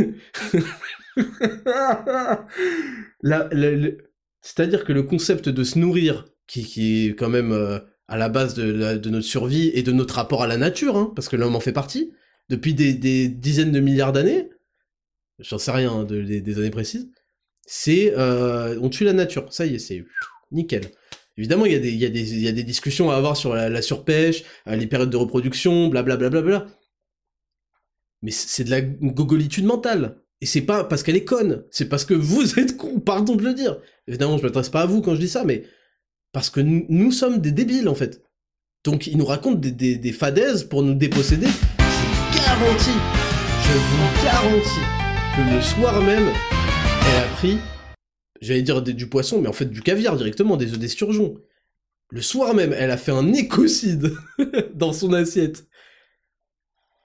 C'est-à-dire 4.42 4.84
que 4.84 4.94
le 4.94 5.04
concept 5.04 5.48
de 5.50 5.64
se 5.64 5.80
nourrir, 5.80 6.26
qui, 6.48 6.64
qui 6.66 7.08
est 7.08 7.16
quand 7.16 7.30
même 7.30 7.52
euh, 7.52 7.80
à 8.08 8.18
la 8.18 8.30
base 8.30 8.56
de, 8.56 9.10
notre 9.10 9.26
survie 9.26 9.72
et 9.74 9.84
de 9.84 9.92
notre 9.92 10.16
rapport 10.16 10.44
à 10.44 10.48
la 10.48 10.58
nature, 10.58 10.98
hein, 10.98 11.12
parce 11.16 11.30
que 11.30 11.36
l'homme 11.36 11.56
en 11.56 11.60
fait 11.60 11.72
partie, 11.72 12.14
depuis 12.52 12.74
des, 12.74 13.30
dizaines 13.30 13.72
de 13.72 13.80
milliards 13.80 14.12
d'années, 14.12 14.50
j'en 15.40 15.58
sais 15.58 15.72
rien 15.72 15.92
hein, 15.92 16.04
des, 16.04 16.58
années 16.60 16.70
précises, 16.70 17.10
c'est 17.66 18.14
euh, 18.18 18.78
on 18.82 18.90
tue 18.90 19.06
la 19.06 19.14
nature, 19.14 19.52
ça 19.54 19.66
y 19.66 19.76
est, 19.76 19.80
c'est 19.80 20.04
nickel. 20.52 20.92
Évidemment, 21.38 21.66
il 21.66 21.72
y, 21.72 22.06
a 22.06 22.10
des, 22.10 22.52
des, 22.52 22.64
discussions 22.64 23.10
à 23.10 23.16
avoir 23.16 23.38
sur 23.38 23.56
la, 23.56 23.82
surpêche, 23.82 24.44
euh, 24.68 24.76
les 24.76 24.86
périodes 24.86 25.10
de 25.10 25.18
reproduction, 25.18 25.88
blablabla. 25.88 26.30
Bla, 26.30 26.42
bla, 26.42 26.60
bla, 26.60 26.68
Mais 28.22 28.32
c'est 28.32 28.66
de 28.66 28.70
la 28.70 28.82
gogolitude 28.82 29.64
mentale. 29.64 30.18
Et 30.42 30.46
c'est 30.46 30.62
pas 30.62 30.84
parce 30.84 31.04
qu'elle 31.04 31.16
est 31.16 31.24
conne, 31.24 31.64
c'est 31.72 31.88
parce 31.88 32.04
que 32.04 32.14
vous 32.14 32.60
êtes 32.60 32.76
con, 32.76 33.00
pardon 33.00 33.36
de 33.36 33.44
le 33.44 33.54
dire. 33.54 33.80
Évidemment, 34.08 34.38
je 34.38 34.44
m'adresse 34.44 34.70
pas 34.70 34.82
à 34.82 34.86
vous 34.86 35.02
quand 35.02 35.16
je 35.16 35.22
dis 35.22 35.30
ça, 35.30 35.46
mais 35.46 35.64
parce 36.34 36.50
que 36.50 36.60
nous, 36.60 37.12
sommes 37.12 37.40
des 37.40 37.52
débiles, 37.52 37.88
en 37.88 37.96
fait. 37.96 38.22
Donc, 38.84 39.08
ils 39.08 39.18
nous 39.18 39.26
racontent 39.26 39.60
des, 39.60 39.72
des, 39.72 40.12
fadaises 40.12 40.64
pour 40.66 40.84
nous 40.84 40.96
déposséder. 40.96 41.48
Je 42.64 43.74
vous 43.74 44.24
garantis 44.24 44.86
que 45.36 45.56
le 45.56 45.62
soir 45.64 46.00
même, 46.00 46.30
elle 47.10 47.24
a 47.24 47.28
pris, 47.36 47.58
j'allais 48.40 48.62
dire 48.62 48.84
du 48.84 49.10
poisson, 49.10 49.42
mais 49.42 49.48
en 49.48 49.54
fait 49.54 49.66
du 49.66 49.82
caviar 49.82 50.16
directement, 50.16 50.58
des 50.58 50.72
œufs 50.72 50.78
d'esturgeon. 50.78 51.38
Le 52.12 52.22
soir 52.22 52.54
même, 52.54 52.72
elle 52.78 52.92
a 52.92 52.98
fait 52.98 53.14
un 53.14 53.34
écocide 53.34 54.14
dans 54.76 54.94
son 54.94 55.12
assiette. 55.14 55.66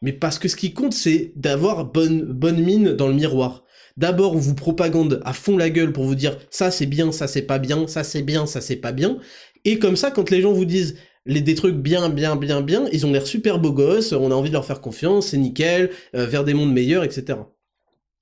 Mais 0.02 0.12
parce 0.12 0.38
que 0.38 0.48
ce 0.48 0.56
qui 0.56 0.74
compte, 0.74 0.92
c'est 0.92 1.32
d'avoir 1.36 1.86
bonne 1.86 2.62
mine 2.62 2.92
dans 2.92 3.08
le 3.08 3.14
miroir. 3.14 3.64
D'abord, 3.96 4.34
on 4.34 4.38
vous 4.38 4.54
propagande 4.54 5.22
à 5.24 5.32
fond 5.32 5.56
la 5.56 5.70
gueule 5.70 5.94
pour 5.94 6.04
vous 6.04 6.16
dire 6.16 6.36
ça 6.50 6.70
c'est 6.70 6.84
bien, 6.84 7.12
ça 7.12 7.28
c'est 7.28 7.46
pas 7.46 7.58
bien, 7.58 7.86
ça 7.86 8.04
c'est 8.04 8.22
bien, 8.22 8.44
ça 8.44 8.60
c'est 8.60 8.76
pas 8.76 8.92
bien. 8.92 9.18
Et 9.64 9.78
comme 9.78 9.96
ça, 9.96 10.10
quand 10.10 10.28
les 10.28 10.42
gens 10.42 10.52
vous 10.52 10.66
disent 10.66 10.98
les, 11.26 11.40
des 11.40 11.54
trucs 11.54 11.74
bien, 11.74 12.08
bien, 12.08 12.36
bien, 12.36 12.60
bien, 12.60 12.88
ils 12.92 13.04
ont 13.04 13.12
l'air 13.12 13.26
super 13.26 13.58
beaux 13.58 13.72
gosses, 13.72 14.12
on 14.12 14.30
a 14.30 14.34
envie 14.34 14.48
de 14.48 14.54
leur 14.54 14.64
faire 14.64 14.80
confiance, 14.80 15.28
c'est 15.28 15.36
nickel, 15.36 15.90
euh, 16.14 16.26
vers 16.26 16.44
des 16.44 16.54
mondes 16.54 16.72
meilleurs, 16.72 17.04
etc. 17.04 17.38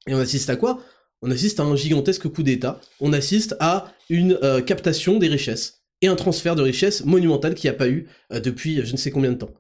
Et 0.07 0.15
on 0.15 0.19
assiste 0.19 0.51
à 0.51 0.57
quoi? 0.57 0.83
On 1.23 1.31
assiste 1.31 1.61
à 1.61 1.63
un 1.63 1.77
gigantesque 1.77 2.29
coup 2.29 2.43
d'État, 2.43 2.81
on 3.01 3.13
assiste 3.13 3.57
à 3.61 3.93
une 4.09 4.39
euh, 4.43 4.61
captation 4.61 5.19
des 5.19 5.29
richesses, 5.29 5.85
et 6.01 6.09
un 6.09 6.17
transfert 6.17 6.57
de 6.57 6.63
richesses 6.63 7.05
monumental 7.05 7.55
qui 7.55 7.67
n'y 7.67 7.71
a 7.71 7.75
pas 7.75 7.89
eu 7.89 8.09
euh, 8.33 8.41
depuis 8.41 8.85
je 8.85 8.93
ne 8.93 8.97
sais 8.97 9.11
combien 9.11 9.33
de 9.33 9.39
temps. 9.39 9.55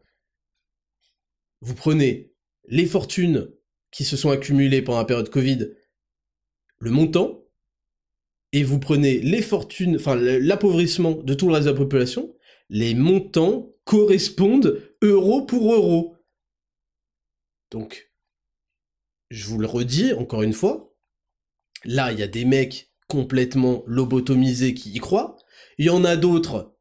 Vous 1.61 1.75
prenez 1.75 2.33
les 2.69 2.87
fortunes 2.87 3.49
qui 3.91 4.05
se 4.05 4.17
sont 4.17 4.31
accumulées 4.31 4.83
pendant 4.83 4.99
la 4.99 5.05
période 5.05 5.31
Covid 5.31 5.71
le 6.79 6.91
montant, 6.91 7.45
et 8.53 8.63
vous 8.63 8.79
prenez 8.79 9.19
les 9.19 9.43
fortunes, 9.43 9.97
enfin 9.97 10.15
l'appauvrissement 10.15 11.13
de 11.13 11.35
tout 11.35 11.49
le 11.49 11.55
reste 11.55 11.67
de 11.67 11.73
la 11.73 11.77
population, 11.77 12.35
les 12.69 12.95
montants 12.95 13.71
correspondent 13.85 14.81
euro 15.03 15.43
pour 15.43 15.73
euro. 15.73 16.17
Donc, 17.71 18.11
je 19.31 19.47
vous 19.47 19.59
le 19.59 19.67
redis 19.67 20.13
encore 20.13 20.43
une 20.43 20.53
fois, 20.53 20.95
là, 21.85 22.13
il 22.13 22.19
y 22.19 22.23
a 22.23 22.29
des 22.29 22.45
mecs 22.45 22.93
complètement 23.09 23.83
lobotomisés 23.87 24.75
qui 24.75 24.91
y 24.91 24.99
croient, 24.99 25.37
il 25.79 25.87
y 25.87 25.91
en 25.91 26.05
a 26.05 26.17
d'autres 26.17 26.77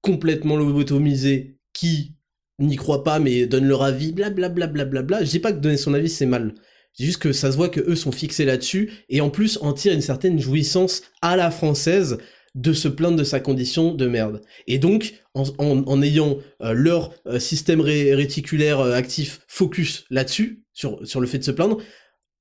complètement 0.00 0.56
lobotomisés 0.56 1.58
qui 1.72 2.16
n'y 2.58 2.76
croient 2.76 3.04
pas 3.04 3.18
mais 3.18 3.46
donnent 3.46 3.68
leur 3.68 3.82
avis, 3.82 4.12
blablabla. 4.12 4.66
Bla, 4.66 4.84
bla, 4.84 5.02
bla, 5.02 5.24
Je 5.24 5.30
dis 5.30 5.38
pas 5.38 5.52
que 5.52 5.58
donner 5.58 5.76
son 5.76 5.94
avis 5.94 6.08
c'est 6.08 6.26
mal. 6.26 6.54
C'est 6.92 7.04
juste 7.04 7.18
que 7.18 7.32
ça 7.32 7.52
se 7.52 7.56
voit 7.56 7.68
que 7.68 7.80
eux 7.80 7.94
sont 7.94 8.10
fixés 8.10 8.44
là-dessus 8.44 9.04
et 9.08 9.20
en 9.20 9.30
plus 9.30 9.58
en 9.62 9.72
tirent 9.72 9.94
une 9.94 10.00
certaine 10.00 10.40
jouissance 10.40 11.02
à 11.22 11.36
la 11.36 11.50
française 11.50 12.18
de 12.58 12.72
se 12.72 12.88
plaindre 12.88 13.16
de 13.16 13.24
sa 13.24 13.38
condition 13.38 13.94
de 13.94 14.06
merde. 14.08 14.42
Et 14.66 14.78
donc, 14.78 15.14
en, 15.34 16.02
ayant 16.02 16.38
euh, 16.60 16.72
leur 16.72 17.12
euh, 17.26 17.38
système 17.38 17.80
réticulaire 17.80 18.80
euh, 18.80 18.94
actif 18.94 19.40
focus 19.46 20.04
là-dessus, 20.10 20.64
sur, 20.72 21.06
sur 21.06 21.20
le 21.20 21.28
fait 21.28 21.38
de 21.38 21.44
se 21.44 21.52
plaindre, 21.52 21.78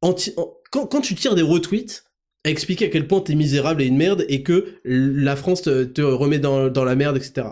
quand, 0.01 1.01
tu 1.01 1.15
tires 1.15 1.35
des 1.35 1.43
retweets, 1.43 2.03
à 2.43 2.49
expliquer 2.49 2.85
à 2.85 2.89
quel 2.89 3.07
point 3.07 3.21
t'es 3.21 3.35
misérable 3.35 3.81
et 3.81 3.85
une 3.85 3.97
merde 3.97 4.25
et 4.27 4.41
que 4.41 4.79
la 4.83 5.35
France 5.35 5.61
te, 5.61 6.01
remet 6.01 6.39
dans, 6.39 6.69
dans 6.69 6.83
la 6.83 6.95
merde, 6.95 7.17
etc. 7.17 7.49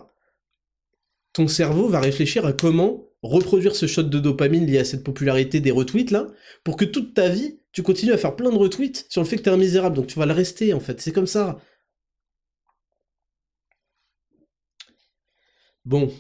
Ton 1.33 1.47
cerveau 1.47 1.87
va 1.87 1.99
réfléchir 1.99 2.45
à 2.45 2.53
comment 2.53 3.09
reproduire 3.21 3.75
ce 3.75 3.87
shot 3.87 4.03
de 4.03 4.19
dopamine 4.19 4.65
lié 4.65 4.79
à 4.79 4.85
cette 4.85 5.03
popularité 5.03 5.59
des 5.59 5.71
retweets 5.71 6.11
là, 6.11 6.27
pour 6.63 6.77
que 6.77 6.85
toute 6.85 7.13
ta 7.13 7.29
vie, 7.29 7.59
tu 7.71 7.83
continues 7.83 8.13
à 8.13 8.17
faire 8.17 8.35
plein 8.35 8.51
de 8.51 8.57
retweets 8.57 9.05
sur 9.09 9.21
le 9.21 9.27
fait 9.27 9.37
que 9.37 9.43
t'es 9.43 9.49
un 9.49 9.57
misérable, 9.57 9.95
donc 9.95 10.07
tu 10.07 10.17
vas 10.17 10.25
le 10.25 10.33
rester 10.33 10.73
en 10.73 10.79
fait, 10.79 11.01
c'est 11.01 11.11
comme 11.11 11.27
ça. 11.27 11.59
Bon, 15.85 16.11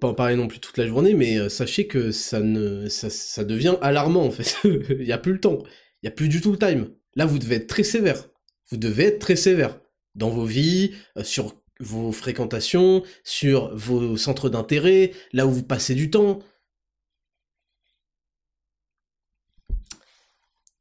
pas 0.00 0.08
en 0.08 0.14
parler 0.14 0.36
non 0.36 0.48
plus 0.48 0.58
toute 0.58 0.76
la 0.76 0.86
journée, 0.86 1.14
mais 1.14 1.38
euh, 1.38 1.48
sachez 1.48 1.86
que 1.86 2.10
ça 2.10 2.40
ne 2.40 2.88
ça, 2.88 3.44
devient 3.44 3.76
alarmant 3.80 4.24
en 4.24 4.30
fait. 4.30 4.56
Il 4.64 5.04
n'y 5.04 5.12
a 5.12 5.18
plus 5.18 5.32
le 5.32 5.40
temps, 5.40 5.58
il 6.02 6.06
n'y 6.06 6.08
a 6.08 6.12
plus 6.12 6.28
du 6.28 6.40
tout 6.40 6.52
le 6.52 6.58
time. 6.58 6.88
Là, 7.14 7.26
vous 7.26 7.38
devez 7.38 7.56
être 7.56 7.68
très 7.68 7.84
sévère. 7.84 8.28
Vous 8.70 8.76
devez 8.76 9.04
être 9.04 9.18
très 9.18 9.36
sévère 9.36 9.78
dans 10.14 10.30
vos 10.30 10.44
vies, 10.44 10.94
euh, 11.16 11.24
sur 11.24 11.54
vos 11.80 12.12
fréquentations, 12.12 13.02
sur 13.24 13.74
vos 13.76 14.16
centres 14.16 14.48
d'intérêt, 14.48 15.12
là 15.32 15.46
où 15.46 15.50
vous 15.50 15.62
passez 15.62 15.94
du 15.94 16.10
temps. 16.10 16.40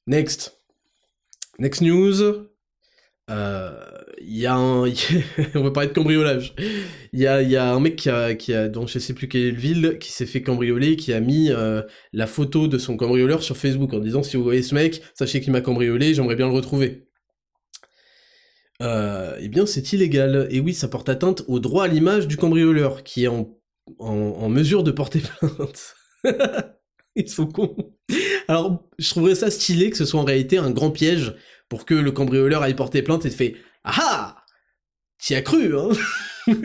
Next. 0.08 0.58
Next 1.60 1.82
news. 1.82 2.51
Euh, 3.32 3.72
il 4.22 4.38
y 4.38 4.46
a 4.46 4.56
un... 4.56 4.84
on 5.56 5.64
va 5.64 5.72
parler 5.72 5.90
de 5.90 5.94
cambriolage. 5.94 6.54
Il 7.14 7.20
y 7.20 7.28
a, 7.28 7.42
y 7.42 7.56
a, 7.56 7.74
un 7.74 7.80
mec 7.80 7.96
qui 7.96 8.10
a, 8.10 8.36
qui 8.36 8.54
a, 8.54 8.68
dont 8.68 8.86
je 8.88 9.00
sais 9.00 9.14
plus 9.14 9.28
quelle 9.28 9.56
ville, 9.56 9.98
qui 10.00 10.12
s'est 10.12 10.26
fait 10.26 10.42
cambrioler, 10.42 10.96
qui 10.96 11.14
a 11.14 11.20
mis 11.20 11.50
euh, 11.50 11.82
la 12.14 12.28
photo 12.28 12.68
de 12.68 12.78
son 12.78 12.98
cambrioleur 12.98 13.42
sur 13.42 13.58
Facebook 13.58 13.94
en 13.94 14.00
disant 14.00 14.24
si 14.24 14.38
vous 14.38 14.44
voyez 14.44 14.62
ce 14.62 14.76
mec, 14.76 15.02
sachez 15.16 15.42
qu'il 15.42 15.52
m'a 15.52 15.62
cambriolé, 15.62 16.14
j'aimerais 16.14 16.36
bien 16.36 16.48
le 16.48 16.54
retrouver 16.54 17.08
euh, 18.82 19.38
eh 19.40 19.48
bien 19.48 19.66
c'est 19.66 19.94
illégal. 19.94 20.48
Et 20.50 20.60
oui, 20.60 20.74
ça 20.74 20.88
porte 20.88 21.10
atteinte 21.10 21.44
au 21.48 21.60
droit 21.60 21.86
à 21.86 21.88
l'image 21.88 22.28
du 22.28 22.38
cambrioleur, 22.38 23.04
qui 23.04 23.26
est 23.26 23.28
en, 23.28 23.56
en, 24.00 24.50
mesure 24.50 24.84
de 24.84 24.92
porter 24.92 25.22
plainte. 25.40 25.96
Ils 27.16 27.30
sont 27.30 27.46
cons. 27.46 27.76
Alors, 28.48 28.90
je 28.98 29.10
trouverais 29.10 29.36
ça 29.36 29.52
stylé 29.52 29.90
que 29.90 29.98
ce 29.98 30.06
soit 30.06 30.20
en 30.20 30.24
réalité 30.24 30.58
un 30.58 30.72
grand 30.72 30.92
piège 30.92 31.36
pour 31.72 31.86
que 31.86 31.94
le 31.94 32.12
cambrioleur 32.12 32.64
aille 32.64 32.76
porter 32.76 33.02
plainte 33.02 33.26
et 33.26 33.30
te 33.30 33.34
fait 33.34 33.56
Ah 33.86 33.96
ah 33.98 34.46
T'y 35.18 35.36
as 35.36 35.42
cru, 35.42 35.74
hein 35.78 35.92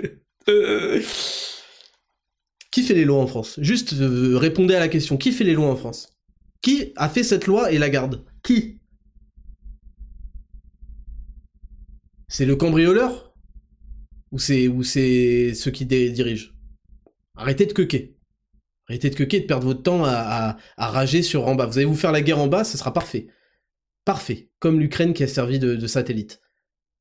Qui 2.72 2.82
fait 2.82 2.94
les 2.94 3.04
lois 3.04 3.18
en 3.22 3.28
France? 3.28 3.54
Juste 3.62 3.92
euh, 3.92 4.36
répondez 4.36 4.74
à 4.74 4.80
la 4.80 4.88
question. 4.88 5.16
Qui 5.16 5.30
fait 5.30 5.44
les 5.44 5.54
lois 5.54 5.70
en 5.70 5.76
France? 5.76 6.08
Qui 6.60 6.92
a 6.96 7.08
fait 7.08 7.22
cette 7.22 7.46
loi 7.46 7.70
et 7.70 7.78
la 7.78 7.88
garde? 7.88 8.24
Qui? 8.42 8.80
C'est 12.26 12.44
le 12.44 12.56
cambrioleur? 12.56 13.32
Ou 14.32 14.40
c'est 14.40 15.54
ceux 15.54 15.70
qui 15.70 15.86
dirigent? 15.86 16.50
Arrêtez 17.36 17.66
de 17.66 17.72
quequer. 17.72 18.16
Arrêtez 18.88 19.10
de 19.10 19.14
quequer, 19.14 19.38
de 19.38 19.46
perdre 19.46 19.66
votre 19.66 19.84
temps 19.84 20.04
à, 20.04 20.56
rager 20.76 21.22
sur 21.22 21.46
en 21.46 21.54
bas. 21.54 21.66
Vous 21.66 21.78
allez 21.78 21.84
vous 21.84 21.94
faire 21.94 22.10
la 22.10 22.22
guerre 22.22 22.40
en 22.40 22.48
bas, 22.48 22.64
ce 22.64 22.76
sera 22.76 22.92
parfait. 22.92 23.28
Parfait. 24.06 24.50
Comme 24.60 24.78
l'Ukraine 24.78 25.12
qui 25.12 25.24
a 25.24 25.26
servi 25.26 25.58
de, 25.58 25.86
satellite. 25.88 26.40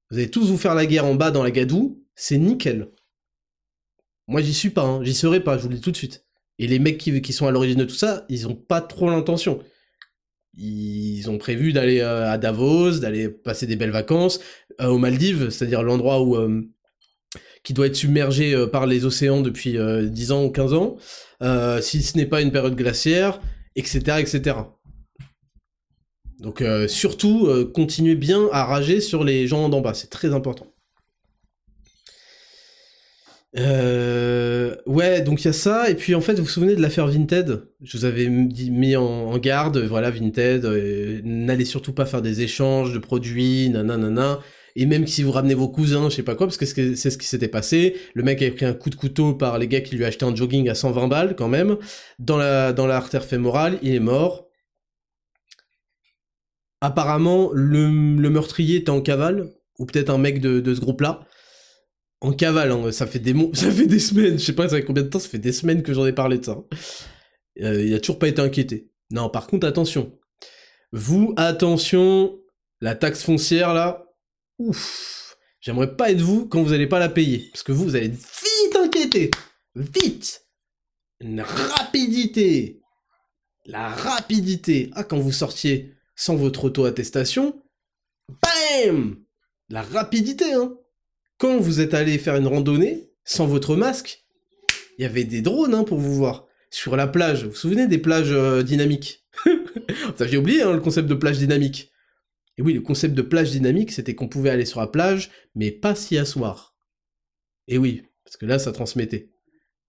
Vous 0.10 0.18
allez 0.18 0.32
tous 0.32 0.50
vous 0.50 0.58
faire 0.58 0.74
la 0.74 0.88
guerre 0.88 1.06
en 1.06 1.14
bas 1.14 1.30
dans 1.30 1.44
la 1.44 1.52
gadoue, 1.52 2.04
c'est 2.16 2.38
nickel. 2.38 2.90
Moi 4.28 4.42
j'y 4.42 4.56
suis 4.56 4.72
pas, 4.72 4.82
hein. 4.82 5.04
j'y 5.04 5.14
serai 5.14 5.40
pas, 5.40 5.58
je 5.58 5.64
vous 5.64 5.70
le 5.70 5.76
dis 5.76 5.82
tout 5.82 5.92
de 5.92 5.98
suite. 5.98 6.26
Et 6.58 6.68
les 6.68 6.80
mecs 6.80 6.98
qui, 6.98 7.34
sont 7.34 7.46
à 7.46 7.52
l'origine 7.52 7.78
de 7.78 7.86
tout 7.86 7.96
ça, 7.96 8.26
ils 8.28 8.48
ont 8.48 8.56
pas 8.56 8.82
trop 8.82 9.08
l'intention. 9.08 9.60
Ils 10.56 11.30
ont 11.30 11.38
prévu 11.38 11.74
d'aller 11.74 12.00
euh, 12.00 12.32
à 12.32 12.40
Davos, 12.40 13.00
d'aller 13.00 13.30
passer 13.30 13.68
des 13.68 13.76
belles 13.76 13.92
vacances, 13.92 14.40
euh, 14.82 14.88
aux 14.88 14.98
Maldives, 14.98 15.52
c'est-à-dire 15.52 15.84
l'endroit 15.84 16.24
où 16.24 16.36
euh, 16.38 16.64
qui 17.64 17.74
doit 17.74 17.86
être 17.86 17.96
submergé 17.96 18.68
par 18.72 18.88
les 18.88 19.06
océans 19.06 19.42
depuis 19.42 19.78
10 19.78 20.32
ans 20.32 20.46
ou 20.46 20.50
15 20.50 20.74
ans, 20.74 20.98
si 21.82 22.02
ce 22.04 22.18
n'est 22.18 22.28
pas 22.28 22.42
une 22.42 22.52
période 22.52 22.76
glaciaire, 22.76 23.42
etc., 23.76 24.18
etc. 24.20 24.56
Donc 26.40 26.64
surtout, 26.88 27.50
continuez 27.74 28.16
bien 28.16 28.50
à 28.52 28.66
rager 28.66 29.00
sur 29.00 29.24
les 29.24 29.48
gens 29.48 29.70
d'en 29.70 29.82
bas, 29.82 29.94
c'est 29.94 30.10
très 30.10 30.34
important. 30.34 30.76
Euh, 33.58 34.76
ouais, 34.86 35.22
donc 35.22 35.42
il 35.42 35.46
y 35.46 35.48
a 35.48 35.54
ça, 35.54 35.90
et 35.90 35.96
puis 35.96 36.14
en 36.14 36.22
fait, 36.22 36.34
vous 36.34 36.44
vous 36.44 36.50
souvenez 36.50 36.76
de 36.76 36.82
l'affaire 36.82 37.08
Vinted? 37.08 37.64
Je 37.82 37.98
vous 37.98 38.06
avais 38.06 38.28
mis 38.28 38.96
en, 38.96 39.38
garde, 39.38 39.78
voilà, 39.78 40.12
Vinted, 40.12 40.66
euh, 40.66 41.22
n'allez 41.24 41.66
surtout 41.66 41.94
pas 41.94 42.06
faire 42.06 42.22
des 42.22 42.42
échanges 42.42 42.94
de 42.94 43.00
produits, 43.00 43.70
nanana, 43.70 44.40
et 44.76 44.86
même 44.86 45.08
si 45.08 45.24
vous 45.24 45.32
ramenez 45.32 45.54
vos 45.54 45.70
cousins, 45.70 46.10
je 46.10 46.18
sais 46.18 46.24
pas 46.24 46.36
quoi, 46.36 46.48
parce 46.48 46.58
que 46.58 46.66
c'est 46.66 47.10
ce 47.10 47.18
qui 47.18 47.28
s'était 47.28 47.48
passé, 47.48 47.96
le 48.14 48.24
mec 48.24 48.42
avait 48.42 48.52
pris 48.52 48.66
un 48.66 48.74
coup 48.74 48.90
de 48.90 48.96
couteau 48.96 49.34
par 49.34 49.58
les 49.58 49.70
gars 49.70 49.82
qui 49.82 49.96
lui 49.96 50.04
achetaient 50.04 50.26
un 50.26 50.36
jogging 50.36 50.68
à 50.68 50.76
120 50.76 51.08
balles, 51.08 51.36
quand 51.38 51.48
même, 51.48 51.78
dans 52.20 52.38
la 52.38 52.74
dans 52.74 52.88
l'artère 52.88 53.24
fémorale, 53.24 53.80
il 53.82 53.94
est 53.94 54.00
mort. 54.00 54.45
Apparemment, 56.86 57.50
le, 57.52 57.90
meurtrier 58.30 58.78
était 58.78 58.92
en 58.92 59.02
cavale, 59.02 59.52
ou 59.80 59.88
peut-être 59.88 60.12
un 60.12 60.20
mec 60.20 60.40
de, 60.40 60.72
ce 60.72 60.80
groupe-là, 60.80 61.26
en 62.22 62.32
cavale, 62.32 62.72
hein, 62.72 62.92
ça 62.92 63.08
fait 63.08 63.18
des 63.18 63.34
ça 63.54 63.72
fait 63.72 63.88
des 63.88 63.98
semaines, 63.98 64.38
je 64.38 64.46
sais 64.46 64.54
pas 64.54 64.70
ça 64.70 64.76
fait 64.76 64.86
combien 64.86 65.02
de 65.02 65.10
temps, 65.10 65.18
ça 65.18 65.28
fait 65.28 65.40
des 65.40 65.52
semaines 65.52 65.82
que 65.82 65.96
j'en 65.96 66.06
ai 66.06 66.14
parlé 66.14 66.38
de 66.38 66.46
ça. 66.46 66.64
Euh, 67.62 67.84
il 67.84 67.92
a 67.96 68.00
toujours 68.00 68.20
pas 68.20 68.28
été 68.28 68.40
inquiété. 68.40 68.92
Non, 69.10 69.32
par 69.32 69.48
contre, 69.48 69.66
attention. 69.66 70.16
Vous, 70.92 71.34
attention, 71.38 72.38
la 72.82 72.94
taxe 72.94 73.24
foncière 73.24 73.74
là, 73.74 74.06
ouf, 74.60 75.36
j'aimerais 75.62 75.96
pas 75.96 76.12
être 76.12 76.22
vous 76.22 76.48
quand 76.48 76.62
vous 76.62 76.74
allez 76.74 76.86
pas 76.86 77.00
la 77.00 77.10
payer, 77.10 77.50
parce 77.52 77.64
que 77.64 77.72
vous, 77.72 77.86
vous 77.86 77.96
allez 77.96 78.10
vite 78.10 78.76
inquiéter, 78.80 79.32
vite, 79.74 80.46
une 81.20 81.42
rapidité, 81.42 82.80
la 83.66 83.90
rapidité. 83.90 84.92
Ah, 84.94 85.04
quand 85.04 85.18
vous 85.18 85.32
sortiez 85.32 85.95
sans 86.16 86.36
votre 86.36 86.66
auto-attestation, 86.66 87.62
bam, 88.42 89.18
la 89.70 89.82
rapidité, 89.82 90.54
hein 90.54 90.78
quand 91.38 91.58
vous 91.60 91.82
êtes 91.82 91.94
allé 91.94 92.18
faire 92.18 92.36
une 92.36 92.48
randonnée, 92.48 93.12
sans 93.24 93.46
votre 93.46 93.76
masque, 93.76 94.26
il 94.98 95.02
y 95.02 95.06
avait 95.06 95.26
des 95.26 95.42
drones 95.42 95.74
hein, 95.74 95.84
pour 95.84 96.00
vous 96.00 96.16
voir. 96.16 96.48
Sur 96.70 96.96
la 96.96 97.08
plage, 97.08 97.44
vous 97.44 97.52
vous 97.52 97.56
souvenez 97.56 97.88
des 97.88 97.98
plages 97.98 98.32
euh, 98.32 98.64
dynamiques? 98.64 99.26
Vous 99.46 100.24
aviez 100.24 100.38
oublié 100.38 100.62
hein, 100.62 100.74
le 100.74 100.80
concept 100.80 101.08
de 101.08 101.14
plage 101.14 101.38
dynamique. 101.38 101.92
Et 102.58 102.62
oui, 102.62 102.74
le 102.74 102.82
concept 102.82 103.14
de 103.14 103.22
plage 103.22 103.52
dynamique, 103.52 103.92
c'était 103.92 104.16
qu'on 104.16 104.28
pouvait 104.28 104.50
aller 104.50 104.66
sur 104.66 104.80
la 104.80 104.88
plage, 104.88 105.30
mais 105.56 105.72
pas 105.72 105.94
s'y 105.94 106.18
asseoir. 106.18 106.76
Et 107.68 107.78
oui, 107.78 108.04
parce 108.24 108.38
que 108.38 108.46
là, 108.46 108.60
ça 108.60 108.72
transmettait. 108.72 109.32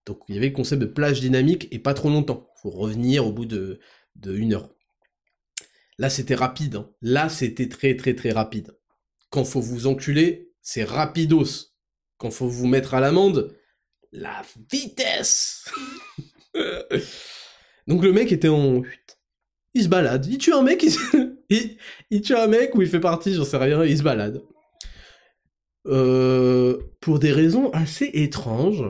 Donc 0.05 0.19
il 0.27 0.35
y 0.35 0.37
avait 0.37 0.47
le 0.47 0.53
concept 0.53 0.81
de 0.81 0.87
plage 0.87 1.21
dynamique 1.21 1.67
et 1.71 1.79
pas 1.79 1.93
trop 1.93 2.09
longtemps. 2.09 2.49
Faut 2.61 2.69
revenir 2.69 3.25
au 3.25 3.31
bout 3.31 3.45
de, 3.45 3.79
de 4.15 4.35
une 4.35 4.53
heure. 4.53 4.69
Là, 5.97 6.09
c'était 6.09 6.35
rapide. 6.35 6.75
Hein. 6.75 6.89
Là, 7.01 7.29
c'était 7.29 7.69
très 7.69 7.95
très 7.95 8.13
très 8.13 8.31
rapide. 8.31 8.77
Quand 9.29 9.43
faut 9.43 9.61
vous 9.61 9.87
enculer, 9.87 10.51
c'est 10.61 10.83
rapidos. 10.83 11.73
Quand 12.17 12.31
faut 12.31 12.47
vous 12.47 12.67
mettre 12.67 12.93
à 12.93 12.99
l'amende, 12.99 13.55
la 14.11 14.41
vitesse 14.71 15.65
Donc 17.87 18.03
le 18.03 18.11
mec 18.11 18.31
était 18.31 18.47
en... 18.47 18.81
Il 19.73 19.83
se 19.83 19.89
balade. 19.89 20.25
Il 20.25 20.37
tue 20.37 20.53
un 20.53 20.63
mec, 20.63 20.83
il, 21.49 22.21
tue 22.21 22.35
un 22.35 22.47
mec 22.47 22.73
ou 22.75 22.81
il 22.81 22.87
fait 22.87 22.99
partie, 22.99 23.33
j'en 23.33 23.45
sais 23.45 23.57
rien, 23.57 23.83
il 23.85 23.97
se 23.97 24.03
balade. 24.03 24.41
Euh, 25.85 26.79
pour 26.99 27.19
des 27.19 27.31
raisons 27.31 27.69
assez 27.71 28.09
étranges, 28.13 28.83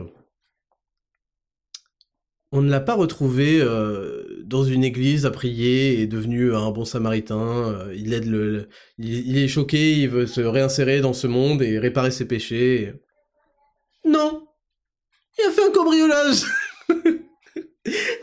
on 2.52 2.62
ne 2.62 2.70
l'a 2.70 2.80
pas 2.80 2.94
retrouvé 2.94 3.60
euh, 3.62 4.24
dans 4.44 4.64
une 4.64 4.84
église 4.84 5.26
à 5.26 5.32
prier 5.32 6.00
et 6.00 6.08
devenu 6.08 6.56
un 6.56 6.72
bon 6.72 6.86
samaritain. 6.86 7.74
Euh, 7.74 7.94
il 7.96 8.14
aide 8.14 8.26
le, 8.26 8.70
il, 8.98 9.38
est 9.38 9.48
choqué, 9.48 9.94
il 9.94 10.10
veut 10.10 10.28
se 10.28 10.42
réinsérer 10.42 11.02
dans 11.02 11.14
ce 11.14 11.28
monde 11.28 11.62
et 11.62 11.78
réparer 11.78 12.12
ses 12.12 12.26
péchés. 12.26 12.94
Non, 14.06 14.48
il 15.38 15.46
a 15.46 15.52
fait 15.52 15.66
un 15.66 15.72
cambriolage. 15.72 16.46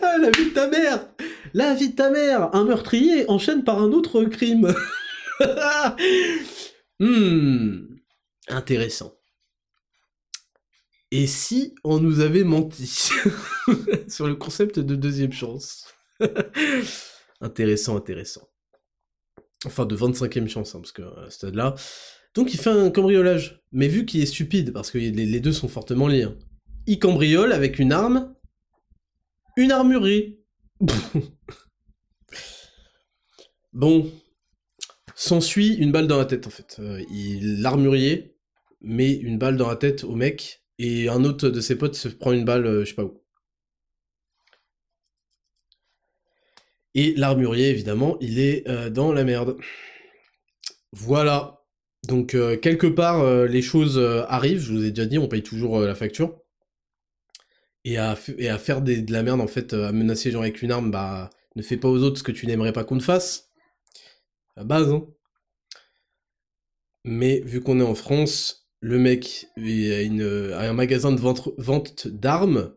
ah 0.02 0.18
la 0.18 0.30
vie 0.30 0.46
de 0.46 0.54
ta 0.54 0.68
mère, 0.68 1.06
la 1.52 1.74
vie 1.74 1.90
de 1.90 1.94
ta 1.94 2.10
mère. 2.10 2.54
Un 2.54 2.64
meurtrier 2.64 3.28
enchaîne 3.28 3.62
par 3.62 3.82
un 3.82 3.92
autre 3.92 4.24
crime. 4.24 4.74
hmm, 6.98 7.96
intéressant. 8.48 9.12
Et 11.16 11.28
si 11.28 11.76
on 11.84 12.00
nous 12.00 12.18
avait 12.18 12.42
menti 12.42 12.88
sur 14.08 14.26
le 14.26 14.34
concept 14.34 14.80
de 14.80 14.96
deuxième 14.96 15.32
chance? 15.32 15.86
Intéressant, 17.40 17.96
intéressant. 17.96 18.48
Enfin, 19.64 19.86
de 19.86 19.96
25e 19.96 20.48
chance, 20.48 20.74
hein, 20.74 20.80
parce 20.80 20.90
que 20.90 21.02
à 21.02 21.30
ce 21.30 21.36
stade-là. 21.36 21.76
Donc 22.34 22.52
il 22.52 22.58
fait 22.58 22.70
un 22.70 22.90
cambriolage. 22.90 23.62
Mais 23.70 23.86
vu 23.86 24.06
qu'il 24.06 24.22
est 24.22 24.26
stupide, 24.26 24.72
parce 24.72 24.90
que 24.90 24.98
les, 24.98 25.38
deux 25.38 25.52
sont 25.52 25.68
fortement 25.68 26.08
liés, 26.08 26.24
hein, 26.24 26.36
il 26.86 26.98
cambriole 26.98 27.52
avec 27.52 27.78
une 27.78 27.92
arme, 27.92 28.34
une 29.56 29.70
armurerie. 29.70 30.40
bon, 33.72 34.10
s'ensuit 35.14 35.74
une 35.74 35.92
balle 35.92 36.08
dans 36.08 36.18
la 36.18 36.24
tête 36.24 36.48
en 36.48 36.50
fait. 36.50 36.78
Euh, 36.80 37.04
l'armurier 37.60 38.36
met 38.80 39.12
une 39.12 39.38
balle 39.38 39.56
dans 39.56 39.68
la 39.68 39.76
tête 39.76 40.02
au 40.02 40.16
mec 40.16 40.63
et 40.78 41.08
un 41.08 41.24
autre 41.24 41.48
de 41.48 41.60
ses 41.60 41.76
potes 41.76 41.94
se 41.94 42.08
prend 42.08 42.32
une 42.32 42.44
balle, 42.44 42.66
euh, 42.66 42.84
je 42.84 42.90
sais 42.90 42.94
pas 42.94 43.04
où. 43.04 43.20
Et 46.94 47.14
l'armurier, 47.16 47.70
évidemment, 47.70 48.16
il 48.20 48.38
est 48.38 48.68
euh, 48.68 48.90
dans 48.90 49.12
la 49.12 49.24
merde. 49.24 49.56
Voilà. 50.92 51.64
Donc, 52.08 52.34
euh, 52.34 52.56
quelque 52.56 52.86
part, 52.86 53.24
les 53.46 53.62
choses 53.62 53.98
arrivent, 54.28 54.60
je 54.60 54.72
vous 54.72 54.84
ai 54.84 54.90
déjà 54.90 55.06
dit, 55.06 55.18
on 55.18 55.28
paye 55.28 55.42
toujours 55.42 55.80
la 55.80 55.94
facture. 55.94 56.40
Et 57.84 57.98
à, 57.98 58.16
faire 58.16 58.80
de 58.82 59.12
la 59.12 59.22
merde, 59.22 59.40
en 59.40 59.46
fait, 59.46 59.74
à 59.74 59.92
menacer 59.92 60.28
les 60.28 60.32
gens 60.32 60.40
avec 60.40 60.62
une 60.62 60.70
arme, 60.72 60.90
bah, 60.90 61.30
ne 61.56 61.62
fais 61.62 61.76
pas 61.76 61.88
aux 61.88 62.02
autres 62.02 62.18
ce 62.18 62.22
que 62.22 62.32
tu 62.32 62.46
n'aimerais 62.46 62.72
pas 62.72 62.84
qu'on 62.84 62.98
te 62.98 63.02
fasse. 63.02 63.50
À 64.56 64.64
base, 64.64 64.90
hein. 64.90 65.06
Mais 67.04 67.40
vu 67.40 67.60
qu'on 67.60 67.80
est 67.80 67.84
en 67.84 67.94
France, 67.94 68.63
le 68.84 68.98
mec 68.98 69.46
a, 69.56 70.68
un 70.68 70.72
magasin 70.74 71.10
de 71.10 71.18
vente, 71.18 72.06
d'armes, 72.06 72.74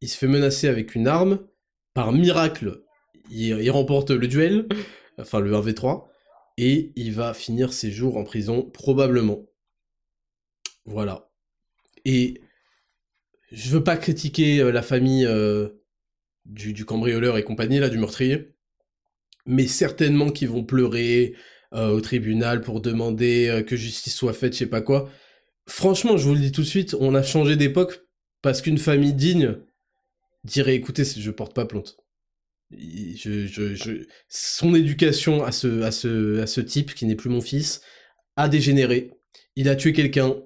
il 0.00 0.08
se 0.08 0.16
fait 0.16 0.28
menacer 0.28 0.66
avec 0.66 0.94
une 0.94 1.06
arme, 1.06 1.46
par 1.92 2.10
miracle, 2.12 2.82
il, 3.30 3.70
remporte 3.70 4.10
le 4.10 4.28
duel, 4.28 4.66
enfin 5.18 5.40
le 5.40 5.52
1v3, 5.52 6.06
et 6.56 6.90
il 6.96 7.12
va 7.12 7.34
finir 7.34 7.74
ses 7.74 7.90
jours 7.90 8.16
en 8.16 8.24
prison, 8.24 8.62
probablement. 8.62 9.44
Voilà. 10.86 11.28
Et 12.06 12.40
je 13.52 13.68
veux 13.68 13.84
pas 13.84 13.98
critiquer 13.98 14.60
euh, 14.60 14.72
la 14.72 14.80
famille 14.80 15.26
euh, 15.26 15.68
du, 16.46 16.72
du, 16.72 16.86
cambrioleur 16.86 17.36
et 17.36 17.44
compagnie, 17.44 17.78
là, 17.78 17.90
du 17.90 17.98
meurtrier, 17.98 18.54
mais 19.44 19.66
certainement 19.66 20.30
qu'ils 20.30 20.48
vont 20.48 20.64
pleurer 20.64 21.34
euh, 21.74 21.90
au 21.90 22.00
tribunal 22.00 22.62
pour 22.62 22.80
demander 22.80 23.62
que 23.66 23.76
justice 23.76 24.16
soit 24.16 24.32
faite, 24.32 24.54
je 24.54 24.60
sais 24.60 24.66
pas 24.66 24.80
quoi 24.80 25.10
franchement, 25.68 26.16
je 26.16 26.26
vous 26.26 26.34
le 26.34 26.40
dis 26.40 26.52
tout 26.52 26.62
de 26.62 26.66
suite, 26.66 26.96
on 26.98 27.14
a 27.14 27.22
changé 27.22 27.56
d'époque 27.56 28.02
parce 28.42 28.62
qu'une 28.62 28.78
famille 28.78 29.14
digne 29.14 29.56
dirait 30.44 30.74
écoutez, 30.74 31.04
je 31.04 31.30
porte 31.30 31.54
pas 31.54 31.66
plainte. 31.66 31.96
Son 34.28 34.74
éducation 34.74 35.44
à 35.44 35.52
ce, 35.52 35.82
à, 35.82 35.92
ce, 35.92 36.60
type, 36.60 36.94
qui 36.94 37.06
n'est 37.06 37.14
plus 37.14 37.30
mon 37.30 37.40
fils, 37.40 37.80
a 38.36 38.48
dégénéré. 38.48 39.12
Il 39.54 39.68
a 39.68 39.76
tué 39.76 39.92
quelqu'un, 39.92 40.36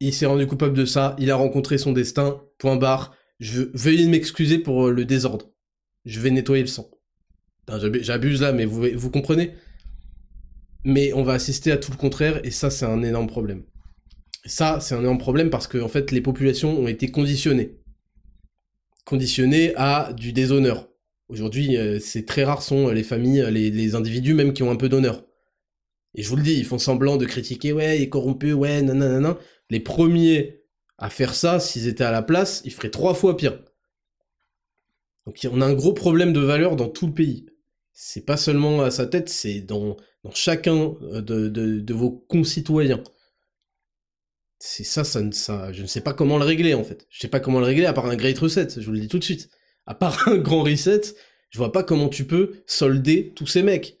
il 0.00 0.12
s'est 0.12 0.26
rendu 0.26 0.46
coupable 0.46 0.76
de 0.76 0.84
ça, 0.84 1.16
il 1.18 1.30
a 1.30 1.36
rencontré 1.36 1.78
son 1.78 1.92
destin, 1.92 2.42
point 2.58 2.76
barre. 2.76 3.14
Je 3.40 3.62
veuillez 3.74 4.06
m'excuser 4.06 4.58
pour 4.58 4.90
le 4.90 5.04
désordre. 5.04 5.50
Je 6.04 6.20
vais 6.20 6.30
nettoyer 6.30 6.62
le 6.62 6.68
sang. 6.68 6.90
J'abuse 8.00 8.42
là, 8.42 8.52
mais 8.52 8.64
vous, 8.64 8.86
vous 8.94 9.10
comprenez 9.10 9.54
mais 10.84 11.12
on 11.12 11.22
va 11.22 11.34
assister 11.34 11.72
à 11.72 11.76
tout 11.76 11.90
le 11.92 11.96
contraire, 11.96 12.40
et 12.44 12.50
ça, 12.50 12.70
c'est 12.70 12.86
un 12.86 13.02
énorme 13.02 13.26
problème. 13.26 13.62
Ça, 14.44 14.80
c'est 14.80 14.94
un 14.94 15.00
énorme 15.00 15.18
problème 15.18 15.50
parce 15.50 15.66
que, 15.66 15.86
fait, 15.88 16.10
les 16.10 16.20
populations 16.20 16.78
ont 16.78 16.88
été 16.88 17.10
conditionnées. 17.10 17.78
Conditionnées 19.04 19.72
à 19.76 20.12
du 20.12 20.32
déshonneur. 20.32 20.88
Aujourd'hui, 21.28 21.76
euh, 21.76 21.98
c'est 22.00 22.26
très 22.26 22.44
rare 22.44 22.62
sont 22.62 22.88
les 22.88 23.02
familles, 23.02 23.44
les, 23.50 23.94
individus 23.94 24.34
même 24.34 24.52
qui 24.52 24.62
ont 24.62 24.70
un 24.70 24.76
peu 24.76 24.88
d'honneur. 24.88 25.24
Et 26.14 26.22
je 26.22 26.28
vous 26.28 26.36
le 26.36 26.42
dis, 26.42 26.54
ils 26.54 26.64
font 26.64 26.78
semblant 26.78 27.16
de 27.16 27.24
critiquer, 27.24 27.72
ouais, 27.72 27.98
il 27.98 28.02
est 28.02 28.08
corrompu, 28.08 28.52
ouais, 28.52 28.82
nanana. 28.82 29.38
Les 29.70 29.80
premiers 29.80 30.62
à 30.98 31.08
faire 31.08 31.34
ça, 31.34 31.58
s'ils 31.58 31.88
étaient 31.88 32.04
à 32.04 32.10
la 32.10 32.22
place, 32.22 32.62
ils 32.64 32.72
feraient 32.72 32.90
trois 32.90 33.14
fois 33.14 33.36
pire. 33.36 33.58
Donc 35.26 35.36
on 35.50 35.60
a 35.60 35.66
un 35.66 35.72
gros 35.72 35.92
problème 35.92 36.32
de 36.32 36.40
valeur 36.40 36.76
dans 36.76 36.88
tout 36.88 37.06
le 37.06 37.14
pays. 37.14 37.46
C'est 37.92 38.24
pas 38.24 38.36
seulement 38.36 38.82
à 38.82 38.90
sa 38.90 39.06
tête, 39.06 39.28
c'est 39.28 39.60
dans, 39.60 39.96
chacun 40.34 40.94
euh, 41.02 41.20
de, 41.20 41.94
vos 41.94 42.10
concitoyens. 42.10 43.02
C'est 44.64 44.84
ça, 44.84 45.02
ça, 45.02 45.20
ça, 45.32 45.72
je 45.72 45.82
ne 45.82 45.88
sais 45.88 46.02
pas 46.02 46.12
comment 46.12 46.38
le 46.38 46.44
régler 46.44 46.74
en 46.74 46.84
fait. 46.84 47.04
Je 47.10 47.18
sais 47.18 47.26
pas 47.26 47.40
comment 47.40 47.58
le 47.58 47.66
régler 47.66 47.84
à 47.84 47.92
part 47.92 48.06
un 48.06 48.14
great 48.14 48.38
reset, 48.38 48.68
je 48.76 48.86
vous 48.86 48.92
le 48.92 49.00
dis 49.00 49.08
tout 49.08 49.18
de 49.18 49.24
suite. 49.24 49.50
À 49.86 49.94
part 49.96 50.28
un 50.28 50.36
grand 50.38 50.62
reset, 50.62 51.00
je 51.50 51.58
vois 51.58 51.72
pas 51.72 51.82
comment 51.82 52.08
tu 52.08 52.26
peux 52.26 52.62
solder 52.64 53.32
tous 53.34 53.48
ces 53.48 53.64
mecs. 53.64 53.96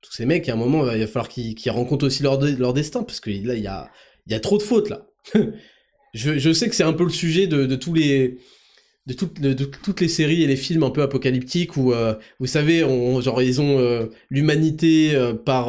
Tous 0.00 0.12
ces 0.12 0.26
mecs, 0.26 0.48
à 0.48 0.54
un 0.54 0.56
moment, 0.56 0.90
il 0.90 0.98
va 0.98 1.06
falloir 1.06 1.28
qu'ils 1.28 1.70
rencontrent 1.70 2.06
aussi 2.06 2.24
leur, 2.24 2.40
leur 2.40 2.72
destin, 2.72 3.04
parce 3.04 3.20
que 3.20 3.30
là, 3.30 3.54
il 3.54 3.62
y 3.62 3.68
a, 3.68 3.88
y 4.26 4.34
a 4.34 4.40
trop 4.40 4.58
de 4.58 4.64
fautes 4.64 4.88
là. 4.88 5.06
je, 6.14 6.38
je, 6.40 6.52
sais 6.52 6.68
que 6.68 6.74
c'est 6.74 6.82
un 6.82 6.92
peu 6.92 7.04
le 7.04 7.10
sujet 7.10 7.46
de, 7.46 7.66
de 7.66 7.76
tous 7.76 7.94
les 7.94 8.38
de, 9.06 9.52
de, 9.52 9.64
toutes 9.64 10.00
les 10.00 10.08
séries 10.08 10.42
et 10.42 10.48
les 10.48 10.56
films 10.56 10.82
un 10.82 10.90
peu 10.90 11.02
apocalyptiques 11.02 11.76
où 11.76 11.92
euh, 11.92 12.14
vous 12.40 12.46
savez 12.46 12.82
on, 12.82 13.20
genre 13.20 13.42
ils 13.42 13.60
ont 13.60 13.78
euh, 13.78 14.06
l'humanité 14.28 15.14
euh, 15.14 15.34
par 15.34 15.68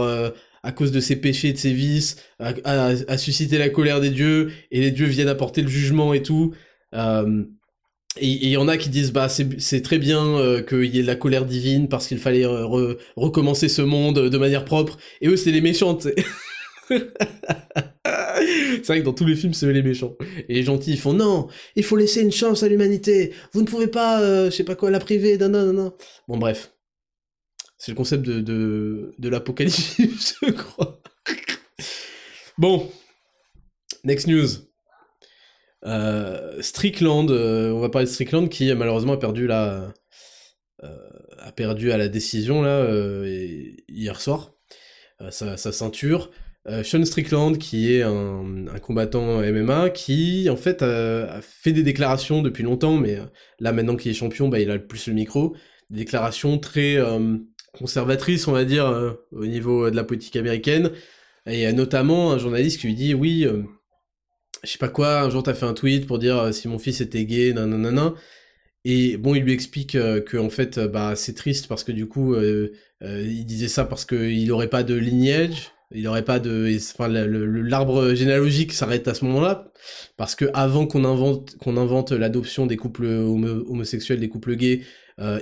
à 0.64 0.72
cause 0.72 0.92
de 0.92 1.00
ses 1.00 1.16
péchés 1.16 1.54
de 1.54 1.58
ses 1.58 1.74
vices 1.74 2.18
à, 2.40 3.18
susciter 3.18 3.58
la 3.58 3.70
colère 3.70 4.00
des 4.00 4.10
dieux 4.12 4.52
et 4.72 4.80
les 4.80 4.92
dieux 4.92 5.08
viennent 5.08 5.28
apporter 5.28 5.62
le 5.62 5.68
jugement 5.68 6.14
et 6.14 6.22
tout 6.22 6.54
et 6.94 8.28
il 8.28 8.50
y 8.50 8.58
en 8.58 8.68
a 8.68 8.78
qui 8.78 8.90
disent 8.90 9.12
bah 9.12 9.28
c'est 9.30 9.82
très 9.82 9.98
bien 9.98 10.62
qu'il 10.68 10.96
y 10.96 11.00
ait 11.00 11.04
de 11.04 11.08
la 11.08 11.16
colère 11.16 11.46
divine 11.46 11.88
parce 11.88 12.08
qu'il 12.08 12.20
fallait 12.20 12.46
recommencer 13.16 13.70
ce 13.70 13.82
monde 13.82 14.30
de 14.30 14.38
manière 14.38 14.66
propre 14.66 14.98
et 15.22 15.28
eux 15.28 15.38
c'est 15.38 15.52
les 15.52 15.62
méchants 15.62 15.98
c'est 18.84 18.88
vrai 18.88 19.00
que 19.00 19.06
dans 19.06 19.14
tous 19.14 19.26
les 19.26 19.36
films, 19.36 19.54
c'est 19.54 19.72
les 19.72 19.84
méchants. 19.84 20.16
Et 20.50 20.56
les 20.56 20.64
gentils, 20.64 20.92
ils 20.92 21.00
font 21.00 21.14
non, 21.14 21.48
il 21.76 21.84
faut 21.84 21.96
laisser 21.98 22.22
une 22.22 22.32
chance 22.32 22.64
à 22.64 22.68
l'humanité. 22.68 23.34
Vous 23.54 23.62
ne 23.62 23.68
pouvez 23.68 23.88
pas, 23.88 24.22
euh, 24.22 24.46
je 24.46 24.56
sais 24.56 24.64
pas 24.64 24.76
quoi, 24.76 24.92
la 24.92 25.00
priver. 25.00 25.38
Non, 25.38 25.50
non, 25.50 25.74
non, 25.74 25.94
Bon, 26.28 26.38
bref. 26.38 26.74
C'est 27.84 27.94
le 27.94 27.96
concept 27.96 28.22
de, 28.24 29.12
l'apocalypse, 29.28 29.98
je 30.44 30.52
crois. 30.52 31.02
bon. 32.60 32.88
Next 34.04 34.28
news. 34.28 34.48
Euh, 35.86 36.62
Strickland, 36.62 37.32
euh, 37.32 37.72
on 37.72 37.80
va 37.80 37.90
parler 37.90 38.06
de 38.06 38.12
Strickland 38.12 38.50
qui 38.50 38.72
malheureusement 38.76 39.14
a 39.14 39.18
perdu 39.18 39.50
a 39.52 39.92
perdu 41.56 41.92
à 41.92 41.98
la 41.98 42.08
décision 42.08 42.62
hier 43.90 44.22
soir 44.22 44.52
sa, 45.32 45.58
sa, 45.58 45.72
ceinture. 45.72 46.30
Euh, 46.68 46.84
Sean 46.84 47.04
Strickland, 47.04 47.58
qui 47.58 47.94
est 47.94 48.04
un, 48.04 48.66
combattant 48.84 49.42
MMA, 49.42 49.90
qui 49.90 50.48
en 50.52 50.56
fait 50.56 50.84
a, 50.84 51.42
fait 51.42 51.72
des 51.72 51.82
déclarations 51.82 52.44
depuis 52.44 52.64
longtemps, 52.64 52.98
mais 52.98 53.16
euh, 53.16 53.26
là 53.60 53.72
maintenant 53.72 53.96
qu'il 53.96 54.12
est 54.12 54.14
champion, 54.14 54.50
bah, 54.50 54.60
il 54.60 54.70
a 54.70 54.78
plus 54.78 55.08
le 55.08 55.14
micro, 55.14 55.56
des 55.90 56.00
déclarations 56.00 56.60
très 56.60 56.98
euh, 57.76 57.78
conservatrices, 57.80 58.48
on 58.48 58.52
va 58.52 58.66
dire, 58.66 59.18
au 59.32 59.46
niveau 59.46 59.90
de 59.90 59.96
la 59.96 60.04
politique 60.04 60.36
américaine, 60.36 60.92
et 61.46 61.72
notamment 61.74 62.32
un 62.32 62.38
journaliste 62.38 62.80
qui 62.82 62.88
lui 62.88 62.96
dit 62.96 63.14
oui, 63.14 63.48
je 64.64 64.70
sais 64.70 64.78
pas 64.78 64.90
quoi, 64.90 65.22
un 65.22 65.30
jour 65.30 65.44
t'as 65.44 65.54
fait 65.54 65.66
un 65.66 65.74
tweet 65.74 66.06
pour 66.08 66.20
dire 66.20 66.54
si 66.54 66.68
mon 66.68 66.80
fils 66.80 67.02
était 67.02 67.26
gay, 67.26 67.54
nanana, 67.54 68.14
et 68.86 69.18
bon, 69.18 69.36
il 69.36 69.44
lui 69.44 69.54
explique 69.54 69.92
que 69.94 70.38
en 70.38 70.50
fait, 70.50 70.80
bah 70.80 71.16
c'est 71.16 71.36
triste 71.36 71.68
parce 71.68 71.84
que 71.84 71.92
du 71.92 72.08
coup, 72.08 72.36
il 73.02 73.46
disait 73.46 73.68
ça 73.68 73.86
parce 73.86 74.06
qu'il 74.06 74.52
aurait 74.52 74.70
pas 74.70 74.84
de 74.84 74.96
lineage, 74.96 75.72
il 75.94 76.04
n'aurait 76.04 76.26
pas 76.26 76.40
de, 76.40 76.70
enfin, 76.94 77.08
l'arbre 77.08 78.14
généalogique 78.14 78.74
s'arrête 78.74 79.08
à 79.08 79.14
ce 79.14 79.26
moment-là, 79.26 79.72
parce 80.18 80.36
que 80.36 80.46
avant 80.54 80.88
qu'on 80.88 81.06
invente, 81.06 81.58
qu'on 81.58 81.78
invente 81.78 82.12
l'adoption 82.12 82.66
des 82.66 82.78
couples 82.78 83.06
homosexuels, 83.06 84.20
des 84.20 84.30
couples 84.30 84.56
gays 84.56 84.82
euh, 84.82 84.86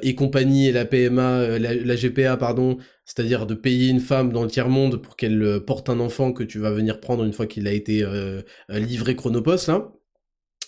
et 0.02 0.16
compagnie 0.16 0.68
et 0.68 0.72
la 0.72 0.86
PMA, 0.86 1.40
euh, 1.40 1.60
la, 1.60 1.96
GPA 1.96 2.38
pardon, 2.38 2.78
c'est-à-dire 3.06 3.46
de 3.46 3.54
payer 3.54 3.90
une 3.90 4.00
femme 4.00 4.32
dans 4.32 4.44
le 4.44 4.50
tiers 4.50 4.70
monde 4.70 5.02
pour 5.02 5.16
qu'elle 5.16 5.42
euh, 5.42 5.60
porte 5.60 5.90
un 5.90 6.00
enfant 6.00 6.34
que 6.34 6.44
tu 6.44 6.60
vas 6.60 6.72
venir 6.72 7.00
prendre 7.00 7.24
une 7.24 7.34
fois 7.34 7.48
qu'il 7.48 7.68
a 7.68 7.72
été 7.72 8.06
livré 8.70 9.16
Chronopost 9.16 9.68
là. 9.68 9.92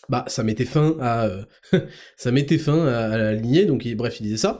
Bah, 0.09 0.25
ça 0.27 0.43
mettait 0.43 0.65
fin 0.65 0.97
à, 0.99 1.29
ça 2.17 2.31
mettait 2.31 2.57
fin 2.57 2.87
à, 2.87 3.17
la 3.17 3.33
lignée, 3.33 3.65
donc 3.65 3.87
bref, 3.95 4.19
il 4.19 4.23
disait 4.23 4.37
ça. 4.37 4.59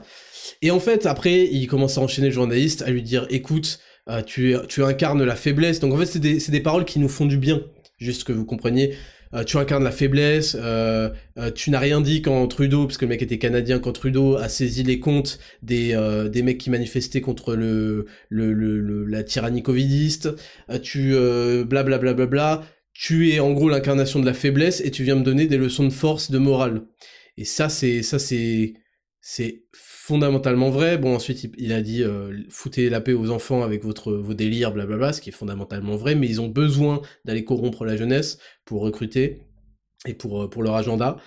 Et 0.62 0.70
en 0.70 0.80
fait, 0.80 1.06
après, 1.06 1.46
il 1.46 1.66
commence 1.66 1.98
à 1.98 2.00
enchaîner 2.00 2.28
le 2.28 2.34
journaliste, 2.34 2.82
à 2.82 2.90
lui 2.90 3.02
dire, 3.02 3.26
écoute, 3.28 3.80
euh, 4.08 4.22
tu, 4.22 4.56
tu 4.68 4.82
incarnes 4.82 5.22
la 5.22 5.36
faiblesse. 5.36 5.80
Donc 5.80 5.92
en 5.94 5.96
fait, 5.96 6.06
c'est 6.06 6.18
des, 6.18 6.38
des, 6.38 6.60
paroles 6.60 6.84
qui 6.84 6.98
nous 6.98 7.08
font 7.08 7.26
du 7.26 7.38
bien, 7.38 7.62
juste 7.98 8.24
que 8.24 8.32
vous 8.32 8.44
compreniez. 8.44 8.94
Euh, 9.34 9.44
tu 9.44 9.56
incarnes 9.56 9.84
la 9.84 9.92
faiblesse, 9.92 10.56
euh, 10.60 11.10
tu 11.54 11.70
n'as 11.70 11.78
rien 11.78 12.00
dit 12.00 12.20
quand 12.22 12.46
Trudeau, 12.48 12.86
parce 12.86 12.98
que 12.98 13.04
le 13.04 13.10
mec 13.10 13.22
était 13.22 13.38
canadien, 13.38 13.78
quand 13.78 13.92
Trudeau 13.92 14.36
a 14.36 14.48
saisi 14.48 14.82
les 14.82 15.00
comptes 15.00 15.38
des, 15.62 15.98
des 16.30 16.42
mecs 16.42 16.58
qui 16.58 16.70
manifestaient 16.70 17.20
contre 17.20 17.54
le, 17.54 18.06
la 18.30 19.22
tyrannie 19.24 19.62
covidiste, 19.62 20.28
tu 20.82 21.12
blablabla, 21.12 21.98
bla, 21.98 22.12
bla, 22.12 22.26
bla, 22.26 22.62
tu 22.92 23.30
es 23.30 23.40
en 23.40 23.52
gros 23.52 23.68
l'incarnation 23.68 24.20
de 24.20 24.26
la 24.26 24.34
faiblesse 24.34 24.80
et 24.84 24.90
tu 24.90 25.02
viens 25.02 25.16
me 25.16 25.24
donner 25.24 25.46
des 25.46 25.56
leçons 25.56 25.84
de 25.84 25.92
force, 25.92 26.30
de 26.30 26.38
morale. 26.38 26.82
Et 27.36 27.44
ça, 27.44 27.68
c'est 27.68 28.02
ça, 28.02 28.18
c'est 28.18 28.74
c'est 29.20 29.62
fondamentalement 30.02 30.68
vrai. 30.68 30.98
Bon, 30.98 31.14
ensuite, 31.14 31.48
il, 31.56 31.72
a 31.72 31.80
dit 31.80 32.02
euh, 32.02 32.36
foutez 32.50 32.90
la 32.90 33.00
paix 33.00 33.12
aux 33.12 33.30
enfants 33.30 33.62
avec 33.62 33.84
vos 33.84 34.34
délires, 34.34 34.72
blablabla, 34.72 35.12
ce 35.12 35.20
qui 35.20 35.28
est 35.28 35.32
fondamentalement 35.32 35.94
vrai, 35.94 36.16
mais 36.16 36.26
ils 36.26 36.40
ont 36.40 36.48
besoin 36.48 37.02
d'aller 37.24 37.44
corrompre 37.44 37.84
la 37.84 37.96
jeunesse 37.96 38.38
pour 38.64 38.82
recruter 38.82 39.42
et 40.04 40.14
pour, 40.14 40.42
euh, 40.42 40.50
leur 40.60 40.74
agenda. 40.74 41.18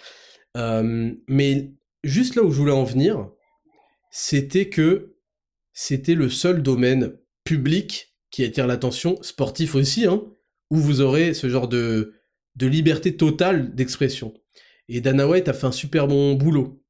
Euh, 0.57 1.09
mais 1.29 1.71
juste 2.03 2.35
là 2.35 2.43
où 2.43 2.51
je 2.51 2.57
voulais 2.57 2.73
en 2.73 2.83
venir, 2.83 3.29
c'était 4.11 4.67
que 4.67 5.15
c'était 5.71 6.15
le 6.15 6.29
seul 6.29 6.61
domaine 6.61 7.13
public 7.45 8.13
qui 8.29 8.43
attire 8.43 8.67
l'attention, 8.67 9.17
sportif 9.21 9.75
aussi, 9.75 10.05
hein, 10.05 10.21
où 10.69 10.75
vous 10.75 10.99
aurez 10.99 11.33
ce 11.33 11.47
genre 11.47 11.69
de, 11.69 12.15
de 12.57 12.67
liberté 12.67 13.15
totale 13.15 13.73
d'expression. 13.73 14.33
Et 14.89 14.99
Dana 14.99 15.29
White 15.29 15.47
a 15.47 15.53
fait 15.53 15.67
un 15.67 15.71
super 15.71 16.07
bon 16.07 16.33
boulot 16.33 16.84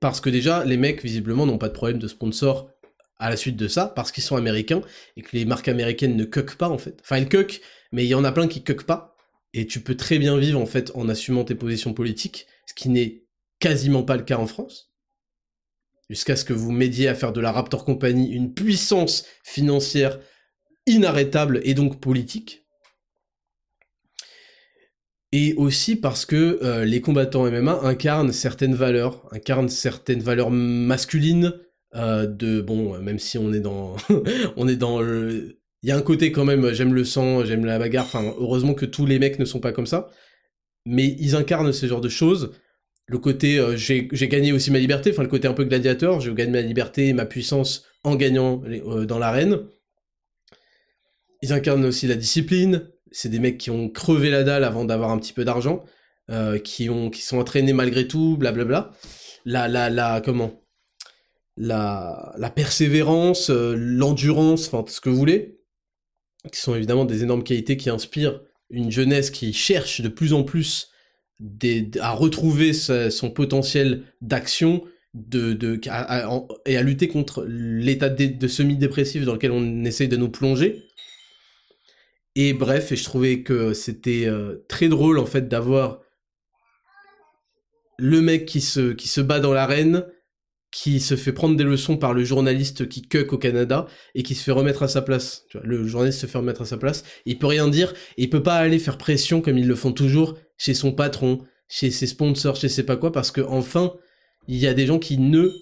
parce 0.00 0.20
que 0.20 0.30
déjà, 0.30 0.64
les 0.64 0.76
mecs, 0.76 1.02
visiblement, 1.02 1.46
n'ont 1.46 1.58
pas 1.58 1.68
de 1.68 1.74
problème 1.74 1.98
de 1.98 2.08
sponsor 2.08 2.70
à 3.18 3.30
la 3.30 3.36
suite 3.36 3.56
de 3.56 3.68
ça, 3.68 3.86
parce 3.86 4.12
qu'ils 4.12 4.24
sont 4.24 4.36
américains, 4.36 4.82
et 5.16 5.22
que 5.22 5.36
les 5.36 5.44
marques 5.44 5.68
américaines 5.68 6.16
ne 6.16 6.24
cuquent 6.24 6.56
pas, 6.56 6.68
en 6.68 6.78
fait. 6.78 6.98
Enfin, 7.02 7.16
elles 7.16 7.28
cuquent, 7.28 7.60
mais 7.92 8.04
il 8.04 8.08
y 8.08 8.14
en 8.14 8.24
a 8.24 8.32
plein 8.32 8.48
qui 8.48 8.62
cuquent 8.62 8.86
pas, 8.86 9.16
et 9.52 9.66
tu 9.66 9.80
peux 9.80 9.96
très 9.96 10.18
bien 10.18 10.36
vivre, 10.36 10.60
en 10.60 10.66
fait, 10.66 10.90
en 10.94 11.08
assumant 11.08 11.44
tes 11.44 11.54
positions 11.54 11.94
politiques, 11.94 12.46
ce 12.66 12.74
qui 12.74 12.88
n'est 12.88 13.24
quasiment 13.60 14.02
pas 14.02 14.16
le 14.16 14.24
cas 14.24 14.38
en 14.38 14.46
France. 14.46 14.92
Jusqu'à 16.10 16.36
ce 16.36 16.44
que 16.44 16.52
vous 16.52 16.72
m'aidiez 16.72 17.08
à 17.08 17.14
faire 17.14 17.32
de 17.32 17.40
la 17.40 17.52
Raptor 17.52 17.84
Company 17.84 18.30
une 18.30 18.52
puissance 18.52 19.24
financière 19.42 20.18
inarrêtable 20.86 21.60
et 21.64 21.72
donc 21.72 21.98
politique 21.98 22.63
et 25.34 25.52
aussi 25.54 25.96
parce 25.96 26.24
que 26.24 26.60
euh, 26.62 26.84
les 26.84 27.00
combattants 27.00 27.50
MMA 27.50 27.80
incarnent 27.82 28.32
certaines 28.32 28.76
valeurs, 28.76 29.28
incarnent 29.32 29.68
certaines 29.68 30.20
valeurs 30.20 30.52
masculines 30.52 31.54
euh, 31.96 32.24
de 32.24 32.60
bon, 32.60 32.96
même 33.00 33.18
si 33.18 33.36
on 33.36 33.52
est 33.52 33.58
dans, 33.58 33.96
on 34.56 34.68
est 34.68 34.76
dans 34.76 35.02
il 35.02 35.88
y 35.88 35.90
a 35.90 35.96
un 35.96 36.02
côté 36.02 36.30
quand 36.30 36.44
même, 36.44 36.72
j'aime 36.72 36.94
le 36.94 37.04
sang, 37.04 37.44
j'aime 37.44 37.64
la 37.64 37.80
bagarre. 37.80 38.08
Heureusement 38.38 38.74
que 38.74 38.86
tous 38.86 39.06
les 39.06 39.18
mecs 39.18 39.40
ne 39.40 39.44
sont 39.44 39.58
pas 39.58 39.72
comme 39.72 39.88
ça, 39.88 40.08
mais 40.86 41.16
ils 41.18 41.34
incarnent 41.34 41.72
ce 41.72 41.86
genre 41.86 42.00
de 42.00 42.08
choses. 42.08 42.52
Le 43.08 43.18
côté 43.18 43.58
euh, 43.58 43.76
j'ai 43.76 44.28
gagné 44.28 44.52
aussi 44.52 44.70
ma 44.70 44.78
liberté, 44.78 45.10
enfin 45.10 45.24
le 45.24 45.28
côté 45.28 45.48
un 45.48 45.52
peu 45.52 45.64
gladiateur, 45.64 46.20
je 46.20 46.30
gagne 46.30 46.52
ma 46.52 46.60
liberté 46.60 47.08
et 47.08 47.12
ma 47.12 47.26
puissance 47.26 47.84
en 48.04 48.14
gagnant 48.14 48.62
dans 49.08 49.18
l'arène. 49.18 49.62
Ils 51.42 51.52
incarnent 51.52 51.84
aussi 51.86 52.06
la 52.06 52.14
discipline, 52.14 52.88
c'est 53.14 53.28
des 53.28 53.38
mecs 53.38 53.58
qui 53.58 53.70
ont 53.70 53.88
crevé 53.88 54.30
la 54.30 54.42
dalle 54.42 54.64
avant 54.64 54.84
d'avoir 54.84 55.10
un 55.10 55.18
petit 55.18 55.32
peu 55.32 55.44
d'argent, 55.44 55.84
euh, 56.30 56.58
qui 56.58 56.90
ont, 56.90 57.10
qui 57.10 57.22
sont 57.22 57.38
entraînés 57.38 57.72
malgré 57.72 58.06
tout, 58.08 58.36
blablabla. 58.36 58.92
La, 59.44 59.68
la, 59.68 59.90
la, 59.90 60.20
comment? 60.20 60.62
La, 61.56 62.34
la 62.36 62.50
persévérance, 62.50 63.50
euh, 63.50 63.74
l'endurance, 63.78 64.66
enfin, 64.66 64.84
ce 64.88 65.00
que 65.00 65.08
vous 65.08 65.16
voulez, 65.16 65.60
qui 66.52 66.60
sont 66.60 66.74
évidemment 66.74 67.04
des 67.04 67.22
énormes 67.22 67.44
qualités 67.44 67.76
qui 67.76 67.90
inspirent 67.90 68.40
une 68.70 68.90
jeunesse 68.90 69.30
qui 69.30 69.52
cherche 69.52 70.00
de 70.00 70.08
plus 70.08 70.32
en 70.32 70.42
plus 70.42 70.90
à 72.00 72.12
retrouver 72.12 72.72
son 72.72 73.30
potentiel 73.30 74.04
d'action 74.20 74.84
de, 75.14 75.52
de 75.52 75.80
et 76.66 76.76
à 76.76 76.82
lutter 76.82 77.08
contre 77.08 77.44
l'état 77.46 78.08
de, 78.08 78.48
semi-dépressif 78.48 79.24
dans 79.24 79.34
lequel 79.34 79.52
on 79.52 79.84
essaye 79.84 80.08
de 80.08 80.16
nous 80.16 80.28
plonger. 80.28 80.84
Et 82.36 82.52
bref, 82.52 82.90
et 82.92 82.96
je 82.96 83.04
trouvais 83.04 83.42
que 83.42 83.74
c'était 83.74 84.26
euh, 84.26 84.64
très 84.68 84.88
drôle 84.88 85.18
en 85.18 85.26
fait 85.26 85.48
d'avoir 85.48 86.00
le 87.98 88.20
mec 88.20 88.46
qui 88.46 88.60
se, 88.60 88.92
qui 88.92 89.08
se 89.08 89.20
bat 89.20 89.38
dans 89.38 89.52
l'arène, 89.52 90.04
qui 90.74 90.98
se 90.98 91.14
fait 91.14 91.32
prendre 91.32 91.56
des 91.56 91.62
leçons 91.62 91.96
par 91.96 92.12
le 92.12 92.24
journaliste 92.24 92.88
qui 92.88 93.02
cuck 93.02 93.32
au 93.32 93.38
Canada 93.38 93.86
et 94.16 94.24
qui 94.24 94.34
se 94.34 94.42
fait 94.42 94.50
remettre 94.50 94.82
à 94.82 94.88
sa 94.88 95.02
place. 95.02 95.46
Le 95.62 95.86
journaliste 95.86 96.20
se 96.20 96.26
fait 96.26 96.38
remettre 96.38 96.62
à 96.62 96.64
sa 96.64 96.76
place, 96.76 97.04
il 97.26 97.38
peut 97.38 97.46
rien 97.46 97.68
dire, 97.68 97.92
et 98.16 98.24
il 98.24 98.30
peut 98.30 98.42
pas 98.42 98.56
aller 98.56 98.80
faire 98.80 98.98
pression 98.98 99.40
comme 99.40 99.56
ils 99.56 99.68
le 99.68 99.76
font 99.76 99.92
toujours 99.92 100.36
chez 100.58 100.74
son 100.74 100.90
patron, 100.90 101.44
chez 101.68 101.92
ses 101.92 102.08
sponsors, 102.08 102.56
chez 102.56 102.68
sais 102.68 102.82
pas 102.82 102.96
quoi, 102.96 103.12
parce 103.12 103.30
que 103.30 103.40
enfin, 103.40 103.94
il 104.48 104.56
y 104.56 104.66
a 104.66 104.74
des 104.74 104.86
gens 104.86 104.98
qui 104.98 105.18
ne, 105.18 105.52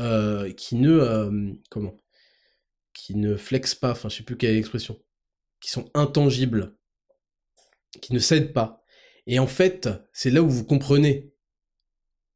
euh, 0.00 0.50
qui 0.54 0.76
ne, 0.76 0.92
euh, 0.92 1.52
comment, 1.70 2.00
qui 2.94 3.16
ne 3.16 3.36
flexent 3.36 3.74
pas, 3.74 3.90
enfin 3.90 4.08
je 4.08 4.16
sais 4.16 4.22
plus 4.22 4.38
quelle 4.38 4.56
expression, 4.56 4.98
qui 5.62 5.70
sont 5.70 5.90
intangibles, 5.94 6.76
qui 8.02 8.12
ne 8.12 8.18
cèdent 8.18 8.52
pas. 8.52 8.84
Et 9.26 9.38
en 9.38 9.46
fait, 9.46 9.88
c'est 10.12 10.30
là 10.30 10.42
où 10.42 10.50
vous 10.50 10.64
comprenez 10.64 11.32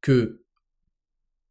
que 0.01 0.43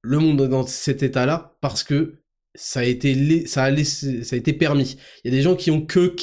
le 0.03 0.19
monde 0.19 0.41
est 0.41 0.49
dans 0.49 0.67
cet 0.67 1.03
état-là 1.03 1.57
parce 1.61 1.85
que 1.85 2.23
ça 2.55 2.81
a 2.81 2.85
été 2.85 3.47
ça 3.47 3.65
a 3.65 3.85
ça 3.85 4.35
a 4.35 4.39
été 4.39 4.53
permis. 4.53 4.97
Il 5.23 5.31
y 5.31 5.35
a 5.35 5.37
des 5.37 5.43
gens 5.43 5.57
qui 5.57 5.71
ont 5.71 5.85
que 5.85 6.15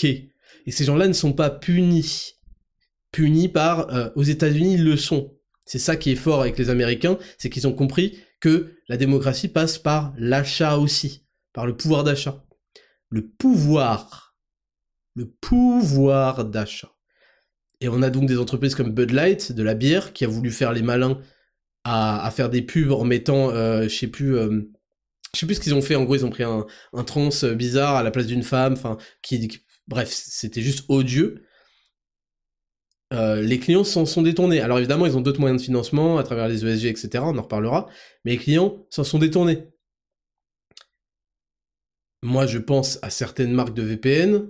et 0.66 0.72
ces 0.72 0.86
gens-là 0.86 1.08
ne 1.08 1.14
sont 1.14 1.34
pas 1.34 1.50
punis. 1.50 2.40
Punis 3.12 3.50
par 3.50 3.94
euh, 3.94 4.10
aux 4.16 4.24
États-Unis 4.24 4.76
ils 4.76 4.84
le 4.84 4.98
sont. 4.98 5.38
C'est 5.66 5.80
ça 5.80 5.96
qui 5.96 6.12
est 6.12 6.16
fort 6.16 6.42
avec 6.42 6.58
les 6.58 6.70
Américains, 6.70 7.18
c'est 7.38 7.50
qu'ils 7.50 7.68
ont 7.68 7.74
compris 7.74 8.20
que 8.42 8.76
la 8.90 8.98
démocratie 8.98 9.48
passe 9.48 9.78
par 9.78 10.14
l'achat 10.18 10.78
aussi, 10.78 11.26
par 11.54 11.66
le 11.66 11.78
pouvoir 11.78 12.04
d'achat. 12.04 12.44
Le 13.10 13.28
pouvoir. 13.28 14.33
Le 15.16 15.26
pouvoir 15.30 16.46
d'achat. 16.46 16.92
Et 17.82 17.90
on 17.90 18.02
a 18.02 18.10
donc 18.10 18.26
des 18.26 18.38
entreprises 18.38 18.76
comme 18.76 18.92
Bud 18.92 19.12
Light, 19.12 19.52
de 19.52 19.64
la 19.64 19.76
bière, 19.76 20.14
qui 20.14 20.26
a 20.26 20.28
voulu 20.28 20.52
faire 20.52 20.74
les 20.74 20.82
malins 20.82 21.20
à, 21.84 22.32
faire 22.32 22.50
des 22.50 22.62
pubs 22.62 22.92
en 22.92 23.04
mettant, 23.04 23.50
euh, 23.50 23.84
je 23.84 23.96
sais 23.96 24.08
plus, 24.08 24.38
euh, 24.38 24.62
je 25.34 25.40
sais 25.40 25.46
plus 25.46 25.56
ce 25.56 25.60
qu'ils 25.60 25.76
ont 25.76 25.82
fait. 25.82 25.96
En 25.96 26.04
gros, 26.04 26.16
ils 26.16 26.26
ont 26.26 26.30
pris 26.30 26.44
un, 26.44 26.66
un 26.94 27.04
trans 27.04 27.30
bizarre 27.56 27.96
à 27.96 28.04
la 28.04 28.12
place 28.12 28.28
d'une 28.28 28.44
femme, 28.44 28.76
bref, 29.88 30.10
c'était 30.10 30.62
juste 30.62 30.86
odieux. 30.90 31.46
Euh, 33.14 33.42
les 33.42 33.60
clients 33.60 33.84
s'en 33.84 34.06
sont 34.06 34.24
détournés. 34.24 34.60
Alors 34.62 34.80
évidemment, 34.80 35.06
ils 35.06 35.16
ont 35.16 35.22
d'autres 35.22 35.40
moyens 35.40 35.62
de 35.62 35.66
financement 35.66 36.18
à 36.18 36.24
travers 36.24 36.48
les 36.48 36.66
ESG, 36.66 36.86
etc. 36.86 37.24
On 37.28 37.38
en 37.38 37.42
reparlera. 37.44 37.88
Mais 38.26 38.32
les 38.32 38.38
clients 38.38 38.86
s'en 38.90 39.04
sont 39.04 39.20
détournés. 39.20 39.68
Moi, 42.24 42.48
je 42.48 42.58
pense 42.58 43.00
à 43.04 43.10
certaines 43.10 43.54
marques 43.54 43.74
de 43.74 43.84
VPN. 43.84 44.50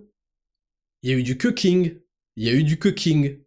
Il 1.03 1.11
y 1.11 1.13
a 1.13 1.17
eu 1.17 1.23
du 1.23 1.37
cooking. 1.37 1.99
Il 2.37 2.43
y 2.43 2.49
a 2.49 2.53
eu 2.53 2.63
du 2.63 2.79
cooking. 2.79 3.37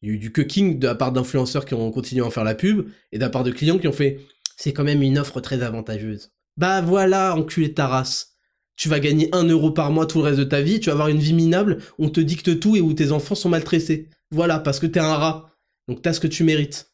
Il 0.00 0.08
y 0.08 0.10
a 0.10 0.14
eu 0.14 0.18
du 0.18 0.32
cooking 0.32 0.78
de 0.78 0.86
la 0.88 0.96
part 0.96 1.12
d'influenceurs 1.12 1.64
qui 1.64 1.74
ont 1.74 1.92
continué 1.92 2.22
à 2.22 2.26
en 2.26 2.30
faire 2.30 2.44
la 2.44 2.56
pub, 2.56 2.88
et 3.12 3.18
de 3.18 3.22
la 3.22 3.30
part 3.30 3.44
de 3.44 3.52
clients 3.52 3.78
qui 3.78 3.86
ont 3.86 3.92
fait 3.92 4.20
c'est 4.56 4.72
quand 4.72 4.84
même 4.84 5.02
une 5.02 5.18
offre 5.18 5.40
très 5.40 5.62
avantageuse. 5.62 6.32
Bah 6.56 6.82
voilà, 6.82 7.36
enculé 7.36 7.72
ta 7.74 7.86
race. 7.86 8.36
Tu 8.76 8.88
vas 8.88 9.00
gagner 9.00 9.28
un 9.32 9.44
euro 9.44 9.70
par 9.70 9.90
mois 9.90 10.06
tout 10.06 10.18
le 10.18 10.24
reste 10.24 10.38
de 10.38 10.44
ta 10.44 10.60
vie, 10.60 10.80
tu 10.80 10.86
vas 10.86 10.92
avoir 10.92 11.08
une 11.08 11.18
vie 11.18 11.34
minable, 11.34 11.82
on 11.98 12.10
te 12.10 12.20
dicte 12.20 12.60
tout 12.60 12.76
et 12.76 12.80
où 12.80 12.92
tes 12.94 13.12
enfants 13.12 13.34
sont 13.34 13.48
maltraités. 13.48 14.08
Voilà, 14.30 14.58
parce 14.58 14.78
que 14.78 14.86
t'es 14.86 15.00
un 15.00 15.14
rat. 15.14 15.56
Donc 15.88 16.02
t'as 16.02 16.12
ce 16.12 16.20
que 16.20 16.26
tu 16.26 16.44
mérites. 16.44 16.92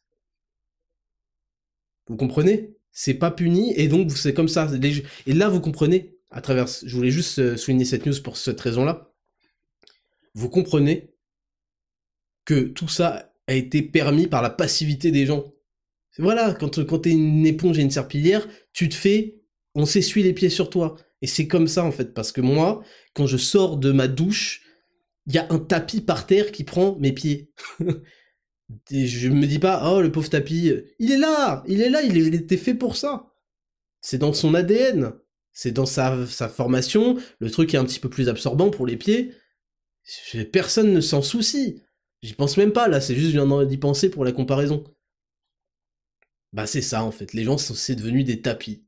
Vous 2.08 2.16
comprenez? 2.16 2.74
C'est 2.90 3.14
pas 3.14 3.30
puni, 3.30 3.74
et 3.76 3.86
donc 3.86 4.10
c'est 4.12 4.34
comme 4.34 4.48
ça. 4.48 4.68
Et 5.26 5.34
là, 5.34 5.48
vous 5.48 5.60
comprenez, 5.60 6.17
à 6.30 6.40
travers... 6.40 6.66
Je 6.66 6.94
voulais 6.94 7.10
juste 7.10 7.38
euh, 7.38 7.56
souligner 7.56 7.84
cette 7.84 8.06
news 8.06 8.20
pour 8.22 8.36
cette 8.36 8.60
raison-là. 8.60 9.12
Vous 10.34 10.48
comprenez 10.48 11.14
que 12.44 12.60
tout 12.60 12.88
ça 12.88 13.32
a 13.46 13.54
été 13.54 13.82
permis 13.82 14.26
par 14.26 14.42
la 14.42 14.50
passivité 14.50 15.10
des 15.10 15.26
gens. 15.26 15.52
Voilà, 16.18 16.54
quand, 16.54 16.84
quand 16.84 17.00
t'es 17.00 17.10
une 17.10 17.46
éponge 17.46 17.78
et 17.78 17.82
une 17.82 17.90
serpillière, 17.90 18.46
tu 18.72 18.88
te 18.88 18.94
fais, 18.94 19.40
on 19.74 19.86
s'essuie 19.86 20.22
les 20.22 20.32
pieds 20.32 20.50
sur 20.50 20.70
toi. 20.70 20.96
Et 21.22 21.26
c'est 21.26 21.46
comme 21.46 21.68
ça 21.68 21.84
en 21.84 21.92
fait, 21.92 22.14
parce 22.14 22.32
que 22.32 22.40
moi, 22.40 22.82
quand 23.14 23.26
je 23.26 23.36
sors 23.36 23.76
de 23.76 23.92
ma 23.92 24.08
douche, 24.08 24.62
il 25.26 25.34
y 25.34 25.38
a 25.38 25.46
un 25.50 25.58
tapis 25.58 26.00
par 26.00 26.26
terre 26.26 26.52
qui 26.52 26.64
prend 26.64 26.96
mes 26.98 27.12
pieds. 27.12 27.52
et 28.90 29.06
je 29.06 29.28
me 29.28 29.46
dis 29.46 29.58
pas, 29.58 29.92
oh 29.92 30.00
le 30.00 30.12
pauvre 30.12 30.30
tapis, 30.30 30.72
il 30.98 31.12
est 31.12 31.18
là, 31.18 31.62
il 31.66 31.80
est 31.80 31.90
là, 31.90 32.02
il, 32.02 32.16
il 32.16 32.34
était 32.34 32.56
fait 32.56 32.74
pour 32.74 32.96
ça. 32.96 33.32
C'est 34.00 34.18
dans 34.18 34.32
son 34.32 34.54
ADN, 34.54 35.12
c'est 35.58 35.72
dans 35.72 35.86
sa, 35.86 36.24
formation, 36.48 37.16
le 37.40 37.50
truc 37.50 37.74
est 37.74 37.78
un 37.78 37.84
petit 37.84 37.98
peu 37.98 38.08
plus 38.08 38.28
absorbant 38.28 38.70
pour 38.70 38.86
les 38.86 38.96
pieds. 38.96 39.34
Personne 40.52 40.92
ne 40.92 41.00
s'en 41.00 41.20
soucie. 41.20 41.82
J'y 42.22 42.34
pense 42.34 42.56
même 42.56 42.72
pas, 42.72 42.86
là, 42.86 43.00
c'est 43.00 43.16
juste, 43.16 43.32
je 43.32 43.40
viens 43.40 43.64
d'y 43.64 43.76
penser 43.76 44.08
pour 44.08 44.24
la 44.24 44.30
comparaison. 44.30 44.84
Bah, 46.52 46.68
c'est 46.68 46.80
ça, 46.80 47.02
en 47.02 47.10
fait. 47.10 47.32
Les 47.32 47.42
gens, 47.42 47.58
c'est 47.58 47.96
devenu 47.96 48.22
des 48.22 48.40
tapis. 48.40 48.84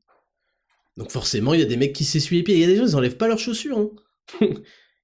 Donc, 0.95 1.11
forcément, 1.11 1.53
il 1.53 1.59
y 1.59 1.63
a 1.63 1.65
des 1.65 1.75
mecs 1.75 1.91
qui 1.91 2.05
s'essuient 2.05 2.37
les 2.37 2.43
pieds. 2.43 2.55
Il 2.55 2.61
y 2.61 2.63
a 2.63 2.67
des 2.67 2.77
gens, 2.77 2.87
ils 2.87 2.95
enlèvent 2.95 3.17
pas 3.17 3.27
leurs 3.27 3.39
chaussures. 3.39 3.77
Hein. 3.77 3.89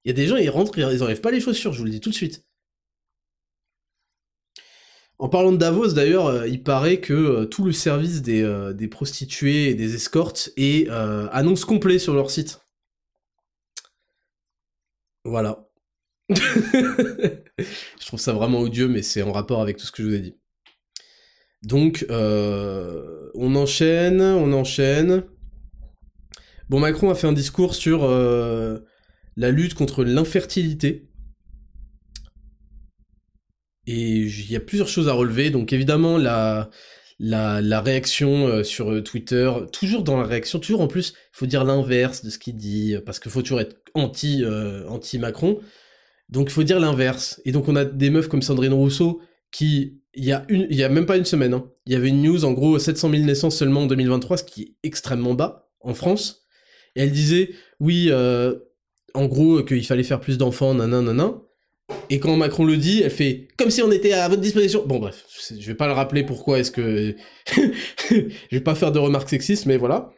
Il 0.04 0.08
y 0.08 0.10
a 0.10 0.14
des 0.14 0.26
gens, 0.26 0.36
ils 0.36 0.48
rentrent, 0.48 0.78
ils 0.78 1.02
enlèvent 1.02 1.20
pas 1.20 1.32
les 1.32 1.40
chaussures, 1.40 1.74
je 1.74 1.80
vous 1.80 1.84
le 1.84 1.90
dis 1.90 2.00
tout 2.00 2.08
de 2.08 2.14
suite. 2.14 2.47
En 5.20 5.28
parlant 5.28 5.50
de 5.50 5.56
Davos, 5.56 5.92
d'ailleurs, 5.92 6.26
euh, 6.26 6.46
il 6.46 6.62
paraît 6.62 7.00
que 7.00 7.12
euh, 7.12 7.44
tout 7.44 7.64
le 7.64 7.72
service 7.72 8.22
des, 8.22 8.42
euh, 8.42 8.72
des, 8.72 8.86
prostituées 8.86 9.68
et 9.68 9.74
des 9.74 9.96
escortes 9.96 10.50
est 10.56 10.88
annonce 10.88 11.64
complet 11.64 11.98
sur 11.98 12.14
leur 12.14 12.30
site. 12.30 12.60
Voilà. 15.24 15.68
je 16.30 18.06
trouve 18.06 18.20
ça 18.20 18.32
vraiment 18.32 18.60
odieux, 18.60 18.88
mais 18.88 19.02
c'est 19.02 19.22
en 19.22 19.32
rapport 19.32 19.60
avec 19.60 19.76
tout 19.76 19.86
ce 19.86 19.92
que 19.92 20.02
je 20.02 20.08
vous 20.08 20.14
ai 20.14 20.20
dit. 20.20 20.36
Donc, 21.62 22.06
on 22.08 23.54
enchaîne, 23.56 24.20
on 24.20 24.52
enchaîne. 24.52 25.24
Bon, 26.68 26.78
Macron 26.78 27.10
a 27.10 27.14
fait 27.14 27.26
un 27.26 27.32
discours 27.32 27.74
sur 27.74 28.06
la 28.08 29.50
lutte 29.50 29.74
contre 29.74 30.04
l'infertilité. 30.04 31.07
Et 33.90 34.20
il 34.20 34.50
y 34.50 34.56
a 34.56 34.60
plusieurs 34.60 34.88
choses 34.88 35.08
à 35.08 35.12
relever. 35.12 35.50
Donc, 35.50 35.72
évidemment, 35.72 36.18
la, 36.18 36.70
la, 37.18 37.80
réaction 37.80 38.46
euh, 38.46 38.62
sur 38.62 39.02
Twitter, 39.02 39.50
toujours 39.72 40.02
dans 40.02 40.18
la 40.18 40.26
réaction, 40.26 40.58
toujours 40.58 40.80
en 40.80 40.88
plus, 40.88 41.14
il 41.16 41.38
faut 41.38 41.46
dire 41.46 41.64
l'inverse 41.64 42.24
de 42.24 42.30
ce 42.30 42.38
qu'il 42.38 42.56
dit, 42.56 42.96
parce 43.06 43.18
qu'il 43.18 43.30
faut 43.30 43.42
toujours 43.42 43.60
être 43.60 43.76
anti, 43.94 44.44
anti 44.88 45.18
Macron. 45.18 45.60
Donc 46.28 46.50
il 46.50 46.52
faut 46.52 46.62
dire 46.62 46.80
l'inverse. 46.80 47.40
Et 47.44 47.52
donc 47.52 47.68
on 47.68 47.76
a 47.76 47.84
des 47.84 48.10
meufs 48.10 48.28
comme 48.28 48.42
Sandrine 48.42 48.72
Rousseau 48.72 49.20
qui, 49.50 50.00
il 50.14 50.24
y 50.24 50.32
a, 50.32 50.44
a 50.44 50.88
même 50.88 51.06
pas 51.06 51.16
une 51.16 51.24
semaine, 51.24 51.54
hein, 51.54 51.70
il 51.86 51.92
y 51.92 51.96
avait 51.96 52.08
une 52.08 52.22
news, 52.22 52.44
en 52.44 52.52
gros 52.52 52.78
700 52.78 53.10
000 53.10 53.22
naissances 53.22 53.56
seulement 53.56 53.82
en 53.82 53.86
2023, 53.86 54.38
ce 54.38 54.44
qui 54.44 54.62
est 54.62 54.74
extrêmement 54.82 55.34
bas 55.34 55.70
en 55.80 55.94
France. 55.94 56.46
Et 56.96 57.02
elle 57.02 57.12
disait, 57.12 57.50
oui, 57.80 58.08
euh, 58.10 58.56
en 59.14 59.26
gros, 59.26 59.62
qu'il 59.62 59.86
fallait 59.86 60.02
faire 60.02 60.20
plus 60.20 60.36
d'enfants, 60.36 60.74
nanana, 60.74 61.40
Et 62.10 62.20
quand 62.20 62.36
Macron 62.36 62.64
le 62.64 62.76
dit, 62.76 63.02
elle 63.02 63.10
fait 63.10 63.48
comme 63.56 63.70
si 63.70 63.82
on 63.82 63.90
était 63.90 64.12
à 64.12 64.28
votre 64.28 64.40
disposition. 64.40 64.84
Bon 64.86 64.98
bref, 64.98 65.24
je 65.50 65.66
vais 65.66 65.74
pas 65.74 65.86
le 65.86 65.92
rappeler 65.92 66.24
pourquoi 66.24 66.58
est-ce 66.58 66.70
que 66.70 67.14
je 67.56 68.24
vais 68.50 68.60
pas 68.60 68.74
faire 68.74 68.92
de 68.92 68.98
remarques 68.98 69.28
sexistes, 69.28 69.66
mais 69.66 69.76
voilà. 69.76 70.10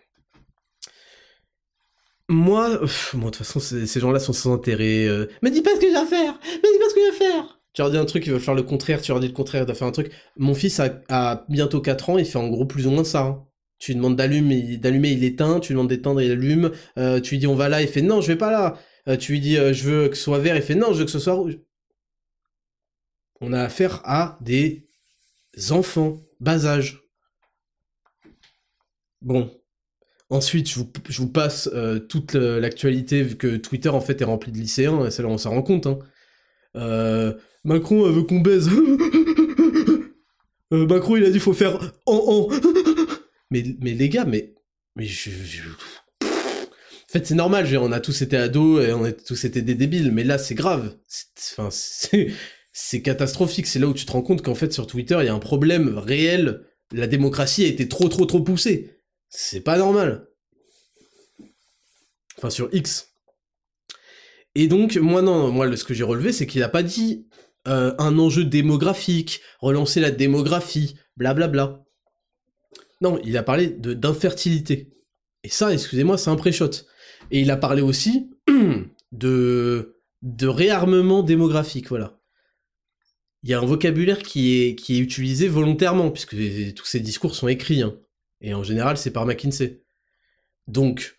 Moi, 2.28 2.80
moi 3.14 3.30
de 3.30 3.36
toute 3.36 3.36
façon, 3.36 3.58
ces 3.58 4.00
gens-là 4.00 4.20
sont 4.20 4.32
sans 4.32 4.54
intérêt. 4.54 5.06
Euh. 5.06 5.26
Mais 5.42 5.50
dis 5.50 5.62
pas 5.62 5.74
ce 5.74 5.80
que 5.80 5.88
j'ai 5.88 5.96
à 5.96 6.06
faire 6.06 6.38
Mais 6.44 6.68
dis 6.72 6.78
pas 6.78 6.88
ce 6.88 6.94
que 6.94 7.00
j'ai 7.00 7.08
à 7.08 7.28
faire 7.28 7.60
Tu 7.74 7.82
leur 7.82 7.90
dis 7.90 7.96
un 7.96 8.04
truc, 8.04 8.24
ils 8.26 8.32
veulent 8.32 8.40
faire 8.40 8.54
le 8.54 8.62
contraire, 8.62 9.02
tu 9.02 9.10
leur 9.10 9.20
dis 9.20 9.26
le 9.26 9.32
contraire, 9.32 9.62
ils 9.62 9.66
doivent 9.66 9.78
faire 9.78 9.88
un 9.88 9.92
truc. 9.92 10.12
Mon 10.36 10.54
fils 10.54 10.80
a, 10.80 11.44
bientôt 11.48 11.80
4 11.80 12.10
ans, 12.10 12.18
il 12.18 12.24
fait 12.24 12.38
en 12.38 12.48
gros 12.48 12.66
plus 12.66 12.86
ou 12.86 12.90
moins 12.90 13.02
ça. 13.02 13.22
Hein. 13.22 13.44
Tu 13.80 13.92
lui 13.92 13.96
demandes 13.96 14.14
d'allumer, 14.14 14.76
d'allumer, 14.76 15.10
il 15.10 15.24
éteint, 15.24 15.58
tu 15.58 15.72
lui 15.72 15.74
demandes 15.74 15.88
d'éteindre, 15.88 16.20
il 16.20 16.30
allume, 16.30 16.70
euh, 16.98 17.18
tu 17.18 17.34
lui 17.34 17.38
dis 17.38 17.46
on 17.48 17.56
va 17.56 17.68
là, 17.68 17.82
il 17.82 17.88
fait 17.88 18.02
non, 18.02 18.20
je 18.20 18.28
vais 18.28 18.36
pas 18.36 18.52
là. 18.52 18.78
Euh, 19.08 19.16
tu 19.16 19.32
lui 19.32 19.40
dis 19.40 19.56
je 19.56 19.84
veux 19.84 20.08
que 20.08 20.16
ce 20.16 20.22
soit 20.22 20.38
vert, 20.38 20.56
il 20.56 20.62
fait 20.62 20.74
non, 20.74 20.92
je 20.92 21.00
veux 21.00 21.04
que 21.04 21.10
ce 21.10 21.18
soit 21.18 21.34
rouge. 21.34 21.58
On 23.40 23.52
a 23.52 23.62
affaire 23.62 24.02
à 24.04 24.38
des 24.42 24.86
enfants, 25.70 26.20
bas 26.40 26.66
âge. 26.66 27.02
Bon, 29.22 29.50
Ensuite, 30.30 30.68
je 30.70 30.78
vous, 31.18 31.28
passe 31.28 31.68
euh, 31.74 31.98
toute 31.98 32.34
l'actualité, 32.34 33.22
vu 33.22 33.36
que 33.36 33.56
Twitter, 33.56 33.88
en 33.88 34.00
fait, 34.00 34.20
est 34.20 34.24
rempli 34.24 34.52
de 34.52 34.58
lycéens, 34.58 35.04
et 35.04 35.10
c'est 35.10 35.22
là 35.22 35.28
on 35.28 35.38
s'en 35.38 35.50
rend 35.50 35.62
compte. 35.62 35.88
Hein. 35.88 35.98
Euh, 36.76 37.34
Macron 37.64 38.08
veut 38.10 38.22
qu'on 38.22 38.40
baise. 38.40 38.70
Euh, 40.72 40.86
Macron, 40.86 41.16
il 41.16 41.24
a 41.24 41.30
dit 41.30 41.40
faut 41.40 41.52
faire 41.52 41.80
en 42.06 42.14
en. 42.14 42.48
mais, 43.50 43.64
mais 43.80 43.92
les 43.92 44.08
gars, 44.08 44.24
mais... 44.24 44.54
mais 44.94 45.04
je, 45.04 45.28
En 47.10 47.12
fait, 47.12 47.26
c'est 47.26 47.34
normal, 47.34 47.66
on 47.78 47.90
a 47.90 48.00
tous 48.00 48.22
été 48.22 48.36
ados, 48.36 48.86
et 48.86 48.92
on 48.92 49.04
a 49.04 49.12
tous 49.12 49.44
été 49.44 49.62
des 49.62 49.74
débiles, 49.74 50.12
mais 50.12 50.22
là, 50.22 50.38
c'est 50.38 50.54
grave. 50.54 50.96
Enfin, 51.58 51.68
c'est 52.72 53.02
catastrophique. 53.02 53.66
C'est 53.66 53.80
là 53.80 53.88
où 53.88 53.94
tu 53.94 54.06
te 54.06 54.12
rends 54.12 54.22
compte 54.22 54.42
qu'en 54.42 54.54
fait, 54.54 54.72
sur 54.72 54.86
Twitter, 54.86 55.16
il 55.20 55.26
y 55.26 55.28
a 55.28 55.34
un 55.34 55.40
problème 55.40 55.98
réel 55.98 56.64
la 56.92 57.06
démocratie 57.06 57.64
a 57.64 57.68
été 57.68 57.88
trop 57.88 58.08
trop 58.08 58.26
trop 58.26 58.40
poussée. 58.40 59.00
C'est 59.28 59.60
pas 59.60 59.78
normal. 59.78 60.28
Enfin, 62.36 62.50
sur 62.50 62.68
X. 62.72 63.14
Et 64.54 64.66
donc, 64.66 64.96
moi, 64.96 65.22
non, 65.22 65.50
moi, 65.52 65.76
ce 65.76 65.84
que 65.84 65.94
j'ai 65.94 66.04
relevé, 66.04 66.32
c'est 66.32 66.46
qu'il 66.46 66.62
a 66.62 66.68
pas 66.68 66.82
dit 66.82 67.28
euh, 67.68 67.94
un 67.98 68.18
enjeu 68.18 68.44
démographique, 68.44 69.40
relancer 69.60 70.00
la 70.00 70.10
démographie, 70.10 70.96
blablabla. 71.16 71.66
Bla 71.66 71.76
bla. 71.76 71.84
Non, 73.02 73.20
il 73.24 73.36
a 73.36 73.42
parlé 73.42 73.68
d'infertilité. 73.68 74.92
Et 75.44 75.48
ça, 75.48 75.72
excusez-moi, 75.72 76.18
c'est 76.18 76.30
un 76.30 76.36
pré-shot. 76.36 76.70
Et 77.30 77.40
il 77.40 77.50
a 77.50 77.56
parlé 77.56 77.82
aussi 77.82 78.30
de, 79.12 79.96
de 80.22 80.46
réarmement 80.46 81.22
démographique, 81.22 81.88
voilà. 81.88 82.18
Il 83.42 83.48
y 83.48 83.54
a 83.54 83.58
un 83.58 83.64
vocabulaire 83.64 84.22
qui 84.22 84.60
est, 84.60 84.74
qui 84.74 84.96
est 84.96 85.00
utilisé 85.00 85.48
volontairement, 85.48 86.10
puisque 86.10 86.36
tous 86.74 86.84
ces 86.84 87.00
discours 87.00 87.34
sont 87.34 87.48
écrits, 87.48 87.82
hein. 87.82 87.94
et 88.42 88.52
en 88.52 88.62
général 88.62 88.98
c'est 88.98 89.12
par 89.12 89.24
McKinsey. 89.24 89.80
Donc, 90.66 91.16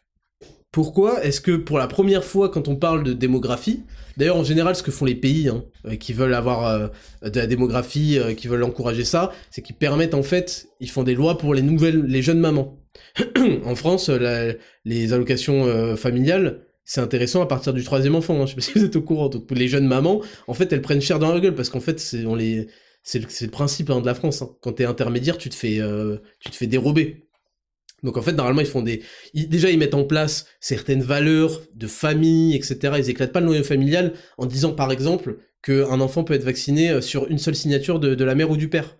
pourquoi 0.71 1.23
est-ce 1.25 1.41
que 1.41 1.57
pour 1.57 1.77
la 1.77 1.87
première 1.87 2.23
fois 2.23 2.49
quand 2.49 2.67
on 2.67 2.77
parle 2.77 3.03
de 3.03 3.11
démographie, 3.11 3.83
d'ailleurs 4.15 4.37
en 4.37 4.43
général 4.43 4.75
ce 4.75 4.83
que 4.83 4.91
font 4.91 5.05
les 5.05 5.15
pays 5.15 5.49
hein, 5.49 5.65
euh, 5.85 5.95
qui 5.97 6.13
veulent 6.13 6.33
avoir 6.33 6.65
euh, 6.65 6.87
de 7.23 7.39
la 7.39 7.47
démographie, 7.47 8.17
euh, 8.17 8.33
qui 8.33 8.47
veulent 8.47 8.63
encourager 8.63 9.03
ça, 9.03 9.33
c'est 9.49 9.61
qu'ils 9.61 9.75
permettent 9.75 10.13
en 10.13 10.23
fait, 10.23 10.69
ils 10.79 10.89
font 10.89 11.03
des 11.03 11.15
lois 11.15 11.37
pour 11.37 11.53
les 11.53 11.61
nouvelles, 11.61 12.03
les 12.05 12.21
jeunes 12.21 12.39
mamans. 12.39 12.80
en 13.65 13.75
France, 13.75 14.09
les 14.09 15.13
allocations 15.13 15.95
familiales, 15.95 16.65
c'est 16.83 17.01
intéressant 17.01 17.41
à 17.41 17.45
partir 17.45 17.73
du 17.73 17.83
troisième 17.83 18.15
enfant. 18.15 18.41
Hein. 18.41 18.45
Je 18.45 18.51
sais 18.51 18.55
pas 18.55 18.61
si 18.73 18.79
vous 18.79 18.85
êtes 18.85 18.95
au 18.95 19.01
courant. 19.01 19.29
Les 19.51 19.67
jeunes 19.67 19.87
mamans, 19.87 20.21
en 20.47 20.53
fait, 20.53 20.71
elles 20.73 20.81
prennent 20.81 21.01
cher 21.01 21.19
dans 21.19 21.33
la 21.33 21.39
gueule 21.39 21.55
parce 21.55 21.69
qu'en 21.69 21.79
fait, 21.79 21.99
c'est 21.99 22.25
on 22.25 22.35
les, 22.35 22.67
c'est 23.03 23.19
le, 23.19 23.49
principe 23.49 23.89
hein, 23.89 24.01
de 24.01 24.05
la 24.05 24.15
France. 24.15 24.41
Hein. 24.41 24.55
Quand 24.61 24.73
t'es 24.73 24.85
intermédiaire, 24.85 25.37
tu 25.37 25.49
te 25.49 25.55
fais, 25.55 25.79
tu 26.39 26.49
te 26.49 26.55
fais 26.55 26.67
dérober. 26.67 27.27
Donc 28.03 28.17
en 28.17 28.21
fait, 28.21 28.33
normalement, 28.33 28.61
ils 28.61 28.67
font 28.67 28.81
des... 28.81 29.03
déjà, 29.33 29.69
ils 29.69 29.77
mettent 29.77 29.93
en 29.93 30.03
place 30.03 30.45
certaines 30.59 31.03
valeurs 31.03 31.61
de 31.75 31.87
famille, 31.87 32.55
etc. 32.55 32.95
Ils 32.97 33.09
éclatent 33.09 33.31
pas 33.31 33.41
le 33.41 33.45
noyau 33.45 33.63
familial 33.63 34.13
en 34.37 34.45
disant, 34.45 34.73
par 34.73 34.91
exemple, 34.91 35.37
qu'un 35.61 36.01
enfant 36.01 36.23
peut 36.23 36.33
être 36.33 36.43
vacciné 36.43 36.89
euh, 36.89 37.01
sur 37.01 37.29
une 37.29 37.37
seule 37.37 37.55
signature 37.55 37.99
de, 37.99 38.23
la 38.23 38.35
mère 38.35 38.49
ou 38.49 38.57
du 38.57 38.69
père. 38.69 38.97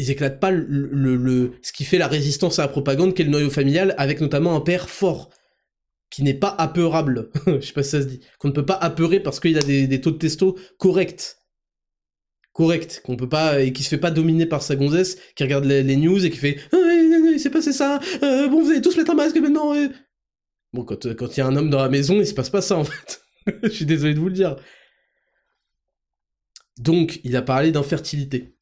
Ils 0.00 0.10
éclatent 0.10 0.40
pas 0.40 0.50
le, 0.50 1.52
ce 1.60 1.74
qui 1.74 1.84
fait 1.84 1.98
la 1.98 2.08
résistance 2.08 2.58
à 2.58 2.62
la 2.62 2.68
propagande, 2.68 3.12
qu'est 3.12 3.24
le 3.24 3.28
noyau 3.28 3.50
familial, 3.50 3.94
avec 3.98 4.22
notamment 4.22 4.56
un 4.56 4.60
père 4.60 4.88
fort, 4.88 5.28
qui 6.08 6.22
n'est 6.22 6.32
pas 6.32 6.54
apeurable. 6.56 7.28
Je 7.46 7.60
sais 7.60 7.74
pas 7.74 7.82
si 7.82 7.90
ça 7.90 8.00
se 8.00 8.06
dit. 8.06 8.20
Qu'on 8.38 8.48
ne 8.48 8.54
peut 8.54 8.64
pas 8.64 8.78
apeurer 8.80 9.20
parce 9.20 9.40
qu'il 9.40 9.58
a 9.58 9.60
des, 9.60 10.00
taux 10.00 10.10
de 10.10 10.16
testo 10.16 10.58
corrects 10.78 11.36
correct, 12.52 13.02
qu'on 13.04 13.16
peut 13.16 13.28
pas 13.28 13.60
et 13.60 13.72
qui 13.74 13.82
se 13.82 13.90
fait 13.90 13.98
pas 13.98 14.10
dominer 14.10 14.46
par 14.46 14.62
sa 14.62 14.74
gonzesse, 14.74 15.18
qui 15.36 15.42
regarde 15.44 15.66
les, 15.66 15.96
news 15.96 16.24
et 16.24 16.30
qui 16.30 16.38
fait 16.38 16.56
ah, 16.72 16.76
il 16.76 17.38
s'est 17.38 17.50
passé 17.50 17.72
ça, 17.72 18.00
euh, 18.22 18.48
bon 18.48 18.62
vous 18.62 18.70
allez 18.70 18.82
tous 18.82 18.96
mettre 18.96 19.12
un 19.12 19.14
masque 19.14 19.36
maintenant. 19.36 19.72
Bon 20.72 20.84
quand 20.84 21.06
euh, 21.06 21.14
quand 21.14 21.36
il 21.36 21.40
y 21.40 21.42
a 21.42 21.46
un 21.46 21.56
homme 21.56 21.70
dans 21.70 21.82
la 21.82 21.88
maison, 21.88 22.20
il 22.20 22.26
se 22.26 22.34
passe 22.34 22.50
pas 22.50 22.62
ça 22.62 22.76
en 22.76 22.84
fait. 22.84 23.22
Je 23.62 23.68
suis 23.68 23.86
désolé 23.86 24.14
de 24.14 24.18
vous 24.18 24.28
le 24.28 24.34
dire. 24.34 24.56
Donc 26.78 27.20
il 27.22 27.36
a 27.36 27.42
parlé 27.42 27.70
d'infertilité. 27.70 28.56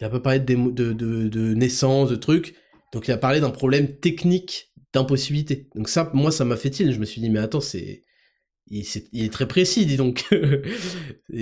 Il 0.00 0.04
a 0.04 0.10
pas 0.10 0.20
parlé 0.20 0.40
de, 0.40 0.54
de, 0.70 1.54
naissance, 1.54 2.10
de 2.10 2.16
trucs. 2.16 2.54
Donc 2.92 3.08
il 3.08 3.12
a 3.12 3.18
parlé 3.18 3.40
d'un 3.40 3.50
problème 3.50 3.96
technique 3.96 4.72
d'impossibilité. 4.92 5.68
Donc 5.74 5.88
ça, 5.88 6.10
moi, 6.14 6.32
ça 6.32 6.44
m'a 6.44 6.56
fait 6.56 6.80
il. 6.80 6.92
Je 6.92 6.98
me 6.98 7.04
suis 7.04 7.20
dit, 7.20 7.30
mais 7.30 7.38
attends, 7.38 7.60
c'est 7.60 8.02
il, 8.70 9.24
est, 9.24 9.32
très 9.32 9.48
précis, 9.48 9.84
dis 9.84 9.96
donc. 9.96 10.24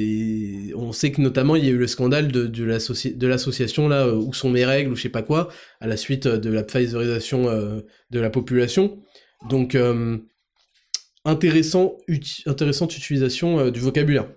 on 0.74 0.93
sait 0.93 1.12
que 1.12 1.20
notamment 1.20 1.56
il 1.56 1.64
y 1.64 1.68
a 1.68 1.70
eu 1.70 1.76
le 1.76 1.86
scandale 1.86 2.28
de, 2.28 3.26
l'association 3.26 3.89
là 3.89 4.09
où 4.14 4.32
sont 4.32 4.48
mes 4.48 4.64
règles 4.64 4.93
ou 4.93 4.97
je 4.97 5.02
sais 5.02 5.09
pas 5.10 5.22
quoi 5.22 5.48
à 5.80 5.86
la 5.86 5.97
suite 5.97 6.26
de 6.26 6.51
la 6.51 6.64
Pfizerisation 6.64 7.48
euh, 7.48 7.80
de 8.10 8.20
la 8.20 8.30
population. 8.30 9.02
Donc 9.51 9.74
euh, 9.74 10.18
intéressant, 11.24 11.98
intéressante 12.47 12.97
utilisation 12.97 13.60
euh, 13.60 13.70
du 13.70 13.80
vocabulaire. 13.80 14.28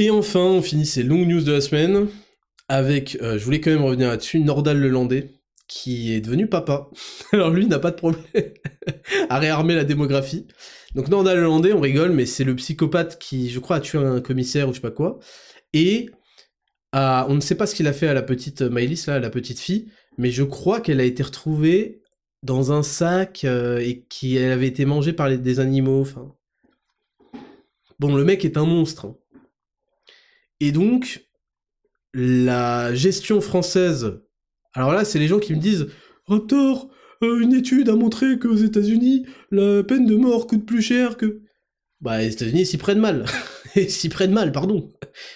Et 0.00 0.10
enfin, 0.10 0.40
on 0.40 0.62
finit 0.62 0.86
ces 0.86 1.04
longues 1.04 1.28
news 1.28 1.42
de 1.42 1.52
la 1.52 1.60
semaine 1.60 2.08
avec, 2.68 3.18
je 3.20 3.44
voulais 3.44 3.60
quand 3.60 3.70
même 3.70 3.84
revenir 3.84 4.08
là-dessus, 4.08 4.40
Nordal 4.40 4.80
Lelandais 4.80 5.40
qui 5.70 6.12
est 6.12 6.20
devenu 6.20 6.48
papa. 6.48 6.90
Alors 7.32 7.50
lui 7.50 7.66
n'a 7.66 7.78
pas 7.78 7.92
de 7.92 7.96
problème 7.96 8.24
à 9.30 9.38
réarmer 9.38 9.76
la 9.76 9.84
démographie. 9.84 10.46
Donc 10.96 11.08
non, 11.08 11.22
le 11.22 11.30
Hollandais, 11.30 11.72
on 11.72 11.80
rigole, 11.80 12.10
mais 12.10 12.26
c'est 12.26 12.42
le 12.42 12.56
psychopathe 12.56 13.18
qui, 13.18 13.48
je 13.48 13.60
crois, 13.60 13.76
a 13.76 13.80
tué 13.80 13.98
un 13.98 14.20
commissaire 14.20 14.68
ou 14.68 14.72
je 14.72 14.76
sais 14.76 14.82
pas 14.82 14.90
quoi. 14.90 15.20
Et 15.72 16.10
on 16.92 17.34
ne 17.34 17.40
sait 17.40 17.54
pas 17.54 17.66
ce 17.66 17.76
qu'il 17.76 17.86
a 17.86 17.92
fait 17.92 18.08
à 18.08 18.14
la 18.14 18.22
petite 18.22 18.62
Maëlys, 18.62 19.06
là, 19.06 19.20
la 19.20 19.30
petite 19.30 19.60
fille, 19.60 19.92
mais 20.18 20.32
je 20.32 20.42
crois 20.42 20.80
qu'elle 20.80 20.98
a 20.98 21.04
été 21.04 21.22
retrouvée 21.22 22.02
dans 22.42 22.72
un 22.72 22.82
sac 22.82 23.44
euh, 23.44 23.78
et 23.78 24.06
qu'elle 24.08 24.50
avait 24.50 24.66
été 24.66 24.84
mangée 24.86 25.12
par 25.12 25.30
des 25.30 25.60
animaux. 25.60 26.00
Enfin, 26.00 26.34
bon, 28.00 28.16
le 28.16 28.24
mec 28.24 28.44
est 28.44 28.56
un 28.56 28.64
monstre. 28.64 29.14
Et 30.60 30.72
donc, 30.72 31.26
la 32.14 32.94
gestion 32.94 33.40
française 33.40 34.20
alors 34.72 34.92
là, 34.92 35.04
c'est 35.04 35.18
les 35.18 35.28
gens 35.28 35.38
qui 35.38 35.54
me 35.54 35.60
disent 35.60 35.88
Raptor, 36.26 36.90
euh, 37.22 37.40
une 37.40 37.54
étude 37.54 37.88
a 37.88 37.96
montré 37.96 38.38
qu'aux 38.38 38.56
États-Unis, 38.56 39.26
la 39.50 39.82
peine 39.82 40.06
de 40.06 40.16
mort 40.16 40.46
coûte 40.46 40.64
plus 40.64 40.82
cher 40.82 41.16
que. 41.16 41.42
Bah, 42.00 42.18
les 42.18 42.32
États-Unis 42.32 42.66
s'y 42.66 42.78
prennent 42.78 43.00
mal. 43.00 43.26
s'y 43.88 44.08
prennent 44.08 44.32
mal, 44.32 44.52
pardon. 44.52 44.90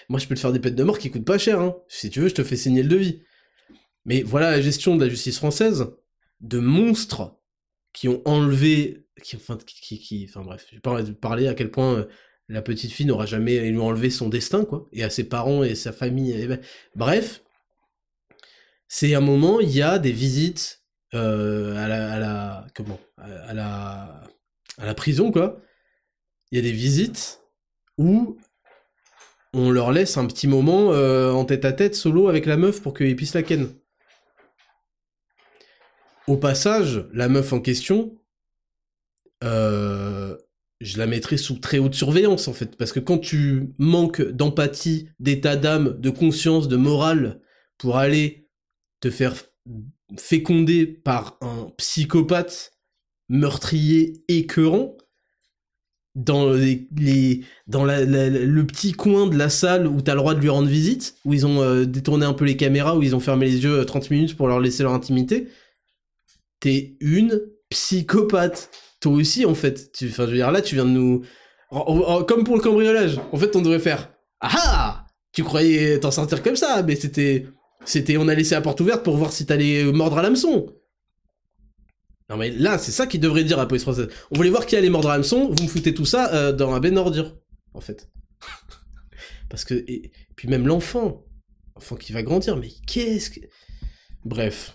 Moi, 0.08 0.18
je 0.18 0.26
peux 0.26 0.34
te 0.34 0.40
faire 0.40 0.52
des 0.52 0.60
peines 0.60 0.76
de 0.76 0.84
mort 0.84 0.98
qui 0.98 1.10
coûtent 1.10 1.24
pas 1.24 1.38
cher, 1.38 1.60
hein. 1.60 1.76
Si 1.88 2.10
tu 2.10 2.20
veux, 2.20 2.28
je 2.28 2.34
te 2.34 2.44
fais 2.44 2.56
signer 2.56 2.82
le 2.82 2.88
devis. 2.88 3.22
Mais 4.06 4.22
voilà 4.22 4.50
la 4.50 4.60
gestion 4.60 4.96
de 4.96 5.04
la 5.04 5.10
justice 5.10 5.38
française, 5.38 5.86
de 6.40 6.58
monstres 6.58 7.36
qui 7.92 8.08
ont 8.08 8.22
enlevé. 8.24 9.06
Qui, 9.22 9.36
enfin, 9.36 9.58
qui, 9.66 9.98
qui, 9.98 10.26
enfin 10.28 10.42
bref, 10.42 10.66
je 10.70 10.76
vais 10.76 11.14
parler 11.14 11.48
à 11.48 11.54
quel 11.54 11.70
point 11.70 11.94
euh, 11.94 12.04
la 12.48 12.62
petite 12.62 12.92
fille 12.92 13.06
n'aura 13.06 13.26
jamais 13.26 13.58
lui 13.70 13.78
enlevé 13.78 14.10
son 14.10 14.28
destin, 14.28 14.64
quoi, 14.64 14.88
et 14.92 15.02
à 15.02 15.10
ses 15.10 15.24
parents 15.24 15.64
et 15.64 15.74
sa 15.74 15.92
famille. 15.92 16.46
Ben, 16.46 16.60
bref, 16.94 17.42
c'est 18.88 19.14
un 19.14 19.20
moment, 19.20 19.60
il 19.60 19.70
y 19.70 19.82
a 19.82 19.98
des 19.98 20.12
visites 20.12 20.84
euh, 21.14 21.76
à, 21.76 21.88
la, 22.18 22.66
comment 22.74 22.98
à 23.18 23.54
la 23.54 24.24
à 24.78 24.86
la 24.86 24.94
prison 24.94 25.30
quoi. 25.30 25.60
Il 26.50 26.56
y 26.56 26.58
a 26.58 26.62
des 26.62 26.72
visites 26.72 27.40
où 27.98 28.36
on 29.52 29.70
leur 29.70 29.92
laisse 29.92 30.16
un 30.16 30.26
petit 30.26 30.48
moment 30.48 30.92
euh, 30.92 31.30
en 31.30 31.44
tête 31.44 31.64
à 31.64 31.72
tête 31.72 31.94
solo 31.94 32.28
avec 32.28 32.46
la 32.46 32.56
meuf 32.56 32.82
pour 32.82 32.94
qu'ils 32.94 33.14
puissent 33.14 33.34
la 33.34 33.42
ken. 33.42 33.68
Au 36.26 36.36
passage, 36.36 37.06
la 37.12 37.28
meuf 37.28 37.52
en 37.52 37.60
question, 37.60 38.18
euh, 39.44 40.36
je 40.80 40.98
la 40.98 41.06
mettrai 41.06 41.36
sous 41.36 41.58
très 41.58 41.78
haute 41.78 41.94
surveillance 41.94 42.48
en 42.48 42.52
fait, 42.52 42.76
parce 42.76 42.92
que 42.92 43.00
quand 43.00 43.18
tu 43.18 43.74
manques 43.78 44.22
d'empathie, 44.22 45.08
d'état 45.18 45.56
d'âme, 45.56 46.00
de 46.00 46.10
conscience, 46.10 46.68
de 46.68 46.76
morale 46.76 47.40
pour 47.78 47.96
aller 47.96 48.48
te 49.00 49.10
faire 49.10 49.34
féconder 50.18 50.86
par 50.86 51.38
un 51.40 51.70
psychopathe 51.76 52.72
meurtrier 53.28 54.24
écœurant 54.28 54.96
dans 56.14 56.52
les, 56.52 56.88
dans 57.66 57.84
le 57.84 58.62
petit 58.62 58.92
coin 58.92 59.26
de 59.26 59.36
la 59.36 59.48
salle 59.48 59.86
où 59.86 60.00
t'as 60.00 60.14
le 60.14 60.20
droit 60.20 60.34
de 60.34 60.40
lui 60.40 60.48
rendre 60.48 60.68
visite, 60.68 61.16
où 61.24 61.34
ils 61.34 61.46
ont 61.46 61.60
euh, 61.60 61.84
détourné 61.84 62.24
un 62.24 62.34
peu 62.34 62.44
les 62.44 62.56
caméras, 62.56 62.96
où 62.96 63.02
ils 63.02 63.16
ont 63.16 63.20
fermé 63.20 63.46
les 63.46 63.64
yeux 63.64 63.84
30 63.84 64.04
euh, 64.04 64.06
minutes 64.10 64.36
pour 64.36 64.46
leur 64.46 64.60
laisser 64.60 64.84
leur 64.84 64.92
intimité, 64.92 65.48
t'es 66.60 66.96
une 67.00 67.42
psychopathe. 67.68 68.70
Toi 69.04 69.12
aussi, 69.12 69.44
en 69.44 69.54
fait. 69.54 69.92
Tu, 69.92 70.08
enfin, 70.08 70.24
je 70.24 70.30
veux 70.30 70.36
dire, 70.36 70.50
là, 70.50 70.62
tu 70.62 70.76
viens 70.76 70.86
de 70.86 70.90
nous... 70.90 71.26
Comme 72.26 72.42
pour 72.42 72.56
le 72.56 72.62
cambriolage. 72.62 73.20
En 73.32 73.36
fait, 73.36 73.54
on 73.54 73.60
devrait 73.60 73.78
faire... 73.78 74.10
Ah 74.40 74.50
ah 74.54 75.06
Tu 75.30 75.44
croyais 75.44 76.00
t'en 76.00 76.10
sortir 76.10 76.42
comme 76.42 76.56
ça, 76.56 76.82
mais 76.82 76.96
c'était... 76.96 77.46
C'était, 77.84 78.16
on 78.16 78.28
a 78.28 78.34
laissé 78.34 78.54
la 78.54 78.62
porte 78.62 78.80
ouverte 78.80 79.02
pour 79.02 79.18
voir 79.18 79.30
si 79.30 79.44
t'allais 79.44 79.84
mordre 79.84 80.16
à 80.16 80.22
l'hameçon. 80.22 80.72
Non 82.30 82.38
mais 82.38 82.48
là, 82.48 82.78
c'est 82.78 82.92
ça 82.92 83.06
qu'il 83.06 83.20
devrait 83.20 83.44
dire 83.44 83.58
à 83.58 83.62
la 83.62 83.66
police 83.66 83.82
française. 83.82 84.08
On 84.30 84.36
voulait 84.36 84.48
voir 84.48 84.64
qui 84.64 84.74
allait 84.74 84.88
mordre 84.88 85.10
à 85.10 85.12
l'hameçon, 85.12 85.50
vous 85.50 85.64
me 85.64 85.68
foutez 85.68 85.92
tout 85.92 86.06
ça 86.06 86.32
euh, 86.32 86.52
dans 86.52 86.72
un 86.72 86.80
ben 86.80 86.96
ordure, 86.96 87.36
en 87.74 87.80
fait. 87.82 88.08
Parce 89.50 89.66
que, 89.66 89.74
et, 89.74 90.12
puis 90.34 90.48
même 90.48 90.66
l'enfant, 90.66 91.26
l'enfant 91.74 91.96
qui 91.96 92.14
va 92.14 92.22
grandir, 92.22 92.56
mais 92.56 92.70
qu'est-ce 92.86 93.28
que... 93.28 93.40
Bref. 94.24 94.74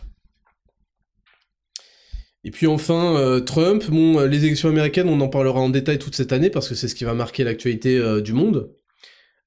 Et 2.43 2.51
puis 2.51 2.67
enfin, 2.67 3.17
euh, 3.17 3.41
Trump, 3.41 3.83
bon, 3.89 4.19
euh, 4.19 4.27
les 4.27 4.45
élections 4.45 4.69
américaines, 4.69 5.09
on 5.09 5.19
en 5.21 5.27
parlera 5.27 5.59
en 5.59 5.69
détail 5.69 5.99
toute 5.99 6.15
cette 6.15 6.31
année, 6.31 6.49
parce 6.49 6.69
que 6.69 6.75
c'est 6.75 6.87
ce 6.87 6.95
qui 6.95 7.03
va 7.03 7.13
marquer 7.13 7.43
l'actualité 7.43 8.21
du 8.21 8.33
monde. 8.33 8.71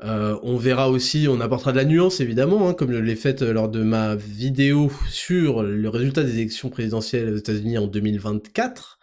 Euh, 0.05 0.37
on 0.43 0.57
verra 0.57 0.91
aussi, 0.91 1.27
on 1.29 1.41
apportera 1.41 1.71
de 1.71 1.77
la 1.77 1.85
nuance 1.85 2.21
évidemment, 2.21 2.69
hein, 2.69 2.75
comme 2.75 2.93
je 2.93 2.99
l'ai 2.99 3.15
fait 3.15 3.41
lors 3.43 3.69
de 3.69 3.83
ma 3.83 4.17
vidéo 4.17 4.91
sur 5.09 5.63
le 5.63 5.89
résultat 5.89 6.25
des 6.25 6.35
élections 6.35 6.71
présidentielles 6.71 7.33
aux 7.33 7.37
États-Unis 7.37 7.79
en 7.79 7.87
2024, 7.87 8.99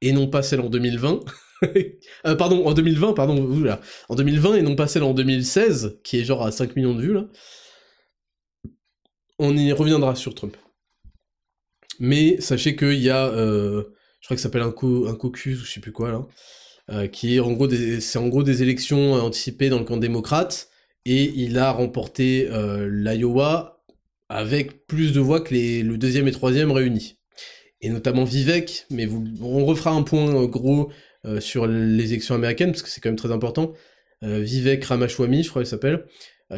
et 0.00 0.12
non 0.12 0.28
pas 0.28 0.42
celle 0.42 0.60
en 0.60 0.68
2020. 0.68 1.20
Euh, 2.24 2.36
pardon, 2.36 2.64
en 2.68 2.72
2020, 2.72 3.14
pardon, 3.14 3.34
en 4.08 4.14
2020 4.14 4.54
et 4.54 4.62
non 4.62 4.76
pas 4.76 4.86
celle 4.86 5.02
en 5.02 5.12
2016, 5.12 5.98
qui 6.04 6.20
est 6.20 6.24
genre 6.24 6.46
à 6.46 6.52
5 6.52 6.76
millions 6.76 6.94
de 6.94 7.02
vues 7.02 7.14
là. 7.14 7.24
on 9.40 9.56
y 9.56 9.72
reviendra 9.72 10.14
sur 10.14 10.36
Trump. 10.36 10.56
Mais 11.98 12.40
sachez 12.40 12.76
qu'il 12.76 13.00
y 13.00 13.10
a, 13.10 13.26
euh, 13.28 13.84
je 14.20 14.26
crois 14.26 14.36
que 14.36 14.40
ça 14.40 14.44
s'appelle 14.44 14.62
un, 14.62 14.70
co 14.70 15.06
un 15.08 15.14
caucus 15.14 15.60
ou 15.60 15.64
je 15.64 15.72
sais 15.72 15.80
plus 15.80 15.92
quoi 15.92 16.10
là, 16.10 16.26
euh, 16.90 17.06
qui 17.06 17.36
est 17.36 17.40
en 17.40 17.52
gros 17.52 17.68
c'est 18.00 18.18
en 18.18 18.28
gros 18.28 18.42
des 18.42 18.62
élections 18.62 19.14
anticipées 19.14 19.68
dans 19.68 19.78
le 19.78 19.84
camp 19.84 19.96
démocrate, 19.96 20.68
et 21.04 21.32
il 21.36 21.58
a 21.58 21.72
remporté 21.72 22.48
euh, 22.50 22.88
l'Iowa 22.90 23.84
avec 24.28 24.86
plus 24.86 25.12
de 25.12 25.20
voix 25.20 25.40
que 25.40 25.54
les, 25.54 25.82
le 25.82 25.98
deuxième 25.98 26.28
et 26.28 26.32
troisième 26.32 26.70
réunis. 26.70 27.18
Et 27.80 27.90
notamment 27.90 28.24
Vivek, 28.24 28.86
mais 28.90 29.06
vous, 29.06 29.24
on 29.40 29.64
refera 29.64 29.92
un 29.92 30.02
point 30.02 30.44
gros 30.46 30.90
sur 31.40 31.66
les 31.66 32.12
élections 32.12 32.34
américaines, 32.34 32.70
parce 32.72 32.82
que 32.82 32.88
c'est 32.88 33.00
quand 33.00 33.08
même 33.08 33.16
très 33.16 33.32
important. 33.32 33.72
Vivek 34.22 34.84
Ramaswamy, 34.84 35.44
je 35.44 35.50
crois 35.50 35.62
qu'il 35.62 35.68
s'appelle, 35.68 36.04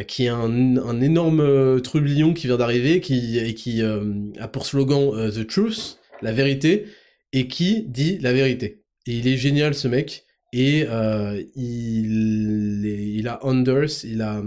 qui 0.07 0.27
est 0.27 0.29
un, 0.29 0.77
un 0.77 1.01
énorme 1.01 1.81
trublion 1.83 2.33
qui 2.33 2.47
vient 2.47 2.57
d'arriver, 2.57 3.01
qui, 3.01 3.39
et 3.39 3.55
qui 3.55 3.83
a 3.83 4.49
pour 4.49 4.67
slogan 4.67 5.31
The 5.31 5.47
Truth, 5.47 5.99
la 6.23 6.33
vérité, 6.33 6.87
et 7.33 7.49
qui 7.49 7.85
dit 7.89 8.19
la 8.19 8.33
vérité. 8.33 8.85
Et 9.07 9.15
il 9.19 9.29
est 9.29 9.37
génial 9.37 9.75
ce 9.75 9.89
mec, 9.89 10.27
et 10.53 10.85
euh, 10.89 11.43
il, 11.55 12.85
il 13.17 13.29
a 13.29 13.45
Anders, 13.45 14.05
il 14.05 14.23
a... 14.23 14.43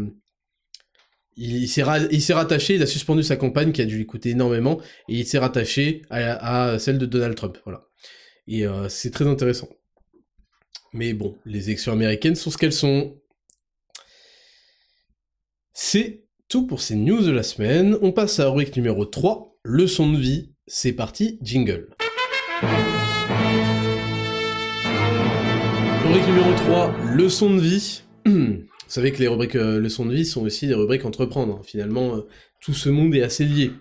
Il, 1.36 1.68
s'est 1.68 1.82
rattaché, 1.82 2.76
il 2.76 2.84
a 2.84 2.86
suspendu 2.86 3.24
sa 3.24 3.36
campagne 3.38 3.72
qui 3.72 3.82
a 3.82 3.86
dû 3.86 3.98
lui 3.98 4.06
coûter 4.06 4.30
énormément, 4.30 4.80
et 5.10 5.16
il 5.16 5.26
s'est 5.26 5.40
rattaché 5.40 6.04
à, 6.12 6.78
celle 6.78 7.00
de 7.00 7.08
Donald 7.08 7.34
Trump, 7.34 7.58
voilà. 7.64 7.88
Et 8.48 8.68
euh, 8.68 8.88
c'est 8.88 9.10
très 9.10 9.26
intéressant. 9.26 9.68
Mais 10.94 11.14
bon, 11.14 11.36
les 11.46 11.70
élections 11.70 11.92
américaines 11.92 12.36
sont 12.36 12.52
ce 12.52 12.58
qu'elles 12.58 12.72
sont. 12.72 13.18
C'est 15.76 16.22
tout 16.50 16.68
pour 16.68 16.82
ces 16.82 16.96
news 16.96 17.24
de 17.24 17.32
la 17.32 17.42
semaine. 17.42 17.98
On 18.04 18.12
passe 18.12 18.40
à 18.40 18.48
rubrique 18.48 18.76
numéro 18.76 19.06
3, 19.06 19.58
leçon 19.64 20.12
de 20.12 20.20
vie. 20.20 20.52
C'est 20.68 20.94
parti, 20.94 21.40
jingle. 21.42 21.90
Rubrique 26.04 26.28
numéro 26.28 26.54
3, 26.54 26.96
leçon 27.16 27.56
de 27.56 27.60
vie. 27.60 28.04
Vous 28.26 28.68
savez 28.88 29.12
que 29.12 29.18
les 29.18 29.28
rubriques 29.28 29.56
euh, 29.56 29.80
leçons 29.80 30.06
de 30.06 30.14
vie 30.14 30.26
sont 30.26 30.44
aussi 30.44 30.68
des 30.68 30.76
rubriques 30.76 31.06
entreprendre. 31.06 31.66
Finalement, 31.66 32.18
euh, 32.18 32.22
tout 32.62 32.76
ce 32.76 32.90
monde 32.90 33.16
est 33.16 33.24
assez 33.24 33.44
lié. 33.44 33.72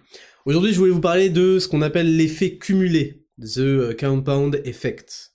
Aujourd'hui, 0.47 0.73
je 0.73 0.78
voulais 0.78 0.93
vous 0.93 1.01
parler 1.02 1.28
de 1.28 1.59
ce 1.59 1.69
qu'on 1.69 1.82
appelle 1.82 2.16
l'effet 2.16 2.56
cumulé, 2.56 3.27
the 3.39 3.94
compound 4.01 4.62
effect. 4.64 5.35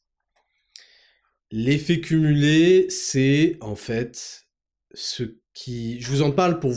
L'effet 1.51 1.99
cumulé, 1.99 2.89
c'est 2.89 3.57
en 3.61 3.75
fait 3.75 4.47
ce 4.95 5.23
Je 5.65 6.07
vous 6.07 6.21
en 6.21 6.31
parle 6.31 6.59
pour 6.59 6.73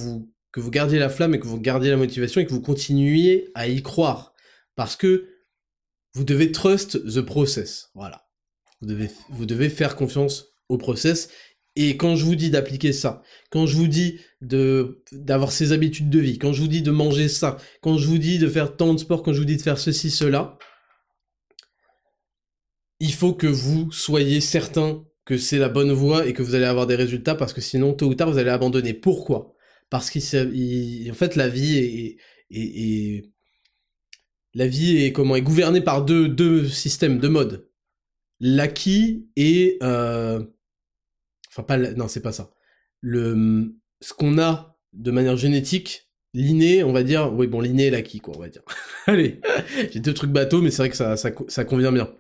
que 0.53 0.61
vous 0.61 0.71
gardiez 0.71 0.99
la 0.99 1.09
flamme 1.09 1.35
et 1.35 1.41
que 1.41 1.47
vous 1.47 1.61
gardiez 1.61 1.91
la 1.91 1.97
motivation 1.97 2.41
et 2.41 2.47
que 2.47 2.53
vous 2.53 2.61
continuiez 2.61 3.51
à 3.55 3.69
y 3.69 3.83
croire. 3.83 4.35
Parce 4.75 4.97
que 4.97 5.29
vous 6.15 6.25
devez 6.25 6.51
trust 6.53 7.05
the 7.05 7.21
process. 7.21 7.91
Voilà. 7.95 8.27
Vous 8.81 8.89
devez, 8.89 9.11
vous 9.29 9.47
devez 9.47 9.69
faire 9.69 9.97
confiance 9.97 10.47
au 10.69 10.79
process. 10.79 11.29
Et 11.77 11.97
quand 11.97 12.17
je 12.17 12.25
vous 12.25 12.35
dis 12.35 12.51
d'appliquer 12.51 12.93
ça, 12.93 13.23
quand 13.51 13.67
je 13.67 13.77
vous 13.77 13.87
dis 13.87 14.21
d'avoir 14.41 15.53
ces 15.53 15.73
habitudes 15.73 16.11
de 16.11 16.19
vie, 16.19 16.39
quand 16.39 16.53
je 16.53 16.61
vous 16.63 16.69
dis 16.69 16.83
de 16.83 16.91
manger 16.91 17.29
ça, 17.29 17.59
quand 17.81 17.97
je 17.97 18.07
vous 18.07 18.19
dis 18.19 18.39
de 18.39 18.49
faire 18.49 18.77
tant 18.77 18.93
de 18.95 18.99
sport, 18.99 19.23
quand 19.23 19.33
je 19.33 19.39
vous 19.39 19.45
dis 19.45 19.57
de 19.57 19.63
faire 19.63 19.79
ceci, 19.79 20.11
cela, 20.11 20.59
il 22.99 23.13
faut 23.13 23.33
que 23.33 23.47
vous 23.47 23.91
soyez 23.93 24.41
certain 24.41 25.05
que 25.31 25.39
c'est 25.39 25.59
la 25.59 25.69
bonne 25.69 25.93
voie 25.93 26.27
et 26.27 26.33
que 26.33 26.43
vous 26.43 26.57
allez 26.57 26.65
avoir 26.65 26.89
des 26.89 26.97
résultats 26.97 27.37
parce 27.37 27.53
que 27.53 27.61
sinon, 27.61 27.95
tôt 27.95 28.07
ou 28.07 28.15
tard, 28.17 28.33
vous 28.33 28.39
allez 28.39 28.51
abandonner. 28.51 28.95
Pourquoi? 28.95 29.55
Parce 29.89 30.11
qu'en 30.11 30.19
fait, 30.19 31.37
la 31.37 31.49
vie 31.49 32.19
est, 32.51 33.23
la 34.55 34.67
vie 34.67 35.05
est 35.05 35.13
comment 35.13 35.37
est 35.37 35.43
gouvernée 35.43 35.83
par 35.83 36.05
deux, 36.05 36.29
deux 36.29 36.69
systèmes, 36.69 37.21
deux 37.21 37.29
modes. 37.29 37.69
L'acquis 38.41 39.29
et 39.37 39.79
euh... 39.85 40.43
enfin 41.49 41.63
pas 41.63 41.77
non 41.79 42.09
c'est 42.09 42.23
pas 42.23 42.33
ça. 42.33 42.51
Le 43.01 43.73
ce 44.01 44.13
qu'on 44.15 44.37
a 44.39 44.79
de 44.95 45.13
manière 45.13 45.37
génétique, 45.37 46.11
l'inné, 46.35 46.83
on 46.83 46.93
va 46.93 47.05
dire, 47.05 47.33
oui 47.33 47.47
bon 47.47 47.61
l'inné 47.61 47.87
et 47.87 47.91
l'acquis 47.91 48.19
quoi, 48.19 48.35
on 48.37 48.41
va 48.41 48.49
dire. 48.49 48.63
Allez, 49.07 49.41
j'ai 49.93 50.01
deux 50.01 50.15
trucs 50.15 50.33
bateaux 50.33 50.61
mais 50.61 50.71
c'est 50.73 50.83
vrai 50.83 50.91
que 50.91 50.97
ça, 50.97 51.17
ça, 51.17 51.31
ça 51.47 51.65
convient 51.65 51.93
bien. 51.93 52.11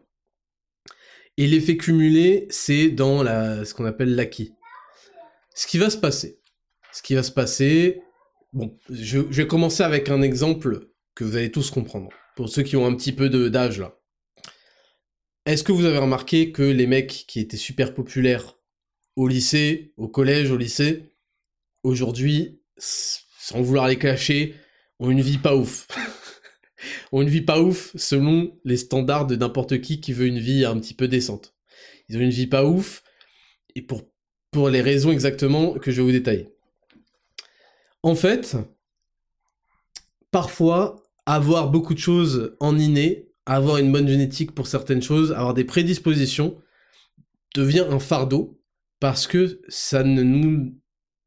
Et 1.40 1.46
l'effet 1.46 1.78
cumulé, 1.78 2.46
c'est 2.50 2.90
dans 2.90 3.24
ce 3.24 3.72
qu'on 3.72 3.86
appelle 3.86 4.14
l'acquis. 4.14 4.52
Ce 5.54 5.66
qui 5.66 5.78
va 5.78 5.88
se 5.88 5.96
passer, 5.96 6.38
ce 6.92 7.00
qui 7.00 7.14
va 7.14 7.22
se 7.22 7.32
passer, 7.32 8.02
bon, 8.52 8.76
je, 8.90 9.20
je 9.30 9.42
vais 9.42 9.46
commencer 9.46 9.82
avec 9.82 10.10
un 10.10 10.20
exemple 10.20 10.90
que 11.14 11.24
vous 11.24 11.36
allez 11.36 11.50
tous 11.50 11.70
comprendre 11.70 12.10
pour 12.36 12.50
ceux 12.50 12.62
qui 12.62 12.76
ont 12.76 12.84
un 12.84 12.94
petit 12.94 13.12
peu 13.12 13.30
d'âge 13.48 13.80
là. 13.80 13.98
Est-ce 15.46 15.64
que 15.64 15.72
vous 15.72 15.86
avez 15.86 15.96
remarqué 15.96 16.52
que 16.52 16.62
les 16.62 16.86
mecs 16.86 17.24
qui 17.26 17.40
étaient 17.40 17.56
super 17.56 17.94
populaires 17.94 18.58
au 19.16 19.26
lycée, 19.26 19.94
au 19.96 20.08
collège, 20.08 20.50
au 20.50 20.58
lycée, 20.58 21.14
aujourd'hui, 21.82 22.60
sans 22.76 23.62
vouloir 23.62 23.88
les 23.88 23.96
cacher, 23.96 24.56
ont 24.98 25.10
une 25.10 25.22
vie 25.22 25.38
pas 25.38 25.56
ouf? 25.56 25.88
Ont 27.12 27.22
une 27.22 27.28
vie 27.28 27.42
pas 27.42 27.60
ouf 27.60 27.92
selon 27.96 28.58
les 28.64 28.76
standards 28.76 29.26
de 29.26 29.36
n'importe 29.36 29.80
qui 29.80 30.00
qui 30.00 30.12
veut 30.12 30.26
une 30.26 30.38
vie 30.38 30.64
un 30.64 30.78
petit 30.78 30.94
peu 30.94 31.08
décente. 31.08 31.54
Ils 32.08 32.16
ont 32.16 32.20
une 32.20 32.30
vie 32.30 32.46
pas 32.46 32.64
ouf, 32.64 33.02
et 33.74 33.82
pour, 33.82 34.02
pour 34.50 34.68
les 34.68 34.80
raisons 34.80 35.12
exactement 35.12 35.74
que 35.74 35.90
je 35.90 35.96
vais 35.98 36.06
vous 36.06 36.12
détailler. 36.12 36.48
En 38.02 38.14
fait, 38.14 38.56
parfois, 40.30 41.02
avoir 41.26 41.70
beaucoup 41.70 41.94
de 41.94 41.98
choses 41.98 42.56
en 42.60 42.78
inné, 42.78 43.28
avoir 43.46 43.76
une 43.76 43.92
bonne 43.92 44.08
génétique 44.08 44.52
pour 44.52 44.66
certaines 44.66 45.02
choses, 45.02 45.32
avoir 45.32 45.54
des 45.54 45.64
prédispositions, 45.64 46.58
devient 47.54 47.86
un 47.88 47.98
fardeau 47.98 48.60
parce 49.00 49.26
que 49.26 49.60
ça 49.68 50.02
ne 50.02 50.22
nous, 50.22 50.74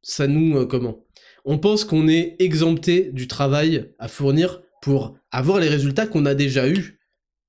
ça 0.02 0.28
nous, 0.28 0.58
euh, 0.58 0.66
comment? 0.66 1.06
On 1.46 1.60
pense 1.60 1.84
qu'on 1.84 2.08
est 2.08 2.36
exempté 2.40 3.12
du 3.12 3.28
travail 3.28 3.94
à 4.00 4.08
fournir 4.08 4.63
pour 4.84 5.18
avoir 5.32 5.62
les 5.62 5.70
résultats 5.70 6.08
qu'on 6.08 6.26
a 6.26 6.36
déjà 6.36 6.68
eus, 6.68 7.00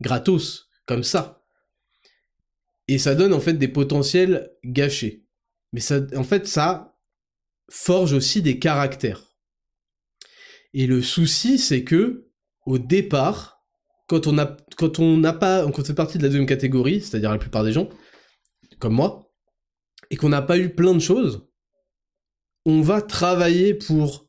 gratos, 0.00 0.68
comme 0.86 1.02
ça. 1.02 1.42
Et 2.86 2.96
ça 2.96 3.16
donne 3.16 3.32
en 3.32 3.40
fait 3.40 3.54
des 3.54 3.66
potentiels 3.66 4.52
gâchés. 4.64 5.26
Mais 5.72 5.80
ça, 5.80 5.98
en 6.14 6.22
fait, 6.22 6.46
ça 6.46 6.96
forge 7.68 8.12
aussi 8.12 8.40
des 8.40 8.60
caractères. 8.60 9.34
Et 10.74 10.86
le 10.86 11.02
souci, 11.02 11.58
c'est 11.58 11.82
que 11.82 12.30
au 12.66 12.78
départ, 12.78 13.64
quand 14.06 14.28
n'a 14.28 14.46
pas, 14.46 15.64
quand 15.64 15.80
on 15.80 15.84
fait 15.84 15.92
partie 15.92 16.18
de 16.18 16.22
la 16.22 16.28
deuxième 16.28 16.46
catégorie, 16.46 17.00
c'est-à-dire 17.00 17.32
la 17.32 17.38
plupart 17.38 17.64
des 17.64 17.72
gens, 17.72 17.88
comme 18.78 18.94
moi, 18.94 19.28
et 20.10 20.14
qu'on 20.14 20.28
n'a 20.28 20.42
pas 20.42 20.56
eu 20.56 20.72
plein 20.72 20.94
de 20.94 21.00
choses, 21.00 21.48
on 22.64 22.80
va 22.80 23.02
travailler 23.02 23.74
pour 23.74 24.28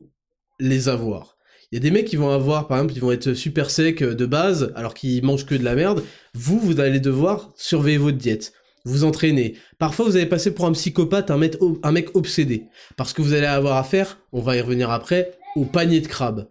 les 0.60 0.90
avoir. 0.90 1.35
Il 1.72 1.76
y 1.76 1.78
a 1.78 1.82
des 1.82 1.92
mecs 1.92 2.06
qui 2.06 2.16
vont 2.16 2.30
avoir, 2.30 2.68
par 2.68 2.78
exemple, 2.78 2.94
ils 2.96 3.02
vont 3.02 3.12
être 3.12 3.34
super 3.34 3.70
secs 3.70 4.04
de 4.04 4.26
base, 4.26 4.72
alors 4.76 4.94
qu'ils 4.94 5.24
mangent 5.24 5.46
que 5.46 5.56
de 5.56 5.64
la 5.64 5.76
merde. 5.76 6.04
Vous, 6.34 6.60
vous 6.60 6.80
allez 6.80 7.00
devoir 7.00 7.52
surveiller 7.56 7.98
votre 7.98 8.18
diète, 8.18 8.54
vous 8.84 9.04
entraîner. 9.04 9.56
Parfois, 9.80 10.06
vous 10.06 10.16
allez 10.16 10.28
passer 10.28 10.54
pour 10.54 10.66
un 10.66 10.72
psychopathe, 10.74 11.32
un 11.32 11.38
mec, 11.38 11.58
un 11.84 11.92
mec 11.92 12.16
obsédé. 12.16 12.68
Parce 12.98 13.14
que 13.14 13.22
vous 13.22 13.34
allez 13.34 13.48
avoir 13.48 13.78
affaire, 13.78 14.20
on 14.32 14.42
va 14.42 14.56
y 14.56 14.62
revenir 14.62 14.92
après, 14.92 15.38
au 15.56 15.66
panier 15.66 16.02
de 16.02 16.08
crabe. 16.08 16.48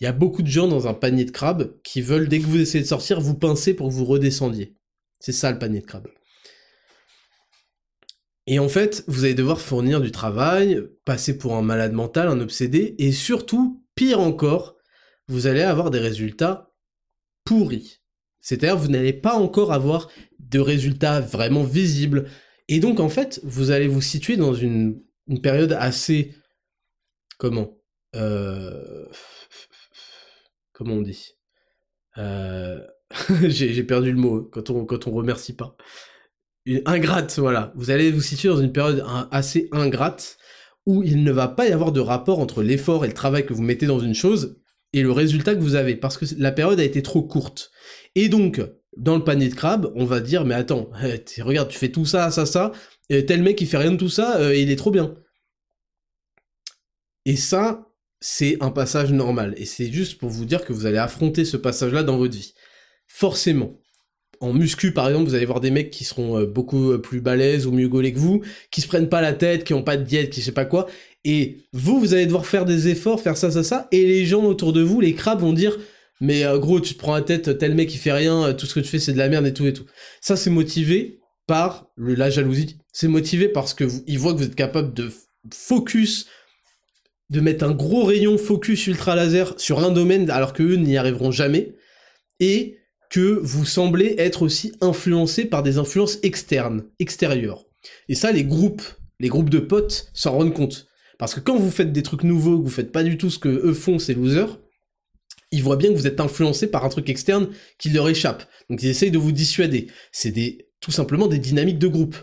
Il 0.00 0.04
y 0.04 0.06
a 0.06 0.12
beaucoup 0.12 0.42
de 0.42 0.48
gens 0.48 0.68
dans 0.68 0.86
un 0.86 0.94
panier 0.94 1.24
de 1.24 1.30
crabe 1.30 1.74
qui 1.82 2.00
veulent, 2.00 2.28
dès 2.28 2.40
que 2.40 2.46
vous 2.46 2.60
essayez 2.60 2.82
de 2.82 2.88
sortir, 2.88 3.20
vous 3.20 3.34
pincer 3.34 3.74
pour 3.74 3.88
que 3.88 3.94
vous 3.94 4.06
redescendiez. 4.06 4.74
C'est 5.18 5.32
ça 5.32 5.50
le 5.50 5.58
panier 5.58 5.80
de 5.80 5.86
crabe. 5.86 6.08
Et 8.46 8.58
en 8.58 8.68
fait, 8.68 9.04
vous 9.06 9.24
allez 9.24 9.34
devoir 9.34 9.60
fournir 9.60 10.00
du 10.00 10.10
travail, 10.10 10.82
passer 11.04 11.36
pour 11.36 11.54
un 11.54 11.62
malade 11.62 11.92
mental, 11.92 12.28
un 12.28 12.40
obsédé, 12.40 12.94
et 12.98 13.12
surtout, 13.12 13.79
pire 14.00 14.20
encore, 14.20 14.78
vous 15.28 15.46
allez 15.46 15.60
avoir 15.60 15.90
des 15.90 15.98
résultats 15.98 16.72
pourris. 17.44 18.00
C'est-à-dire, 18.40 18.78
vous 18.78 18.88
n'allez 18.88 19.12
pas 19.12 19.34
encore 19.34 19.74
avoir 19.74 20.10
de 20.38 20.58
résultats 20.58 21.20
vraiment 21.20 21.64
visibles. 21.64 22.26
Et 22.68 22.80
donc, 22.80 22.98
en 22.98 23.10
fait, 23.10 23.40
vous 23.44 23.70
allez 23.70 23.88
vous 23.88 24.00
situer 24.00 24.38
dans 24.38 24.54
une, 24.54 25.02
période 25.42 25.72
assez... 25.72 26.34
Comment 27.36 27.76
euh 28.16 29.04
comment 30.72 30.94
on 30.94 31.02
dit 31.02 31.34
euh... 32.16 32.80
J'ai 33.48 33.84
perdu 33.84 34.12
le 34.12 34.18
mot 34.18 34.44
quand 34.44 34.70
on, 34.70 34.86
quand 34.86 35.04
remercie 35.04 35.54
pas. 35.54 35.76
Ingrate, 36.86 37.38
voilà. 37.38 37.70
Vous 37.76 37.90
allez 37.90 38.10
vous 38.10 38.22
situer 38.22 38.48
dans 38.48 38.62
une 38.62 38.72
période 38.72 39.04
assez 39.30 39.68
ingrate 39.72 40.38
où 40.90 41.04
il 41.04 41.22
ne 41.22 41.30
va 41.30 41.46
pas 41.46 41.68
y 41.68 41.72
avoir 41.72 41.92
de 41.92 42.00
rapport 42.00 42.40
entre 42.40 42.62
l'effort 42.62 43.04
et 43.04 43.08
le 43.08 43.14
travail 43.14 43.46
que 43.46 43.52
vous 43.52 43.62
mettez 43.62 43.86
dans 43.86 44.00
une 44.00 44.14
chose 44.14 44.56
et 44.92 45.02
le 45.02 45.12
résultat 45.12 45.54
que 45.54 45.60
vous 45.60 45.76
avez, 45.76 45.94
parce 45.94 46.18
que 46.18 46.24
la 46.36 46.50
période 46.50 46.80
a 46.80 46.84
été 46.84 47.00
trop 47.00 47.22
courte. 47.22 47.70
Et 48.16 48.28
donc, 48.28 48.60
dans 48.96 49.16
le 49.16 49.22
panier 49.22 49.48
de 49.48 49.54
crabe, 49.54 49.92
on 49.94 50.04
va 50.04 50.18
dire, 50.18 50.44
mais 50.44 50.54
attends, 50.54 50.90
regarde, 51.38 51.68
tu 51.68 51.78
fais 51.78 51.92
tout 51.92 52.06
ça, 52.06 52.32
ça, 52.32 52.44
ça, 52.44 52.72
et 53.08 53.24
tel 53.24 53.40
mec 53.42 53.56
qui 53.56 53.66
fait 53.66 53.76
rien 53.76 53.92
de 53.92 53.96
tout 53.96 54.08
ça, 54.08 54.40
euh, 54.40 54.56
il 54.56 54.68
est 54.70 54.76
trop 54.76 54.90
bien. 54.90 55.14
Et 57.24 57.36
ça, 57.36 57.86
c'est 58.18 58.56
un 58.60 58.70
passage 58.70 59.12
normal. 59.12 59.54
Et 59.58 59.64
c'est 59.64 59.92
juste 59.92 60.18
pour 60.18 60.28
vous 60.28 60.44
dire 60.44 60.64
que 60.64 60.72
vous 60.72 60.86
allez 60.86 60.98
affronter 60.98 61.44
ce 61.44 61.56
passage-là 61.56 62.02
dans 62.02 62.18
votre 62.18 62.36
vie. 62.36 62.54
Forcément. 63.06 63.78
En 64.40 64.54
muscu, 64.54 64.92
par 64.92 65.06
exemple, 65.08 65.28
vous 65.28 65.34
allez 65.34 65.44
voir 65.44 65.60
des 65.60 65.70
mecs 65.70 65.90
qui 65.90 66.04
seront 66.04 66.38
euh, 66.38 66.46
beaucoup 66.46 66.92
euh, 66.92 66.98
plus 66.98 67.20
balèzes 67.20 67.66
ou 67.66 67.72
mieux 67.72 67.88
gaulés 67.88 68.12
que 68.12 68.18
vous, 68.18 68.42
qui 68.70 68.80
se 68.80 68.88
prennent 68.88 69.08
pas 69.08 69.20
la 69.20 69.34
tête, 69.34 69.64
qui 69.64 69.74
ont 69.74 69.82
pas 69.82 69.98
de 69.98 70.02
diète, 70.02 70.30
qui 70.30 70.40
je 70.40 70.46
sais 70.46 70.52
pas 70.52 70.64
quoi. 70.64 70.86
Et 71.24 71.58
vous, 71.72 72.00
vous 72.00 72.14
allez 72.14 72.24
devoir 72.24 72.46
faire 72.46 72.64
des 72.64 72.88
efforts, 72.88 73.20
faire 73.20 73.36
ça, 73.36 73.50
ça, 73.50 73.62
ça. 73.62 73.88
Et 73.92 74.06
les 74.06 74.24
gens 74.24 74.42
autour 74.44 74.72
de 74.72 74.80
vous, 74.80 75.00
les 75.00 75.14
crabes, 75.14 75.40
vont 75.40 75.52
dire 75.52 75.76
mais 76.20 76.44
euh, 76.44 76.58
gros, 76.58 76.80
tu 76.80 76.94
te 76.94 76.98
prends 76.98 77.14
la 77.14 77.22
tête, 77.22 77.58
tel 77.58 77.74
mec 77.74 77.92
il 77.94 77.98
fait 77.98 78.12
rien, 78.12 78.52
tout 78.52 78.66
ce 78.66 78.74
que 78.74 78.80
tu 78.80 78.88
fais 78.88 78.98
c'est 78.98 79.12
de 79.12 79.18
la 79.18 79.28
merde 79.28 79.46
et 79.46 79.54
tout 79.54 79.66
et 79.66 79.72
tout. 79.72 79.86
Ça 80.20 80.36
c'est 80.36 80.50
motivé 80.50 81.20
par 81.46 81.90
la 81.96 82.30
jalousie. 82.30 82.76
C'est 82.92 83.08
motivé 83.08 83.48
parce 83.48 83.74
que 83.74 83.84
vous, 83.84 84.02
ils 84.06 84.18
voient 84.18 84.32
que 84.32 84.38
vous 84.38 84.44
êtes 84.44 84.54
capable 84.54 84.92
de 84.94 85.10
focus, 85.52 86.26
de 87.30 87.40
mettre 87.40 87.64
un 87.64 87.72
gros 87.72 88.04
rayon 88.04 88.36
focus 88.36 88.86
ultra 88.86 89.16
laser 89.16 89.58
sur 89.58 89.80
un 89.80 89.90
domaine 89.90 90.28
alors 90.30 90.52
que 90.52 90.62
eux 90.62 90.76
n'y 90.76 90.96
arriveront 90.96 91.30
jamais. 91.30 91.74
Et 92.38 92.79
que 93.10 93.40
vous 93.42 93.66
semblez 93.66 94.14
être 94.18 94.42
aussi 94.42 94.72
influencé 94.80 95.44
par 95.44 95.62
des 95.62 95.78
influences 95.78 96.18
externes, 96.22 96.84
extérieures. 97.00 97.66
Et 98.08 98.14
ça, 98.14 98.32
les 98.32 98.44
groupes, 98.44 98.82
les 99.18 99.28
groupes 99.28 99.50
de 99.50 99.58
potes 99.58 100.08
s'en 100.14 100.32
rendent 100.32 100.54
compte. 100.54 100.86
Parce 101.18 101.34
que 101.34 101.40
quand 101.40 101.58
vous 101.58 101.70
faites 101.70 101.92
des 101.92 102.04
trucs 102.04 102.22
nouveaux, 102.22 102.58
que 102.58 102.64
vous 102.64 102.70
faites 102.70 102.92
pas 102.92 103.02
du 103.02 103.18
tout 103.18 103.28
ce 103.28 103.38
que 103.38 103.48
eux 103.48 103.74
font, 103.74 103.98
ces 103.98 104.14
losers, 104.14 104.58
ils 105.50 105.62
voient 105.62 105.76
bien 105.76 105.90
que 105.90 105.96
vous 105.96 106.06
êtes 106.06 106.20
influencé 106.20 106.68
par 106.68 106.84
un 106.84 106.88
truc 106.88 107.08
externe 107.08 107.50
qui 107.78 107.90
leur 107.90 108.08
échappe. 108.08 108.48
Donc 108.70 108.82
ils 108.82 108.88
essayent 108.88 109.10
de 109.10 109.18
vous 109.18 109.32
dissuader. 109.32 109.88
C'est 110.12 110.30
des, 110.30 110.68
tout 110.80 110.92
simplement 110.92 111.26
des 111.26 111.40
dynamiques 111.40 111.80
de 111.80 111.88
groupe. 111.88 112.16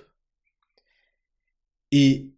Et 1.91 2.33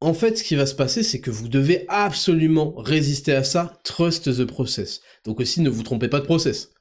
en 0.00 0.12
fait, 0.12 0.36
ce 0.36 0.44
qui 0.44 0.54
va 0.54 0.66
se 0.66 0.74
passer, 0.74 1.02
c'est 1.02 1.20
que 1.20 1.30
vous 1.30 1.48
devez 1.48 1.86
absolument 1.88 2.74
résister 2.76 3.32
à 3.32 3.42
ça, 3.42 3.80
trust 3.84 4.36
the 4.36 4.44
process. 4.44 5.00
Donc 5.24 5.40
aussi, 5.40 5.62
ne 5.62 5.70
vous 5.70 5.82
trompez 5.82 6.08
pas 6.08 6.20
de 6.20 6.26
process 6.26 6.73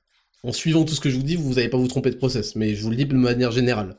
en 0.43 0.51
suivant 0.51 0.83
tout 0.83 0.93
ce 0.93 0.99
que 0.99 1.09
je 1.09 1.15
vous 1.15 1.23
dis, 1.23 1.35
vous 1.35 1.55
n'allez 1.55 1.69
pas 1.69 1.77
vous 1.77 1.87
tromper 1.87 2.11
de 2.11 2.17
process, 2.17 2.55
mais 2.55 2.75
je 2.75 2.83
vous 2.83 2.89
le 2.89 2.97
dis 2.97 3.05
de 3.05 3.13
manière 3.15 3.51
générale. 3.51 3.97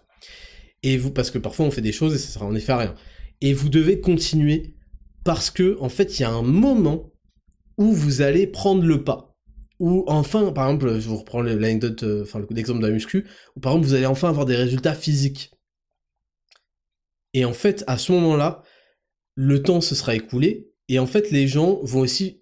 Et 0.82 0.98
vous, 0.98 1.10
parce 1.10 1.30
que 1.30 1.38
parfois 1.38 1.66
on 1.66 1.70
fait 1.70 1.80
des 1.80 1.92
choses 1.92 2.14
et 2.14 2.18
ça 2.18 2.28
sera 2.28 2.46
en 2.46 2.54
effet 2.54 2.72
à 2.72 2.78
rien. 2.78 2.94
Et 3.40 3.54
vous 3.54 3.70
devez 3.70 4.00
continuer 4.00 4.74
parce 5.24 5.50
que, 5.50 5.78
en 5.80 5.88
fait, 5.88 6.18
il 6.18 6.22
y 6.22 6.24
a 6.24 6.30
un 6.30 6.42
moment 6.42 7.12
où 7.78 7.92
vous 7.92 8.20
allez 8.20 8.46
prendre 8.46 8.84
le 8.84 9.02
pas. 9.02 9.34
Ou 9.80 10.04
enfin, 10.06 10.52
par 10.52 10.66
exemple, 10.66 11.00
je 11.00 11.08
vous 11.08 11.16
reprends 11.16 11.42
l'anecdote, 11.42 12.02
euh, 12.04 12.22
enfin 12.22 12.44
l'exemple 12.50 12.80
de 12.80 12.86
la 12.86 12.92
muscu, 12.92 13.26
où 13.56 13.60
par 13.60 13.72
exemple 13.72 13.88
vous 13.88 13.94
allez 13.94 14.06
enfin 14.06 14.28
avoir 14.28 14.46
des 14.46 14.54
résultats 14.54 14.94
physiques. 14.94 15.50
Et 17.32 17.44
en 17.44 17.52
fait, 17.52 17.82
à 17.86 17.98
ce 17.98 18.12
moment-là, 18.12 18.62
le 19.34 19.62
temps 19.62 19.80
se 19.80 19.94
sera 19.94 20.14
écoulé, 20.14 20.70
et 20.88 20.98
en 20.98 21.06
fait, 21.06 21.30
les 21.30 21.48
gens 21.48 21.80
vont 21.82 22.00
aussi 22.00 22.40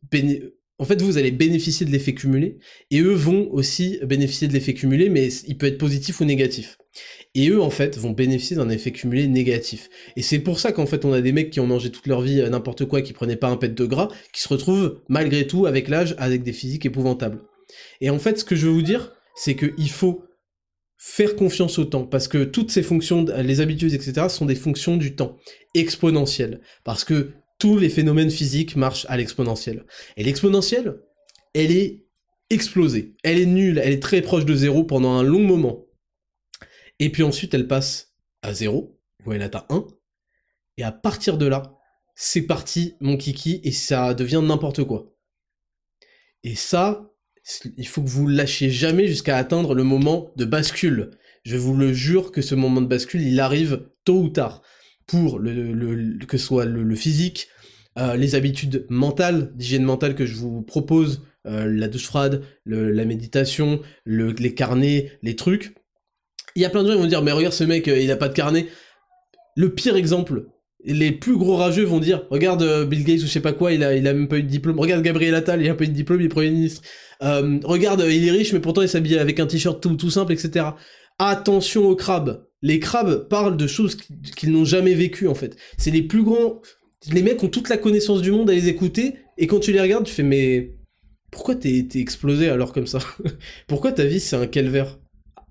en 0.78 0.85
fait, 0.85 1.01
vous 1.01 1.19
allez 1.19 1.31
bénéficier 1.31 1.86
de 1.86 1.90
l'effet 1.90 2.15
cumulé, 2.15 2.59
et 2.90 3.01
eux 3.01 3.12
vont 3.12 3.49
aussi 3.53 3.99
bénéficier 4.05 4.49
de 4.49 4.53
l'effet 4.53 4.74
cumulé, 4.74 5.09
mais 5.09 5.28
il 5.47 5.57
peut 5.57 5.66
être 5.66 5.78
positif 5.78 6.20
ou 6.20 6.24
négatif. 6.24 6.78
Et 7.35 7.49
eux, 7.49 7.62
en 7.62 7.70
fait, 7.70 7.97
vont 7.97 8.11
bénéficier 8.11 8.57
d'un 8.57 8.69
effet 8.69 8.90
cumulé 8.90 9.27
négatif. 9.27 9.89
Et 10.16 10.23
c'est 10.23 10.39
pour 10.39 10.59
ça 10.59 10.73
qu'en 10.73 10.86
fait, 10.86 11.05
on 11.05 11.12
a 11.12 11.20
des 11.20 11.32
mecs 11.32 11.51
qui 11.51 11.61
ont 11.61 11.66
mangé 11.66 11.90
toute 11.90 12.07
leur 12.07 12.20
vie 12.20 12.40
euh, 12.40 12.51
n'importe 12.51 12.85
quoi, 12.85 13.01
qui 13.01 13.12
prenaient 13.12 13.36
pas 13.36 13.49
un 13.49 13.57
pet 13.57 13.74
de 13.74 13.85
gras, 13.85 14.09
qui 14.32 14.43
se 14.43 14.49
retrouvent, 14.49 15.01
malgré 15.09 15.47
tout, 15.47 15.66
avec 15.66 15.89
l'âge, 15.89 16.15
avec 16.19 16.43
des 16.43 16.53
physiques 16.53 16.85
épouvantables. 16.85 17.40
Et 18.01 18.11
en 18.11 18.19
fait, 18.19 18.39
ce 18.39 18.44
que 18.44 18.57
je 18.57 18.66
veux 18.66 18.73
vous 18.73 18.82
dire, 18.82 19.12
c'est 19.35 19.57
qu'il 19.57 19.90
faut 19.90 20.24
faire 20.99 21.35
confiance 21.35 21.78
au 21.78 21.85
temps, 21.85 22.07
parce 22.07 22.28
que 22.28 22.44
toutes 22.44 22.70
ces 22.70 22.82
fonctions, 22.82 23.24
les 23.24 23.61
habitudes, 23.61 23.94
etc., 23.94 24.27
sont 24.28 24.47
des 24.47 24.55
fonctions 24.55 24.97
du 24.97 25.16
temps, 25.16 25.36
exponentielles. 25.74 26.61
Parce 26.85 27.05
que 27.05 27.32
tous 27.62 27.78
les 27.78 27.90
phénomènes 27.90 28.32
physiques 28.32 28.74
marchent 28.74 29.06
à 29.09 29.16
l'exponentielle. 29.16 29.86
Et 30.16 30.24
l'exponentielle, 30.24 30.97
elle 31.55 31.70
est 31.70 32.09
explosée. 32.51 33.14
Elle 33.22 33.39
est 33.39 33.47
nulle, 33.47 33.78
elle 33.78 33.93
est 33.93 34.02
très 34.02 34.20
proche 34.20 34.44
de 34.44 34.56
zéro 34.56 34.82
pendant 34.82 35.12
un 35.12 35.22
long 35.22 35.44
moment. 35.44 35.86
Et 36.98 37.12
puis 37.12 37.22
ensuite, 37.22 37.55
elle 37.55 37.68
passe 37.68 38.16
à 38.43 38.52
zéro, 38.52 38.98
ou 39.24 39.32
elle 39.32 39.43
atteint 39.43 39.64
1. 39.68 39.86
Et 40.76 40.82
à 40.82 40.90
partir 40.90 41.39
de 41.39 41.47
là, 41.47 41.78
c'est 42.16 42.43
parti, 42.43 42.97
mon 42.98 43.16
kiki, 43.16 43.60
et 43.62 43.70
ça 43.70 44.12
devient 44.12 44.40
n'importe 44.43 44.82
quoi. 44.82 45.14
Et 46.43 46.56
ça, 46.56 47.14
il 47.76 47.86
faut 47.86 48.02
que 48.02 48.09
vous 48.09 48.26
lâchiez 48.26 48.70
jamais 48.70 49.06
jusqu'à 49.06 49.36
atteindre 49.36 49.76
le 49.76 49.84
moment 49.84 50.32
de 50.34 50.47
bascule. 50.47 51.12
Je 51.44 51.56
vous 51.56 51.76
le 51.76 51.93
jure 51.93 52.32
que 52.32 52.43
ce 52.43 52.56
moment 52.56 52.80
de 52.80 52.89
bascule, 52.89 53.22
il 53.22 53.39
arrive 53.39 53.89
tôt 54.05 54.20
ou 54.20 54.30
tard 54.30 54.62
pour 55.06 55.39
le, 55.39 56.24
que 56.26 56.39
ce 56.39 56.44
soit 56.44 56.64
le, 56.64 56.97
physique, 56.97 57.48
euh, 57.98 58.16
les 58.16 58.35
habitudes 58.35 58.86
mentales, 58.89 59.52
d'hygiène 59.55 59.85
mentale 59.85 60.14
que 60.14 60.27
je 60.27 60.36
vous 60.36 60.62
propose, 60.62 61.23
euh, 61.47 61.66
la 61.66 61.89
douche 61.89 62.06
froide, 62.06 62.43
la 62.66 63.05
méditation, 63.05 63.81
les 64.06 64.55
carnets, 64.55 65.12
les 65.23 65.36
trucs. 65.36 65.74
Il 66.55 66.62
y 66.62 66.64
a 66.64 66.70
plein 66.70 66.82
de 66.82 66.89
gens 66.89 66.94
qui 66.94 67.01
vont 67.01 67.06
dire, 67.06 67.23
mais 67.23 67.32
regarde 67.32 67.55
ce 67.55 67.64
mec, 67.64 67.89
euh, 67.89 67.98
il 67.98 68.10
a 68.10 68.16
pas 68.16 68.28
de 68.28 68.35
carnet. 68.35 68.66
Le 69.56 69.74
pire 69.74 69.97
exemple, 69.97 70.47
les 70.85 71.12
plus 71.12 71.36
gros 71.36 71.56
rageux 71.56 71.85
vont 71.85 72.01
dire, 72.01 72.27
regarde 72.31 72.86
Bill 72.89 73.05
Gates 73.05 73.23
ou 73.23 73.27
je 73.27 73.32
sais 73.32 73.40
pas 73.40 73.52
quoi, 73.52 73.73
il 73.73 73.85
a, 73.85 73.94
il 73.94 74.06
a 74.09 74.12
même 74.12 74.28
pas 74.28 74.39
eu 74.39 74.43
de 74.43 74.48
diplôme. 74.48 74.78
Regarde 74.81 75.02
Gabriel 75.02 75.35
Attal, 75.35 75.62
il 75.62 75.69
a 75.69 75.74
pas 75.74 75.85
eu 75.85 75.89
de 75.89 75.93
diplôme, 75.93 76.20
il 76.20 76.27
est 76.27 76.28
premier 76.28 76.51
ministre. 76.51 76.82
regarde, 77.20 78.05
il 78.09 78.27
est 78.27 78.31
riche, 78.31 78.52
mais 78.52 78.60
pourtant 78.60 78.82
il 78.82 78.89
s'habille 78.89 79.19
avec 79.19 79.39
un 79.40 79.47
t-shirt 79.47 79.81
tout, 79.82 79.94
tout 79.97 80.10
simple, 80.10 80.32
etc. 80.32 80.66
Attention 81.19 81.86
aux 81.86 81.97
crabes 81.97 82.44
les 82.62 82.78
crabes 82.78 83.28
parlent 83.28 83.56
de 83.56 83.66
choses 83.66 83.97
qu'ils 83.97 84.52
n'ont 84.52 84.64
jamais 84.64 84.94
vécues 84.94 85.28
en 85.28 85.35
fait. 85.35 85.56
C'est 85.77 85.90
les 85.90 86.02
plus 86.02 86.23
grands. 86.23 86.62
Les 87.11 87.23
mecs 87.23 87.43
ont 87.43 87.49
toute 87.49 87.69
la 87.69 87.77
connaissance 87.77 88.23
du 88.23 88.31
monde 88.31 88.51
à 88.51 88.53
les 88.53 88.69
écouter, 88.69 89.16
et 89.39 89.47
quand 89.47 89.61
tu 89.61 89.73
les 89.73 89.81
regardes, 89.81 90.05
tu 90.05 90.12
fais 90.12 90.23
mais 90.23 90.77
pourquoi 91.31 91.55
t'es 91.55 91.89
explosé 91.95 92.49
alors 92.49 92.73
comme 92.73 92.87
ça 92.87 92.99
Pourquoi 93.66 93.93
ta 93.93 94.05
vie 94.05 94.20
c'est 94.20 94.37
un 94.37 94.47
calvaire 94.47 94.99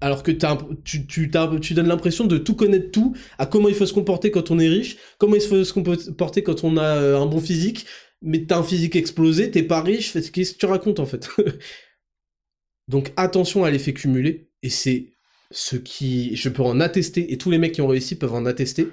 alors 0.02 0.23
que 0.23 0.32
tu, 0.32 1.06
tu, 1.06 1.32
tu 1.61 1.73
donnes 1.76 1.88
l'impression 1.88 2.26
de 2.26 2.40
tout 2.40 2.56
connaître 2.56 2.90
tout, 2.90 3.15
à 3.38 3.45
comment 3.45 3.69
il 3.69 3.76
faut 3.76 3.86
se 3.86 3.94
comporter 3.94 4.32
quand 4.32 4.49
on 4.49 4.57
est 4.57 4.68
riche, 4.68 4.98
comment 5.19 5.36
il 5.36 5.41
faut 5.41 5.64
se 5.64 5.72
comporter 5.72 6.41
quand 6.41 6.64
on 6.64 6.78
a 6.78 6.98
euh, 6.98 7.19
un 7.19 7.28
bon 7.28 7.40
physique, 7.40 7.86
mais 8.23 8.45
t'as 8.45 8.57
un 8.57 8.64
physique 8.64 8.95
explosé, 8.95 9.52
t'es 9.52 9.61
pas 9.61 9.82
riche, 9.82 10.14
qu'est-ce 10.14 10.53
que 10.53 10.57
tu 10.57 10.65
racontes 10.65 10.99
en 10.99 11.06
fait 11.06 11.30
Donc 12.88 13.14
attention 13.15 13.64
à 13.64 13.69
l'effet 13.69 13.94
cumulé, 13.94 14.49
et 14.64 14.69
c'est 14.69 15.14
ce 15.52 15.76
qui, 15.76 16.36
je 16.36 16.49
peux 16.49 16.64
en 16.64 16.80
attester, 16.80 17.32
et 17.32 17.38
tous 17.38 17.52
les 17.52 17.60
mecs 17.60 17.73
qui 17.73 17.82
ont 17.82 17.88
réussi 17.88 18.15
peuvent 18.15 18.34
en 18.34 18.48
attester, 18.48 18.88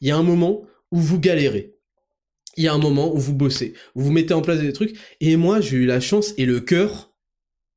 il 0.00 0.08
y 0.08 0.10
a 0.10 0.16
un 0.16 0.24
moment 0.24 0.64
où 0.90 0.98
vous 0.98 1.20
galérez. 1.20 1.77
Il 2.58 2.64
y 2.64 2.68
a 2.68 2.74
un 2.74 2.78
moment 2.78 3.14
où 3.14 3.18
vous 3.18 3.34
bossez, 3.34 3.74
où 3.94 4.02
vous 4.02 4.10
mettez 4.10 4.34
en 4.34 4.42
place 4.42 4.58
des 4.58 4.72
trucs, 4.72 4.98
et 5.20 5.36
moi 5.36 5.60
j'ai 5.60 5.76
eu 5.76 5.86
la 5.86 6.00
chance 6.00 6.34
et 6.38 6.44
le 6.44 6.58
cœur 6.58 7.14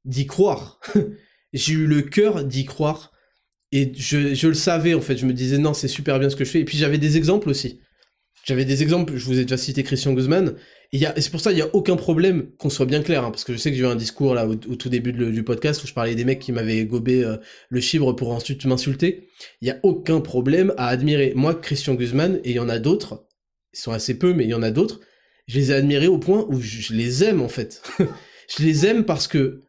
d'y 0.06 0.26
croire. 0.26 0.80
j'ai 1.54 1.74
eu 1.74 1.86
le 1.86 2.02
cœur 2.02 2.44
d'y 2.44 2.66
croire, 2.66 3.12
et 3.72 3.92
je, 3.96 4.48
le 4.48 4.54
savais 4.56 4.96
en 4.96 5.02
fait, 5.02 5.18
je 5.18 5.28
me 5.28 5.34
disais 5.34 5.60
non 5.60 5.76
c'est 5.76 5.88
super 5.88 6.18
bien 6.18 6.32
ce 6.32 6.36
que 6.36 6.44
je 6.44 6.50
fais, 6.50 6.62
et 6.62 6.66
puis 6.66 6.80
j'avais 6.80 6.98
des 6.98 7.16
exemples 7.16 7.50
aussi. 7.50 7.80
J'avais 8.44 8.66
des 8.66 8.82
exemples, 8.82 9.16
je 9.18 9.26
vous 9.26 9.38
ai 9.38 9.44
déjà 9.44 9.56
cité 9.56 9.84
Christian 9.84 10.14
Guzman, 10.14 10.56
et, 10.94 11.06
c'est 11.18 11.30
pour 11.30 11.42
ça 11.42 11.52
il 11.52 11.56
n'y 11.56 11.62
a 11.62 11.70
aucun 11.76 11.96
problème 11.96 12.50
qu'on 12.58 12.72
soit 12.72 12.88
bien 12.88 13.04
clair, 13.04 13.24
hein, 13.24 13.30
parce 13.30 13.44
que 13.44 13.54
je 13.54 13.60
sais 13.60 13.70
que 13.70 13.78
j'ai 13.78 13.84
eu 13.84 13.88
un 13.88 13.96
discours 13.96 14.34
là 14.34 14.48
au, 14.48 14.56
tout 14.56 14.90
début 14.90 15.14
du 15.14 15.44
podcast 15.44 15.84
où 15.84 15.88
je 15.88 15.94
parlais 15.94 16.16
des 16.16 16.26
mecs 16.26 16.40
qui 16.40 16.52
m'avaient 16.52 16.86
gobé 16.86 17.24
euh, 17.24 17.38
le 17.70 17.82
chibre 17.82 18.14
pour 18.16 18.32
ensuite 18.32 18.66
m'insulter. 18.66 19.28
Il 19.62 19.66
n'y 19.66 19.72
a 19.72 19.80
aucun 19.84 20.22
problème 20.22 20.74
à 20.78 20.88
admirer. 20.88 21.34
Moi, 21.36 21.54
Christian 21.54 21.94
Guzman, 21.94 22.40
et 22.44 22.50
il 22.50 22.56
y 22.56 22.60
en 22.60 22.68
a 22.68 22.80
d'autres, 22.80 23.28
ils 23.74 23.80
sont 23.80 23.92
assez 23.92 24.18
peu, 24.18 24.34
mais 24.34 24.44
il 24.44 24.50
y 24.50 24.54
en 24.54 24.64
a 24.64 24.72
d'autres, 24.72 25.00
je 25.48 25.60
les 25.60 25.72
ai 25.72 25.76
admirés 25.76 26.08
au 26.08 26.18
point 26.18 26.46
où 26.50 26.60
je, 26.60 26.94
les 26.94 27.24
aime 27.24 27.42
en 27.42 27.50
fait. 27.50 27.82
je 28.00 28.64
les 28.64 28.86
aime 28.86 29.06
parce 29.06 29.28
que 29.28 29.64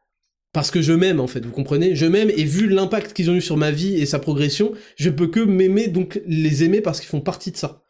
parce 0.53 0.71
que 0.71 0.83
je 0.83 0.93
m'aime 0.93 1.19
en 1.19 1.27
fait, 1.27 1.45
vous 1.45 1.53
comprenez? 1.53 1.97
Je 1.97 2.07
m'aime 2.07 2.31
et 2.31 2.45
vu 2.45 2.69
l'impact 2.69 3.15
qu'ils 3.15 3.31
ont 3.31 3.35
eu 3.35 3.41
sur 3.41 3.57
ma 3.57 3.71
vie 3.71 3.97
et 3.97 4.07
sa 4.07 4.19
progression, 4.19 4.73
je 4.97 5.09
peux 5.09 5.29
que 5.29 5.41
m'aimer 5.41 5.89
donc 5.89 6.21
les 6.27 6.63
aimer 6.63 6.81
parce 6.81 7.01
qu'ils 7.01 7.09
font 7.09 7.21
partie 7.21 7.53
de 7.53 7.57
ça. 7.57 7.83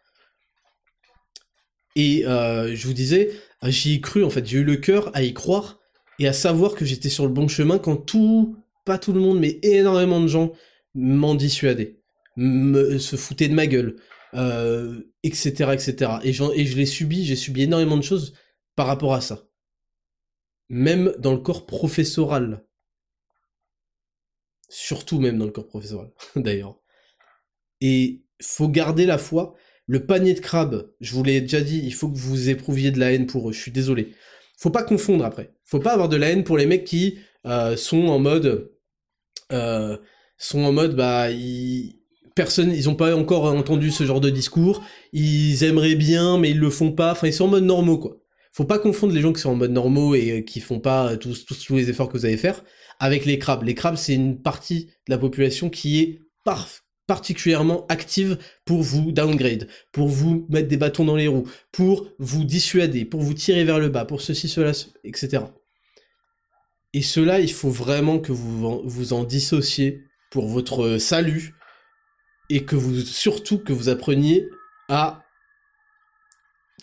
Et 1.96 2.24
euh, 2.26 2.74
je 2.74 2.86
vous 2.86 2.94
disais, 2.94 3.30
j'y 3.64 3.94
ai 3.94 4.00
cru 4.00 4.24
en 4.24 4.30
fait, 4.30 4.46
j'ai 4.46 4.58
eu 4.58 4.64
le 4.64 4.76
cœur 4.76 5.10
à 5.14 5.22
y 5.22 5.34
croire 5.34 5.80
et 6.18 6.28
à 6.28 6.32
savoir 6.32 6.74
que 6.74 6.84
j'étais 6.84 7.08
sur 7.08 7.26
le 7.26 7.32
bon 7.32 7.48
chemin 7.48 7.78
quand 7.78 7.96
tout, 7.96 8.56
pas 8.84 8.98
tout 8.98 9.12
le 9.12 9.20
monde, 9.20 9.40
mais 9.40 9.58
énormément 9.62 10.20
de 10.20 10.28
gens 10.28 10.52
m'en 10.94 11.34
dissuadaient, 11.34 11.98
me, 12.36 12.98
se 12.98 13.16
foutaient 13.16 13.48
de 13.48 13.54
ma 13.54 13.66
gueule, 13.66 13.96
euh, 14.34 15.02
etc., 15.22 15.72
etc. 15.72 16.12
Et, 16.24 16.32
je 16.32 16.76
l'ai 16.76 16.86
subi, 16.86 17.24
j'ai 17.24 17.36
subi 17.36 17.62
énormément 17.62 17.96
de 17.96 18.02
choses 18.02 18.34
par 18.76 18.86
rapport 18.86 19.14
à 19.14 19.20
ça. 19.20 19.46
Même 20.68 21.14
dans 21.18 21.32
le 21.32 21.38
corps 21.38 21.66
professoral. 21.66 22.64
Surtout 24.68 25.20
même 25.20 25.38
dans 25.38 25.44
le 25.44 25.52
corps 25.52 25.68
professoral, 25.68 26.10
d'ailleurs. 26.36 26.80
Et 27.80 28.24
faut 28.40 28.68
garder 28.68 29.06
la 29.06 29.18
foi 29.18 29.54
le 29.86 30.06
panier 30.06 30.34
de 30.34 30.40
crabes, 30.40 30.90
je 31.00 31.12
vous 31.12 31.22
l'ai 31.22 31.40
déjà 31.40 31.60
dit, 31.60 31.80
il 31.84 31.92
faut 31.92 32.08
que 32.08 32.16
vous 32.16 32.48
éprouviez 32.48 32.90
de 32.90 32.98
la 33.00 33.12
haine 33.12 33.26
pour 33.26 33.48
eux, 33.48 33.52
je 33.52 33.60
suis 33.60 33.72
désolé. 33.72 34.14
Faut 34.56 34.70
pas 34.70 34.84
confondre 34.84 35.24
après. 35.24 35.54
Faut 35.64 35.80
pas 35.80 35.92
avoir 35.92 36.08
de 36.08 36.16
la 36.16 36.30
haine 36.30 36.44
pour 36.44 36.56
les 36.56 36.66
mecs 36.66 36.84
qui 36.84 37.18
euh, 37.46 37.76
sont 37.76 38.06
en 38.06 38.18
mode... 38.18 38.72
Euh, 39.52 39.98
sont 40.38 40.62
en 40.62 40.72
mode, 40.72 40.96
bah. 40.96 41.28
Personne, 42.34 42.72
ils 42.72 42.88
ont 42.88 42.94
pas 42.94 43.14
encore 43.14 43.44
entendu 43.44 43.90
ce 43.90 44.04
genre 44.04 44.20
de 44.20 44.30
discours, 44.30 44.82
ils 45.12 45.64
aimeraient 45.64 45.94
bien, 45.94 46.38
mais 46.38 46.50
ils 46.50 46.58
le 46.58 46.70
font 46.70 46.92
pas, 46.92 47.12
enfin, 47.12 47.26
ils 47.26 47.32
sont 47.32 47.44
en 47.44 47.48
mode 47.48 47.64
normaux, 47.64 47.98
quoi. 47.98 48.16
faut 48.52 48.64
pas 48.64 48.78
confondre 48.78 49.12
les 49.12 49.20
gens 49.20 49.32
qui 49.32 49.40
sont 49.40 49.50
en 49.50 49.56
mode 49.56 49.72
normaux 49.72 50.14
et 50.14 50.44
qui 50.44 50.60
font 50.60 50.80
pas 50.80 51.16
tous, 51.16 51.44
tous, 51.44 51.64
tous 51.64 51.76
les 51.76 51.90
efforts 51.90 52.08
que 52.08 52.16
vous 52.16 52.24
allez 52.24 52.38
faire 52.38 52.62
avec 52.98 53.24
les 53.24 53.38
crabes. 53.38 53.64
Les 53.64 53.74
crabes, 53.74 53.96
c'est 53.96 54.14
une 54.14 54.40
partie 54.40 54.86
de 55.06 55.10
la 55.10 55.18
population 55.18 55.70
qui 55.70 56.00
est 56.00 56.20
particulièrement 57.06 57.84
active 57.88 58.38
pour 58.64 58.82
vous 58.82 59.12
downgrade, 59.12 59.68
pour 59.90 60.08
vous 60.08 60.46
mettre 60.48 60.68
des 60.68 60.76
bâtons 60.76 61.04
dans 61.04 61.16
les 61.16 61.26
roues, 61.26 61.48
pour 61.72 62.06
vous 62.18 62.44
dissuader, 62.44 63.04
pour 63.04 63.20
vous 63.20 63.34
tirer 63.34 63.64
vers 63.64 63.80
le 63.80 63.88
bas, 63.88 64.04
pour 64.04 64.20
ceci, 64.20 64.48
cela, 64.48 64.72
etc. 65.04 65.42
Et 66.94 67.02
cela, 67.02 67.40
il 67.40 67.52
faut 67.52 67.70
vraiment 67.70 68.18
que 68.18 68.32
vous 68.32 68.82
vous 68.84 69.12
en 69.12 69.24
dissociez 69.24 70.04
pour 70.30 70.46
votre 70.46 70.98
salut 70.98 71.54
et 72.50 72.64
que 72.64 72.76
vous 72.76 73.00
surtout 73.00 73.58
que 73.58 73.72
vous 73.72 73.88
appreniez 73.88 74.48
à 74.88 75.22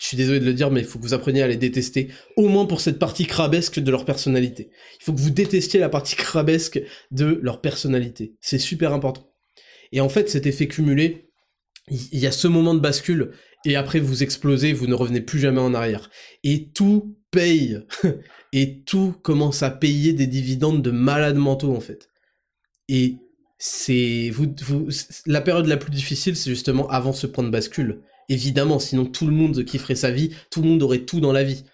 je 0.00 0.06
suis 0.06 0.16
désolé 0.16 0.40
de 0.40 0.46
le 0.46 0.54
dire, 0.54 0.70
mais 0.70 0.80
il 0.80 0.86
faut 0.86 0.98
que 0.98 1.04
vous 1.04 1.12
appreniez 1.12 1.42
à 1.42 1.46
les 1.46 1.58
détester, 1.58 2.08
au 2.36 2.48
moins 2.48 2.64
pour 2.64 2.80
cette 2.80 2.98
partie 2.98 3.26
crabesque 3.26 3.78
de 3.78 3.90
leur 3.90 4.06
personnalité. 4.06 4.70
Il 4.98 5.04
faut 5.04 5.12
que 5.12 5.20
vous 5.20 5.28
détestiez 5.28 5.78
la 5.78 5.90
partie 5.90 6.16
crabesque 6.16 6.80
de 7.10 7.38
leur 7.42 7.60
personnalité. 7.60 8.34
C'est 8.40 8.58
super 8.58 8.94
important. 8.94 9.30
Et 9.92 10.00
en 10.00 10.08
fait, 10.08 10.30
cet 10.30 10.46
effet 10.46 10.68
cumulé, 10.68 11.30
il 11.90 12.18
y 12.18 12.26
a 12.26 12.32
ce 12.32 12.48
moment 12.48 12.72
de 12.72 12.80
bascule, 12.80 13.32
et 13.66 13.76
après 13.76 14.00
vous 14.00 14.22
explosez, 14.22 14.72
vous 14.72 14.86
ne 14.86 14.94
revenez 14.94 15.20
plus 15.20 15.38
jamais 15.38 15.60
en 15.60 15.74
arrière. 15.74 16.10
Et 16.44 16.70
tout 16.70 17.18
paye, 17.30 17.80
et 18.54 18.82
tout 18.84 19.14
commence 19.22 19.62
à 19.62 19.70
payer 19.70 20.14
des 20.14 20.26
dividendes 20.26 20.80
de 20.80 20.90
malades 20.90 21.36
mentaux, 21.36 21.76
en 21.76 21.80
fait. 21.80 22.08
Et 22.88 23.16
c'est 23.62 24.30
vous, 24.30 24.46
vous, 24.62 24.88
la 25.26 25.42
période 25.42 25.66
la 25.66 25.76
plus 25.76 25.90
difficile, 25.90 26.34
c'est 26.34 26.48
justement 26.48 26.88
avant 26.88 27.12
ce 27.12 27.26
point 27.26 27.44
de 27.44 27.50
bascule. 27.50 28.00
Évidemment, 28.30 28.78
sinon 28.78 29.04
tout 29.04 29.26
le 29.26 29.34
monde 29.34 29.64
kifferait 29.66 29.94
sa 29.94 30.10
vie, 30.10 30.34
tout 30.50 30.62
le 30.62 30.68
monde 30.68 30.82
aurait 30.82 31.04
tout 31.04 31.20
dans 31.20 31.32
la 31.32 31.44
vie. 31.44 31.64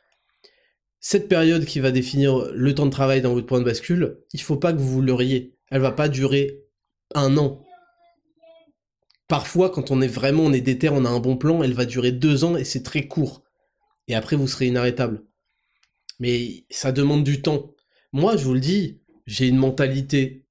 Cette 0.98 1.28
période 1.28 1.64
qui 1.64 1.78
va 1.78 1.92
définir 1.92 2.50
le 2.52 2.74
temps 2.74 2.86
de 2.86 2.90
travail 2.90 3.22
dans 3.22 3.32
votre 3.32 3.46
point 3.46 3.60
de 3.60 3.64
bascule, 3.64 4.18
il 4.32 4.40
faut 4.40 4.56
pas 4.56 4.72
que 4.72 4.80
vous 4.80 5.00
l'auriez. 5.00 5.54
Elle 5.70 5.80
va 5.80 5.92
pas 5.92 6.08
durer 6.08 6.64
un 7.14 7.36
an. 7.36 7.62
Parfois, 9.28 9.70
quand 9.70 9.92
on 9.92 10.00
est 10.00 10.08
vraiment, 10.08 10.42
on 10.42 10.52
est 10.52 10.60
déter, 10.60 10.88
on 10.88 11.04
a 11.04 11.08
un 11.08 11.20
bon 11.20 11.36
plan, 11.36 11.62
elle 11.62 11.72
va 11.72 11.84
durer 11.84 12.10
deux 12.10 12.42
ans 12.42 12.56
et 12.56 12.64
c'est 12.64 12.82
très 12.82 13.06
court. 13.06 13.44
Et 14.08 14.16
après, 14.16 14.34
vous 14.34 14.48
serez 14.48 14.66
inarrêtable. 14.66 15.24
Mais 16.18 16.64
ça 16.68 16.90
demande 16.90 17.22
du 17.22 17.42
temps. 17.42 17.74
Moi, 18.12 18.36
je 18.36 18.44
vous 18.44 18.54
le 18.54 18.60
dis, 18.60 19.02
j'ai 19.26 19.46
une 19.46 19.58
mentalité 19.58 20.45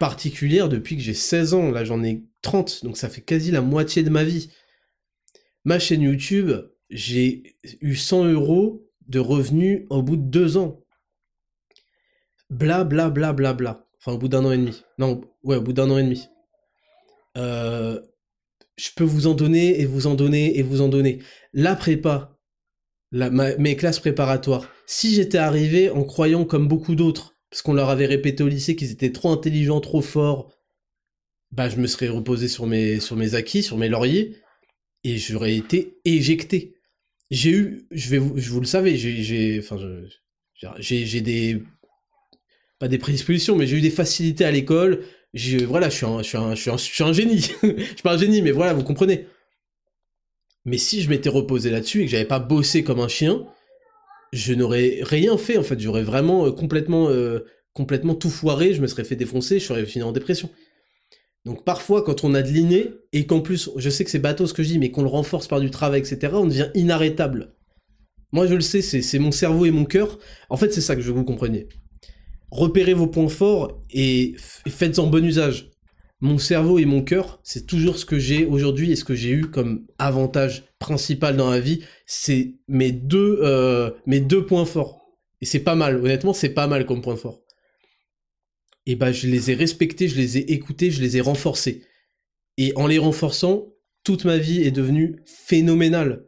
particulière 0.00 0.68
depuis 0.68 0.96
que 0.96 1.02
j'ai 1.02 1.14
16 1.14 1.54
ans. 1.54 1.70
Là, 1.70 1.84
j'en 1.84 2.02
ai 2.02 2.24
30, 2.42 2.84
donc 2.84 2.96
ça 2.96 3.08
fait 3.08 3.20
quasi 3.20 3.52
la 3.52 3.60
moitié 3.60 4.02
de 4.02 4.10
ma 4.10 4.24
vie. 4.24 4.50
Ma 5.64 5.78
chaîne 5.78 6.00
YouTube, 6.00 6.50
j'ai 6.88 7.54
eu 7.80 7.94
100 7.94 8.24
euros 8.24 8.88
de 9.06 9.20
revenus 9.20 9.86
au 9.90 10.02
bout 10.02 10.16
de 10.16 10.22
deux 10.22 10.56
ans. 10.56 10.82
Bla 12.48 12.82
bla 12.82 13.10
bla 13.10 13.32
bla 13.32 13.52
bla. 13.52 13.86
Enfin, 13.98 14.12
au 14.12 14.18
bout 14.18 14.28
d'un 14.28 14.44
an 14.44 14.52
et 14.52 14.56
demi. 14.56 14.82
Non, 14.98 15.20
ouais, 15.44 15.56
au 15.56 15.60
bout 15.60 15.74
d'un 15.74 15.90
an 15.90 15.98
et 15.98 16.02
demi. 16.02 16.28
Euh, 17.36 18.00
je 18.76 18.88
peux 18.96 19.04
vous 19.04 19.26
en 19.26 19.34
donner 19.34 19.80
et 19.80 19.84
vous 19.84 20.06
en 20.06 20.14
donner 20.14 20.58
et 20.58 20.62
vous 20.62 20.80
en 20.80 20.88
donner. 20.88 21.18
La 21.52 21.76
prépa, 21.76 22.38
mes 23.12 23.76
classes 23.76 24.00
préparatoires, 24.00 24.66
si 24.86 25.14
j'étais 25.14 25.38
arrivé 25.38 25.90
en 25.90 26.04
croyant 26.04 26.46
comme 26.46 26.66
beaucoup 26.66 26.94
d'autres, 26.94 27.36
parce 27.50 27.62
qu'on 27.62 27.72
leur 27.72 27.90
avait 27.90 28.06
répété 28.06 28.42
au 28.42 28.48
lycée 28.48 28.76
qu'ils 28.76 28.92
étaient 28.92 29.12
trop 29.12 29.30
intelligents, 29.30 29.80
trop 29.80 30.00
forts, 30.00 30.52
bah 31.50 31.68
je 31.68 31.76
me 31.76 31.86
serais 31.86 32.08
reposé 32.08 32.48
sur 32.48 32.66
mes, 32.66 33.00
sur 33.00 33.16
mes 33.16 33.34
acquis, 33.34 33.62
sur 33.62 33.76
mes 33.76 33.88
lauriers, 33.88 34.36
et 35.02 35.18
j'aurais 35.18 35.56
été 35.56 35.98
éjecté. 36.04 36.74
J'ai 37.30 37.50
eu, 37.50 37.86
je 37.90 38.10
vais 38.10 38.18
vous, 38.18 38.38
je 38.38 38.50
vous 38.50 38.60
le 38.60 38.66
savez, 38.66 38.96
j'ai, 38.96 39.58
enfin, 39.58 39.78
j'ai, 40.78 41.20
des, 41.20 41.62
pas 42.78 42.88
des 42.88 42.98
prédispositions, 42.98 43.56
mais 43.56 43.66
j'ai 43.66 43.78
eu 43.78 43.80
des 43.80 43.90
facilités 43.90 44.44
à 44.44 44.50
l'école. 44.50 45.04
Je, 45.32 45.58
voilà, 45.58 45.88
je 45.88 45.96
suis 45.96 46.06
un, 46.06 46.22
je 46.22 46.28
suis 46.28 46.38
un, 46.38 46.54
je 46.54 46.60
suis 46.60 46.70
un, 46.70 46.76
je 46.76 46.82
suis 46.82 47.04
un 47.04 47.12
génie. 47.12 47.40
je 47.62 47.82
suis 47.82 48.02
pas 48.02 48.14
un 48.14 48.18
génie, 48.18 48.42
mais 48.42 48.50
voilà, 48.50 48.72
vous 48.72 48.82
comprenez. 48.82 49.26
Mais 50.64 50.76
si 50.78 51.02
je 51.02 51.08
m'étais 51.08 51.28
reposé 51.28 51.70
là-dessus 51.70 52.02
et 52.02 52.04
que 52.04 52.10
j'avais 52.10 52.24
pas 52.24 52.40
bossé 52.40 52.84
comme 52.84 53.00
un 53.00 53.08
chien, 53.08 53.46
je 54.32 54.54
n'aurais 54.54 54.98
rien 55.02 55.36
fait 55.38 55.58
en 55.58 55.62
fait. 55.62 55.78
J'aurais 55.80 56.02
vraiment 56.02 56.46
euh, 56.46 56.52
complètement, 56.52 57.08
euh, 57.08 57.40
complètement 57.72 58.14
tout 58.14 58.30
foiré. 58.30 58.74
Je 58.74 58.80
me 58.80 58.86
serais 58.86 59.04
fait 59.04 59.16
défoncer. 59.16 59.58
Je 59.58 59.66
serais 59.66 59.84
fini 59.86 60.02
en 60.02 60.12
dépression. 60.12 60.50
Donc 61.44 61.64
parfois, 61.64 62.02
quand 62.02 62.24
on 62.24 62.34
a 62.34 62.42
de 62.42 62.48
l'inné, 62.48 62.90
et 63.12 63.26
qu'en 63.26 63.40
plus, 63.40 63.70
je 63.76 63.90
sais 63.90 64.04
que 64.04 64.10
c'est 64.10 64.18
bateau 64.18 64.46
ce 64.46 64.52
que 64.52 64.62
je 64.62 64.68
dis, 64.68 64.78
mais 64.78 64.90
qu'on 64.90 65.02
le 65.02 65.08
renforce 65.08 65.48
par 65.48 65.60
du 65.60 65.70
travail, 65.70 66.00
etc., 66.00 66.34
on 66.34 66.46
devient 66.46 66.70
inarrêtable. 66.74 67.54
Moi, 68.32 68.46
je 68.46 68.54
le 68.54 68.60
sais, 68.60 68.82
c'est 68.82 69.18
mon 69.18 69.32
cerveau 69.32 69.64
et 69.64 69.70
mon 69.70 69.84
cœur. 69.84 70.18
En 70.50 70.56
fait, 70.56 70.72
c'est 70.72 70.80
ça 70.80 70.94
que 70.94 71.00
je 71.00 71.06
veux 71.08 71.14
que 71.14 71.18
vous 71.18 71.24
compreniez. 71.24 71.68
Repérez 72.50 72.94
vos 72.94 73.06
points 73.06 73.28
forts 73.28 73.80
et, 73.90 74.34
faites-en 74.68 75.06
bon 75.06 75.24
usage. 75.24 75.69
Mon 76.20 76.38
cerveau 76.38 76.78
et 76.78 76.84
mon 76.84 77.02
cœur, 77.02 77.40
c'est 77.42 77.66
toujours 77.66 77.96
ce 77.96 78.04
que 78.04 78.18
j'ai 78.18 78.44
aujourd'hui 78.44 78.92
et 78.92 78.96
ce 78.96 79.04
que 79.04 79.14
j'ai 79.14 79.30
eu 79.30 79.46
comme 79.46 79.86
avantage 79.98 80.64
principal 80.78 81.36
dans 81.36 81.50
la 81.50 81.60
vie. 81.60 81.82
C'est 82.06 82.56
mes 82.68 82.92
deux, 82.92 83.38
euh, 83.42 83.90
deux 84.06 84.44
points 84.44 84.66
forts. 84.66 85.06
Et 85.40 85.46
c'est 85.46 85.60
pas 85.60 85.74
mal, 85.74 85.96
honnêtement, 85.96 86.34
c'est 86.34 86.50
pas 86.50 86.66
mal 86.66 86.84
comme 86.84 87.00
point 87.00 87.16
fort 87.16 87.40
et 88.86 88.96
bah 88.96 89.12
je 89.12 89.28
les 89.28 89.50
ai 89.50 89.54
respectés, 89.54 90.08
je 90.08 90.16
les 90.16 90.38
ai 90.38 90.52
écoutés, 90.52 90.90
je 90.90 91.00
les 91.00 91.16
ai 91.16 91.20
renforcés. 91.20 91.84
Et 92.56 92.72
en 92.76 92.86
les 92.86 92.98
renforçant, 92.98 93.72
toute 94.02 94.24
ma 94.24 94.36
vie 94.36 94.62
est 94.62 94.70
devenue 94.70 95.20
phénoménale. 95.26 96.24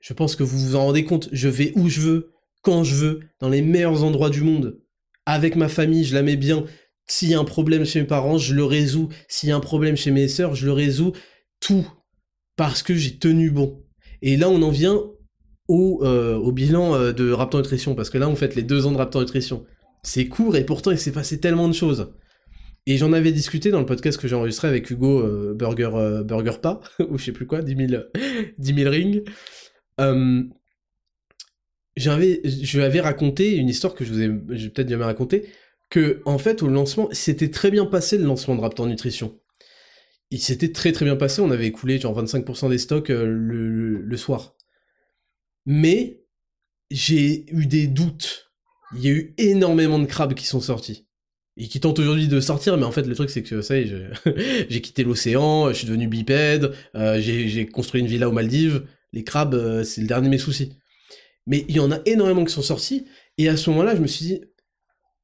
Je 0.00 0.12
pense 0.12 0.36
que 0.36 0.42
vous 0.42 0.58
vous 0.58 0.76
en 0.76 0.86
rendez 0.86 1.04
compte, 1.04 1.28
je 1.32 1.48
vais 1.48 1.72
où 1.76 1.88
je 1.88 2.00
veux, 2.00 2.32
quand 2.62 2.84
je 2.84 2.94
veux, 2.94 3.20
dans 3.40 3.48
les 3.48 3.62
meilleurs 3.62 4.04
endroits 4.04 4.30
du 4.30 4.42
monde. 4.42 4.80
Avec 5.24 5.56
ma 5.56 5.68
famille, 5.68 6.04
je 6.04 6.14
la 6.14 6.22
mets 6.22 6.36
bien. 6.36 6.66
S'il 7.08 7.30
y 7.30 7.34
a 7.34 7.40
un 7.40 7.44
problème 7.44 7.84
chez 7.84 8.00
mes 8.00 8.06
parents, 8.06 8.38
je 8.38 8.54
le 8.54 8.64
résous. 8.64 9.08
S'il 9.28 9.48
y 9.48 9.52
a 9.52 9.56
un 9.56 9.60
problème 9.60 9.96
chez 9.96 10.10
mes 10.10 10.28
sœurs, 10.28 10.54
je 10.54 10.66
le 10.66 10.72
résous. 10.72 11.12
Tout. 11.60 11.88
Parce 12.56 12.82
que 12.82 12.94
j'ai 12.94 13.18
tenu 13.18 13.50
bon. 13.50 13.82
Et 14.22 14.36
là, 14.36 14.48
on 14.48 14.62
en 14.62 14.70
vient 14.70 15.00
au, 15.68 16.00
euh, 16.02 16.52
bilan 16.52 16.94
euh, 16.94 17.12
de 17.12 17.30
Raptor 17.30 17.60
Nutrition. 17.60 17.94
Parce 17.94 18.10
que 18.10 18.18
là, 18.18 18.28
on 18.28 18.36
fait 18.36 18.54
les 18.54 18.62
deux 18.62 18.86
ans 18.86 18.92
de 18.92 18.98
Raptor 18.98 19.22
Nutrition. 19.22 19.64
C'est 20.02 20.28
court 20.28 20.56
et 20.56 20.64
pourtant 20.64 20.90
il 20.90 20.98
s'est 20.98 21.12
passé 21.12 21.40
tellement 21.40 21.68
de 21.68 21.74
choses. 21.74 22.12
Et 22.86 22.96
j'en 22.96 23.12
avais 23.12 23.32
discuté 23.32 23.70
dans 23.70 23.80
le 23.80 23.86
podcast 23.86 24.18
que 24.18 24.26
j'ai 24.26 24.34
enregistré 24.34 24.66
avec 24.66 24.90
Hugo 24.90 25.20
euh, 25.20 25.54
Burger, 25.54 26.58
Pas, 26.62 26.80
ou 27.10 27.18
je 27.18 27.24
sais 27.24 27.32
plus 27.32 27.46
quoi, 27.46 27.60
10 27.60 27.88
000, 27.88 28.02
10 28.56 28.88
rings. 28.88 29.22
Euh, 30.00 30.42
je 31.98 32.76
lui 32.76 32.82
avais 32.82 33.00
raconté 33.00 33.56
une 33.56 33.68
histoire 33.68 33.94
que 33.94 34.06
je 34.06 34.12
vous 34.12 34.22
ai, 34.22 34.28
peut-être 34.70 34.88
jamais 34.88 35.04
raconté, 35.04 35.50
que 35.90 36.22
en 36.24 36.38
fait 36.38 36.62
au 36.62 36.68
lancement, 36.68 37.08
c'était 37.12 37.50
très 37.50 37.70
bien 37.70 37.86
passé 37.86 38.18
le 38.18 38.24
lancement 38.24 38.54
de 38.54 38.60
Raptor 38.60 38.86
Nutrition. 38.86 39.38
Il 40.30 40.40
s'était 40.40 40.72
très 40.72 40.92
très 40.92 41.04
bien 41.04 41.16
passé, 41.16 41.40
on 41.40 41.50
avait 41.50 41.66
écoulé 41.66 41.98
genre 41.98 42.22
25% 42.22 42.68
des 42.68 42.78
stocks 42.78 43.08
le 43.08 44.16
soir. 44.16 44.54
Mais 45.64 46.22
j'ai 46.90 47.46
eu 47.52 47.66
des 47.66 47.86
doutes 47.86 48.48
il 48.94 49.04
y 49.04 49.08
a 49.08 49.12
eu 49.12 49.34
énormément 49.38 49.98
de 49.98 50.06
crabes 50.06 50.34
qui 50.34 50.46
sont 50.46 50.60
sortis. 50.60 51.06
Et 51.56 51.66
qui 51.66 51.80
tentent 51.80 51.98
aujourd'hui 51.98 52.28
de 52.28 52.40
sortir, 52.40 52.76
mais 52.76 52.84
en 52.84 52.92
fait 52.92 53.02
le 53.02 53.14
truc 53.16 53.30
c'est 53.30 53.42
que 53.42 53.62
ça 53.62 53.76
y 53.76 53.82
est, 53.82 54.66
j'ai 54.70 54.80
quitté 54.80 55.02
l'océan, 55.02 55.68
je 55.70 55.74
suis 55.74 55.86
devenu 55.86 56.06
bipède, 56.06 56.72
euh, 56.94 57.20
j'ai 57.20 57.66
construit 57.66 58.00
une 58.00 58.06
villa 58.06 58.28
aux 58.28 58.32
Maldives, 58.32 58.86
les 59.12 59.24
crabes 59.24 59.54
euh, 59.54 59.82
c'est 59.82 60.00
le 60.00 60.06
dernier 60.06 60.28
de 60.28 60.30
mes 60.30 60.38
soucis. 60.38 60.76
Mais 61.46 61.64
il 61.68 61.74
y 61.74 61.80
en 61.80 61.90
a 61.90 61.98
énormément 62.06 62.44
qui 62.44 62.52
sont 62.52 62.62
sortis, 62.62 63.06
et 63.38 63.48
à 63.48 63.56
ce 63.56 63.70
moment-là 63.70 63.96
je 63.96 64.00
me 64.00 64.06
suis 64.06 64.24
dit, 64.24 64.40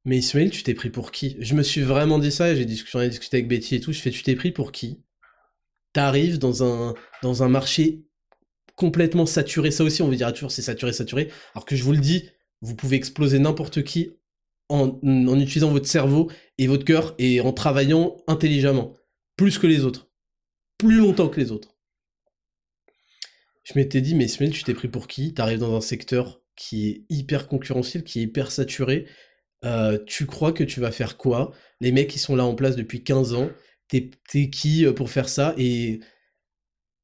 mais 0.05 0.19
Ismaël 0.19 0.51
tu 0.51 0.63
t'es 0.63 0.75
pris 0.75 0.91
pour 0.91 1.13
qui? 1.13 1.37
Je 1.41 1.55
me 1.55 1.63
suis 1.63 1.83
vraiment 1.83 2.19
dit 2.19 2.33
ça, 2.33 2.55
j'ai 2.55 2.63
ai 2.63 2.65
discuté 2.65 2.99
avec 2.99 3.49
Betty 3.49 3.77
et 3.77 3.81
tout, 3.81 3.93
je 3.93 4.01
fais 4.01 4.11
tu 4.11 4.23
t'es 4.23 4.35
pris 4.35 4.53
pour 4.53 4.73
qui? 4.73 5.03
T'arrives 5.93 6.39
dans 6.39 6.63
un, 6.63 7.49
marché 7.49 8.05
complètement 8.77 9.27
saturé, 9.27 9.71
ça 9.71 9.85
aussi 9.85 10.03
on 10.03 10.09
veut 10.09 10.17
dire 10.17 10.33
toujours 10.33 10.51
c'est 10.51 10.63
saturé, 10.63 10.93
saturé, 10.93 11.31
alors 11.55 11.65
que 11.65 11.77
je 11.77 11.85
vous 11.85 11.93
le 11.93 11.99
dis, 11.99 12.29
vous 12.61 12.75
pouvez 12.75 12.97
exploser 12.97 13.39
n'importe 13.39 13.85
qui 13.85 14.11
en, 14.69 14.99
utilisant 15.39 15.71
votre 15.71 15.87
cerveau 15.87 16.31
et 16.59 16.67
votre 16.67 16.85
cœur 16.85 17.15
et 17.19 17.41
en 17.41 17.53
travaillant 17.53 18.17
intelligemment, 18.27 18.95
plus 19.37 19.59
que 19.59 19.67
les 19.67 19.85
autres, 19.85 20.11
plus 20.79 20.97
longtemps 20.97 21.29
que 21.29 21.41
les 21.41 21.53
autres. 21.53 21.75
Je 23.63 23.73
m'étais 23.77 24.01
dit, 24.01 24.15
mais 24.15 24.27
Ismail, 24.27 24.51
tu 24.51 24.63
t'es 24.63 24.75
pris 24.75 24.89
pour 24.89 25.09
qui? 25.09 25.33
T'arrives 25.33 25.59
dans 25.59 25.75
un 25.75 25.81
secteur 25.81 26.43
qui 26.55 26.89
est 26.89 27.05
hyper 27.09 27.49
concurrentiel, 27.49 28.05
qui 28.05 28.21
est 28.21 28.23
hyper 28.23 28.53
saturé. 28.53 29.07
Euh, 29.65 29.99
tu 30.07 30.27
crois 30.27 30.53
que 30.53 30.65
tu 30.65 30.81
vas 30.81 30.91
faire 30.91 31.17
quoi? 31.17 31.53
Les 31.81 31.93
mecs 31.93 32.09
qui 32.09 32.19
sont 32.19 32.37
là 32.37 32.45
en 32.45 32.55
place 32.55 32.77
depuis 32.77 33.03
15 33.03 33.35
ans, 33.35 33.51
t'es 33.89 34.11
qui 34.51 34.87
euh, 34.87 34.93
pour 34.93 35.11
faire 35.11 35.29
ça? 35.29 35.55
Et, 35.59 36.01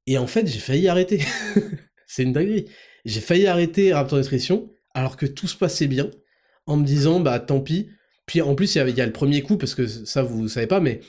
et 0.07 0.19
en 0.19 0.27
fait, 0.27 0.47
j'ai 0.47 0.59
failli 0.59 0.89
arrêter. 0.89 1.21
C'est 2.07 2.25
une 2.25 2.33
dinguerie. 2.33 2.67
J'ai 3.05 3.21
failli 3.21 3.47
arrêter 3.47 3.93
Raptor 3.93 4.19
Nutrition 4.19 4.71
alors 4.95 5.17
que 5.17 5.27
tout 5.27 5.47
se 5.47 5.57
passait 5.57 5.87
bien, 5.87 6.11
en 6.67 6.77
me 6.77 6.85
disant, 6.85 7.21
bah 7.21 7.39
tant 7.39 7.61
pis. 7.61 7.91
Puis 8.27 8.41
en 8.43 8.55
plus, 8.55 8.75
il 8.75 8.79
y, 8.97 9.01
a, 9.01 9.07
le 9.07 9.13
premier 9.13 9.43
coup, 9.43 9.57
parce 9.57 9.75
que 9.75 9.87
ça, 9.87 10.23
vous 10.23 10.49
savez 10.49 10.67
pas, 10.67 10.81
mais 10.81 11.01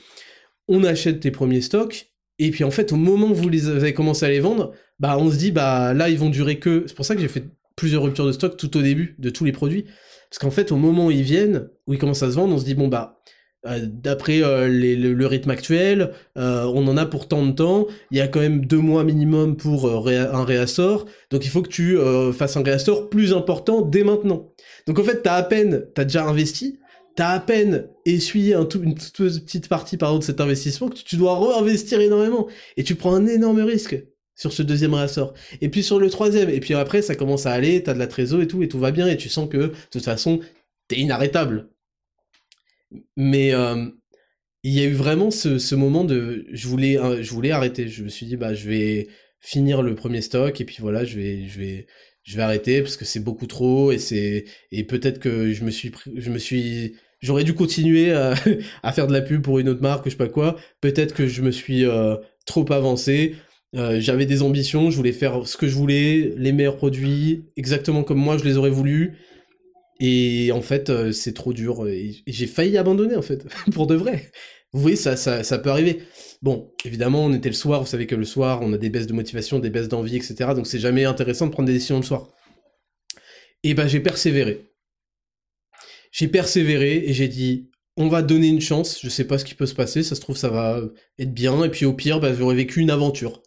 on 0.68 0.84
achète 0.84 1.20
tes 1.20 1.30
premiers 1.30 1.60
stocks, 1.60 2.10
et 2.38 2.50
puis 2.50 2.64
en 2.64 2.70
fait, 2.70 2.92
au 2.92 2.96
moment 2.96 3.28
où 3.28 3.34
vous, 3.34 3.48
les 3.48 3.68
avez 3.68 3.94
commencé 3.94 4.24
à 4.24 4.28
les 4.28 4.40
vendre, 4.40 4.72
bah 4.98 5.16
on 5.18 5.30
se 5.30 5.36
dit, 5.36 5.52
bah 5.52 5.94
là, 5.94 6.08
ils 6.08 6.18
vont 6.18 6.30
durer 6.30 6.58
que... 6.58 6.84
C'est 6.86 6.94
pour 6.94 7.04
ça 7.04 7.14
que 7.14 7.20
j'ai 7.20 7.28
fait 7.28 7.44
plusieurs 7.76 8.02
ruptures 8.02 8.26
de 8.26 8.32
stock 8.32 8.56
tout 8.56 8.76
au 8.76 8.82
début 8.82 9.16
de 9.18 9.30
tous 9.30 9.44
les 9.44 9.52
produits. 9.52 9.86
Parce 10.32 10.38
qu'en 10.38 10.50
fait, 10.50 10.72
au 10.72 10.76
moment 10.76 11.08
où 11.08 11.10
ils 11.10 11.20
viennent, 11.20 11.68
où 11.86 11.92
ils 11.92 11.98
commencent 11.98 12.22
à 12.22 12.30
se 12.30 12.36
vendre, 12.36 12.54
on 12.54 12.58
se 12.58 12.64
dit, 12.64 12.74
bon 12.74 12.88
bah, 12.88 13.20
euh, 13.66 13.80
d'après 13.86 14.42
euh, 14.42 14.66
le, 14.66 15.26
rythme 15.26 15.50
actuel, 15.50 16.14
euh, 16.38 16.64
on 16.64 16.88
en 16.88 16.96
a 16.96 17.04
pour 17.04 17.28
tant 17.28 17.44
de 17.44 17.52
temps, 17.52 17.86
il 18.10 18.16
y 18.16 18.22
a 18.22 18.28
quand 18.28 18.40
même 18.40 18.64
deux 18.64 18.78
mois 18.78 19.04
minimum 19.04 19.58
pour 19.58 19.90
un 19.90 20.44
réassort, 20.44 21.04
donc 21.30 21.44
il 21.44 21.50
faut 21.50 21.60
que 21.60 21.68
tu 21.68 21.98
fasses 22.32 22.56
un 22.56 22.62
réassort 22.62 23.10
plus 23.10 23.34
important 23.34 23.82
dès 23.82 24.04
maintenant. 24.04 24.54
Donc 24.86 24.98
en 24.98 25.04
fait, 25.04 25.20
t'as 25.22 25.34
à 25.34 25.42
peine, 25.42 25.84
t'as 25.94 26.04
déjà 26.04 26.24
investi, 26.24 26.78
t'as 27.14 27.28
à 27.28 27.38
peine 27.38 27.88
essuyé 28.06 28.54
une 28.54 28.66
toute 28.66 29.12
petite 29.12 29.68
partie 29.68 29.98
par 29.98 30.18
de 30.18 30.24
cet 30.24 30.40
investissement 30.40 30.88
que 30.88 30.94
tu 30.94 31.16
dois 31.16 31.38
réinvestir 31.38 32.00
énormément, 32.00 32.48
et 32.78 32.84
tu 32.84 32.94
prends 32.94 33.14
un 33.14 33.26
énorme 33.26 33.60
risque 33.60 34.02
sur 34.34 34.52
ce 34.52 34.62
deuxième 34.62 34.94
réassort. 34.94 35.34
Et 35.60 35.68
puis 35.68 35.82
sur 35.82 35.98
le 35.98 36.10
troisième, 36.10 36.50
et 36.50 36.60
puis 36.60 36.74
après 36.74 37.02
ça 37.02 37.14
commence 37.14 37.46
à 37.46 37.52
aller, 37.52 37.82
t'as 37.82 37.94
de 37.94 37.98
la 37.98 38.06
trésor 38.06 38.42
et 38.42 38.46
tout, 38.46 38.62
et 38.62 38.68
tout 38.68 38.78
va 38.78 38.90
bien, 38.90 39.06
et 39.06 39.16
tu 39.16 39.28
sens 39.28 39.48
que 39.48 39.56
de 39.56 39.72
toute 39.90 40.04
façon, 40.04 40.40
t'es 40.88 40.96
inarrêtable. 40.96 41.68
Mais 43.16 43.54
euh, 43.54 43.86
il 44.62 44.72
y 44.72 44.80
a 44.80 44.84
eu 44.84 44.92
vraiment 44.92 45.30
ce, 45.30 45.74
moment 45.74 46.04
de, 46.04 46.46
je 46.52 46.68
voulais, 46.68 46.98
je 47.22 47.30
voulais 47.32 47.50
arrêter. 47.50 47.88
Je 47.88 48.04
me 48.04 48.08
suis 48.08 48.26
dit, 48.26 48.36
bah, 48.36 48.54
je 48.54 48.68
vais 48.68 49.08
finir 49.40 49.82
le 49.82 49.94
premier 49.94 50.20
stock 50.22 50.60
et 50.60 50.64
puis 50.64 50.76
voilà, 50.80 51.04
je 51.04 51.16
vais, 51.18 51.48
je 51.48 51.58
vais, 51.58 51.86
je 52.22 52.36
vais 52.36 52.42
arrêter 52.42 52.80
parce 52.80 52.96
que 52.96 53.04
c'est 53.04 53.20
beaucoup 53.20 53.46
trop 53.46 53.92
et 53.92 53.98
c'est, 53.98 54.44
et 54.70 54.84
peut-être 54.84 55.18
que 55.18 55.52
je 55.52 55.64
me 55.64 55.70
suis, 55.70 55.92
je 56.16 56.30
me 56.30 56.38
suis, 56.38 56.96
j'aurais 57.20 57.44
dû 57.44 57.54
continuer 57.54 58.12
à, 58.82 58.92
faire 58.92 59.06
de 59.06 59.12
la 59.12 59.22
pub 59.22 59.42
pour 59.42 59.58
une 59.58 59.68
autre 59.68 59.82
marque, 59.82 60.04
je 60.06 60.10
sais 60.10 60.16
pas 60.16 60.28
quoi. 60.28 60.56
Peut-être 60.80 61.14
que 61.14 61.26
je 61.26 61.42
me 61.42 61.50
suis 61.50 61.84
euh, 61.84 62.16
trop 62.46 62.70
avancé. 62.72 63.36
Euh, 63.74 64.00
j'avais 64.00 64.26
des 64.26 64.42
ambitions, 64.42 64.90
je 64.90 64.96
voulais 64.96 65.12
faire 65.12 65.46
ce 65.46 65.56
que 65.56 65.66
je 65.66 65.74
voulais, 65.74 66.34
les 66.36 66.52
meilleurs 66.52 66.76
produits, 66.76 67.46
exactement 67.56 68.02
comme 68.04 68.18
moi 68.18 68.36
je 68.36 68.44
les 68.44 68.56
aurais 68.56 68.70
voulu. 68.70 69.18
Et 70.00 70.50
en 70.52 70.62
fait, 70.62 70.90
euh, 70.90 71.12
c'est 71.12 71.32
trop 71.32 71.52
dur. 71.52 71.86
Et 71.86 72.16
j'ai 72.26 72.46
failli 72.46 72.76
abandonner, 72.76 73.16
en 73.16 73.22
fait, 73.22 73.46
pour 73.72 73.86
de 73.86 73.94
vrai. 73.94 74.30
Vous 74.72 74.80
voyez, 74.80 74.96
ça, 74.96 75.16
ça, 75.16 75.44
ça 75.44 75.58
peut 75.58 75.70
arriver. 75.70 76.02
Bon, 76.42 76.72
évidemment, 76.84 77.24
on 77.24 77.32
était 77.32 77.48
le 77.48 77.54
soir, 77.54 77.82
vous 77.82 77.86
savez 77.86 78.06
que 78.06 78.14
le 78.16 78.24
soir, 78.24 78.60
on 78.62 78.72
a 78.72 78.78
des 78.78 78.90
baisses 78.90 79.06
de 79.06 79.12
motivation, 79.12 79.58
des 79.58 79.70
baisses 79.70 79.88
d'envie, 79.88 80.16
etc. 80.16 80.54
Donc 80.56 80.66
c'est 80.66 80.80
jamais 80.80 81.04
intéressant 81.04 81.46
de 81.46 81.52
prendre 81.52 81.68
des 81.68 81.74
décisions 81.74 81.98
le 81.98 82.02
soir. 82.02 82.28
Et 83.62 83.74
ben 83.74 83.86
j'ai 83.86 84.00
persévéré. 84.00 84.72
J'ai 86.10 86.28
persévéré 86.28 87.04
et 87.06 87.12
j'ai 87.12 87.28
dit, 87.28 87.70
on 87.96 88.08
va 88.08 88.22
donner 88.22 88.48
une 88.48 88.60
chance, 88.60 88.98
je 89.02 89.08
sais 89.08 89.24
pas 89.24 89.38
ce 89.38 89.44
qui 89.44 89.54
peut 89.54 89.66
se 89.66 89.74
passer, 89.74 90.02
ça 90.02 90.14
se 90.14 90.20
trouve 90.20 90.36
ça 90.36 90.48
va 90.48 90.80
être 91.18 91.32
bien, 91.32 91.62
et 91.64 91.70
puis 91.70 91.84
au 91.86 91.92
pire, 91.92 92.20
bah, 92.20 92.34
j'aurais 92.34 92.56
vécu 92.56 92.80
une 92.80 92.90
aventure. 92.90 93.42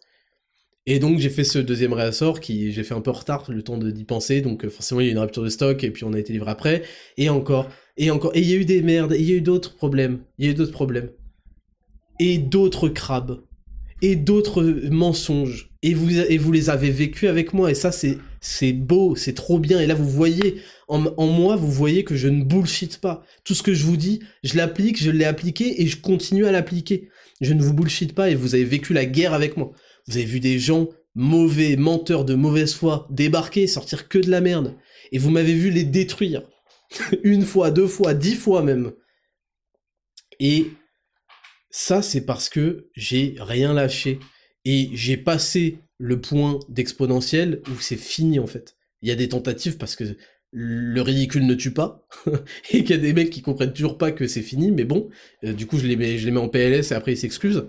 Et 0.88 1.00
donc 1.00 1.18
j'ai 1.18 1.30
fait 1.30 1.42
ce 1.42 1.58
deuxième 1.58 1.92
réassort 1.92 2.38
qui 2.38 2.70
j'ai 2.70 2.84
fait 2.84 2.94
un 2.94 3.00
peu 3.00 3.10
retard, 3.10 3.44
le 3.48 3.62
temps 3.62 3.76
d'y 3.76 4.04
penser, 4.04 4.40
donc 4.40 4.64
euh, 4.64 4.70
forcément 4.70 5.00
il 5.00 5.04
y 5.04 5.08
a 5.08 5.10
eu 5.10 5.14
une 5.14 5.18
rupture 5.18 5.42
de 5.42 5.48
stock 5.48 5.82
et 5.82 5.90
puis 5.90 6.04
on 6.04 6.12
a 6.12 6.18
été 6.18 6.32
livré 6.32 6.50
après, 6.50 6.82
et 7.16 7.28
encore, 7.28 7.68
et 7.96 8.10
encore, 8.12 8.30
et 8.36 8.40
il 8.40 8.48
y 8.48 8.52
a 8.52 8.56
eu 8.56 8.64
des 8.64 8.82
merdes, 8.82 9.12
et 9.12 9.18
il 9.18 9.28
y 9.28 9.32
a 9.32 9.36
eu 9.36 9.40
d'autres 9.40 9.74
problèmes, 9.74 10.20
il 10.38 10.46
y 10.46 10.48
a 10.48 10.52
eu 10.52 10.54
d'autres 10.54 10.72
problèmes, 10.72 11.10
et 12.20 12.38
d'autres 12.38 12.88
crabes, 12.88 13.40
et 14.00 14.14
d'autres 14.14 14.62
mensonges, 14.90 15.72
et 15.82 15.92
vous, 15.92 16.20
et 16.20 16.38
vous 16.38 16.52
les 16.52 16.70
avez 16.70 16.90
vécus 16.90 17.28
avec 17.28 17.52
moi, 17.52 17.72
et 17.72 17.74
ça 17.74 17.90
c'est 17.90 18.18
c'est 18.40 18.72
beau, 18.72 19.16
c'est 19.16 19.34
trop 19.34 19.58
bien, 19.58 19.80
et 19.80 19.86
là 19.86 19.94
vous 19.94 20.08
voyez, 20.08 20.60
en, 20.86 21.04
en 21.16 21.26
moi 21.26 21.56
vous 21.56 21.72
voyez 21.72 22.04
que 22.04 22.14
je 22.14 22.28
ne 22.28 22.44
bullshit 22.44 22.98
pas, 23.00 23.24
tout 23.42 23.54
ce 23.54 23.64
que 23.64 23.74
je 23.74 23.84
vous 23.84 23.96
dis, 23.96 24.20
je 24.44 24.56
l'applique, 24.56 25.02
je 25.02 25.10
l'ai 25.10 25.24
appliqué, 25.24 25.82
et 25.82 25.88
je 25.88 26.00
continue 26.00 26.46
à 26.46 26.52
l'appliquer, 26.52 27.08
je 27.40 27.54
ne 27.54 27.62
vous 27.62 27.74
bullshit 27.74 28.14
pas, 28.14 28.30
et 28.30 28.36
vous 28.36 28.54
avez 28.54 28.64
vécu 28.64 28.92
la 28.92 29.04
guerre 29.04 29.34
avec 29.34 29.56
moi. 29.56 29.72
Vous 30.06 30.16
avez 30.16 30.26
vu 30.26 30.40
des 30.40 30.58
gens 30.58 30.88
mauvais, 31.14 31.76
menteurs 31.76 32.24
de 32.24 32.34
mauvaise 32.34 32.74
foi, 32.74 33.08
débarquer, 33.10 33.66
sortir 33.66 34.08
que 34.08 34.18
de 34.18 34.30
la 34.30 34.40
merde. 34.40 34.74
Et 35.12 35.18
vous 35.18 35.30
m'avez 35.30 35.54
vu 35.54 35.70
les 35.70 35.84
détruire. 35.84 36.42
Une 37.24 37.44
fois, 37.44 37.70
deux 37.70 37.86
fois, 37.88 38.14
dix 38.14 38.34
fois 38.34 38.62
même. 38.62 38.92
Et 40.38 40.68
ça, 41.70 42.02
c'est 42.02 42.24
parce 42.24 42.48
que 42.48 42.90
j'ai 42.94 43.36
rien 43.38 43.72
lâché. 43.72 44.20
Et 44.64 44.90
j'ai 44.92 45.16
passé 45.16 45.78
le 45.98 46.20
point 46.20 46.60
d'exponentiel 46.68 47.62
où 47.68 47.80
c'est 47.80 47.96
fini 47.96 48.38
en 48.38 48.46
fait. 48.46 48.76
Il 49.02 49.08
y 49.08 49.12
a 49.12 49.16
des 49.16 49.28
tentatives 49.28 49.76
parce 49.76 49.96
que 49.96 50.04
le 50.50 51.00
ridicule 51.00 51.46
ne 51.46 51.54
tue 51.54 51.72
pas, 51.72 52.06
et 52.70 52.84
qu'il 52.84 52.90
y 52.90 52.98
a 52.98 53.02
des 53.02 53.12
mecs 53.12 53.30
qui 53.30 53.42
comprennent 53.42 53.72
toujours 53.72 53.98
pas 53.98 54.12
que 54.12 54.26
c'est 54.26 54.42
fini, 54.42 54.70
mais 54.70 54.84
bon, 54.84 55.08
euh, 55.44 55.52
du 55.52 55.66
coup 55.66 55.78
je 55.78 55.86
les, 55.86 55.96
mets, 55.96 56.18
je 56.18 56.24
les 56.24 56.32
mets 56.32 56.40
en 56.40 56.48
PLS 56.48 56.92
et 56.92 56.94
après 56.94 57.12
ils 57.12 57.18
s'excusent. 57.18 57.68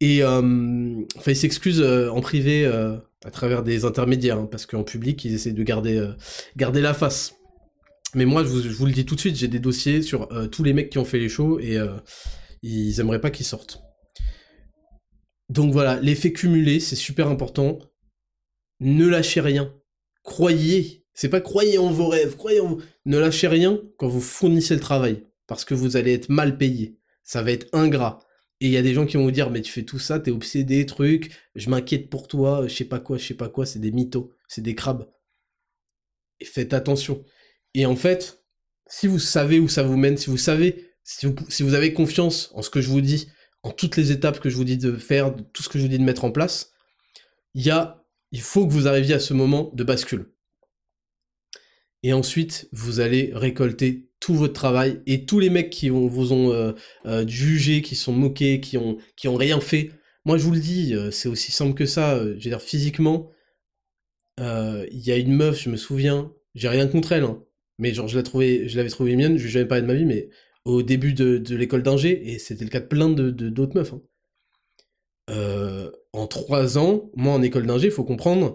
Et 0.00 0.22
euh, 0.22 1.02
enfin, 1.16 1.32
ils 1.32 1.36
s'excusent 1.36 1.82
euh, 1.82 2.10
en 2.10 2.20
privé 2.20 2.64
euh, 2.64 2.96
à 3.24 3.30
travers 3.30 3.62
des 3.62 3.84
intermédiaires, 3.84 4.38
hein, 4.38 4.48
parce 4.50 4.64
qu'en 4.64 4.82
public, 4.82 5.24
ils 5.24 5.34
essaient 5.34 5.52
de 5.52 5.62
garder, 5.62 6.14
la 6.56 6.94
face. 6.94 7.34
Mais 8.14 8.24
moi, 8.24 8.42
je 8.42 8.48
vous, 8.48 8.86
le 8.86 8.92
dis 8.92 9.04
tout 9.04 9.14
de 9.14 9.20
suite, 9.20 9.36
j'ai 9.36 9.48
des 9.48 9.58
dossiers 9.60 10.02
sur 10.02 10.28
tous 10.50 10.64
les 10.64 10.72
mecs 10.72 10.90
qui 10.90 10.98
ont 10.98 11.04
fait 11.04 11.20
les 11.20 11.28
shows 11.28 11.60
et 11.60 11.78
ils 12.62 12.98
aimeraient 12.98 13.20
pas 13.20 13.30
qu'ils 13.30 13.46
sortent. 13.46 13.82
Donc 15.48 15.72
voilà, 15.72 16.00
l'effet 16.00 16.32
cumulé, 16.32 16.80
c'est 16.80 16.96
super 16.96 17.28
important. 17.28 17.78
Ne 18.80 19.06
lâchez 19.06 19.40
rien. 19.40 19.72
Croyez. 20.24 21.04
C'est 21.14 21.28
pas 21.28 21.40
croyez 21.40 21.78
en 21.78 21.90
vos 21.90 22.08
rêves, 22.08 22.36
croyez 22.36 22.60
Ne 23.04 23.18
lâchez 23.18 23.46
rien 23.46 23.80
quand 23.96 24.08
vous 24.08 24.20
fournissez 24.20 24.74
le 24.74 24.80
travail. 24.80 25.22
Parce 25.46 25.64
que 25.64 25.74
vous 25.74 25.96
allez 25.96 26.14
être 26.14 26.30
mal 26.30 26.56
payé. 26.56 26.98
Ça 27.22 27.42
va 27.42 27.52
être 27.52 27.68
ingrat. 27.72 28.20
Et 28.60 28.66
il 28.66 28.72
y 28.72 28.76
a 28.76 28.82
des 28.82 28.92
gens 28.92 29.06
qui 29.06 29.16
vont 29.16 29.24
vous 29.24 29.30
dire, 29.30 29.50
mais 29.50 29.62
tu 29.62 29.72
fais 29.72 29.84
tout 29.84 29.98
ça, 29.98 30.20
t'es 30.20 30.30
obsédé, 30.30 30.84
truc, 30.84 31.32
je 31.54 31.70
m'inquiète 31.70 32.10
pour 32.10 32.28
toi, 32.28 32.66
je 32.68 32.74
sais 32.74 32.84
pas 32.84 33.00
quoi, 33.00 33.16
je 33.16 33.26
sais 33.26 33.34
pas 33.34 33.48
quoi, 33.48 33.64
c'est 33.64 33.78
des 33.78 33.90
mythos, 33.90 34.34
c'est 34.48 34.60
des 34.60 34.74
crabes. 34.74 35.10
Et 36.40 36.44
faites 36.44 36.74
attention. 36.74 37.24
Et 37.74 37.86
en 37.86 37.96
fait, 37.96 38.44
si 38.86 39.06
vous 39.06 39.18
savez 39.18 39.60
où 39.60 39.68
ça 39.68 39.82
vous 39.82 39.96
mène, 39.96 40.18
si 40.18 40.28
vous 40.28 40.36
savez, 40.36 40.90
si 41.04 41.26
vous, 41.62 41.74
avez 41.74 41.94
confiance 41.94 42.50
en 42.54 42.62
ce 42.62 42.70
que 42.70 42.80
je 42.80 42.88
vous 42.88 43.00
dis, 43.00 43.30
en 43.62 43.72
toutes 43.72 43.96
les 43.96 44.12
étapes 44.12 44.40
que 44.40 44.50
je 44.50 44.56
vous 44.56 44.64
dis 44.64 44.76
de 44.76 44.92
faire, 44.96 45.34
tout 45.52 45.62
ce 45.62 45.68
que 45.68 45.78
je 45.78 45.84
vous 45.84 45.88
dis 45.88 45.98
de 45.98 46.04
mettre 46.04 46.24
en 46.24 46.30
place, 46.30 46.72
y 47.54 47.70
a, 47.70 48.04
il 48.32 48.42
faut 48.42 48.66
que 48.66 48.72
vous 48.72 48.88
arriviez 48.88 49.14
à 49.14 49.20
ce 49.20 49.34
moment 49.34 49.70
de 49.74 49.84
bascule. 49.84 50.32
Et 52.02 52.12
ensuite, 52.12 52.68
vous 52.72 53.00
allez 53.00 53.30
récolter 53.34 54.09
tout 54.20 54.34
votre 54.34 54.52
travail 54.52 55.02
et 55.06 55.24
tous 55.24 55.40
les 55.40 55.50
mecs 55.50 55.70
qui 55.70 55.88
vous 55.88 56.32
ont 56.32 56.52
euh, 56.52 56.72
euh, 57.06 57.26
jugé, 57.26 57.82
qui 57.82 57.96
sont 57.96 58.12
moqués, 58.12 58.60
qui 58.60 58.76
ont, 58.76 58.98
rien 59.24 59.60
fait. 59.60 59.90
Moi, 60.26 60.36
je 60.36 60.44
vous 60.44 60.52
le 60.52 60.60
dis, 60.60 60.94
euh, 60.94 61.10
c'est 61.10 61.28
aussi 61.28 61.50
simple 61.50 61.74
que 61.74 61.86
ça. 61.86 62.18
je 62.18 62.32
veux 62.32 62.36
dire, 62.36 62.60
physiquement, 62.60 63.30
il 64.38 65.00
y 65.00 65.10
a 65.10 65.16
une 65.16 65.32
meuf, 65.34 65.62
je 65.62 65.70
me 65.70 65.76
souviens, 65.76 66.32
j'ai 66.54 66.68
rien 66.68 66.86
contre 66.86 67.12
elle, 67.12 67.24
hein, 67.24 67.42
mais 67.78 67.92
genre, 67.92 68.08
je 68.08 68.14
l'avais 68.14 68.24
trouvé, 68.24 68.68
je 68.68 68.76
l'avais 68.76 68.88
trouvé 68.88 69.16
mienne, 69.16 69.36
je 69.36 69.42
lui 69.42 69.48
ai 69.50 69.52
jamais 69.52 69.66
parlé 69.66 69.82
de 69.82 69.86
ma 69.86 69.94
vie, 69.94 70.06
mais 70.06 70.30
au 70.64 70.82
début 70.82 71.12
de, 71.12 71.38
de 71.38 71.56
l'école 71.56 71.82
d'ingé, 71.82 72.32
et 72.32 72.38
c'était 72.38 72.64
le 72.64 72.70
cas 72.70 72.80
de 72.80 72.86
plein 72.86 73.10
de, 73.10 73.30
d'autres 73.30 73.76
meufs. 73.76 73.92
Hein. 75.28 75.90
en 76.12 76.26
trois 76.26 76.78
ans, 76.78 77.10
moi 77.14 77.34
en 77.34 77.42
école 77.42 77.66
d'ingé, 77.66 77.86
il 77.88 77.92
faut 77.92 78.04
comprendre, 78.04 78.54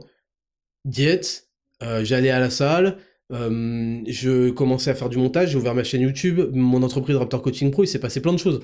diète, 0.86 1.50
j'allais 1.82 2.32
à 2.32 2.40
la 2.40 2.50
salle, 2.50 2.98
euh, 3.32 4.02
je 4.08 4.50
commençais 4.52 4.92
à 4.92 4.96
faire 4.96 5.10
du 5.10 5.18
montage, 5.18 5.52
j'ai 5.52 5.58
ouvert 5.58 5.74
ma 5.74 5.84
chaîne 5.84 6.02
YouTube, 6.02 6.42
mon 6.54 6.84
entreprise 6.84 7.16
Raptor 7.16 7.42
Coaching 7.42 7.72
Pro, 7.72 7.84
il 7.84 7.88
s'est 7.88 8.00
passé 8.00 8.22
plein 8.22 8.34
de 8.34 8.40
choses. 8.40 8.62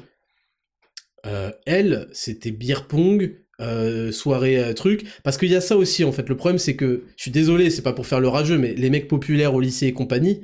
Euh, 1.25 1.51
elle, 1.65 2.07
c'était 2.11 2.51
beer 2.51 2.87
pong, 2.87 3.37
euh, 3.59 4.11
soirée 4.11 4.73
truc, 4.75 5.05
parce 5.23 5.37
qu'il 5.37 5.49
y 5.49 5.55
a 5.55 5.61
ça 5.61 5.77
aussi 5.77 6.03
en 6.03 6.11
fait. 6.11 6.29
Le 6.29 6.37
problème 6.37 6.59
c'est 6.59 6.75
que, 6.75 7.05
je 7.15 7.21
suis 7.23 7.31
désolé, 7.31 7.69
c'est 7.69 7.81
pas 7.81 7.93
pour 7.93 8.07
faire 8.07 8.19
le 8.19 8.27
rageux, 8.27 8.57
mais 8.57 8.73
les 8.73 8.89
mecs 8.89 9.07
populaires 9.07 9.53
au 9.55 9.59
lycée 9.59 9.87
et 9.87 9.93
compagnie, 9.93 10.41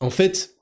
en 0.00 0.10
fait, 0.10 0.54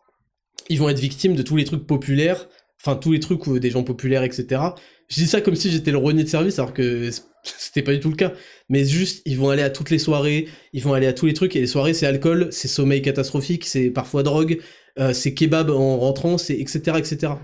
ils 0.68 0.78
vont 0.78 0.88
être 0.88 0.98
victimes 0.98 1.34
de 1.34 1.42
tous 1.42 1.56
les 1.56 1.64
trucs 1.64 1.86
populaires, 1.86 2.48
enfin 2.80 2.96
tous 2.96 3.12
les 3.12 3.20
trucs 3.20 3.46
où 3.46 3.58
des 3.58 3.70
gens 3.70 3.82
populaires, 3.82 4.22
etc. 4.22 4.60
Je 5.08 5.16
dis 5.16 5.26
ça 5.26 5.40
comme 5.40 5.54
si 5.54 5.70
j'étais 5.70 5.90
le 5.90 5.98
renier 5.98 6.24
de 6.24 6.28
service, 6.28 6.58
alors 6.58 6.72
que 6.72 7.10
c'était 7.42 7.82
pas 7.82 7.92
du 7.92 8.00
tout 8.00 8.10
le 8.10 8.16
cas. 8.16 8.32
Mais 8.68 8.84
juste, 8.84 9.22
ils 9.26 9.38
vont 9.38 9.50
aller 9.50 9.62
à 9.62 9.70
toutes 9.70 9.90
les 9.90 9.98
soirées, 9.98 10.48
ils 10.72 10.82
vont 10.82 10.94
aller 10.94 11.06
à 11.06 11.12
tous 11.12 11.26
les 11.26 11.34
trucs, 11.34 11.56
et 11.56 11.60
les 11.60 11.66
soirées, 11.66 11.94
c'est 11.94 12.06
alcool, 12.06 12.48
c'est 12.50 12.68
sommeil 12.68 13.02
catastrophique, 13.02 13.64
c'est 13.64 13.90
parfois 13.90 14.22
drogue, 14.22 14.60
euh, 14.98 15.12
c'est 15.12 15.34
kebab 15.34 15.70
en 15.70 15.98
rentrant, 15.98 16.38
c'est 16.38 16.54
etc., 16.54 16.96
etc. 16.98 17.34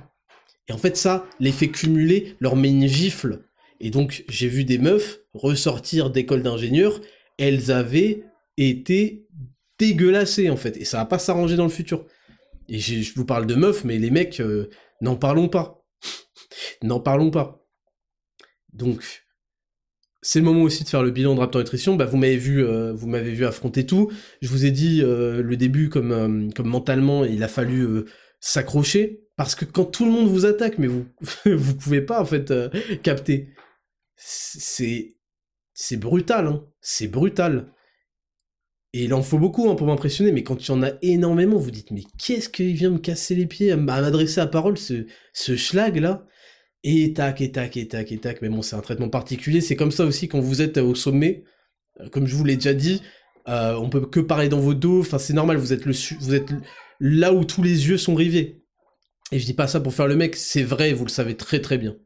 Et 0.69 0.73
en 0.73 0.79
fait, 0.79 0.97
ça, 0.97 1.27
l'effet 1.41 1.69
cumulé 1.69 2.37
leur 2.41 2.57
met 2.57 2.71
une 2.71 2.87
gifle. 2.87 3.43
Et 3.81 3.91
donc, 3.91 4.25
j'ai 4.29 4.49
vu 4.49 4.65
des 4.65 4.79
meufs 4.79 5.21
ressortir 5.35 6.11
d'école 6.11 6.43
d'ingénieur, 6.43 7.01
elles 7.39 7.71
avaient 7.71 8.25
été 8.57 9.27
dégueulassées, 9.79 10.51
en 10.51 10.57
fait. 10.57 10.77
Et 10.77 10.85
ça 10.85 10.99
va 10.99 11.07
pas 11.07 11.19
s'arranger 11.19 11.57
dans 11.57 11.65
le 11.65 11.71
futur. 11.71 12.07
Et 12.69 12.79
je 12.79 13.15
vous 13.15 13.25
parle 13.25 13.47
de 13.47 13.55
meufs, 13.55 13.85
mais 13.85 13.99
les 13.99 14.11
mecs, 14.11 14.41
euh, 14.41 14.71
n'en 15.01 15.17
parlons 15.17 15.49
pas. 15.49 15.80
N'en 16.83 17.01
parlons 17.01 17.31
pas. 17.31 17.67
Donc, 18.73 19.25
c'est 20.23 20.39
le 20.39 20.45
moment 20.45 20.63
aussi 20.63 20.85
de 20.85 20.89
faire 20.89 21.03
le 21.03 21.11
bilan 21.11 21.35
de 21.35 21.41
Raptor 21.41 21.61
Nutrition. 21.61 21.97
Bah, 21.97 22.05
vous 22.05 22.17
m'avez 22.17 22.37
vu, 22.37 22.65
euh, 22.65 22.93
vous 22.93 23.09
m'avez 23.09 23.33
vu 23.33 23.47
affronter 23.47 23.87
tout. 23.87 24.11
Je 24.43 24.49
vous 24.49 24.67
ai 24.67 24.71
dit 24.71 25.03
euh, 25.03 25.43
le 25.43 25.57
début 25.57 25.89
comme 25.89 26.13
euh, 26.13 26.51
comme 26.55 26.69
mentalement, 26.69 27.25
il 27.25 27.43
a 27.43 27.49
fallu 27.49 28.05
s'accrocher 28.41 29.25
parce 29.37 29.55
que 29.55 29.65
quand 29.65 29.85
tout 29.87 30.05
le 30.05 30.11
monde 30.11 30.29
vous 30.29 30.47
attaque, 30.47 30.79
mais 30.79 30.87
vous 30.87 31.07
vous 31.47 31.75
pouvez 31.77 32.03
pas 32.03 32.21
en 32.21 32.27
fait 32.27 32.53
capter. 33.03 33.49
C'est 34.17 35.17
c'est 35.73 35.97
brutal, 35.97 36.47
hein. 36.47 36.67
C'est 36.83 37.09
brutal. 37.09 37.73
Et 38.93 39.05
il 39.05 39.15
en 39.15 39.23
faut 39.23 39.39
beaucoup 39.39 39.71
hein, 39.71 39.77
pour 39.77 39.87
m'impressionner, 39.87 40.33
mais 40.33 40.43
quand 40.43 40.67
il 40.67 40.69
y 40.69 40.75
en 40.75 40.83
a 40.83 40.91
énormément, 41.01 41.57
vous 41.57 41.71
dites, 41.71 41.93
mais 41.93 42.03
qu'est-ce 42.19 42.49
qu'il 42.49 42.75
vient 42.75 42.91
me 42.91 42.99
casser 42.99 43.37
les 43.37 43.47
pieds, 43.47 43.71
à 43.71 43.77
m'adresser 43.77 44.41
à 44.41 44.47
parole, 44.49 44.77
ce, 44.77 45.07
ce 45.33 45.57
schlag 45.57 45.97
là 45.97 46.27
Et 46.83 47.13
tac, 47.13 47.41
et 47.41 47.53
tac, 47.53 47.77
et 47.77 47.89
tac, 47.89 48.11
et 48.11 48.19
tac. 48.19 48.43
Mais 48.43 48.49
bon, 48.49 48.63
c'est 48.63 48.77
un 48.77 48.81
traitement 48.81 49.09
particulier. 49.09 49.61
C'est 49.61 49.77
comme 49.77 49.91
ça 49.91 50.05
aussi 50.05 50.29
quand 50.29 50.41
vous 50.41 50.63
êtes 50.63 50.79
au 50.79 50.95
sommet. 50.95 51.45
Euh, 52.01 52.09
comme 52.09 52.27
je 52.27 52.35
vous 52.35 52.45
l'ai 52.45 52.57
déjà 52.57 52.75
dit, 52.75 53.03
euh, 53.49 53.75
on 53.75 53.91
peut 53.91 54.01
que 54.01 54.21
parler 54.21 54.49
dans 54.49 54.61
vos 54.61 54.75
dos. 54.75 55.01
Enfin, 55.01 55.19
c'est 55.19 55.35
normal, 55.35 55.57
vous 55.57 55.73
êtes, 55.73 55.85
le 55.85 55.93
vous 56.21 56.35
êtes 56.35 56.51
là 57.01 57.33
où 57.33 57.45
tous 57.45 57.63
les 57.63 57.89
yeux 57.89 57.99
sont 57.99 58.15
rivés. 58.15 58.63
Et 59.33 59.39
je 59.39 59.47
dis 59.47 59.55
pas 59.55 59.69
ça 59.69 59.81
pour 59.81 59.95
faire 59.95 60.09
le 60.09 60.17
mec, 60.17 60.37
c'est 60.37 60.63
vrai, 60.63 60.93
vous 60.93 61.05
le 61.05 61.11
savez 61.11 61.37
très 61.37 61.61
très 61.61 61.79
bien. 61.79 61.97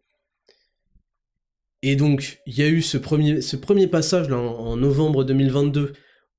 Et 1.82 1.96
donc, 1.96 2.40
il 2.46 2.58
y 2.58 2.62
a 2.62 2.68
eu 2.68 2.82
ce 2.82 2.98
premier, 2.98 3.40
ce 3.40 3.56
premier 3.56 3.86
passage 3.86 4.28
là, 4.28 4.38
en 4.38 4.76
novembre 4.76 5.24
2022 5.24 5.92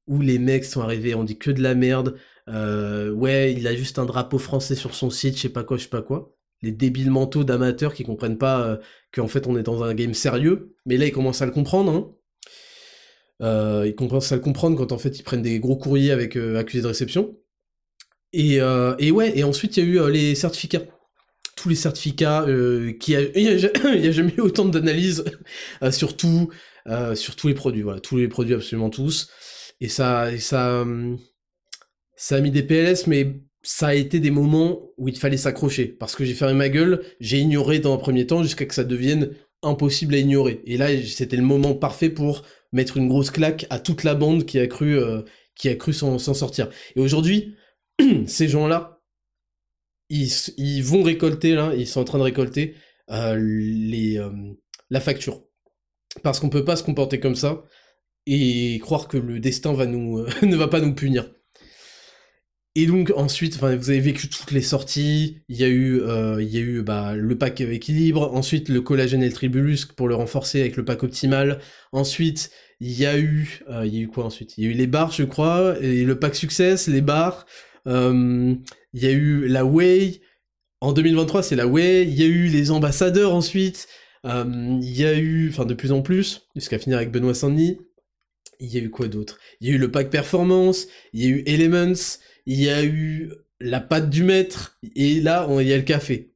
où 0.07 0.21
les 0.21 0.39
mecs 0.39 0.65
sont 0.65 0.81
arrivés, 0.81 1.15
on 1.15 1.23
dit 1.23 1.37
que 1.37 1.51
de 1.51 1.61
la 1.61 1.75
merde. 1.75 2.17
Euh, 2.47 3.11
ouais, 3.11 3.53
il 3.53 3.67
a 3.67 3.75
juste 3.75 3.97
un 3.99 4.05
drapeau 4.05 4.37
français 4.37 4.75
sur 4.75 4.93
son 4.93 5.09
site, 5.09 5.35
je 5.35 5.41
sais 5.41 5.49
pas 5.49 5.63
quoi, 5.63 5.77
je 5.77 5.83
sais 5.83 5.89
pas 5.89 6.01
quoi. 6.03 6.34
Les 6.65 6.71
débiles 6.71 7.11
mentaux 7.11 7.43
d'amateurs 7.43 7.93
qui 7.93 8.03
comprennent 8.03 8.37
pas 8.37 8.61
euh, 8.61 8.77
qu'en 9.13 9.27
fait 9.27 9.47
on 9.47 9.57
est 9.57 9.63
dans 9.63 9.83
un 9.83 9.93
game 9.93 10.13
sérieux. 10.13 10.75
Mais 10.85 10.97
là, 10.97 11.05
ils 11.05 11.11
commencent 11.11 11.41
à 11.41 11.45
le 11.45 11.51
comprendre. 11.51 11.91
Hein. 11.91 12.11
Euh, 13.41 13.83
ils 13.85 13.95
commencent 13.95 14.31
à 14.31 14.35
le 14.35 14.41
comprendre 14.41 14.77
quand 14.77 14.91
en 14.91 14.97
fait 14.97 15.19
ils 15.19 15.23
prennent 15.23 15.41
des 15.41 15.59
gros 15.59 15.75
courriers 15.77 16.11
avec 16.11 16.35
accusé 16.35 16.81
de 16.81 16.87
réception. 16.87 17.37
Et, 18.33 18.55
et, 18.55 19.11
ouais, 19.11 19.37
et 19.37 19.43
ensuite 19.43 19.77
il 19.77 19.83
y 19.83 19.99
a 19.99 20.07
eu 20.07 20.11
les 20.11 20.35
certificats. 20.35 20.83
Tous 21.55 21.69
les 21.69 21.75
certificats, 21.75 22.45
qui 22.99 23.15
a, 23.15 23.21
il 23.35 23.43
n'y 24.01 24.07
a, 24.07 24.11
jamais 24.11 24.33
eu 24.37 24.41
autant 24.41 24.65
d'analyses 24.65 25.23
sur 25.91 26.17
tout, 26.17 26.49
sur 27.13 27.35
tous 27.35 27.47
les 27.47 27.53
produits, 27.53 27.81
voilà, 27.81 27.99
tous 27.99 28.17
les 28.17 28.27
produits 28.27 28.55
absolument 28.55 28.89
tous. 28.89 29.29
Et 29.81 29.89
ça, 29.89 30.31
et 30.31 30.39
ça, 30.39 30.81
hum, 30.81 31.17
ça 32.15 32.37
a 32.37 32.41
mis 32.41 32.51
des 32.51 32.63
PLS, 32.63 33.07
mais 33.07 33.44
ça 33.65 33.87
a 33.87 33.93
été 33.95 34.19
des 34.19 34.29
moments 34.29 34.91
où 34.97 35.09
il 35.09 35.17
fallait 35.17 35.37
s'accrocher. 35.37 35.87
Parce 35.87 36.15
que 36.15 36.23
j'ai 36.23 36.35
fermé 36.35 36.53
ma 36.53 36.69
gueule, 36.69 37.03
j'ai 37.19 37.39
ignoré 37.39 37.79
dans 37.79 37.95
un 37.95 37.97
premier 37.97 38.27
temps 38.27 38.43
jusqu'à 38.43 38.65
que 38.65 38.75
ça 38.75 38.83
devienne 38.83 39.31
impossible 39.63 40.13
à 40.13 40.19
ignorer. 40.19 40.61
Et 40.65 40.77
là, 40.77 40.89
c'était 41.03 41.35
le 41.35 41.41
moment 41.41 41.73
parfait 41.73 42.09
pour 42.09 42.43
mettre 42.71 42.97
une 42.97 43.07
grosse 43.07 43.31
claque 43.31 43.65
à 43.71 43.79
toute 43.79 44.03
la 44.03 44.13
bande 44.13 44.45
qui 44.45 44.59
a 44.59 44.67
cru, 44.67 44.99
euh, 44.99 45.23
qui 45.55 45.67
a 45.69 45.75
cru 45.75 45.93
s'en 45.93 46.19
sortir. 46.19 46.69
Et 46.95 46.99
aujourd'hui, 46.99 47.55
ces 48.27 48.47
gens-là, 48.47 49.01
ils, 50.09 50.83
vont 50.83 51.01
récolter, 51.01 51.55
là, 51.55 51.73
ils 51.75 51.87
sont 51.87 52.01
en 52.01 52.05
train 52.05 52.19
de 52.19 52.23
récolter 52.23 52.75
euh, 53.09 53.35
euh, 53.35 54.31
la 54.91 54.99
facture. 54.99 55.41
Parce 56.21 56.39
qu'on 56.39 56.49
peut 56.49 56.65
pas 56.65 56.75
se 56.75 56.83
comporter 56.83 57.19
comme 57.19 57.35
ça 57.35 57.63
et 58.27 58.77
croire 58.79 59.07
que 59.07 59.17
le 59.17 59.39
destin 59.39 59.73
va 59.73 59.87
nous, 59.87 60.23
ne 60.43 60.55
va 60.55 60.67
pas 60.67 60.81
nous 60.81 60.93
punir. 60.93 61.34
Et 62.77 62.87
donc 62.87 63.13
ensuite, 63.15 63.57
vous 63.57 63.65
avez 63.65 63.99
vécu 64.01 64.27
toutes 64.27 64.51
les 64.51 64.61
sorties. 64.61 65.37
Il 65.47 65.55
y 65.55 65.63
a 65.63 65.69
eu, 65.69 66.01
euh, 66.01 66.41
il 66.41 66.49
y 66.49 66.57
a 66.57 66.59
eu 66.59 66.81
bah, 66.81 67.15
le 67.15 67.37
pack 67.37 67.61
équilibre. 67.61 68.33
Ensuite, 68.33 68.67
le 68.67 68.81
collagène 68.81 69.23
et 69.23 69.27
le 69.27 69.33
tribulus 69.33 69.85
pour 69.85 70.09
le 70.09 70.15
renforcer 70.15 70.59
avec 70.59 70.75
le 70.75 70.83
pack 70.83 71.03
optimal. 71.03 71.59
Ensuite, 71.93 72.51
il 72.81 72.91
y 72.91 73.05
a 73.05 73.17
eu, 73.17 73.61
euh, 73.69 73.85
il 73.85 73.95
y 73.95 73.99
a 73.99 74.01
eu 74.01 74.07
quoi 74.07 74.25
ensuite 74.25 74.57
Il 74.57 74.65
y 74.65 74.67
a 74.67 74.71
eu 74.71 74.73
les 74.73 74.87
barres, 74.87 75.13
je 75.13 75.23
crois, 75.23 75.75
et 75.79 76.03
le 76.03 76.19
pack 76.19 76.35
success, 76.35 76.87
les 76.87 76.99
barres. 77.01 77.45
il 77.85 78.59
y 78.93 79.05
a 79.05 79.11
eu 79.11 79.47
la 79.47 79.63
way. 79.63 80.19
En 80.81 80.91
2023, 80.91 81.43
c'est 81.43 81.55
la 81.55 81.67
way. 81.67 82.03
Il 82.03 82.13
y 82.13 82.23
a 82.23 82.27
eu 82.27 82.47
les 82.47 82.71
ambassadeurs 82.71 83.33
ensuite. 83.33 83.87
il 84.25 84.97
y 84.97 85.05
a 85.05 85.17
eu, 85.17 85.47
enfin 85.49 85.65
de 85.65 85.73
plus 85.73 85.93
en 85.93 86.01
plus, 86.01 86.41
jusqu'à 86.55 86.77
finir 86.77 86.97
avec 86.97 87.11
Benoît 87.11 87.33
Saint-Denis 87.33 87.77
il 88.59 88.73
y 88.73 88.77
a 88.77 88.81
eu 88.81 88.89
quoi 88.89 89.07
d'autre 89.07 89.37
Il 89.61 89.67
y 89.67 89.71
a 89.71 89.75
eu 89.75 89.77
le 89.77 89.91
pack 89.91 90.09
performance, 90.09 90.87
il 91.13 91.23
y 91.23 91.25
a 91.25 91.29
eu 91.29 91.43
Elements, 91.45 92.19
il 92.45 92.61
y 92.61 92.69
a 92.69 92.83
eu 92.83 93.31
la 93.59 93.79
pâte 93.79 94.09
du 94.09 94.23
maître, 94.23 94.77
et 94.95 95.21
là, 95.21 95.47
il 95.59 95.67
y 95.67 95.73
a 95.73 95.77
le 95.77 95.83
café. 95.83 96.33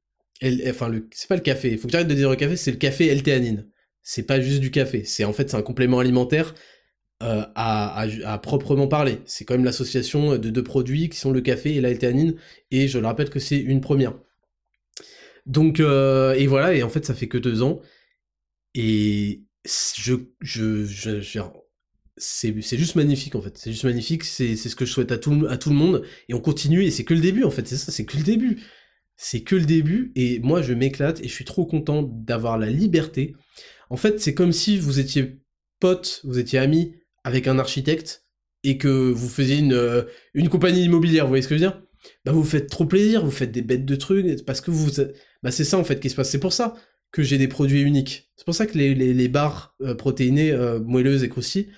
enfin, 0.68 0.92
c'est 1.12 1.28
pas 1.28 1.36
le 1.36 1.42
café, 1.42 1.72
il 1.72 1.78
faut 1.78 1.88
que 1.88 1.92
j'arrête 1.92 2.08
de 2.08 2.16
dire 2.16 2.30
le 2.30 2.36
café, 2.36 2.56
c'est 2.56 2.72
le 2.72 2.78
café 2.78 3.08
L-théanine. 3.08 3.68
C'est 4.02 4.24
pas 4.24 4.42
juste 4.42 4.62
du 4.62 4.72
café, 4.72 5.04
c'est 5.04 5.26
en 5.26 5.34
fait 5.34 5.50
c'est 5.50 5.58
un 5.58 5.62
complément 5.62 6.00
alimentaire 6.00 6.56
euh, 7.22 7.46
à, 7.56 8.06
à, 8.26 8.38
proprement 8.40 8.88
parler. 8.88 9.20
C'est 9.26 9.46
quand 9.46 9.54
même 9.54 9.66
l'association 9.66 10.38
de 10.38 10.50
deux 10.50 10.64
produits 10.64 11.10
qui 11.10 11.18
sont 11.20 11.32
le 11.32 11.42
café 11.42 11.76
et 11.76 11.82
la 11.82 11.92
L-théanine, 11.92 12.36
et 12.72 12.88
je 12.88 12.98
le 12.98 13.06
rappelle 13.06 13.30
que 13.30 13.40
c'est 13.40 13.60
une 13.60 13.82
première. 13.82 14.14
Donc, 15.46 15.80
euh, 15.80 16.34
et 16.34 16.48
voilà, 16.48 16.74
et 16.74 16.84
en 16.84 16.90
fait 16.90 17.06
ça 17.06 17.14
fait 17.14 17.28
que 17.28 17.38
deux 17.38 17.62
ans, 17.64 17.82
et 18.76 19.44
je, 19.98 20.16
je, 20.42 20.86
je, 20.86 21.22
je 21.22 21.40
c'est 22.20 22.78
juste 22.78 22.96
magnifique 22.96 23.36
en 23.36 23.42
fait. 23.42 23.58
C'est 23.58 23.72
juste 23.72 23.86
magnifique, 23.86 24.24
c'est 24.24 24.56
ce 24.56 24.76
que 24.76 24.86
je 24.86 24.92
souhaite 24.92 25.12
à 25.12 25.18
tout, 25.18 25.46
à 25.50 25.58
tout 25.58 25.70
le 25.70 25.76
monde. 25.76 26.04
Et 26.28 26.34
on 26.34 26.42
continue, 26.42 26.84
et 26.84 26.92
c'est 26.92 27.04
que 27.04 27.14
le 27.14 27.22
début 27.22 27.44
en 27.44 27.52
fait, 27.52 27.68
c'est 27.68 27.78
ça, 27.78 27.92
c'est 27.92 28.06
que 28.06 28.18
le 28.18 28.24
début. 28.24 28.62
C'est 29.18 29.42
que 29.42 29.56
le 29.56 29.66
début, 29.66 30.14
et 30.16 30.40
moi 30.40 30.62
je 30.62 30.74
m'éclate, 30.74 31.20
et 31.22 31.28
je 31.28 31.34
suis 31.34 31.46
trop 31.46 31.66
content 31.66 32.04
d'avoir 32.04 32.58
la 32.58 32.70
liberté. 32.70 33.36
En 33.90 33.98
fait, 33.98 34.22
c'est 34.22 34.34
comme 34.34 34.54
si 34.54 34.78
vous 34.78 35.00
étiez 35.00 35.42
pote, 35.80 36.22
vous 36.24 36.40
étiez 36.40 36.60
ami 36.60 36.96
avec 37.24 37.48
un 37.48 37.60
architecte, 37.60 38.26
et 38.64 38.78
que 38.78 39.12
vous 39.12 39.30
faisiez 39.30 39.58
une, 39.58 39.74
euh, 39.74 40.04
une 40.34 40.50
compagnie 40.50 40.84
immobilière, 40.84 41.26
vous 41.26 41.30
voyez 41.30 41.42
ce 41.42 41.48
que 41.48 41.58
je 41.58 41.64
veux 41.64 41.70
dire? 41.70 41.82
Bah 42.26 42.32
vous 42.32 42.44
faites 42.44 42.70
trop 42.70 42.86
plaisir, 42.86 43.26
vous 43.26 43.32
faites 43.32 43.52
des 43.52 43.62
bêtes 43.62 43.86
de 43.86 43.96
trucs, 43.96 44.46
parce 44.46 44.62
que 44.62 44.72
vous... 44.72 44.90
Bah 45.44 45.52
c'est 45.52 45.64
ça 45.64 45.78
en 45.78 45.84
fait 45.84 46.00
qui 46.00 46.10
se 46.10 46.16
passe, 46.16 46.30
c'est 46.30 46.40
pour 46.40 46.54
ça 46.54 46.76
que 47.12 47.24
j'ai 47.24 47.38
des 47.38 47.48
produits 47.48 47.82
uniques. 47.82 48.32
C'est 48.36 48.46
pour 48.46 48.56
ça 48.56 48.68
que 48.68 48.78
les, 48.78 48.94
les, 48.94 49.28
barres 49.28 49.76
euh, 49.82 49.96
protéinées, 49.96 50.52
euh, 50.52 50.80
moelleuses 50.80 51.24
et 51.24 51.30
croustilles, 51.30 51.70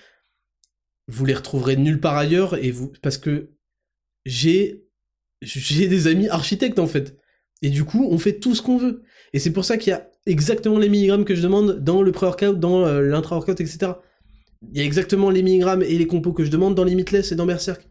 vous 1.12 1.26
les 1.26 1.34
retrouverez 1.34 1.76
nulle 1.76 2.00
part 2.00 2.16
ailleurs 2.16 2.56
et 2.56 2.70
vous 2.70 2.90
parce 3.02 3.18
que 3.18 3.50
j'ai 4.24 4.86
j'ai 5.42 5.88
des 5.88 6.06
amis 6.06 6.28
architectes 6.28 6.78
en 6.78 6.86
fait. 6.86 7.18
Et 7.60 7.70
du 7.70 7.84
coup, 7.84 8.08
on 8.10 8.18
fait 8.18 8.38
tout 8.38 8.54
ce 8.54 8.62
qu'on 8.62 8.78
veut. 8.78 9.02
Et 9.32 9.38
c'est 9.38 9.52
pour 9.52 9.64
ça 9.64 9.76
qu'il 9.76 9.90
y 9.90 9.94
a 9.94 10.08
exactement 10.26 10.78
les 10.78 10.88
milligrammes 10.88 11.24
que 11.24 11.34
je 11.34 11.42
demande 11.42 11.80
dans 11.80 12.02
le 12.02 12.12
pré-workout, 12.12 12.58
dans 12.58 12.86
euh, 12.86 13.02
l'intra-workout, 13.02 13.60
etc. 13.60 13.92
Il 14.70 14.78
y 14.78 14.80
a 14.80 14.84
exactement 14.84 15.30
les 15.30 15.42
milligrammes 15.42 15.82
et 15.82 15.98
les 15.98 16.06
compos 16.06 16.32
que 16.32 16.44
je 16.44 16.50
demande 16.50 16.74
dans 16.74 16.84
Limitless 16.84 17.32
et 17.32 17.36
dans 17.36 17.46
Berserk. 17.46 17.88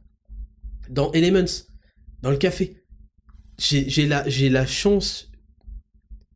Dans 0.90 1.12
Elements. 1.12 1.66
Dans 2.22 2.32
le 2.32 2.38
café. 2.38 2.78
J'ai 3.58 4.08
la, 4.08 4.26
la 4.28 4.66
chance. 4.66 5.32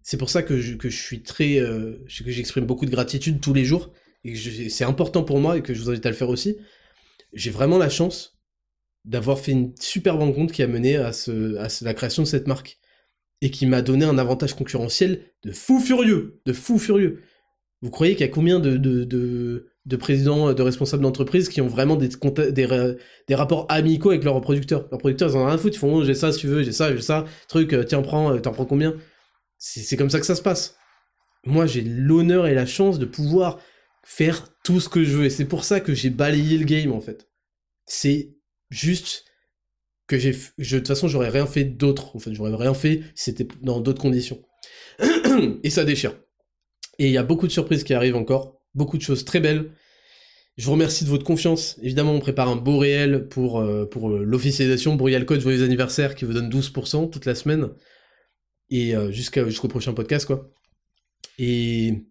C'est 0.03 0.17
pour 0.17 0.29
ça 0.29 0.43
que 0.43 0.75
que 0.75 0.89
je 0.89 1.01
suis 1.01 1.23
très. 1.23 1.59
Euh, 1.59 2.05
que 2.23 2.31
j'exprime 2.31 2.65
beaucoup 2.65 2.85
de 2.85 2.91
gratitude 2.91 3.41
tous 3.41 3.53
les 3.53 3.65
jours 3.65 3.91
et 4.26 4.69
c'est 4.69 4.84
important 4.84 5.23
pour 5.23 5.39
moi 5.39 5.57
et 5.57 5.61
que 5.61 5.73
je 5.73 5.81
vous 5.81 5.89
invite 5.89 6.06
à 6.06 6.10
le 6.10 6.15
faire 6.15 6.30
aussi, 6.30 6.57
j'ai 7.34 7.52
vraiment 7.52 7.77
la 7.77 7.89
chance 7.89 8.39
d'avoir 9.03 9.39
fait 9.39 9.52
une 9.52 9.73
superbe 9.80 10.19
rencontre 10.19 10.53
qui 10.53 10.64
a 10.64 10.68
mené 10.68 10.97
à, 10.97 11.14
ce, 11.14 11.57
à 11.57 11.68
la 11.84 11.93
création 11.93 12.23
de 12.23 12.27
cette 12.27 12.47
marque 12.47 12.80
et 13.41 13.52
qui 13.52 13.68
m'a 13.68 13.81
donné 13.81 14.06
un 14.06 14.18
avantage 14.18 14.56
concurrentiel 14.56 15.22
de 15.43 15.52
fou 15.52 15.80
furieux, 15.80 16.41
de 16.45 16.53
fou 16.53 16.80
furieux. 16.80 17.22
Vous 17.81 17.91
croyez 17.91 18.15
qu'il 18.15 18.26
y 18.26 18.30
a 18.30 18.31
combien 18.31 18.60
de, 18.60 18.77
de, 18.77 19.03
de, 19.85 19.95
présidents, 19.95 20.53
de 20.53 20.61
responsables 20.64 21.03
d'entreprise 21.03 21.49
qui 21.49 21.61
ont 21.61 21.68
vraiment 21.68 21.97
des, 21.97 22.10
des, 22.52 22.95
des, 23.27 23.35
rapports 23.35 23.68
amicaux 23.69 24.10
avec 24.10 24.23
leurs 24.23 24.41
producteurs? 24.41 24.88
Leurs 24.89 24.99
producteurs, 24.99 25.30
ils 25.30 25.38
en 25.38 25.41
ont 25.41 25.45
rien 25.45 25.56
à 25.56 25.57
foutre, 25.60 25.76
ils 25.76 25.80
font 25.80 25.97
oh, 25.97 26.03
j'ai 26.03 26.15
ça 26.15 26.31
si 26.31 26.39
tu 26.39 26.47
veux, 26.47 26.64
j'ai 26.64 26.72
ça, 26.72 26.95
j'ai 26.95 27.02
ça, 27.02 27.26
truc, 27.47 27.73
euh, 27.73 27.84
tiens, 27.84 28.02
prends, 28.02 28.34
euh, 28.34 28.39
t'en 28.39 28.53
prends 28.53 28.65
combien? 28.65 28.95
C'est 29.60 29.97
comme 29.97 30.10
ça 30.10 30.19
que 30.19 30.26
ça 30.26 30.35
se 30.35 30.41
passe. 30.41 30.77
Moi, 31.45 31.68
j'ai 31.68 31.81
l'honneur 31.81 32.47
et 32.47 32.56
la 32.56 32.65
chance 32.65 32.97
de 32.97 33.06
pouvoir 33.06 33.60
faire 34.06 34.48
tout 34.64 34.80
ce 34.80 34.88
que 34.88 35.03
je 35.03 35.18
veux. 35.18 35.26
Et 35.26 35.30
c'est 35.30 35.45
pour 35.45 35.65
ça 35.65 35.82
que 35.82 35.94
j'ai 35.94 36.10
balayé 36.10 36.57
le 36.57 36.64
game, 36.64 36.94
en 36.94 37.02
fait. 37.02 37.27
C'est 37.86 38.36
juste 38.69 39.26
que 40.07 40.18
j'ai... 40.18 40.32
de 40.32 40.77
toute 40.77 40.88
façon, 40.88 41.07
j'aurais 41.07 41.30
rien 41.30 41.48
fait 41.48 41.65
d'autre. 41.65 42.15
En 42.15 42.19
fait, 42.19 42.34
j'aurais 42.34 42.56
rien 42.56 42.73
fait 42.73 43.02
si 43.15 43.26
c'était 43.26 43.48
dans 43.61 43.82
d'autres 43.82 44.02
conditions. 44.02 44.41
et 45.64 45.69
ça 45.69 45.84
déchire. 45.84 46.15
Et 46.99 47.07
il 47.07 47.11
y 47.11 47.18
a 47.18 47.23
beaucoup 47.23 47.48
de 47.48 47.52
surprises 47.52 47.84
qui 47.84 47.94
arrivent 47.94 48.15
encore. 48.15 48.61
Beaucoup 48.76 48.98
de 48.98 49.02
choses 49.02 49.26
très 49.26 49.40
belles. 49.40 49.72
Je 50.57 50.65
vous 50.65 50.72
remercie 50.72 51.03
de 51.03 51.10
votre 51.10 51.26
confiance. 51.26 51.77
Évidemment, 51.82 52.14
on 52.14 52.19
prépare 52.19 52.48
un 52.48 52.56
beau 52.56 52.77
réel 52.77 53.27
pour, 53.27 53.60
euh, 53.60 53.86
pour 53.86 54.11
euh, 54.11 54.23
l'officialisation. 54.23 54.95
Bruyal 54.95 55.26
Code 55.26 55.41
Joyeux 55.41 55.64
anniversaire 55.64 56.15
qui 56.15 56.26
vous 56.26 56.34
donne 56.34 56.49
12% 56.49 57.10
toute 57.10 57.26
la 57.26 57.36
semaine. 57.36 57.69
Et 58.69 58.95
euh, 58.95 59.11
jusqu'au 59.11 59.68
prochain 59.68 59.94
podcast, 59.94 60.26
quoi. 60.26 60.49
Et 61.38 62.06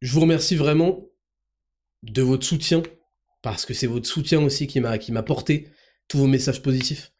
je 0.00 0.12
vous 0.12 0.20
remercie 0.20 0.56
vraiment 0.56 1.00
de 2.02 2.22
votre 2.22 2.44
soutien, 2.44 2.82
parce 3.42 3.64
que 3.66 3.74
c'est 3.74 3.86
votre 3.86 4.06
soutien 4.06 4.42
aussi 4.42 4.66
qui 4.66 4.80
m'a 4.80 4.98
qui 4.98 5.12
m'a 5.12 5.22
porté 5.22 5.68
tous 6.08 6.18
vos 6.18 6.26
messages 6.26 6.62
positifs, 6.62 7.12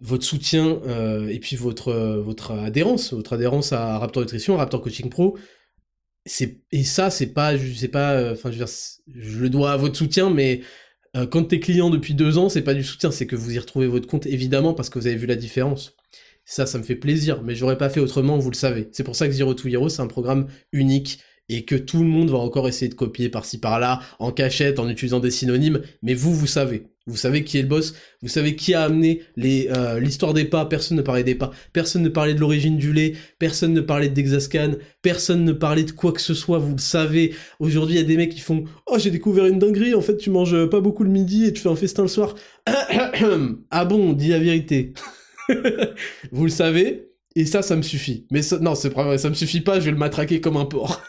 votre 0.00 0.24
soutien 0.24 0.80
euh, 0.86 1.28
et 1.28 1.38
puis 1.40 1.56
votre 1.56 1.92
votre 2.20 2.52
adhérence, 2.52 3.12
votre 3.12 3.32
adhérence 3.34 3.72
à 3.72 3.98
Raptor 3.98 4.22
Nutrition, 4.22 4.54
à 4.54 4.58
Raptor 4.58 4.82
Coaching 4.82 5.10
Pro. 5.10 5.38
C'est 6.26 6.60
et 6.72 6.84
ça 6.84 7.10
c'est 7.10 7.28
pas 7.28 7.56
je 7.56 7.72
sais 7.72 7.88
pas 7.88 8.12
euh, 8.12 8.32
enfin 8.32 8.50
je, 8.50 8.64
le 9.38 9.50
dois 9.50 9.72
à 9.72 9.76
votre 9.76 9.96
soutien, 9.96 10.30
mais 10.30 10.62
euh, 11.16 11.26
quand 11.26 11.44
t'es 11.44 11.60
client 11.60 11.90
depuis 11.90 12.14
deux 12.14 12.38
ans, 12.38 12.48
c'est 12.48 12.62
pas 12.62 12.74
du 12.74 12.84
soutien, 12.84 13.10
c'est 13.10 13.26
que 13.26 13.36
vous 13.36 13.54
y 13.54 13.58
retrouvez 13.58 13.86
votre 13.86 14.08
compte 14.08 14.26
évidemment 14.26 14.74
parce 14.74 14.90
que 14.90 14.98
vous 14.98 15.06
avez 15.06 15.16
vu 15.16 15.26
la 15.26 15.36
différence. 15.36 15.96
Ça, 16.46 16.66
ça 16.66 16.78
me 16.78 16.82
fait 16.82 16.96
plaisir, 16.96 17.42
mais 17.42 17.54
j'aurais 17.54 17.78
pas 17.78 17.88
fait 17.88 18.00
autrement, 18.00 18.36
vous 18.38 18.50
le 18.50 18.56
savez. 18.56 18.88
C'est 18.92 19.04
pour 19.04 19.16
ça 19.16 19.26
que 19.26 19.32
Zero 19.32 19.54
to 19.54 19.66
Hero, 19.68 19.88
c'est 19.88 20.02
un 20.02 20.06
programme 20.06 20.48
unique 20.72 21.20
et 21.48 21.64
que 21.64 21.74
tout 21.74 22.02
le 22.02 22.08
monde 22.08 22.30
va 22.30 22.38
encore 22.38 22.68
essayer 22.68 22.88
de 22.88 22.94
copier 22.94 23.28
par-ci 23.28 23.58
par-là, 23.58 24.00
en 24.18 24.32
cachette, 24.32 24.78
en 24.78 24.88
utilisant 24.88 25.20
des 25.20 25.30
synonymes, 25.30 25.82
mais 26.02 26.14
vous, 26.14 26.34
vous 26.34 26.46
savez. 26.46 26.86
Vous 27.06 27.18
savez 27.18 27.44
qui 27.44 27.58
est 27.58 27.62
le 27.62 27.68
boss, 27.68 27.94
vous 28.22 28.28
savez 28.28 28.56
qui 28.56 28.72
a 28.72 28.80
amené 28.80 29.20
euh, 29.38 30.00
l'histoire 30.00 30.32
des 30.32 30.46
pas, 30.46 30.64
personne 30.64 30.96
ne 30.96 31.02
parlait 31.02 31.22
des 31.22 31.34
pas, 31.34 31.50
personne 31.74 32.00
ne 32.00 32.08
parlait 32.08 32.32
de 32.32 32.40
l'origine 32.40 32.78
du 32.78 32.94
lait, 32.94 33.12
personne 33.38 33.74
ne 33.74 33.82
parlait 33.82 34.08
de 34.08 34.14
Dexascan, 34.14 34.76
personne 35.02 35.44
ne 35.44 35.52
parlait 35.52 35.84
de 35.84 35.90
quoi 35.90 36.12
que 36.12 36.22
ce 36.22 36.32
soit, 36.32 36.56
vous 36.56 36.76
le 36.76 36.80
savez. 36.80 37.34
Aujourd'hui, 37.60 37.96
il 37.96 37.98
y 37.98 38.04
a 38.04 38.06
des 38.06 38.16
mecs 38.16 38.32
qui 38.32 38.40
font 38.40 38.64
«Oh, 38.86 38.96
j'ai 38.98 39.10
découvert 39.10 39.44
une 39.44 39.58
dinguerie, 39.58 39.94
en 39.94 40.00
fait, 40.00 40.16
tu 40.16 40.30
manges 40.30 40.64
pas 40.70 40.80
beaucoup 40.80 41.04
le 41.04 41.10
midi 41.10 41.44
et 41.44 41.52
tu 41.52 41.60
fais 41.60 41.68
un 41.68 41.76
festin 41.76 42.02
le 42.02 42.08
soir.» 42.08 42.36
Ah 43.70 43.84
bon, 43.84 44.14
dis 44.14 44.28
la 44.28 44.38
vérité. 44.38 44.94
vous 46.32 46.44
le 46.44 46.50
savez, 46.50 47.10
et 47.36 47.46
ça, 47.46 47.62
ça 47.62 47.76
me 47.76 47.82
suffit. 47.82 48.26
Mais 48.30 48.40
non, 48.60 48.74
c'est 48.74 48.90
pas 48.90 49.18
ça 49.18 49.28
me 49.28 49.34
suffit 49.34 49.60
pas, 49.60 49.80
je 49.80 49.86
vais 49.86 49.90
le 49.90 49.96
matraquer 49.96 50.40
comme 50.40 50.56
un 50.56 50.64
porc. 50.64 51.02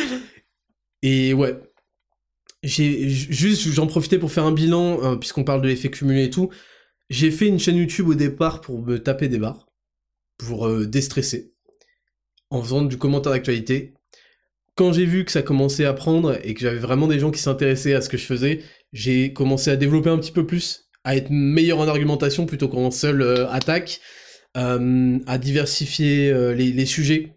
et 1.02 1.32
ouais, 1.32 1.58
j'ai 2.62 3.08
juste 3.08 3.68
j'en 3.68 3.86
profitais 3.86 4.18
pour 4.18 4.32
faire 4.32 4.44
un 4.44 4.52
bilan 4.52 5.02
euh, 5.02 5.16
puisqu'on 5.16 5.44
parle 5.44 5.62
de 5.62 5.68
l'effet 5.68 5.90
cumulé 5.90 6.24
et 6.24 6.30
tout. 6.30 6.50
J'ai 7.08 7.30
fait 7.30 7.46
une 7.46 7.58
chaîne 7.58 7.76
YouTube 7.76 8.08
au 8.08 8.14
départ 8.14 8.60
pour 8.60 8.82
me 8.82 8.98
taper 8.98 9.28
des 9.28 9.38
barres, 9.38 9.68
pour 10.36 10.66
euh, 10.66 10.84
déstresser, 10.84 11.54
en 12.50 12.62
faisant 12.62 12.82
du 12.82 12.98
commentaire 12.98 13.32
d'actualité. 13.32 13.94
Quand 14.74 14.92
j'ai 14.92 15.06
vu 15.06 15.24
que 15.24 15.32
ça 15.32 15.42
commençait 15.42 15.86
à 15.86 15.94
prendre 15.94 16.38
et 16.44 16.52
que 16.52 16.60
j'avais 16.60 16.78
vraiment 16.78 17.06
des 17.06 17.18
gens 17.18 17.30
qui 17.30 17.40
s'intéressaient 17.40 17.94
à 17.94 18.02
ce 18.02 18.10
que 18.10 18.18
je 18.18 18.26
faisais, 18.26 18.62
j'ai 18.92 19.32
commencé 19.32 19.70
à 19.70 19.76
développer 19.76 20.10
un 20.10 20.18
petit 20.18 20.30
peu 20.30 20.46
plus, 20.46 20.90
à 21.02 21.16
être 21.16 21.30
meilleur 21.30 21.78
en 21.78 21.88
argumentation 21.88 22.44
plutôt 22.44 22.68
qu'en 22.68 22.90
seule 22.90 23.22
euh, 23.22 23.48
attaque, 23.50 24.00
à 24.54 25.38
diversifier 25.38 26.32
les, 26.54 26.72
les 26.72 26.86
sujets, 26.86 27.36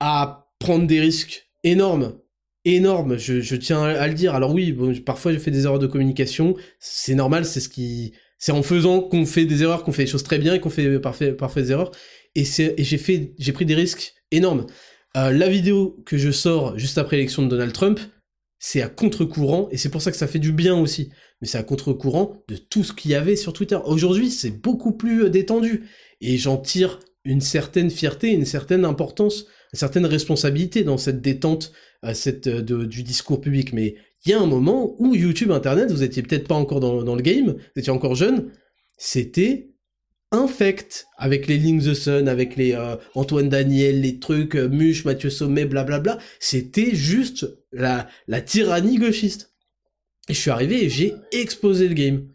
à 0.00 0.50
prendre 0.58 0.86
des 0.86 1.00
risques 1.00 1.48
énormes 1.64 2.18
énorme, 2.64 3.16
je, 3.18 3.56
tiens 3.56 3.82
à, 3.82 4.06
le 4.06 4.14
dire. 4.14 4.34
Alors 4.34 4.52
oui, 4.52 4.76
parfois 5.04 5.32
je 5.32 5.38
fais 5.38 5.50
des 5.50 5.64
erreurs 5.64 5.78
de 5.78 5.86
communication, 5.86 6.54
c'est 6.78 7.14
normal, 7.14 7.44
c'est 7.44 8.52
en 8.52 8.62
faisant 8.62 9.00
qu'on 9.00 9.26
fait 9.26 9.44
des 9.44 9.62
erreurs, 9.62 9.84
qu'on 9.84 9.92
fait 9.92 10.04
des 10.04 10.10
choses 10.10 10.22
très 10.22 10.38
bien 10.38 10.54
et 10.54 10.60
qu'on 10.60 10.70
fait 10.70 10.98
parfait, 11.00 11.32
parfois 11.32 11.62
des 11.62 11.72
erreurs. 11.72 11.92
Et, 12.34 12.44
j'ai 12.44 13.52
pris 13.52 13.64
des 13.64 13.74
risques 13.74 14.14
énormes. 14.30 14.66
Euh, 15.16 15.32
la 15.32 15.48
vidéo 15.48 15.96
que 16.04 16.18
je 16.18 16.30
sors 16.30 16.78
juste 16.78 16.98
après 16.98 17.16
l'élection 17.16 17.42
de 17.42 17.48
Donald 17.48 17.72
Trump, 17.72 17.98
c'est 18.60 18.82
à 18.82 18.88
contre-courant, 18.88 19.68
et 19.70 19.76
c'est 19.76 19.88
pour 19.88 20.02
ça 20.02 20.10
que 20.10 20.16
ça 20.16 20.26
fait 20.26 20.38
du 20.40 20.52
bien 20.52 20.76
aussi. 20.78 21.10
Mais 21.40 21.46
c'est 21.46 21.58
à 21.58 21.62
contre-courant 21.62 22.42
de 22.48 22.56
tout 22.56 22.82
ce 22.82 22.92
qu'il 22.92 23.12
y 23.12 23.14
avait 23.14 23.36
sur 23.36 23.52
Twitter. 23.52 23.78
Aujourd'hui, 23.84 24.30
c'est 24.30 24.50
beaucoup 24.50 24.92
plus 24.92 25.24
euh, 25.24 25.30
détendu. 25.30 25.84
Et 26.20 26.36
j'en 26.36 26.56
tire 26.56 27.00
une 27.24 27.40
certaine 27.40 27.90
fierté, 27.90 28.32
une 28.32 28.44
certaine 28.44 28.84
importance, 28.84 29.46
une 29.72 29.78
certaine 29.78 30.06
responsabilité 30.06 30.82
dans 30.82 30.98
cette 30.98 31.20
détente 31.20 31.72
cette, 32.12 32.46
euh, 32.46 32.86
du 32.86 33.02
discours 33.02 33.40
public, 33.40 33.72
mais 33.72 33.96
il 34.24 34.30
y 34.30 34.34
a 34.34 34.40
un 34.40 34.46
moment 34.46 34.96
où 34.98 35.14
YouTube, 35.14 35.50
Internet, 35.50 35.90
vous 35.90 36.02
étiez 36.02 36.22
peut-être 36.22 36.48
pas 36.48 36.54
encore 36.54 36.80
dans, 36.80 37.14
le 37.14 37.22
game, 37.22 37.52
vous 37.52 37.80
étiez 37.80 37.92
encore 37.92 38.14
jeune, 38.14 38.50
c'était 38.96 39.70
infect 40.30 41.06
avec 41.16 41.46
les 41.46 41.56
Link 41.56 41.82
the 41.82 41.94
Sun, 41.94 42.28
avec 42.28 42.56
les 42.56 42.72
euh, 42.72 42.96
Antoine 43.14 43.48
Daniel, 43.48 44.00
les 44.00 44.18
trucs, 44.18 44.56
euh, 44.56 44.68
Muche, 44.68 45.04
Mathieu 45.04 45.30
Sommet, 45.30 45.64
blablabla. 45.64 46.18
C'était 46.38 46.94
juste 46.94 47.48
la, 47.72 48.08
la 48.26 48.40
tyrannie 48.40 48.96
gauchiste. 48.96 49.54
Et 50.28 50.34
je 50.34 50.40
suis 50.40 50.50
arrivé 50.50 50.84
et 50.84 50.90
j'ai 50.90 51.14
exposé 51.32 51.88
le 51.88 51.94
game. 51.94 52.28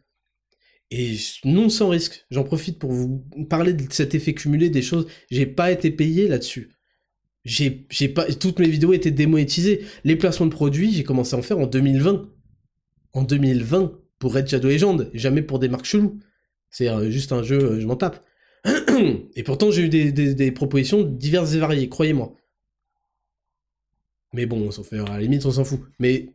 Et 0.96 1.18
non 1.44 1.70
sans 1.70 1.90
risque. 1.90 2.26
J'en 2.30 2.44
profite 2.44 2.78
pour 2.78 2.92
vous 2.92 3.26
parler 3.50 3.74
de 3.74 3.92
cet 3.92 4.14
effet 4.14 4.34
cumulé 4.34 4.70
des 4.70 4.82
choses. 4.82 5.08
J'ai 5.32 5.48
pas 5.48 5.72
été 5.72 5.90
payé 5.90 6.28
là-dessus 6.28 6.70
j'ai, 7.46 8.08
pas, 8.10 8.26
toutes 8.34 8.60
mes 8.60 8.70
vidéos 8.70 8.94
étaient 8.94 9.12
démonétisées. 9.12 9.86
Les 10.04 10.16
placements 10.16 10.46
de 10.46 10.52
produits, 10.52 10.92
j'ai 10.94 11.04
commencé 11.04 11.36
à 11.36 11.40
en 11.40 11.42
faire 11.42 11.60
en 11.60 11.68
2020. 11.68 12.30
En 13.14 13.24
2020, 13.24 14.00
pour 14.18 14.34
Red 14.34 14.48
Shadow 14.48 14.70
Legend, 14.70 15.10
jamais 15.14 15.42
pour 15.42 15.60
des 15.60 15.68
marques 15.68 15.86
cheloues. 15.86 16.20
C'est 16.70 16.90
euh, 16.90 17.10
juste 17.12 17.32
un 17.32 17.44
jeu, 17.44 17.60
euh, 17.60 17.80
je 17.80 17.86
m'en 17.86 17.96
tape. 17.96 18.26
Et 19.36 19.44
pourtant, 19.44 19.72
j'ai 19.72 19.84
eu 19.84 19.90
des, 19.90 20.52
propositions 20.52 21.04
diverses 21.04 21.54
et 21.54 21.60
variées, 21.60 21.90
croyez-moi. 21.90 22.34
Mais 24.34 24.46
bon, 24.46 24.70
à 24.70 25.12
la 25.12 25.20
limite, 25.20 25.46
on 25.46 25.52
s'en 25.52 25.66
fout. 25.66 25.82
Mais 26.00 26.30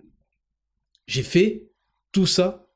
j'ai 1.06 1.22
fait 1.22 1.70
tout 2.12 2.26
ça. 2.26 2.67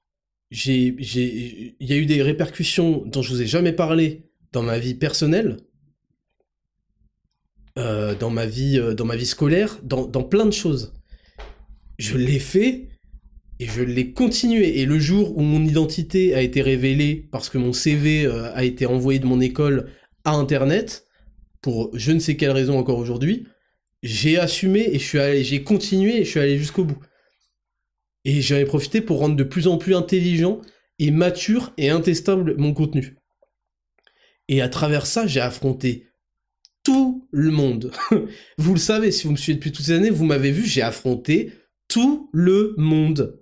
Il 0.53 1.74
y 1.81 1.93
a 1.93 1.97
eu 1.97 2.07
des 2.07 2.23
répercussions 2.23 3.05
dont 3.07 3.23
je 3.23 3.31
vous 3.31 3.43
ai 3.43 3.47
jamais 3.47 3.73
parlé 3.73 4.29
dans 4.53 4.62
ma 4.62 4.79
vie 4.79 4.95
personnelle 4.95 5.57
euh, 7.79 8.15
dans 8.15 8.29
ma 8.29 8.45
vie, 8.45 8.79
euh, 8.79 8.93
dans 8.93 9.07
ma 9.07 9.16
vie 9.16 9.24
scolaire, 9.24 9.79
dans, 9.83 10.07
dans 10.07 10.23
plein 10.23 10.45
de 10.45 10.53
choses. 10.53 10.93
Je 11.99 12.19
l'ai 12.19 12.39
fait 12.39 12.89
et 13.61 13.65
je 13.65 13.81
l'ai 13.81 14.12
continué. 14.12 14.81
Et 14.81 14.85
le 14.85 14.99
jour 14.99 15.39
où 15.39 15.41
mon 15.41 15.65
identité 15.65 16.35
a 16.35 16.43
été 16.43 16.61
révélée 16.61 17.27
parce 17.33 17.49
que 17.49 17.57
mon 17.57 17.73
CV 17.73 18.27
euh, 18.27 18.55
a 18.55 18.65
été 18.65 18.85
envoyé 18.85 19.20
de 19.20 19.27
mon 19.27 19.41
école 19.41 19.89
à 20.27 20.33
Internet, 20.33 21.07
pour 21.62 21.91
je 21.95 22.12
ne 22.12 22.19
sais 22.19 22.37
quelle 22.37 22.51
raison 22.51 22.79
encore 22.79 22.99
aujourd'hui, 22.99 23.47
j'ai 24.03 24.39
assumé 24.39 24.91
et 24.93 24.99
j'ai 25.43 25.62
continué 25.62 26.20
et 26.20 26.24
je 26.24 26.31
suis 26.31 26.41
allé 26.41 26.59
jusqu'au 26.59 26.85
bout. 26.85 26.99
Et 28.24 28.40
j'en 28.40 28.57
ai 28.57 28.65
profité 28.65 29.01
pour 29.01 29.19
rendre 29.19 29.36
de 29.36 29.44
plus 29.44 29.66
en 29.66 29.78
plus 29.78 29.94
intelligent 29.94 30.61
et 30.99 31.11
mature 31.11 31.73
et 31.77 31.90
intestable 31.90 32.57
mon 32.57 32.73
contenu. 32.73 33.16
Et 34.49 34.61
à 34.61 34.69
travers 34.69 35.07
ça, 35.07 35.27
j'ai 35.27 35.40
affronté 35.40 36.09
tout 36.85 37.28
le 37.31 37.51
monde. 37.51 37.93
vous 38.59 38.74
le 38.74 38.78
savez, 38.78 39.11
si 39.11 39.24
vous 39.27 39.32
me 39.32 39.36
suivez 39.36 39.57
depuis 39.57 39.73
toutes 39.73 39.86
ces 39.86 39.93
années, 39.93 40.11
vous 40.11 40.24
m'avez 40.24 40.51
vu, 40.51 40.66
j'ai 40.66 40.82
affronté 40.82 41.53
tout 41.89 42.31
le 42.32 42.74
monde. 42.77 43.39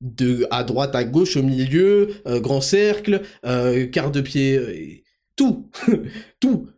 De 0.00 0.48
à 0.50 0.64
droite, 0.64 0.96
à 0.96 1.04
gauche, 1.04 1.36
au 1.36 1.44
milieu, 1.44 2.08
euh, 2.26 2.40
grand 2.40 2.60
cercle, 2.60 3.22
euh, 3.46 3.86
quart 3.86 4.10
de 4.10 4.20
pied, 4.20 4.56
euh, 4.56 4.74
tout, 5.36 5.70
tout. 6.40 6.68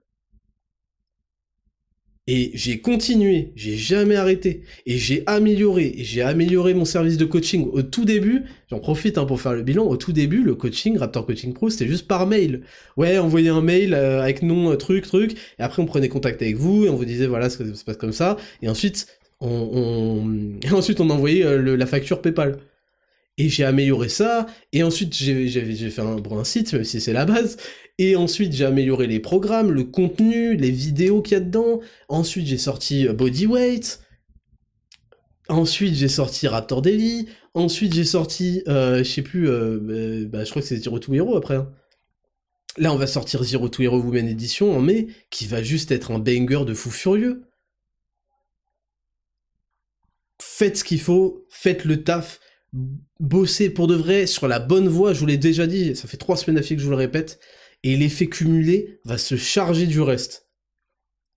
Et 2.26 2.52
j'ai 2.54 2.80
continué, 2.80 3.52
j'ai 3.54 3.76
jamais 3.76 4.16
arrêté, 4.16 4.62
et 4.86 4.96
j'ai 4.96 5.22
amélioré, 5.26 5.92
j'ai 5.98 6.22
amélioré 6.22 6.72
mon 6.72 6.86
service 6.86 7.18
de 7.18 7.26
coaching. 7.26 7.68
Au 7.70 7.82
tout 7.82 8.06
début, 8.06 8.44
j'en 8.70 8.78
profite 8.78 9.18
hein, 9.18 9.26
pour 9.26 9.42
faire 9.42 9.52
le 9.52 9.62
bilan, 9.62 9.84
au 9.84 9.98
tout 9.98 10.12
début, 10.12 10.42
le 10.42 10.54
coaching, 10.54 10.96
Raptor 10.96 11.26
Coaching 11.26 11.52
Pro, 11.52 11.68
c'était 11.68 11.86
juste 11.86 12.08
par 12.08 12.26
mail. 12.26 12.62
Ouais, 12.96 13.18
envoyer 13.18 13.50
un 13.50 13.60
mail 13.60 13.92
euh, 13.92 14.22
avec 14.22 14.42
nom, 14.42 14.72
euh, 14.72 14.76
truc, 14.76 15.04
truc, 15.04 15.32
et 15.58 15.62
après 15.62 15.82
on 15.82 15.86
prenait 15.86 16.08
contact 16.08 16.40
avec 16.40 16.56
vous, 16.56 16.86
et 16.86 16.88
on 16.88 16.96
vous 16.96 17.04
disait 17.04 17.26
voilà, 17.26 17.50
ça 17.50 17.58
se 17.74 17.84
passe 17.84 17.98
comme 17.98 18.12
ça, 18.12 18.38
et 18.62 18.70
ensuite, 18.70 19.06
on, 19.40 20.48
Et 20.62 20.70
ensuite 20.72 21.00
on 21.00 21.10
envoyait 21.10 21.44
euh, 21.44 21.76
la 21.76 21.86
facture 21.86 22.22
PayPal. 22.22 22.56
Et 23.36 23.48
j'ai 23.48 23.64
amélioré 23.64 24.08
ça, 24.08 24.46
et 24.72 24.84
ensuite 24.84 25.12
j'ai 25.12 25.90
fait 25.90 26.02
un, 26.02 26.22
un 26.30 26.44
site, 26.44 26.72
même 26.72 26.84
si 26.84 27.00
c'est 27.00 27.12
la 27.12 27.24
base, 27.24 27.56
et 27.98 28.16
ensuite, 28.16 28.52
j'ai 28.52 28.64
amélioré 28.64 29.06
les 29.06 29.20
programmes, 29.20 29.70
le 29.70 29.84
contenu, 29.84 30.56
les 30.56 30.70
vidéos 30.70 31.22
qu'il 31.22 31.34
y 31.34 31.36
a 31.36 31.40
dedans. 31.40 31.80
Ensuite, 32.08 32.46
j'ai 32.46 32.58
sorti 32.58 33.06
euh, 33.06 33.12
Bodyweight. 33.12 34.00
Ensuite, 35.48 35.94
j'ai 35.94 36.08
sorti 36.08 36.48
Raptor 36.48 36.82
Daily. 36.82 37.28
Ensuite, 37.54 37.94
j'ai 37.94 38.04
sorti, 38.04 38.62
euh, 38.66 38.98
je 38.98 39.04
sais 39.04 39.22
plus, 39.22 39.48
euh, 39.48 40.26
bah, 40.28 40.42
je 40.44 40.50
crois 40.50 40.60
que 40.60 40.66
c'est 40.66 40.78
Zero 40.78 40.98
to 40.98 41.14
Hero 41.14 41.36
après. 41.36 41.54
Hein. 41.54 41.70
Là, 42.78 42.92
on 42.92 42.96
va 42.96 43.06
sortir 43.06 43.44
Zero 43.44 43.68
to 43.68 43.82
Hero 43.82 44.00
Women 44.00 44.26
Edition 44.26 44.76
en 44.76 44.80
mai, 44.80 45.06
qui 45.30 45.46
va 45.46 45.62
juste 45.62 45.92
être 45.92 46.10
un 46.10 46.18
banger 46.18 46.64
de 46.64 46.74
fou 46.74 46.90
furieux. 46.90 47.44
Faites 50.42 50.78
ce 50.78 50.84
qu'il 50.84 51.00
faut, 51.00 51.46
faites 51.48 51.84
le 51.84 52.02
taf, 52.02 52.40
bossez 53.20 53.70
pour 53.70 53.86
de 53.86 53.94
vrai 53.94 54.26
sur 54.26 54.48
la 54.48 54.58
bonne 54.58 54.88
voie, 54.88 55.12
je 55.12 55.20
vous 55.20 55.26
l'ai 55.26 55.36
déjà 55.36 55.66
dit, 55.66 55.94
ça 55.94 56.08
fait 56.08 56.16
trois 56.16 56.36
semaines 56.36 56.56
d'affilée 56.56 56.76
que 56.76 56.82
je 56.82 56.86
vous 56.86 56.90
le 56.90 56.96
répète 56.96 57.40
et 57.82 57.96
l'effet 57.96 58.26
cumulé 58.26 59.00
va 59.04 59.18
se 59.18 59.36
charger 59.36 59.86
du 59.86 60.00
reste. 60.00 60.48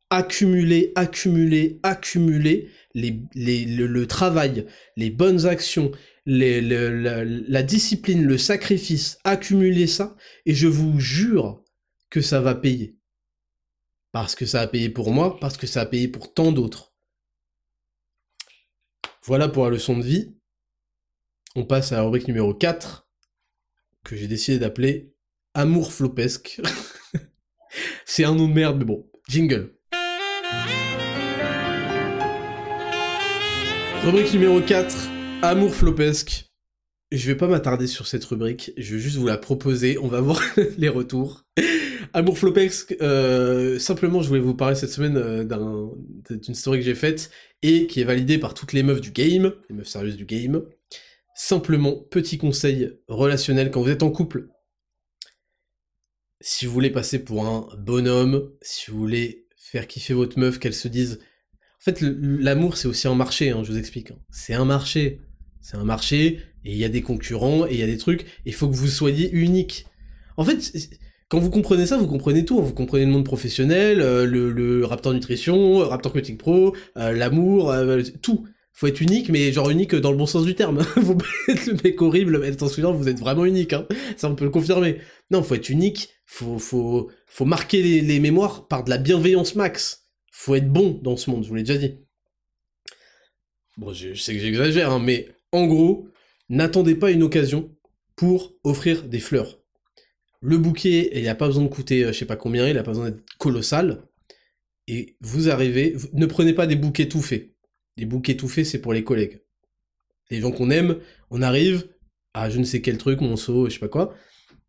Accumuler, 0.09 0.93
accumuler, 0.95 1.79
accumuler 1.83 2.69
les, 2.93 3.19
le, 3.35 4.07
travail, 4.07 4.65
les 4.95 5.09
bonnes 5.09 5.45
actions, 5.45 5.91
la, 6.25 7.63
discipline, 7.63 8.23
le 8.23 8.37
sacrifice, 8.37 9.19
accumuler 9.25 9.85
ça, 9.85 10.15
et 10.45 10.55
je 10.55 10.67
vous 10.67 10.99
jure 10.99 11.63
que 12.09 12.21
ça 12.21 12.39
va 12.39 12.55
payer. 12.55 12.95
Parce 14.13 14.33
que 14.33 14.45
ça 14.45 14.61
a 14.61 14.67
payé 14.67 14.89
pour 14.89 15.11
moi, 15.11 15.37
parce 15.39 15.57
que 15.57 15.67
ça 15.67 15.81
a 15.81 15.85
payé 15.85 16.07
pour 16.07 16.33
tant 16.33 16.53
d'autres. 16.53 16.93
Voilà 19.23 19.49
pour 19.49 19.65
la 19.65 19.71
leçon 19.71 19.97
de 19.97 20.03
vie. 20.03 20.36
On 21.59 21.65
passe 21.65 21.91
à 21.91 21.95
la 21.95 22.03
rubrique 22.03 22.27
numéro 22.27 22.53
4, 22.53 23.07
que 24.03 24.15
j'ai 24.15 24.27
décidé 24.27 24.59
d'appeler 24.59 25.15
Amour 25.55 25.91
flopesque. 25.91 26.61
c'est 28.05 28.23
un 28.25 28.35
nom 28.35 28.47
de 28.47 28.53
merde, 28.53 28.77
mais 28.77 28.85
bon. 28.85 29.09
Jingle. 29.27 29.73
Rubrique 34.03 34.31
numéro 34.33 34.61
4, 34.61 34.95
Amour 35.41 35.73
flopesque. 35.73 36.45
Je 37.11 37.25
vais 37.25 37.35
pas 37.35 37.47
m'attarder 37.47 37.87
sur 37.87 38.05
cette 38.05 38.25
rubrique, 38.25 38.71
je 38.77 38.93
vais 38.93 39.01
juste 39.01 39.17
vous 39.17 39.25
la 39.25 39.39
proposer, 39.39 39.97
on 39.97 40.07
va 40.07 40.21
voir 40.21 40.39
les 40.77 40.89
retours. 40.89 41.43
Amour 42.13 42.37
flopesque, 42.37 42.95
euh, 43.01 43.79
simplement 43.79 44.21
je 44.21 44.27
voulais 44.27 44.41
vous 44.41 44.53
parler 44.53 44.75
cette 44.75 44.91
semaine 44.91 45.17
euh, 45.17 45.43
d'une 46.29 46.53
story 46.53 46.77
que 46.77 46.85
j'ai 46.85 46.93
faite 46.93 47.31
et 47.63 47.87
qui 47.87 48.01
est 48.01 48.03
validée 48.03 48.37
par 48.37 48.53
toutes 48.53 48.73
les 48.73 48.83
meufs 48.83 49.01
du 49.01 49.09
game, 49.09 49.53
les 49.71 49.75
meufs 49.75 49.87
sérieuses 49.87 50.17
du 50.17 50.25
game. 50.25 50.61
Simplement, 51.39 51.93
petit 52.09 52.39
conseil 52.39 52.93
relationnel 53.07 53.69
quand 53.69 53.83
vous 53.83 53.91
êtes 53.91 54.01
en 54.01 54.09
couple. 54.09 54.47
Si 56.41 56.65
vous 56.65 56.73
voulez 56.73 56.89
passer 56.89 57.23
pour 57.23 57.45
un 57.45 57.67
bonhomme, 57.77 58.49
si 58.63 58.89
vous 58.89 58.97
voulez 58.97 59.45
faire 59.55 59.85
kiffer 59.85 60.15
votre 60.15 60.39
meuf, 60.39 60.57
qu'elle 60.57 60.73
se 60.73 60.87
dise... 60.87 61.19
En 61.79 61.83
fait, 61.83 62.01
l'amour, 62.01 62.75
c'est 62.75 62.87
aussi 62.87 63.07
un 63.07 63.13
marché, 63.13 63.51
hein, 63.51 63.61
je 63.63 63.71
vous 63.71 63.77
explique. 63.77 64.09
Hein. 64.09 64.17
C'est 64.31 64.55
un 64.55 64.65
marché. 64.65 65.21
C'est 65.61 65.77
un 65.77 65.83
marché, 65.83 66.39
et 66.65 66.71
il 66.71 66.77
y 66.77 66.85
a 66.85 66.89
des 66.89 67.03
concurrents, 67.03 67.67
et 67.67 67.73
il 67.73 67.79
y 67.79 67.83
a 67.83 67.87
des 67.87 67.97
trucs. 67.97 68.25
Il 68.45 68.55
faut 68.55 68.67
que 68.67 68.75
vous 68.75 68.87
soyez 68.87 69.29
unique. 69.29 69.85
En 70.37 70.43
fait, 70.43 70.73
quand 71.29 71.37
vous 71.37 71.51
comprenez 71.51 71.85
ça, 71.85 71.97
vous 71.97 72.07
comprenez 72.07 72.45
tout. 72.45 72.57
Hein. 72.57 72.63
Vous 72.63 72.73
comprenez 72.73 73.05
le 73.05 73.11
monde 73.11 73.25
professionnel, 73.25 74.01
euh, 74.01 74.25
le, 74.25 74.83
Raptor 74.85 75.13
Nutrition, 75.13 75.87
Raptor 75.87 76.13
Coaching 76.13 76.37
Pro, 76.37 76.75
euh, 76.97 77.11
l'amour, 77.11 77.69
euh, 77.69 78.01
tout 78.23 78.47
faut 78.77 78.85
être 78.85 79.01
unique, 79.01 79.29
mais 79.29 79.51
genre 79.51 79.71
unique 79.71 79.95
dans 79.95 80.11
le 80.11 80.17
bon 80.17 80.27
sens 80.27 80.45
du 80.45 80.53
terme. 80.53 80.77
vous 80.97 81.17
être 81.47 81.65
le 81.65 81.73
mec 81.83 81.99
horrible, 81.99 82.37
mais 82.37 82.49
attention, 82.49 82.93
vous 82.93 83.09
êtes 83.09 83.17
vraiment 83.17 83.43
unique, 83.43 83.73
hein. 83.73 83.87
ça 84.17 84.29
on 84.29 84.35
peut 84.35 84.45
le 84.45 84.51
confirmer. 84.51 84.99
Non, 85.31 85.41
faut 85.41 85.55
être 85.55 85.69
unique, 85.69 86.09
faut, 86.27 86.59
faut, 86.59 87.09
faut 87.25 87.45
marquer 87.45 87.81
les, 87.81 88.19
mémoires 88.19 88.67
par 88.67 88.83
de 88.83 88.91
la 88.91 88.99
bienveillance 88.99 89.55
max. 89.55 90.05
Faut 90.31 90.53
être 90.53 90.71
bon 90.71 90.99
dans 91.01 91.17
ce 91.17 91.31
monde, 91.31 91.43
je 91.43 91.49
vous 91.49 91.55
l'ai 91.55 91.63
déjà 91.63 91.79
dit. 91.79 91.95
Bon, 93.77 93.93
je, 93.93 94.13
sais 94.13 94.33
que 94.35 94.39
j'exagère, 94.39 94.91
hein, 94.91 94.99
mais 94.99 95.27
en 95.51 95.65
gros, 95.65 96.07
n'attendez 96.49 96.93
pas 96.93 97.09
une 97.09 97.23
occasion 97.23 97.75
pour 98.15 98.53
offrir 98.63 99.05
des 99.05 99.19
fleurs. 99.19 99.57
Le 100.39 100.59
bouquet, 100.59 101.09
il 101.15 101.23
n'a 101.23 101.33
pas 101.33 101.47
besoin 101.47 101.63
de 101.63 101.69
coûter 101.69 102.03
euh, 102.03 102.13
je 102.13 102.19
sais 102.19 102.25
pas 102.25 102.35
combien, 102.35 102.67
il 102.67 102.75
n'a 102.75 102.83
pas 102.83 102.91
besoin 102.91 103.09
d'être 103.09 103.23
colossal. 103.39 104.03
Et 104.85 105.17
vous 105.19 105.49
arrivez, 105.49 105.97
ne 106.13 106.27
prenez 106.27 106.53
pas 106.53 106.67
des 106.67 106.75
bouquets 106.75 107.07
tout 107.07 107.23
faits 107.23 107.56
les 107.97 108.05
bouquets 108.05 108.33
étouffés, 108.33 108.63
c'est 108.63 108.79
pour 108.79 108.93
les 108.93 109.03
collègues. 109.03 109.41
Les 110.29 110.39
gens 110.39 110.51
qu'on 110.51 110.69
aime, 110.69 110.99
on 111.29 111.41
arrive 111.41 111.89
à 112.33 112.49
je 112.49 112.59
ne 112.59 112.63
sais 112.63 112.81
quel 112.81 112.97
truc, 112.97 113.21
monceau, 113.21 113.67
je 113.67 113.73
sais 113.73 113.79
pas 113.79 113.87
quoi, 113.87 114.13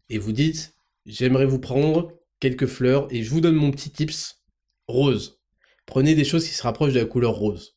et 0.09 0.19
vous 0.19 0.33
dites, 0.33 0.75
j'aimerais 1.05 1.47
vous 1.47 1.59
prendre 1.59 2.13
quelques 2.41 2.67
fleurs, 2.67 3.07
et 3.11 3.23
je 3.23 3.31
vous 3.31 3.41
donne 3.41 3.57
mon 3.57 3.71
petit 3.71 3.91
tips, 3.91 4.43
rose. 4.87 5.41
Prenez 5.87 6.15
des 6.15 6.25
choses 6.25 6.47
qui 6.47 6.55
se 6.55 6.63
rapprochent 6.63 6.93
de 6.93 7.01
la 7.01 7.05
couleur 7.05 7.35
rose. 7.35 7.77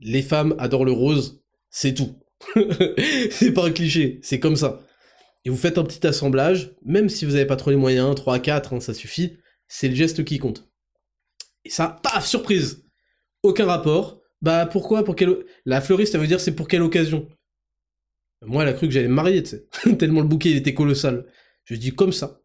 Les 0.00 0.22
femmes 0.22 0.54
adorent 0.58 0.84
le 0.84 0.92
rose, 0.92 1.42
c'est 1.70 1.94
tout. 1.94 2.16
c'est 3.30 3.52
pas 3.52 3.66
un 3.66 3.72
cliché, 3.72 4.20
c'est 4.22 4.40
comme 4.40 4.56
ça. 4.56 4.82
Et 5.44 5.50
vous 5.50 5.56
faites 5.56 5.78
un 5.78 5.84
petit 5.84 6.06
assemblage, 6.06 6.74
même 6.84 7.08
si 7.08 7.24
vous 7.24 7.32
n'avez 7.32 7.46
pas 7.46 7.56
trop 7.56 7.70
les 7.70 7.76
moyens, 7.76 8.14
3 8.14 8.34
à 8.34 8.38
4, 8.38 8.74
hein, 8.74 8.80
ça 8.80 8.94
suffit, 8.94 9.38
c'est 9.68 9.88
le 9.88 9.94
geste 9.94 10.24
qui 10.24 10.38
compte. 10.38 10.68
Et 11.64 11.70
ça, 11.70 12.00
paf, 12.02 12.26
surprise 12.26 12.84
Aucun 13.42 13.66
rapport, 13.66 14.20
bah 14.42 14.66
pourquoi? 14.66 15.04
Pour 15.04 15.16
quelle... 15.16 15.44
La 15.64 15.80
fleuriste, 15.80 16.12
ça 16.12 16.18
veut 16.18 16.26
dire 16.26 16.40
c'est 16.40 16.54
pour 16.54 16.68
quelle 16.68 16.82
occasion? 16.82 17.28
Moi, 18.42 18.62
elle 18.62 18.68
a 18.68 18.72
cru 18.72 18.86
que 18.86 18.92
j'allais 18.92 19.08
me 19.08 19.14
marier, 19.14 19.42
tu 19.42 19.50
sais. 19.50 19.96
Tellement 19.98 20.20
le 20.20 20.28
bouquet 20.28 20.50
il 20.50 20.56
était 20.56 20.74
colossal. 20.74 21.26
Je 21.64 21.74
dis 21.74 21.94
comme 21.94 22.12
ça. 22.12 22.40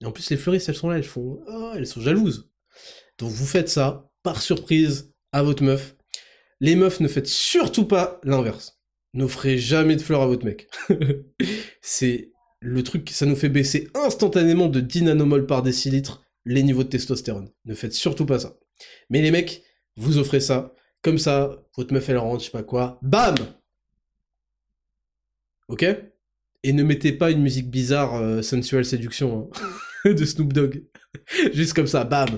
Et 0.00 0.06
en 0.06 0.12
plus, 0.12 0.28
les 0.30 0.36
fleuristes, 0.36 0.68
elles 0.68 0.74
sont 0.74 0.88
là, 0.88 0.96
elles 0.96 1.04
font... 1.04 1.42
Oh, 1.46 1.72
elles 1.76 1.86
sont 1.86 2.00
jalouses. 2.00 2.50
Donc 3.18 3.30
vous 3.30 3.46
faites 3.46 3.68
ça, 3.68 4.10
par 4.22 4.42
surprise, 4.42 5.12
à 5.32 5.42
votre 5.42 5.62
meuf. 5.62 5.96
Les 6.60 6.76
meufs, 6.76 7.00
ne 7.00 7.08
faites 7.08 7.28
surtout 7.28 7.86
pas 7.86 8.20
l'inverse. 8.24 8.80
N'offrez 9.14 9.58
jamais 9.58 9.96
de 9.96 10.00
fleurs 10.00 10.22
à 10.22 10.26
votre 10.26 10.44
mec. 10.44 10.68
c'est 11.80 12.32
le 12.60 12.82
truc, 12.82 13.10
ça 13.10 13.26
nous 13.26 13.36
fait 13.36 13.48
baisser 13.48 13.88
instantanément 13.94 14.68
de 14.68 14.80
10 14.80 15.02
nanomol 15.02 15.46
par 15.46 15.62
décilitre 15.62 16.22
les 16.44 16.62
niveaux 16.62 16.84
de 16.84 16.88
testostérone. 16.88 17.50
Ne 17.64 17.74
faites 17.74 17.92
surtout 17.92 18.26
pas 18.26 18.38
ça. 18.38 18.56
Mais 19.10 19.20
les 19.20 19.30
mecs, 19.30 19.62
vous 19.96 20.18
offrez 20.18 20.40
ça, 20.40 20.74
comme 21.02 21.18
ça, 21.18 21.62
votre 21.76 21.92
meuf 21.92 22.08
elle 22.08 22.18
rentre, 22.18 22.40
je 22.40 22.46
sais 22.46 22.52
pas 22.52 22.62
quoi, 22.62 22.98
bam 23.02 23.34
Ok? 25.68 25.84
Et 26.64 26.72
ne 26.72 26.82
mettez 26.82 27.12
pas 27.12 27.30
une 27.30 27.42
musique 27.42 27.70
bizarre, 27.70 28.14
euh, 28.14 28.42
sensual 28.42 28.84
séduction, 28.84 29.50
hein, 30.04 30.12
de 30.12 30.24
Snoop 30.24 30.52
Dogg. 30.52 30.84
Juste 31.52 31.74
comme 31.74 31.86
ça, 31.86 32.04
bam 32.04 32.28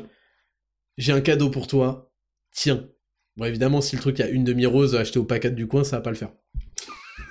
J'ai 0.96 1.12
un 1.12 1.20
cadeau 1.20 1.50
pour 1.50 1.66
toi, 1.66 2.12
tiens. 2.52 2.88
Bon, 3.36 3.44
évidemment, 3.44 3.80
si 3.80 3.96
le 3.96 4.02
truc 4.02 4.20
a 4.20 4.28
une 4.28 4.44
demi-rose 4.44 4.94
achetée 4.94 5.18
au 5.18 5.24
paquet 5.24 5.50
du 5.50 5.66
coin, 5.66 5.84
ça 5.84 5.96
va 5.96 6.02
pas 6.02 6.10
le 6.10 6.16
faire. 6.16 6.32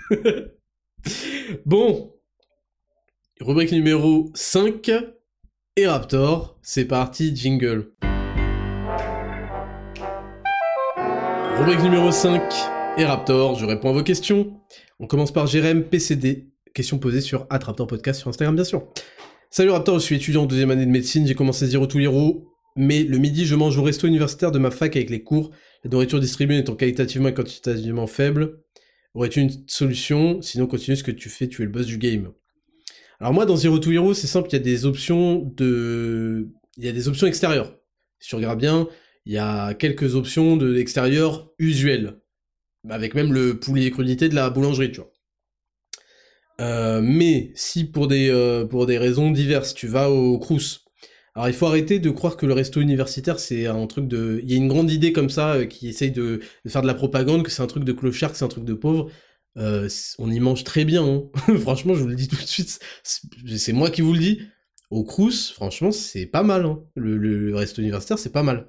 bon. 1.66 2.14
Rubrique 3.40 3.72
numéro 3.72 4.30
5. 4.36 4.92
Et 5.76 5.88
Raptor, 5.88 6.60
c'est 6.62 6.86
parti, 6.86 7.36
jingle. 7.36 7.94
Rubrique 11.56 11.84
numéro 11.84 12.12
5 12.12 12.42
et 12.98 13.06
Raptor, 13.06 13.58
je 13.60 13.66
réponds 13.66 13.90
à 13.90 13.94
vos 13.94 14.04
questions. 14.04 14.60
On 15.00 15.06
commence 15.06 15.32
par 15.32 15.46
Jérém 15.46 15.84
PCD, 15.84 16.50
question 16.74 16.98
posée 16.98 17.22
sur 17.22 17.48
Raptor 17.50 17.86
Podcast 17.86 18.20
sur 18.20 18.30
Instagram 18.30 18.56
bien 18.56 18.64
sûr. 18.64 18.88
Salut 19.52 19.70
Raptor, 19.70 20.00
je 20.00 20.04
suis 20.04 20.16
étudiant 20.16 20.44
en 20.44 20.46
deuxième 20.48 20.72
année 20.72 20.86
de 20.86 20.92
médecine, 20.92 21.28
j'ai 21.28 21.36
commencé 21.36 21.68
Zero 21.68 21.86
to 21.86 22.00
Hero, 22.00 22.48
mais 22.76 23.04
le 23.04 23.18
midi 23.20 23.46
je 23.46 23.56
mange 23.56 23.78
au 23.78 23.84
resto 23.84 24.08
universitaire 24.08 24.52
de 24.52 24.58
ma 24.58 24.72
fac 24.72 24.96
avec 24.96 25.12
les 25.12 25.24
cours, 25.24 25.52
la 25.84 25.92
nourriture 25.92 26.20
distribuée 26.20 26.58
étant 26.58 26.76
qualitativement 26.76 27.30
et 27.30 27.34
quantitativement 27.34 28.08
faible. 28.08 28.60
Aurais-tu 29.14 29.42
une 29.42 29.52
solution? 29.68 30.42
Sinon 30.42 30.66
continue 30.66 30.98
ce 30.98 31.04
que 31.04 31.12
tu 31.12 31.30
fais, 31.30 31.48
tu 31.48 31.62
es 31.62 31.66
le 31.66 31.72
boss 31.72 31.86
du 31.86 32.00
game. 32.00 32.32
Alors 33.20 33.32
moi 33.32 33.46
dans 33.46 33.56
Zero 33.56 33.78
to 33.78 33.92
Hero 33.92 34.16
c'est 34.16 34.28
simple, 34.28 34.50
il 34.50 34.54
y 34.54 34.56
a 34.56 34.60
des 34.60 34.86
options 34.86 35.52
de... 35.56 36.50
Il 36.78 36.86
y 36.86 36.90
a 36.90 36.92
des 36.92 37.08
options 37.08 37.28
extérieures. 37.28 37.78
Si 38.20 38.30
tu 38.30 38.36
regardes 38.36 38.60
bien, 38.60 38.88
il 39.26 39.34
y 39.34 39.38
a 39.38 39.74
quelques 39.74 40.16
options 40.16 40.58
de 40.58 40.68
l'extérieur 40.68 41.52
usuelles, 41.60 42.20
avec 42.90 43.16
même 43.16 43.34
le 43.34 43.60
poulet 43.60 43.90
crudité 43.92 44.30
de 44.30 44.36
la 44.36 44.50
boulangerie, 44.50 44.92
tu 44.92 45.02
vois. 45.02 45.14
Euh, 46.62 47.02
mais 47.02 47.52
si 47.56 47.86
pour 47.86 48.08
des, 48.08 48.30
euh, 48.30 48.66
pour 48.66 48.86
des 48.86 48.98
raisons 48.98 49.32
diverses, 49.32 49.74
tu 49.74 49.88
vas 49.88 50.10
au 50.10 50.38
Crous, 50.38 50.86
alors 51.36 51.48
il 51.48 51.54
faut 51.54 51.66
arrêter 51.66 52.00
de 52.00 52.10
croire 52.12 52.38
que 52.38 52.46
le 52.46 52.54
resto 52.54 52.80
universitaire 52.80 53.40
c'est 53.40 53.66
un 53.66 53.88
truc 53.88 54.08
de... 54.08 54.40
Il 54.44 54.52
y 54.52 54.54
a 54.54 54.58
une 54.58 54.68
grande 54.68 54.92
idée 54.92 55.14
comme 55.14 55.30
ça 55.30 55.54
euh, 55.56 55.66
qui 55.66 55.88
essaye 55.90 56.12
de, 56.12 56.42
faire 56.68 56.84
de 56.84 56.88
la 56.88 56.94
propagande, 56.94 57.44
que 57.44 57.50
c'est 57.52 57.64
un 57.64 57.68
truc 57.68 57.84
de 57.84 57.92
clochard, 57.92 58.32
que 58.32 58.38
c'est 58.38 58.46
un 58.46 58.50
truc 58.50 58.66
de 58.66 58.74
pauvre. 58.76 59.10
on 59.56 60.32
y 60.32 60.40
mange 60.40 60.64
très 60.64 60.86
bien, 60.86 61.04
hein. 61.04 61.24
franchement 61.60 61.96
je 61.96 62.02
vous 62.02 62.08
le 62.08 62.16
dis 62.16 62.28
tout 62.28 62.36
de 62.36 62.42
suite, 62.42 62.80
c'est 63.04 63.74
moi 63.74 63.90
qui 63.90 64.02
vous 64.02 64.14
le 64.14 64.20
dis. 64.20 64.42
Au 64.92 65.04
Crous, 65.04 65.52
franchement 65.54 65.92
c'est 65.92 66.28
pas 66.28 66.44
mal, 66.44 66.66
hein. 66.66 66.84
le, 66.96 67.18
le 67.18 67.56
resto 67.56 67.82
universitaire 67.82 68.20
c'est 68.20 68.32
pas 68.32 68.44
mal. 68.44 68.68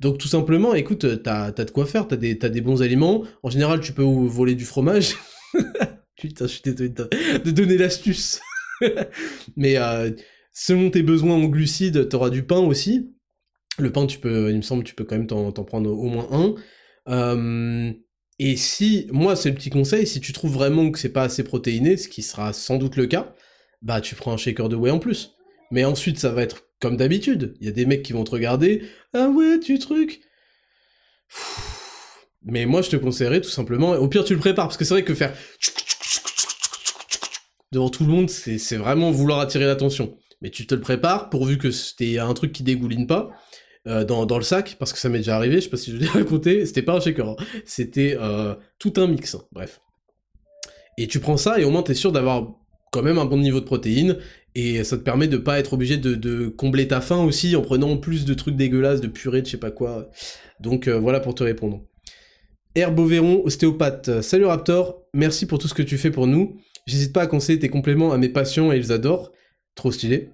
Donc 0.00 0.18
tout 0.18 0.28
simplement, 0.28 0.74
écoute, 0.74 1.22
t'as 1.22 1.46
as 1.46 1.64
de 1.64 1.70
quoi 1.70 1.86
faire, 1.86 2.06
t'as 2.06 2.16
des, 2.16 2.34
des 2.34 2.60
bons 2.60 2.82
aliments. 2.82 3.24
En 3.42 3.50
général, 3.50 3.80
tu 3.80 3.92
peux 3.92 4.02
voler 4.02 4.54
du 4.54 4.64
fromage. 4.64 5.16
Putain, 6.16 6.46
je 6.46 6.52
suis 6.52 6.62
désolé 6.62 6.90
de, 6.90 7.50
donner 7.50 7.76
l'astuce. 7.76 8.40
Mais 9.56 9.76
euh, 9.76 10.10
selon 10.52 10.90
tes 10.90 11.02
besoins 11.02 11.34
en 11.34 11.44
glucides, 11.44 12.08
t'auras 12.08 12.30
du 12.30 12.44
pain 12.44 12.60
aussi. 12.60 13.12
Le 13.78 13.92
pain, 13.92 14.06
tu 14.06 14.18
peux, 14.18 14.50
il 14.50 14.56
me 14.56 14.62
semble, 14.62 14.84
tu 14.84 14.94
peux 14.94 15.04
quand 15.04 15.16
même 15.16 15.26
t'en 15.26 15.52
prendre 15.52 15.90
au 15.90 16.08
moins 16.08 16.28
un. 16.32 16.54
Euh, 17.08 17.92
et 18.40 18.56
si, 18.56 19.08
moi, 19.12 19.34
c'est 19.34 19.50
le 19.50 19.54
petit 19.54 19.70
conseil, 19.70 20.06
si 20.06 20.20
tu 20.20 20.32
trouves 20.32 20.52
vraiment 20.52 20.90
que 20.90 20.98
c'est 20.98 21.12
pas 21.12 21.22
assez 21.22 21.42
protéiné, 21.42 21.96
ce 21.96 22.08
qui 22.08 22.22
sera 22.22 22.52
sans 22.52 22.76
doute 22.76 22.96
le 22.96 23.06
cas, 23.06 23.34
bah 23.82 24.00
tu 24.00 24.14
prends 24.14 24.32
un 24.32 24.36
shaker 24.36 24.68
de 24.68 24.76
whey 24.76 24.90
en 24.90 24.98
plus. 24.98 25.34
Mais 25.70 25.84
ensuite, 25.84 26.18
ça 26.18 26.30
va 26.30 26.42
être 26.42 26.67
comme 26.80 26.96
d'habitude. 26.96 27.54
Il 27.60 27.66
y 27.66 27.68
a 27.68 27.72
des 27.72 27.86
mecs 27.86 28.02
qui 28.02 28.12
vont 28.12 28.24
te 28.24 28.30
regarder. 28.30 28.82
Ah 29.14 29.28
ouais, 29.28 29.58
tu 29.60 29.78
truc. 29.78 30.20
Mais 32.42 32.66
moi, 32.66 32.82
je 32.82 32.90
te 32.90 32.96
conseillerais 32.96 33.40
tout 33.40 33.50
simplement. 33.50 33.92
Au 33.92 34.08
pire, 34.08 34.24
tu 34.24 34.34
le 34.34 34.40
prépares. 34.40 34.66
Parce 34.66 34.76
que 34.76 34.84
c'est 34.84 34.94
vrai 34.94 35.04
que 35.04 35.14
faire. 35.14 35.36
Devant 37.72 37.90
tout 37.90 38.04
le 38.04 38.10
monde, 38.10 38.30
c'est 38.30 38.76
vraiment 38.76 39.10
vouloir 39.10 39.40
attirer 39.40 39.66
l'attention. 39.66 40.16
Mais 40.40 40.50
tu 40.50 40.66
te 40.66 40.74
le 40.74 40.80
prépares 40.80 41.30
pourvu 41.30 41.58
que 41.58 41.70
c'était 41.70 42.18
un 42.18 42.32
truc 42.32 42.52
qui 42.52 42.62
dégouline 42.62 43.06
pas. 43.06 43.30
Euh, 43.86 44.04
dans, 44.04 44.36
le 44.36 44.44
sac, 44.44 44.76
parce 44.78 44.92
que 44.92 44.98
ça 44.98 45.08
m'est 45.08 45.18
déjà 45.18 45.36
arrivé, 45.36 45.56
je 45.56 45.60
sais 45.60 45.70
pas 45.70 45.78
si 45.78 45.92
je 45.92 45.96
l'ai 45.96 46.06
raconté, 46.08 46.66
c'était 46.66 46.82
pas 46.82 46.94
un 46.94 47.00
shaker, 47.00 47.28
hein. 47.28 47.36
c'était 47.64 48.18
euh, 48.20 48.54
tout 48.78 48.92
un 48.96 49.06
mix, 49.06 49.34
hein. 49.34 49.42
bref. 49.50 49.80
Et 50.98 51.06
tu 51.06 51.20
prends 51.20 51.38
ça 51.38 51.58
et 51.58 51.64
au 51.64 51.70
moins 51.70 51.82
t'es 51.82 51.94
sûr 51.94 52.12
d'avoir 52.12 52.54
quand 52.92 53.02
même 53.02 53.18
un 53.18 53.24
bon 53.24 53.38
niveau 53.38 53.60
de 53.60 53.64
protéines, 53.64 54.18
et 54.60 54.82
ça 54.82 54.98
te 54.98 55.02
permet 55.02 55.28
de 55.28 55.36
pas 55.36 55.60
être 55.60 55.74
obligé 55.74 55.98
de, 55.98 56.48
combler 56.48 56.88
ta 56.88 57.00
faim 57.00 57.22
aussi 57.22 57.54
en 57.54 57.62
prenant 57.62 57.96
plus 57.96 58.24
de 58.24 58.34
trucs 58.34 58.56
dégueulasses, 58.56 59.00
de 59.00 59.06
purée, 59.06 59.40
de 59.40 59.46
je 59.46 59.52
sais 59.52 59.56
pas 59.56 59.70
quoi. 59.70 60.10
Donc 60.58 60.88
euh, 60.88 60.98
voilà 60.98 61.20
pour 61.20 61.36
te 61.36 61.44
répondre. 61.44 61.84
Herboveron, 62.74 63.42
ostéopathe. 63.44 64.20
Salut 64.20 64.46
Raptor, 64.46 65.04
merci 65.14 65.46
pour 65.46 65.60
tout 65.60 65.68
ce 65.68 65.74
que 65.74 65.82
tu 65.82 65.96
fais 65.96 66.10
pour 66.10 66.26
nous. 66.26 66.56
J'hésite 66.86 67.12
pas 67.12 67.22
à 67.22 67.26
conseiller 67.28 67.60
tes 67.60 67.68
compléments 67.68 68.12
à 68.12 68.18
mes 68.18 68.28
patients 68.28 68.72
et 68.72 68.78
ils 68.78 68.90
adorent. 68.90 69.30
Trop 69.76 69.92
stylé. 69.92 70.30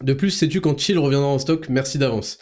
De 0.00 0.12
plus, 0.12 0.30
sais-tu 0.30 0.60
quand 0.60 0.78
Chill 0.78 0.98
reviendra 0.98 1.26
en 1.26 1.40
stock? 1.40 1.68
Merci 1.68 1.98
d'avance. 1.98 2.38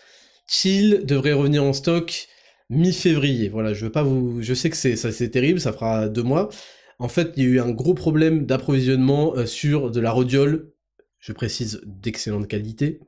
Chill 0.47 1.06
devrait 1.06 1.32
revenir 1.32 1.64
en 1.64 1.72
stock 1.72 2.26
mi-février. 2.68 3.48
Voilà, 3.48 3.72
je 3.72 3.86
veux 3.86 3.93
pas 3.93 4.02
vous, 4.02 4.43
je 4.43 4.52
sais 4.52 4.68
que 4.68 4.76
c'est 4.76 4.94
ça 4.94 5.10
c'est 5.10 5.30
terrible, 5.30 5.59
ça 5.59 5.72
fera 5.72 6.10
deux 6.10 6.22
mois. 6.22 6.51
En 6.98 7.09
fait, 7.09 7.32
il 7.36 7.44
y 7.44 7.47
a 7.47 7.48
eu 7.48 7.60
un 7.60 7.70
gros 7.70 7.94
problème 7.94 8.44
d'approvisionnement 8.44 9.35
euh, 9.36 9.47
sur 9.47 9.90
de 9.90 10.01
la 10.01 10.10
rhodiole 10.10 10.72
je 11.19 11.32
précise 11.32 11.81
d'excellente 11.85 12.49
qualité. 12.49 13.01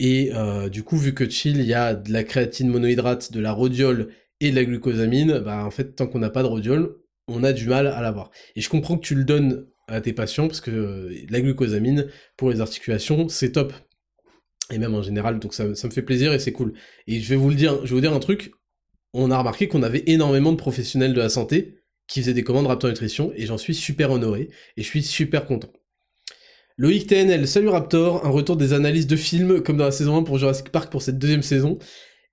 Et 0.00 0.30
euh, 0.34 0.68
du 0.68 0.82
coup, 0.82 0.96
vu 0.96 1.14
que 1.14 1.28
chill, 1.28 1.58
il 1.58 1.66
y 1.66 1.74
a 1.74 1.94
de 1.94 2.12
la 2.12 2.24
créatine 2.24 2.68
monohydrate, 2.68 3.32
de 3.32 3.40
la 3.40 3.52
rhodiole 3.52 4.08
et 4.40 4.50
de 4.50 4.56
la 4.56 4.64
glucosamine, 4.64 5.38
bah 5.38 5.64
en 5.64 5.70
fait, 5.70 5.94
tant 5.94 6.06
qu'on 6.06 6.18
n'a 6.18 6.30
pas 6.30 6.42
de 6.42 6.48
rhodiole, 6.48 6.96
on 7.28 7.44
a 7.44 7.52
du 7.52 7.68
mal 7.68 7.86
à 7.86 8.00
l'avoir. 8.00 8.30
Et 8.56 8.60
je 8.60 8.68
comprends 8.68 8.96
que 8.96 9.06
tu 9.06 9.14
le 9.14 9.24
donnes 9.24 9.66
à 9.86 10.00
tes 10.00 10.12
patients, 10.12 10.48
parce 10.48 10.60
que 10.60 10.70
euh, 10.70 11.26
la 11.30 11.40
glucosamine, 11.40 12.08
pour 12.36 12.50
les 12.50 12.60
articulations, 12.60 13.28
c'est 13.28 13.52
top. 13.52 13.72
Et 14.72 14.78
même 14.78 14.94
en 14.94 15.02
général, 15.02 15.38
donc 15.38 15.54
ça, 15.54 15.66
me 15.66 15.74
fait 15.74 16.02
plaisir 16.02 16.32
et 16.32 16.38
c'est 16.38 16.52
cool. 16.52 16.72
Et 17.06 17.20
je 17.20 17.28
vais 17.28 17.36
vous 17.36 17.50
le 17.50 17.54
dire, 17.54 17.84
je 17.84 17.90
vais 17.90 17.94
vous 17.94 18.00
dire 18.00 18.14
un 18.14 18.20
truc, 18.20 18.52
on 19.12 19.30
a 19.30 19.38
remarqué 19.38 19.68
qu'on 19.68 19.82
avait 19.82 20.04
énormément 20.06 20.52
de 20.52 20.56
professionnels 20.56 21.12
de 21.12 21.20
la 21.20 21.28
santé 21.28 21.76
qui 22.06 22.20
faisaient 22.20 22.34
des 22.34 22.44
commandes 22.44 22.66
Raptor 22.66 22.90
Nutrition, 22.90 23.32
et 23.36 23.46
j'en 23.46 23.58
suis 23.58 23.74
super 23.74 24.10
honoré, 24.10 24.50
et 24.76 24.82
je 24.82 24.86
suis 24.86 25.02
super 25.02 25.46
content. 25.46 25.72
Loïc 26.76 27.06
TNL, 27.06 27.46
salut 27.46 27.68
Raptor, 27.68 28.26
un 28.26 28.30
retour 28.30 28.56
des 28.56 28.72
analyses 28.72 29.06
de 29.06 29.14
films 29.14 29.62
comme 29.62 29.76
dans 29.76 29.84
la 29.84 29.92
saison 29.92 30.16
1 30.16 30.24
pour 30.24 30.38
Jurassic 30.38 30.70
Park 30.70 30.90
pour 30.90 31.02
cette 31.02 31.18
deuxième 31.20 31.42
saison. 31.42 31.78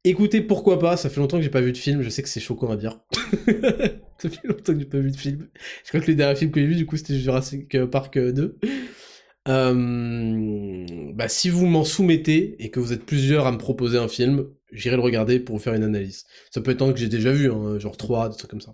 Écoutez, 0.04 0.42
pourquoi 0.42 0.80
pas, 0.80 0.98
ça 0.98 1.12
fait 1.12 1.20
longtemps 1.20 1.38
que 1.38 1.44
j'ai 1.44 1.52
pas 1.52 1.62
vu 1.62 1.72
de 1.72 1.78
film, 1.78 2.02
je 2.02 2.10
sais 2.10 2.24
que 2.24 2.30
c'est 2.30 2.40
choquant 2.40 2.72
à 2.72 2.76
dire. 2.76 3.00
ça 4.18 4.30
fait 4.32 4.48
longtemps 4.48 4.74
que 4.74 4.80
j'ai 4.80 4.86
pas 4.86 4.98
vu 4.98 5.12
de 5.12 5.16
film. 5.16 5.48
Je 5.84 5.90
crois 5.90 6.00
que 6.00 6.08
les 6.08 6.16
derniers 6.16 6.36
films 6.36 6.50
que 6.50 6.60
j'ai 6.60 6.66
vus, 6.66 6.76
du 6.76 6.88
coup, 6.88 6.98
c'était 6.98 7.20
Jurassic 7.20 7.86
Park 7.92 8.18
2. 8.18 8.58
Euh, 9.48 11.12
bah, 11.14 11.28
si 11.28 11.50
vous 11.50 11.68
m'en 11.68 11.84
soumettez 11.84 12.56
et 12.58 12.72
que 12.72 12.80
vous 12.80 12.94
êtes 12.94 13.06
plusieurs 13.06 13.46
à 13.46 13.52
me 13.52 13.60
proposer 13.60 14.00
un 14.00 14.08
film, 14.08 14.48
j'irai 14.72 14.96
le 14.96 15.04
regarder 15.04 15.40
pour 15.40 15.58
vous 15.58 15.62
faire 15.62 15.76
une 15.76 15.84
analyse. 15.84 16.26
Ça 16.50 16.62
peut 16.62 16.72
être 16.72 16.82
un 16.82 16.94
que 16.94 17.00
j'ai 17.00 17.10
déjà 17.10 17.32
vu, 17.32 17.52
hein, 17.52 17.78
genre 17.78 17.96
3, 17.96 18.30
des 18.30 18.38
trucs 18.38 18.50
comme 18.50 18.62
ça. 18.62 18.74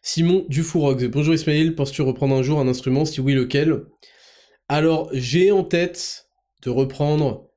Simon 0.00 0.46
Dufourog, 0.48 1.04
bonjour 1.10 1.34
Ismail, 1.34 1.74
penses-tu 1.74 2.02
reprendre 2.02 2.36
un 2.36 2.42
jour 2.42 2.60
un 2.60 2.68
instrument? 2.68 3.04
Si 3.04 3.20
oui, 3.20 3.34
lequel? 3.34 3.82
Alors, 4.70 5.08
j'ai 5.14 5.50
en 5.50 5.64
tête 5.64 6.28
de 6.62 6.68
reprendre 6.68 7.50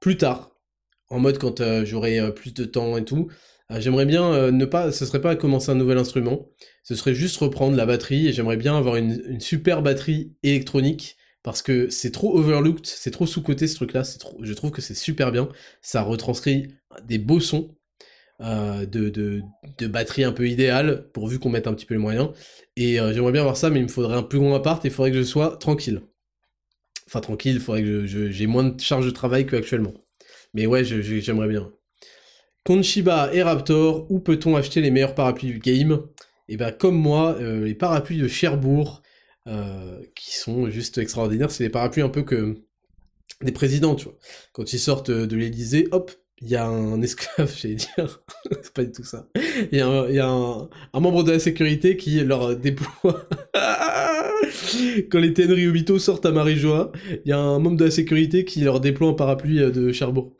plus 0.00 0.18
tard, 0.18 0.50
en 1.08 1.18
mode 1.18 1.38
quand 1.38 1.60
euh, 1.60 1.86
j'aurai 1.86 2.20
euh, 2.20 2.30
plus 2.30 2.52
de 2.52 2.64
temps 2.66 2.98
et 2.98 3.04
tout. 3.04 3.30
Euh, 3.70 3.80
j'aimerais 3.80 4.04
bien 4.04 4.50
ne 4.50 4.64
pas, 4.66 4.92
ce 4.92 5.06
serait 5.06 5.22
pas 5.22 5.34
commencer 5.34 5.70
un 5.70 5.76
nouvel 5.76 5.96
instrument, 5.96 6.50
ce 6.82 6.94
serait 6.94 7.14
juste 7.14 7.38
reprendre 7.38 7.76
la 7.76 7.86
batterie 7.86 8.28
et 8.28 8.32
j'aimerais 8.34 8.58
bien 8.58 8.76
avoir 8.76 8.96
une, 8.96 9.40
super 9.40 9.80
batterie 9.80 10.34
électronique 10.42 11.16
parce 11.42 11.62
que 11.62 11.88
c'est 11.88 12.10
trop 12.10 12.36
overlooked, 12.36 12.84
c'est 12.86 13.12
trop 13.12 13.26
sous-côté 13.26 13.66
ce 13.66 13.76
truc-là, 13.76 14.02
je 14.42 14.52
trouve 14.52 14.72
que 14.72 14.82
c'est 14.82 14.94
super 14.94 15.32
bien, 15.32 15.48
ça 15.80 16.02
retranscrit 16.02 16.68
des 17.04 17.18
beaux 17.18 17.40
sons 17.40 17.74
de, 18.40 19.42
batterie 19.86 20.24
un 20.24 20.32
peu 20.32 20.48
idéale, 20.48 21.08
pourvu 21.12 21.38
qu'on 21.38 21.50
mette 21.50 21.66
un 21.66 21.74
petit 21.74 21.86
peu 21.86 21.94
les 21.94 22.00
moyens, 22.00 22.30
et 22.76 22.96
j'aimerais 22.96 23.32
bien 23.32 23.40
avoir 23.40 23.56
ça, 23.56 23.70
mais 23.70 23.80
il 23.80 23.84
me 23.84 23.88
faudrait 23.88 24.16
un 24.16 24.22
plus 24.22 24.38
grand 24.38 24.54
appart 24.54 24.84
et 24.84 24.88
il 24.88 24.94
faudrait 24.94 25.10
que 25.10 25.18
je 25.18 25.24
sois 25.24 25.56
tranquille. 25.56 26.02
Enfin 27.12 27.20
tranquille, 27.20 27.56
il 27.56 27.60
faudrait 27.60 27.82
que 27.82 28.06
j'ai 28.06 28.46
moins 28.46 28.64
de 28.64 28.80
charge 28.80 29.04
de 29.04 29.10
travail 29.10 29.44
qu'actuellement. 29.44 29.92
Mais 30.54 30.64
ouais, 30.64 30.82
j'aimerais 30.82 31.48
bien. 31.48 31.70
Konshiba 32.64 33.34
et 33.34 33.42
Raptor, 33.42 34.10
où 34.10 34.18
peut-on 34.18 34.56
acheter 34.56 34.80
les 34.80 34.90
meilleurs 34.90 35.14
parapluies 35.14 35.50
du 35.50 35.58
game? 35.58 36.06
Et 36.48 36.54
eh 36.54 36.56
ben 36.56 36.72
comme 36.72 36.96
moi, 36.96 37.36
euh, 37.38 37.66
les 37.66 37.74
parapluies 37.74 38.16
de 38.16 38.28
Cherbourg, 38.28 39.02
euh, 39.46 40.00
qui 40.14 40.34
sont 40.36 40.70
juste 40.70 40.96
extraordinaires, 40.96 41.50
c'est 41.50 41.64
des 41.64 41.70
parapluies 41.70 42.00
un 42.00 42.08
peu 42.08 42.22
que 42.22 42.62
des 43.42 43.52
présidents, 43.52 43.94
tu 43.94 44.04
vois. 44.04 44.16
Quand 44.54 44.72
ils 44.72 44.78
sortent 44.78 45.10
de 45.10 45.36
l'Elysée, 45.36 45.88
hop, 45.92 46.12
il 46.42 46.50
y 46.50 46.56
a 46.56 46.66
un 46.66 47.00
esclave, 47.00 47.54
j'allais 47.60 47.76
dire, 47.76 48.22
c'est 48.62 48.72
pas 48.72 48.84
du 48.84 48.92
tout 48.92 49.04
ça. 49.04 49.28
Il 49.70 49.78
y 49.78 49.80
a, 49.80 50.28
un, 50.28 50.68
membre 50.92 51.22
de 51.22 51.32
la 51.32 51.38
sécurité 51.38 51.96
qui 51.96 52.20
leur 52.24 52.56
déploie. 52.56 53.28
Quand 55.10 55.20
les 55.20 55.32
téneries 55.32 55.68
Obito 55.68 55.98
sortent 55.98 56.26
à 56.26 56.32
Marie-Joie, 56.32 56.90
il 57.24 57.28
y 57.28 57.32
a 57.32 57.38
un 57.38 57.58
membre 57.60 57.76
de 57.76 57.84
la 57.84 57.90
sécurité 57.90 58.44
qui 58.44 58.60
leur 58.60 58.80
déploie 58.80 59.08
un 59.08 59.14
parapluie 59.14 59.58
de 59.58 59.92
Cherbourg. 59.92 60.36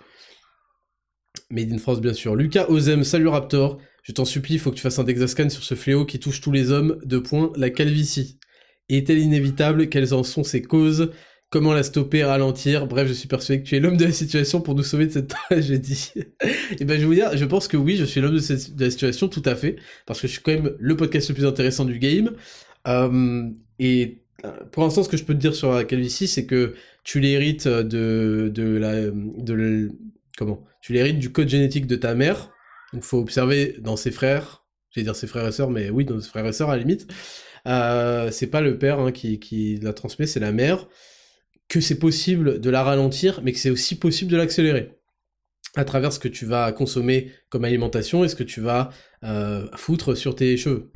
Made 1.51 1.73
in 1.73 1.79
France, 1.79 2.01
bien 2.01 2.15
sûr. 2.15 2.35
Lucas 2.35 2.67
Ozem, 2.69 3.05
salut 3.05 3.29
Raptor. 3.29 3.79
Je 4.03 4.13
t'en 4.13 4.25
supplie, 4.25 4.55
il 4.55 4.59
faut 4.59 4.71
que 4.71 4.77
tu 4.77 4.83
fasses 4.83 4.99
un 4.99 5.05
Dexascan 5.05 5.51
sur 5.51 5.63
ce 5.63 5.75
fléau 5.75 6.05
qui 6.05 6.19
touche 6.19 6.41
tous 6.41 6.51
les 6.51 6.73
hommes. 6.73 6.99
De 7.05 7.19
point, 7.19 7.53
la 7.57 7.71
calvitie. 7.71 8.39
Est-elle 8.89 9.19
inévitable? 9.19 9.89
Quelles 9.89 10.15
en 10.15 10.25
sont 10.25 10.43
ses 10.43 10.63
causes? 10.63 11.13
Comment 11.53 11.75
la 11.75 11.83
stopper, 11.83 12.25
ralentir 12.25 12.87
Bref, 12.87 13.07
je 13.07 13.13
suis 13.13 13.29
persuadé 13.29 13.63
que 13.63 13.69
tu 13.69 13.77
es 13.77 13.81
l'homme 13.81 13.99
de 13.99 14.07
la 14.07 14.13
situation 14.13 14.63
pour 14.63 14.75
nous 14.75 14.83
sauver 14.83 15.07
de 15.07 15.13
cette 15.13 15.29
tragédie. 15.49 16.11
Et 16.81 16.87
ben, 16.87 16.95
je 16.95 17.01
vais 17.01 17.05
vous 17.05 17.15
dire, 17.15 17.37
je 17.37 17.45
pense 17.45 17.69
que 17.69 17.77
oui, 17.77 17.99
je 17.99 18.07
suis 18.07 18.23
l'homme 18.23 18.39
de, 18.39 18.83
la 18.83 18.91
situation, 18.91 19.29
tout 19.29 19.43
à 19.45 19.55
fait, 19.55 19.77
parce 20.07 20.19
que 20.19 20.27
je 20.27 20.33
suis 20.33 20.41
quand 20.41 20.53
même 20.53 20.75
le 20.79 20.97
podcast 20.97 21.29
le 21.29 21.35
plus 21.35 21.45
intéressant 21.45 21.85
du 21.85 21.99
game. 21.99 22.33
Euh, 22.89 23.51
et 23.79 24.23
euh, 24.47 24.51
pour 24.71 24.83
l'instant, 24.83 25.03
ce 25.03 25.11
que 25.11 25.19
je 25.19 25.25
peux 25.25 25.35
te 25.35 25.41
dire 25.41 25.55
sur 25.55 25.71
la 25.73 25.85
calvitie, 25.85 26.27
c'est 26.27 26.47
que 26.47 26.73
tu 27.05 27.21
l'hérites 27.21 27.69
de, 27.69 28.51
de 28.51 28.77
la, 28.79 29.11
de, 29.11 29.91
comment? 30.39 30.65
Tu 30.81 30.95
l'hérites 30.95 31.19
du 31.19 31.33
code 31.33 31.51
génétique 31.51 31.87
de 31.87 31.97
ta 31.97 32.15
mère. 32.15 32.51
Donc, 32.95 33.03
faut 33.03 33.19
observer 33.19 33.77
dans 33.79 33.97
ses 33.97 34.11
frères. 34.11 34.65
J'allais 34.91 35.05
dire 35.05 35.17
ses 35.17 35.27
frères 35.27 35.47
et 35.47 35.53
sœurs, 35.53 35.69
mais 35.69 35.91
oui, 35.91 36.07
dans 36.07 36.19
ses 36.19 36.31
frères 36.31 36.47
et 36.47 36.53
sœurs 36.55 36.71
à 36.71 36.77
la 36.77 36.83
limite. 36.83 37.13
Euh, 37.69 38.31
c'est 38.31 38.47
pas 38.47 38.63
le 38.63 38.79
père 38.79 39.01
hein, 39.01 39.13
qui, 39.13 39.39
qui 39.39 39.77
la 39.83 39.93
transmet, 39.93 40.27
c'est 40.27 40.41
la 40.41 40.53
mère. 40.53 40.89
Que 41.73 41.81
c'est 41.81 41.99
possible 41.99 42.61
de 42.61 42.69
la 42.69 42.83
ralentir, 42.83 43.41
mais 43.43 43.53
que 43.53 43.59
c'est 43.59 43.71
aussi 43.71 43.95
possible 43.95 44.31
de 44.31 44.37
l'accélérer 44.37 44.91
à 45.75 45.87
travers 45.87 46.13
ce 46.13 46.19
que 46.19 46.29
tu 46.29 46.45
vas 46.45 46.71
consommer 46.71 47.31
comme 47.49 47.65
alimentation 47.65 48.25
et 48.25 48.29
ce 48.29 48.37
que 48.37 48.43
tu 48.43 48.61
vas 48.61 48.91
euh, 49.25 49.67
foutre 49.75 50.15
sur 50.15 50.37
tes 50.37 50.59
cheveux. 50.59 50.93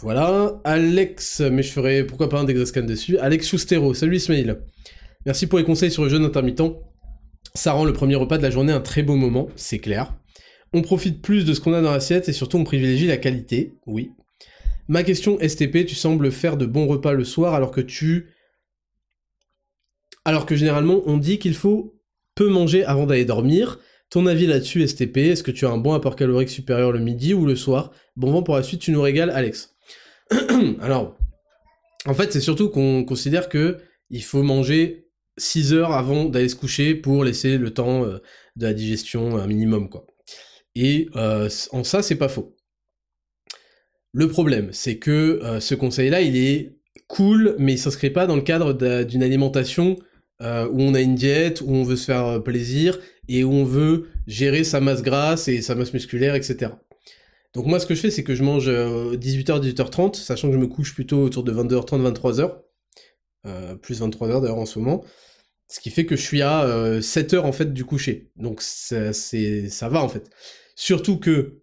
Voilà, 0.00 0.60
Alex, 0.64 1.40
mais 1.52 1.62
je 1.62 1.70
ferai 1.70 2.02
pourquoi 2.04 2.28
pas 2.28 2.40
un 2.40 2.42
Dexascan 2.42 2.82
dessus. 2.82 3.16
Alex 3.18 3.46
Schustero, 3.46 3.94
salut 3.94 4.16
Ismail. 4.16 4.56
Merci 5.24 5.46
pour 5.46 5.60
les 5.60 5.64
conseils 5.64 5.92
sur 5.92 6.02
le 6.02 6.08
jeûne 6.08 6.24
intermittent. 6.24 6.74
Ça 7.54 7.74
rend 7.74 7.84
le 7.84 7.92
premier 7.92 8.16
repas 8.16 8.38
de 8.38 8.42
la 8.42 8.50
journée 8.50 8.72
un 8.72 8.80
très 8.80 9.04
beau 9.04 9.14
moment, 9.14 9.50
c'est 9.54 9.78
clair. 9.78 10.18
On 10.72 10.82
profite 10.82 11.22
plus 11.22 11.44
de 11.44 11.54
ce 11.54 11.60
qu'on 11.60 11.74
a 11.74 11.80
dans 11.80 11.92
l'assiette 11.92 12.28
et 12.28 12.32
surtout 12.32 12.56
on 12.56 12.64
privilégie 12.64 13.06
la 13.06 13.18
qualité, 13.18 13.74
oui. 13.86 14.10
Ma 14.88 15.04
question 15.04 15.38
STP, 15.38 15.86
tu 15.86 15.94
sembles 15.94 16.32
faire 16.32 16.56
de 16.56 16.66
bons 16.66 16.88
repas 16.88 17.12
le 17.12 17.22
soir 17.22 17.54
alors 17.54 17.70
que 17.70 17.80
tu... 17.80 18.33
Alors 20.24 20.46
que 20.46 20.56
généralement 20.56 21.02
on 21.06 21.18
dit 21.18 21.38
qu'il 21.38 21.54
faut 21.54 21.94
peu 22.34 22.48
manger 22.48 22.84
avant 22.84 23.06
d'aller 23.06 23.24
dormir. 23.24 23.78
Ton 24.10 24.26
avis 24.26 24.46
là-dessus 24.46 24.86
STP, 24.86 25.18
est-ce 25.18 25.42
que 25.42 25.50
tu 25.50 25.66
as 25.66 25.70
un 25.70 25.78
bon 25.78 25.92
apport 25.92 26.16
calorique 26.16 26.50
supérieur 26.50 26.92
le 26.92 27.00
midi 27.00 27.34
ou 27.34 27.46
le 27.46 27.56
soir? 27.56 27.90
Bon 28.16 28.30
vent 28.30 28.42
pour 28.42 28.56
la 28.56 28.62
suite, 28.62 28.80
tu 28.80 28.92
nous 28.92 29.02
régales 29.02 29.30
Alex. 29.30 29.74
alors, 30.80 31.16
en 32.06 32.14
fait 32.14 32.32
c'est 32.32 32.40
surtout 32.40 32.70
qu'on 32.70 33.04
considère 33.04 33.48
que 33.48 33.78
il 34.10 34.22
faut 34.22 34.42
manger 34.42 35.08
6 35.38 35.72
heures 35.72 35.92
avant 35.92 36.26
d'aller 36.26 36.48
se 36.48 36.56
coucher 36.56 36.94
pour 36.94 37.24
laisser 37.24 37.58
le 37.58 37.72
temps 37.72 38.04
euh, 38.04 38.18
de 38.56 38.66
la 38.66 38.74
digestion 38.74 39.36
un 39.36 39.46
minimum 39.46 39.88
quoi. 39.88 40.06
Et 40.74 41.08
euh, 41.16 41.48
en 41.72 41.84
ça 41.84 42.02
c'est 42.02 42.16
pas 42.16 42.28
faux. 42.28 42.56
Le 44.12 44.28
problème 44.28 44.68
c'est 44.72 44.98
que 44.98 45.40
euh, 45.42 45.60
ce 45.60 45.74
conseil 45.74 46.10
là 46.10 46.20
il 46.20 46.36
est 46.36 46.76
cool 47.08 47.56
mais 47.58 47.72
il 47.72 47.78
s'inscrit 47.78 48.10
pas 48.10 48.26
dans 48.26 48.36
le 48.36 48.42
cadre 48.42 48.72
d'une 49.04 49.22
alimentation 49.22 49.98
où 50.44 50.80
on 50.80 50.94
a 50.94 51.00
une 51.00 51.14
diète, 51.14 51.62
où 51.62 51.70
on 51.70 51.84
veut 51.84 51.96
se 51.96 52.04
faire 52.04 52.42
plaisir 52.42 52.98
et 53.28 53.44
où 53.44 53.50
on 53.50 53.64
veut 53.64 54.08
gérer 54.26 54.62
sa 54.62 54.80
masse 54.80 55.02
grasse 55.02 55.48
et 55.48 55.62
sa 55.62 55.74
masse 55.74 55.94
musculaire 55.94 56.34
etc. 56.34 56.72
Donc 57.54 57.66
moi 57.66 57.80
ce 57.80 57.86
que 57.86 57.94
je 57.94 58.00
fais 58.00 58.10
c'est 58.10 58.24
que 58.24 58.34
je 58.34 58.42
mange 58.42 58.68
18h 58.68 59.60
18h30 59.60 60.14
sachant 60.16 60.48
que 60.48 60.54
je 60.54 60.58
me 60.58 60.66
couche 60.66 60.94
plutôt 60.94 61.22
autour 61.22 61.44
de 61.44 61.52
22h30 61.52 62.12
23h 62.12 62.52
euh, 63.46 63.74
plus 63.74 64.00
23 64.00 64.30
heures 64.30 64.40
d'ailleurs 64.40 64.58
en 64.58 64.66
ce 64.66 64.78
moment. 64.78 65.04
Ce 65.68 65.80
qui 65.80 65.90
fait 65.90 66.06
que 66.06 66.16
je 66.16 66.22
suis 66.22 66.40
à 66.40 67.00
7 67.00 67.34
euh, 67.34 67.36
heures 67.36 67.44
en 67.44 67.52
fait 67.52 67.72
du 67.72 67.84
coucher. 67.84 68.30
Donc 68.36 68.62
ça, 68.62 69.10
va 69.88 70.02
en 70.02 70.08
fait. 70.08 70.30
Surtout 70.76 71.18
que 71.18 71.62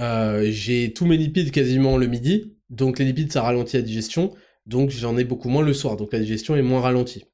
euh, 0.00 0.48
j'ai 0.50 0.92
tous 0.94 1.06
mes 1.06 1.16
lipides 1.16 1.50
quasiment 1.50 1.96
le 1.98 2.06
midi, 2.06 2.56
donc 2.70 2.98
les 2.98 3.04
lipides 3.04 3.32
ça 3.32 3.42
ralentit 3.42 3.76
la 3.76 3.82
digestion, 3.82 4.34
donc 4.66 4.90
j'en 4.90 5.18
ai 5.18 5.24
beaucoup 5.24 5.48
moins 5.48 5.62
le 5.62 5.74
soir, 5.74 5.96
donc 5.96 6.12
la 6.12 6.20
digestion 6.20 6.56
est 6.56 6.62
moins 6.62 6.80
ralentie. 6.80 7.24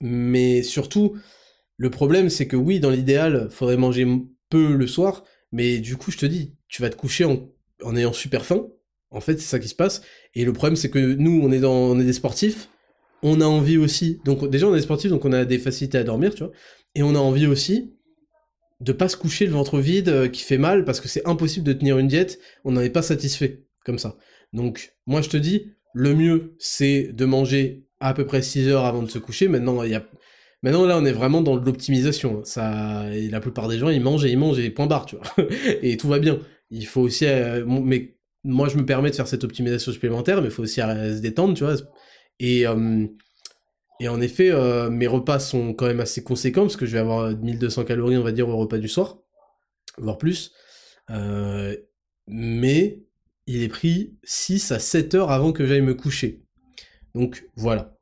Mais 0.00 0.62
surtout, 0.62 1.16
le 1.76 1.90
problème 1.90 2.30
c'est 2.30 2.46
que 2.46 2.56
oui, 2.56 2.80
dans 2.80 2.90
l'idéal, 2.90 3.48
faudrait 3.50 3.76
manger 3.76 4.06
peu 4.48 4.74
le 4.74 4.86
soir, 4.86 5.24
mais 5.52 5.78
du 5.78 5.96
coup 5.96 6.10
je 6.10 6.18
te 6.18 6.26
dis, 6.26 6.54
tu 6.68 6.82
vas 6.82 6.90
te 6.90 6.96
coucher 6.96 7.24
en, 7.24 7.48
en 7.82 7.96
ayant 7.96 8.12
super 8.12 8.44
faim, 8.44 8.66
en 9.10 9.20
fait 9.20 9.38
c'est 9.38 9.48
ça 9.48 9.58
qui 9.58 9.68
se 9.68 9.74
passe, 9.74 10.02
et 10.34 10.44
le 10.44 10.52
problème 10.52 10.76
c'est 10.76 10.90
que 10.90 11.14
nous 11.14 11.40
on 11.42 11.50
est, 11.52 11.60
dans, 11.60 11.74
on 11.74 11.98
est 12.00 12.04
des 12.04 12.12
sportifs, 12.12 12.68
on 13.22 13.40
a 13.40 13.46
envie 13.46 13.78
aussi, 13.78 14.20
donc 14.24 14.48
déjà 14.48 14.68
on 14.68 14.74
est 14.74 14.82
sportif, 14.82 15.10
donc 15.10 15.24
on 15.24 15.32
a 15.32 15.44
des 15.44 15.58
facilités 15.58 15.98
à 15.98 16.04
dormir, 16.04 16.34
tu 16.34 16.44
vois, 16.44 16.52
et 16.94 17.02
on 17.02 17.14
a 17.14 17.18
envie 17.18 17.46
aussi 17.46 17.92
de 18.80 18.92
pas 18.92 19.08
se 19.08 19.16
coucher 19.16 19.46
le 19.46 19.52
ventre 19.52 19.78
vide 19.78 20.08
euh, 20.08 20.28
qui 20.28 20.42
fait 20.42 20.58
mal 20.58 20.84
parce 20.84 21.00
que 21.00 21.08
c'est 21.08 21.26
impossible 21.26 21.66
de 21.66 21.72
tenir 21.72 21.98
une 21.98 22.08
diète, 22.08 22.38
on 22.64 22.72
n'en 22.72 22.82
est 22.82 22.90
pas 22.90 23.02
satisfait 23.02 23.64
comme 23.84 23.98
ça. 23.98 24.16
Donc 24.52 24.94
moi 25.06 25.22
je 25.22 25.28
te 25.28 25.36
dis, 25.36 25.72
le 25.94 26.14
mieux 26.14 26.54
c'est 26.58 27.12
de 27.12 27.24
manger 27.24 27.85
à 28.00 28.14
peu 28.14 28.26
près 28.26 28.42
6 28.42 28.68
heures 28.68 28.84
avant 28.84 29.02
de 29.02 29.10
se 29.10 29.18
coucher. 29.18 29.48
Maintenant 29.48 29.82
il 29.82 29.90
y 29.90 29.94
a 29.94 30.04
Maintenant 30.62 30.86
là 30.86 30.98
on 30.98 31.04
est 31.04 31.12
vraiment 31.12 31.42
dans 31.42 31.56
l'optimisation. 31.56 32.42
Ça, 32.44 33.04
et 33.14 33.28
la 33.28 33.40
plupart 33.40 33.68
des 33.68 33.78
gens 33.78 33.88
ils 33.88 34.00
mangent 34.00 34.24
et 34.24 34.30
ils 34.30 34.38
mangent 34.38 34.58
et 34.58 34.70
point 34.70 34.86
barre, 34.86 35.06
tu 35.06 35.16
vois. 35.16 35.46
et 35.82 35.96
tout 35.96 36.08
va 36.08 36.18
bien. 36.18 36.40
Il 36.70 36.86
faut 36.86 37.02
aussi, 37.02 37.26
euh, 37.26 37.64
mais 37.66 38.16
moi 38.44 38.68
je 38.68 38.76
me 38.76 38.84
permets 38.84 39.10
de 39.10 39.14
faire 39.14 39.28
cette 39.28 39.44
optimisation 39.44 39.92
supplémentaire, 39.92 40.40
mais 40.40 40.48
il 40.48 40.50
faut 40.50 40.62
aussi 40.62 40.80
se 40.80 41.20
détendre, 41.20 41.54
tu 41.54 41.64
vois. 41.64 41.76
Et, 42.40 42.66
euh, 42.66 43.06
et 44.00 44.08
en 44.08 44.20
effet, 44.20 44.50
euh, 44.50 44.90
mes 44.90 45.06
repas 45.06 45.38
sont 45.38 45.72
quand 45.74 45.86
même 45.86 46.00
assez 46.00 46.22
conséquents, 46.24 46.62
parce 46.62 46.76
que 46.76 46.86
je 46.86 46.92
vais 46.92 46.98
avoir 46.98 47.30
1200 47.30 47.84
calories, 47.84 48.16
on 48.16 48.22
va 48.22 48.32
dire, 48.32 48.48
au 48.48 48.56
repas 48.56 48.78
du 48.78 48.88
soir, 48.88 49.18
voire 49.98 50.18
plus. 50.18 50.52
Mais 52.28 53.04
il 53.46 53.62
est 53.62 53.68
pris 53.68 54.18
6 54.24 54.72
à 54.72 54.78
7 54.80 55.14
heures 55.14 55.30
avant 55.30 55.52
que 55.52 55.64
j'aille 55.66 55.82
me 55.82 55.94
coucher. 55.94 56.45
Donc 57.16 57.48
voilà. 57.56 57.96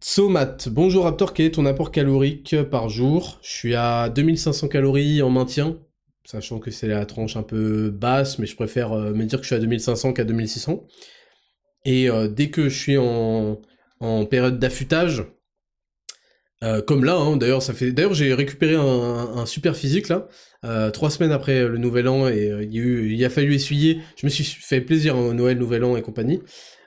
Somat, 0.00 0.56
bonjour 0.66 1.04
Raptor, 1.04 1.32
quel 1.32 1.46
est 1.46 1.50
ton 1.52 1.66
apport 1.66 1.92
calorique 1.92 2.60
par 2.64 2.88
jour? 2.88 3.38
Je 3.44 3.50
suis 3.50 3.74
à 3.76 4.08
2500 4.08 4.66
calories 4.66 5.22
en 5.22 5.30
maintien, 5.30 5.78
sachant 6.24 6.58
que 6.58 6.72
c'est 6.72 6.88
la 6.88 7.06
tranche 7.06 7.36
un 7.36 7.44
peu 7.44 7.90
basse, 7.90 8.40
mais 8.40 8.46
je 8.46 8.56
préfère 8.56 8.92
euh, 8.92 9.12
me 9.12 9.24
dire 9.24 9.38
que 9.38 9.44
je 9.44 9.50
suis 9.50 9.54
à 9.54 9.60
2500 9.60 10.14
qu'à 10.14 10.24
2600. 10.24 10.84
Et 11.84 12.10
euh, 12.10 12.26
dès 12.26 12.50
que 12.50 12.68
je 12.68 12.76
suis 12.76 12.98
en, 12.98 13.60
période 14.28 14.58
d'affûtage, 14.58 15.22
euh, 16.64 16.82
comme 16.82 17.04
là, 17.04 17.14
hein, 17.14 17.36
d'ailleurs, 17.36 17.62
ça 17.62 17.72
fait. 17.72 17.92
D'ailleurs, 17.92 18.14
j'ai 18.14 18.34
récupéré 18.34 18.74
un, 18.74 19.46
super 19.46 19.76
physique 19.76 20.08
là, 20.08 20.26
trois 20.90 21.10
semaines 21.10 21.30
après 21.30 21.68
le 21.68 21.78
Nouvel 21.78 22.08
An, 22.08 22.26
et 22.26 22.66
il, 22.68 23.24
a 23.24 23.30
fallu 23.30 23.54
essuyer. 23.54 24.00
Je 24.16 24.26
me 24.26 24.30
suis 24.30 24.42
fait 24.42 24.80
plaisir 24.80 25.16
au 25.16 25.32
Noël, 25.34 25.56
Nouvel 25.56 25.84
An 25.84 25.96
et 25.96 26.02
compagnie, 26.02 26.40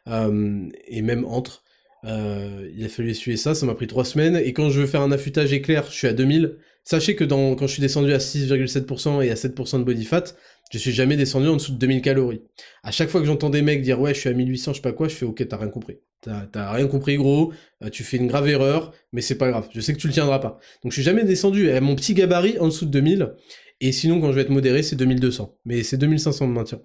et 0.07 1.01
même 1.01 1.25
entre. 1.25 1.63
Euh, 2.05 2.69
il 2.75 2.85
a 2.85 2.89
fallu 2.89 3.09
essuyer 3.11 3.37
ça, 3.37 3.55
ça 3.55 3.65
m'a 3.65 3.73
pris 3.73 3.87
3 3.87 4.05
semaines, 4.05 4.35
et 4.35 4.53
quand 4.53 4.69
je 4.69 4.79
veux 4.79 4.87
faire 4.87 5.01
un 5.01 5.11
affûtage 5.11 5.53
éclair, 5.53 5.85
je 5.89 5.95
suis 5.95 6.07
à 6.07 6.13
2000. 6.13 6.57
Sachez 6.83 7.15
que 7.15 7.23
dans, 7.23 7.55
quand 7.55 7.65
je 7.65 7.73
suis 7.73 7.81
descendu 7.81 8.13
à 8.13 8.19
6,7% 8.19 9.23
et 9.23 9.31
à 9.31 9.33
7% 9.33 9.79
de 9.79 9.83
body 9.83 10.05
fat, 10.05 10.23
je 10.71 10.77
suis 10.77 10.91
jamais 10.91 11.17
descendu 11.17 11.47
en 11.47 11.55
dessous 11.55 11.71
de 11.71 11.77
2000 11.77 12.01
calories. 12.01 12.41
À 12.83 12.91
chaque 12.91 13.09
fois 13.09 13.21
que 13.21 13.27
j'entends 13.27 13.49
des 13.49 13.63
mecs 13.63 13.81
dire 13.81 13.99
ouais 13.99 14.13
je 14.13 14.19
suis 14.19 14.29
à 14.29 14.33
1800, 14.33 14.73
je 14.73 14.75
sais 14.77 14.81
pas 14.81 14.93
quoi, 14.93 15.07
je 15.07 15.15
fais 15.15 15.25
ok 15.25 15.47
t'as 15.47 15.57
rien 15.57 15.69
compris. 15.69 15.97
T'as 16.21 16.71
rien 16.71 16.87
compris 16.87 17.17
gros, 17.17 17.53
euh, 17.83 17.89
tu 17.89 18.03
fais 18.03 18.17
une 18.17 18.27
grave 18.27 18.47
erreur, 18.47 18.93
mais 19.11 19.21
c'est 19.21 19.37
pas 19.37 19.49
grave, 19.49 19.67
je 19.73 19.79
sais 19.79 19.93
que 19.93 19.99
tu 19.99 20.07
le 20.07 20.13
tiendras 20.13 20.39
pas. 20.39 20.59
Donc 20.83 20.91
je 20.91 20.95
suis 20.95 21.03
jamais 21.03 21.23
descendu 21.23 21.69
à 21.69 21.81
mon 21.81 21.95
petit 21.95 22.15
gabarit 22.15 22.57
en 22.59 22.67
dessous 22.67 22.85
de 22.85 22.91
2000, 22.91 23.33
et 23.81 23.91
sinon 23.91 24.19
quand 24.19 24.29
je 24.31 24.35
vais 24.35 24.41
être 24.41 24.49
modéré 24.49 24.81
c'est 24.81 24.95
2200, 24.95 25.55
mais 25.65 25.83
c'est 25.83 25.97
2500 25.97 26.47
de 26.47 26.53
maintien. 26.53 26.81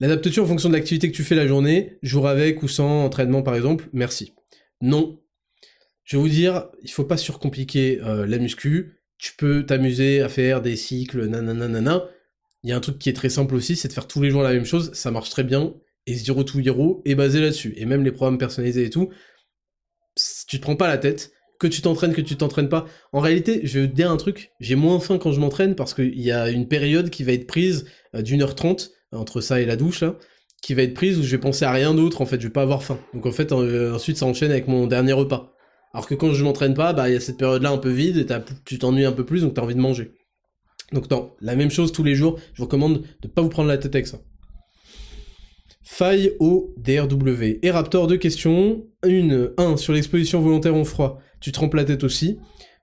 L'adaptation 0.00 0.44
en 0.44 0.46
fonction 0.46 0.68
de 0.68 0.74
l'activité 0.74 1.10
que 1.10 1.16
tu 1.16 1.24
fais 1.24 1.34
la 1.34 1.46
journée, 1.46 1.98
jour 2.02 2.28
avec 2.28 2.62
ou 2.62 2.68
sans 2.68 3.04
entraînement 3.04 3.42
par 3.42 3.56
exemple, 3.56 3.88
merci. 3.92 4.32
Non. 4.80 5.20
Je 6.04 6.16
vais 6.16 6.22
vous 6.22 6.28
dire, 6.28 6.68
il 6.82 6.90
faut 6.90 7.04
pas 7.04 7.16
surcompliquer 7.16 8.00
euh, 8.02 8.26
la 8.26 8.38
muscu. 8.38 9.00
Tu 9.18 9.32
peux 9.36 9.66
t'amuser 9.66 10.22
à 10.22 10.28
faire 10.28 10.62
des 10.62 10.76
cycles, 10.76 11.26
nanana. 11.26 12.08
Il 12.62 12.70
y 12.70 12.72
a 12.72 12.76
un 12.76 12.80
truc 12.80 12.98
qui 12.98 13.08
est 13.08 13.14
très 13.14 13.28
simple 13.28 13.54
aussi, 13.54 13.74
c'est 13.74 13.88
de 13.88 13.92
faire 13.92 14.06
tous 14.06 14.22
les 14.22 14.30
jours 14.30 14.42
la 14.42 14.52
même 14.52 14.64
chose, 14.64 14.92
ça 14.94 15.10
marche 15.10 15.30
très 15.30 15.44
bien. 15.44 15.74
Et 16.06 16.14
Zero 16.14 16.44
to 16.44 16.60
Hero 16.60 17.02
est 17.04 17.14
basé 17.14 17.40
là-dessus. 17.40 17.74
Et 17.76 17.84
même 17.84 18.04
les 18.04 18.12
programmes 18.12 18.38
personnalisés 18.38 18.84
et 18.84 18.90
tout, 18.90 19.10
tu 20.46 20.58
te 20.58 20.62
prends 20.62 20.76
pas 20.76 20.88
la 20.88 20.98
tête, 20.98 21.32
que 21.58 21.66
tu 21.66 21.82
t'entraînes, 21.82 22.14
que 22.14 22.20
tu 22.20 22.36
t'entraînes 22.36 22.68
pas. 22.68 22.86
En 23.12 23.20
réalité, 23.20 23.60
je 23.64 23.80
vais 23.80 23.88
te 23.88 23.94
dire 23.94 24.10
un 24.10 24.16
truc, 24.16 24.52
j'ai 24.60 24.76
moins 24.76 25.00
faim 25.00 25.18
quand 25.18 25.32
je 25.32 25.40
m'entraîne 25.40 25.74
parce 25.74 25.92
qu'il 25.92 26.20
y 26.20 26.30
a 26.30 26.50
une 26.50 26.68
période 26.68 27.10
qui 27.10 27.24
va 27.24 27.32
être 27.32 27.46
prise 27.46 27.86
euh, 28.14 28.22
d'une 28.22 28.42
heure 28.42 28.54
trente 28.54 28.92
entre 29.12 29.40
ça 29.40 29.60
et 29.60 29.66
la 29.66 29.76
douche 29.76 30.04
qui 30.62 30.74
va 30.74 30.82
être 30.82 30.94
prise 30.94 31.18
où 31.18 31.22
je 31.22 31.30
vais 31.30 31.38
penser 31.38 31.64
à 31.64 31.72
rien 31.72 31.94
d'autre 31.94 32.20
en 32.20 32.26
fait, 32.26 32.40
je 32.40 32.46
vais 32.46 32.52
pas 32.52 32.62
avoir 32.62 32.82
faim. 32.82 32.98
Donc 33.14 33.26
en 33.26 33.32
fait 33.32 33.52
euh, 33.52 33.94
ensuite 33.94 34.16
ça 34.16 34.26
enchaîne 34.26 34.50
avec 34.50 34.68
mon 34.68 34.86
dernier 34.86 35.12
repas. 35.12 35.54
Alors 35.94 36.06
que 36.06 36.14
quand 36.14 36.32
je 36.32 36.44
m'entraîne 36.44 36.74
pas, 36.74 36.92
bah 36.92 37.08
il 37.08 37.14
y 37.14 37.16
a 37.16 37.20
cette 37.20 37.38
période 37.38 37.62
là 37.62 37.70
un 37.70 37.78
peu 37.78 37.90
vide 37.90 38.16
et 38.16 38.26
tu 38.64 38.78
t'ennuies 38.78 39.04
un 39.04 39.12
peu 39.12 39.24
plus 39.24 39.42
donc 39.42 39.54
t'as 39.54 39.62
envie 39.62 39.74
de 39.74 39.80
manger. 39.80 40.12
Donc 40.92 41.10
non, 41.10 41.32
la 41.40 41.54
même 41.54 41.70
chose 41.70 41.92
tous 41.92 42.02
les 42.02 42.14
jours, 42.14 42.38
je 42.54 42.58
vous 42.58 42.64
recommande 42.64 43.02
de 43.20 43.28
pas 43.28 43.42
vous 43.42 43.48
prendre 43.48 43.68
la 43.68 43.78
tête 43.78 43.94
avec 43.94 44.06
ça. 44.06 44.18
Faille 45.82 46.32
au 46.38 46.74
DRW. 46.76 47.58
Et 47.62 47.70
Raptor, 47.70 48.06
deux 48.06 48.18
questions. 48.18 48.84
Une, 49.06 49.52
un, 49.56 49.76
sur 49.78 49.94
l'exposition 49.94 50.40
volontaire 50.40 50.74
en 50.74 50.84
froid, 50.84 51.18
tu 51.40 51.50
trempes 51.50 51.74
la 51.74 51.84
tête 51.84 52.04
aussi. 52.04 52.38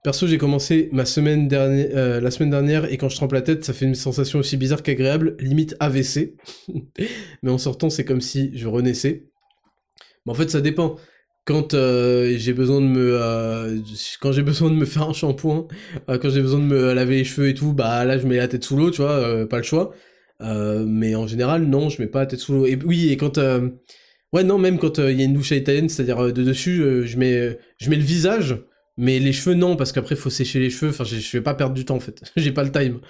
Perso, 0.05 0.27
j'ai 0.27 0.37
commencé 0.37 0.91
euh, 0.93 2.21
la 2.21 2.29
semaine 2.29 2.51
dernière 2.51 2.93
et 2.93 2.97
quand 2.97 3.09
je 3.09 3.15
trempe 3.15 3.31
la 3.31 3.41
tête, 3.41 3.65
ça 3.65 3.73
fait 3.73 3.85
une 3.85 3.95
sensation 3.95 4.37
aussi 4.37 4.55
bizarre 4.55 4.83
qu'agréable, 4.83 5.35
limite 5.39 5.75
AVC. 5.79 6.35
Mais 7.41 7.49
en 7.49 7.57
sortant, 7.57 7.89
c'est 7.89 8.05
comme 8.05 8.21
si 8.21 8.55
je 8.55 8.67
renaissais. 8.67 9.25
Mais 10.23 10.31
en 10.31 10.35
fait, 10.35 10.51
ça 10.51 10.61
dépend. 10.61 10.97
Quand 11.45 11.73
euh, 11.73 12.35
j'ai 12.37 12.53
besoin 12.53 12.81
de 12.81 12.85
me, 12.85 13.19
euh, 13.19 13.81
j'ai 14.31 14.43
besoin 14.43 14.69
de 14.69 14.75
me 14.75 14.85
faire 14.85 15.09
un 15.09 15.13
shampoing, 15.13 15.67
quand 16.07 16.29
j'ai 16.29 16.41
besoin 16.41 16.59
de 16.59 16.65
me 16.65 16.93
laver 16.93 17.15
les 17.15 17.23
cheveux 17.23 17.49
et 17.49 17.55
tout, 17.55 17.73
bah 17.73 18.05
là, 18.05 18.19
je 18.19 18.27
mets 18.27 18.37
la 18.37 18.47
tête 18.47 18.63
sous 18.63 18.77
l'eau, 18.77 18.91
tu 18.91 19.01
vois, 19.01 19.47
pas 19.47 19.57
le 19.57 19.63
choix. 19.63 19.91
mais 20.39 21.15
en 21.15 21.25
général, 21.25 21.63
non, 21.63 21.89
je 21.89 21.99
mets 21.99 22.07
pas 22.07 22.19
la 22.19 22.25
tête 22.27 22.39
sous 22.41 22.53
l'eau. 22.53 22.67
Et 22.67 22.77
oui, 22.85 23.09
et 23.11 23.17
quand 23.17 23.39
Ouais, 24.33 24.43
non, 24.43 24.59
même 24.59 24.77
quand 24.77 24.99
il 24.99 25.19
y 25.19 25.23
a 25.23 25.25
une 25.25 25.33
douche 25.33 25.51
à 25.51 25.55
italienne, 25.55 25.89
c'est-à-dire 25.89 26.31
de 26.31 26.43
dessus, 26.43 27.07
je 27.07 27.17
mets 27.17 27.57
le 27.81 28.03
visage, 28.03 28.59
mais 28.97 29.19
les 29.19 29.33
cheveux, 29.33 29.55
non, 29.55 29.75
parce 29.75 29.91
qu'après, 29.91 30.15
il 30.15 30.21
faut 30.21 30.29
sécher 30.29 30.59
les 30.59 30.69
cheveux. 30.69 30.91
Enfin, 30.91 31.03
je 31.03 31.37
vais 31.37 31.43
pas 31.43 31.53
perdre 31.53 31.75
du 31.75 31.85
temps, 31.85 31.95
en 31.95 31.99
fait. 31.99 32.21
J'ai 32.35 32.51
pas 32.51 32.63
le 32.63 32.71
time. 32.71 33.01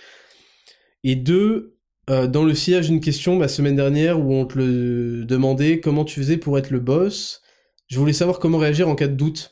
Et 1.04 1.16
deux, 1.16 1.78
euh, 2.10 2.28
dans 2.28 2.44
le 2.44 2.54
sillage 2.56 2.90
d'une 2.90 3.02
question, 3.02 3.38
la 3.38 3.48
semaine 3.48 3.76
dernière, 3.76 4.20
où 4.20 4.34
on 4.34 4.46
te 4.46 4.58
le 4.58 5.26
demandait, 5.26 5.80
comment 5.80 6.06
tu 6.06 6.20
faisais 6.20 6.38
pour 6.38 6.58
être 6.58 6.72
le 6.72 6.80
boss? 6.80 7.42
Je 7.88 8.00
voulais 8.00 8.14
savoir 8.14 8.40
comment 8.40 8.58
réagir 8.58 8.90
en 8.90 8.96
cas 8.96 9.08
de 9.08 9.16
doute. 9.16 9.52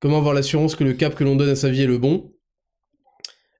Comment 0.00 0.18
avoir 0.18 0.32
l'assurance 0.32 0.76
que 0.76 0.84
le 0.84 0.94
cap 0.94 1.14
que 1.14 1.24
l'on 1.24 1.36
donne 1.36 1.50
à 1.50 1.56
sa 1.56 1.68
vie 1.68 1.82
est 1.82 1.86
le 1.86 1.98
bon? 1.98 2.32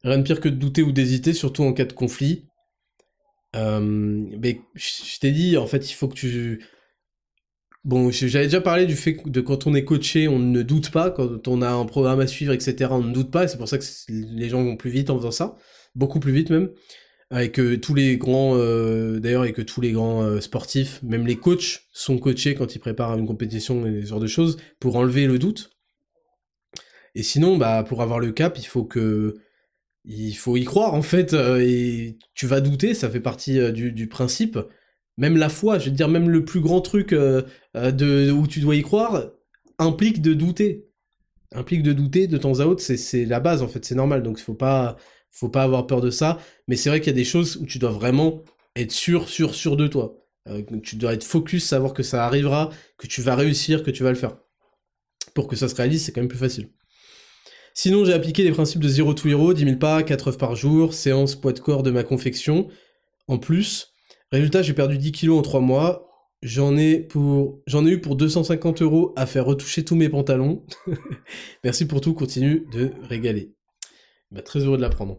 Rien 0.02 0.16
de 0.16 0.22
pire 0.22 0.40
que 0.40 0.48
de 0.48 0.56
douter 0.56 0.82
ou 0.82 0.92
d'hésiter, 0.92 1.34
surtout 1.34 1.62
en 1.64 1.74
cas 1.74 1.84
de 1.84 1.92
conflit. 1.92 2.46
Euh, 3.56 4.22
je 4.74 5.18
t'ai 5.18 5.32
dit, 5.32 5.58
en 5.58 5.66
fait, 5.66 5.90
il 5.90 5.94
faut 5.94 6.08
que 6.08 6.14
tu 6.14 6.64
Bon, 7.84 8.10
j'avais 8.10 8.44
déjà 8.44 8.60
parlé 8.60 8.84
du 8.84 8.94
fait 8.94 9.16
de 9.24 9.40
quand 9.40 9.66
on 9.66 9.74
est 9.74 9.84
coaché, 9.84 10.28
on 10.28 10.38
ne 10.38 10.60
doute 10.60 10.90
pas, 10.90 11.10
quand 11.10 11.48
on 11.48 11.62
a 11.62 11.70
un 11.70 11.86
programme 11.86 12.20
à 12.20 12.26
suivre, 12.26 12.52
etc., 12.52 12.90
on 12.92 13.02
ne 13.02 13.12
doute 13.14 13.30
pas, 13.30 13.48
c'est 13.48 13.56
pour 13.56 13.68
ça 13.68 13.78
que 13.78 13.84
les 14.08 14.50
gens 14.50 14.62
vont 14.62 14.76
plus 14.76 14.90
vite 14.90 15.08
en 15.08 15.16
faisant 15.16 15.30
ça, 15.30 15.56
beaucoup 15.94 16.20
plus 16.20 16.32
vite 16.32 16.50
même, 16.50 16.70
et 17.34 17.50
que 17.50 17.76
tous 17.76 17.94
les 17.94 18.18
grands, 18.18 18.54
euh, 18.54 19.18
d'ailleurs, 19.18 19.46
et 19.46 19.54
que 19.54 19.62
tous 19.62 19.80
les 19.80 19.92
grands 19.92 20.22
euh, 20.22 20.40
sportifs, 20.40 21.02
même 21.02 21.26
les 21.26 21.36
coachs, 21.36 21.84
sont 21.94 22.18
coachés 22.18 22.54
quand 22.54 22.74
ils 22.74 22.80
préparent 22.80 23.16
une 23.16 23.26
compétition 23.26 23.86
et 23.86 24.02
ce 24.02 24.08
genre 24.08 24.20
de 24.20 24.26
choses, 24.26 24.58
pour 24.78 24.96
enlever 24.96 25.26
le 25.26 25.38
doute. 25.38 25.70
Et 27.14 27.22
sinon, 27.22 27.56
bah, 27.56 27.82
pour 27.82 28.02
avoir 28.02 28.20
le 28.20 28.30
cap, 28.30 28.58
il 28.58 28.66
faut 28.66 28.84
que, 28.84 29.36
il 30.04 30.34
faut 30.34 30.58
y 30.58 30.64
croire, 30.64 30.92
en 30.92 31.02
fait, 31.02 31.32
euh, 31.32 31.60
et 31.62 32.18
tu 32.34 32.46
vas 32.46 32.60
douter, 32.60 32.92
ça 32.92 33.08
fait 33.08 33.20
partie 33.20 33.72
du 33.72 34.06
principe, 34.06 34.58
même 35.20 35.36
la 35.36 35.50
foi, 35.50 35.78
je 35.78 35.90
veux 35.90 35.94
dire, 35.94 36.08
même 36.08 36.30
le 36.30 36.46
plus 36.46 36.60
grand 36.60 36.80
truc 36.80 37.12
euh, 37.12 37.42
euh, 37.76 37.92
de, 37.92 38.32
où 38.32 38.46
tu 38.46 38.60
dois 38.60 38.74
y 38.74 38.80
croire, 38.80 39.26
implique 39.78 40.22
de 40.22 40.32
douter. 40.32 40.88
Implique 41.52 41.82
de 41.82 41.92
douter 41.92 42.26
de 42.26 42.38
temps 42.38 42.60
à 42.60 42.64
autre, 42.64 42.82
c'est 42.82 43.24
la 43.26 43.38
base 43.38 43.60
en 43.60 43.68
fait, 43.68 43.84
c'est 43.84 43.94
normal, 43.94 44.22
donc 44.22 44.40
il 44.40 44.42
faut 44.42 44.54
pas, 44.54 44.96
faut 45.30 45.50
pas 45.50 45.62
avoir 45.62 45.86
peur 45.86 46.00
de 46.00 46.10
ça. 46.10 46.38
Mais 46.68 46.76
c'est 46.76 46.88
vrai 46.88 47.00
qu'il 47.00 47.08
y 47.08 47.14
a 47.14 47.16
des 47.16 47.24
choses 47.24 47.58
où 47.58 47.66
tu 47.66 47.78
dois 47.78 47.90
vraiment 47.90 48.42
être 48.76 48.92
sûr, 48.92 49.28
sûr, 49.28 49.54
sûr 49.54 49.76
de 49.76 49.88
toi. 49.88 50.16
Euh, 50.48 50.62
tu 50.82 50.96
dois 50.96 51.12
être 51.12 51.24
focus, 51.24 51.66
savoir 51.66 51.92
que 51.92 52.02
ça 52.02 52.24
arrivera, 52.24 52.70
que 52.96 53.06
tu 53.06 53.20
vas 53.20 53.34
réussir, 53.36 53.82
que 53.82 53.90
tu 53.90 54.02
vas 54.02 54.10
le 54.10 54.16
faire. 54.16 54.38
Pour 55.34 55.48
que 55.48 55.56
ça 55.56 55.68
se 55.68 55.74
réalise, 55.74 56.02
c'est 56.02 56.12
quand 56.12 56.22
même 56.22 56.28
plus 56.28 56.38
facile. 56.38 56.70
Sinon, 57.74 58.06
j'ai 58.06 58.14
appliqué 58.14 58.42
les 58.42 58.52
principes 58.52 58.80
de 58.80 58.88
0 58.88 59.12
to 59.12 59.28
hero, 59.28 59.52
10 59.52 59.64
000 59.64 59.76
pas, 59.76 60.02
4 60.02 60.28
œufs 60.28 60.38
par 60.38 60.56
jour, 60.56 60.94
séance 60.94 61.36
poids 61.36 61.52
de 61.52 61.60
corps 61.60 61.82
de 61.82 61.90
ma 61.90 62.04
confection. 62.04 62.68
En 63.28 63.36
plus, 63.36 63.90
Résultat, 64.32 64.62
j'ai 64.62 64.74
perdu 64.74 64.96
10 64.96 65.12
kilos 65.12 65.38
en 65.38 65.42
3 65.42 65.60
mois. 65.60 66.06
J'en 66.42 66.76
ai 66.76 67.00
pour, 67.00 67.60
j'en 67.66 67.84
ai 67.84 67.90
eu 67.90 68.00
pour 68.00 68.16
250 68.16 68.80
euros 68.82 69.12
à 69.16 69.26
faire 69.26 69.44
retoucher 69.44 69.84
tous 69.84 69.96
mes 69.96 70.08
pantalons. 70.08 70.64
Merci 71.64 71.86
pour 71.86 72.00
tout, 72.00 72.14
continue 72.14 72.66
de 72.72 72.92
régaler. 73.02 73.52
Bah, 74.30 74.40
très 74.40 74.60
heureux 74.60 74.76
de 74.76 74.82
l'apprendre. 74.82 75.18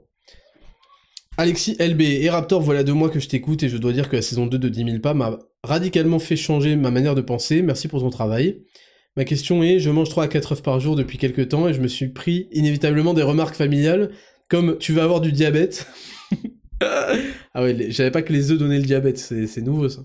Alexis 1.38 1.76
LB 1.80 2.02
et 2.02 2.30
Raptor, 2.30 2.62
voilà 2.62 2.84
deux 2.84 2.94
mois 2.94 3.10
que 3.10 3.20
je 3.20 3.28
t'écoute 3.28 3.64
et 3.64 3.70
je 3.70 3.78
dois 3.78 3.94
dire 3.94 4.10
que 4.10 4.16
la 4.16 4.22
saison 4.22 4.48
2 4.48 4.58
de 4.58 4.70
10 4.70 4.84
000 4.86 5.00
pas 5.00 5.14
m'a 5.14 5.40
radicalement 5.64 6.20
fait 6.20 6.36
changer 6.36 6.76
ma 6.76 6.92
manière 6.92 7.16
de 7.16 7.22
penser. 7.22 7.62
Merci 7.62 7.88
pour 7.88 8.00
ton 8.00 8.10
travail. 8.10 8.64
Ma 9.18 9.26
question 9.26 9.62
est, 9.62 9.80
je 9.80 9.90
mange 9.90 10.10
3 10.10 10.24
à 10.24 10.28
4 10.28 10.54
œufs 10.54 10.64
par 10.64 10.80
jour 10.80 10.96
depuis 10.96 11.18
quelques 11.18 11.50
temps 11.50 11.68
et 11.68 11.74
je 11.74 11.82
me 11.82 11.88
suis 11.88 12.10
pris 12.10 12.48
inévitablement 12.52 13.14
des 13.14 13.24
remarques 13.24 13.56
familiales 13.56 14.12
comme 14.48 14.78
tu 14.78 14.94
vas 14.94 15.04
avoir 15.04 15.22
du 15.22 15.32
diabète. 15.32 15.88
ah 17.54 17.64
ouais, 17.64 17.88
j'avais 17.90 18.12
pas 18.12 18.22
que 18.22 18.34
les 18.34 18.52
œufs 18.52 18.58
donnaient 18.58 18.80
le 18.80 18.86
diabète, 18.86 19.18
c'est 19.18 19.62
nouveau 19.62 19.90
ça. 19.90 20.02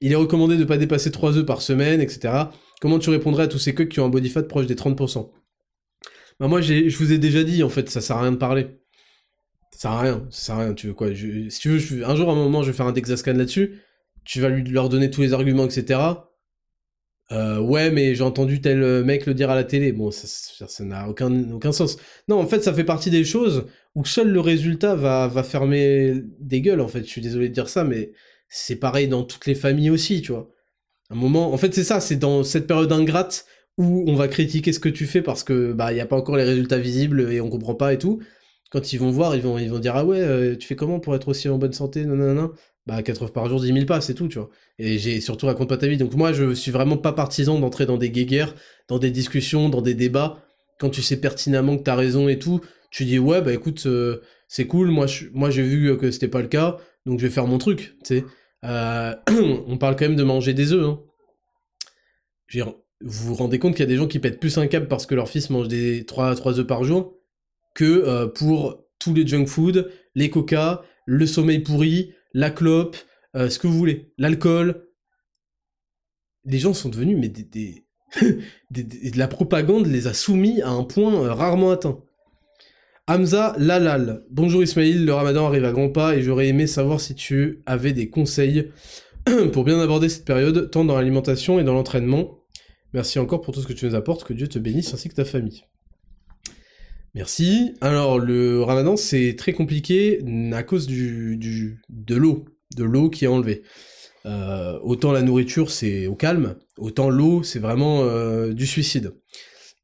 Il 0.00 0.12
est 0.12 0.16
recommandé 0.16 0.56
de 0.56 0.64
pas 0.64 0.78
dépasser 0.78 1.10
3 1.10 1.36
œufs 1.36 1.46
par 1.46 1.60
semaine, 1.60 2.00
etc. 2.00 2.44
Comment 2.80 2.98
tu 2.98 3.10
répondrais 3.10 3.44
à 3.44 3.48
tous 3.48 3.58
ces 3.58 3.74
coqs 3.74 3.88
qui 3.88 4.00
ont 4.00 4.06
un 4.06 4.10
body 4.10 4.30
fat 4.30 4.44
proche 4.44 4.66
des 4.66 4.74
30% 4.74 5.30
Bah 6.38 6.48
moi, 6.48 6.60
je 6.62 6.96
vous 6.96 7.12
ai 7.12 7.18
déjà 7.18 7.44
dit, 7.44 7.62
en 7.62 7.68
fait, 7.68 7.90
ça 7.90 8.00
sert 8.00 8.16
à 8.16 8.22
rien 8.22 8.32
de 8.32 8.36
parler. 8.36 8.68
Ça 9.72 9.80
sert 9.80 9.90
à 9.90 10.00
rien, 10.00 10.26
ça 10.30 10.42
sert 10.46 10.54
à 10.54 10.58
rien, 10.60 10.74
tu 10.74 10.86
veux 10.86 10.94
quoi? 10.94 11.08
Si 11.14 11.60
tu 11.60 11.68
veux, 11.76 12.06
un 12.06 12.16
jour, 12.16 12.30
à 12.30 12.32
un 12.32 12.36
moment, 12.36 12.62
je 12.62 12.70
vais 12.70 12.76
faire 12.76 12.86
un 12.86 12.92
Dexascan 12.92 13.34
là-dessus, 13.34 13.82
tu 14.24 14.40
vas 14.40 14.48
lui, 14.48 14.64
leur 14.70 14.88
donner 14.88 15.10
tous 15.10 15.20
les 15.20 15.34
arguments, 15.34 15.66
etc. 15.66 16.00
Euh, 17.32 17.60
ouais, 17.60 17.90
mais 17.90 18.14
j'ai 18.14 18.24
entendu 18.24 18.60
tel 18.60 19.04
mec 19.04 19.26
le 19.26 19.34
dire 19.34 19.50
à 19.50 19.54
la 19.54 19.64
télé. 19.64 19.92
Bon, 19.92 20.10
ça 20.10 20.84
n'a 20.84 21.08
aucun, 21.08 21.52
aucun 21.52 21.72
sens. 21.72 21.98
Non, 22.26 22.40
en 22.40 22.46
fait, 22.46 22.64
ça 22.64 22.72
fait 22.72 22.84
partie 22.84 23.10
des 23.10 23.24
choses 23.24 23.66
où 23.94 24.04
seul 24.04 24.28
le 24.30 24.40
résultat 24.40 24.94
va, 24.94 25.28
va 25.28 25.42
fermer 25.42 26.14
des 26.40 26.60
gueules, 26.60 26.80
en 26.80 26.88
fait. 26.88 27.00
Je 27.04 27.08
suis 27.10 27.20
désolé 27.20 27.48
de 27.48 27.54
dire 27.54 27.68
ça, 27.68 27.84
mais 27.84 28.12
c'est 28.48 28.76
pareil 28.76 29.08
dans 29.08 29.24
toutes 29.24 29.46
les 29.46 29.54
familles 29.54 29.90
aussi, 29.90 30.22
tu 30.22 30.32
vois. 30.32 30.50
Un 31.10 31.16
moment, 31.16 31.52
en 31.52 31.56
fait, 31.58 31.74
c'est 31.74 31.84
ça, 31.84 32.00
c'est 32.00 32.16
dans 32.16 32.44
cette 32.44 32.66
période 32.66 32.92
ingrate 32.92 33.46
où 33.78 34.04
on 34.08 34.14
va 34.14 34.28
critiquer 34.28 34.72
ce 34.72 34.80
que 34.80 34.88
tu 34.88 35.06
fais 35.06 35.22
parce 35.22 35.44
que, 35.44 35.72
bah, 35.72 35.92
il 35.92 35.96
n'y 35.96 36.00
a 36.00 36.06
pas 36.06 36.16
encore 36.16 36.36
les 36.36 36.44
résultats 36.44 36.78
visibles 36.78 37.32
et 37.32 37.40
on 37.40 37.50
comprend 37.50 37.74
pas 37.74 37.92
et 37.94 37.98
tout, 37.98 38.20
Quand 38.70 38.92
ils 38.92 38.98
vont 38.98 39.10
voir, 39.10 39.34
ils 39.36 39.42
vont, 39.42 39.58
ils 39.58 39.70
vont 39.70 39.80
dire 39.80 39.96
Ah 39.96 40.04
ouais, 40.04 40.20
euh, 40.20 40.56
tu 40.56 40.66
fais 40.68 40.76
comment 40.76 41.00
pour 41.00 41.14
être 41.16 41.28
aussi 41.28 41.48
en 41.48 41.58
bonne 41.58 41.72
santé? 41.72 42.04
Non, 42.04 42.16
non, 42.16 42.34
non. 42.34 42.52
Bah, 42.86 43.02
4 43.02 43.24
heures 43.24 43.32
par 43.32 43.48
jour, 43.48 43.60
10 43.60 43.72
000 43.72 43.86
pas, 43.86 44.00
c'est 44.00 44.14
tout, 44.14 44.28
tu 44.28 44.38
vois. 44.38 44.50
Et 44.78 44.98
j'ai 44.98 45.20
surtout 45.20 45.46
raconte 45.46 45.68
pas 45.68 45.76
ta 45.76 45.88
vie. 45.88 45.96
Donc, 45.96 46.14
moi, 46.14 46.32
je 46.32 46.54
suis 46.54 46.70
vraiment 46.70 46.96
pas 46.96 47.12
partisan 47.12 47.58
d'entrer 47.58 47.86
dans 47.86 47.98
des 47.98 48.10
guéguerres, 48.10 48.54
dans 48.88 48.98
des 48.98 49.10
discussions, 49.10 49.68
dans 49.68 49.82
des 49.82 49.94
débats. 49.94 50.42
Quand 50.80 50.88
tu 50.88 51.02
sais 51.02 51.18
pertinemment 51.18 51.76
que 51.76 51.82
t'as 51.82 51.94
raison 51.94 52.28
et 52.28 52.38
tout, 52.38 52.62
tu 52.90 53.04
dis 53.04 53.18
Ouais, 53.18 53.42
bah 53.42 53.52
écoute, 53.52 53.84
euh, 53.86 54.22
c'est 54.48 54.66
cool, 54.66 54.88
moi, 54.88 55.06
moi 55.32 55.50
j'ai 55.50 55.62
vu 55.62 55.96
que 55.98 56.10
c'était 56.10 56.26
pas 56.26 56.40
le 56.40 56.48
cas, 56.48 56.78
donc 57.04 57.20
je 57.20 57.26
vais 57.26 57.32
faire 57.32 57.46
mon 57.46 57.58
truc, 57.58 57.96
tu 58.04 58.16
sais. 58.16 58.24
Euh, 58.64 59.14
on 59.66 59.76
parle 59.76 59.94
quand 59.96 60.06
même 60.06 60.16
de 60.16 60.24
manger 60.24 60.54
des 60.54 60.72
œufs, 60.72 60.84
hein. 60.84 61.00
vous 63.00 63.28
vous 63.28 63.34
rendez 63.34 63.58
compte 63.58 63.72
qu'il 63.72 63.80
y 63.80 63.84
a 63.84 63.86
des 63.86 63.96
gens 63.96 64.08
qui 64.08 64.18
pètent 64.18 64.40
plus 64.40 64.56
un 64.56 64.66
câble 64.66 64.88
parce 64.88 65.06
que 65.06 65.14
leur 65.14 65.28
fils 65.28 65.50
mange 65.50 65.68
des 65.68 66.04
3, 66.06 66.34
3 66.34 66.58
œufs 66.58 66.66
par 66.66 66.82
jour 66.82 67.14
que 67.74 67.84
euh, 67.84 68.26
pour 68.26 68.84
tous 68.98 69.14
les 69.14 69.26
junk 69.26 69.46
food, 69.46 69.92
les 70.14 70.30
coca, 70.30 70.82
le 71.06 71.26
sommeil 71.26 71.60
pourri, 71.60 72.14
la 72.32 72.50
clope, 72.50 72.96
ce 73.34 73.58
que 73.58 73.66
vous 73.66 73.78
voulez, 73.78 74.12
l'alcool. 74.18 74.86
Les 76.44 76.58
gens 76.58 76.74
sont 76.74 76.88
devenus, 76.88 77.16
mais 77.18 77.28
des, 77.28 77.86
la 79.14 79.28
propagande 79.28 79.86
les 79.86 80.06
a 80.06 80.14
soumis 80.14 80.62
à 80.62 80.70
un 80.70 80.84
point 80.84 81.32
rarement 81.34 81.70
atteint. 81.70 82.00
Hamza 83.06 83.54
Lalal. 83.58 84.24
Bonjour 84.30 84.62
Ismail, 84.62 85.04
le 85.04 85.12
ramadan 85.12 85.46
arrive 85.46 85.64
à 85.64 85.72
grands 85.72 85.88
pas 85.88 86.14
et 86.14 86.22
j'aurais 86.22 86.46
aimé 86.46 86.68
savoir 86.68 87.00
si 87.00 87.14
tu 87.14 87.60
avais 87.66 87.92
des 87.92 88.08
conseils 88.08 88.70
pour 89.52 89.64
bien 89.64 89.80
aborder 89.80 90.08
cette 90.08 90.24
période, 90.24 90.70
tant 90.70 90.84
dans 90.84 90.96
l'alimentation 90.96 91.58
et 91.58 91.64
dans 91.64 91.74
l'entraînement. 91.74 92.38
Merci 92.92 93.18
encore 93.18 93.40
pour 93.40 93.52
tout 93.52 93.62
ce 93.62 93.66
que 93.66 93.72
tu 93.72 93.86
nous 93.86 93.94
apportes, 93.94 94.24
que 94.24 94.32
Dieu 94.32 94.48
te 94.48 94.58
bénisse 94.58 94.94
ainsi 94.94 95.08
que 95.08 95.14
ta 95.14 95.24
famille. 95.24 95.64
Merci. 97.14 97.74
Alors 97.80 98.20
le 98.20 98.62
ramadan 98.62 98.96
c'est 98.96 99.34
très 99.36 99.52
compliqué 99.52 100.22
à 100.52 100.62
cause 100.62 100.86
du, 100.86 101.80
de 101.88 102.14
l'eau, 102.14 102.44
de 102.76 102.84
l'eau 102.84 103.10
qui 103.10 103.24
est 103.24 103.28
enlevée. 103.28 103.62
Euh, 104.26 104.78
autant 104.82 105.12
la 105.12 105.22
nourriture 105.22 105.70
c'est 105.70 106.06
au 106.06 106.14
calme, 106.14 106.56
autant 106.76 107.08
l'eau 107.08 107.42
c'est 107.42 107.58
vraiment 107.58 108.02
euh, 108.02 108.52
du 108.52 108.66
suicide. 108.66 109.14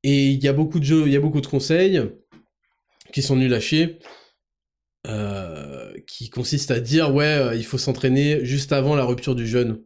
Et 0.02 0.26
il 0.26 0.44
y 0.44 0.48
a 0.48 0.52
beaucoup 0.52 0.78
de 0.78 1.06
il 1.06 1.12
y 1.12 1.16
a 1.16 1.20
beaucoup 1.20 1.40
de 1.40 1.46
conseils 1.46 2.02
qui 3.12 3.22
sont 3.22 3.36
nuls 3.36 3.54
à 3.54 3.60
chier, 3.60 3.98
euh, 5.06 5.94
qui 6.06 6.28
consiste 6.30 6.70
à 6.70 6.80
dire 6.80 7.14
ouais, 7.14 7.56
il 7.56 7.64
faut 7.64 7.78
s'entraîner 7.78 8.44
juste 8.44 8.72
avant 8.72 8.94
la 8.94 9.04
rupture 9.04 9.34
du 9.34 9.46
jeûne. 9.46 9.82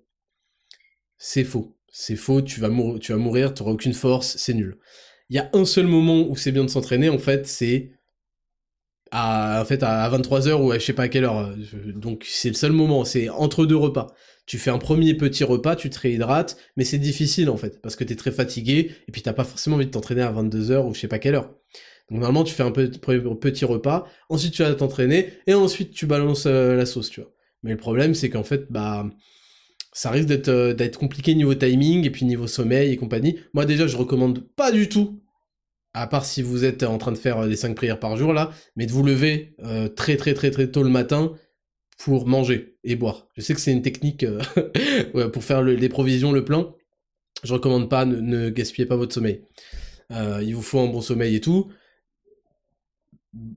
C'est 1.19 1.45
faux. 1.45 1.77
C'est 1.93 2.17
faux, 2.17 2.41
tu 2.41 2.61
vas, 2.61 2.71
tu 3.01 3.13
vas 3.13 3.19
mourir, 3.19 3.53
tu 3.53 3.63
aucune 3.63 3.95
force, 3.95 4.37
c'est 4.37 4.55
nul. 4.55 4.79
Il 5.29 5.37
y 5.37 5.39
a 5.39 5.51
un 5.53 5.65
seul 5.65 5.87
moment 5.87 6.27
où 6.29 6.37
c'est 6.37 6.53
bien 6.53 6.65
de 6.65 6.71
s'entraîner, 6.71 7.09
en 7.09 7.19
fait, 7.19 7.47
c'est 7.47 7.93
à, 9.11 9.61
en 9.61 9.65
fait, 9.65 9.83
à 9.83 10.09
23h 10.11 10.55
ou 10.55 10.71
à 10.73 10.79
je 10.79 10.85
sais 10.85 10.93
pas 10.93 11.05
à 11.05 11.09
quelle 11.09 11.25
heure. 11.25 11.55
Donc 11.95 12.25
c'est 12.29 12.49
le 12.49 12.55
seul 12.55 12.73
moment, 12.73 13.05
c'est 13.05 13.29
entre 13.29 13.67
deux 13.67 13.77
repas. 13.77 14.15
Tu 14.51 14.59
fais 14.59 14.71
un 14.73 14.79
premier 14.79 15.15
petit 15.15 15.45
repas, 15.45 15.77
tu 15.77 15.91
te 15.91 16.01
réhydrates, 16.01 16.57
mais 16.77 16.83
c'est 16.83 16.99
difficile 16.99 17.51
en 17.51 17.57
fait, 17.57 17.81
parce 17.81 17.95
que 17.95 18.03
tu 18.03 18.15
es 18.15 18.17
très 18.17 18.33
fatigué, 18.33 18.91
et 19.07 19.13
puis 19.13 19.23
t'as 19.23 19.33
pas 19.33 19.45
forcément 19.45 19.77
envie 19.77 19.87
de 19.87 19.93
t'entraîner 19.93 20.23
à 20.23 20.33
22h 20.33 20.89
ou 20.89 20.93
je 20.93 20.99
sais 20.99 21.07
pas 21.07 21.21
quelle 21.21 21.37
heure. 21.37 21.55
Donc 22.11 22.19
normalement, 22.19 22.43
tu 22.43 22.53
fais 22.53 22.65
un 22.65 22.73
petit 22.73 23.65
repas, 23.65 24.09
ensuite 24.29 24.53
tu 24.53 24.65
vas 24.65 24.75
t'entraîner, 24.75 25.35
et 25.47 25.55
ensuite 25.55 25.93
tu 25.93 26.07
balances 26.07 26.47
euh, 26.47 26.75
la 26.75 26.85
sauce, 26.85 27.11
tu 27.11 27.21
vois. 27.21 27.31
Mais 27.63 27.71
le 27.71 27.77
problème, 27.77 28.13
c'est 28.13 28.29
qu'en 28.29 28.43
fait, 28.43 28.67
bah, 28.73 29.09
ça 29.93 30.11
risque 30.11 30.27
d'être 30.27 30.49
euh, 30.49 30.75
d'être 30.75 30.99
compliqué 30.99 31.37
niveau 31.37 31.55
timing, 31.55 32.05
et 32.05 32.11
puis 32.11 32.25
niveau 32.25 32.49
sommeil 32.49 32.91
et 32.91 32.97
compagnie. 32.97 33.39
Moi 33.55 33.67
déjà, 33.67 33.87
je 33.87 33.97
recommande 33.97 34.41
pas 34.57 34.73
du 34.73 34.89
tout, 34.89 35.23
à 35.95 36.09
part 36.09 36.25
si 36.25 36.43
vous 36.43 36.65
êtes 36.65 36.83
en 36.83 36.99
train 36.99 37.13
de 37.13 37.19
faire 37.19 37.47
les 37.47 37.55
5 37.55 37.77
prières 37.77 38.01
par 38.01 38.17
jour, 38.17 38.33
là, 38.33 38.51
mais 38.75 38.87
de 38.87 38.91
vous 38.91 39.05
lever 39.05 39.55
euh, 39.63 39.87
très 39.87 40.17
très 40.17 40.35
très 40.35 40.51
très 40.51 40.73
tôt 40.73 40.83
le 40.83 40.91
matin 40.91 41.35
pour 42.03 42.27
manger 42.27 42.77
et 42.85 42.97
boire. 42.97 43.29
Je 43.37 43.43
sais 43.43 43.55
que 43.55 43.61
c'est 43.61 43.73
une 43.73 43.83
technique 43.83 44.25
pour 45.33 45.45
faire 45.45 45.63
les 45.63 45.89
provisions, 45.89 46.33
le 46.33 46.45
plein. 46.45 46.73
Je 47.45 47.53
recommande 47.53 47.89
pas, 47.89 48.05
ne, 48.05 48.51
gaspillez 48.51 48.87
pas 48.87 48.97
votre 48.97 49.15
sommeil. 49.15 49.43
il 50.11 50.53
vous 50.55 50.63
faut 50.63 50.81
un 50.81 50.87
bon 50.87 51.01
sommeil 51.01 51.37
et 51.37 51.41
tout 51.41 51.71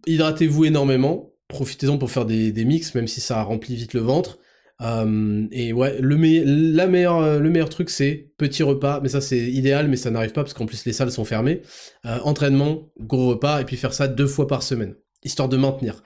hydratez-vous 0.08 0.66
énormément, 0.66 1.34
profitez-en 1.48 1.98
pour 1.98 2.12
faire 2.12 2.26
des, 2.26 2.66
mix, 2.66 2.96
même 2.96 3.08
si 3.08 3.22
ça 3.22 3.42
remplit 3.44 3.76
vite 3.76 3.94
le 3.94 4.02
ventre. 4.02 4.40
Euh, 4.82 5.46
et 5.52 5.72
ouais, 5.72 6.00
le, 6.02 6.16
le 6.16 7.50
meilleur 7.50 7.70
truc 7.70 7.90
c'est 7.90 8.32
petit 8.38 8.64
repas, 8.64 9.00
mais 9.02 9.10
ça 9.10 9.22
c'est 9.22 9.40
idéal, 9.40 9.88
mais 9.88 9.96
ça 9.96 10.12
n'arrive 10.12 10.34
pas 10.34 10.44
parce 10.44 10.54
qu'en 10.54 10.66
plus 10.66 10.86
les 10.86 10.94
salles 10.94 11.12
sont 11.12 11.26
fermées. 11.26 11.62
Euh, 12.06 12.20
entraînement, 12.24 12.90
gros 13.00 13.30
repas, 13.30 13.62
et 13.62 13.66
puis 13.66 13.78
faire 13.78 13.94
ça 13.94 14.08
deux 14.08 14.28
fois 14.28 14.48
par 14.48 14.64
semaine, 14.64 14.96
histoire 15.24 15.48
de 15.50 15.58
maintenir. 15.58 16.04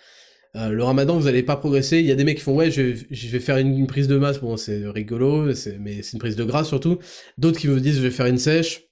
Euh, 0.57 0.69
le 0.69 0.83
ramadan, 0.83 1.17
vous 1.17 1.25
n'allez 1.25 1.43
pas 1.43 1.55
progresser. 1.55 1.99
Il 1.99 2.05
y 2.05 2.11
a 2.11 2.15
des 2.15 2.23
mecs 2.23 2.37
qui 2.37 2.43
font 2.43 2.55
ouais, 2.55 2.71
je, 2.71 2.81
vais 2.81 3.39
faire 3.39 3.57
une, 3.57 3.85
prise 3.85 4.07
de 4.07 4.17
masse. 4.17 4.39
Bon, 4.39 4.57
c'est 4.57 4.87
rigolo, 4.87 5.45
mais 5.79 6.01
c'est 6.01 6.13
une 6.13 6.19
prise 6.19 6.35
de 6.35 6.43
gras 6.43 6.63
surtout. 6.63 6.97
D'autres 7.37 7.59
qui 7.59 7.67
vous 7.67 7.79
disent 7.79 7.97
je 7.97 8.01
vais 8.01 8.11
faire 8.11 8.25
une 8.25 8.39
sèche. 8.39 8.83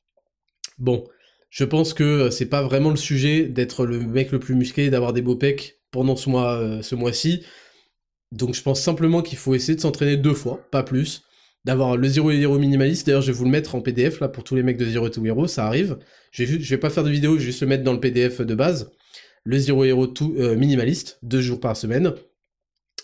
Bon, 0.78 1.06
je 1.50 1.64
pense 1.64 1.94
que 1.94 2.04
euh, 2.04 2.32
c'est 2.32 2.48
pas 2.48 2.62
vraiment 2.62 2.92
le 2.92 2.98
sujet 2.98 3.46
d'être 3.46 3.86
le 3.86 4.00
mec 4.00 4.32
le 4.32 4.40
plus 4.40 4.56
musclé, 4.56 4.90
d'avoir 4.90 5.14
des 5.14 5.22
beaux 5.22 5.36
pecs 5.36 5.80
pendant 5.92 6.16
ce 6.16 6.30
euh, 6.30 6.98
mois-ci. 6.98 7.44
Donc 8.32 8.54
je 8.54 8.62
pense 8.62 8.82
simplement 8.82 9.22
qu'il 9.22 9.38
faut 9.38 9.56
essayer 9.56 9.76
de 9.76 9.82
s'entraîner 9.82 10.18
deux 10.18 10.34
fois, 10.34 10.60
pas 10.72 10.84
plus. 10.84 11.24
D'avoir 11.64 11.98
le 11.98 12.08
0 12.08 12.30
Hero 12.30 12.60
minimaliste. 12.60 13.08
D'ailleurs, 13.08 13.24
je 13.24 13.32
vais 13.32 13.38
vous 13.38 13.46
le 13.46 13.50
mettre 13.50 13.74
en 13.74 13.82
PDF 13.82 14.20
là 14.20 14.28
pour 14.28 14.44
tous 14.44 14.56
les 14.56 14.62
mecs 14.62 14.78
de 14.78 14.86
Zero 14.86 15.10
to 15.10 15.26
Hero, 15.26 15.48
ça 15.48 15.66
arrive. 15.66 15.98
Je 16.30 16.44
vais, 16.44 16.60
je 16.60 16.70
vais 16.70 16.78
pas 16.78 16.92
faire 16.92 17.04
de 17.04 17.10
vidéo, 17.10 17.34
je 17.34 17.40
vais 17.40 17.46
juste 17.46 17.62
le 17.62 17.68
mettre 17.68 17.84
dans 17.84 17.94
le 17.94 18.00
PDF 18.00 18.42
de 18.42 18.54
base. 18.54 18.92
Le 19.46 19.60
0 19.60 19.86
Hero 19.86 20.08
euh, 20.22 20.56
minimaliste, 20.56 21.20
deux 21.22 21.40
jours 21.40 21.60
par 21.60 21.78
semaine. 21.78 22.14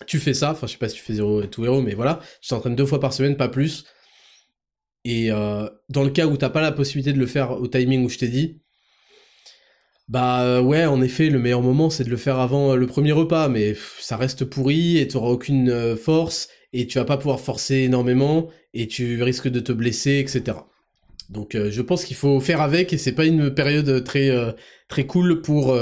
Tu 0.07 0.17
fais 0.19 0.33
ça, 0.33 0.51
enfin 0.51 0.65
je 0.65 0.71
sais 0.73 0.79
pas 0.79 0.89
si 0.89 0.95
tu 0.95 1.03
fais 1.03 1.13
Zero 1.13 1.43
to 1.45 1.63
Hero, 1.63 1.81
mais 1.81 1.93
voilà, 1.93 2.19
tu 2.41 2.49
t'entraînes 2.49 2.75
deux 2.75 2.87
fois 2.87 2.99
par 2.99 3.13
semaine, 3.13 3.37
pas 3.37 3.47
plus. 3.47 3.85
Et 5.05 5.31
euh, 5.31 5.69
dans 5.89 6.03
le 6.03 6.09
cas 6.09 6.25
où 6.25 6.37
t'as 6.37 6.49
pas 6.49 6.61
la 6.61 6.71
possibilité 6.71 7.13
de 7.13 7.19
le 7.19 7.27
faire 7.27 7.51
au 7.51 7.67
timing 7.67 8.03
où 8.03 8.09
je 8.09 8.17
t'ai 8.17 8.27
dit, 8.27 8.59
bah 10.07 10.41
euh, 10.41 10.61
ouais, 10.61 10.85
en 10.85 11.01
effet, 11.01 11.29
le 11.29 11.39
meilleur 11.39 11.61
moment 11.61 11.91
c'est 11.91 12.03
de 12.03 12.09
le 12.09 12.17
faire 12.17 12.39
avant 12.39 12.75
le 12.75 12.87
premier 12.87 13.11
repas, 13.11 13.47
mais 13.47 13.75
ça 13.99 14.17
reste 14.17 14.45
pourri 14.45 14.97
et 14.97 15.07
t'auras 15.07 15.29
aucune 15.29 15.95
force 15.95 16.49
et 16.73 16.87
tu 16.87 16.97
vas 16.97 17.05
pas 17.05 17.17
pouvoir 17.17 17.39
forcer 17.39 17.75
énormément 17.75 18.49
et 18.73 18.87
tu 18.87 19.21
risques 19.21 19.47
de 19.47 19.59
te 19.59 19.71
blesser, 19.71 20.17
etc. 20.19 20.57
Donc 21.31 21.55
je 21.57 21.81
pense 21.81 22.03
qu'il 22.05 22.15
faut 22.15 22.39
faire 22.39 22.61
avec 22.61 22.93
et 22.93 22.97
c'est 22.97 23.13
pas 23.13 23.25
une 23.25 23.53
période 23.53 24.03
très 24.03 24.29
très 24.89 25.05
cool 25.05 25.41
pour 25.41 25.75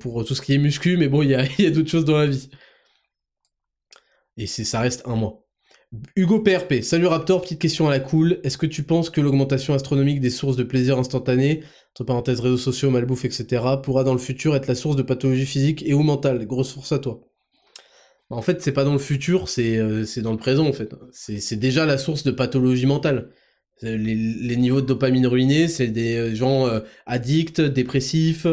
pour 0.00 0.24
tout 0.24 0.34
ce 0.34 0.42
qui 0.42 0.54
est 0.54 0.58
muscu, 0.58 0.96
mais 0.96 1.08
bon 1.08 1.22
il 1.22 1.30
y 1.30 1.34
a, 1.34 1.44
y 1.58 1.66
a 1.66 1.70
d'autres 1.70 1.90
choses 1.90 2.04
dans 2.04 2.18
la 2.18 2.26
vie. 2.26 2.48
Et 4.36 4.46
ça 4.46 4.80
reste 4.80 5.02
un 5.06 5.16
mois. 5.16 5.42
Hugo 6.16 6.40
PRP, 6.40 6.82
salut 6.82 7.06
Raptor, 7.06 7.42
petite 7.42 7.60
question 7.60 7.86
à 7.86 7.90
la 7.90 8.00
cool. 8.00 8.40
Est-ce 8.44 8.56
que 8.56 8.64
tu 8.64 8.82
penses 8.82 9.10
que 9.10 9.20
l'augmentation 9.20 9.74
astronomique 9.74 10.20
des 10.20 10.30
sources 10.30 10.56
de 10.56 10.62
plaisir 10.62 10.98
instantané, 10.98 11.64
entre 11.90 12.04
parenthèses 12.04 12.40
réseaux 12.40 12.56
sociaux, 12.56 12.90
malbouffe, 12.90 13.26
etc., 13.26 13.62
pourra 13.82 14.02
dans 14.02 14.14
le 14.14 14.18
futur 14.18 14.56
être 14.56 14.68
la 14.68 14.74
source 14.74 14.96
de 14.96 15.02
pathologie 15.02 15.44
physique 15.44 15.82
et 15.84 15.92
ou 15.92 16.02
mentale 16.02 16.46
Grosse 16.46 16.72
force 16.72 16.92
à 16.92 16.98
toi. 16.98 17.20
Bah, 18.30 18.36
en 18.36 18.42
fait, 18.42 18.62
c'est 18.62 18.72
pas 18.72 18.84
dans 18.84 18.94
le 18.94 18.98
futur, 18.98 19.50
c'est 19.50 19.76
euh, 19.76 20.06
dans 20.22 20.32
le 20.32 20.38
présent 20.38 20.66
en 20.66 20.72
fait. 20.72 20.94
C'est 21.12 21.56
déjà 21.56 21.84
la 21.84 21.98
source 21.98 22.22
de 22.22 22.30
pathologie 22.30 22.86
mentale. 22.86 23.30
Les, 23.82 24.56
niveaux 24.56 24.80
de 24.80 24.86
dopamine 24.86 25.26
ruinés, 25.26 25.68
c'est 25.68 25.88
des 25.88 26.16
euh, 26.16 26.34
gens 26.34 26.66
euh, 26.68 26.80
addicts, 27.06 27.60
dépressifs, 27.60 28.46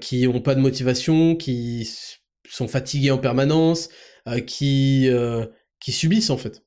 qui 0.00 0.26
ont 0.26 0.40
pas 0.40 0.54
de 0.54 0.60
motivation, 0.60 1.36
qui 1.36 1.86
sont 2.48 2.66
fatigués 2.66 3.10
en 3.10 3.18
permanence, 3.18 3.90
qui 4.46 5.10
subissent 5.86 6.30
en 6.30 6.38
fait. 6.38 6.62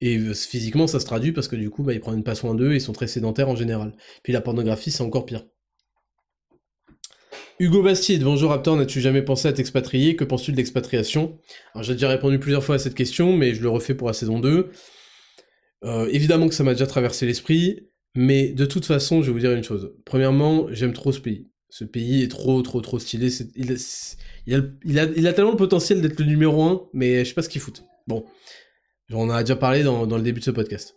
Et 0.00 0.18
euh, 0.18 0.34
physiquement, 0.34 0.86
ça 0.86 1.00
se 1.00 1.04
traduit 1.04 1.32
parce 1.32 1.48
que 1.48 1.56
du 1.56 1.70
coup, 1.70 1.82
bah, 1.82 1.92
ils 1.92 2.00
prennent 2.00 2.24
pas 2.24 2.34
soin 2.34 2.54
d'eux, 2.54 2.74
ils 2.74 2.80
sont 2.80 2.92
très 2.92 3.06
sédentaires 3.06 3.48
en 3.48 3.56
général. 3.56 3.94
Puis 4.22 4.32
la 4.32 4.40
pornographie, 4.40 4.90
c'est 4.90 5.02
encore 5.02 5.26
pire. 5.26 5.44
Hugo 7.58 7.82
Bastide, 7.82 8.24
bonjour 8.24 8.50
Raptor, 8.50 8.74
n'as-tu 8.76 9.02
jamais 9.02 9.20
pensé 9.20 9.46
à 9.46 9.52
t'expatrier? 9.52 10.16
Que 10.16 10.24
penses-tu 10.24 10.52
de 10.52 10.56
l'expatriation? 10.56 11.38
Alors 11.74 11.82
j'ai 11.82 11.92
déjà 11.92 12.08
répondu 12.08 12.38
plusieurs 12.38 12.64
fois 12.64 12.76
à 12.76 12.78
cette 12.78 12.94
question, 12.94 13.36
mais 13.36 13.54
je 13.54 13.60
le 13.60 13.68
refais 13.68 13.92
pour 13.92 14.08
la 14.08 14.14
saison 14.14 14.40
2. 14.40 14.70
Euh, 15.84 16.08
évidemment 16.10 16.48
que 16.48 16.54
ça 16.54 16.64
m'a 16.64 16.72
déjà 16.72 16.86
traversé 16.86 17.26
l'esprit, 17.26 17.88
mais 18.14 18.48
de 18.48 18.66
toute 18.66 18.84
façon, 18.84 19.22
je 19.22 19.26
vais 19.26 19.32
vous 19.32 19.38
dire 19.38 19.52
une 19.52 19.64
chose. 19.64 19.94
Premièrement, 20.04 20.66
j'aime 20.70 20.92
trop 20.92 21.12
ce 21.12 21.20
pays. 21.20 21.48
Ce 21.68 21.84
pays 21.84 22.22
est 22.22 22.28
trop, 22.28 22.60
trop, 22.62 22.80
trop 22.80 22.98
stylé. 22.98 23.28
Il, 24.46 24.56
a, 24.56 25.32
tellement 25.32 25.52
le 25.52 25.56
potentiel 25.56 26.00
d'être 26.00 26.18
le 26.18 26.26
numéro 26.26 26.62
1, 26.62 26.88
mais 26.92 27.24
je 27.24 27.28
sais 27.28 27.34
pas 27.34 27.42
ce 27.42 27.48
qu'il 27.48 27.60
fout. 27.60 27.84
Bon, 28.08 28.24
on 29.12 29.22
en 29.22 29.30
a 29.30 29.42
déjà 29.42 29.56
parlé 29.56 29.84
dans, 29.84 30.04
le 30.04 30.22
début 30.22 30.40
de 30.40 30.44
ce 30.44 30.50
podcast. 30.50 30.96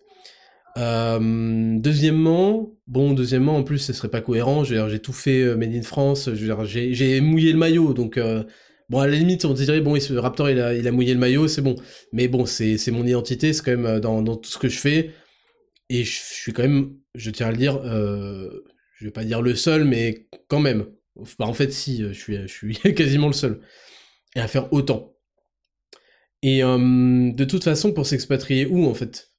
Euh, 0.77 1.77
deuxièmement, 1.77 2.71
bon, 2.87 3.13
deuxièmement, 3.13 3.55
en 3.55 3.63
plus, 3.63 3.77
ce 3.77 3.93
serait 3.93 4.09
pas 4.09 4.21
cohérent. 4.21 4.63
J'ai 4.63 4.99
tout 4.99 5.13
fait 5.13 5.43
euh, 5.43 5.55
Made 5.55 5.75
in 5.75 5.83
France. 5.83 6.31
J'ai 6.33 7.21
mouillé 7.21 7.51
le 7.51 7.59
maillot, 7.59 7.93
donc 7.93 8.19
bon, 8.89 8.99
à 8.99 9.07
la 9.07 9.15
limite, 9.15 9.45
on 9.45 9.53
dirait 9.53 9.81
bon, 9.81 9.99
ce 9.99 10.13
Raptor, 10.13 10.49
il 10.49 10.59
a, 10.59 10.73
il 10.73 10.87
a 10.87 10.91
mouillé 10.91 11.13
le 11.13 11.19
maillot, 11.19 11.47
c'est 11.47 11.61
bon. 11.61 11.75
Mais 12.11 12.27
bon, 12.27 12.45
c'est 12.45 12.91
mon 12.91 13.05
identité, 13.05 13.53
c'est 13.53 13.63
quand 13.63 13.77
même 13.77 13.99
dans, 13.99 14.23
tout 14.37 14.49
ce 14.49 14.57
que 14.57 14.69
je 14.69 14.79
fais, 14.79 15.11
et 15.89 16.03
je, 16.03 16.19
suis 16.21 16.53
quand 16.53 16.63
même, 16.63 16.95
je 17.15 17.31
tiens 17.31 17.47
à 17.47 17.51
le 17.51 17.57
dire, 17.57 17.81
je 17.83 19.05
vais 19.05 19.11
pas 19.11 19.23
dire 19.25 19.41
le 19.41 19.55
seul, 19.55 19.83
mais 19.83 20.27
quand 20.47 20.59
même, 20.59 20.85
Bah, 21.39 21.45
en 21.45 21.53
fait, 21.53 21.71
si, 21.71 22.03
je 22.03 22.13
suis, 22.13 22.35
je 22.37 22.47
suis 22.47 22.73
quasiment 22.95 23.27
le 23.27 23.33
seul. 23.33 23.61
Et 24.35 24.39
à 24.39 24.47
faire 24.47 24.71
autant. 24.73 25.13
Et 26.41 26.59
de 26.61 27.43
toute 27.45 27.63
façon, 27.63 27.93
pour 27.93 28.05
s'expatrier 28.05 28.65
où, 28.65 28.85
en 28.85 28.93
fait? 28.93 29.31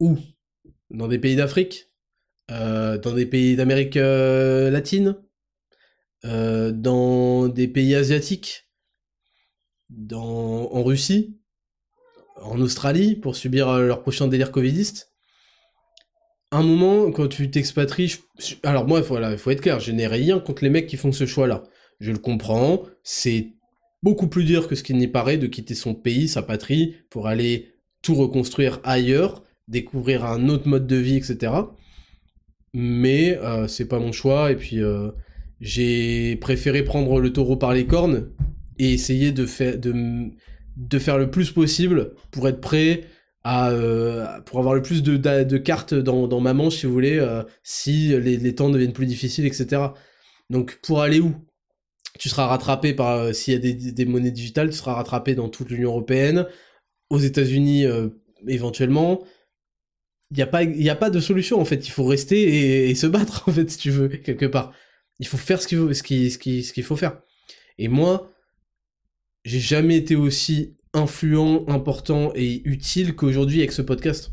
Où? 0.00 0.18
Dans 0.90 1.08
des 1.08 1.18
pays 1.18 1.36
d'Afrique? 1.36 1.90
Dans 2.48 3.14
des 3.14 3.26
pays 3.26 3.56
d'Amérique 3.56 3.96
latine? 3.96 5.16
Dans 6.24 7.48
des 7.48 7.68
pays 7.68 7.94
asiatiques? 7.94 8.66
Dans, 9.90 10.72
En 10.72 10.82
Russie? 10.82 11.38
En 12.40 12.60
Australie 12.60 13.14
Pour 13.14 13.36
subir 13.36 13.78
leur 13.78 14.02
prochain 14.02 14.26
délire 14.26 14.50
covidiste? 14.50 15.14
Un 16.50 16.62
moment, 16.62 17.10
quand 17.10 17.26
tu 17.26 17.50
t'expatries, 17.50 18.20
alors 18.62 18.86
moi, 18.86 19.00
voilà, 19.00 19.32
il 19.32 19.38
faut 19.38 19.50
être 19.50 19.60
clair, 19.60 19.80
je 19.80 19.90
n'ai 19.90 20.06
rien 20.06 20.38
contre 20.38 20.62
les 20.62 20.70
mecs 20.70 20.86
qui 20.86 20.96
font 20.96 21.10
ce 21.10 21.26
choix-là. 21.26 21.64
Je 21.98 22.12
le 22.12 22.18
comprends, 22.18 22.84
c'est 23.02 23.54
beaucoup 24.04 24.28
plus 24.28 24.44
dur 24.44 24.68
que 24.68 24.76
ce 24.76 24.84
qu'il 24.84 24.96
n'y 24.96 25.08
paraît 25.08 25.36
de 25.36 25.48
quitter 25.48 25.74
son 25.74 25.94
pays, 25.94 26.28
sa 26.28 26.42
patrie, 26.42 26.94
pour 27.10 27.26
aller 27.26 27.74
tout 28.02 28.14
reconstruire 28.14 28.78
ailleurs, 28.84 29.42
découvrir 29.66 30.24
un 30.24 30.48
autre 30.48 30.68
mode 30.68 30.86
de 30.86 30.94
vie, 30.94 31.16
etc. 31.16 31.52
Mais 32.72 33.36
euh, 33.38 33.66
c'est 33.66 33.88
pas 33.88 33.98
mon 33.98 34.12
choix, 34.12 34.52
et 34.52 34.56
puis 34.56 34.80
euh, 34.80 35.10
j'ai 35.60 36.36
préféré 36.36 36.82
prendre 36.82 37.20
le 37.20 37.32
taureau 37.32 37.56
par 37.56 37.72
les 37.72 37.86
cornes 37.86 38.30
et 38.78 38.92
essayer 38.92 39.32
de, 39.32 39.46
faire 39.46 39.78
de, 39.78 39.94
de 40.76 40.98
faire 40.98 41.18
le 41.18 41.30
plus 41.30 41.50
possible 41.50 42.12
pour 42.30 42.48
être 42.48 42.60
prêt 42.60 43.04
euh, 43.46 44.40
pour 44.40 44.58
avoir 44.58 44.74
le 44.74 44.80
plus 44.80 45.02
de, 45.02 45.16
de, 45.18 45.58
cartes 45.58 45.92
dans, 45.92 46.26
dans, 46.26 46.40
ma 46.40 46.54
manche, 46.54 46.76
si 46.76 46.86
vous 46.86 46.92
voulez, 46.92 47.18
euh, 47.18 47.42
si 47.62 48.08
les, 48.08 48.38
les, 48.38 48.54
temps 48.54 48.70
deviennent 48.70 48.94
plus 48.94 49.04
difficiles, 49.04 49.44
etc. 49.44 49.82
Donc 50.48 50.78
pour 50.82 51.02
aller 51.02 51.20
où? 51.20 51.34
Tu 52.18 52.28
seras 52.30 52.46
rattrapé 52.46 52.94
par, 52.94 53.18
euh, 53.18 53.32
s'il 53.32 53.52
y 53.52 53.56
a 53.56 53.60
des, 53.60 53.74
des, 53.74 54.04
monnaies 54.06 54.30
digitales, 54.30 54.70
tu 54.70 54.76
seras 54.76 54.94
rattrapé 54.94 55.34
dans 55.34 55.50
toute 55.50 55.68
l'Union 55.68 55.90
Européenne, 55.90 56.46
aux 57.10 57.18
États-Unis 57.18 57.84
éventuellement. 58.48 59.22
Il 60.30 60.38
n'y 60.38 60.42
a, 60.42 60.46
pas, 60.46 60.62
y 60.62 60.88
a 60.88 60.96
pas 60.96 61.10
de 61.10 61.20
solution 61.20 61.60
en 61.60 61.64
fait, 61.66 61.86
il 61.86 61.90
faut 61.90 62.04
rester 62.04 62.88
et, 62.88 62.94
se 62.94 63.06
battre 63.06 63.44
en 63.48 63.52
fait, 63.52 63.70
si 63.70 63.76
tu 63.76 63.90
veux, 63.90 64.08
quelque 64.08 64.46
part. 64.46 64.72
Il 65.20 65.26
faut 65.26 65.36
faire 65.36 65.62
ce 65.62 65.68
qu'il 65.68 65.78
faut, 65.78 65.92
ce 65.92 66.02
ce 66.02 66.72
ce 66.72 66.80
faut 66.82 66.96
faire. 66.96 67.20
Et 67.78 67.88
moi, 67.88 68.32
j'ai 69.44 69.60
jamais 69.60 69.96
été 69.96 70.16
aussi 70.16 70.76
influent, 70.92 71.64
important 71.68 72.32
et 72.34 72.62
utile 72.68 73.14
qu'aujourd'hui 73.14 73.58
avec 73.58 73.72
ce 73.72 73.82
podcast. 73.82 74.32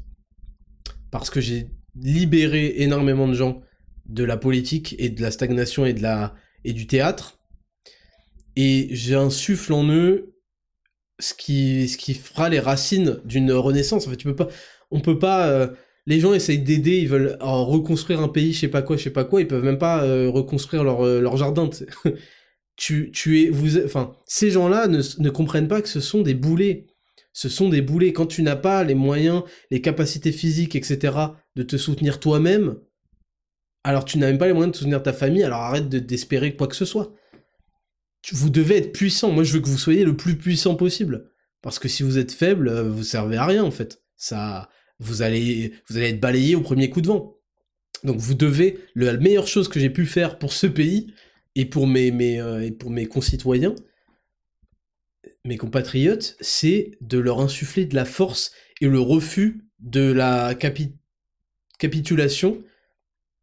Parce 1.12 1.30
que 1.30 1.42
j'ai 1.42 1.68
libéré 1.96 2.76
énormément 2.78 3.28
de 3.28 3.34
gens 3.34 3.62
de 4.06 4.24
la 4.24 4.38
politique 4.38 4.96
et 5.00 5.10
de 5.10 5.22
la 5.22 5.32
stagnation 5.32 5.86
et 5.86 5.94
de 5.94 6.02
la 6.02 6.36
et 6.64 6.74
du 6.74 6.88
théâtre. 6.88 7.40
Et 8.56 8.90
j'insuffle 8.92 9.74
en 9.74 9.88
eux 9.90 10.36
ce 11.20 11.34
qui 11.34 11.88
ce 11.88 11.98
qui 11.98 12.14
fera 12.14 12.50
les 12.50 12.60
racines 12.60 13.20
d'une 13.26 13.52
renaissance. 13.52 14.08
En 14.08 14.10
fait, 14.12 14.18
tu 14.18 14.28
peux 14.28 14.36
pas 14.36 14.50
on 14.92 15.02
peut 15.02 15.20
pas 15.20 15.48
euh, 15.48 15.68
les 16.12 16.20
gens 16.20 16.34
essayent 16.34 16.60
d'aider, 16.60 16.98
ils 16.98 17.08
veulent 17.08 17.38
reconstruire 17.40 18.20
un 18.20 18.28
pays, 18.28 18.52
je 18.52 18.60
sais 18.60 18.68
pas 18.68 18.82
quoi, 18.82 18.98
je 18.98 19.04
sais 19.04 19.10
pas 19.12 19.24
quoi, 19.24 19.40
ils 19.40 19.48
peuvent 19.48 19.64
même 19.64 19.78
pas 19.78 20.04
euh, 20.04 20.30
reconstruire 20.30 20.84
leur, 20.84 21.06
euh, 21.06 21.22
leur 21.22 21.38
jardin. 21.38 21.70
tu, 22.76 23.12
tu 23.14 23.42
es, 23.42 23.50
vous, 23.50 23.78
enfin, 23.86 24.18
ces 24.28 24.52
gens-là 24.52 24.88
ne, 24.88 25.02
ne 25.20 25.30
comprennent 25.30 25.70
pas 25.70 25.82
que 25.82 25.88
ce 25.88 26.02
sont 26.02 26.22
des 26.22 26.34
boulets. 26.34 26.88
Ce 27.32 27.48
sont 27.48 27.70
des 27.70 27.82
boulets. 27.82 28.12
Quand 28.12 28.26
tu 28.26 28.44
n'as 28.44 28.58
pas 28.58 28.84
les 28.84 28.94
moyens, 28.94 29.44
les 29.70 29.80
capacités 29.80 30.34
physiques, 30.34 30.76
etc., 30.76 31.16
de 31.56 31.64
te 31.64 31.78
soutenir 31.78 32.20
toi-même, 32.20 32.76
alors 33.86 34.04
tu 34.04 34.18
n'as 34.18 34.28
même 34.28 34.38
pas 34.38 34.48
les 34.48 34.54
moyens 34.54 34.74
de 34.74 34.78
soutenir 34.78 35.02
ta 35.02 35.14
famille, 35.14 35.44
alors 35.44 35.62
arrête 35.62 35.88
d'espérer 35.88 36.58
quoi 36.58 36.68
que 36.68 36.76
ce 36.76 36.84
soit. 36.84 37.14
Vous 38.34 38.50
devez 38.50 38.78
être 38.78 38.92
puissant. 38.92 39.32
Moi, 39.32 39.46
je 39.46 39.54
veux 39.54 39.62
que 39.62 39.70
vous 39.70 39.78
soyez 39.78 40.04
le 40.04 40.18
plus 40.18 40.38
puissant 40.38 40.76
possible. 40.76 41.32
Parce 41.62 41.80
que 41.80 41.88
si 41.88 42.04
vous 42.04 42.18
êtes 42.18 42.34
faible, 42.34 42.68
euh, 42.68 42.84
vous 42.84 43.04
servez 43.04 43.38
à 43.38 43.46
rien, 43.46 43.64
en 43.64 43.72
fait. 43.72 44.04
Ça, 44.18 44.70
vous 45.02 45.22
allez, 45.22 45.74
vous 45.88 45.98
allez 45.98 46.08
être 46.10 46.22
balayé 46.22 46.56
au 46.56 46.62
premier 46.62 46.90
coup 46.90 47.02
de 47.02 47.08
vent. 47.08 47.38
Donc 48.04 48.18
vous 48.18 48.34
devez, 48.34 48.80
la 48.96 49.18
meilleure 49.18 49.48
chose 49.48 49.68
que 49.68 49.80
j'ai 49.80 49.90
pu 49.90 50.06
faire 50.06 50.40
pour 50.40 50.54
ce 50.54 50.68
pays, 50.68 51.14
et 51.56 51.66
pour 51.66 51.88
mes, 51.88 52.12
mes, 52.12 52.40
euh, 52.40 52.70
pour 52.72 52.90
mes 52.92 53.06
concitoyens, 53.06 53.76
mes 55.46 55.58
compatriotes, 55.58 56.38
c'est 56.40 56.92
de 57.02 57.18
leur 57.18 57.40
insuffler 57.40 57.86
de 57.86 57.96
la 57.96 58.06
force 58.06 58.52
et 58.80 58.88
le 58.88 59.00
refus 59.00 59.66
de 59.80 60.12
la 60.12 60.56
capitulation 61.78 62.64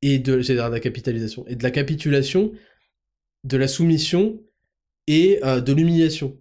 et 0.03 0.19
de, 0.19 0.41
de 0.41 0.55
la 0.55 0.81
capitalisation 0.81 1.47
et 1.49 1.57
de 1.57 1.63
la 1.63 1.71
capitulation, 1.71 2.53
de 3.45 3.57
la 3.57 3.69
soumission 3.69 4.41
et 5.07 5.45
euh, 5.45 5.61
de 5.61 5.73
l'humiliation. 5.73 6.41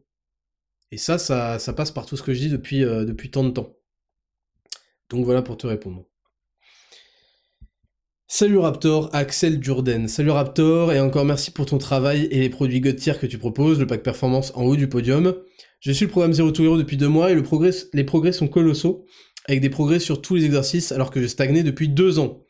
Et 0.92 0.98
ça, 0.98 1.18
ça, 1.18 1.60
ça, 1.60 1.74
passe 1.74 1.92
par 1.92 2.06
tout 2.06 2.16
ce 2.16 2.24
que 2.24 2.34
je 2.34 2.40
dis 2.40 2.50
depuis, 2.50 2.84
euh, 2.84 3.04
depuis 3.04 3.30
tant 3.30 3.44
de 3.44 3.50
temps. 3.50 3.77
Donc 5.10 5.26
voilà 5.26 5.42
pour 5.42 5.58
te 5.58 5.68
répondre. 5.68 6.06
Salut 8.30 8.58
Raptor, 8.58 9.10
Axel 9.14 9.58
Durden. 9.60 10.10
Salut 10.10 10.32
Raptor, 10.32 10.92
et 10.92 11.00
encore 11.00 11.24
merci 11.24 11.50
pour 11.52 11.66
ton 11.66 11.78
travail 11.78 12.28
et 12.30 12.40
les 12.40 12.50
produits 12.50 12.82
God 12.82 12.98
que 12.98 13.26
tu 13.26 13.38
proposes, 13.38 13.80
le 13.80 13.88
pack 13.88 14.04
performance 14.04 14.52
en 14.56 14.64
haut 14.64 14.76
du 14.76 14.90
podium. 14.90 15.34
Je 15.80 15.94
suis 15.94 16.06
le 16.06 16.12
programme 16.12 16.34
Zero 16.34 16.52
to 16.52 16.64
Hero 16.64 16.78
depuis 16.78 16.98
deux 16.98 17.08
mois 17.08 17.32
et 17.32 17.36
les 17.36 18.04
progrès 18.04 18.32
sont 18.34 18.50
colossaux, 18.50 19.06
avec 19.46 19.62
des 19.62 19.70
progrès 19.70 20.00
sur 20.00 20.22
tous 20.22 20.36
les 20.36 20.46
exercices 20.46 20.92
alors 20.92 21.10
que 21.10 21.22
je 21.22 21.28
stagnais 21.28 21.64
depuis 21.64 21.88
deux 21.88 22.20
ans. 22.20 22.46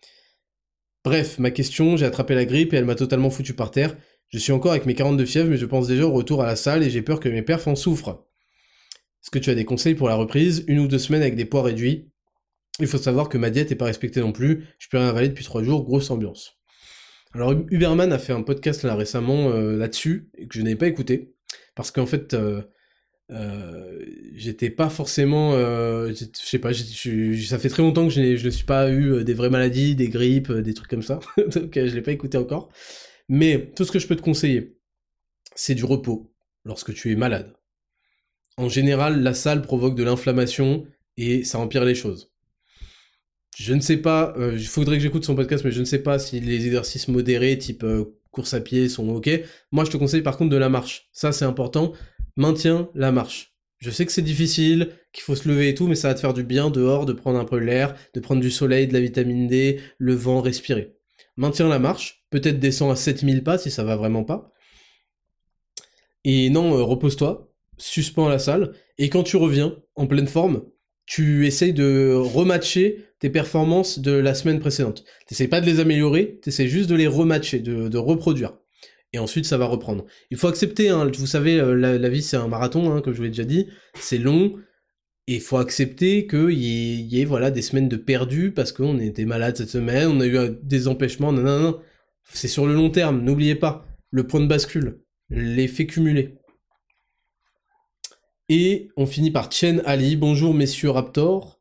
Bref, 1.06 1.38
ma 1.38 1.52
question, 1.52 1.95
j'ai 1.95 2.06
attrapé 2.06 2.34
la 2.34 2.45
grippe 2.45 2.74
et 2.74 2.77
elle 2.77 2.86
m'a 2.86 2.95
totalement 2.95 3.30
foutu 3.30 3.53
par 3.53 3.69
terre. 3.69 3.95
Je 4.30 4.40
suis 4.40 4.52
encore 4.52 4.72
avec 4.72 4.88
mes 4.88 4.95
42 4.95 5.26
fièvres, 5.26 5.50
mais 5.50 5.58
je 5.58 5.66
pense 5.68 5.88
déjà 5.88 6.08
au 6.08 6.11
retour 6.11 6.42
à 6.42 6.48
la 6.48 6.56
salle 6.56 6.82
et 6.82 6.90
j'ai 6.90 7.03
peur 7.03 7.19
que 7.19 7.30
mes 7.30 7.44
perfs 7.44 7.68
en 7.68 7.76
souffrent. 7.76 8.26
Est-ce 9.22 9.30
que 9.30 9.40
tu 9.40 9.52
as 9.52 9.56
des 9.56 9.64
conseils 9.64 9.95
pour 9.95 10.10
la 10.10 10.16
reprise? 10.16 10.66
Une 10.68 10.80
ou 10.80 10.88
deux 10.88 10.98
semaines 10.98 11.22
avec 11.22 11.36
des 11.36 11.45
poids 11.45 11.61
réduits? 11.61 12.11
Il 12.80 12.88
faut 12.88 12.97
savoir 12.97 13.30
que 13.30 13.38
ma 13.38 13.49
diète 13.49 13.69
n'est 13.69 13.75
pas 13.75 13.85
respectée 13.85 14.19
non 14.19 14.31
plus, 14.31 14.65
je 14.80 14.88
peux 14.89 14.97
rien 14.97 15.09
avaler 15.09 15.30
depuis 15.30 15.43
trois 15.43 15.64
jours, 15.64 15.83
grosse 15.83 16.11
ambiance. 16.11 16.57
Alors 17.33 17.51
Uberman 17.51 18.11
a 18.14 18.19
fait 18.19 18.33
un 18.33 18.41
podcast 18.41 18.83
là 18.83 18.95
récemment 18.95 19.49
euh, 19.49 19.75
là-dessus, 19.75 20.30
que 20.38 20.57
je 20.57 20.61
n'avais 20.61 20.75
pas 20.75 20.88
écouté, 20.88 21.33
parce 21.75 21.91
qu'en 21.91 22.06
fait, 22.06 22.33
euh, 22.33 22.61
euh, 23.31 24.06
j'étais 24.33 24.69
pas 24.69 24.89
forcément... 24.89 25.53
je 25.53 26.25
sais 26.33 26.59
pas, 26.59 26.73
ça 26.73 27.59
fait 27.59 27.69
très 27.69 27.83
longtemps 27.83 28.07
que 28.07 28.14
je, 28.14 28.43
ne 28.43 28.49
suis 28.49 28.65
pas 28.65 28.91
eu 28.91 29.23
des 29.23 29.33
vraies 29.33 29.49
maladies, 29.49 29.95
des 29.95 30.09
grippes, 30.09 30.51
des 30.51 30.73
trucs 30.73 30.89
comme 30.89 31.01
ça, 31.01 31.19
donc 31.38 31.73
je 31.75 31.93
l'ai 31.93 32.01
pas 32.01 32.11
écouté 32.11 32.38
encore. 32.38 32.69
Mais 33.30 33.72
tout 33.75 33.83
ce 33.83 33.91
que 33.91 33.99
je 33.99 34.07
peux 34.07 34.15
te 34.15 34.22
conseiller, 34.22 34.77
c'est 35.56 35.75
du 35.75 35.83
repos 35.83 36.31
lorsque 36.64 36.93
tu 36.93 37.11
es 37.11 37.15
malade. 37.15 37.53
En 38.57 38.69
général, 38.69 39.22
la 39.22 39.33
salle 39.33 39.61
provoque 39.61 39.95
de 39.95 40.03
l'inflammation 40.03 40.85
et 41.17 41.43
ça 41.43 41.59
empire 41.59 41.85
les 41.85 41.95
choses. 41.95 42.31
Je 43.60 43.74
ne 43.74 43.80
sais 43.80 43.98
pas, 43.98 44.36
euh, 44.38 44.53
il 44.56 44.68
faudrait 44.68 44.98
que 44.98 45.02
j'écoute 45.02 45.26
son 45.26 45.34
podcast, 45.34 45.66
mais 45.66 45.72
je 45.72 45.80
ne 45.80 45.86
sais 45.86 46.03
pas 46.03 46.19
si 46.19 46.40
les 46.40 46.68
exercices 46.68 47.08
modérés, 47.08 47.58
type 47.58 47.84
euh, 47.84 48.06
course 48.30 48.53
à 48.53 48.61
pied, 48.61 48.88
sont 48.88 49.10
ok. 49.10 49.32
Moi, 49.72 49.84
je 49.84 49.90
te 49.90 49.98
conseille 49.98 50.22
par 50.22 50.38
contre 50.38 50.52
de 50.52 50.58
la 50.58 50.69
marche. 50.69 51.10
Ça, 51.11 51.32
c'est 51.32 51.44
important. 51.44 51.92
Maintiens 52.36 52.88
la 52.94 53.11
marche. 53.11 53.56
Je 53.80 53.90
sais 53.90 54.06
que 54.06 54.11
c'est 54.11 54.22
difficile, 54.22 54.92
qu'il 55.11 55.24
faut 55.24 55.34
se 55.34 55.50
lever 55.50 55.69
et 55.69 55.74
tout, 55.74 55.88
mais 55.88 55.95
ça 55.95 56.10
va 56.10 56.14
te 56.14 56.19
faire 56.19 56.36
du 56.36 56.44
bien 56.44 56.69
dehors, 56.69 57.08
de 57.08 57.14
prendre 57.14 57.40
un 57.40 57.45
peu 57.45 57.58
l'air, 57.58 57.95
de 58.14 58.19
prendre 58.19 58.42
du 58.42 58.52
soleil, 58.52 58.86
de 58.86 58.94
la 58.94 59.00
vitamine 59.00 59.48
D, 59.48 59.82
le 59.98 60.14
vent, 60.14 60.40
respirer. 60.40 60.95
Maintiens 61.36 61.68
la 61.68 61.80
marche. 61.80 62.26
Peut-être 62.30 62.60
descends 62.60 62.92
à 62.92 62.95
7000 62.95 63.44
pas 63.44 63.58
si 63.58 63.72
ça 63.72 63.84
va 63.84 63.95
vraiment 63.95 64.24
pas. 64.24 64.52
Et 66.24 66.52
non, 66.52 66.77
euh, 66.77 66.84
repose-toi, 66.84 67.52
suspends 67.80 68.30
la 68.30 68.38
salle, 68.38 68.74
et 69.00 69.10
quand 69.10 69.24
tu 69.24 69.36
reviens 69.36 69.76
en 69.95 70.06
pleine 70.06 70.27
forme, 70.27 70.61
tu 71.08 71.48
essayes 71.48 71.74
de 71.74 72.14
rematcher 72.14 73.06
tes 73.19 73.32
performances 73.32 73.98
de 73.98 74.11
la 74.11 74.36
semaine 74.36 74.60
précédente. 74.60 75.03
T'essayes 75.26 75.48
pas 75.48 75.61
de 75.61 75.66
les 75.66 75.80
améliorer, 75.80 76.38
t'essayes 76.42 76.68
juste 76.68 76.90
de 76.90 76.95
les 76.95 77.08
rematcher, 77.08 77.60
de, 77.60 77.98
reproduire. 77.98 78.60
Et 79.14 79.19
ensuite, 79.19 79.45
ça 79.45 79.58
va 79.58 79.66
reprendre. 79.66 80.06
Il 80.30 80.38
faut 80.38 80.50
accepter, 80.50 80.90
hein, 80.90 81.10
vous 81.18 81.26
savez, 81.26 81.60
euh, 81.60 81.74
la, 81.74 82.10
vie 82.10 82.22
c'est 82.22 82.38
un 82.38 82.50
marathon, 82.50 82.94
hein, 82.94 83.02
comme 83.02 83.14
je 83.14 83.18
vous 83.18 83.24
l'ai 83.24 83.30
déjà 83.30 83.45
dit, 83.45 83.68
c'est 83.95 84.18
long, 84.18 84.58
et 85.27 85.36
il 85.36 85.42
faut 85.42 85.58
accepter 85.58 86.27
qu'il 86.27 86.52
y, 86.52 87.22
ait 87.22 87.26
voilà, 87.26 87.52
des 87.52 87.61
semaines 87.61 87.90
de 87.90 87.95
perdu 87.95 88.52
parce 88.52 88.74
qu'on 88.74 89.00
était 89.00 89.26
malade 89.26 89.58
cette 89.58 89.69
semaine, 89.69 90.08
on 90.10 90.19
a 90.19 90.26
eu 90.26 90.38
euh, 90.38 90.52
des 90.61 90.90
empêchements, 90.90 91.32
non, 91.32 91.42
non, 91.42 91.60
non. 91.60 91.80
C'est 92.34 92.50
sur 92.50 92.68
le 92.68 92.74
long 92.74 92.90
terme, 92.90 93.22
n'oubliez 93.22 93.56
pas, 93.56 93.88
le 94.11 94.27
point 94.27 94.42
de 94.42 94.48
bascule, 94.48 95.00
l'effet 95.30 95.86
cumulé. 95.86 96.36
Et 98.50 98.90
on 98.95 99.06
finit 99.06 99.32
par 99.32 99.51
Chen 99.51 99.82
Ali. 99.85 100.16
Bonjour 100.16 100.53
messieurs 100.53 100.90
Raptor. 100.90 101.59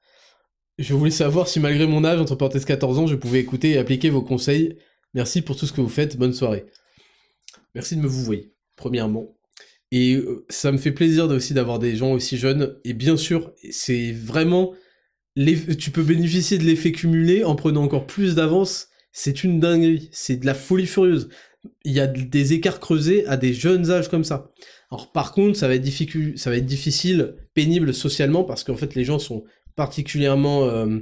Je 0.79 0.95
voulais 0.95 1.11
savoir 1.11 1.49
si 1.49 1.59
malgré 1.59 1.85
mon 1.85 2.05
âge, 2.05 2.21
entre 2.21 2.37
parenthèses 2.37 2.65
14 2.65 2.99
ans, 3.01 3.07
je 3.09 3.17
pouvais 3.17 3.41
écouter 3.41 3.71
et 3.71 3.79
appliquer 3.79 4.09
vos 4.09 4.23
conseils. 4.23 4.77
Merci 5.13 5.43
pour 5.43 5.57
tout 5.57 5.67
ce 5.67 5.73
que 5.73 5.81
vous 5.81 5.89
faites. 5.89 6.17
Bonne 6.17 6.33
soirée. 6.33 6.67
Merci 7.75 7.97
de 7.97 8.03
me 8.03 8.07
vous 8.07 8.23
voyer, 8.23 8.53
premièrement. 8.77 9.37
Et 9.91 10.15
euh, 10.15 10.47
ça 10.49 10.71
me 10.71 10.79
fait 10.79 10.93
plaisir 10.93 11.25
aussi 11.27 11.55
d'avoir 11.55 11.81
des 11.81 11.97
gens 11.97 12.13
aussi 12.13 12.37
jeunes. 12.37 12.79
Et 12.85 12.93
bien 12.93 13.17
sûr, 13.17 13.53
c'est 13.71 14.13
vraiment... 14.13 14.73
Tu 15.35 15.91
peux 15.91 16.05
bénéficier 16.05 16.57
de 16.57 16.65
l'effet 16.65 16.93
cumulé 16.93 17.43
en 17.43 17.57
prenant 17.57 17.83
encore 17.83 18.07
plus 18.07 18.37
d'avance. 18.37 18.89
C'est 19.11 19.43
une 19.43 19.59
dinguerie. 19.59 20.09
C'est 20.13 20.37
de 20.37 20.47
la 20.47 20.55
folie 20.55 20.87
furieuse. 20.87 21.31
il 21.85 21.93
y 21.93 22.01
a 22.01 22.07
des 22.07 22.53
écarts 22.53 22.79
creusés 22.79 23.27
à 23.27 23.37
des 23.37 23.55
jeunes 23.55 23.91
âges 23.91 24.09
comme 24.09 24.25
ça. 24.25 24.53
Alors 24.91 25.13
par 25.13 25.33
contre, 25.33 25.57
ça 25.59 25.69
va 25.69 25.75
être, 25.75 25.83
difficile, 25.83 27.35
pénible 27.55 27.93
socialement, 27.93 28.45
parce 28.45 28.65
qu'en 28.65 28.77
fait 28.77 28.95
les 28.95 29.05
gens 29.05 29.19
sont 29.19 29.45
particulièrement... 29.75 30.65
Euh, 30.69 31.01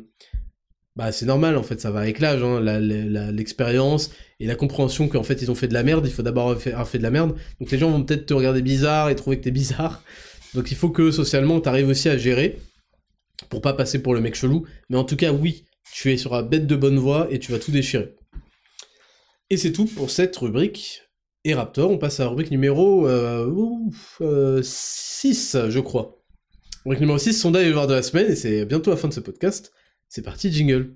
bah 0.96 1.10
c'est 1.10 1.26
normal 1.26 1.56
en 1.56 1.64
fait, 1.64 1.80
ça 1.80 1.90
va 1.90 2.00
avec 2.00 2.20
l'âge, 2.20 2.42
hein, 2.42 2.60
l'expérience 2.60 4.12
et 4.38 4.46
la 4.46 4.54
compréhension 4.54 5.08
qu'en 5.08 5.24
fait 5.24 5.42
ils 5.42 5.50
ont 5.50 5.56
fait 5.56 5.66
de 5.66 5.74
la 5.74 5.82
merde, 5.82 6.06
il 6.06 6.12
faut 6.12 6.22
d'abord 6.22 6.50
avoir 6.50 6.88
fait 6.88 6.98
de 6.98 7.02
la 7.02 7.10
merde. 7.10 7.34
Donc 7.58 7.72
les 7.72 7.78
gens 7.78 7.90
vont 7.90 8.04
peut-être 8.04 8.26
te 8.26 8.34
regarder 8.34 8.62
bizarre 8.62 9.10
et 9.10 9.16
trouver 9.16 9.38
que 9.38 9.42
t'es 9.42 9.50
bizarre. 9.50 10.04
Donc 10.54 10.70
il 10.70 10.76
faut 10.76 10.90
que 10.90 11.10
socialement 11.10 11.60
t'arrives 11.60 11.88
aussi 11.88 12.08
à 12.08 12.16
gérer 12.16 12.60
pour 13.48 13.60
pas 13.60 13.72
passer 13.72 14.02
pour 14.02 14.14
le 14.14 14.20
mec 14.20 14.36
chelou. 14.36 14.66
Mais 14.88 14.96
en 14.96 15.02
tout 15.02 15.16
cas 15.16 15.32
oui, 15.32 15.64
tu 15.92 16.12
es 16.12 16.16
sur 16.16 16.32
la 16.32 16.42
bête 16.42 16.68
de 16.68 16.76
bonne 16.76 16.98
voie 16.98 17.26
et 17.28 17.40
tu 17.40 17.50
vas 17.50 17.58
tout 17.58 17.72
déchirer. 17.72 18.14
Et 19.50 19.56
c'est 19.56 19.72
tout 19.72 19.86
pour 19.86 20.10
cette 20.10 20.36
rubrique. 20.36 21.03
Et 21.46 21.52
Raptor, 21.52 21.90
on 21.90 21.98
passe 21.98 22.20
à 22.20 22.22
la 22.22 22.30
rubrique 22.30 22.50
numéro 22.50 23.06
6, 23.06 23.10
euh, 24.22 24.62
euh, 25.58 25.70
je 25.70 25.78
crois. 25.78 26.22
Rubrique 26.86 27.00
numéro 27.00 27.18
6, 27.18 27.34
sondage 27.34 27.66
et 27.66 27.72
voir 27.72 27.86
de 27.86 27.92
la 27.92 28.02
semaine, 28.02 28.32
et 28.32 28.34
c'est 28.34 28.64
bientôt 28.64 28.90
la 28.90 28.96
fin 28.96 29.08
de 29.08 29.12
ce 29.12 29.20
podcast. 29.20 29.70
C'est 30.08 30.22
parti, 30.22 30.50
jingle. 30.50 30.94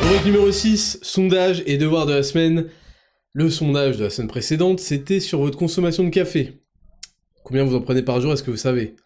Rubrique 0.00 0.24
numéro 0.24 0.50
6, 0.50 1.00
sondage 1.02 1.62
et 1.66 1.76
devoir 1.76 2.06
de 2.06 2.14
la 2.14 2.22
semaine. 2.22 2.68
Le 3.34 3.50
sondage 3.50 3.98
de 3.98 4.04
la 4.04 4.10
semaine 4.10 4.28
précédente, 4.28 4.80
c'était 4.80 5.20
sur 5.20 5.40
votre 5.40 5.58
consommation 5.58 6.04
de 6.04 6.08
café. 6.08 6.62
Combien 7.44 7.64
vous 7.64 7.76
en 7.76 7.82
prenez 7.82 8.00
par 8.00 8.22
jour, 8.22 8.32
est-ce 8.32 8.42
que 8.42 8.50
vous 8.50 8.56
savez? 8.56 8.96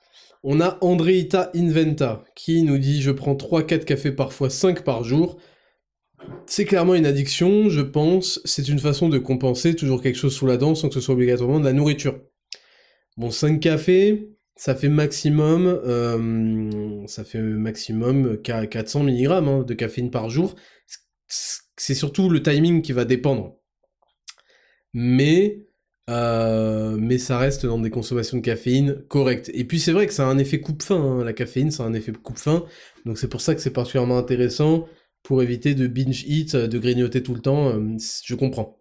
On 0.42 0.60
a 0.60 0.78
Andreita 0.80 1.50
Inventa 1.54 2.24
qui 2.34 2.62
nous 2.62 2.78
dit 2.78 3.00
je 3.00 3.10
prends 3.10 3.34
3-4 3.34 3.84
cafés 3.84 4.12
parfois 4.12 4.50
5 4.50 4.82
par 4.82 5.04
jour. 5.04 5.38
C'est 6.46 6.64
clairement 6.64 6.94
une 6.94 7.06
addiction, 7.06 7.68
je 7.68 7.80
pense. 7.80 8.40
C'est 8.44 8.68
une 8.68 8.78
façon 8.78 9.08
de 9.08 9.18
compenser 9.18 9.74
toujours 9.74 10.02
quelque 10.02 10.18
chose 10.18 10.34
sous 10.34 10.46
la 10.46 10.56
dent 10.56 10.74
sans 10.74 10.88
que 10.88 10.94
ce 10.94 11.00
soit 11.00 11.14
obligatoirement 11.14 11.60
de 11.60 11.64
la 11.64 11.72
nourriture. 11.72 12.20
Bon, 13.16 13.30
5 13.30 13.60
cafés, 13.60 14.30
ça 14.56 14.74
fait 14.74 14.88
maximum, 14.88 15.66
euh, 15.66 17.06
ça 17.06 17.24
fait 17.24 17.40
maximum 17.40 18.40
400 18.42 19.04
mg 19.04 19.26
hein, 19.30 19.64
de 19.66 19.74
caféine 19.74 20.10
par 20.10 20.30
jour. 20.30 20.54
C'est 21.76 21.94
surtout 21.94 22.28
le 22.28 22.42
timing 22.42 22.82
qui 22.82 22.92
va 22.92 23.04
dépendre 23.04 23.56
mais 24.94 25.66
euh, 26.10 26.96
mais 26.98 27.18
ça 27.18 27.38
reste 27.38 27.64
dans 27.64 27.78
des 27.78 27.90
consommations 27.90 28.38
de 28.38 28.42
caféine 28.42 29.02
correctes. 29.08 29.50
Et 29.54 29.64
puis 29.64 29.78
c'est 29.78 29.92
vrai 29.92 30.06
que 30.06 30.12
ça 30.12 30.26
a 30.26 30.30
un 30.30 30.38
effet 30.38 30.60
coupe-faim, 30.60 31.20
hein. 31.20 31.24
la 31.24 31.32
caféine, 31.32 31.70
ça 31.70 31.84
a 31.84 31.86
un 31.86 31.94
effet 31.94 32.12
coupe-faim, 32.12 32.64
donc 33.04 33.18
c'est 33.18 33.28
pour 33.28 33.40
ça 33.40 33.54
que 33.54 33.60
c'est 33.60 33.70
particulièrement 33.70 34.18
intéressant 34.18 34.86
pour 35.22 35.42
éviter 35.42 35.74
de 35.74 35.86
binge 35.86 36.24
eat, 36.26 36.56
de 36.56 36.78
grignoter 36.78 37.22
tout 37.22 37.34
le 37.34 37.40
temps, 37.40 37.68
euh, 37.68 37.96
je 38.24 38.34
comprends. 38.34 38.78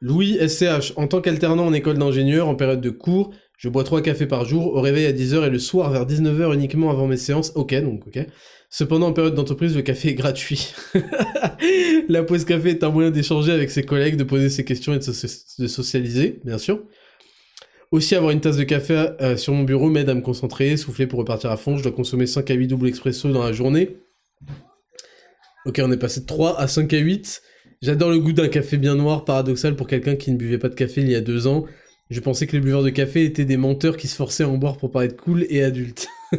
Louis 0.00 0.38
SCH, 0.48 0.94
en 0.96 1.06
tant 1.06 1.20
qu'alternant 1.20 1.66
en 1.66 1.72
école 1.74 1.98
d'ingénieur 1.98 2.48
en 2.48 2.54
période 2.54 2.80
de 2.80 2.90
cours, 2.90 3.34
je 3.58 3.68
bois 3.68 3.84
3 3.84 4.00
cafés 4.00 4.26
par 4.26 4.46
jour, 4.46 4.74
au 4.74 4.80
réveil 4.80 5.04
à 5.04 5.12
10h 5.12 5.46
et 5.46 5.50
le 5.50 5.58
soir 5.58 5.90
vers 5.90 6.06
19h 6.06 6.54
uniquement 6.54 6.90
avant 6.90 7.06
mes 7.06 7.18
séances. 7.18 7.52
Ok, 7.54 7.74
donc 7.74 8.06
ok. 8.06 8.26
Cependant, 8.72 9.08
en 9.08 9.12
période 9.12 9.34
d'entreprise, 9.34 9.74
le 9.74 9.82
café 9.82 10.10
est 10.10 10.14
gratuit. 10.14 10.72
la 12.08 12.22
pause 12.22 12.44
café 12.44 12.70
est 12.70 12.84
un 12.84 12.90
moyen 12.90 13.10
d'échanger 13.10 13.50
avec 13.50 13.68
ses 13.68 13.82
collègues, 13.82 14.16
de 14.16 14.22
poser 14.22 14.48
ses 14.48 14.64
questions 14.64 14.94
et 14.94 14.98
de, 14.98 15.66
socialiser, 15.66 16.40
bien 16.44 16.56
sûr. 16.56 16.80
Aussi, 17.90 18.14
avoir 18.14 18.30
une 18.30 18.40
tasse 18.40 18.56
de 18.56 18.62
café 18.62 19.08
euh, 19.20 19.36
sur 19.36 19.52
mon 19.52 19.64
bureau 19.64 19.90
m'aide 19.90 20.08
à 20.08 20.14
me 20.14 20.20
concentrer, 20.20 20.76
souffler 20.76 21.08
pour 21.08 21.18
repartir 21.18 21.50
à 21.50 21.56
fond. 21.56 21.76
Je 21.76 21.82
dois 21.82 21.90
consommer 21.90 22.28
5 22.28 22.48
à 22.48 22.54
8 22.54 22.68
double 22.68 22.86
expresso 22.86 23.28
dans 23.32 23.42
la 23.42 23.52
journée. 23.52 23.96
Ok, 25.66 25.80
on 25.82 25.90
est 25.90 25.96
passé 25.96 26.20
de 26.20 26.26
3 26.26 26.60
à 26.60 26.68
5 26.68 26.92
à 26.94 26.98
8. 26.98 27.42
J'adore 27.82 28.10
le 28.10 28.20
goût 28.20 28.32
d'un 28.32 28.48
café 28.48 28.76
bien 28.76 28.94
noir, 28.94 29.24
paradoxal 29.24 29.74
pour 29.74 29.88
quelqu'un 29.88 30.14
qui 30.14 30.30
ne 30.30 30.36
buvait 30.36 30.58
pas 30.58 30.68
de 30.68 30.76
café 30.76 31.00
il 31.00 31.10
y 31.10 31.16
a 31.16 31.20
deux 31.20 31.48
ans. 31.48 31.64
Je 32.08 32.20
pensais 32.20 32.46
que 32.46 32.52
les 32.52 32.60
buveurs 32.60 32.84
de 32.84 32.90
café 32.90 33.24
étaient 33.24 33.44
des 33.44 33.56
menteurs 33.56 33.96
qui 33.96 34.06
se 34.06 34.14
forçaient 34.14 34.44
à 34.44 34.48
en 34.48 34.58
boire 34.58 34.76
pour 34.76 34.92
paraître 34.92 35.16
cool 35.16 35.44
et 35.48 35.64
adulte. 35.64 36.06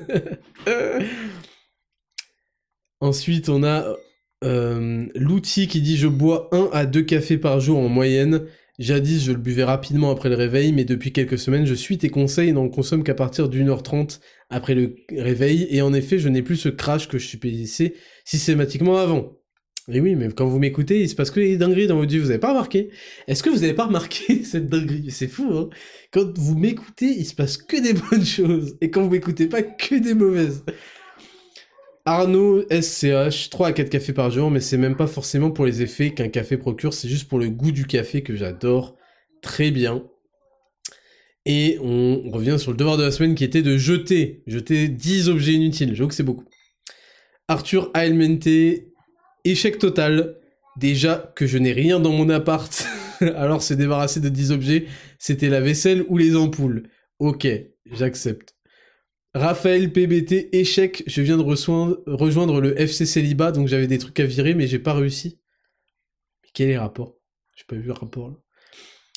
Ensuite, 3.01 3.49
on 3.49 3.63
a 3.63 3.95
euh, 4.43 5.05
l'outil 5.15 5.67
qui 5.67 5.81
dit 5.81 5.97
je 5.97 6.07
bois 6.07 6.49
1 6.51 6.69
à 6.71 6.85
2 6.85 7.01
cafés 7.01 7.37
par 7.37 7.59
jour 7.59 7.79
en 7.79 7.89
moyenne. 7.89 8.45
Jadis, 8.79 9.23
je 9.23 9.31
le 9.31 9.37
buvais 9.37 9.63
rapidement 9.63 10.11
après 10.11 10.29
le 10.29 10.35
réveil, 10.35 10.71
mais 10.71 10.85
depuis 10.85 11.11
quelques 11.11 11.37
semaines, 11.37 11.65
je 11.65 11.73
suis 11.73 11.97
tes 11.97 12.09
conseils 12.09 12.49
et 12.49 12.53
n'en 12.53 12.69
consomme 12.69 13.03
qu'à 13.03 13.13
partir 13.13 13.49
d'une 13.49 13.69
heure 13.69 13.83
trente 13.83 14.21
après 14.49 14.75
le 14.75 14.95
réveil. 15.15 15.67
Et 15.69 15.81
en 15.81 15.93
effet, 15.93 16.19
je 16.19 16.29
n'ai 16.29 16.41
plus 16.41 16.57
ce 16.57 16.69
crash 16.69 17.07
que 17.07 17.17
je 17.17 17.27
subissais 17.27 17.95
systématiquement 18.23 18.97
avant. 18.97 19.37
Et 19.91 19.99
oui, 19.99 20.15
mais 20.15 20.29
quand 20.29 20.45
vous 20.45 20.59
m'écoutez, 20.59 21.01
il 21.01 21.09
se 21.09 21.15
passe 21.15 21.31
que 21.31 21.39
des 21.39 21.57
dingueries 21.57 21.87
dans 21.87 21.97
votre 21.97 22.11
vie, 22.11 22.19
vous 22.19 22.29
avez 22.29 22.39
pas 22.39 22.49
remarqué? 22.49 22.89
Est-ce 23.27 23.41
que 23.41 23.49
vous 23.49 23.63
avez 23.63 23.73
pas 23.73 23.85
remarqué 23.85 24.43
cette 24.43 24.67
dinguerie? 24.67 25.09
C'est 25.09 25.27
fou, 25.27 25.51
hein 25.53 25.69
Quand 26.11 26.37
vous 26.37 26.57
m'écoutez, 26.57 27.07
il 27.07 27.25
se 27.25 27.35
passe 27.35 27.57
que 27.57 27.77
des 27.77 27.93
bonnes 28.11 28.25
choses, 28.25 28.77
et 28.79 28.91
quand 28.91 29.01
vous 29.01 29.09
m'écoutez 29.09 29.47
pas, 29.47 29.63
que 29.63 29.95
des 29.95 30.13
mauvaises. 30.13 30.63
Arnaud 32.05 32.63
SCH, 32.69 33.49
3 33.49 33.67
à 33.67 33.71
4 33.73 33.89
cafés 33.89 34.13
par 34.13 34.31
jour, 34.31 34.49
mais 34.49 34.59
c'est 34.59 34.77
même 34.77 34.95
pas 34.95 35.07
forcément 35.07 35.51
pour 35.51 35.65
les 35.65 35.81
effets 35.81 36.11
qu'un 36.11 36.29
café 36.29 36.57
procure, 36.57 36.93
c'est 36.93 37.07
juste 37.07 37.27
pour 37.27 37.39
le 37.39 37.49
goût 37.49 37.71
du 37.71 37.85
café 37.85 38.23
que 38.23 38.35
j'adore 38.35 38.97
très 39.41 39.71
bien. 39.71 40.03
Et 41.45 41.77
on 41.81 42.29
revient 42.31 42.57
sur 42.59 42.71
le 42.71 42.77
devoir 42.77 42.97
de 42.97 43.03
la 43.03 43.11
semaine 43.11 43.35
qui 43.35 43.43
était 43.43 43.61
de 43.61 43.77
jeter, 43.77 44.43
jeter 44.47 44.87
10 44.87 45.29
objets 45.29 45.53
inutiles, 45.53 45.95
j'avoue 45.95 46.09
que 46.09 46.15
c'est 46.15 46.23
beaucoup. 46.23 46.45
Arthur 47.47 47.91
Aelmente 47.93 48.47
Échec 49.43 49.79
total. 49.79 50.37
Déjà 50.77 51.33
que 51.35 51.47
je 51.47 51.57
n'ai 51.57 51.73
rien 51.73 51.99
dans 51.99 52.13
mon 52.13 52.29
appart, 52.29 52.87
alors 53.35 53.61
se 53.61 53.73
débarrasser 53.73 54.21
de 54.21 54.29
10 54.29 54.51
objets, 54.51 54.85
c'était 55.19 55.49
la 55.49 55.59
vaisselle 55.59 56.05
ou 56.07 56.17
les 56.17 56.35
ampoules. 56.35 56.83
Ok, 57.19 57.47
j'accepte. 57.91 58.55
Raphaël 59.33 59.93
PBT, 59.93 60.49
échec, 60.51 61.03
je 61.07 61.21
viens 61.21 61.37
de 61.37 61.43
rejoindre 61.43 62.59
le 62.59 62.79
FC 62.79 63.05
Célibat, 63.05 63.53
donc 63.53 63.69
j'avais 63.69 63.87
des 63.87 63.97
trucs 63.97 64.19
à 64.19 64.25
virer, 64.25 64.55
mais 64.55 64.67
j'ai 64.67 64.79
pas 64.79 64.93
réussi. 64.93 65.39
Mais 66.43 66.49
quel 66.53 66.69
est 66.69 66.73
le 66.73 66.81
rapport? 66.81 67.15
J'ai 67.55 67.63
pas 67.63 67.77
vu 67.77 67.83
le 67.83 67.93
rapport 67.93 68.29
là. 68.29 68.35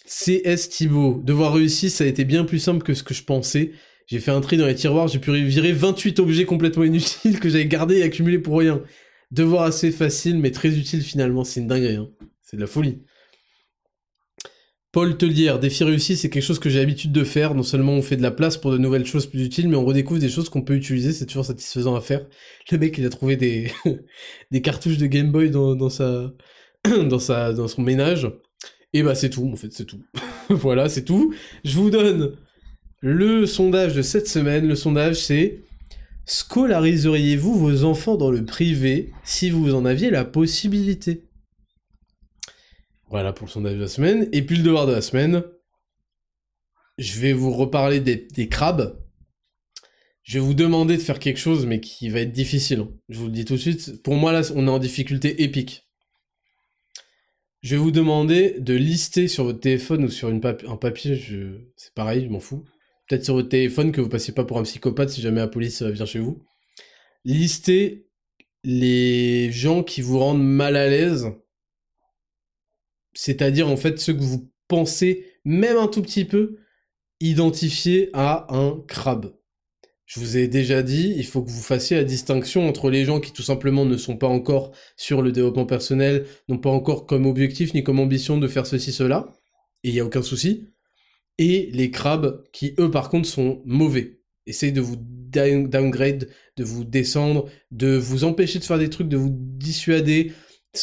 CS 0.07 0.69
Thibaut, 0.69 1.21
devoir 1.25 1.55
réussir, 1.55 1.91
ça 1.91 2.05
a 2.05 2.07
été 2.07 2.25
bien 2.25 2.45
plus 2.45 2.61
simple 2.61 2.85
que 2.85 2.95
ce 2.95 3.03
que 3.03 3.13
je 3.13 3.25
pensais. 3.25 3.73
J'ai 4.07 4.21
fait 4.21 4.31
un 4.31 4.41
tri 4.41 4.57
dans 4.57 4.67
les 4.67 4.75
tiroirs, 4.77 5.09
j'ai 5.09 5.19
pu 5.19 5.33
virer 5.33 5.73
28 5.73 6.21
objets 6.21 6.45
complètement 6.45 6.85
inutiles 6.85 7.41
que 7.41 7.49
j'avais 7.49 7.67
gardés 7.67 7.99
et 7.99 8.03
accumulés 8.05 8.39
pour 8.39 8.59
rien. 8.59 8.85
Devoir 9.33 9.65
assez 9.65 9.91
facile, 9.91 10.39
mais 10.39 10.53
très 10.53 10.79
utile 10.79 11.03
finalement. 11.03 11.43
C'est 11.43 11.59
une 11.59 11.67
dinguerie. 11.67 11.97
Hein. 11.97 12.11
C'est 12.41 12.57
de 12.57 12.61
la 12.61 12.69
folie. 12.69 13.03
Paul 14.95 15.17
Tellière, 15.17 15.59
défi 15.59 15.83
réussi, 15.83 16.17
c'est 16.17 16.31
quelque 16.31 16.45
chose 16.45 16.61
que 16.61 16.71
j'ai 16.71 16.79
l'habitude 16.79 17.11
de 17.11 17.25
faire. 17.25 17.57
Non 17.57 17.65
seulement 17.65 17.95
on 17.95 18.01
fait 18.01 18.17
de 18.17 18.23
la 18.23 18.31
place 18.31 18.57
pour 18.57 18.71
de 18.71 18.79
nouvelles 18.79 19.07
choses 19.07 19.27
plus 19.27 19.45
utiles, 19.45 19.69
mais 19.69 19.75
on 19.75 19.85
redécouvre 19.85 20.21
des 20.21 20.29
choses 20.29 20.49
qu'on 20.49 20.63
peut 20.63 20.77
utiliser. 20.77 21.13
C'est 21.13 21.27
toujours 21.27 21.45
satisfaisant 21.45 21.97
à 21.97 22.01
faire. 22.01 22.25
Le 22.71 22.79
mec, 22.79 22.97
il 22.97 23.05
a 23.05 23.09
trouvé 23.09 23.35
des, 23.35 23.73
cartouches 24.63 24.99
de 24.99 25.07
Game 25.07 25.33
Boy 25.33 25.51
dans, 25.51 25.91
sa, 25.91 26.33
dans, 26.85 27.53
dans 27.55 27.67
son 27.67 27.83
ménage. 27.83 28.31
Et 28.93 29.03
bah, 29.03 29.17
c'est 29.17 29.31
tout, 29.31 29.51
en 29.53 29.57
fait, 29.57 29.73
c'est 29.73 29.85
tout. 29.85 30.01
voilà, 30.49 30.89
c'est 30.89 31.05
tout. 31.05 31.35
Je 31.65 31.75
vous 31.75 31.91
donne 31.91 32.37
le 33.01 33.47
sondage 33.47 33.97
de 33.97 34.03
cette 34.03 34.29
semaine. 34.29 34.69
Le 34.69 34.77
sondage, 34.77 35.17
c'est 35.17 35.65
Scolariseriez-vous 36.27 37.59
vos 37.59 37.83
enfants 37.83 38.17
dans 38.17 38.31
le 38.31 38.45
privé 38.45 39.11
si 39.25 39.51
vous 39.51 39.75
en 39.75 39.87
aviez 39.87 40.11
la 40.11 40.25
possibilité? 40.25 41.24
Voilà 43.15 43.33
pour 43.33 43.47
le 43.47 43.53
sondage 43.53 43.75
de 43.77 43.81
la 43.81 43.87
semaine. 43.87 44.29
Et 44.33 44.43
puis 44.43 44.57
le 44.57 44.65
devoir 44.65 44.89
de 44.89 44.93
la 44.93 45.01
semaine, 45.01 45.45
je 46.99 47.21
vais 47.21 47.33
vous 47.33 47.53
reparler 47.53 48.01
des, 48.01 48.49
crabes. 48.49 49.01
Je 50.25 50.41
vais 50.41 50.45
vous 50.45 50.53
demander 50.53 50.97
de 50.97 51.01
faire 51.01 51.21
quelque 51.21 51.39
chose, 51.39 51.65
mais 51.65 51.79
qui 51.79 52.09
va 52.09 52.19
être 52.19 52.33
difficile. 52.33 52.81
Hein. 52.81 52.91
Je 53.09 53.21
vous 53.21 53.27
le 53.27 53.31
dis 53.31 53.45
tout 53.45 53.55
de 53.55 53.61
suite. 53.61 54.03
Pour 54.03 54.17
moi, 54.17 54.33
là, 54.33 54.41
on 54.57 54.67
est 54.67 54.71
en 54.71 54.81
difficulté 54.81 55.45
épique. 55.45 55.87
Je 57.63 57.77
vais 57.77 57.81
vous 57.81 57.93
demander 57.93 58.57
de 58.59 58.75
lister 58.75 59.29
sur 59.29 59.45
votre 59.45 59.61
téléphone 59.61 60.07
ou 60.07 60.09
sur 60.09 60.29
un 60.29 60.77
papier, 60.77 61.23
c'est 61.77 61.95
pareil, 61.95 62.25
je 62.25 62.31
m'en 62.31 62.41
fous 62.41 62.65
peut-être 63.07 63.25
sur 63.25 63.35
votre 63.35 63.49
téléphone, 63.49 63.93
que 63.93 64.01
vous 64.01 64.09
passiez 64.09 64.35
pas 64.35 64.45
pour 64.45 64.59
un 64.59 64.63
psychopathe 64.65 65.11
si 65.11 65.21
jamais 65.21 65.41
la 65.41 65.47
police 65.47 65.83
euh, 65.83 65.91
vient 65.91 66.07
chez 66.07 66.19
vous. 66.19 66.43
Listez 67.25 68.09
les 68.65 69.53
gens 69.53 69.83
qui 69.83 70.03
vous 70.03 70.19
rendent 70.19 70.43
mal 70.43 70.75
à 70.75 70.89
l'aise. 70.89 71.31
C'est-à-dire, 73.15 73.69
en 73.69 73.77
fait, 73.77 73.99
ceux 73.99 74.15
que 74.15 74.23
vous 74.23 74.51
pensez, 74.69 75.27
même 75.45 75.77
un 75.77 75.89
tout 75.89 76.03
petit 76.03 76.25
peu, 76.25 76.59
identifier 77.21 78.11
à 78.13 78.47
un 78.55 78.83
crabe. 78.87 79.35
Je 80.07 80.21
vous 80.21 80.37
ai 80.37 80.49
déjà 80.49 80.83
dit, 80.83 81.15
il 81.17 81.25
faut 81.25 81.43
que 81.43 81.51
vous 81.51 81.63
fassiez 81.63 81.97
la 81.97 82.05
distinction 82.05 82.69
entre 82.69 82.91
les 82.91 83.05
gens 83.05 83.21
qui 83.21 83.33
tout 83.33 83.43
simplement 83.43 83.87
ne 83.87 83.97
sont 83.97 84.17
pas 84.17 84.27
encore 84.27 84.73
sur 84.97 85.23
le 85.23 85.33
développement 85.33 85.65
personnel, 85.65 86.27
n'ont 86.49 86.59
pas 86.59 86.71
encore 86.71 87.07
comme 87.07 87.25
objectif 87.25 87.73
ni 87.73 87.83
comme 87.83 88.01
ambition 88.01 88.37
de 88.37 88.49
faire 88.49 88.67
ceci, 88.67 88.93
cela, 88.93 89.33
et 89.83 89.89
il 89.89 89.95
n'y 89.95 90.01
a 90.01 90.05
aucun 90.05 90.23
souci 90.23 90.75
et 91.39 91.71
les 91.73 91.91
crabes 91.91 92.45
qui, 92.53 92.75
eux, 92.79 92.91
par 92.91 93.09
contre, 93.09 93.29
sont 93.29 93.63
mauvais. 93.65 94.21
essayent 94.47 94.73
de 94.73 94.81
vous 94.81 94.97
downgrade, 94.99 96.29
de 96.57 96.65
vous 96.65 96.85
descendre, 96.85 97.49
de 97.71 97.97
vous 97.97 98.25
empêcher 98.25 98.59
de 98.59 98.65
faire 98.65 98.79
des 98.79 98.91
trucs, 98.91 99.09
de 99.09 99.17
vous 99.17 99.33
dissuader, 99.33 100.33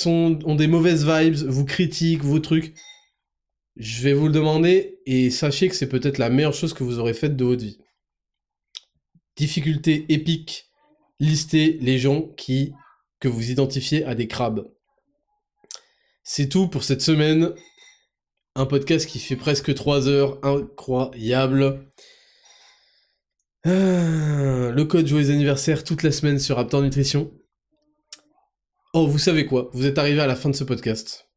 ont 0.06 0.56
des 0.56 0.68
mauvaises 0.68 1.06
vibes, 1.06 1.48
vous 1.48 1.66
critiquent, 1.66 2.24
vos 2.24 2.40
trucs, 2.40 2.74
je 3.78 4.02
vais 4.02 4.14
vous 4.14 4.28
le 4.28 4.34
demander 4.34 5.00
et 5.06 5.30
sachez 5.30 5.70
que 5.70 5.76
c'est 5.76 5.90
peut-être 5.90 6.18
la 6.18 6.30
meilleure 6.30 6.54
chose 6.54 6.74
que 6.74 6.84
vous 6.84 7.00
aurez 7.00 7.14
faite 7.14 7.36
de 7.36 7.46
votre 7.46 7.64
vie. 7.64 7.80
Difficulté 9.36 10.06
épique, 10.10 10.70
listez 11.20 11.78
les 11.82 11.98
gens 11.98 12.22
qui 12.22 12.74
que 13.20 13.28
vous 13.28 13.52
identifiez 13.52 14.04
à 14.04 14.16
des 14.16 14.28
crabes. 14.28 14.68
C'est 16.24 16.50
tout 16.50 16.68
pour 16.68 16.84
cette 16.84 17.02
semaine. 17.02 17.54
Un 18.56 18.66
podcast 18.66 19.08
qui 19.08 19.20
fait 19.20 19.36
presque 19.36 19.74
3 19.74 20.08
heures, 20.10 20.40
incroyable. 20.44 21.88
Ah, 23.64 24.72
le 24.72 24.84
code 24.84 25.08
joyeux 25.08 25.30
anniversaire 25.30 25.84
toute 25.84 26.04
la 26.04 26.12
semaine 26.12 26.40
sur 26.40 26.58
Raptor 26.58 26.82
Nutrition. 26.82 27.32
Oh, 28.94 29.08
vous 29.08 29.20
savez 29.20 29.46
quoi? 29.46 29.70
Vous 29.72 29.86
êtes 29.86 29.98
arrivé 29.98 30.20
à 30.20 30.28
la 30.28 30.36
fin 30.36 30.50
de 30.50 30.56
ce 30.56 30.66
podcast. 30.66 31.30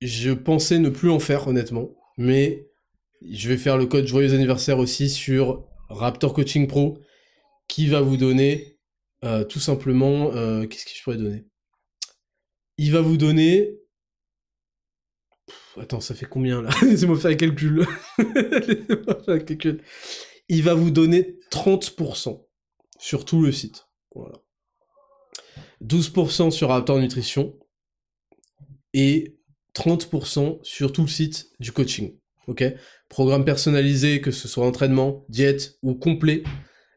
Je 0.00 0.30
pensais 0.32 0.78
ne 0.78 0.88
plus 0.88 1.10
en 1.10 1.18
faire, 1.18 1.46
honnêtement, 1.46 1.90
mais 2.16 2.66
je 3.20 3.50
vais 3.50 3.58
faire 3.58 3.76
le 3.76 3.84
code 3.84 4.06
joyeux 4.06 4.32
anniversaire 4.32 4.78
aussi 4.78 5.10
sur 5.10 5.68
Raptor 5.90 6.32
Coaching 6.32 6.66
Pro, 6.66 6.98
qui 7.68 7.86
va 7.86 8.00
vous 8.00 8.16
donner 8.16 8.78
euh, 9.24 9.44
tout 9.44 9.60
simplement... 9.60 10.32
Euh, 10.32 10.66
qu'est-ce 10.66 10.86
que 10.86 10.92
je 10.96 11.02
pourrais 11.02 11.18
donner? 11.18 11.44
Il 12.78 12.92
va 12.92 13.02
vous 13.02 13.18
donner... 13.18 13.76
attends, 15.78 16.00
ça 16.00 16.14
fait 16.14 16.24
combien 16.24 16.62
là? 16.62 16.70
Laissez-moi 16.82 17.18
faire 17.18 17.32
un 17.32 17.36
calcul. 17.36 17.86
Laissez-moi 18.18 19.22
faire 19.22 19.34
un 19.34 19.40
calcul. 19.40 19.82
Il 20.48 20.62
va 20.62 20.72
vous 20.72 20.90
donner 20.90 21.38
30% 21.50 22.42
sur 22.98 23.26
tout 23.26 23.42
le 23.42 23.52
site. 23.52 23.86
Voilà. 24.14 24.40
12% 25.84 26.50
sur 26.50 26.68
Raptor 26.68 26.98
Nutrition 26.98 27.56
et 28.94 29.38
30% 29.74 30.58
sur 30.62 30.92
tout 30.92 31.02
le 31.02 31.08
site 31.08 31.50
du 31.60 31.72
coaching. 31.72 32.18
Programme 33.08 33.44
personnalisé, 33.44 34.20
que 34.20 34.30
ce 34.30 34.48
soit 34.48 34.66
entraînement, 34.66 35.24
diète 35.28 35.78
ou 35.82 35.94
complet, 35.94 36.42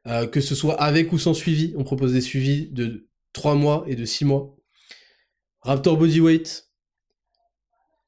euh, 0.07 0.27
que 0.27 0.41
ce 0.41 0.55
soit 0.55 0.81
avec 0.81 1.11
ou 1.11 1.19
sans 1.19 1.33
suivi. 1.33 1.73
On 1.77 1.83
propose 1.83 2.13
des 2.13 2.21
suivis 2.21 2.69
de 2.71 3.09
3 3.33 3.55
mois 3.55 3.83
et 3.87 3.95
de 3.95 4.05
6 4.05 4.25
mois. 4.25 4.55
Raptor 5.61 5.97
Bodyweight 5.97 6.69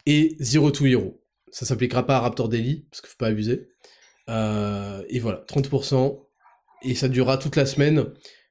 et 0.06 0.36
Zero 0.40 0.72
to 0.72 0.86
Hero. 0.86 1.22
Ça 1.52 1.66
s'appliquera 1.66 2.06
pas 2.06 2.18
à 2.18 2.20
Raptor 2.22 2.50
Daily, 2.50 2.88
parce 2.90 3.02
qu'il 3.02 3.10
faut 3.10 3.18
pas 3.18 3.28
abuser. 3.28 3.70
Euh, 4.30 5.04
et 5.10 5.20
voilà, 5.20 5.44
30%. 5.48 6.20
Et 6.82 6.96
ça 6.96 7.08
durera 7.08 7.38
toute 7.38 7.56
la 7.56 7.66
semaine. 7.66 8.06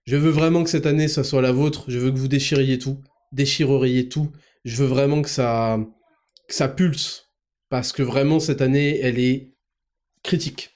Je 0.05 0.17
veux 0.17 0.31
vraiment 0.31 0.65
que 0.65 0.71
cette 0.71 0.87
année, 0.87 1.09
ça 1.09 1.25
soit 1.25 1.43
la 1.43 1.53
vôtre. 1.53 1.85
Je 1.89 1.99
veux 1.99 2.11
que 2.11 2.19
vous 2.19 2.29
déchiriez 2.29 2.79
tout. 2.79 3.01
Déchireriez 3.33 4.09
tout. 4.09 4.33
Je 4.65 4.77
veux 4.77 4.89
vraiment 4.89 5.23
que 5.23 5.29
ça, 5.29 5.79
ça 6.49 6.69
pulse. 6.69 7.31
Parce 7.69 7.93
que 7.93 8.03
vraiment, 8.03 8.41
cette 8.41 8.61
année, 8.61 8.99
elle 9.01 9.19
est 9.19 9.55
critique. 10.23 10.71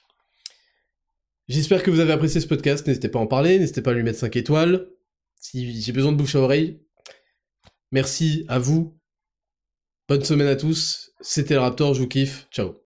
J'espère 1.47 1.83
que 1.83 1.91
vous 1.91 1.99
avez 1.99 2.11
apprécié 2.11 2.41
ce 2.41 2.47
podcast. 2.47 2.87
N'hésitez 2.87 3.09
pas 3.09 3.19
à 3.19 3.21
en 3.21 3.27
parler. 3.27 3.59
N'hésitez 3.59 3.81
pas 3.81 3.91
à 3.91 3.93
lui 3.93 4.03
mettre 4.03 4.19
5 4.19 4.35
étoiles. 4.35 4.89
Si 5.39 5.81
j'ai 5.81 5.91
besoin 5.91 6.11
de 6.11 6.17
bouche 6.17 6.35
à 6.35 6.39
oreille. 6.39 6.81
Merci 7.91 8.45
à 8.47 8.59
vous. 8.59 8.97
Bonne 10.09 10.23
semaine 10.23 10.47
à 10.47 10.55
tous. 10.55 11.11
C'était 11.21 11.53
le 11.53 11.61
Raptor. 11.61 11.93
Je 11.93 12.01
vous 12.01 12.07
kiffe. 12.07 12.47
Ciao. 12.51 12.81